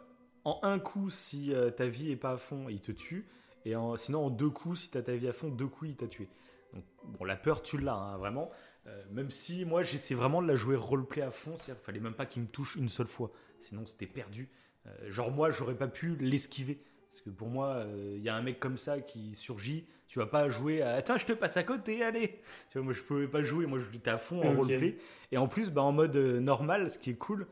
en 0.49 0.61
un 0.63 0.79
coup, 0.79 1.11
si 1.11 1.53
euh, 1.53 1.71
ta 1.71 1.87
vie 1.87 2.11
est 2.11 2.17
pas 2.17 2.33
à 2.33 2.37
fond, 2.39 2.69
il 2.71 2.81
te 2.81 2.93
tue. 2.93 3.27
Et 3.65 3.75
sinon, 3.97 4.27
en 4.27 4.31
deux 4.31 4.49
coups, 4.49 4.81
si 4.81 4.91
tu 4.91 4.97
as 4.97 5.03
ta 5.03 5.15
vie 5.15 5.29
à 5.29 5.33
fond, 5.33 5.49
deux 5.49 5.67
coups, 5.67 5.91
il 5.91 5.97
t'a 5.97 6.07
tué. 6.07 6.27
Donc, 6.73 6.85
bon, 7.05 7.25
la 7.25 7.37
peur, 7.37 7.61
tu 7.61 7.77
l'as, 7.77 7.95
hein, 7.95 8.17
vraiment. 8.17 8.51
Euh, 8.87 9.03
même 9.11 9.31
si 9.31 9.67
moi, 9.67 9.83
j'essaie 9.83 10.15
vraiment 10.15 10.41
de 10.41 10.49
la 10.49 10.55
jouer 10.55 10.77
roleplay 10.77 11.21
à 11.21 11.31
fond. 11.31 11.55
Il 11.67 11.75
fallait 11.75 12.01
même 12.01 12.15
pas 12.15 12.25
qu'il 12.25 12.41
me 12.43 12.49
touche 12.49 12.77
une 12.77 12.89
seule 12.89 13.09
fois. 13.09 13.31
Sinon, 13.61 13.85
c'était 13.85 14.07
perdu. 14.07 14.49
Euh, 14.87 15.11
genre, 15.11 15.31
moi, 15.31 15.51
j'aurais 15.51 15.75
pas 15.75 15.89
pu 15.89 16.17
l'esquiver. 16.17 16.83
Parce 17.11 17.21
que 17.21 17.31
pour 17.31 17.49
moi, 17.49 17.85
il 18.17 18.23
y 18.23 18.29
a 18.29 18.35
un 18.35 18.43
mec 18.43 18.61
comme 18.61 18.77
ça 18.77 19.01
qui 19.01 19.35
surgit. 19.35 19.87
Tu 20.09 20.19
vas 20.19 20.27
pas 20.27 20.49
jouer 20.49 20.83
à 20.83 20.95
Attends, 20.95 21.17
je 21.17 21.27
te 21.27 21.33
passe 21.33 21.57
à 21.57 21.63
côté, 21.63 22.03
allez 22.03 22.41
Tu 22.71 22.79
vois, 22.79 22.83
moi, 22.83 22.93
je 22.95 23.03
pouvais 23.03 23.29
pas 23.29 23.43
jouer. 23.45 23.67
Moi, 23.67 23.81
j'étais 23.93 24.11
à 24.11 24.19
fond 24.19 24.43
en 24.43 24.55
roleplay. 24.55 24.99
Et 25.33 25.37
en 25.37 25.49
plus, 25.49 25.71
bah, 25.71 25.83
en 25.83 25.93
mode 25.93 26.17
normal, 26.17 26.91
ce 26.91 26.99
qui 26.99 27.11
est 27.11 27.19
cool, 27.19 27.47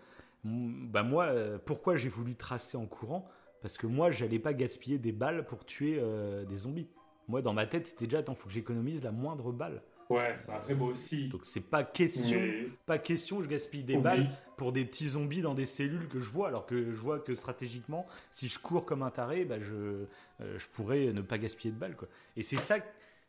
bah 0.46 1.02
moi, 1.02 1.26
euh, 1.26 1.58
pourquoi 1.64 1.96
j'ai 1.96 2.08
voulu 2.08 2.34
tracer 2.34 2.76
en 2.76 2.86
courant? 2.86 3.28
Parce 3.62 3.78
que 3.78 3.86
moi, 3.86 4.10
j'allais 4.10 4.38
pas 4.38 4.52
gaspiller 4.52 4.98
des 4.98 5.12
balles 5.12 5.44
pour 5.46 5.64
tuer 5.64 5.98
euh, 5.98 6.44
des 6.44 6.56
zombies. 6.56 6.88
Moi, 7.28 7.42
dans 7.42 7.52
ma 7.52 7.66
tête, 7.66 7.88
c'était 7.88 8.06
déjà, 8.06 8.18
attends, 8.18 8.34
faut 8.34 8.46
que 8.48 8.54
j'économise 8.54 9.02
la 9.02 9.10
moindre 9.10 9.52
balle. 9.52 9.82
Ouais, 10.08 10.38
bah 10.46 10.54
après 10.58 10.74
moi 10.76 10.90
aussi. 10.90 11.28
Donc 11.28 11.44
c'est 11.44 11.60
pas 11.60 11.82
question, 11.82 12.40
pas 12.86 12.96
question, 12.96 13.42
je 13.42 13.48
gaspille 13.48 13.82
des 13.82 13.96
balles 13.96 14.30
pour 14.56 14.72
des 14.72 14.84
petits 14.84 15.08
zombies 15.08 15.42
dans 15.42 15.54
des 15.54 15.64
cellules 15.64 16.06
que 16.06 16.20
je 16.20 16.30
vois, 16.30 16.46
alors 16.46 16.64
que 16.64 16.92
je 16.92 16.96
vois 16.96 17.18
que 17.18 17.34
stratégiquement, 17.34 18.06
si 18.30 18.46
je 18.46 18.60
cours 18.60 18.84
comme 18.84 19.02
un 19.02 19.10
taré, 19.10 19.44
bah 19.44 19.58
je, 19.58 19.74
euh, 19.74 20.58
je 20.58 20.68
pourrais 20.68 21.12
ne 21.12 21.22
pas 21.22 21.38
gaspiller 21.38 21.74
de 21.74 21.78
balles 21.78 21.96
quoi. 21.96 22.06
Et 22.36 22.44
c'est 22.44 22.56
ça, 22.56 22.76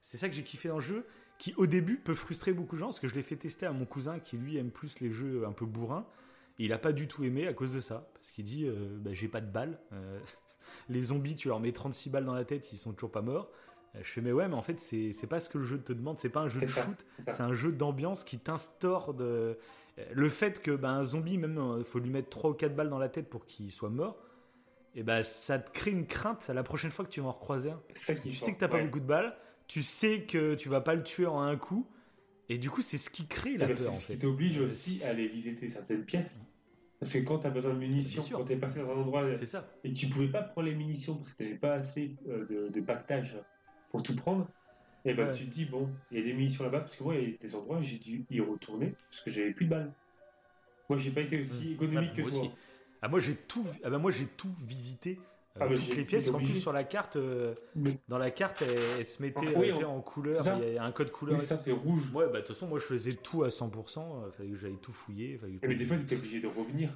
c'est 0.01 0.17
ça 0.17 0.29
que 0.29 0.35
j'ai 0.35 0.43
kiffé 0.43 0.69
dans 0.69 0.75
le 0.75 0.81
jeu, 0.81 1.07
qui 1.39 1.55
au 1.57 1.65
début 1.65 1.97
peut 1.97 2.13
frustrer 2.13 2.53
beaucoup 2.53 2.75
de 2.75 2.81
gens, 2.81 2.87
parce 2.87 2.99
que 2.99 3.07
je 3.07 3.15
l'ai 3.15 3.23
fait 3.23 3.37
tester 3.37 3.65
à 3.65 3.71
mon 3.71 3.85
cousin 3.85 4.19
qui 4.19 4.37
lui 4.37 4.57
aime 4.57 4.69
plus 4.69 4.99
les 4.99 5.11
jeux 5.11 5.47
un 5.47 5.53
peu 5.53 5.65
bourrins. 5.65 6.05
Et 6.59 6.65
il 6.65 6.73
a 6.73 6.77
pas 6.77 6.91
du 6.91 7.07
tout 7.07 7.23
aimé 7.23 7.47
à 7.47 7.53
cause 7.53 7.71
de 7.71 7.79
ça, 7.79 8.09
parce 8.13 8.31
qu'il 8.31 8.45
dit 8.45 8.65
euh, 8.65 8.97
bah, 8.99 9.11
j'ai 9.13 9.27
pas 9.27 9.41
de 9.41 9.49
balles. 9.49 9.79
Euh, 9.93 10.19
les 10.89 11.03
zombies, 11.03 11.35
tu 11.35 11.47
leur 11.47 11.59
mets 11.59 11.71
36 11.71 12.09
balles 12.09 12.25
dans 12.25 12.33
la 12.33 12.45
tête, 12.45 12.71
ils 12.71 12.77
sont 12.77 12.93
toujours 12.93 13.11
pas 13.11 13.21
morts. 13.21 13.49
Euh, 13.95 13.99
je 14.03 14.09
fais 14.09 14.21
mais 14.21 14.31
ouais, 14.31 14.47
mais 14.47 14.55
en 14.55 14.61
fait 14.61 14.79
c'est 14.79 15.27
pas 15.27 15.39
ce 15.39 15.49
que 15.49 15.57
le 15.57 15.63
jeu 15.63 15.79
te 15.79 15.93
demande, 15.93 16.17
c'est 16.19 16.29
pas 16.29 16.41
un 16.41 16.47
jeu 16.47 16.61
de 16.61 16.67
shoot, 16.67 17.05
c'est 17.27 17.41
un 17.41 17.53
jeu 17.53 17.71
d'ambiance 17.71 18.23
qui 18.23 18.39
t'instaure 18.39 19.13
de 19.13 19.57
le 20.11 20.29
fait 20.29 20.61
que 20.61 20.71
bah, 20.71 20.91
un 20.91 21.03
zombie 21.03 21.37
même 21.37 21.59
il 21.79 21.83
faut 21.83 21.99
lui 21.99 22.11
mettre 22.11 22.29
3 22.29 22.51
ou 22.51 22.53
4 22.53 22.75
balles 22.75 22.89
dans 22.89 22.99
la 22.99 23.09
tête 23.09 23.29
pour 23.29 23.45
qu'il 23.45 23.71
soit 23.71 23.89
mort. 23.89 24.17
Et 24.93 25.03
bah 25.03 25.21
ça 25.21 25.59
te 25.59 25.71
crée 25.71 25.91
une 25.91 26.07
crainte 26.07 26.49
à 26.49 26.55
la 26.55 26.63
prochaine 26.63 26.89
fois 26.89 27.05
que 27.05 27.11
tu 27.11 27.21
vas 27.21 27.27
en 27.27 27.31
recroiser 27.31 27.69
un. 27.69 27.81
tu 28.15 28.31
sais 28.31 28.53
que 28.53 28.59
t'as 28.59 28.67
pas 28.67 28.83
beaucoup 28.83 28.99
de 28.99 29.05
balles, 29.05 29.37
tu 29.67 29.83
sais 29.83 30.23
que 30.23 30.55
tu 30.55 30.69
vas 30.69 30.81
pas 30.81 30.95
le 30.95 31.03
tuer 31.03 31.27
en 31.27 31.39
un 31.39 31.55
coup. 31.55 31.87
Et 32.49 32.57
du 32.57 32.69
coup, 32.69 32.81
c'est 32.81 32.97
ce 32.97 33.09
qui 33.09 33.27
crée 33.27 33.57
la 33.57 33.67
peur 33.67 33.91
en 33.91 33.95
fait. 33.95 34.13
qui 34.13 34.19
t'oblige 34.19 34.59
aussi 34.59 35.03
à 35.03 35.09
aller 35.09 35.27
visiter 35.27 35.69
certaines 35.69 36.05
pièces. 36.05 36.39
Parce 36.99 37.13
que 37.13 37.19
quand 37.19 37.39
tu 37.39 37.47
as 37.47 37.51
besoin 37.51 37.73
de 37.73 37.79
munitions, 37.79 38.23
quand 38.31 38.45
tu 38.45 38.53
es 38.53 38.57
passé 38.57 38.79
dans 38.79 38.89
un 38.89 38.95
endroit 38.95 39.33
ça. 39.35 39.67
et 39.83 39.93
tu 39.93 40.07
pouvais 40.07 40.29
pas 40.29 40.41
prendre 40.41 40.67
les 40.67 40.73
munitions 40.73 41.15
parce 41.15 41.33
que 41.33 41.37
tu 41.37 41.43
n'avais 41.43 41.57
pas 41.57 41.73
assez 41.73 42.15
euh, 42.27 42.69
de, 42.69 42.81
pactage 42.81 43.37
pour 43.91 44.01
tout 44.01 44.15
prendre, 44.15 44.47
et 45.05 45.13
ben 45.13 45.31
tu 45.31 45.45
te 45.45 45.53
dis, 45.53 45.65
bon, 45.65 45.89
il 46.11 46.17
y 46.17 46.21
a 46.21 46.23
des 46.23 46.33
munitions 46.33 46.63
là-bas, 46.63 46.79
parce 46.79 46.95
que 46.95 47.03
moi, 47.03 47.15
il 47.15 47.29
y 47.29 47.33
a 47.33 47.37
des 47.37 47.55
endroits 47.55 47.77
où 47.77 47.83
j'ai 47.83 47.97
dû 47.97 48.25
y 48.29 48.41
retourner 48.41 48.95
parce 49.09 49.21
que 49.21 49.29
j'avais 49.29 49.51
plus 49.51 49.65
de 49.65 49.69
balles. 49.69 49.93
Moi, 50.89 50.97
j'ai 50.97 51.11
pas 51.11 51.21
été 51.21 51.39
aussi 51.39 51.67
mmh. 51.67 51.73
économique 51.73 52.11
ah, 52.13 52.21
que 52.21 52.29
toi. 52.29 52.51
Ah, 53.01 53.07
moi, 53.07 53.19
j'ai 53.19 53.35
tout, 53.35 53.65
ah, 53.83 53.89
moi, 53.89 54.11
j'ai 54.11 54.25
tout 54.25 54.53
visité. 54.65 55.19
Euh, 55.59 55.67
ah, 55.69 55.73
toutes 55.73 55.95
les 55.95 56.03
pièces, 56.03 56.29
en 56.29 56.37
plus 56.37 56.59
sur 56.59 56.71
la 56.71 56.83
carte, 56.83 57.15
euh, 57.15 57.55
dans 58.07 58.17
la 58.17 58.31
carte, 58.31 58.63
elle, 58.97 59.05
se 59.05 59.21
mettait 59.21 59.53
ah, 59.55 59.87
en 59.87 60.01
couleur, 60.01 60.43
il 60.61 60.73
y 60.73 60.77
a 60.77 60.83
un 60.83 60.91
code 60.91 61.11
couleur. 61.11 61.39
ça, 61.39 61.57
c'est 61.57 61.71
rouge. 61.71 62.11
Ouais, 62.13 62.25
bah 62.25 62.33
de 62.33 62.37
toute 62.39 62.49
façon, 62.49 62.67
moi 62.67 62.79
je 62.79 62.85
faisais 62.85 63.13
tout 63.13 63.43
à 63.43 63.47
100%, 63.47 64.27
il 64.27 64.31
fallait 64.31 64.49
que 64.49 64.55
j'aille 64.55 64.77
tout 64.81 64.91
fouiller. 64.91 65.39
Mais 65.63 65.75
des 65.75 65.85
fois, 65.85 65.97
tu 65.97 66.03
étais 66.03 66.15
obligé 66.15 66.39
de 66.39 66.47
revenir. 66.47 66.91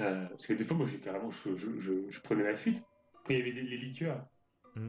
Euh, 0.00 0.26
parce 0.26 0.46
que 0.46 0.52
des 0.54 0.64
fois, 0.64 0.76
moi, 0.76 0.86
j'ai 0.90 0.98
carrément, 0.98 1.30
je, 1.30 1.54
je, 1.56 1.68
je, 2.08 2.20
prenais 2.20 2.42
la 2.42 2.56
fuite. 2.56 2.82
Quand 3.24 3.32
il 3.32 3.38
y 3.38 3.42
avait 3.42 3.52
les 3.52 3.76
liqueurs, 3.76 4.26
hmm. 4.74 4.88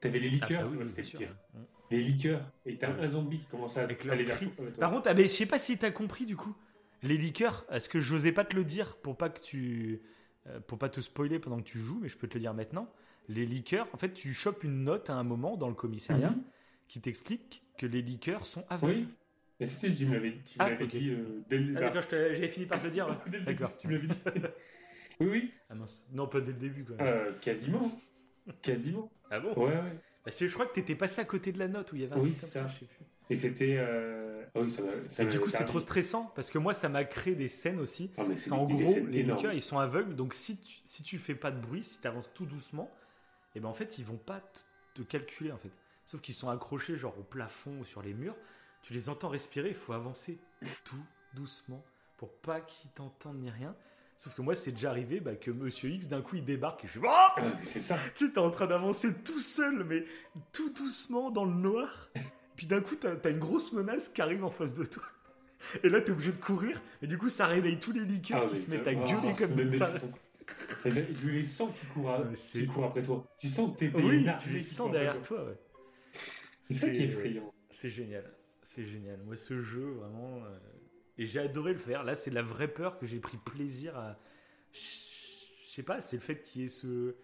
tu 0.00 0.08
avais 0.08 0.18
les 0.20 0.30
liqueurs, 0.30 0.70
ah, 0.72 0.76
bah 0.76 0.84
c'était 0.86 1.24
hmm. 1.26 1.64
Les 1.90 2.00
liqueurs, 2.00 2.50
et 2.64 2.78
t'as 2.78 2.90
un 2.90 3.08
zombie 3.08 3.40
qui 3.40 3.46
commençait 3.46 3.80
à 3.80 3.82
aller 3.82 4.24
vers 4.24 4.38
Par 4.78 4.90
contre, 4.90 5.08
ah, 5.10 5.14
je 5.16 5.26
sais 5.26 5.46
pas 5.46 5.58
si 5.58 5.76
t'as 5.76 5.90
compris 5.90 6.24
du 6.24 6.36
coup. 6.36 6.54
Les 7.02 7.18
liqueurs, 7.18 7.66
est-ce 7.70 7.88
que 7.88 8.00
j'osais 8.00 8.32
pas 8.32 8.44
te 8.44 8.56
le 8.56 8.64
dire 8.64 8.96
pour 8.96 9.16
pas 9.16 9.28
que 9.28 9.40
tu 9.40 10.00
euh, 10.02 10.08
pour 10.66 10.78
pas 10.78 10.88
te 10.88 11.00
spoiler 11.00 11.38
pendant 11.38 11.58
que 11.58 11.64
tu 11.64 11.78
joues, 11.78 11.98
mais 12.02 12.08
je 12.08 12.16
peux 12.16 12.28
te 12.28 12.34
le 12.34 12.40
dire 12.40 12.54
maintenant. 12.54 12.92
Les 13.28 13.46
liqueurs, 13.46 13.88
en 13.94 13.96
fait, 13.96 14.12
tu 14.12 14.34
chopes 14.34 14.64
une 14.64 14.84
note 14.84 15.08
à 15.08 15.14
un 15.14 15.24
moment 15.24 15.56
dans 15.56 15.68
le 15.68 15.74
commissariat 15.74 16.30
mhm. 16.30 16.42
qui 16.88 17.00
t'explique 17.00 17.64
que 17.78 17.86
les 17.86 18.02
liqueurs 18.02 18.46
sont 18.46 18.64
aveugles. 18.68 19.00
Oui. 19.00 19.08
Mais 19.60 19.66
si, 19.66 19.94
tu 19.94 20.06
me 20.06 20.14
l'avais 20.14 20.34
ah, 20.58 20.70
dit 20.74 21.10
euh, 21.10 21.42
dès 21.48 21.58
le 21.58 21.76
ah, 21.76 21.80
D'accord, 21.80 22.02
j'avais 22.10 22.48
fini 22.48 22.66
par 22.66 22.80
te 22.80 22.86
le 22.86 22.90
dire. 22.90 23.06
d'accord. 23.46 23.76
Tu 23.78 23.86
me 23.86 23.94
l'avais 23.94 24.08
dit. 24.08 24.20
oui, 25.20 25.26
oui. 25.26 25.52
Ah, 25.70 25.74
non, 26.12 26.26
pas 26.26 26.40
dès 26.40 26.52
le 26.52 26.58
début, 26.58 26.84
quoi. 26.84 26.96
Euh, 27.00 27.32
quasiment. 27.40 27.90
quasiment. 28.62 29.10
Ah 29.30 29.40
bon? 29.40 29.54
Ouais, 29.54 29.72
ouais. 29.72 29.98
Bah, 30.24 30.32
je 30.36 30.52
crois 30.52 30.66
que 30.66 30.74
tu 30.74 30.80
étais 30.80 30.96
passé 30.96 31.20
à 31.20 31.24
côté 31.24 31.52
de 31.52 31.58
la 31.58 31.68
note 31.68 31.92
où 31.92 31.96
il 31.96 32.02
y 32.02 32.04
avait 32.04 32.14
un 32.14 32.18
oui, 32.18 32.32
truc 32.32 32.40
comme 32.40 32.50
ça. 32.50 32.66
je 32.66 32.80
sais 32.80 32.86
plus. 32.86 33.04
Et 33.30 33.36
c'était. 33.36 33.76
Euh... 33.78 34.44
Ah 34.54 34.60
oui, 34.60 34.70
ça, 34.70 34.82
ça 35.08 35.22
et 35.22 35.26
du 35.26 35.40
coup, 35.40 35.50
c'est 35.50 35.64
trop 35.64 35.80
stressant 35.80 36.32
parce 36.36 36.50
que 36.50 36.58
moi, 36.58 36.74
ça 36.74 36.88
m'a 36.88 37.04
créé 37.04 37.34
des 37.34 37.48
scènes 37.48 37.80
aussi. 37.80 38.10
Ah, 38.16 38.22
en 38.50 38.66
gros, 38.66 38.96
les 39.08 39.22
liqueurs, 39.22 39.52
ils 39.52 39.62
sont 39.62 39.78
aveugles. 39.78 40.14
Donc, 40.14 40.34
si 40.34 40.56
tu, 40.58 40.76
si 40.84 41.02
tu 41.02 41.18
fais 41.18 41.34
pas 41.34 41.50
de 41.50 41.60
bruit, 41.60 41.82
si 41.82 42.00
tu 42.00 42.06
avances 42.06 42.30
tout 42.34 42.46
doucement, 42.46 42.90
et 43.54 43.58
eh 43.58 43.60
ben 43.60 43.68
en 43.68 43.74
fait, 43.74 43.98
ils 43.98 44.04
vont 44.04 44.16
pas 44.16 44.42
te 44.94 45.02
calculer 45.02 45.52
en 45.52 45.58
fait. 45.58 45.70
Sauf 46.06 46.20
qu'ils 46.20 46.34
sont 46.34 46.48
accrochés 46.48 46.96
genre 46.96 47.18
au 47.18 47.22
plafond 47.22 47.78
ou 47.80 47.84
sur 47.84 48.02
les 48.02 48.14
murs. 48.14 48.36
Tu 48.82 48.92
les 48.92 49.08
entends 49.08 49.28
respirer. 49.28 49.68
Il 49.68 49.74
faut 49.74 49.92
avancer 49.92 50.38
tout 50.84 51.04
doucement 51.34 51.82
pour 52.16 52.32
pas 52.32 52.60
qu'ils 52.60 52.90
t'entendent 52.90 53.40
ni 53.40 53.50
rien. 53.50 53.74
Sauf 54.16 54.34
que 54.34 54.42
moi, 54.42 54.54
c'est 54.54 54.72
déjà 54.72 54.90
arrivé 54.90 55.20
bah, 55.20 55.34
que 55.34 55.50
Monsieur 55.50 55.90
X, 55.90 56.06
d'un 56.08 56.22
coup, 56.22 56.36
il 56.36 56.44
débarque 56.44 56.84
et 56.84 56.86
je 56.86 57.00
fais 57.00 57.06
oh 57.06 57.40
C'est 57.64 57.80
ça. 57.80 57.96
Tu 58.14 58.26
sais, 58.26 58.32
t'es 58.32 58.38
en 58.38 58.50
train 58.50 58.66
d'avancer 58.66 59.12
tout 59.22 59.40
seul, 59.40 59.84
mais 59.84 60.04
tout 60.52 60.72
doucement 60.72 61.30
dans 61.30 61.44
le 61.44 61.54
noir. 61.54 62.10
Puis 62.56 62.66
d'un 62.66 62.80
coup, 62.80 62.96
t'as 62.96 63.14
as 63.22 63.30
une 63.30 63.38
grosse 63.38 63.72
menace 63.72 64.08
qui 64.08 64.22
arrive 64.22 64.44
en 64.44 64.50
face 64.50 64.74
de 64.74 64.84
toi. 64.84 65.02
Et 65.82 65.88
là, 65.88 66.00
t'es 66.00 66.12
obligé 66.12 66.32
de 66.32 66.40
courir. 66.40 66.80
Et 67.02 67.06
du 67.06 67.18
coup, 67.18 67.28
ça 67.28 67.46
réveille 67.46 67.78
tous 67.78 67.92
les 67.92 68.04
liqueurs 68.04 68.44
ah, 68.46 68.48
qui 68.48 68.56
se 68.56 68.70
mettent 68.70 68.86
à 68.86 68.94
gueuler 68.94 69.32
oh, 69.32 69.36
comme 69.38 69.54
des 69.54 69.76
tarés. 69.76 70.00
Et 70.84 70.90
là, 70.90 71.02
tu 71.02 71.30
les 71.30 71.44
sens 71.44 71.70
qui 71.78 71.86
courent, 71.86 72.22
qui 72.34 72.66
courent 72.66 72.84
après 72.84 73.02
toi. 73.02 73.26
Tu 73.38 73.48
sens 73.48 73.72
que 73.72 73.78
t'es 73.78 73.90
Oui, 73.94 74.26
tu 74.40 74.50
les 74.50 74.60
sens 74.60 74.90
derrière 74.90 75.20
toi, 75.22 75.44
ouais. 75.44 75.58
C'est 76.62 76.74
ça 76.74 76.90
qui 76.90 76.98
est 76.98 77.04
effrayant. 77.04 77.52
C'est 77.70 77.90
génial. 77.90 78.30
C'est 78.62 78.84
génial. 78.84 79.20
Moi, 79.24 79.36
ce 79.36 79.60
jeu, 79.60 79.90
vraiment. 79.92 80.44
Euh, 80.44 80.58
et 81.18 81.26
j'ai 81.26 81.40
adoré 81.40 81.72
le 81.72 81.78
faire. 81.78 82.04
Là, 82.04 82.14
c'est 82.14 82.30
la 82.30 82.42
vraie 82.42 82.68
peur 82.68 82.98
que 82.98 83.06
j'ai 83.06 83.20
pris 83.20 83.36
plaisir 83.36 83.96
à. 83.96 84.18
Je 84.72 85.70
sais 85.70 85.82
pas, 85.82 86.00
c'est 86.00 86.16
le 86.16 86.22
fait 86.22 86.42
qu'il 86.42 86.62
y 86.62 86.64
ait 86.64 86.68
ce... 86.68 87.14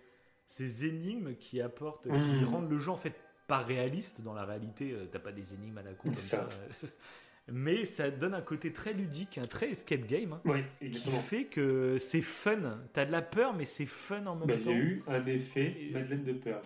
ces 0.44 0.85
énigmes 0.85 1.35
qui 1.36 1.61
apportent, 1.61 2.09
qui 2.09 2.11
mmh. 2.11 2.44
rendent 2.44 2.70
le 2.70 2.78
jeu 2.78 2.90
en 2.90 2.97
fait 2.97 3.15
pas 3.51 3.59
réaliste. 3.59 4.23
Dans 4.23 4.33
la 4.33 4.45
réalité, 4.45 4.93
euh, 4.93 5.07
t'as 5.11 5.19
pas 5.19 5.33
des 5.33 5.55
énigmes 5.55 5.79
à 5.79 5.83
la 5.83 5.93
con 5.93 6.09
comme 6.09 6.15
ça. 6.15 6.49
Mais 7.53 7.85
ça 7.85 8.11
donne 8.11 8.35
un 8.35 8.43
côté 8.43 8.73
très 8.73 8.93
ludique, 8.93 9.39
un 9.39 9.47
très 9.47 9.71
escape 9.71 10.07
game, 10.07 10.39
hein, 10.45 10.63
qui 10.79 11.11
fait 11.11 11.47
que 11.47 11.99
c'est 11.99 12.21
fun. 12.21 12.79
T'as 12.93 13.07
de 13.07 13.11
la 13.11 13.23
peur, 13.23 13.55
mais 13.57 13.65
c'est 13.65 13.87
fun 13.87 14.25
en 14.27 14.37
même 14.37 14.47
bah, 14.47 14.57
temps. 14.57 14.71
Il 14.71 14.77
y 14.77 14.81
a 14.81 14.85
eu 14.85 15.03
un 15.09 15.27
effet 15.27 15.91
Madeleine 15.93 16.23
de 16.23 16.35
peur. 16.35 16.63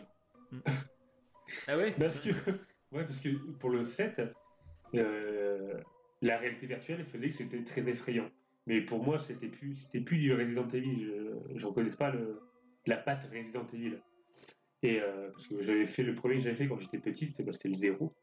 Mm. 0.52 0.58
ah 1.68 1.78
ouais 1.78 1.92
parce 1.98 2.20
que, 2.20 2.28
ouais, 2.92 3.04
parce 3.04 3.18
que 3.20 3.30
pour 3.60 3.70
le 3.70 3.84
7, 3.84 4.20
euh, 4.94 5.80
la 6.20 6.36
réalité 6.36 6.66
virtuelle 6.66 7.02
faisait 7.06 7.28
que 7.28 7.34
c'était 7.34 7.64
très 7.64 7.88
effrayant. 7.88 8.28
Mais 8.66 8.82
pour 8.82 9.02
moi, 9.02 9.18
c'était 9.18 9.48
plus, 9.48 9.76
c'était 9.76 10.00
plus 10.00 10.18
du 10.18 10.34
Resident 10.34 10.68
Evil. 10.68 11.14
Je 11.54 11.62
ne 11.62 11.66
reconnais 11.66 11.96
pas 11.96 12.10
le, 12.10 12.42
la 12.84 12.96
patte 12.98 13.26
Resident 13.32 13.66
Evil. 13.72 13.96
Et 14.84 15.00
euh, 15.00 15.30
parce 15.30 15.46
que 15.46 15.62
j'avais 15.62 15.86
fait 15.86 16.02
le 16.02 16.14
premier 16.14 16.36
que 16.36 16.42
j'avais 16.42 16.56
fait 16.56 16.68
quand 16.68 16.78
j'étais 16.78 16.98
petit, 16.98 17.26
c'était, 17.26 17.42
bah, 17.42 17.52
le 17.64 17.72
0 17.72 18.14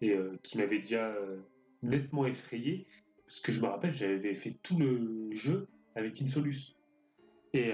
et 0.00 0.10
euh, 0.10 0.36
qui 0.42 0.58
m'avait 0.58 0.80
déjà 0.80 1.06
euh, 1.06 1.38
nettement 1.82 2.26
effrayé. 2.26 2.88
Parce 3.24 3.38
que 3.40 3.52
je 3.52 3.60
me 3.60 3.66
rappelle, 3.66 3.94
j'avais 3.94 4.34
fait 4.34 4.58
tout 4.62 4.76
le 4.78 5.30
jeu 5.30 5.68
avec 5.94 6.20
une 6.20 6.26
Solus. 6.26 6.76
Et, 7.54 7.72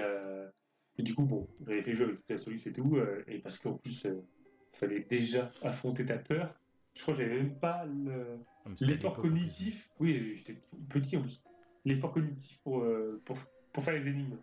du 0.99 1.15
coup, 1.15 1.23
bon, 1.23 1.47
j'avais 1.65 1.81
fait 1.81 1.91
le 1.91 1.97
jeu 1.97 2.05
avec 2.05 2.19
la 2.29 2.37
Solus 2.37 2.61
et 2.65 2.73
tout, 2.73 2.97
et 3.27 3.39
parce 3.39 3.57
qu'en 3.59 3.73
plus, 3.73 4.05
il 4.05 4.77
fallait 4.77 4.99
déjà 5.01 5.51
affronter 5.61 6.05
ta 6.05 6.17
peur. 6.17 6.53
Je 6.93 7.01
crois 7.01 7.13
que 7.13 7.21
j'avais 7.21 7.37
même 7.37 7.57
pas 7.57 7.85
ah, 7.85 8.69
l'effort 8.81 9.15
cognitif. 9.15 9.89
Oui, 9.99 10.33
j'étais 10.33 10.57
petit 10.89 11.15
en 11.15 11.21
plus. 11.21 11.41
L'effort 11.85 12.11
cognitif 12.11 12.59
pour, 12.63 12.85
pour, 13.23 13.37
pour 13.71 13.83
faire 13.83 13.93
les 13.93 14.07
énigmes. 14.07 14.37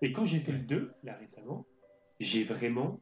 Et 0.00 0.10
quand 0.10 0.24
j'ai 0.24 0.40
fait 0.40 0.52
le 0.52 0.58
2, 0.58 0.92
là 1.04 1.14
récemment, 1.14 1.64
j'ai 2.18 2.42
vraiment 2.42 3.00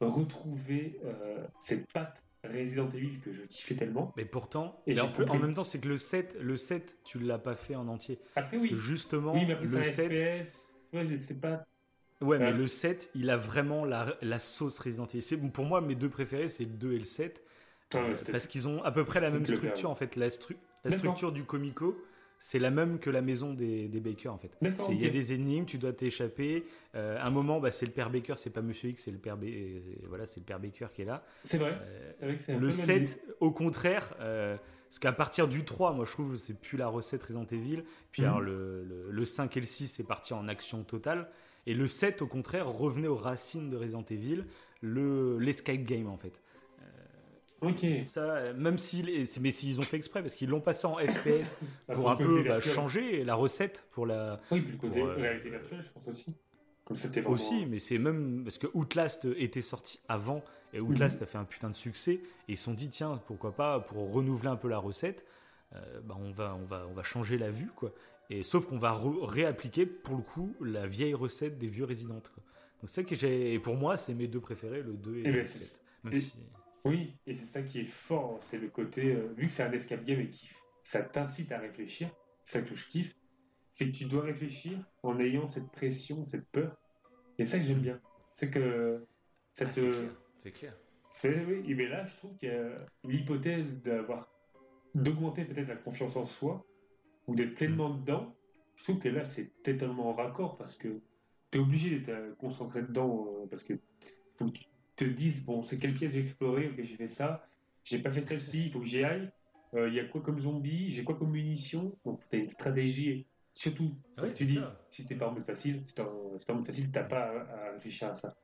retrouver 0.00 1.00
euh, 1.04 1.44
cette 1.60 1.90
patte 1.92 2.22
Resident 2.44 2.88
Evil 2.90 3.20
que 3.20 3.32
je 3.32 3.42
kiffais 3.42 3.74
tellement. 3.74 4.12
Mais 4.16 4.24
pourtant, 4.24 4.82
et 4.86 4.98
en 5.00 5.38
même 5.38 5.54
temps, 5.54 5.64
c'est 5.64 5.78
que 5.78 5.88
le 5.88 5.96
7, 5.96 6.36
le 6.40 6.56
7, 6.56 6.98
tu 7.04 7.18
l'as 7.18 7.38
pas 7.38 7.54
fait 7.54 7.74
en 7.74 7.88
entier. 7.88 8.18
Après, 8.36 8.52
Parce 8.52 8.62
oui. 8.62 8.70
Que 8.70 8.76
justement, 8.76 9.34
oui, 9.34 9.46
mais 9.46 9.56
le 9.60 9.82
7. 9.82 10.12
FPS, 10.12 10.74
ouais, 10.92 11.16
c'est 11.16 11.40
pas. 11.40 11.64
Ouais, 12.20 12.38
mais 12.38 12.52
le 12.52 12.66
7, 12.66 13.10
il 13.14 13.30
a 13.30 13.36
vraiment 13.36 13.84
la, 13.84 14.16
la 14.22 14.38
sauce 14.38 14.78
Resident 14.78 15.06
Evil. 15.06 15.50
Pour 15.50 15.64
moi, 15.64 15.80
mes 15.80 15.94
deux 15.94 16.08
préférés, 16.08 16.48
c'est 16.48 16.64
le 16.64 16.70
2 16.70 16.92
et 16.92 16.98
le 16.98 17.04
7. 17.04 17.42
Ah 17.92 17.98
euh, 17.98 18.14
parce 18.30 18.46
qu'ils 18.46 18.66
ont 18.66 18.82
à 18.82 18.92
peu 18.92 19.04
près 19.04 19.20
la 19.20 19.30
même 19.30 19.44
structure, 19.44 19.90
en 19.90 19.94
fait. 19.94 20.16
La, 20.16 20.26
la 20.84 20.90
structure 20.90 21.32
du 21.32 21.44
Comico, 21.44 22.02
c'est 22.38 22.58
la 22.58 22.70
même 22.70 22.98
que 22.98 23.10
la 23.10 23.22
maison 23.22 23.54
des, 23.54 23.88
des 23.88 24.00
Baker 24.00 24.28
en 24.28 24.38
fait. 24.38 24.50
Il 24.90 25.00
y 25.00 25.06
a 25.06 25.10
des 25.10 25.32
énigmes, 25.32 25.64
tu 25.64 25.78
dois 25.78 25.92
t'échapper. 25.92 26.64
Euh, 26.94 27.18
un 27.20 27.30
moment, 27.30 27.60
bah, 27.60 27.70
c'est 27.70 27.86
le 27.86 27.92
père 27.92 28.10
Baker, 28.10 28.34
c'est 28.36 28.50
pas 28.50 28.62
Monsieur 28.62 28.90
X, 28.90 29.04
c'est 29.04 29.10
le 29.10 29.18
père 29.18 29.38
voilà, 30.08 30.26
c'est 30.26 30.40
le 30.40 30.44
père 30.44 30.60
Baker 30.60 30.88
qui 30.94 31.02
est 31.02 31.06
là. 31.06 31.24
C'est 31.44 31.58
vrai. 31.58 31.78
Euh, 32.22 32.34
le 32.58 32.70
7, 32.70 33.20
au 33.40 33.50
contraire, 33.50 34.14
euh, 34.20 34.56
parce 34.88 34.98
qu'à 34.98 35.12
partir 35.12 35.48
du 35.48 35.64
3, 35.64 35.94
moi 35.94 36.04
je 36.04 36.12
trouve 36.12 36.36
c'est 36.36 36.54
plus 36.54 36.76
la 36.76 36.86
recette 36.86 37.22
Resident 37.22 37.46
Evil. 37.46 37.82
Puis 38.12 38.22
mhm. 38.22 38.28
alors 38.28 38.40
le, 38.40 39.08
le, 39.10 39.24
5 39.24 39.56
et 39.56 39.60
le 39.60 39.66
6, 39.66 39.88
c'est 39.88 40.04
parti 40.04 40.34
en 40.34 40.46
action 40.46 40.84
totale. 40.84 41.28
Et 41.66 41.74
le 41.74 41.88
7, 41.88 42.20
au 42.20 42.26
contraire, 42.26 42.68
revenait 42.68 43.08
aux 43.08 43.16
racines 43.16 43.70
de 43.70 43.76
Resident 43.76 44.04
Evil, 44.10 44.44
le 44.82 45.38
l'escape 45.38 45.84
game 45.84 46.08
en 46.08 46.18
fait. 46.18 46.42
Ça, 48.08 48.52
même 48.54 48.78
s'ils, 48.78 49.26
mais 49.40 49.50
s'ils 49.50 49.78
ont 49.78 49.82
fait 49.82 49.96
exprès 49.96 50.22
parce 50.22 50.34
qu'ils 50.34 50.48
l'ont 50.48 50.60
passé 50.60 50.86
en 50.86 50.96
FPS 50.96 51.58
pour 51.92 52.10
un 52.10 52.16
peu 52.16 52.42
bah, 52.42 52.60
changer 52.60 53.24
la 53.24 53.34
recette 53.34 53.86
pour 53.92 54.06
la. 54.06 54.40
Oui, 54.50 54.60
puis 54.60 54.72
le 54.72 54.78
côté 54.78 55.00
euh, 55.00 55.14
réalité 55.14 55.50
virtuelle, 55.50 55.82
je 55.82 55.90
pense 55.90 56.08
aussi. 56.08 56.34
Comme 56.84 56.98
c'était 56.98 57.24
Aussi, 57.24 57.64
mais 57.66 57.78
c'est 57.78 57.96
même 57.96 58.42
parce 58.44 58.58
que 58.58 58.66
Outlast 58.74 59.26
était 59.36 59.62
sorti 59.62 60.00
avant 60.06 60.44
et 60.74 60.80
Outlast 60.80 61.18
mhm. 61.20 61.22
a 61.22 61.26
fait 61.26 61.38
un 61.38 61.44
putain 61.44 61.70
de 61.70 61.74
succès 61.74 62.14
et 62.14 62.22
ils 62.48 62.58
se 62.58 62.64
sont 62.64 62.74
dit 62.74 62.90
tiens 62.90 63.22
pourquoi 63.26 63.52
pas 63.52 63.80
pour 63.80 64.12
renouveler 64.12 64.50
un 64.50 64.56
peu 64.56 64.68
la 64.68 64.76
recette, 64.76 65.24
euh, 65.74 66.00
bah, 66.04 66.16
on 66.18 66.30
va 66.30 66.54
on 66.60 66.66
va 66.66 66.86
on 66.90 66.92
va 66.92 67.02
changer 67.02 67.38
la 67.38 67.50
vue 67.50 67.70
quoi. 67.74 67.92
Et 68.28 68.42
sauf 68.42 68.66
qu'on 68.66 68.78
va 68.78 68.98
réappliquer 69.22 69.86
pour 69.86 70.16
le 70.16 70.22
coup 70.22 70.54
la 70.60 70.86
vieille 70.86 71.14
recette 71.14 71.58
des 71.58 71.68
vieux 71.68 71.84
Resident. 71.84 72.14
Donc 72.14 72.88
c'est 72.88 73.04
que 73.04 73.14
j'ai 73.14 73.54
et 73.54 73.58
pour 73.58 73.76
moi 73.76 73.96
c'est 73.96 74.12
mes 74.12 74.26
deux 74.26 74.40
préférés 74.40 74.82
le 74.82 74.92
2 74.92 75.16
et, 75.16 75.22
eh 75.24 75.30
le 75.32 75.42
7. 75.42 75.82
Ben, 76.04 76.20
Oui, 76.84 77.16
et 77.26 77.34
c'est 77.34 77.46
ça 77.46 77.62
qui 77.62 77.80
est 77.80 77.86
fort, 77.86 78.38
c'est 78.42 78.58
le 78.58 78.68
côté, 78.68 79.14
euh, 79.14 79.32
vu 79.36 79.46
que 79.46 79.52
c'est 79.52 79.62
un 79.62 79.72
escape 79.72 80.04
game 80.04 80.20
et 80.20 80.28
que 80.28 80.36
ça 80.82 81.02
t'incite 81.02 81.50
à 81.50 81.58
réfléchir, 81.58 82.10
c'est 82.42 82.58
ça 82.58 82.64
que 82.64 82.74
je 82.74 82.88
kiffe, 82.88 83.14
c'est 83.72 83.86
que 83.86 83.96
tu 83.96 84.04
dois 84.04 84.22
réfléchir 84.22 84.78
en 85.02 85.18
ayant 85.18 85.46
cette 85.48 85.70
pression, 85.70 86.26
cette 86.26 86.46
peur. 86.50 86.76
Et 87.38 87.44
ça 87.44 87.58
que 87.58 87.64
j'aime 87.64 87.80
bien. 87.80 88.00
C'est 88.34 88.50
que 88.50 89.04
ça 89.54 89.64
ah, 89.66 89.72
te... 89.72 90.08
C'est 90.42 90.52
clair. 90.52 90.76
C'est 91.08 91.44
oui, 91.44 91.74
mais 91.74 91.88
là, 91.88 92.04
je 92.06 92.16
trouve 92.16 92.36
que 92.36 92.76
l'hypothèse 93.04 93.80
d'avoir 93.82 94.28
d'augmenter 94.94 95.44
peut-être 95.44 95.68
la 95.68 95.76
confiance 95.76 96.16
en 96.16 96.24
soi 96.24 96.64
ou 97.26 97.34
d'être 97.34 97.54
pleinement 97.54 97.88
mm. 97.88 98.00
dedans, 98.00 98.36
je 98.76 98.84
trouve 98.84 98.98
que 98.98 99.08
là, 99.08 99.24
c'est 99.24 99.50
totalement 99.62 100.10
en 100.10 100.14
raccord 100.14 100.56
parce 100.56 100.76
que 100.76 101.00
tu 101.50 101.58
es 101.58 101.60
obligé 101.60 101.98
d'être 101.98 102.36
concentré 102.36 102.82
dedans 102.82 103.26
euh, 103.28 103.46
parce 103.46 103.62
que 103.62 103.74
faut 104.36 104.46
que 104.46 104.58
tu 104.58 104.64
te 104.96 105.04
dises 105.04 105.44
bon, 105.44 105.62
c'est 105.62 105.78
quelle 105.78 105.94
pièce 105.94 106.12
j'ai 106.12 106.20
exploré, 106.20 106.68
ok, 106.68 106.82
j'ai 106.82 106.96
fait 106.96 107.08
ça, 107.08 107.46
j'ai 107.84 107.98
pas 107.98 108.10
fait 108.10 108.22
celle-ci, 108.22 108.66
il 108.66 108.72
faut 108.72 108.80
que 108.80 108.86
j'y 108.86 109.04
aille. 109.04 109.30
Euh, 109.74 109.88
il 109.88 109.94
y 109.94 110.00
a 110.00 110.04
quoi 110.04 110.20
comme 110.20 110.38
zombie, 110.38 110.90
j'ai 110.90 111.04
quoi 111.04 111.16
comme 111.16 111.30
munition. 111.30 111.96
Donc, 112.04 112.20
tu 112.30 112.36
as 112.36 112.38
une 112.38 112.48
stratégie. 112.48 113.26
Surtout, 113.52 113.94
tu 114.34 114.46
dis, 114.46 114.60
si 114.90 115.06
t'es 115.06 115.14
pas 115.14 115.28
en 115.28 115.32
mode 115.32 115.44
facile, 115.44 115.82
si 115.84 115.94
t'es 115.94 116.02
en, 116.02 116.54
mode 116.54 116.66
facile, 116.66 116.90
t'as 116.90 117.04
pas 117.04 117.22
à, 117.22 117.72
réfléchir 117.72 118.08
à 118.08 118.14
ça. 118.14 118.34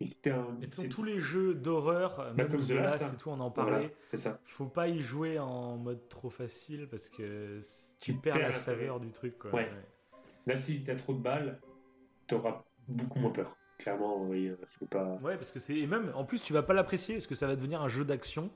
Et, 0.00 0.30
un, 0.30 0.58
et 0.60 0.88
tous 0.88 1.04
les 1.04 1.20
jeux 1.20 1.54
d'horreur, 1.54 2.16
bah, 2.16 2.32
même 2.36 2.48
comme 2.48 2.64
The 2.64 2.70
Last, 2.70 3.08
c'est 3.10 3.16
tout, 3.16 3.30
on 3.30 3.38
en 3.38 3.50
parlait. 3.50 3.94
ça. 4.14 4.40
Faut 4.46 4.66
pas 4.66 4.88
y 4.88 4.98
jouer 4.98 5.38
en 5.38 5.76
mode 5.76 6.08
trop 6.08 6.30
facile 6.30 6.88
parce 6.90 7.08
que 7.08 7.60
tu, 8.00 8.14
perds, 8.14 8.38
la, 8.38 8.52
saveur 8.52 8.98
du 8.98 9.12
truc. 9.12 9.38
Quoi. 9.38 9.52
Ouais. 9.52 9.70
Là, 10.46 10.56
si 10.56 10.82
t'as 10.82 10.96
trop 10.96 11.14
de 11.14 11.20
balles, 11.20 11.60
t'auras 12.26 12.64
beaucoup 12.88 13.20
moins 13.20 13.30
peur. 13.30 13.56
Clairement, 13.82 14.22
oui, 14.22 14.46
euh, 14.46 14.56
c'est 14.68 14.88
pas. 14.88 15.18
Ouais, 15.22 15.34
parce 15.34 15.50
que 15.50 15.58
c'est. 15.58 15.76
Et 15.76 15.88
même, 15.88 16.12
en 16.14 16.24
plus, 16.24 16.40
tu 16.40 16.52
vas 16.52 16.62
pas 16.62 16.72
l'apprécier 16.72 17.16
parce 17.16 17.26
que 17.26 17.34
ça 17.34 17.48
va 17.48 17.56
devenir 17.56 17.82
un 17.82 17.88
jeu 17.88 18.04
d'action. 18.04 18.50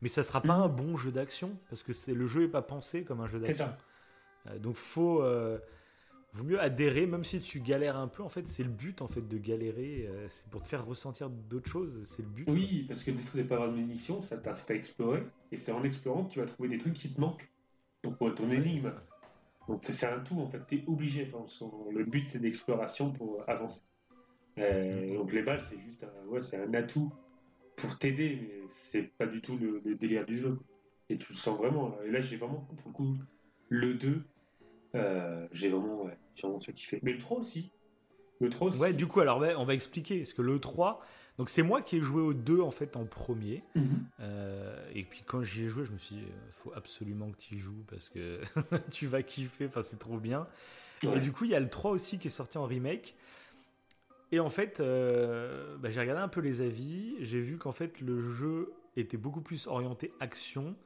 Mais 0.00 0.08
ça 0.08 0.22
sera 0.22 0.40
pas 0.40 0.56
mm. 0.56 0.62
un 0.62 0.68
bon 0.68 0.96
jeu 0.96 1.12
d'action 1.12 1.58
parce 1.68 1.82
que 1.82 1.92
c'est 1.92 2.14
le 2.14 2.26
jeu 2.26 2.44
est 2.44 2.48
pas 2.48 2.62
pensé 2.62 3.04
comme 3.04 3.20
un 3.20 3.26
jeu 3.26 3.38
d'action. 3.38 3.68
Euh, 4.46 4.58
donc 4.58 4.76
faut. 4.76 5.22
Euh, 5.22 5.58
vaut 6.32 6.44
mieux 6.44 6.60
adhérer, 6.60 7.06
même 7.06 7.24
si 7.24 7.40
tu 7.40 7.60
galères 7.60 7.98
un 7.98 8.08
peu. 8.08 8.22
En 8.22 8.30
fait, 8.30 8.48
c'est 8.48 8.62
le 8.62 8.70
but 8.70 9.02
en 9.02 9.08
fait 9.08 9.20
de 9.26 9.36
galérer. 9.36 10.08
C'est 10.28 10.46
pour 10.48 10.62
te 10.62 10.68
faire 10.68 10.86
ressentir 10.86 11.28
d'autres 11.28 11.68
choses. 11.68 12.00
C'est 12.04 12.22
le 12.22 12.28
but. 12.28 12.44
Oui, 12.48 12.86
parce 12.88 13.02
que 13.02 13.10
des 13.10 13.20
fois, 13.20 13.42
pas 13.42 13.56
avoir 13.56 13.70
de 13.70 13.76
munitions, 13.76 14.22
ça 14.22 14.38
t'incite 14.38 14.70
à 14.70 14.74
explorer. 14.74 15.24
Et 15.52 15.58
c'est 15.58 15.72
en 15.72 15.82
explorant 15.82 16.24
que 16.24 16.32
tu 16.32 16.38
vas 16.38 16.46
trouver 16.46 16.70
des 16.70 16.78
trucs 16.78 16.94
qui 16.94 17.12
te 17.12 17.20
manquent 17.20 17.50
pour 18.00 18.34
ton 18.34 18.50
énigme. 18.50 18.92
Donc 19.68 19.80
c'est 19.82 20.06
un 20.06 20.20
tout 20.20 20.40
en 20.40 20.46
fait. 20.46 20.60
T'es 20.66 20.84
obligé. 20.86 21.30
Enfin, 21.34 21.66
le 21.92 22.04
but 22.04 22.24
c'est 22.24 22.38
d'exploration 22.38 23.12
pour 23.12 23.42
avancer. 23.46 23.82
Euh, 24.58 25.16
donc 25.16 25.32
les 25.32 25.42
balles, 25.42 25.60
c'est 25.60 25.78
juste 25.80 26.04
un, 26.04 26.28
ouais, 26.28 26.42
c'est 26.42 26.56
un 26.56 26.72
atout 26.74 27.12
pour 27.76 27.98
t'aider, 27.98 28.38
mais 28.42 28.60
c'est 28.70 29.02
pas 29.02 29.26
du 29.26 29.40
tout 29.40 29.56
le, 29.56 29.82
délire 29.94 30.26
du 30.26 30.38
jeu. 30.38 30.58
Et 31.08 31.18
tu 31.18 31.32
le 31.32 31.36
sens 31.36 31.58
vraiment. 31.58 31.96
Et 32.04 32.10
là, 32.10 32.20
j'ai 32.20 32.36
vraiment, 32.36 32.60
pour 32.60 32.76
le 32.86 32.92
coup, 32.92 33.16
le 33.68 33.94
2, 33.94 34.22
euh, 34.94 35.48
j'ai 35.52 35.68
vraiment, 35.68 36.04
ouais, 36.04 36.18
vraiment 36.40 36.60
fait 36.60 36.72
kiffer. 36.72 37.00
Mais 37.02 37.12
le 37.12 37.18
3 37.18 37.38
aussi. 37.38 37.72
Le 38.40 38.48
3 38.48 38.68
aussi. 38.68 38.78
Ouais, 38.78 38.92
du 38.92 39.06
coup, 39.06 39.20
alors 39.20 39.42
on 39.58 39.64
va 39.64 39.74
expliquer. 39.74 40.18
Parce 40.18 40.32
que 40.32 40.42
le 40.42 40.58
3, 40.58 41.04
donc 41.38 41.48
c'est 41.48 41.62
moi 41.62 41.82
qui 41.82 41.96
ai 41.96 42.00
joué 42.00 42.20
au 42.20 42.34
2 42.34 42.60
en 42.60 42.70
fait 42.70 42.96
en 42.96 43.06
premier. 43.06 43.64
Mhm. 43.74 44.06
Euh, 44.20 44.90
et 44.94 45.04
puis 45.04 45.22
quand 45.26 45.42
j'y 45.42 45.64
ai 45.64 45.68
joué, 45.68 45.84
je 45.84 45.92
me 45.92 45.98
suis 45.98 46.16
dit, 46.16 46.24
faut 46.52 46.72
absolument 46.74 47.30
que 47.30 47.38
tu 47.38 47.54
y 47.54 47.58
joues 47.58 47.84
parce 47.88 48.08
que 48.08 48.40
tu 48.90 49.06
vas 49.06 49.22
kiffer, 49.22 49.66
enfin 49.66 49.82
c'est 49.82 49.98
trop 49.98 50.18
bien. 50.18 50.46
Et 51.02 51.20
du 51.20 51.32
coup, 51.32 51.44
il 51.44 51.50
y 51.50 51.54
a 51.54 51.60
le 51.60 51.70
3 51.70 51.92
aussi 51.92 52.18
qui 52.18 52.28
est 52.28 52.30
sorti 52.30 52.58
en 52.58 52.66
remake. 52.66 53.16
Et 54.32 54.40
en 54.40 54.50
fait, 54.50 54.80
bah, 54.80 55.90
j'ai 55.90 56.00
regardé 56.00 56.22
un 56.22 56.28
peu 56.28 56.40
les 56.40 56.60
avis. 56.60 57.16
J'ai 57.20 57.40
vu 57.40 57.58
qu'en 57.58 57.72
fait, 57.72 58.00
le 58.00 58.20
jeu 58.20 58.72
était 58.96 59.16
beaucoup 59.16 59.40
plus 59.40 59.66
orienté 59.66 60.10
action, 60.20 60.76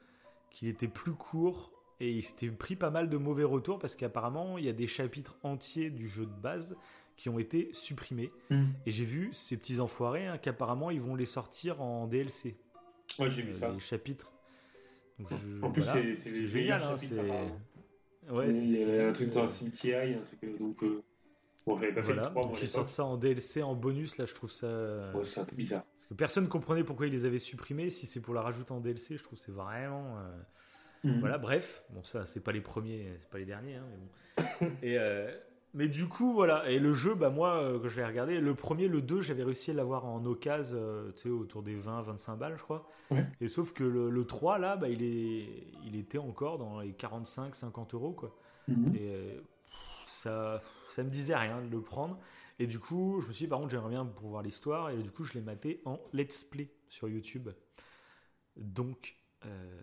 qu'il 0.50 0.68
était 0.68 0.88
plus 0.88 1.12
court 1.12 1.72
et 2.00 2.10
il 2.10 2.22
s'était 2.22 2.48
pris 2.48 2.76
pas 2.76 2.90
mal 2.90 3.08
de 3.08 3.16
mauvais 3.16 3.44
retours 3.44 3.78
parce 3.78 3.96
qu'apparemment, 3.96 4.58
il 4.58 4.64
y 4.64 4.68
a 4.68 4.72
des 4.72 4.86
chapitres 4.86 5.36
entiers 5.42 5.90
du 5.90 6.08
jeu 6.08 6.26
de 6.26 6.40
base 6.40 6.76
qui 7.16 7.28
ont 7.28 7.38
été 7.38 7.68
supprimés. 7.72 8.32
Hmm. 8.50 8.66
Et 8.86 8.90
j'ai 8.90 9.04
vu 9.04 9.30
ces 9.32 9.56
petits 9.56 9.80
enfoirés 9.80 10.26
hein, 10.26 10.38
qu'apparemment, 10.38 10.90
ils 10.90 11.00
vont 11.00 11.14
les 11.14 11.24
sortir 11.24 11.80
en 11.80 12.06
DLC. 12.06 12.56
Ouais, 13.18 13.30
j'ai 13.30 13.42
vu 13.42 13.52
euh, 13.52 13.56
ça. 13.56 13.70
Les 13.70 13.78
chapitres. 13.78 14.32
en 15.62 15.70
plus, 15.70 15.84
c'est 16.16 16.46
génial. 16.48 16.82
Hein, 16.82 18.32
ouais, 18.32 18.48
il 18.48 18.72
y 18.72 18.98
a 18.98 19.08
un 19.08 19.12
truc 19.12 19.30
dans 19.30 19.44
un 19.44 19.48
cimetière, 19.48 20.18
un 20.18 20.24
truc. 20.24 20.42
Euh, 20.42 20.58
donc, 20.58 20.82
euh... 20.82 21.02
Bon, 21.66 21.78
pas 21.78 22.00
voilà. 22.02 22.32
Ils 22.60 22.68
sortent 22.68 22.88
ça 22.88 23.04
en 23.04 23.16
DLC, 23.16 23.62
en 23.62 23.74
bonus, 23.74 24.18
là 24.18 24.26
je 24.26 24.34
trouve 24.34 24.52
ça. 24.52 24.66
Ouais, 25.14 25.24
c'est 25.24 25.40
un 25.40 25.44
peu 25.44 25.56
bizarre. 25.56 25.84
Parce 25.96 26.06
que 26.06 26.14
personne 26.14 26.44
ne 26.44 26.48
comprenait 26.48 26.84
pourquoi 26.84 27.06
ils 27.06 27.12
les 27.12 27.24
avaient 27.24 27.38
supprimés. 27.38 27.88
Si 27.88 28.06
c'est 28.06 28.20
pour 28.20 28.34
la 28.34 28.42
rajouter 28.42 28.72
en 28.72 28.80
DLC, 28.80 29.16
je 29.16 29.22
trouve 29.22 29.38
que 29.38 29.44
c'est 29.44 29.52
vraiment. 29.52 30.18
Euh, 30.18 30.42
Mhm. 31.04 31.20
Voilà, 31.20 31.38
bref, 31.38 31.84
bon 31.90 32.02
ça 32.02 32.24
c'est 32.24 32.40
pas 32.40 32.52
les 32.52 32.62
premiers, 32.62 33.12
c'est 33.20 33.28
pas 33.28 33.38
les 33.38 33.44
derniers, 33.44 33.76
hein, 33.76 33.84
mais 33.90 33.96
bon. 33.98 34.74
et 34.82 34.98
euh, 34.98 35.30
mais 35.74 35.88
du 35.88 36.08
coup 36.08 36.32
voilà, 36.32 36.68
et 36.70 36.78
le 36.78 36.94
jeu, 36.94 37.14
bah 37.14 37.28
moi 37.28 37.56
euh, 37.56 37.78
quand 37.78 37.88
je 37.88 37.96
l'ai 37.98 38.06
regardé, 38.06 38.40
le 38.40 38.54
premier, 38.54 38.88
le 38.88 39.02
2, 39.02 39.20
j'avais 39.20 39.44
réussi 39.44 39.70
à 39.70 39.74
l'avoir 39.74 40.06
en 40.06 40.24
occasion, 40.24 40.78
euh, 40.78 41.12
tu 41.12 41.24
sais 41.24 41.28
autour 41.28 41.62
des 41.62 41.76
20-25 41.76 42.36
balles 42.38 42.54
je 42.56 42.62
crois. 42.62 42.88
Et 43.40 43.48
sauf 43.48 43.72
que 43.72 43.84
le, 43.84 44.24
3 44.24 44.58
là, 44.58 44.76
bah 44.76 44.88
il 44.88 45.02
est, 45.02 45.68
il 45.84 45.94
était 45.96 46.18
encore 46.18 46.58
dans 46.58 46.80
les 46.80 46.92
45-50 46.92 47.94
euros 47.94 48.12
quoi. 48.12 48.34
Mhm. 48.66 48.94
Et 48.96 49.42
ça, 50.06 50.62
ça 50.88 51.02
me 51.02 51.10
disait 51.10 51.36
rien 51.36 51.62
de 51.62 51.70
le 51.70 51.80
prendre. 51.80 52.18
Et 52.58 52.66
du 52.66 52.78
coup, 52.78 53.20
je 53.20 53.28
me 53.28 53.32
suis 53.32 53.46
dit, 53.46 53.48
par 53.48 53.58
contre, 53.58 53.70
j'aimerais 53.70 53.90
bien 53.90 54.04
pour 54.04 54.28
voir 54.28 54.42
l'histoire. 54.42 54.90
Et 54.90 54.96
du 54.96 55.10
coup, 55.10 55.24
je 55.24 55.34
l'ai 55.34 55.40
maté 55.40 55.80
en 55.84 55.98
let's 56.12 56.44
play 56.44 56.70
sur 56.88 57.08
YouTube. 57.08 57.50
Donc, 58.56 59.16
euh, 59.46 59.80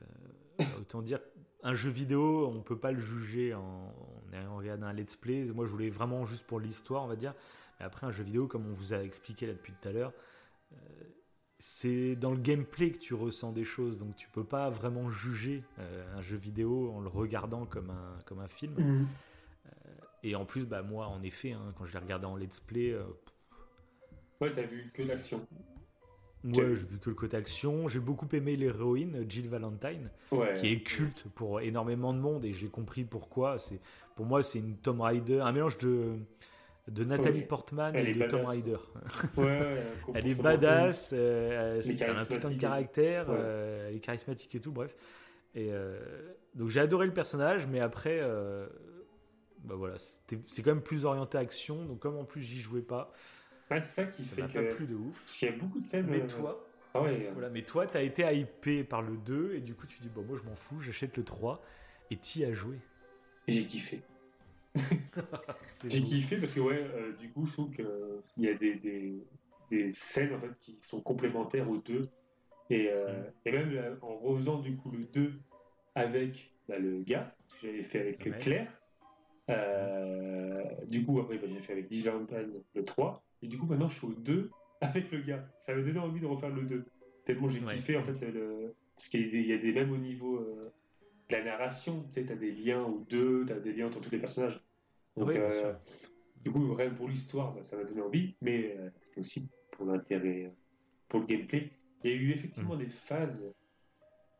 autant 0.79 1.01
dire, 1.01 1.19
un 1.63 1.73
jeu 1.73 1.89
vidéo, 1.89 2.47
on 2.47 2.61
peut 2.61 2.79
pas 2.79 2.91
le 2.91 2.99
juger 2.99 3.53
en, 3.53 3.93
en 4.33 4.55
regardant 4.57 4.87
un 4.87 4.93
let's 4.93 5.15
play. 5.15 5.45
Moi, 5.51 5.65
je 5.65 5.71
voulais 5.71 5.89
vraiment 5.89 6.25
juste 6.25 6.45
pour 6.45 6.59
l'histoire, 6.59 7.03
on 7.03 7.07
va 7.07 7.15
dire. 7.15 7.33
Mais 7.79 7.85
après, 7.85 8.07
un 8.07 8.11
jeu 8.11 8.23
vidéo, 8.23 8.47
comme 8.47 8.65
on 8.65 8.73
vous 8.73 8.93
a 8.93 9.03
expliqué 9.03 9.47
là 9.47 9.53
depuis 9.53 9.73
tout 9.73 9.89
à 9.89 9.91
l'heure, 9.91 10.13
euh, 10.71 10.75
c'est 11.59 12.15
dans 12.15 12.31
le 12.31 12.39
gameplay 12.39 12.91
que 12.91 12.97
tu 12.97 13.13
ressens 13.13 13.51
des 13.51 13.63
choses. 13.65 13.97
Donc, 13.97 14.15
tu 14.15 14.29
peux 14.29 14.43
pas 14.45 14.69
vraiment 14.69 15.09
juger 15.09 15.63
euh, 15.79 16.17
un 16.17 16.21
jeu 16.21 16.37
vidéo 16.37 16.91
en 16.93 17.01
le 17.01 17.09
regardant 17.09 17.65
comme 17.65 17.89
un, 17.89 18.17
comme 18.25 18.39
un 18.39 18.47
film. 18.47 18.75
Mhm. 18.77 19.07
Et 20.23 20.35
en 20.35 20.45
plus, 20.45 20.65
bah, 20.65 20.81
moi, 20.81 21.07
en 21.07 21.21
effet, 21.23 21.51
hein, 21.51 21.73
quand 21.77 21.85
je 21.85 21.93
l'ai 21.93 21.99
regardé 21.99 22.25
en 22.25 22.35
let's 22.35 22.59
play. 22.59 22.95
ouais, 24.39 24.51
t'as 24.53 24.63
vu 24.63 24.91
que 24.93 25.03
l'action. 25.03 25.45
Ouais, 26.43 26.75
j'ai 26.75 26.85
vu 26.85 26.99
que 26.99 27.09
le 27.09 27.15
côté 27.15 27.37
action. 27.37 27.87
J'ai 27.87 27.99
beaucoup 27.99 28.27
aimé 28.33 28.55
l'héroïne, 28.55 29.25
Jill 29.29 29.47
Valentine, 29.47 30.09
qui 30.59 30.71
est 30.71 30.81
culte 30.81 31.25
pour 31.35 31.61
énormément 31.61 32.13
de 32.13 32.19
monde 32.19 32.45
et 32.45 32.51
j'ai 32.51 32.67
compris 32.67 33.03
pourquoi. 33.03 33.59
C'est 33.59 33.79
Pour 34.15 34.25
moi, 34.25 34.41
c'est 34.41 34.59
une 34.59 34.77
Tom 34.77 35.01
Rider, 35.01 35.39
un 35.39 35.51
mélange 35.51 35.77
de, 35.77 36.15
de 36.87 37.03
Nathalie 37.03 37.43
Portman 37.43 37.95
et 37.95 38.13
de 38.13 38.27
Tom 38.27 38.45
Rider. 38.45 38.77
Ouais, 39.37 39.83
elle 40.15 40.27
est 40.27 40.35
badass, 40.35 41.11
euh, 41.13 41.81
c'est 41.81 42.09
un 42.09 42.25
putain 42.25 42.49
de 42.49 42.57
caractère, 42.57 43.27
euh, 43.29 43.89
elle 43.89 43.95
est 43.95 43.99
charismatique 43.99 44.55
et 44.55 44.59
tout, 44.59 44.71
bref. 44.71 44.95
Et 45.53 45.69
euh, 45.71 45.99
donc 46.55 46.69
j'ai 46.69 46.79
adoré 46.79 47.05
le 47.05 47.13
personnage, 47.13 47.67
mais 47.67 47.79
après, 47.79 48.19
bah 49.63 49.75
voilà, 49.75 49.95
c'est 49.97 50.63
quand 50.63 50.73
même 50.73 50.83
plus 50.83 51.05
orienté 51.05 51.37
action. 51.37 51.85
Donc 51.85 51.99
comme 51.99 52.17
en 52.17 52.25
plus 52.25 52.41
j'y 52.41 52.59
jouais 52.59 52.81
pas, 52.81 53.11
c'est 53.79 53.81
ça 53.81 54.03
qui 54.05 54.23
fait 54.23 54.41
que. 54.41 54.67
pas 54.69 54.75
plus 54.75 54.87
de 54.87 54.95
ouf. 54.95 55.21
Parce 55.21 55.37
qu'il 55.37 55.49
y 55.49 55.51
a 55.51 55.55
beaucoup 55.55 55.79
de 55.79 55.85
scènes. 55.85 56.07
Mais 56.09 56.21
euh, 56.21 56.27
toi. 56.27 56.67
Ah 56.93 57.01
ouais, 57.01 57.29
voilà, 57.31 57.49
mais 57.49 57.61
toi, 57.61 57.87
t'as 57.87 58.03
été 58.03 58.23
hypé 58.35 58.83
par 58.83 59.01
le 59.01 59.15
2 59.15 59.53
et 59.55 59.61
du 59.61 59.75
coup, 59.75 59.87
tu 59.87 60.01
dis, 60.01 60.09
bon, 60.09 60.23
moi, 60.23 60.37
je 60.37 60.43
m'en 60.43 60.55
fous, 60.55 60.81
j'achète 60.81 61.15
le 61.15 61.23
3 61.23 61.63
et 62.09 62.17
t'y 62.17 62.43
as 62.43 62.51
joué. 62.51 62.79
J'ai 63.47 63.65
kiffé. 63.65 64.01
J'ai 65.87 66.03
kiffé 66.03 66.35
parce 66.35 66.53
que, 66.53 66.59
ouais, 66.59 66.83
euh, 66.83 67.13
du 67.13 67.29
coup, 67.29 67.45
je 67.45 67.53
trouve 67.53 67.71
qu'il 67.71 68.43
y 68.43 68.49
a 68.49 68.53
des, 68.55 68.75
des, 68.75 69.23
des, 69.69 69.93
scènes 69.93 70.33
en 70.33 70.39
fait, 70.41 70.51
qui 70.59 70.77
sont 70.81 70.99
complémentaires 70.99 71.69
aux 71.69 71.77
2. 71.77 72.09
Et, 72.71 72.89
euh, 72.89 73.07
mm. 73.07 73.31
et 73.45 73.51
même 73.51 73.97
en 74.01 74.17
refaisant 74.17 74.59
du 74.59 74.75
coup 74.75 74.91
le 74.91 75.05
2 75.05 75.33
avec 75.95 76.53
bah, 76.67 76.77
le 76.77 77.03
gars, 77.03 77.33
que 77.49 77.67
j'avais 77.67 77.83
fait 77.83 77.99
avec 78.01 78.39
Claire. 78.39 78.80
Du 80.87 81.05
coup, 81.05 81.19
après, 81.19 81.37
bah, 81.37 81.47
j'ai 81.47 81.59
fait 81.59 81.73
avec 81.73 81.91
Valentine 81.91 82.61
le 82.73 82.85
3. 82.85 83.23
Et 83.41 83.47
du 83.47 83.57
coup, 83.57 83.65
maintenant, 83.65 83.89
je 83.89 83.97
suis 83.97 84.07
au 84.07 84.13
2 84.13 84.49
avec 84.81 85.11
le 85.11 85.21
gars. 85.21 85.47
Ça 85.59 85.73
m'a 85.73 85.81
donné 85.81 85.99
envie 85.99 86.19
de 86.19 86.25
refaire 86.25 86.49
le 86.49 86.63
2. 86.63 86.85
Tellement 87.25 87.49
j'ai 87.49 87.61
kiffé, 87.61 87.97
en 87.97 88.03
fait, 88.03 88.19
le... 88.31 88.75
parce 88.95 89.07
qu'il 89.09 89.47
y, 89.47 89.53
a 89.53 89.57
des 89.57 89.71
mêmes 89.71 89.91
au 89.91 89.97
niveau 89.97 90.37
euh, 90.37 90.71
de 91.29 91.35
la 91.35 91.43
narration. 91.43 92.03
Tu 92.07 92.13
sais, 92.13 92.25
t'as 92.25 92.35
des 92.35 92.51
liens 92.51 92.83
ou 92.83 93.05
deux, 93.09 93.45
t'as 93.45 93.59
des 93.59 93.73
liens 93.73 93.87
entre 93.87 94.01
tous 94.01 94.11
les 94.11 94.19
personnages. 94.19 94.59
Donc, 95.15 95.29
euh, 95.29 95.73
du 96.43 96.51
coup, 96.51 96.73
rien 96.73 96.89
pour 96.89 97.07
l'histoire, 97.07 97.53
bah, 97.53 97.63
ça 97.63 97.77
m'a 97.77 97.83
donné 97.83 98.01
envie, 98.01 98.35
mais 98.41 98.75
euh, 98.77 98.89
c'est 99.01 99.19
aussi 99.19 99.49
pour 99.71 99.85
l'intérêt, 99.85 100.51
pour 101.07 101.19
le 101.19 101.25
gameplay. 101.25 101.71
Il 102.03 102.11
y 102.11 102.13
a 102.13 102.17
eu 102.17 102.31
effectivement 102.31 102.75
mm. 102.75 102.79
des 102.79 102.87
phases 102.87 103.53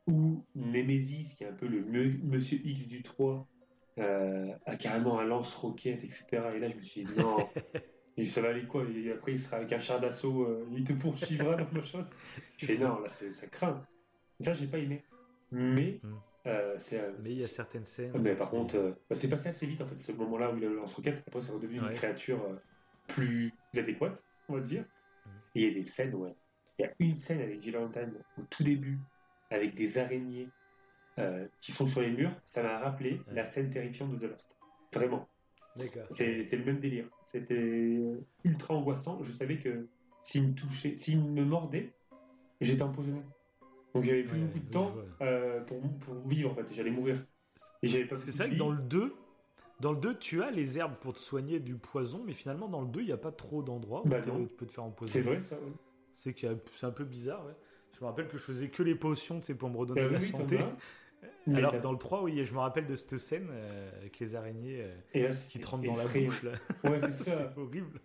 où 0.08 0.44
Nemesis, 0.56 1.36
qui 1.36 1.44
est 1.44 1.48
un 1.48 1.54
peu 1.54 1.68
le 1.68 1.84
monsieur 2.24 2.60
X 2.64 2.88
du 2.88 3.04
3, 3.04 3.48
a 4.02 4.76
carrément 4.76 5.20
un 5.20 5.26
lance-roquette, 5.26 6.04
etc. 6.04 6.26
Et 6.56 6.60
là, 6.60 6.70
je 6.70 6.76
me 6.76 6.82
suis 6.82 7.04
dit, 7.04 7.18
non. 7.18 7.48
Et 8.18 8.26
ça 8.26 8.42
va 8.42 8.50
aller 8.50 8.66
quoi? 8.66 8.84
Et 8.94 9.12
après, 9.12 9.34
il 9.34 9.40
sera 9.40 9.58
avec 9.58 9.72
un 9.72 9.80
char 9.80 10.00
d'assaut, 10.00 10.44
euh, 10.44 10.68
il 10.72 10.84
te 10.84 10.94
poursuivra 10.94 11.56
dans 11.56 11.68
le 11.74 11.82
chose. 11.82 12.06
Je 12.58 12.66
fais 12.66 12.78
non, 12.78 13.00
là, 13.00 13.10
ça 13.10 13.48
craint. 13.48 13.82
Ça, 14.40 14.54
j'ai 14.54 14.68
pas 14.68 14.80
aimé. 14.80 15.04
Mais. 15.52 16.00
Hmm. 16.04 16.16
Euh, 16.48 16.78
euh, 16.94 17.12
mais 17.22 17.32
il 17.32 17.42
y 17.42 17.44
a 17.44 17.48
certaines 17.48 17.86
scènes. 17.86 18.12
Mais 18.20 18.36
par 18.36 18.50
contre, 18.50 18.98
bah, 19.10 19.16
c'est 19.16 19.30
passé 19.30 19.50
assez 19.50 19.68
vite 19.68 19.82
en 19.82 19.86
fait, 19.86 19.98
ce 20.00 20.12
moment-là 20.12 20.52
où 20.52 20.58
il 20.58 20.66
a 20.66 20.70
le 20.70 20.76
lance-roquette. 20.76 21.24
Après, 21.28 21.42
c'est 21.42 21.52
redevenu 21.52 21.80
une 21.80 21.90
créature 21.90 22.40
plus 23.08 23.54
adéquate, 23.78 24.22
on 24.50 24.54
va 24.54 24.60
dire. 24.60 24.84
Hmm. 25.26 25.30
Et 25.56 25.62
il 25.62 25.68
y 25.68 25.72
a 25.72 25.74
des 25.74 25.84
scènes, 25.84 26.16
ouais. 26.16 26.36
Il 26.80 26.84
y 26.84 26.86
a 26.86 26.92
une 27.00 27.16
scène 27.16 27.42
avec 27.42 27.62
Jill 27.62 27.78
au 27.78 27.90
tout 28.50 28.64
début, 28.64 28.98
avec 29.52 29.76
des 29.76 29.98
araignées 29.98 30.50
qui 31.60 31.72
sont 31.72 31.88
sur 31.88 32.02
les 32.02 32.12
murs. 32.12 32.32
Ça 32.44 32.64
m'a 32.64 32.80
rappelé 32.80 33.22
la 33.32 33.44
scène 33.44 33.70
terrifiante 33.70 34.12
de 34.12 34.28
The 34.28 34.32
Lost. 34.32 34.58
Vraiment. 34.94 35.28
C'est 36.10 36.52
le 36.52 36.66
même 36.66 36.80
délire. 36.80 37.06
C'était 37.26 38.02
ultra 38.44 38.74
angoissant. 38.74 39.22
Je 39.24 39.32
savais 39.32 39.58
que 39.58 39.88
s'il 40.24 40.50
me 40.50 40.54
touchait, 40.54 40.96
s'il 40.96 41.20
me 41.20 41.46
mordait, 41.46 41.94
j'étais 42.60 42.82
empoisonné. 42.82 43.22
Donc 43.94 44.04
j'avais 44.04 44.24
plus 44.24 44.40
beaucoup 44.40 44.60
de 44.60 44.72
temps 44.72 44.96
euh, 45.22 45.62
pour, 45.62 45.82
pour, 46.00 46.28
vivre 46.28 46.52
en 46.52 46.56
fait. 46.56 46.74
J'allais 46.74 46.92
mourir. 46.92 47.18
Et 47.84 48.06
Parce 48.06 48.24
que 48.24 48.32
c'est 48.32 48.48
vrai 48.48 48.54
que 48.54 48.60
dans 48.60 48.72
le 48.72 48.82
2, 48.82 49.14
dans 49.80 49.92
le 49.92 50.00
2, 50.00 50.18
tu 50.18 50.42
as 50.42 50.52
les 50.52 50.78
herbes 50.78 50.96
pour 50.96 51.14
te 51.14 51.20
soigner 51.20 51.60
du 51.60 51.76
poison, 51.76 52.24
mais 52.26 52.34
finalement 52.34 52.68
dans 52.68 52.82
le 52.82 52.88
2, 52.88 53.02
il 53.02 53.06
n'y 53.08 53.12
a 53.12 53.18
pas 53.18 53.32
trop 53.32 53.62
d'endroits 53.62 54.06
où 54.06 54.10
bah 54.10 54.22
tu 54.22 54.30
peux 54.58 54.66
te 54.66 54.72
faire 54.72 54.84
empoisonner. 54.84 55.24
C'est 55.24 55.30
vrai 55.30 55.42
ça, 55.42 55.58
C'est 56.76 56.86
un 56.86 56.92
peu 56.92 57.04
bizarre, 57.04 57.46
ouais. 57.46 57.56
Je 57.94 58.00
me 58.00 58.06
rappelle 58.06 58.28
que 58.28 58.38
je 58.38 58.44
faisais 58.44 58.70
que 58.70 58.84
les 58.84 58.96
potions, 58.96 59.40
tu 59.40 59.48
sais, 59.48 59.56
pour 59.56 59.70
me 59.70 59.78
redonner 59.78 60.04
bah 60.04 60.12
la 60.12 60.22
santé. 60.22 60.60
Alors, 61.48 61.80
dans 61.80 61.92
le 61.92 61.98
3, 61.98 62.24
oui, 62.24 62.44
je 62.44 62.54
me 62.54 62.60
rappelle 62.60 62.86
de 62.86 62.96
cette 62.96 63.18
scène 63.18 63.50
euh, 63.52 64.00
avec 64.00 64.20
les 64.20 64.36
araignées 64.36 64.86
euh, 65.16 65.32
qui 65.50 65.60
te 65.60 65.68
rentrent 65.68 65.84
dans 65.84 65.98
la 65.98 66.06
bouche. 66.06 66.44
Là. 66.44 66.52
Ouais, 66.84 67.00
c'est 67.02 67.12
ça. 67.24 67.54
c'est 67.54 67.60
horrible. 67.60 68.00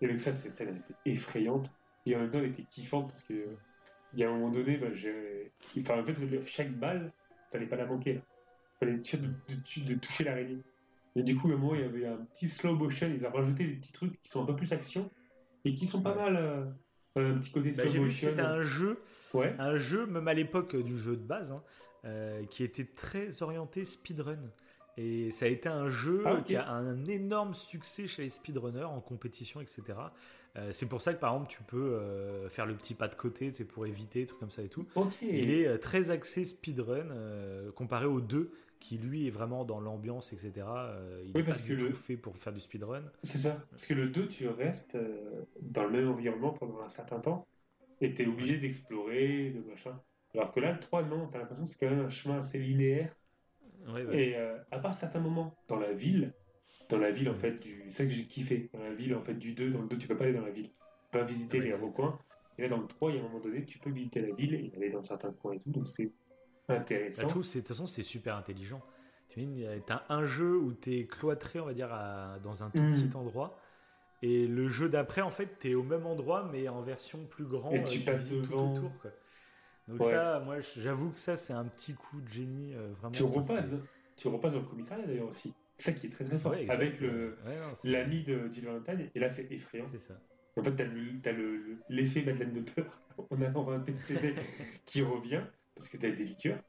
et 0.00 0.04
avec 0.04 0.18
ça, 0.18 0.32
cette 0.32 0.54
scène, 0.54 0.76
était 0.76 0.94
effrayante. 1.04 1.70
Et 2.06 2.16
en 2.16 2.20
même 2.20 2.30
temps, 2.30 2.38
elle 2.38 2.46
était 2.46 2.64
kiffante 2.64 3.08
parce 3.08 3.22
que 3.22 3.56
il 4.12 4.18
y 4.18 4.24
a 4.24 4.28
un 4.28 4.32
moment 4.32 4.50
donné, 4.50 4.76
bah, 4.76 4.88
enfin, 5.78 6.00
en 6.00 6.04
fait, 6.04 6.44
chaque 6.44 6.72
balle, 6.72 7.12
fallait 7.52 7.66
pas 7.66 7.76
la 7.76 7.86
manquer. 7.86 8.20
Il 8.20 8.78
fallait 8.80 8.96
être 8.96 9.04
sûr 9.04 9.18
de, 9.20 9.94
toucher 9.94 10.24
l'araignée. 10.24 10.58
Et 11.14 11.22
du 11.22 11.36
coup, 11.36 11.48
à 11.50 11.54
un 11.54 11.56
moment, 11.56 11.74
il 11.74 11.82
y 11.82 11.84
avait 11.84 12.06
un 12.06 12.16
petit 12.16 12.48
slow 12.48 12.74
motion. 12.74 13.08
Ils 13.08 13.24
ont 13.26 13.30
rajouté 13.30 13.66
des 13.66 13.76
petits 13.76 13.92
trucs 13.92 14.20
qui 14.22 14.30
sont 14.30 14.42
un 14.42 14.46
peu 14.46 14.56
plus 14.56 14.72
action 14.72 15.10
et 15.64 15.74
qui 15.74 15.86
sont 15.86 16.02
pas 16.02 16.14
mal. 16.14 16.74
Euh, 17.18 17.34
un 17.34 17.38
petit 17.38 17.50
côté 17.50 17.70
bah, 17.72 17.88
slow 17.88 18.02
motion. 18.02 18.28
C'était 18.30 18.40
un 18.40 18.62
jeu, 18.62 19.00
ouais. 19.34 19.54
un 19.58 19.76
jeu, 19.76 20.06
même 20.06 20.28
à 20.28 20.34
l'époque 20.34 20.76
du 20.76 20.96
jeu 20.96 21.16
de 21.16 21.22
base, 21.22 21.50
hein, 21.50 21.62
euh, 22.04 22.44
qui 22.46 22.62
était 22.62 22.84
très 22.84 23.42
orienté 23.42 23.84
speedrun. 23.84 24.38
Et 24.96 25.30
ça 25.30 25.46
a 25.46 25.48
été 25.48 25.68
un 25.68 25.88
jeu 25.88 26.22
ah, 26.26 26.40
qui 26.44 26.56
a 26.56 26.70
un 26.70 27.04
énorme 27.06 27.54
succès 27.54 28.06
chez 28.06 28.22
les 28.22 28.28
speedrunners 28.28 28.84
en 28.84 29.00
compétition, 29.00 29.60
etc. 29.60 29.82
Euh, 30.56 30.70
c'est 30.72 30.86
pour 30.86 31.00
ça 31.00 31.14
que 31.14 31.20
par 31.20 31.32
exemple 31.32 31.48
tu 31.48 31.62
peux 31.62 31.76
euh, 31.76 32.48
faire 32.48 32.66
le 32.66 32.74
petit 32.74 32.94
pas 32.94 33.06
de 33.06 33.14
côté 33.14 33.50
pour 33.64 33.86
éviter, 33.86 34.26
trucs 34.26 34.40
comme 34.40 34.50
ça 34.50 34.62
et 34.62 34.68
tout. 34.68 34.86
Il 35.22 35.50
est 35.50 35.78
très 35.78 36.10
axé 36.10 36.44
speedrun 36.44 37.06
comparé 37.74 38.06
au 38.06 38.20
2 38.20 38.50
qui 38.80 38.98
lui 38.98 39.26
est 39.26 39.30
vraiment 39.30 39.64
dans 39.64 39.78
l'ambiance, 39.78 40.32
etc. 40.32 40.52
il 41.24 41.32
oui, 41.34 41.42
est 41.42 41.44
pas 41.44 41.52
du 41.52 41.76
tout 41.76 41.92
fait 41.92 42.16
pour 42.16 42.36
faire 42.36 42.52
du 42.52 42.60
speedrun. 42.60 43.02
C'est 43.22 43.38
ça. 43.38 43.62
Parce 43.70 43.86
que 43.86 43.94
le 43.94 44.08
2, 44.08 44.26
tu 44.26 44.48
restes 44.48 44.96
dans 45.60 45.84
le 45.84 45.90
même 45.90 46.08
environnement 46.08 46.52
pendant 46.52 46.80
un 46.80 46.88
certain 46.88 47.20
temps 47.20 47.46
et 48.00 48.14
tu 48.14 48.22
es 48.22 48.26
obligé 48.26 48.56
d'explorer, 48.58 49.50
de 49.50 49.60
machin. 49.68 50.00
Alors 50.34 50.52
que 50.52 50.60
là, 50.60 50.72
le 50.72 50.78
3, 50.78 51.04
non, 51.04 51.28
t'as 51.28 51.38
l'impression 51.38 51.64
que 51.64 51.70
c'est 51.70 51.78
quand 51.78 51.90
même 51.90 52.06
un 52.06 52.10
chemin 52.10 52.38
assez 52.38 52.58
linéaire. 52.58 53.14
Et 54.12 54.36
euh, 54.36 54.58
à 54.70 54.78
part 54.78 54.94
certains 54.94 55.20
moments 55.20 55.56
dans 55.68 55.78
la 55.78 55.92
ville, 55.92 56.32
dans 56.88 56.98
la 56.98 57.10
ville 57.10 57.30
en 57.30 57.34
fait 57.34 57.58
du. 57.58 57.84
C'est 57.86 58.02
ça 58.02 58.04
que 58.04 58.10
j'ai 58.10 58.26
kiffé. 58.26 58.68
Dans 58.72 58.82
la 58.82 58.92
ville 58.92 59.14
en 59.14 59.22
fait 59.22 59.34
du 59.34 59.54
2, 59.54 59.70
dans 59.70 59.82
le 59.82 59.88
2, 59.88 59.98
tu 59.98 60.06
peux 60.06 60.16
pas 60.16 60.24
aller 60.24 60.34
dans 60.34 60.44
la 60.44 60.50
ville. 60.50 60.68
Tu 60.68 61.10
peux 61.10 61.18
pas 61.18 61.24
visiter 61.24 61.60
les 61.60 61.72
recoins. 61.72 62.18
Et 62.58 62.62
là, 62.62 62.68
dans 62.68 62.80
le 62.80 62.86
3, 62.86 63.10
il 63.10 63.16
y 63.16 63.18
a 63.18 63.22
un 63.22 63.24
moment 63.24 63.40
donné, 63.40 63.64
tu 63.64 63.78
peux 63.78 63.90
visiter 63.90 64.20
la 64.20 64.34
ville 64.34 64.54
et 64.54 64.72
aller 64.76 64.90
dans 64.90 65.02
certains 65.02 65.32
coins 65.32 65.54
et 65.54 65.58
tout. 65.58 65.70
Donc 65.70 65.88
c'est 65.88 66.12
intéressant. 66.70 67.22
Bah, 67.22 67.28
de 67.28 67.32
toute 67.32 67.68
façon, 67.68 67.86
c'est 67.86 68.02
super 68.02 68.36
intelligent. 68.36 68.82
Tu 69.28 69.64
as 69.88 70.04
un 70.08 70.24
jeu 70.24 70.56
où 70.56 70.72
tu 70.72 70.98
es 70.98 71.06
cloîtré, 71.06 71.60
on 71.60 71.66
va 71.66 71.74
dire, 71.74 71.88
dans 72.42 72.62
un 72.62 72.70
tout 72.70 72.82
mm. 72.82 72.92
petit 72.92 73.16
endroit. 73.16 73.58
Et 74.22 74.46
le 74.46 74.68
jeu 74.68 74.88
d'après, 74.88 75.22
en 75.22 75.30
fait, 75.30 75.58
tu 75.60 75.70
es 75.70 75.74
au 75.74 75.82
même 75.82 76.06
endroit, 76.06 76.48
mais 76.52 76.68
en 76.68 76.82
version 76.82 77.24
plus 77.26 77.44
grande. 77.44 77.74
Et 77.74 77.84
tu, 77.84 78.00
passes 78.00 78.28
devant. 78.28 78.74
Tout 78.74 78.80
autour, 78.80 78.98
quoi. 79.00 79.10
Donc 79.88 80.02
ça, 80.02 80.40
moi, 80.44 80.56
j'avoue 80.60 81.10
que 81.10 81.18
ça, 81.18 81.36
c'est 81.36 81.52
un 81.52 81.64
petit 81.64 81.94
coup 81.94 82.20
de 82.20 82.28
génie 82.28 82.74
euh, 82.74 82.92
vraiment. 82.98 83.12
Tu 83.12 83.24
repasses, 83.24 83.66
tu 84.16 84.28
repasses 84.28 84.52
dans 84.52 84.60
le 84.60 84.66
commissariat 84.66 85.06
d'ailleurs 85.06 85.28
aussi. 85.28 85.52
C'est 85.78 85.92
ça 85.92 85.98
qui 85.98 86.06
est 86.06 86.10
très 86.10 86.24
très 86.24 86.38
fort. 86.38 86.52
avec 86.52 87.00
l'ami 87.84 88.22
de 88.22 88.48
Jill 88.50 88.66
Valentine, 88.66 89.10
et 89.14 89.18
là, 89.18 89.28
c'est 89.28 89.50
effrayant. 89.50 89.86
C'est 89.90 89.98
ça. 89.98 90.14
En 90.56 90.62
fait, 90.62 90.74
t'as 90.76 91.32
l'effet 91.88 92.22
Madeleine 92.22 92.52
de 92.52 92.60
peur 92.60 93.00
en 93.30 93.40
avant 93.40 93.70
un 93.70 93.80
TCD 93.80 94.34
qui 94.84 95.02
revient, 95.02 95.42
parce 95.80 95.88
que 95.88 95.96
t'as 95.96 96.10
des 96.10 96.24
liqueurs. 96.24 96.62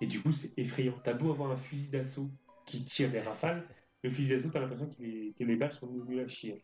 Et 0.00 0.06
du 0.06 0.20
coup, 0.20 0.32
c'est 0.32 0.56
effrayant. 0.56 0.98
T'as 1.04 1.12
beau 1.12 1.30
avoir 1.30 1.50
un 1.50 1.56
fusil 1.56 1.88
d'assaut 1.88 2.30
qui 2.66 2.82
tire 2.82 3.10
des 3.10 3.20
rafales, 3.20 3.66
le 4.02 4.10
fusil 4.10 4.30
d'assaut, 4.30 4.48
t'as 4.50 4.60
l'impression 4.60 4.88
que 4.88 5.02
les 5.02 5.56
balles 5.56 5.72
sont 5.72 5.86
venues 5.86 6.20
à 6.20 6.26
chier. 6.26 6.62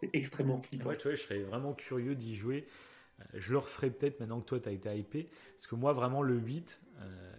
C'est 0.00 0.10
extrêmement 0.12 0.60
flippant. 0.60 0.88
Ouais, 0.88 0.96
tu 0.96 1.08
vois, 1.08 1.14
je 1.14 1.22
serais 1.22 1.40
vraiment 1.40 1.74
curieux 1.74 2.14
d'y 2.14 2.36
jouer. 2.36 2.66
Euh, 3.20 3.24
je 3.34 3.52
le 3.52 3.58
referai 3.58 3.90
peut-être 3.90 4.20
maintenant 4.20 4.40
que 4.40 4.46
toi, 4.46 4.60
tu 4.60 4.68
as 4.68 4.72
été 4.72 4.96
hypé. 4.96 5.28
Parce 5.50 5.66
que 5.66 5.74
moi, 5.74 5.92
vraiment, 5.92 6.22
le 6.22 6.36
8, 6.36 6.82
euh, 7.00 7.32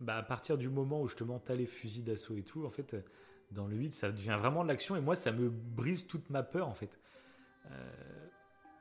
bah, 0.00 0.16
à 0.16 0.22
partir 0.22 0.56
du 0.58 0.68
moment 0.68 1.00
où 1.02 1.08
je 1.08 1.16
te 1.16 1.24
as 1.24 1.54
les 1.54 1.66
fusils 1.66 2.04
d'assaut 2.04 2.36
et 2.36 2.42
tout, 2.42 2.64
en 2.64 2.70
fait, 2.70 2.96
dans 3.50 3.66
le 3.66 3.76
8, 3.76 3.92
ça 3.92 4.10
devient 4.10 4.36
vraiment 4.38 4.62
de 4.62 4.68
l'action. 4.68 4.96
Et 4.96 5.00
moi, 5.00 5.14
ça 5.14 5.32
me 5.32 5.50
brise 5.50 6.06
toute 6.06 6.30
ma 6.30 6.42
peur, 6.42 6.68
en 6.68 6.74
fait. 6.74 6.98
Euh, 7.70 7.90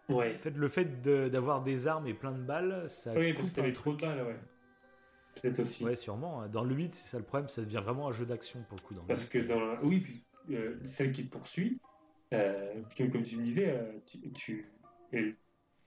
ouais. 0.10 0.36
En 0.36 0.40
fait, 0.40 0.56
le 0.56 0.68
fait 0.68 1.02
d'avoir 1.02 1.64
des 1.64 1.88
armes 1.88 2.08
et 2.08 2.14
plein 2.14 2.32
de 2.32 2.42
balles, 2.42 2.90
ça 2.90 3.14
oui, 3.14 3.34
coupe 3.34 3.58
un 3.58 3.72
trop 3.72 3.94
de 3.94 4.02
balles, 4.02 4.24
ouais. 4.24 4.40
Peut-être 5.42 5.60
aussi. 5.60 5.84
Ouais, 5.84 5.96
sûrement. 5.96 6.48
Dans 6.48 6.64
le 6.64 6.76
8, 6.76 6.94
c'est 6.94 7.10
ça 7.10 7.18
le 7.18 7.24
problème, 7.24 7.50
ça 7.50 7.62
devient 7.62 7.82
vraiment 7.84 8.08
un 8.08 8.12
jeu 8.12 8.26
d'action 8.26 8.64
pour 8.68 8.78
le 8.78 8.84
coup. 8.84 8.94
Dans 8.94 9.04
Parce 9.06 9.26
que 9.26 9.40
dans 9.40 9.80
Oui, 9.82 10.00
puis 10.00 10.24
celle 10.84 11.12
qui 11.12 11.26
te 11.26 11.32
poursuit, 11.32 11.80
comme 12.32 13.24
tu 13.24 13.38
me 13.38 13.44
disais, 13.44 14.02
tu, 14.36 14.72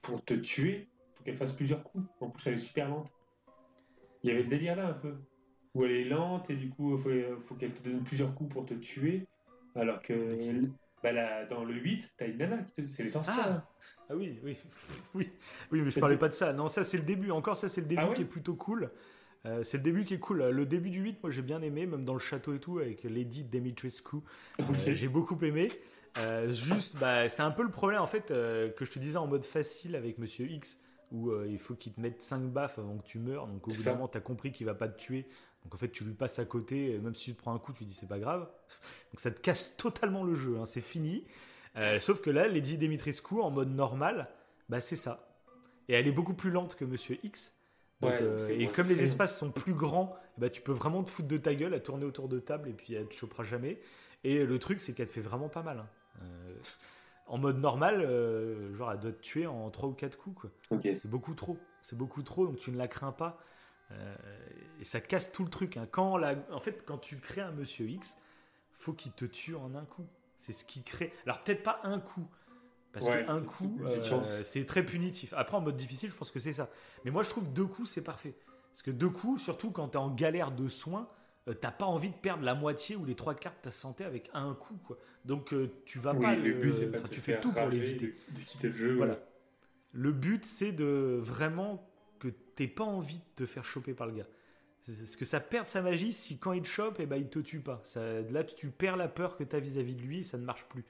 pour 0.01 0.23
te 0.23 0.33
tuer, 0.33 0.87
il 0.89 1.17
faut 1.17 1.23
qu'elle 1.23 1.35
fasse 1.35 1.53
plusieurs 1.53 1.83
coups. 1.83 2.05
En 2.19 2.29
plus, 2.29 2.47
elle 2.47 2.55
est 2.55 2.57
super 2.57 2.89
lente. 2.89 3.11
Il 4.23 4.29
y 4.29 4.33
avait 4.33 4.43
ce 4.43 4.49
délire-là 4.49 4.87
un 4.87 4.93
peu. 4.93 5.15
Où 5.73 5.85
elle 5.85 5.91
est 5.91 6.05
lente 6.05 6.49
et 6.49 6.55
du 6.55 6.69
coup, 6.69 6.97
il 6.97 7.37
faut, 7.45 7.55
qu'elle 7.55 7.73
te 7.73 7.87
donne 7.87 8.03
plusieurs 8.03 8.33
coups 8.33 8.51
pour 8.51 8.65
te 8.65 8.73
tuer. 8.73 9.27
Alors 9.75 10.01
que 10.01 10.13
bah 11.03 11.45
dans 11.45 11.63
le 11.63 11.73
8, 11.73 12.11
t'as 12.17 12.27
une 12.27 12.37
nana, 12.37 12.57
c'est 12.73 13.03
les 13.03 13.09
sorcières. 13.09 13.35
Ah, 13.37 13.67
ah, 14.09 14.15
oui, 14.15 14.39
oui, 14.43 14.57
oui, 15.13 15.29
oui, 15.71 15.81
mais 15.81 15.91
je 15.91 15.99
parlais 15.99 16.17
pas 16.17 16.29
de 16.29 16.33
ça. 16.33 16.53
Non, 16.53 16.67
ça 16.67 16.83
c'est 16.83 16.97
le 16.97 17.03
début. 17.03 17.31
Encore, 17.31 17.57
ça 17.57 17.69
c'est 17.69 17.81
le 17.81 17.87
début 17.87 18.01
ah 18.03 18.13
qui 18.13 18.23
est 18.23 18.25
plutôt 18.25 18.55
cool. 18.55 18.89
Euh, 19.45 19.63
c'est 19.63 19.77
le 19.77 19.83
début 19.83 20.03
qui 20.03 20.15
est 20.15 20.19
cool. 20.19 20.43
Le 20.43 20.65
début 20.65 20.89
du 20.89 21.01
8, 21.01 21.21
moi 21.21 21.31
j'ai 21.31 21.41
bien 21.41 21.61
aimé, 21.61 21.85
même 21.85 22.03
dans 22.03 22.13
le 22.13 22.19
château 22.19 22.53
et 22.53 22.59
tout, 22.59 22.79
avec 22.79 23.03
Lady 23.03 23.43
Dimitrescu. 23.43 24.17
Euh, 24.59 24.63
j'ai 24.87 25.07
beaucoup 25.07 25.37
aimé. 25.43 25.69
Euh, 26.17 26.49
juste, 26.49 26.97
bah, 26.97 27.29
c'est 27.29 27.43
un 27.43 27.51
peu 27.51 27.63
le 27.63 27.69
problème 27.69 28.01
en 28.01 28.07
fait 28.07 28.27
que 28.27 28.85
je 28.85 28.91
te 28.91 28.97
disais 28.97 29.17
en 29.17 29.27
mode 29.27 29.45
facile 29.45 29.95
avec 29.95 30.17
Monsieur 30.17 30.47
X, 30.47 30.79
où 31.11 31.31
il 31.43 31.59
faut 31.59 31.75
qu'il 31.75 31.93
te 31.93 32.01
mette 32.01 32.21
5 32.21 32.41
baffes 32.51 32.79
avant 32.79 32.97
que 32.97 33.05
tu 33.05 33.19
meurs. 33.19 33.47
Donc 33.47 33.67
au 33.67 33.71
bout 33.71 33.83
d'un 33.83 33.93
moment, 33.93 34.07
tu 34.07 34.17
as 34.17 34.21
compris 34.21 34.51
qu'il 34.51 34.65
va 34.65 34.73
pas 34.73 34.87
te 34.87 34.97
tuer. 34.97 35.27
Donc 35.67 35.75
en 35.75 35.77
fait, 35.77 35.89
tu 35.89 36.05
lui 36.05 36.13
passes 36.13 36.39
à 36.39 36.45
côté, 36.45 36.97
même 36.99 37.13
si 37.13 37.25
tu 37.25 37.33
te 37.33 37.41
prends 37.41 37.53
un 37.53 37.59
coup, 37.59 37.73
tu 37.73 37.83
dis 37.83 37.93
c'est 37.93 38.07
pas 38.07 38.19
grave. 38.19 38.41
Donc 39.11 39.19
ça 39.19 39.31
te 39.31 39.41
casse 39.41 39.75
totalement 39.75 40.23
le 40.23 40.33
jeu, 40.33 40.57
hein, 40.57 40.65
c'est 40.65 40.81
fini. 40.81 41.25
sauf 41.99 42.21
que 42.21 42.29
là, 42.29 42.47
Lady 42.47 42.77
Dimitrescu 42.77 43.41
en 43.41 43.51
mode 43.51 43.69
normal, 43.69 44.29
bah 44.69 44.79
c'est 44.79 44.95
ça. 44.95 45.27
Et 45.89 45.93
elle 45.93 46.07
est 46.07 46.11
beaucoup 46.11 46.33
plus 46.33 46.51
lente 46.51 46.75
que 46.75 46.85
Monsieur 46.85 47.17
X. 47.23 47.53
et 48.49 48.67
comme 48.67 48.87
les 48.87 49.03
espaces 49.03 49.37
sont 49.37 49.51
plus 49.51 49.73
grands, 49.73 50.15
bah, 50.37 50.49
tu 50.49 50.61
peux 50.61 50.71
vraiment 50.71 51.03
te 51.03 51.09
foutre 51.09 51.27
de 51.27 51.37
ta 51.37 51.55
gueule 51.55 51.73
à 51.73 51.79
tourner 51.79 52.05
autour 52.05 52.27
de 52.27 52.39
table 52.39 52.69
et 52.69 52.73
puis 52.73 52.93
elle 52.93 53.07
te 53.07 53.13
chopera 53.13 53.43
jamais. 53.43 53.79
Et 54.23 54.45
le 54.45 54.59
truc, 54.59 54.81
c'est 54.81 54.93
qu'elle 54.93 55.07
te 55.07 55.13
fait 55.13 55.21
vraiment 55.21 55.49
pas 55.49 55.63
mal. 55.63 55.79
Hein. 55.79 55.87
Euh, 56.21 56.55
en 57.27 57.37
mode 57.37 57.59
normal, 57.59 58.01
euh, 58.01 58.75
genre 58.75 58.91
elle 58.91 58.99
doit 58.99 59.11
te 59.11 59.21
tuer 59.21 59.47
en 59.47 59.69
3 59.69 59.89
ou 59.89 59.93
4 59.93 60.17
coups. 60.17 60.41
Quoi. 60.41 60.79
C'est 60.81 61.09
beaucoup 61.09 61.33
trop. 61.33 61.57
C'est 61.81 61.97
beaucoup 61.97 62.23
trop, 62.23 62.45
donc 62.47 62.57
tu 62.57 62.71
ne 62.71 62.77
la 62.77 62.87
crains 62.87 63.11
pas. 63.11 63.39
Euh, 63.91 64.15
et 64.79 64.83
ça 64.83 64.99
casse 64.99 65.31
tout 65.31 65.43
le 65.43 65.49
truc. 65.49 65.77
Hein. 65.77 65.87
Quand 65.89 66.17
la... 66.17 66.35
En 66.51 66.59
fait, 66.59 66.83
quand 66.85 66.97
tu 66.97 67.17
crées 67.17 67.41
un 67.41 67.51
Monsieur 67.51 67.87
X, 67.87 68.17
faut 68.73 68.93
qu'il 68.93 69.11
te 69.11 69.25
tue 69.25 69.55
en 69.55 69.75
un 69.75 69.85
coup. 69.85 70.07
C'est 70.37 70.53
ce 70.53 70.63
qui 70.63 70.83
crée. 70.83 71.13
Alors 71.25 71.41
peut-être 71.43 71.63
pas 71.63 71.79
un 71.83 71.99
coup. 71.99 72.27
Parce 72.93 73.05
qu'un 73.05 73.41
coup, 73.41 73.79
c'est 74.43 74.65
très 74.65 74.83
punitif. 74.83 75.33
Après, 75.35 75.57
en 75.57 75.61
mode 75.61 75.75
difficile, 75.75 76.09
je 76.09 76.15
pense 76.15 76.31
que 76.31 76.39
c'est 76.39 76.53
ça. 76.53 76.69
Mais 77.05 77.11
moi, 77.11 77.21
je 77.21 77.29
trouve 77.29 77.51
deux 77.51 77.65
coups, 77.65 77.89
c'est 77.89 78.01
parfait. 78.01 78.33
Parce 78.71 78.81
que 78.81 78.91
deux 78.91 79.09
coups, 79.09 79.41
surtout 79.41 79.71
quand 79.71 79.89
tu 79.89 79.97
es 79.97 79.99
en 79.99 80.09
galère 80.09 80.51
de 80.51 80.67
soins, 80.67 81.09
euh, 81.47 81.53
t'as 81.53 81.71
pas 81.71 81.85
envie 81.85 82.09
de 82.09 82.15
perdre 82.15 82.43
la 82.43 82.55
moitié 82.55 82.95
ou 82.95 83.05
les 83.05 83.15
trois 83.15 83.35
quarts 83.35 83.53
de 83.53 83.61
ta 83.63 83.71
santé 83.71 84.03
avec 84.03 84.29
un 84.33 84.53
coup. 84.53 84.77
Quoi. 84.85 84.97
Donc 85.25 85.53
euh, 85.53 85.71
tu 85.85 85.99
vas 85.99 86.13
pas. 86.13 86.35
Le, 86.35 86.53
but, 86.53 87.09
tu 87.11 87.19
fais 87.19 87.39
tout 87.39 87.51
pour 87.53 87.67
l'éviter. 87.67 88.15
le 88.63 88.71
jeu. 88.71 88.95
Voilà. 88.95 89.19
Le 89.93 90.11
but, 90.11 90.45
c'est 90.45 90.71
de 90.71 91.17
vraiment 91.19 91.86
que 92.19 92.27
t'aies 92.27 92.67
pas 92.67 92.83
envie 92.83 93.19
de 93.19 93.35
te 93.35 93.45
faire 93.45 93.65
choper 93.65 93.93
par 93.93 94.07
le 94.07 94.13
gars. 94.13 94.27
Parce 94.85 95.15
que 95.15 95.25
ça 95.25 95.39
perd 95.39 95.67
sa 95.67 95.81
magie 95.81 96.13
si 96.13 96.37
quand 96.37 96.53
il 96.53 96.61
te 96.61 96.67
chope, 96.67 96.99
et 96.99 97.03
eh 97.03 97.05
ben, 97.05 97.17
il 97.17 97.27
te 97.27 97.39
tue 97.39 97.59
pas. 97.59 97.81
Ça, 97.83 98.21
là, 98.21 98.43
tu 98.43 98.69
perds 98.69 98.95
la 98.95 99.07
peur 99.07 99.35
que 99.35 99.43
tu 99.43 99.55
as 99.55 99.59
vis-à-vis 99.59 99.95
de 99.95 100.01
lui 100.01 100.19
et 100.19 100.23
ça 100.23 100.37
ne 100.37 100.45
marche 100.45 100.65
plus. 100.65 100.85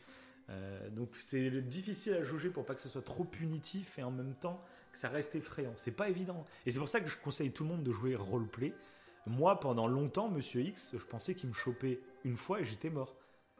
donc 0.91 1.09
c'est 1.19 1.49
difficile 1.61 2.13
à 2.13 2.23
jauger 2.23 2.49
pour 2.49 2.65
pas 2.65 2.75
que 2.75 2.81
ce 2.81 2.89
soit 2.89 3.01
trop 3.01 3.23
punitif 3.23 3.97
et 3.97 4.03
en 4.03 4.11
même 4.11 4.35
temps 4.35 4.63
que 4.91 4.97
ça 4.97 5.09
reste 5.09 5.35
effrayant. 5.35 5.73
C'est 5.77 5.91
pas 5.91 6.09
évident. 6.09 6.45
Et 6.65 6.71
c'est 6.71 6.79
pour 6.79 6.89
ça 6.89 7.01
que 7.01 7.09
je 7.09 7.17
conseille 7.17 7.51
tout 7.51 7.63
le 7.63 7.69
monde 7.69 7.83
de 7.83 7.91
jouer 7.91 8.15
roleplay. 8.15 8.73
Moi, 9.25 9.59
pendant 9.59 9.87
longtemps, 9.87 10.29
Monsieur 10.29 10.61
X, 10.61 10.93
je 10.97 11.05
pensais 11.05 11.35
qu'il 11.35 11.49
me 11.49 11.53
chopait 11.53 11.99
une 12.23 12.37
fois 12.37 12.61
et 12.61 12.65
j'étais 12.65 12.89
mort. 12.89 13.15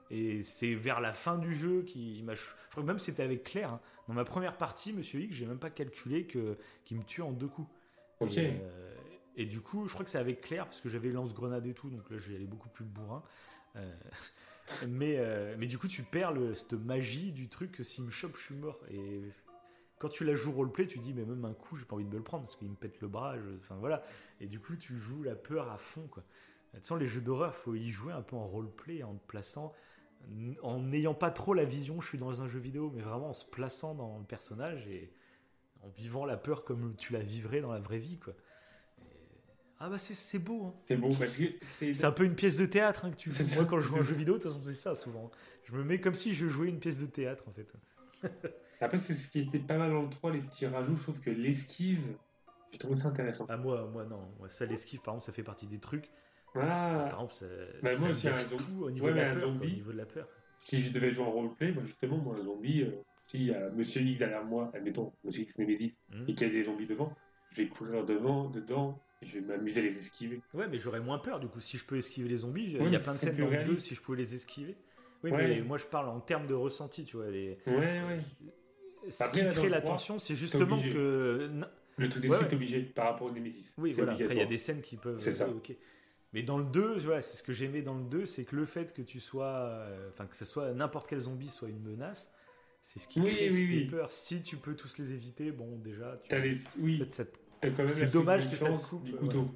Et 0.09 0.41
c'est 0.41 0.73
vers 0.73 1.01
la 1.01 1.13
fin 1.13 1.37
du 1.37 1.53
jeu 1.53 1.83
qui 1.83 2.21
m'a. 2.23 2.33
Je 2.33 2.41
crois 2.71 2.83
que 2.83 2.87
même 2.87 2.99
c'était 2.99 3.23
avec 3.23 3.43
Claire. 3.43 3.73
Hein. 3.73 3.81
Dans 4.07 4.13
ma 4.13 4.23
première 4.23 4.57
partie, 4.57 4.93
Monsieur 4.93 5.19
X, 5.21 5.35
j'ai 5.35 5.45
même 5.45 5.59
pas 5.59 5.69
calculé 5.69 6.25
que 6.25 6.57
qu'il 6.85 6.97
me 6.97 7.03
tue 7.03 7.21
en 7.21 7.31
deux 7.31 7.47
coups. 7.47 7.69
Ok. 8.19 8.37
Euh, 8.37 8.95
et, 9.35 9.45
du 9.45 9.61
coup, 9.61 9.87
je 9.87 9.93
crois 9.93 10.03
que 10.03 10.09
c'est 10.09 10.17
avec 10.17 10.41
Claire 10.41 10.65
parce 10.65 10.81
que 10.81 10.89
j'avais 10.89 11.09
lance-grenade 11.09 11.65
et 11.67 11.73
tout, 11.73 11.89
donc 11.89 12.09
là 12.09 12.17
j'y 12.17 12.35
allais 12.35 12.45
beaucoup 12.45 12.69
plus 12.69 12.85
bourrin. 12.85 13.23
Euh, 13.75 13.95
mais, 14.87 15.15
euh, 15.17 15.55
mais 15.59 15.67
du 15.67 15.77
coup, 15.77 15.87
tu 15.87 16.03
perds 16.03 16.31
le, 16.31 16.55
cette 16.55 16.73
magie 16.73 17.31
du 17.31 17.47
truc 17.49 17.73
que 17.73 17.83
s'il 17.83 18.05
me 18.05 18.09
chope, 18.09 18.35
je 18.37 18.43
suis 18.43 18.55
mort. 18.55 18.79
Et 18.89 19.21
quand 19.99 20.09
tu 20.09 20.23
la 20.23 20.35
joues 20.35 20.53
roleplay, 20.53 20.87
tu 20.87 20.99
dis, 20.99 21.13
mais 21.13 21.25
même 21.25 21.45
un 21.45 21.53
coup, 21.53 21.75
j'ai 21.77 21.85
pas 21.85 21.95
envie 21.95 22.05
de 22.05 22.09
me 22.09 22.17
le 22.17 22.23
prendre 22.23 22.43
parce 22.43 22.55
qu'il 22.55 22.69
me 22.69 22.75
pète 22.75 22.99
le 23.01 23.07
bras. 23.07 23.35
Enfin 23.59 23.75
voilà. 23.75 24.03
Et 24.39 24.47
du 24.47 24.59
coup, 24.59 24.75
tu 24.75 24.97
joues 24.97 25.21
la 25.21 25.35
peur 25.35 25.71
à 25.71 25.77
fond, 25.77 26.07
quoi. 26.07 26.23
De 26.73 26.79
toute 26.79 26.85
façon, 26.87 26.95
les 26.97 27.07
jeux 27.07 27.21
d'horreur, 27.21 27.55
faut 27.55 27.75
y 27.75 27.89
jouer 27.89 28.13
un 28.13 28.21
peu 28.21 28.35
en 28.35 28.45
roleplay, 28.45 29.01
en 29.03 29.15
te 29.15 29.25
plaçant, 29.25 29.73
en 30.61 30.79
n'ayant 30.79 31.13
pas 31.13 31.31
trop 31.31 31.53
la 31.53 31.65
vision, 31.65 32.01
je 32.01 32.07
suis 32.07 32.17
dans 32.17 32.41
un 32.41 32.47
jeu 32.47 32.59
vidéo, 32.59 32.91
mais 32.93 33.01
vraiment 33.01 33.29
en 33.29 33.33
se 33.33 33.45
plaçant 33.45 33.95
dans 33.95 34.17
le 34.19 34.25
personnage 34.25 34.87
et 34.87 35.11
en 35.81 35.89
vivant 35.89 36.25
la 36.25 36.37
peur 36.37 36.63
comme 36.63 36.95
tu 36.95 37.13
la 37.13 37.19
vivrais 37.19 37.61
dans 37.61 37.71
la 37.71 37.79
vraie 37.79 37.99
vie, 37.99 38.19
quoi. 38.19 38.33
Ah 39.79 39.89
bah 39.89 39.97
c'est 39.99 40.39
beau. 40.39 40.65
Hein. 40.65 40.73
C'est 40.87 40.95
beau 40.95 41.13
parce 41.13 41.37
que 41.37 41.43
c'est 41.61 42.03
un 42.03 42.11
peu 42.11 42.23
une 42.23 42.33
pièce 42.33 42.57
de 42.57 42.65
théâtre 42.65 43.05
hein, 43.05 43.11
que 43.11 43.15
tu 43.15 43.31
fais. 43.31 43.43
Moi 43.55 43.65
quand 43.65 43.79
je 43.79 43.87
joue 43.87 43.97
un 43.97 44.01
jeu 44.01 44.15
vidéo, 44.15 44.37
de 44.37 44.39
toute 44.39 44.51
façon 44.51 44.63
c'est 44.63 44.73
ça 44.73 44.95
souvent. 44.95 45.29
Je 45.65 45.73
me 45.73 45.83
mets 45.83 46.01
comme 46.01 46.15
si 46.15 46.33
je 46.33 46.47
jouais 46.47 46.69
une 46.69 46.79
pièce 46.79 46.97
de 46.97 47.05
théâtre 47.05 47.43
en 47.47 47.51
fait. 47.51 47.71
Après 48.81 48.97
c'est 48.97 49.13
ce 49.13 49.29
qui 49.29 49.41
était 49.41 49.59
pas 49.59 49.77
mal 49.77 49.91
dans 49.91 50.01
le 50.01 50.09
3, 50.09 50.31
les 50.31 50.41
petits 50.41 50.65
rajouts, 50.65 50.95
je 50.95 51.03
trouve 51.03 51.19
que 51.19 51.29
l'esquive, 51.29 52.01
j'ai 52.71 52.79
trouvé 52.79 52.95
ça 52.95 53.09
intéressant. 53.09 53.45
Ah 53.49 53.57
moi, 53.57 53.87
moi 53.93 54.03
non, 54.05 54.21
moi, 54.39 54.49
ça 54.49 54.65
l'esquive 54.65 55.01
par 55.01 55.13
exemple 55.13 55.27
ça 55.27 55.31
fait 55.31 55.43
partie 55.43 55.67
des 55.67 55.79
trucs. 55.79 56.09
Ah. 56.55 57.07
Par 57.11 57.21
exemple 57.21 57.33
ça, 57.33 57.45
bah, 57.81 57.91
moi 57.99 58.09
aussi, 58.09 58.27
un 58.27 58.35
zombie. 58.35 58.81
au 58.81 58.91
niveau, 58.91 59.09
de 59.09 59.15
la 59.15 59.33
peur, 59.33 59.39
zombie, 59.39 59.67
au 59.67 59.75
niveau 59.75 59.91
de 59.91 59.97
la 59.97 60.05
peur. 60.05 60.27
Si 60.57 60.81
je 60.81 60.91
devais 60.91 61.11
jouer 61.11 61.25
en 61.25 61.31
roleplay, 61.31 61.73
justement 61.85 62.17
moi 62.17 62.35
un 62.39 62.43
zombie, 62.43 62.81
euh, 62.81 62.91
s'il 63.27 63.43
y 63.43 63.53
a 63.53 63.69
Monsieur 63.69 64.01
X 64.01 64.19
derrière 64.19 64.43
moi, 64.43 64.71
admettons 64.73 65.13
Monsieur 65.23 65.43
X 65.43 65.57
Nemesis, 65.57 65.95
mmh. 66.09 66.23
et 66.27 66.33
qu'il 66.33 66.47
y 66.47 66.49
a 66.49 66.53
des 66.53 66.63
zombies 66.63 66.87
devant, 66.87 67.13
je 67.51 67.61
vais 67.61 67.67
courir 67.67 68.05
devant, 68.05 68.49
dedans, 68.49 68.99
je 69.21 69.33
vais 69.33 69.41
m'amuser 69.41 69.81
à 69.81 69.83
les 69.83 69.97
esquiver. 69.97 70.41
Ouais, 70.53 70.67
mais 70.67 70.77
j'aurais 70.77 70.99
moins 70.99 71.19
peur 71.19 71.39
du 71.39 71.47
coup. 71.47 71.59
Si 71.59 71.77
je 71.77 71.85
peux 71.85 71.97
esquiver 71.97 72.29
les 72.29 72.37
zombies, 72.37 72.77
il 72.79 72.91
y 72.91 72.95
a 72.95 72.99
plein 72.99 73.13
de 73.13 73.19
scènes 73.19 73.37
dans 73.37 73.49
le 73.49 73.63
2 73.63 73.77
si 73.77 73.95
je 73.95 74.01
pouvais 74.01 74.17
les 74.17 74.33
esquiver. 74.33 74.75
Oui, 75.23 75.31
mais 75.31 75.61
moi 75.61 75.77
je 75.77 75.85
parle 75.85 76.09
en 76.09 76.19
termes 76.19 76.47
de 76.47 76.53
ressenti, 76.53 77.05
tu 77.05 77.17
vois. 77.17 77.29
Les... 77.29 77.57
Ouais, 77.67 77.73
ouais. 77.75 78.21
Ce 79.09 79.23
qui 79.29 79.47
crée 79.47 79.69
la 79.69 79.81
tension, 79.81 80.19
c'est 80.19 80.35
justement 80.35 80.79
que. 80.79 81.49
Le 81.99 82.09
tout 82.09 82.19
d'esprit 82.19 82.45
est 82.45 82.53
obligé 82.53 82.81
par 82.81 83.05
rapport 83.05 83.25
au 83.27 83.31
Nemesis. 83.31 83.71
Oui, 83.77 83.91
voilà. 83.93 84.11
Après, 84.11 84.35
il 84.35 84.37
y 84.37 84.41
a 84.41 84.45
des 84.45 84.59
scènes 84.59 84.81
qui 84.81 84.97
peuvent. 84.97 85.17
C'est 85.17 85.31
ça. 85.31 85.47
Mais 86.33 86.43
dans 86.43 86.57
le 86.57 86.65
2, 86.65 86.99
c'est 86.99 87.37
ce 87.37 87.43
que 87.43 87.53
j'aimais 87.53 87.81
dans 87.81 87.95
le 87.95 88.03
2, 88.03 88.25
c'est 88.25 88.43
que 88.43 88.55
le 88.55 88.65
fait 88.65 88.93
que 88.93 89.01
tu 89.01 89.19
sois. 89.19 89.45
Euh, 89.45 90.09
enfin, 90.09 90.25
que 90.25 90.35
ce 90.35 90.45
soit 90.45 90.73
n'importe 90.73 91.07
quel 91.07 91.19
zombie 91.19 91.49
soit 91.49 91.69
une 91.69 91.81
menace, 91.81 92.31
c'est 92.81 92.99
ce 92.99 93.07
qui 93.07 93.21
crée 93.21 93.49
oui, 93.49 93.85
peur. 93.85 94.11
Si 94.11 94.41
tu 94.41 94.57
peux 94.57 94.75
tous 94.75 94.97
les 94.97 95.13
éviter, 95.13 95.51
bon, 95.51 95.77
déjà. 95.77 96.21
Tu... 96.29 96.41
Les... 96.41 96.57
Oui. 96.79 97.07
Cette 97.11 97.39
c'est 97.89 98.11
dommage 98.11 98.49
que 98.49 98.55
ça 98.55 98.69
coupe. 98.69 99.03
Du 99.03 99.13
couteau. 99.13 99.49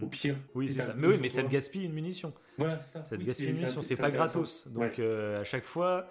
Au 0.00 0.06
pire. 0.06 0.36
Oui, 0.54 0.70
c'est 0.70 0.82
ça. 0.82 0.94
Mais 0.94 1.08
oui, 1.08 1.18
mais 1.20 1.28
ça 1.28 1.42
te 1.42 1.48
gaspille 1.48 1.84
une 1.84 1.92
munition. 1.92 2.32
Voilà, 2.56 2.78
ça. 2.78 3.04
Ça 3.04 3.16
te 3.16 3.22
gaspille 3.22 3.48
une 3.48 3.56
munition, 3.56 3.82
c'est 3.82 3.96
pas 3.96 4.10
gratos. 4.10 4.68
Donc 4.68 4.98
euh, 4.98 5.40
à 5.40 5.44
chaque 5.44 5.64
fois, 5.64 6.10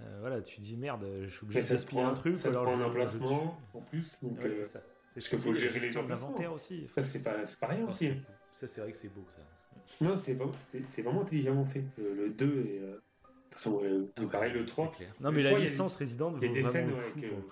euh, 0.00 0.18
voilà, 0.20 0.42
tu 0.42 0.60
dis 0.60 0.76
merde, 0.76 1.06
je 1.22 1.28
suis 1.28 1.44
obligé 1.44 1.62
de 1.62 1.68
gaspiller 1.68 2.02
un 2.02 2.12
truc. 2.12 2.36
Ça 2.36 2.48
alors 2.48 2.64
prend 2.64 2.78
un 2.78 2.84
emplacement 2.84 3.58
en 3.72 3.80
plus. 3.80 4.16
Donc, 4.22 4.38
ouais, 4.38 4.46
euh, 4.46 4.64
ça. 4.64 4.80
Parce 5.14 5.28
qu'il 5.28 5.38
faut 5.38 5.52
gérer 5.52 5.78
les 5.78 5.96
inventaires 5.96 6.52
aussi. 6.52 6.86
c'est 7.00 7.22
pas, 7.22 7.36
pas 7.60 7.66
rien 7.68 7.86
aussi. 7.86 8.12
Ça, 8.54 8.66
c'est 8.66 8.80
vrai 8.80 8.92
que 8.92 8.96
c'est 8.96 9.12
beau, 9.12 9.24
ça. 9.28 9.42
Non, 10.00 10.16
c'est 10.16 10.34
vraiment 11.02 11.22
intelligemment 11.22 11.64
fait. 11.64 11.84
Le 11.98 12.30
2 12.30 12.46
et. 12.46 12.80
De 12.80 13.00
toute 13.50 13.62
façon, 13.62 14.10
ah 14.16 14.22
pareil, 14.32 14.52
le 14.52 14.64
3. 14.64 14.90
Non, 15.20 15.30
mais 15.30 15.42
la 15.42 15.56
licence 15.58 15.94
résidente 15.96 16.36
Il 16.42 16.48
y 16.48 16.58
a 16.58 16.62
des 16.62 16.68
scènes 16.68 16.92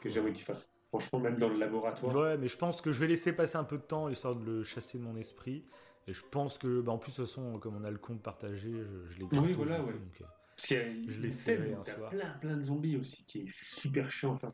que 0.00 0.08
j'aimerais 0.08 0.32
qu'il 0.32 0.44
fasse. 0.44 0.68
Franchement, 0.88 1.20
même 1.20 1.36
dans 1.36 1.48
le 1.48 1.58
laboratoire. 1.58 2.14
Ouais, 2.14 2.36
mais 2.36 2.48
je 2.48 2.56
pense 2.56 2.82
que 2.82 2.92
je 2.92 3.00
vais 3.00 3.06
laisser 3.06 3.32
passer 3.32 3.56
un 3.56 3.64
peu 3.64 3.78
de 3.78 3.82
temps 3.82 4.10
histoire 4.10 4.36
de 4.36 4.44
le 4.44 4.62
chasser 4.62 4.98
de 4.98 5.02
mon 5.02 5.16
esprit. 5.16 5.64
Et 6.06 6.12
je 6.12 6.22
pense 6.22 6.58
que, 6.58 6.80
bah, 6.80 6.92
en 6.92 6.98
plus, 6.98 7.12
de 7.12 7.16
toute 7.16 7.26
façon, 7.26 7.58
comme 7.58 7.76
on 7.76 7.84
a 7.84 7.90
le 7.90 7.98
compte 7.98 8.20
partagé, 8.20 8.72
je, 8.72 9.10
je 9.10 9.18
l'ai 9.18 9.24
Oui, 9.38 9.52
voilà, 9.52 9.80
ouais. 9.82 9.92
Donc, 9.92 10.20
euh, 10.20 10.24
Parce 10.56 10.66
qu'il 10.66 10.76
y 10.76 10.80
a 10.80 10.84
je 11.08 11.20
l'ai 11.20 11.74
un 11.74 11.84
soir. 11.84 12.10
plein, 12.10 12.30
plein 12.40 12.56
de 12.56 12.64
zombies 12.64 12.96
aussi 12.96 13.24
qui 13.24 13.42
est 13.42 13.48
super 13.48 14.10
chiant 14.10 14.34
à 14.34 14.38
faire 14.38 14.52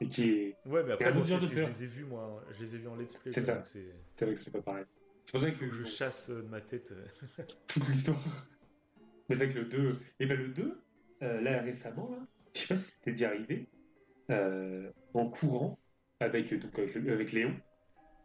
Et 0.00 0.06
qui 0.06 0.30
est. 0.30 0.56
Ouais, 0.66 0.84
mais 0.84 0.92
après, 0.92 1.12
moi 1.12 1.22
aussi, 1.22 1.38
je 1.40 1.64
les 1.64 1.84
ai 1.84 1.86
vus, 1.86 2.04
moi. 2.04 2.44
Je 2.52 2.60
les 2.60 2.74
ai 2.74 2.78
vus 2.78 2.88
en 2.88 2.94
let's 2.96 3.14
play. 3.14 3.32
C'est 3.32 3.40
ça. 3.40 3.62
C'est 3.64 4.24
vrai 4.24 4.34
que 4.34 4.40
c'est 4.40 4.52
pas 4.52 4.62
pareil. 4.62 4.84
C'est 5.26 5.32
pour 5.32 5.40
ça 5.40 5.50
que, 5.50 5.70
je 5.70 5.84
chasse 5.84 6.30
euh, 6.30 6.42
de 6.42 6.48
ma 6.48 6.60
tête 6.60 6.92
euh. 6.92 7.42
toute 7.66 7.88
l'histoire. 7.88 8.22
c'est 9.28 9.34
vrai 9.34 9.48
que 9.50 9.58
le 9.58 9.64
2. 9.66 10.00
Et 10.20 10.26
ben 10.26 10.38
le 10.38 10.48
2, 10.48 10.80
là 11.20 11.60
récemment, 11.60 12.10
là, 12.10 12.26
je 12.54 12.60
sais 12.60 12.68
pas 12.68 12.76
si 12.78 12.90
c'était 12.90 13.10
déjà 13.10 13.28
arrivé, 13.28 13.68
euh, 14.30 14.90
en 15.14 15.28
courant 15.28 15.78
avec, 16.20 16.52
donc, 16.54 16.78
avec, 16.78 17.32
Léon. 17.32 17.54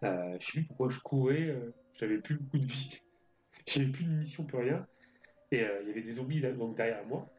Euh, 0.04 0.38
je 0.40 0.46
sais 0.46 0.52
plus 0.54 0.64
pourquoi 0.64 0.90
je 0.90 1.00
courais, 1.00 1.48
euh, 1.50 1.74
j'avais 1.94 2.18
plus 2.18 2.36
beaucoup 2.36 2.58
de 2.58 2.66
vie, 2.66 3.02
j'avais 3.68 3.88
plus 3.88 4.06
de 4.06 4.10
munitions, 4.10 4.44
plus 4.46 4.58
rien. 4.58 4.88
Et 5.52 5.62
euh, 5.62 5.82
il 5.84 5.90
y 5.90 5.92
avait 5.92 6.02
des 6.02 6.14
zombies 6.14 6.42
donc, 6.42 6.78
derrière 6.78 7.06
moi. 7.06 7.30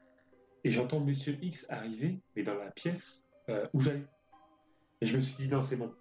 Et 0.64 0.70
j'entends 0.70 1.01
Monsieur 1.01 1.36
X 1.43 1.66
arriver, 1.68 2.20
mais 2.36 2.43
dans 2.43 2.55
la 2.55 2.70
pièce 2.70 3.24
où 3.72 3.80
j'allais. 3.80 4.05
Et 5.01 5.06
je 5.06 5.16
me 5.16 5.20
suis 5.20 5.44
dit, 5.44 5.48
non, 5.48 5.62
c'est 5.62 5.76
bon. 5.76 5.93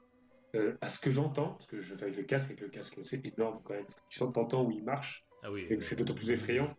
À 0.82 0.90
ce 0.90 1.00
que 1.00 1.12
j'entends, 1.12 1.54
parce 1.54 1.68
que 1.68 1.82
je 1.82 1.96
fais 1.96 2.04
avec 2.04 2.18
le 2.18 2.24
casque, 2.24 2.48
avec 2.48 2.62
le 2.62 2.70
casque, 2.70 3.00
c'est 3.04 3.26
énorme 3.38 3.62
quand 3.64 3.74
même. 3.74 3.86
tu 4.10 4.20
t'entends 4.20 4.66
où 4.66 4.72
il 4.72 4.84
marche. 4.84 5.26
Ah 5.44 5.52
oui. 5.52 5.68
c'est 5.80 5.98
d'autant 5.98 6.14
plus 6.14 6.30
effrayant. 6.30 6.76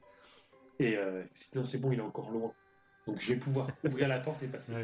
Et 0.79 0.93
je 0.93 1.01
me 1.01 1.27
suis 1.35 1.51
dit, 1.51 1.59
non, 1.59 1.65
c'est 1.65 1.79
bon, 1.79 1.93
il 1.93 1.99
est 1.99 2.03
encore 2.03 2.31
loin. 2.31 2.53
Donc 3.07 3.21
je 3.21 3.35
vais 3.35 3.41
pouvoir 3.41 3.69
ouvrir 3.85 4.09
la 4.09 4.21
porte 4.21 4.43
et 4.43 4.49
passer. 4.49 4.75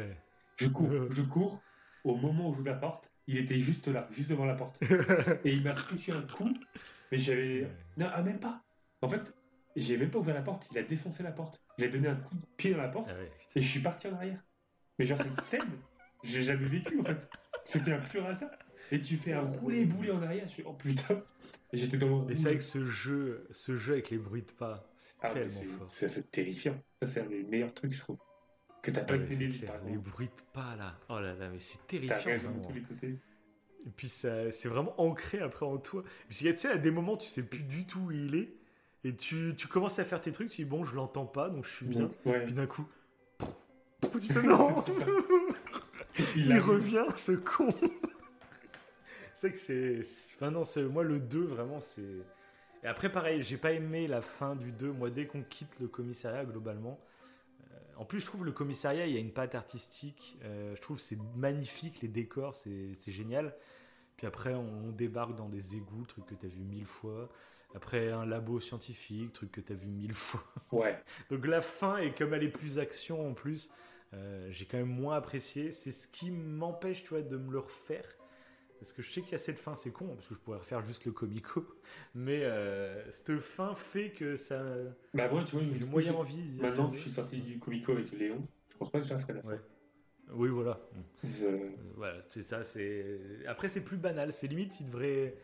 Je 0.57 0.67
cours, 0.67 0.91
je 1.11 1.21
cours. 1.21 1.61
Au 2.03 2.15
moment 2.15 2.49
où 2.49 2.53
j'ouvre 2.53 2.67
la 2.67 2.75
porte, 2.75 3.09
il 3.27 3.37
était 3.37 3.59
juste 3.59 3.87
là, 3.87 4.07
juste 4.11 4.29
devant 4.29 4.45
la 4.45 4.55
porte. 4.55 4.81
et 5.45 5.51
il 5.51 5.63
m'a 5.63 5.73
touché 5.73 6.11
un 6.11 6.21
coup, 6.23 6.51
mais 7.11 7.17
j'avais. 7.17 7.69
Non, 7.97 8.09
ah, 8.11 8.21
même 8.23 8.39
pas. 8.39 8.63
En 9.01 9.09
fait, 9.09 9.33
j'ai 9.75 9.97
même 9.97 10.09
pas 10.09 10.19
ouvert 10.19 10.35
la 10.35 10.41
porte, 10.41 10.67
il 10.71 10.77
a 10.77 10.83
défoncé 10.83 11.23
la 11.23 11.31
porte. 11.31 11.61
Il 11.77 11.85
a 11.85 11.89
donné 11.89 12.07
un 12.07 12.15
coup 12.15 12.35
de 12.35 12.45
pied 12.57 12.71
dans 12.71 12.81
la 12.81 12.87
porte, 12.87 13.09
ah 13.09 13.23
et 13.55 13.61
je 13.61 13.67
suis 13.67 13.81
parti 13.81 14.07
en 14.07 14.15
arrière. 14.15 14.43
Mais 14.97 15.05
genre, 15.05 15.19
cette 15.21 15.41
scène, 15.41 15.79
j'ai 16.23 16.43
jamais 16.43 16.65
vécu 16.65 16.99
en 16.99 17.03
fait. 17.03 17.29
C'était 17.63 17.93
un 17.93 17.99
pur 17.99 18.25
hasard. 18.25 18.49
Et 18.91 19.01
tu 19.01 19.17
fais 19.17 19.33
un 19.33 19.41
roulé 19.41 19.85
boulet 19.85 20.11
en 20.11 20.21
arrière, 20.21 20.45
je 20.47 20.53
suis 20.53 20.63
oh 20.65 20.73
putain. 20.73 21.21
Et 21.71 21.77
j'étais 21.77 21.97
dans. 21.97 22.27
Et 22.27 22.35
c'est 22.35 22.43
vrai 22.43 22.57
que 22.57 22.63
ce 22.63 22.85
jeu, 22.85 23.47
ce 23.51 23.77
jeu 23.77 23.93
avec 23.93 24.09
les 24.09 24.17
bruits 24.17 24.41
de 24.41 24.51
pas, 24.51 24.91
c'est 24.97 25.15
ah, 25.21 25.29
tellement 25.29 25.61
fort. 25.77 25.89
C'est 25.91 26.31
terrifiant. 26.31 26.75
Ça, 27.01 27.07
c'est 27.07 27.21
un 27.21 27.27
des 27.27 27.43
meilleurs 27.43 27.73
trucs, 27.73 27.93
je 27.93 27.99
trouve. 27.99 28.17
Que 28.81 28.91
t'as 28.91 29.01
pas 29.01 29.15
été 29.15 29.35
Les 29.35 29.97
bruits 29.97 30.27
de 30.27 30.41
pas 30.53 30.75
là. 30.77 30.97
Oh 31.09 31.19
là 31.19 31.33
là, 31.33 31.49
mais 31.49 31.59
c'est 31.59 31.85
terrifiant. 31.85 32.31
Et 33.85 33.89
puis 33.95 34.07
c'est 34.07 34.67
vraiment 34.67 34.99
ancré 34.99 35.39
après 35.39 35.65
en 35.65 35.77
toi. 35.77 36.03
Parce 36.27 36.39
que 36.39 36.49
tu 36.49 36.57
sais, 36.57 36.69
à 36.69 36.77
des 36.77 36.91
moments, 36.91 37.17
tu 37.17 37.27
sais 37.27 37.43
plus 37.43 37.63
du 37.63 37.85
tout 37.85 37.99
où 37.99 38.11
il 38.11 38.35
est. 38.35 38.53
Et 39.03 39.15
tu, 39.15 39.53
tu 39.55 39.67
commences 39.67 39.99
à 39.99 40.05
faire 40.05 40.19
tes 40.19 40.31
trucs, 40.31 40.49
tu 40.49 40.63
dis 40.63 40.69
bon, 40.69 40.83
je 40.83 40.95
l'entends 40.95 41.25
pas, 41.25 41.49
donc 41.49 41.65
je 41.65 41.71
suis 41.71 41.85
bien. 41.85 42.09
Puis 42.45 42.53
d'un 42.53 42.67
coup, 42.67 42.85
tu 44.21 44.33
fais 44.33 44.43
non 44.43 44.83
Il, 46.35 46.59
revient, 46.59 47.05
ce 47.15 47.31
con 47.31 47.69
C'est 49.39 49.53
que 49.53 49.57
c'est. 49.57 50.01
Enfin, 50.35 50.51
non, 50.51 50.63
moi 50.91 51.03
le 51.03 51.21
2, 51.21 51.39
vraiment, 51.39 51.79
c'est. 51.79 52.25
Et 52.83 52.87
après, 52.87 53.09
pareil, 53.09 53.41
j'ai 53.41 53.57
pas 53.57 53.71
aimé 53.71 54.07
la 54.07 54.21
fin 54.21 54.55
du 54.55 54.71
2. 54.71 54.91
Moi, 54.91 55.09
dès 55.09 55.27
qu'on 55.27 55.43
quitte 55.43 55.79
le 55.79 55.87
commissariat, 55.87 56.43
globalement, 56.43 56.99
en 57.95 58.05
plus, 58.05 58.21
je 58.21 58.25
trouve 58.25 58.45
le 58.45 58.53
commissariat, 58.53 59.05
il 59.07 59.13
y 59.13 59.17
a 59.17 59.19
une 59.19 59.33
patte 59.33 59.55
artistique. 59.55 60.37
Euh, 60.43 60.73
je 60.73 60.81
trouve 60.81 60.99
c'est 61.01 61.17
magnifique, 61.35 62.01
les 62.01 62.07
décors, 62.07 62.55
c'est 62.55 63.11
génial. 63.11 63.55
Puis 64.15 64.27
après, 64.27 64.53
on, 64.53 64.91
débarque 64.91 65.35
dans 65.35 65.47
des 65.47 65.75
égouts, 65.75 66.05
truc 66.05 66.25
que 66.25 66.35
tu 66.35 66.45
as 66.45 66.49
vu 66.49 66.63
mille 66.63 66.85
fois. 66.85 67.29
Après, 67.75 68.11
un 68.11 68.25
labo 68.25 68.59
scientifique, 68.59 69.31
truc 69.31 69.51
que 69.51 69.61
tu 69.61 69.73
as 69.73 69.75
vu 69.75 69.87
mille 69.87 70.13
fois. 70.13 70.43
Ouais. 70.71 71.01
Donc 71.29 71.45
la 71.47 71.61
fin, 71.61 71.97
et 71.97 72.13
comme 72.13 72.33
elle 72.33 72.43
est 72.43 72.49
plus 72.49 72.79
action 72.79 73.27
en 73.27 73.33
plus, 73.33 73.69
euh, 74.13 74.47
j'ai 74.51 74.65
quand 74.65 74.77
même 74.77 74.87
moins 74.87 75.15
apprécié. 75.15 75.71
C'est 75.71 75.91
ce 75.91 76.07
qui 76.07 76.31
m'empêche, 76.31 77.03
tu 77.03 77.09
vois, 77.09 77.21
de 77.21 77.37
me 77.37 77.51
le 77.51 77.59
refaire. 77.59 78.18
Parce 78.79 78.93
que 78.93 79.01
je 79.01 79.11
sais 79.11 79.21
qu'il 79.21 79.33
y 79.33 79.35
a 79.35 79.39
cette 79.39 79.59
fin, 79.59 79.75
c'est 79.75 79.91
con, 79.91 80.07
parce 80.15 80.27
que 80.29 80.35
je 80.35 80.39
pourrais 80.39 80.57
refaire 80.57 80.83
juste 80.85 81.05
le 81.05 81.11
comico. 81.11 81.65
Mais 82.15 82.43
euh, 82.43 83.11
cette 83.11 83.39
fin 83.39 83.75
fait 83.75 84.11
que 84.11 84.35
ça. 84.35 84.63
Bah, 85.13 85.29
moi, 85.29 85.43
tu 85.43 85.57
vois, 85.57 85.65
le 85.65 85.85
moyen 85.85 86.13
envie. 86.13 86.43
Maintenant, 86.59 86.91
je 86.93 86.99
suis 86.99 87.11
sorti 87.11 87.41
du 87.41 87.59
comico 87.59 87.91
avec 87.91 88.11
Léon. 88.11 88.47
Je 88.69 88.77
pense 88.77 88.91
pas 88.91 89.01
que 89.01 89.07
je 89.07 89.13
la 89.13 89.19
ferai 89.19 89.33
la 89.33 89.41
fin. 89.41 89.59
Oui, 90.31 90.49
voilà. 90.49 90.79
Euh, 91.41 91.69
voilà, 91.95 92.21
c'est 92.29 92.43
ça. 92.43 92.63
C'est 92.63 93.19
après, 93.47 93.67
c'est 93.67 93.81
plus 93.81 93.97
banal. 93.97 94.31
C'est 94.31 94.47
limite, 94.47 94.73
s'il 94.73 94.87
devrait. 94.87 95.35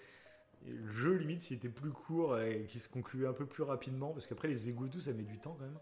Le 0.66 0.90
jeu, 0.90 1.18
limite, 1.18 1.42
s'il 1.42 1.58
était 1.58 1.70
plus 1.70 1.92
court 1.92 2.40
et 2.40 2.66
qu'il 2.66 2.82
se 2.82 2.90
concluait 2.90 3.28
un 3.28 3.34
peu 3.34 3.46
plus 3.46 3.62
rapidement, 3.62 4.12
parce 4.14 4.26
qu'après, 4.26 4.48
les 4.48 4.70
égouts, 4.70 4.88
tout, 4.88 5.02
ça 5.02 5.14
met 5.14 5.22
du 5.22 5.38
temps 5.38 5.56
quand 5.60 5.66
même. 5.66 5.78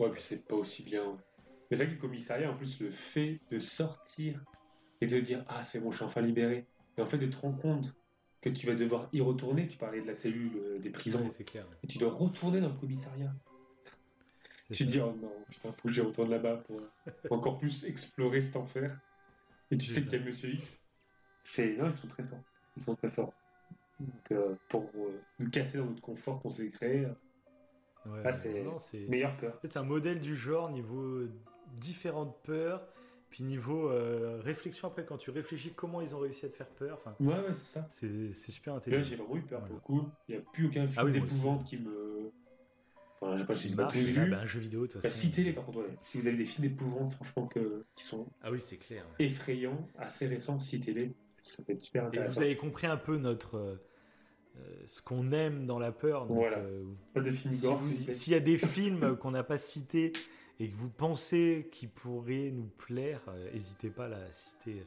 Ouais, 0.00 0.10
puis 0.10 0.22
c'est 0.22 0.44
pas 0.44 0.56
aussi 0.56 0.82
bien. 0.82 1.16
Fait 1.70 1.86
que 1.86 1.92
le 1.92 1.98
commissariat, 1.98 2.50
en 2.50 2.56
plus, 2.56 2.80
le 2.80 2.90
fait 2.90 3.40
de 3.50 3.58
sortir 3.58 4.40
et 5.00 5.06
de 5.06 5.20
dire 5.20 5.44
Ah, 5.48 5.62
c'est 5.62 5.80
bon, 5.80 5.90
je 5.90 5.96
suis 5.96 6.04
enfin 6.04 6.20
libéré. 6.20 6.66
Et 6.98 7.02
en 7.02 7.06
fait, 7.06 7.18
de 7.18 7.26
te 7.26 7.36
rendre 7.36 7.58
compte 7.60 7.94
que 8.40 8.48
tu 8.50 8.66
vas 8.66 8.74
devoir 8.74 9.08
y 9.12 9.20
retourner. 9.20 9.66
Tu 9.66 9.76
parlais 9.76 10.00
de 10.00 10.06
la 10.06 10.16
cellule 10.16 10.52
euh, 10.56 10.78
des 10.78 10.90
prisons. 10.90 11.28
c'est 11.30 11.44
clair. 11.44 11.66
Et 11.82 11.86
tu 11.86 11.98
dois 11.98 12.12
retourner 12.12 12.60
dans 12.60 12.68
le 12.68 12.74
commissariat. 12.78 13.34
Tu 14.72 14.84
te 14.84 14.90
dis 14.90 15.00
Oh 15.00 15.14
non, 15.20 15.32
putain, 15.50 15.70
faut 15.72 15.88
que 15.88 15.94
j'y 15.94 16.00
retourne 16.00 16.30
là-bas 16.30 16.62
pour, 16.66 16.80
encore 17.30 17.58
plus 17.58 17.84
explorer 17.84 18.40
cet 18.40 18.56
enfer. 18.56 18.98
Et 19.70 19.78
tu 19.78 19.86
sais 19.86 20.02
qu'il 20.02 20.12
y 20.12 20.16
a 20.16 20.24
Monsieur 20.24 20.50
X. 20.50 20.78
C'est... 21.44 21.76
Non, 21.76 21.90
ils 21.90 21.96
sont 21.96 22.08
très 22.08 22.24
forts. 22.24 22.42
Ils 22.76 22.84
sont 22.84 22.94
très 22.94 23.10
forts. 23.10 23.32
Donc, 23.98 24.32
euh, 24.32 24.54
pour 24.68 24.90
euh, 24.96 25.20
nous 25.38 25.50
casser 25.50 25.78
dans 25.78 25.86
notre 25.86 26.02
confort 26.02 26.40
qu'on 26.40 26.50
s'est 26.50 26.68
créé. 26.70 27.06
Ouais, 28.04 28.22
ah, 28.24 28.32
c'est 28.32 29.08
meilleure 29.08 29.36
peur. 29.36 29.58
c'est 29.62 29.76
un 29.76 29.82
modèle 29.82 30.20
du 30.20 30.36
genre 30.36 30.70
niveau 30.70 31.26
différentes 31.74 32.36
peurs, 32.44 32.86
puis 33.30 33.44
niveau 33.44 33.90
euh, 33.90 34.40
réflexion 34.42 34.88
après 34.88 35.04
quand 35.04 35.18
tu 35.18 35.30
réfléchis 35.30 35.72
comment 35.74 36.00
ils 36.00 36.14
ont 36.14 36.20
réussi 36.20 36.46
à 36.46 36.48
te 36.48 36.54
faire 36.54 36.68
peur. 36.68 36.94
Enfin, 36.94 37.14
ouais, 37.20 37.34
ouais, 37.34 37.52
c'est 37.52 37.66
ça. 37.66 37.86
C'est, 37.90 38.32
super 38.34 38.74
intelligent. 38.74 39.02
Là, 39.02 39.08
j'ai 39.08 39.16
vraiment 39.16 39.36
eu 39.36 39.42
peur 39.42 39.60
pour 39.64 39.74
le 39.74 39.80
coup. 39.80 40.08
Il 40.28 40.36
n'y 40.36 40.40
a 40.40 40.44
plus 40.52 40.66
aucun 40.66 40.86
film 40.86 41.06
ah 41.06 41.10
d'épouvante 41.10 41.64
qui 41.64 41.78
me. 41.78 42.30
Enfin, 43.20 43.36
j'ai 43.38 43.44
pas, 43.44 43.54
j'ai 43.54 43.74
pas 43.74 43.88
vu. 43.88 44.30
Bah, 44.30 44.40
un 44.40 44.46
jeu 44.46 44.60
vidéo, 44.60 44.86
toute 44.86 45.02
bah, 45.02 45.10
Citez-les 45.10 45.52
par 45.52 45.64
contre, 45.64 45.80
Si 46.02 46.20
vous 46.20 46.26
avez 46.26 46.36
des 46.36 46.44
films 46.44 46.68
d'épouvante, 46.68 47.14
franchement, 47.14 47.46
que, 47.46 47.84
qui 47.96 48.04
sont. 48.04 48.28
Ah 48.42 48.50
oui, 48.50 48.60
c'est 48.60 48.76
clair. 48.76 49.04
Effrayants, 49.18 49.88
assez 49.98 50.26
récents, 50.26 50.58
citez-les. 50.58 51.14
Ça 51.42 51.62
peut 51.62 51.72
être 51.72 51.82
super 51.82 52.06
intéressant. 52.06 52.32
Et 52.32 52.34
vous 52.34 52.42
avez 52.42 52.56
compris 52.56 52.86
un 52.86 52.96
peu 52.96 53.16
notre. 53.16 53.56
Euh, 53.56 53.76
euh, 54.58 54.82
ce 54.86 55.02
qu'on 55.02 55.32
aime 55.32 55.66
dans 55.66 55.78
la 55.78 55.92
peur. 55.92 56.26
Donc, 56.26 56.38
voilà. 56.38 56.62
pas 57.12 57.20
de 57.20 57.30
films 57.30 57.52
S'il 57.52 58.32
y 58.32 58.36
a 58.36 58.40
des 58.40 58.56
films 58.56 59.16
qu'on 59.18 59.32
n'a 59.32 59.42
pas 59.42 59.58
cités 59.58 60.12
et 60.58 60.68
que 60.68 60.74
vous 60.74 60.90
pensez 60.90 61.68
qu'ils 61.70 61.90
pourraient 61.90 62.50
nous 62.50 62.70
plaire, 62.78 63.20
n'hésitez 63.52 63.90
pas 63.90 64.06
à 64.06 64.08
la 64.08 64.32
citer. 64.32 64.84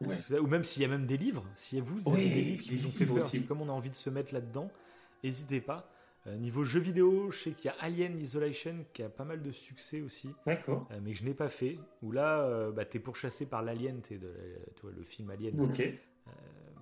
Ou 0.00 0.46
même 0.46 0.64
s'il 0.64 0.82
y 0.82 0.84
a 0.84 0.88
même 0.88 1.06
des 1.06 1.16
livres, 1.16 1.44
si 1.56 1.80
vous 1.80 2.12
avez 2.12 2.28
des 2.28 2.42
livres 2.42 2.62
qui 2.62 2.76
vous 2.76 2.86
ont 2.86 2.90
fait 2.90 3.06
peur, 3.06 3.48
comme 3.48 3.62
on 3.62 3.68
a 3.68 3.72
envie 3.72 3.90
de 3.90 3.94
se 3.94 4.10
mettre 4.10 4.34
là-dedans, 4.34 4.70
n'hésitez 5.24 5.60
pas. 5.60 5.90
Euh, 6.26 6.36
niveau 6.36 6.64
jeux 6.64 6.80
vidéo, 6.80 7.30
je 7.30 7.38
sais 7.38 7.50
qu'il 7.52 7.66
y 7.66 7.68
a 7.68 7.76
Alien 7.80 8.18
Isolation 8.18 8.84
qui 8.92 9.02
a 9.02 9.08
pas 9.08 9.24
mal 9.24 9.42
de 9.42 9.52
succès 9.52 10.00
aussi. 10.00 10.28
D'accord. 10.44 10.88
Euh, 10.90 10.98
mais 11.02 11.12
que 11.12 11.18
je 11.18 11.24
n'ai 11.24 11.34
pas 11.34 11.48
fait. 11.48 11.78
Où 12.02 12.10
là, 12.10 12.40
euh, 12.40 12.72
bah, 12.72 12.84
tu 12.84 12.96
es 12.96 13.00
pourchassé 13.00 13.46
par 13.46 13.62
l'alien, 13.62 14.00
tu 14.02 14.18
vois, 14.82 14.90
le 14.96 15.04
film 15.04 15.30
Alien. 15.30 15.60
Ok. 15.60 15.82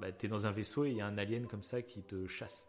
bah, 0.00 0.12
tu 0.12 0.26
es 0.26 0.28
dans 0.28 0.46
un 0.46 0.50
vaisseau 0.50 0.84
et 0.86 0.90
il 0.90 0.96
y 0.96 1.00
a 1.00 1.06
un 1.06 1.18
alien 1.18 1.46
comme 1.46 1.62
ça 1.62 1.82
qui 1.82 2.02
te 2.02 2.26
chasse. 2.26 2.66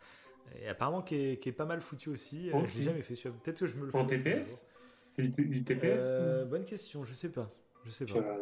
Et 0.61 0.67
apparemment 0.67 1.01
qui 1.01 1.15
est, 1.15 1.39
qui 1.41 1.49
est 1.49 1.53
pas 1.53 1.65
mal 1.65 1.81
foutu 1.81 2.09
aussi. 2.09 2.49
Je 2.49 2.77
l'ai 2.77 2.83
jamais 2.83 3.01
fait. 3.01 3.15
Peut-être 3.29 3.61
que 3.61 3.67
je 3.67 3.75
me 3.77 3.85
le 3.85 3.91
ferai. 3.91 4.03
En 4.03 4.05
TPS 4.05 4.61
du, 5.17 5.63
TPS 5.63 6.47
Bonne 6.49 6.65
question, 6.65 7.03
je 7.03 7.13
sais 7.13 7.29
pas. 7.29 7.51
Je 7.85 7.91
sais 7.91 8.05
pas. 8.05 8.37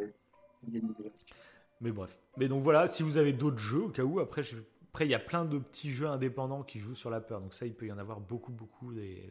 Mais 1.82 1.92
bref. 1.92 2.18
Mais 2.38 2.48
donc 2.48 2.64
voilà, 2.64 2.88
si 2.88 3.04
vous 3.04 3.18
avez 3.18 3.34
d'autres 3.34 3.58
jeux, 3.58 3.84
au 3.84 3.90
cas 3.90 4.04
où, 4.04 4.20
après, 4.20 4.44
je 4.44 4.58
après, 4.94 5.08
il 5.08 5.10
y 5.10 5.16
a 5.16 5.20
plein 5.20 5.44
de 5.44 5.58
petits 5.58 5.90
jeux 5.90 6.06
indépendants 6.06 6.62
qui 6.62 6.78
jouent 6.78 6.94
sur 6.94 7.10
la 7.10 7.20
peur. 7.20 7.42
Donc 7.42 7.56
ça, 7.56 7.66
il 7.66 7.74
peut 7.74 7.88
y 7.88 7.92
en 7.92 7.98
avoir 7.98 8.20
beaucoup, 8.20 8.52
beaucoup 8.52 8.94
des, 8.94 9.28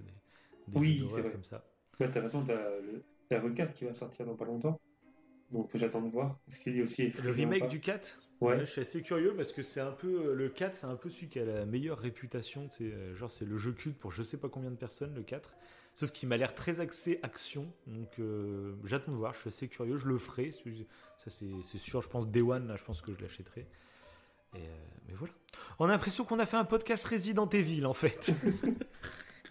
des 0.67 0.79
oui, 0.79 1.09
jeux 1.09 1.23
comme 1.31 1.45
ça. 1.45 1.65
Bah, 2.01 2.09
t'as 2.13 2.21
raison, 2.21 2.43
t'as 2.43 2.57
le, 2.81 3.05
le 3.31 3.51
4 3.55 3.73
qui 3.73 3.85
va 3.85 3.95
sortir 3.95 4.27
dans 4.27 4.35
pas 4.35 4.45
longtemps. 4.45 4.81
Donc 5.53 5.71
j'attends 5.75 6.01
de 6.01 6.11
voir. 6.11 6.37
Est-ce 6.49 6.59
qu'il 6.59 6.75
y 6.75 6.83
aussi 6.83 7.11
le 7.23 7.31
remake 7.31 7.69
du 7.69 7.79
4 7.79 8.21
ouais. 8.41 8.59
Je 8.59 8.65
suis 8.65 8.81
assez 8.81 9.03
curieux 9.03 9.37
parce 9.37 9.53
que 9.53 9.63
c'est 9.63 9.81
un 9.81 9.93
peu 9.93 10.35
le 10.35 10.49
4, 10.49 10.75
c'est 10.75 10.87
un 10.87 10.97
peu 10.97 11.11
celui 11.11 11.29
qui 11.29 11.39
a 11.39 11.45
la 11.45 11.65
meilleure 11.65 11.99
réputation. 11.99 12.67
C'est 12.71 13.15
genre 13.15 13.31
c'est 13.31 13.45
le 13.45 13.57
jeu 13.57 13.71
culte 13.71 13.99
pour 13.99 14.11
je 14.11 14.25
sais 14.25 14.39
pas 14.39 14.49
combien 14.49 14.71
de 14.73 14.77
personnes 14.77 15.15
le 15.15 15.23
4. 15.23 15.55
Sauf 15.95 16.11
qu'il 16.11 16.29
m'a 16.29 16.37
l'air 16.37 16.55
très 16.55 16.81
axé 16.81 17.21
action. 17.23 17.71
Donc 17.87 18.19
euh, 18.19 18.75
j'attends 18.85 19.13
de 19.13 19.17
voir. 19.17 19.35
Je 19.35 19.41
suis 19.41 19.49
assez 19.49 19.69
curieux. 19.69 19.97
Je 19.97 20.07
le 20.07 20.19
ferai. 20.19 20.51
Ça 20.51 21.31
c'est 21.31 21.79
sûr. 21.79 22.03
Je 22.03 22.09
pense 22.09 22.29
Day 22.29 22.41
One 22.41 22.67
là, 22.69 22.77
je 22.77 22.85
pense 22.85 23.01
que 23.03 23.13
je 23.13 23.21
l'achèterai. 23.21 23.67
Euh, 24.55 24.59
mais 25.09 25.15
voilà. 25.15 25.33
On 25.79 25.87
a 25.87 25.89
l'impression 25.89 26.25
qu'on 26.25 26.39
a 26.39 26.47
fait 26.47 26.57
un 26.57 26.65
podcast 26.65 27.05
Resident 27.07 27.49
Evil 27.49 27.87
en 27.87 27.95
fait. 27.95 28.33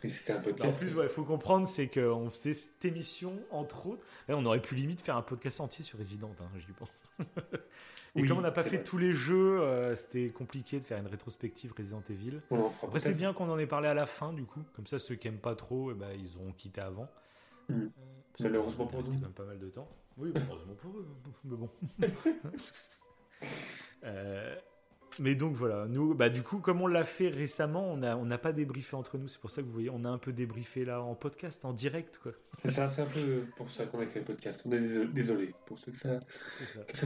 C'était 0.09 0.33
un 0.33 0.39
podcast. 0.39 0.67
En 0.67 0.75
plus, 0.75 0.95
il 0.99 1.09
faut 1.09 1.23
comprendre, 1.23 1.67
c'est 1.67 1.87
qu'on 1.87 2.29
faisait 2.31 2.55
cette 2.55 2.83
émission, 2.85 3.39
entre 3.51 3.85
autres. 3.85 4.03
on 4.29 4.43
aurait 4.47 4.61
pu 4.61 4.73
limite 4.73 4.99
faire 5.01 5.15
un 5.15 5.21
podcast 5.21 5.59
entier 5.59 5.85
sur 5.85 5.99
Resident, 5.99 6.31
hein, 6.39 6.49
j'y 6.57 6.73
pense. 6.73 6.89
Et 8.15 8.27
comme 8.27 8.39
on 8.39 8.41
n'a 8.41 8.51
pas 8.51 8.63
fait 8.63 8.83
tous 8.83 8.97
les 8.97 9.13
jeux, 9.13 9.61
euh, 9.61 9.95
c'était 9.95 10.29
compliqué 10.29 10.79
de 10.79 10.83
faire 10.83 10.97
une 10.97 11.07
rétrospective 11.07 11.73
Resident 11.77 12.03
Evil. 12.09 12.41
Après, 12.83 12.99
c'est 12.99 13.13
bien 13.13 13.33
qu'on 13.33 13.49
en 13.49 13.57
ait 13.57 13.67
parlé 13.67 13.87
à 13.87 13.93
la 13.93 14.05
fin, 14.05 14.33
du 14.33 14.43
coup. 14.43 14.61
Comme 14.75 14.87
ça, 14.87 14.99
ceux 14.99 15.15
qui 15.15 15.27
n'aiment 15.29 15.39
pas 15.39 15.55
trop, 15.55 15.91
eh 15.91 15.93
ben, 15.93 16.09
ils 16.17 16.37
auront 16.37 16.51
quitté 16.51 16.81
avant. 16.81 17.07
Mm. 17.69 17.73
Euh, 17.73 17.87
Malheureusement 18.41 18.85
pour 18.85 18.99
nous. 18.99 19.05
C'était 19.05 19.17
quand 19.17 19.23
même 19.23 19.33
pas 19.33 19.45
mal 19.45 19.59
de 19.59 19.69
temps. 19.69 19.87
Oui, 20.17 20.33
heureusement 20.35 20.73
pour 20.75 20.91
eux. 20.97 21.07
Mais 21.45 21.55
bon. 21.55 21.69
euh, 24.03 24.55
mais 25.19 25.35
donc 25.35 25.53
voilà, 25.53 25.87
nous, 25.87 26.13
bah 26.13 26.29
du 26.29 26.43
coup, 26.43 26.59
comme 26.59 26.81
on 26.81 26.87
l'a 26.87 27.03
fait 27.03 27.29
récemment, 27.29 27.91
on 27.91 27.97
n'a 27.97 28.17
on 28.17 28.29
pas 28.37 28.53
débriefé 28.53 28.95
entre 28.95 29.17
nous. 29.17 29.27
C'est 29.27 29.39
pour 29.39 29.49
ça 29.49 29.61
que 29.61 29.67
vous 29.67 29.73
voyez, 29.73 29.89
on 29.89 30.05
a 30.05 30.09
un 30.09 30.17
peu 30.17 30.31
débriefé 30.31 30.85
là 30.85 31.01
en 31.01 31.15
podcast, 31.15 31.65
en 31.65 31.73
direct, 31.73 32.17
quoi. 32.17 32.31
C'est 32.59 32.71
ça, 32.71 32.89
c'est 32.89 33.01
un 33.01 33.07
peu 33.07 33.45
pour 33.55 33.69
ça 33.69 33.85
qu'on 33.85 33.99
a 33.99 34.07
fait 34.07 34.19
le 34.19 34.25
podcast. 34.25 34.63
On 34.65 34.71
est 34.71 35.05
désolé 35.07 35.53
pour 35.65 35.79
ceux 35.79 35.91
que 35.91 35.97
ça. 35.97 36.19
C'est 36.57 36.65
ça. 36.65 36.81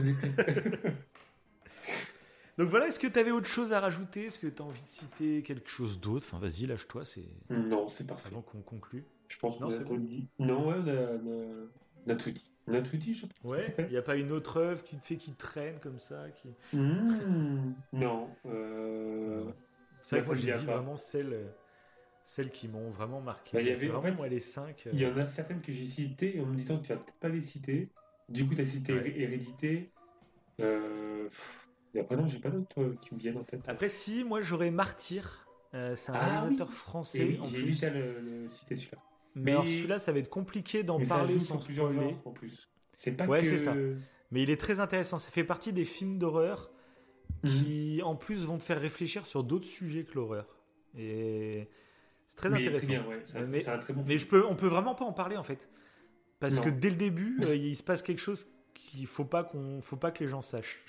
donc 2.58 2.68
voilà, 2.68 2.88
est-ce 2.88 3.00
que 3.00 3.06
tu 3.06 3.18
avais 3.18 3.32
autre 3.32 3.48
chose 3.48 3.72
à 3.72 3.80
rajouter? 3.80 4.26
Est-ce 4.26 4.38
que 4.38 4.46
tu 4.46 4.62
as 4.62 4.64
envie 4.64 4.82
de 4.82 4.88
citer 4.88 5.42
quelque 5.42 5.68
chose 5.68 6.00
d'autre? 6.00 6.26
Enfin, 6.28 6.38
vas-y, 6.38 6.66
lâche-toi. 6.66 7.04
C'est. 7.04 7.28
Non, 7.50 7.88
c'est 7.88 8.06
parfait. 8.06 8.28
Avant 8.30 8.42
qu'on 8.42 8.62
conclue. 8.62 9.04
Je 9.28 9.38
pense 9.38 9.58
qu'on 9.58 9.68
a 9.68 9.98
dit. 9.98 10.28
Non, 10.38 10.68
ouais, 10.68 10.76
on 10.78 10.88
a 10.88 11.16
tout 11.16 11.20
dit. 11.20 11.76
On 12.06 12.10
a 12.10 12.16
tout 12.16 12.30
dit, 12.30 12.50
je 12.66 13.26
pense. 13.26 13.50
Ouais, 13.50 13.74
il 13.78 13.88
n'y 13.88 13.96
a 13.96 14.02
pas 14.02 14.16
une 14.16 14.32
autre 14.32 14.58
œuvre 14.58 14.82
qui 14.82 14.96
te 14.96 15.06
fait 15.06 15.16
qui 15.16 15.32
traîne 15.32 15.78
comme 15.80 16.00
ça 16.00 16.26
qui... 16.30 16.76
Mmh, 16.76 17.74
non. 17.92 18.28
Euh... 18.46 19.44
C'est 20.02 20.16
vrai 20.16 20.22
que 20.22 20.26
moi 20.26 20.36
j'ai 20.36 20.52
dit 20.52 20.66
vraiment 20.66 20.96
celles, 20.96 21.52
celles 22.24 22.50
qui 22.50 22.68
m'ont 22.68 22.90
vraiment 22.90 23.20
marqué. 23.20 23.56
Bah, 23.56 23.62
y 23.62 23.70
avait, 23.70 23.86
vraiment, 23.86 23.98
en 23.98 24.02
fait, 24.02 24.12
moi, 24.12 24.28
les 24.28 24.40
cinq. 24.40 24.88
Il 24.92 25.00
y 25.00 25.06
en 25.06 25.16
a 25.16 25.26
certaines 25.26 25.60
que 25.60 25.72
j'ai 25.72 25.86
citées 25.86 26.40
en 26.40 26.46
me 26.46 26.54
disant 26.54 26.78
que 26.78 26.86
tu 26.86 26.92
vas 26.92 26.98
peut-être 26.98 27.18
pas 27.18 27.28
les 27.28 27.42
citer. 27.42 27.88
Du 28.28 28.46
coup, 28.46 28.54
tu 28.54 28.62
as 28.62 28.66
cité 28.66 28.92
Hérédité. 28.92 29.84
Euh... 30.60 31.28
Et 31.94 32.00
après, 32.00 32.16
non, 32.16 32.26
j'ai 32.26 32.38
pas 32.38 32.50
d'autres 32.50 32.82
euh, 32.82 32.98
qui 33.00 33.14
me 33.14 33.20
viennent 33.20 33.38
en 33.38 33.44
tête. 33.44 33.68
Après, 33.68 33.88
si, 33.88 34.22
moi 34.22 34.42
j'aurais 34.42 34.70
Martyr. 34.70 35.46
Euh, 35.74 35.96
c'est 35.96 36.10
un 36.10 36.14
ah 36.14 36.40
réalisateur 36.40 36.72
français. 36.72 37.38
J'ai 37.46 37.60
hésité 37.60 37.86
à 37.86 37.90
le, 37.90 38.20
le 38.20 38.50
citer 38.50 38.76
celui-là. 38.76 38.98
Mais, 39.36 39.54
celui-là, 39.66 39.98
ça 39.98 40.12
va 40.12 40.18
être 40.18 40.30
compliqué 40.30 40.82
d'en 40.82 40.98
parler 41.00 41.38
sans 41.38 41.60
spoiler. 41.60 42.16
en 42.24 42.32
plus. 42.32 42.68
C'est 42.96 43.12
pas 43.12 43.26
ouais, 43.26 43.44
c'est 43.44 43.58
ça. 43.58 43.74
Mais 44.32 44.42
il 44.42 44.50
est 44.50 44.60
très 44.60 44.80
intéressant. 44.80 45.18
Ça 45.18 45.30
fait 45.30 45.44
partie 45.44 45.72
des 45.72 45.84
films 45.84 46.16
d'horreur 46.16 46.70
qui, 47.44 47.98
mhm. 48.00 48.06
en 48.06 48.16
plus, 48.16 48.44
vont 48.44 48.58
te 48.58 48.62
faire 48.62 48.80
réfléchir 48.80 49.26
sur 49.26 49.44
d'autres 49.44 49.66
sujets 49.66 50.04
que 50.04 50.14
l'horreur. 50.14 50.46
Et 50.96 51.68
c'est 52.26 52.36
très 52.36 52.52
intéressant. 52.52 52.92
mais, 53.48 53.64
mais 54.06 54.18
je 54.18 54.26
peux, 54.26 54.44
on 54.46 54.56
peut 54.56 54.66
vraiment 54.66 54.94
pas 54.94 55.04
en 55.04 55.12
parler 55.12 55.36
en 55.36 55.42
fait, 55.42 55.68
parce 56.40 56.58
que 56.58 56.70
dès 56.70 56.90
le 56.90 56.96
début, 56.96 57.38
euh, 57.44 57.54
il 57.54 57.76
se 57.76 57.82
passe 57.82 58.02
quelque 58.02 58.20
chose 58.20 58.48
qu'il 58.74 59.06
faut 59.06 59.24
pas 59.24 59.44
qu'on, 59.44 59.80
faut 59.82 59.96
pas 59.96 60.10
que 60.10 60.24
les 60.24 60.30
gens 60.30 60.42
sachent. 60.42 60.82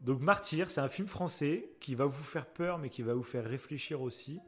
Donc 0.00 0.20
Martyr, 0.20 0.70
c'est 0.70 0.80
un 0.80 0.88
film 0.88 1.08
français 1.08 1.70
qui 1.80 1.94
va 1.94 2.04
vous 2.04 2.24
faire 2.24 2.46
peur, 2.46 2.78
mais 2.78 2.90
qui 2.90 3.02
va 3.02 3.14
vous 3.14 3.22
faire 3.22 3.44
réfléchir 3.44 4.02
aussi. 4.02 4.40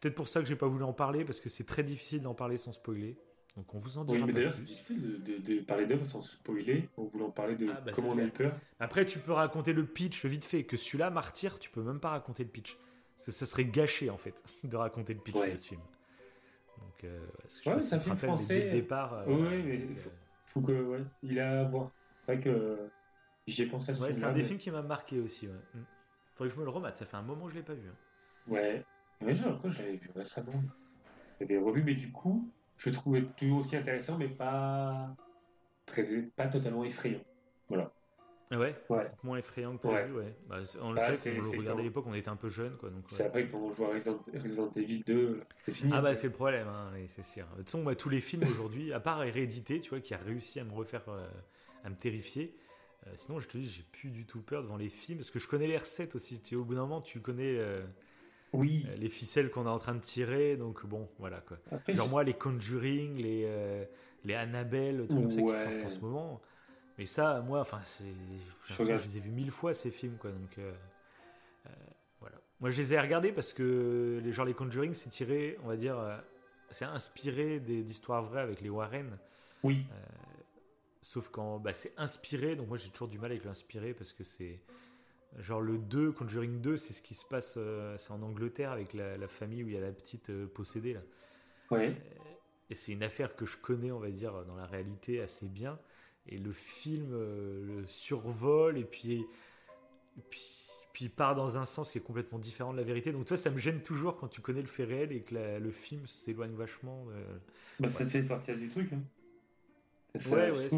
Peut-être 0.00 0.14
pour 0.14 0.28
ça 0.28 0.40
que 0.40 0.46
j'ai 0.46 0.56
pas 0.56 0.68
voulu 0.68 0.84
en 0.84 0.92
parler, 0.92 1.24
parce 1.24 1.40
que 1.40 1.48
c'est 1.48 1.64
très 1.64 1.82
difficile 1.82 2.22
d'en 2.22 2.34
parler 2.34 2.56
sans 2.56 2.72
spoiler. 2.72 3.18
Donc 3.56 3.74
on 3.74 3.78
vous 3.78 3.98
en 3.98 4.04
dira 4.04 4.18
oui, 4.18 4.24
mais 4.24 4.32
d'ailleurs, 4.32 4.52
c'est 4.52 4.64
difficile 4.64 5.20
de, 5.20 5.60
parler 5.60 5.86
d'œuvre 5.86 6.06
sans 6.06 6.22
spoiler, 6.22 6.88
en 6.96 7.04
voulant 7.04 7.30
parler 7.30 7.56
de 7.56 7.68
ah, 7.68 7.80
bah, 7.80 7.90
comment 7.92 8.10
on 8.10 8.18
a 8.18 8.22
eu 8.22 8.30
peur. 8.30 8.52
Après, 8.78 9.04
tu 9.04 9.18
peux 9.18 9.32
raconter 9.32 9.72
le 9.72 9.84
pitch 9.84 10.24
vite 10.26 10.44
fait. 10.44 10.62
Que 10.62 10.76
celui-là, 10.76 11.10
Martyr, 11.10 11.58
tu 11.58 11.68
peux 11.68 11.82
même 11.82 11.98
pas 11.98 12.10
raconter 12.10 12.44
le 12.44 12.50
pitch. 12.50 12.78
Ça, 13.16 13.32
ça 13.32 13.46
serait 13.46 13.64
gâché, 13.64 14.10
en 14.10 14.16
fait, 14.16 14.40
de 14.64 14.76
raconter 14.76 15.14
le 15.14 15.20
pitch 15.20 15.34
de 15.34 15.56
ce 15.56 15.68
film. 15.68 15.80
Donc, 16.78 17.02
euh, 17.02 17.18
ouais, 17.66 17.80
c'est 17.80 17.96
un 17.96 18.00
film 18.00 18.16
français. 18.16 18.60
Dès 18.60 18.70
départ. 18.70 19.14
Euh, 19.14 19.24
oui, 19.26 19.62
mais 19.64 19.74
il 19.90 19.96
faut, 19.96 20.10
faut, 20.46 20.60
que. 20.60 20.72
Ouais, 20.72 21.02
il 21.24 21.40
a 21.40 21.62
à 21.62 21.64
voir. 21.64 21.90
C'est 22.20 22.34
vrai 22.34 22.44
que 22.44 22.78
j'ai 23.48 23.66
pensé 23.66 23.90
à 23.90 23.94
ce 23.94 24.00
ouais, 24.00 24.12
C'est 24.12 24.24
un 24.24 24.32
des 24.32 24.44
films 24.44 24.60
qui 24.60 24.70
m'a 24.70 24.82
marqué 24.82 25.18
aussi. 25.18 25.48
Ouais. 25.48 25.54
Mm. 25.74 25.84
Faudrait 26.34 26.50
que 26.50 26.54
je 26.54 26.60
me 26.60 26.64
le 26.64 26.70
remette. 26.70 26.96
Ça 26.96 27.06
fait 27.06 27.16
un 27.16 27.22
moment 27.22 27.46
que 27.46 27.50
je 27.50 27.56
l'ai 27.56 27.64
pas 27.64 27.74
vu. 27.74 27.88
Hein. 27.88 27.96
Ouais. 28.46 28.84
Mais 29.20 29.34
je 29.34 29.42
crois 29.42 29.58
que 29.62 29.70
j'avais 29.70 29.96
vu 29.96 30.10
récemment. 30.14 30.62
J'avais 31.40 31.58
revu, 31.58 31.82
mais 31.82 31.94
du 31.94 32.10
coup, 32.10 32.48
je 32.76 32.90
trouvais 32.90 33.22
toujours 33.36 33.60
aussi 33.60 33.76
intéressant, 33.76 34.16
mais 34.18 34.28
pas 34.28 35.14
très, 35.86 36.04
pas 36.36 36.48
totalement 36.48 36.84
effrayant. 36.84 37.20
Voilà. 37.68 37.92
Ouais, 38.50 38.74
ouais. 38.88 39.04
moins 39.22 39.36
effrayant 39.36 39.76
que 39.76 39.86
prévu, 39.86 40.14
ouais. 40.14 40.34
Bah, 40.48 40.60
on 40.80 40.92
le 40.92 40.96
bah, 40.96 41.14
sait, 41.14 41.34
quand 41.34 41.40
on 41.40 41.52
le 41.52 41.58
regardait 41.58 41.82
à 41.82 41.84
l'époque, 41.84 42.06
on 42.06 42.14
était 42.14 42.30
un 42.30 42.36
peu 42.36 42.48
jeune. 42.48 42.76
Quoi, 42.78 42.88
donc, 42.88 43.04
c'est 43.06 43.24
après 43.24 43.46
quand 43.46 43.58
on 43.58 43.72
joue 43.74 43.84
à 43.84 43.88
Resident, 43.88 44.72
Evil 44.74 45.02
2, 45.06 45.42
c'est 45.66 45.72
fini. 45.72 45.92
Ah 45.94 46.00
bah 46.00 46.14
c'est 46.14 46.28
le 46.28 46.32
problème, 46.32 46.66
hein, 46.66 46.90
c'est 47.08 47.24
sûr. 47.24 47.44
De 47.52 47.56
toute 47.58 47.66
façon, 47.66 47.82
moi, 47.82 47.94
tous 47.94 48.08
les 48.08 48.20
films 48.20 48.44
aujourd'hui, 48.44 48.92
à 48.94 49.00
part 49.00 49.22
Hérédité, 49.22 49.80
tu 49.80 49.90
vois, 49.90 50.00
qui 50.00 50.14
a 50.14 50.18
réussi 50.18 50.60
à 50.60 50.64
me 50.64 50.72
refaire, 50.72 51.02
euh, 51.08 51.28
à 51.84 51.90
me 51.90 51.96
terrifier, 51.96 52.56
euh, 53.06 53.10
sinon 53.16 53.38
je 53.38 53.48
te 53.48 53.58
dis, 53.58 53.68
j'ai 53.68 53.82
plus 53.82 54.08
du 54.08 54.24
tout 54.24 54.40
peur 54.40 54.62
devant 54.62 54.78
les 54.78 54.88
films, 54.88 55.18
parce 55.18 55.30
que 55.30 55.38
je 55.38 55.46
connais 55.46 55.66
les 55.66 55.76
recettes 55.76 56.14
aussi. 56.14 56.40
Tu, 56.40 56.56
au 56.56 56.64
bout 56.64 56.74
d'un 56.74 56.82
moment, 56.82 57.02
tu 57.02 57.20
connais... 57.20 57.58
Euh, 57.58 57.82
oui. 58.52 58.86
les 58.96 59.08
ficelles 59.08 59.50
qu'on 59.50 59.66
est 59.66 59.70
en 59.70 59.78
train 59.78 59.94
de 59.94 60.00
tirer. 60.00 60.56
Donc 60.56 60.84
bon, 60.86 61.08
voilà 61.18 61.40
quoi. 61.40 61.58
Genre 61.88 62.08
moi, 62.08 62.24
les 62.24 62.34
Conjuring, 62.34 63.16
les, 63.16 63.86
les 64.24 64.34
Annabelle, 64.34 65.06
trucs 65.08 65.22
comme 65.22 65.30
ça 65.30 65.40
qui 65.40 65.48
sortent 65.48 65.84
en 65.84 65.90
ce 65.90 66.00
moment. 66.00 66.40
Mais 66.98 67.06
ça, 67.06 67.40
moi, 67.40 67.60
enfin, 67.60 67.80
c'est, 67.84 68.04
je, 68.64 68.82
les 68.82 69.16
ai 69.18 69.20
vus 69.20 69.30
mille 69.30 69.52
fois 69.52 69.72
ces 69.72 69.90
films, 69.90 70.16
quoi. 70.18 70.30
Donc 70.30 70.58
voilà. 72.20 72.36
Moi, 72.60 72.70
je 72.70 72.78
les 72.78 72.94
ai 72.94 73.00
regardés 73.00 73.32
parce 73.32 73.52
que 73.52 74.20
les 74.24 74.32
genre 74.32 74.46
les 74.46 74.54
Conjuring, 74.54 74.94
c'est 74.94 75.10
tiré, 75.10 75.58
on 75.62 75.68
va 75.68 75.76
dire, 75.76 75.96
c'est 76.70 76.84
inspiré 76.84 77.60
d'histoires 77.60 78.22
vraies 78.22 78.42
avec 78.42 78.60
les 78.60 78.70
Warren. 78.70 79.18
Oui. 79.62 79.84
Sauf 81.02 81.30
quand 81.30 81.58
bah, 81.58 81.72
c'est 81.72 81.92
inspiré, 81.96 82.56
donc 82.56 82.68
moi 82.68 82.76
j'ai 82.76 82.90
toujours 82.90 83.08
du 83.08 83.18
mal 83.18 83.30
avec 83.30 83.44
l'inspiré 83.44 83.94
parce 83.94 84.12
que 84.12 84.24
c'est. 84.24 84.60
Genre 85.36 85.60
le 85.60 85.78
2, 85.78 86.12
Conjuring 86.12 86.60
2, 86.60 86.76
c'est 86.76 86.92
ce 86.92 87.02
qui 87.02 87.14
se 87.14 87.24
passe, 87.24 87.54
euh, 87.56 87.96
c'est 87.98 88.10
en 88.10 88.22
Angleterre 88.22 88.72
avec 88.72 88.94
la, 88.94 89.28
famille 89.28 89.62
où 89.62 89.68
il 89.68 89.74
y 89.74 89.76
a 89.76 89.80
la 89.80 89.92
petite 89.92 90.30
euh, 90.30 90.46
possédée 90.46 90.94
là. 90.94 91.00
Ouais. 91.70 91.94
et 92.70 92.74
c'est 92.74 92.92
une 92.92 93.02
affaire 93.02 93.36
que 93.36 93.44
je 93.44 93.58
connais, 93.58 93.92
on 93.92 93.98
va 93.98 94.10
dire, 94.10 94.44
dans 94.46 94.56
la 94.56 94.64
réalité 94.64 95.20
assez 95.20 95.46
bien. 95.46 95.78
Et 96.26 96.38
le 96.38 96.52
film 96.52 97.10
euh, 97.12 97.64
le 97.64 97.86
survole 97.86 98.78
et 98.78 98.84
puis, 98.84 99.24
puis, 100.30 100.42
puis 100.92 101.08
part 101.08 101.34
dans 101.34 101.58
un 101.58 101.64
sens 101.66 101.92
qui 101.92 101.98
est 101.98 102.02
complètement 102.02 102.38
différent 102.38 102.72
de 102.72 102.78
la 102.78 102.84
vérité. 102.84 103.12
Donc 103.12 103.26
toi, 103.26 103.36
ça 103.36 103.50
me 103.50 103.58
gêne 103.58 103.82
toujours 103.82 104.16
quand 104.16 104.28
tu 104.28 104.40
connais 104.40 104.62
le 104.62 104.66
fait 104.66 104.84
réel 104.84 105.12
et 105.12 105.20
que 105.20 105.34
le 105.58 105.70
film 105.70 106.06
s'éloigne 106.06 106.54
vachement. 106.54 107.06
bah, 107.78 107.88
ça 107.88 108.04
te 108.04 108.10
fait 108.10 108.22
sortir 108.22 108.56
du 108.56 108.68
truc. 108.68 108.92
Hein. 108.92 109.02
Ouais, 110.30 110.50
ouais. 110.50 110.68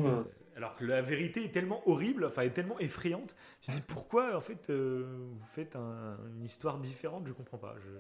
Alors 0.56 0.74
que 0.74 0.84
la 0.84 1.00
vérité 1.00 1.44
est 1.44 1.52
tellement 1.52 1.86
horrible, 1.88 2.24
enfin, 2.24 2.42
est 2.42 2.50
tellement 2.50 2.78
effrayante. 2.80 3.34
Je 3.62 3.72
dis 3.72 3.80
pourquoi, 3.80 4.36
en 4.36 4.40
fait, 4.40 4.70
euh, 4.70 5.06
vous 5.18 5.46
faites 5.46 5.76
une 5.76 6.42
histoire 6.42 6.78
différente? 6.78 7.26
Je 7.26 7.32
comprends 7.32 7.58
pas. 7.58 7.76
Je, 7.78 7.90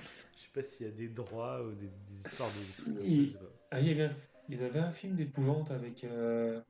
je 0.00 0.42
sais 0.42 0.50
pas 0.52 0.62
s'il 0.62 0.86
y 0.86 0.88
a 0.88 0.92
des 0.92 1.08
droits 1.08 1.62
ou 1.62 1.72
des, 1.72 1.90
histoires 2.24 2.48
de. 2.48 3.02
il... 3.04 3.38
Ah, 3.70 3.80
il, 3.80 3.88
y 3.88 3.90
avait, 3.92 4.14
il 4.48 4.60
y 4.60 4.64
avait 4.64 4.80
un 4.80 4.92
film 4.92 5.16
d'épouvante 5.16 5.70
avec. 5.70 6.04
Euh, 6.04 6.60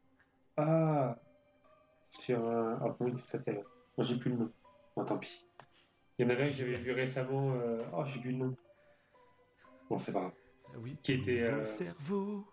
ah 0.56 1.18
Sur 2.10 2.46
un. 2.48 2.78
Ah, 2.82 2.94
comment 2.96 3.10
il 3.10 3.18
s'appelle? 3.18 3.62
Moi, 3.96 4.06
j'ai 4.06 4.16
plus 4.16 4.30
le 4.30 4.36
nom. 4.36 4.52
Bon, 4.96 5.04
tant 5.04 5.18
pis. 5.18 5.46
Il 6.18 6.24
y 6.24 6.28
en 6.28 6.30
avait 6.30 6.44
un 6.44 6.48
que 6.48 6.54
j'avais 6.54 6.76
vu 6.76 6.92
récemment. 6.92 7.54
Euh... 7.54 7.82
Oh, 7.92 8.04
j'ai 8.04 8.20
plus 8.20 8.30
le 8.30 8.38
nom. 8.38 8.56
Bon, 9.88 9.98
c'est 9.98 10.12
pas 10.12 10.20
grave. 10.20 10.32
Oui. 10.78 10.96
Qui 11.02 11.14
était. 11.14 11.42
Euh... 11.42 11.64
cerveau. 11.64 12.46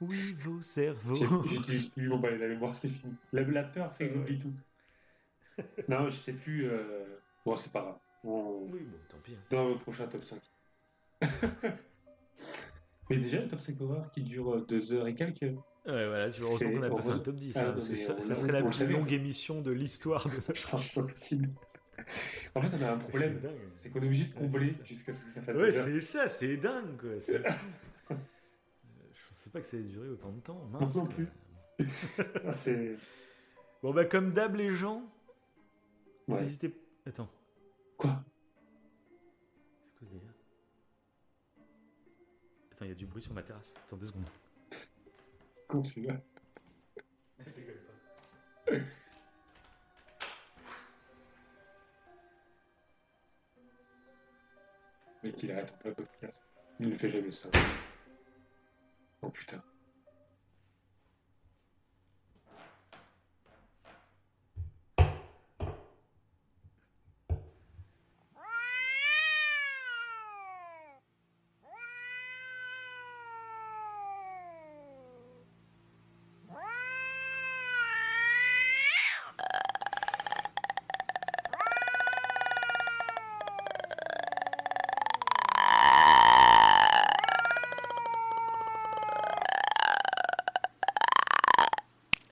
Oui, 0.00 0.34
vos 0.38 0.60
cerveaux. 0.60 1.44
J'utilise 1.44 1.88
plus 1.88 2.08
mon 2.08 2.18
balai 2.18 2.36
de 2.36 2.42
la 2.42 2.48
mémoire, 2.48 2.76
c'est 2.76 2.88
fini. 2.88 3.14
La, 3.32 3.42
la 3.42 3.64
peur 3.64 3.90
fait 3.90 4.08
que 4.08 4.14
j'oublie 4.14 4.38
tout. 4.38 4.52
non, 5.88 6.10
je 6.10 6.16
sais 6.16 6.32
plus. 6.32 6.68
Euh... 6.68 7.04
Bon, 7.44 7.56
c'est 7.56 7.72
pas 7.72 7.80
grave. 7.82 7.98
Oui, 8.24 8.80
bon, 8.80 8.98
tant 9.08 9.18
pis. 9.22 9.34
Hein. 9.34 9.44
Dans 9.50 9.68
le 9.68 9.78
prochain 9.78 10.06
top 10.06 10.24
5. 10.24 10.40
Mais 13.08 13.16
déjà, 13.16 13.40
le 13.40 13.48
top 13.48 13.60
5 13.60 13.80
horreur 13.80 14.10
qui 14.10 14.22
dure 14.22 14.66
2 14.66 14.92
heures 14.92 15.06
et 15.06 15.14
quelques. 15.14 15.42
Ouais, 15.42 16.06
voilà, 16.08 16.28
tu 16.28 16.42
heureusement 16.42 16.70
qu'on 16.72 16.80
n'a 16.80 16.90
pas 16.90 17.02
fait 17.02 17.10
un 17.10 17.18
top 17.20 17.36
10, 17.36 17.56
hein, 17.56 17.64
ah, 17.68 17.72
parce 17.72 17.88
que 17.88 17.94
ça, 17.94 18.20
ça 18.20 18.34
serait 18.34 18.52
la 18.52 18.62
plus 18.64 18.86
longue 18.86 19.12
émission 19.12 19.60
de 19.60 19.70
l'histoire 19.70 20.26
de 20.26 20.34
notre. 20.34 21.06
possible. 21.06 21.50
En 22.54 22.60
fait, 22.60 22.76
on 22.76 22.82
a 22.82 22.92
un 22.92 22.98
problème, 22.98 23.40
c'est 23.76 23.90
qu'on 23.90 24.00
est 24.00 24.06
obligé 24.06 24.24
de 24.24 24.34
combler 24.34 24.72
jusqu'à 24.84 25.12
ce 25.12 25.24
que 25.24 25.30
ça 25.30 25.42
fasse. 25.42 25.56
Ouais, 25.56 25.72
c'est 25.72 26.00
ça, 26.00 26.28
c'est 26.28 26.56
dingue, 26.56 26.96
quoi. 26.98 27.10
Sais 29.46 29.50
pas 29.50 29.60
que 29.60 29.66
ça 29.66 29.76
ait 29.76 29.82
duré 29.82 30.08
autant 30.08 30.32
de 30.32 30.40
temps. 30.40 30.64
Mince, 30.72 30.94
non 30.96 31.06
plus. 31.06 31.28
Bon, 33.82 33.92
bah, 33.92 34.04
comme 34.06 34.32
d'hab, 34.32 34.56
les 34.56 34.70
gens, 34.70 35.02
n'hésitez 36.26 36.74
Attends. 37.06 37.28
Quoi? 37.96 38.24
C'est 39.84 39.98
quoi 39.98 40.08
ce 40.08 40.12
délire? 40.14 40.34
Attends, 42.72 42.84
il 42.86 42.88
y 42.88 42.92
a 42.92 42.94
du 42.94 43.06
bruit 43.06 43.22
sur 43.22 43.32
ma 43.34 43.42
terrasse. 43.42 43.74
Attends 43.84 43.96
deux 43.96 44.06
secondes. 44.06 44.28
Quand 45.68 45.84
celui-là 45.84 46.20
Mais 55.22 55.32
qu'il 55.32 55.52
arrête 55.52 55.78
pas 55.78 55.90
le 55.90 55.94
podcast. 55.94 56.44
Il 56.80 56.88
ne 56.88 56.94
fait 56.94 57.08
jamais 57.08 57.30
ça. 57.30 57.48
Oh 59.26 59.30
putain. 59.30 59.60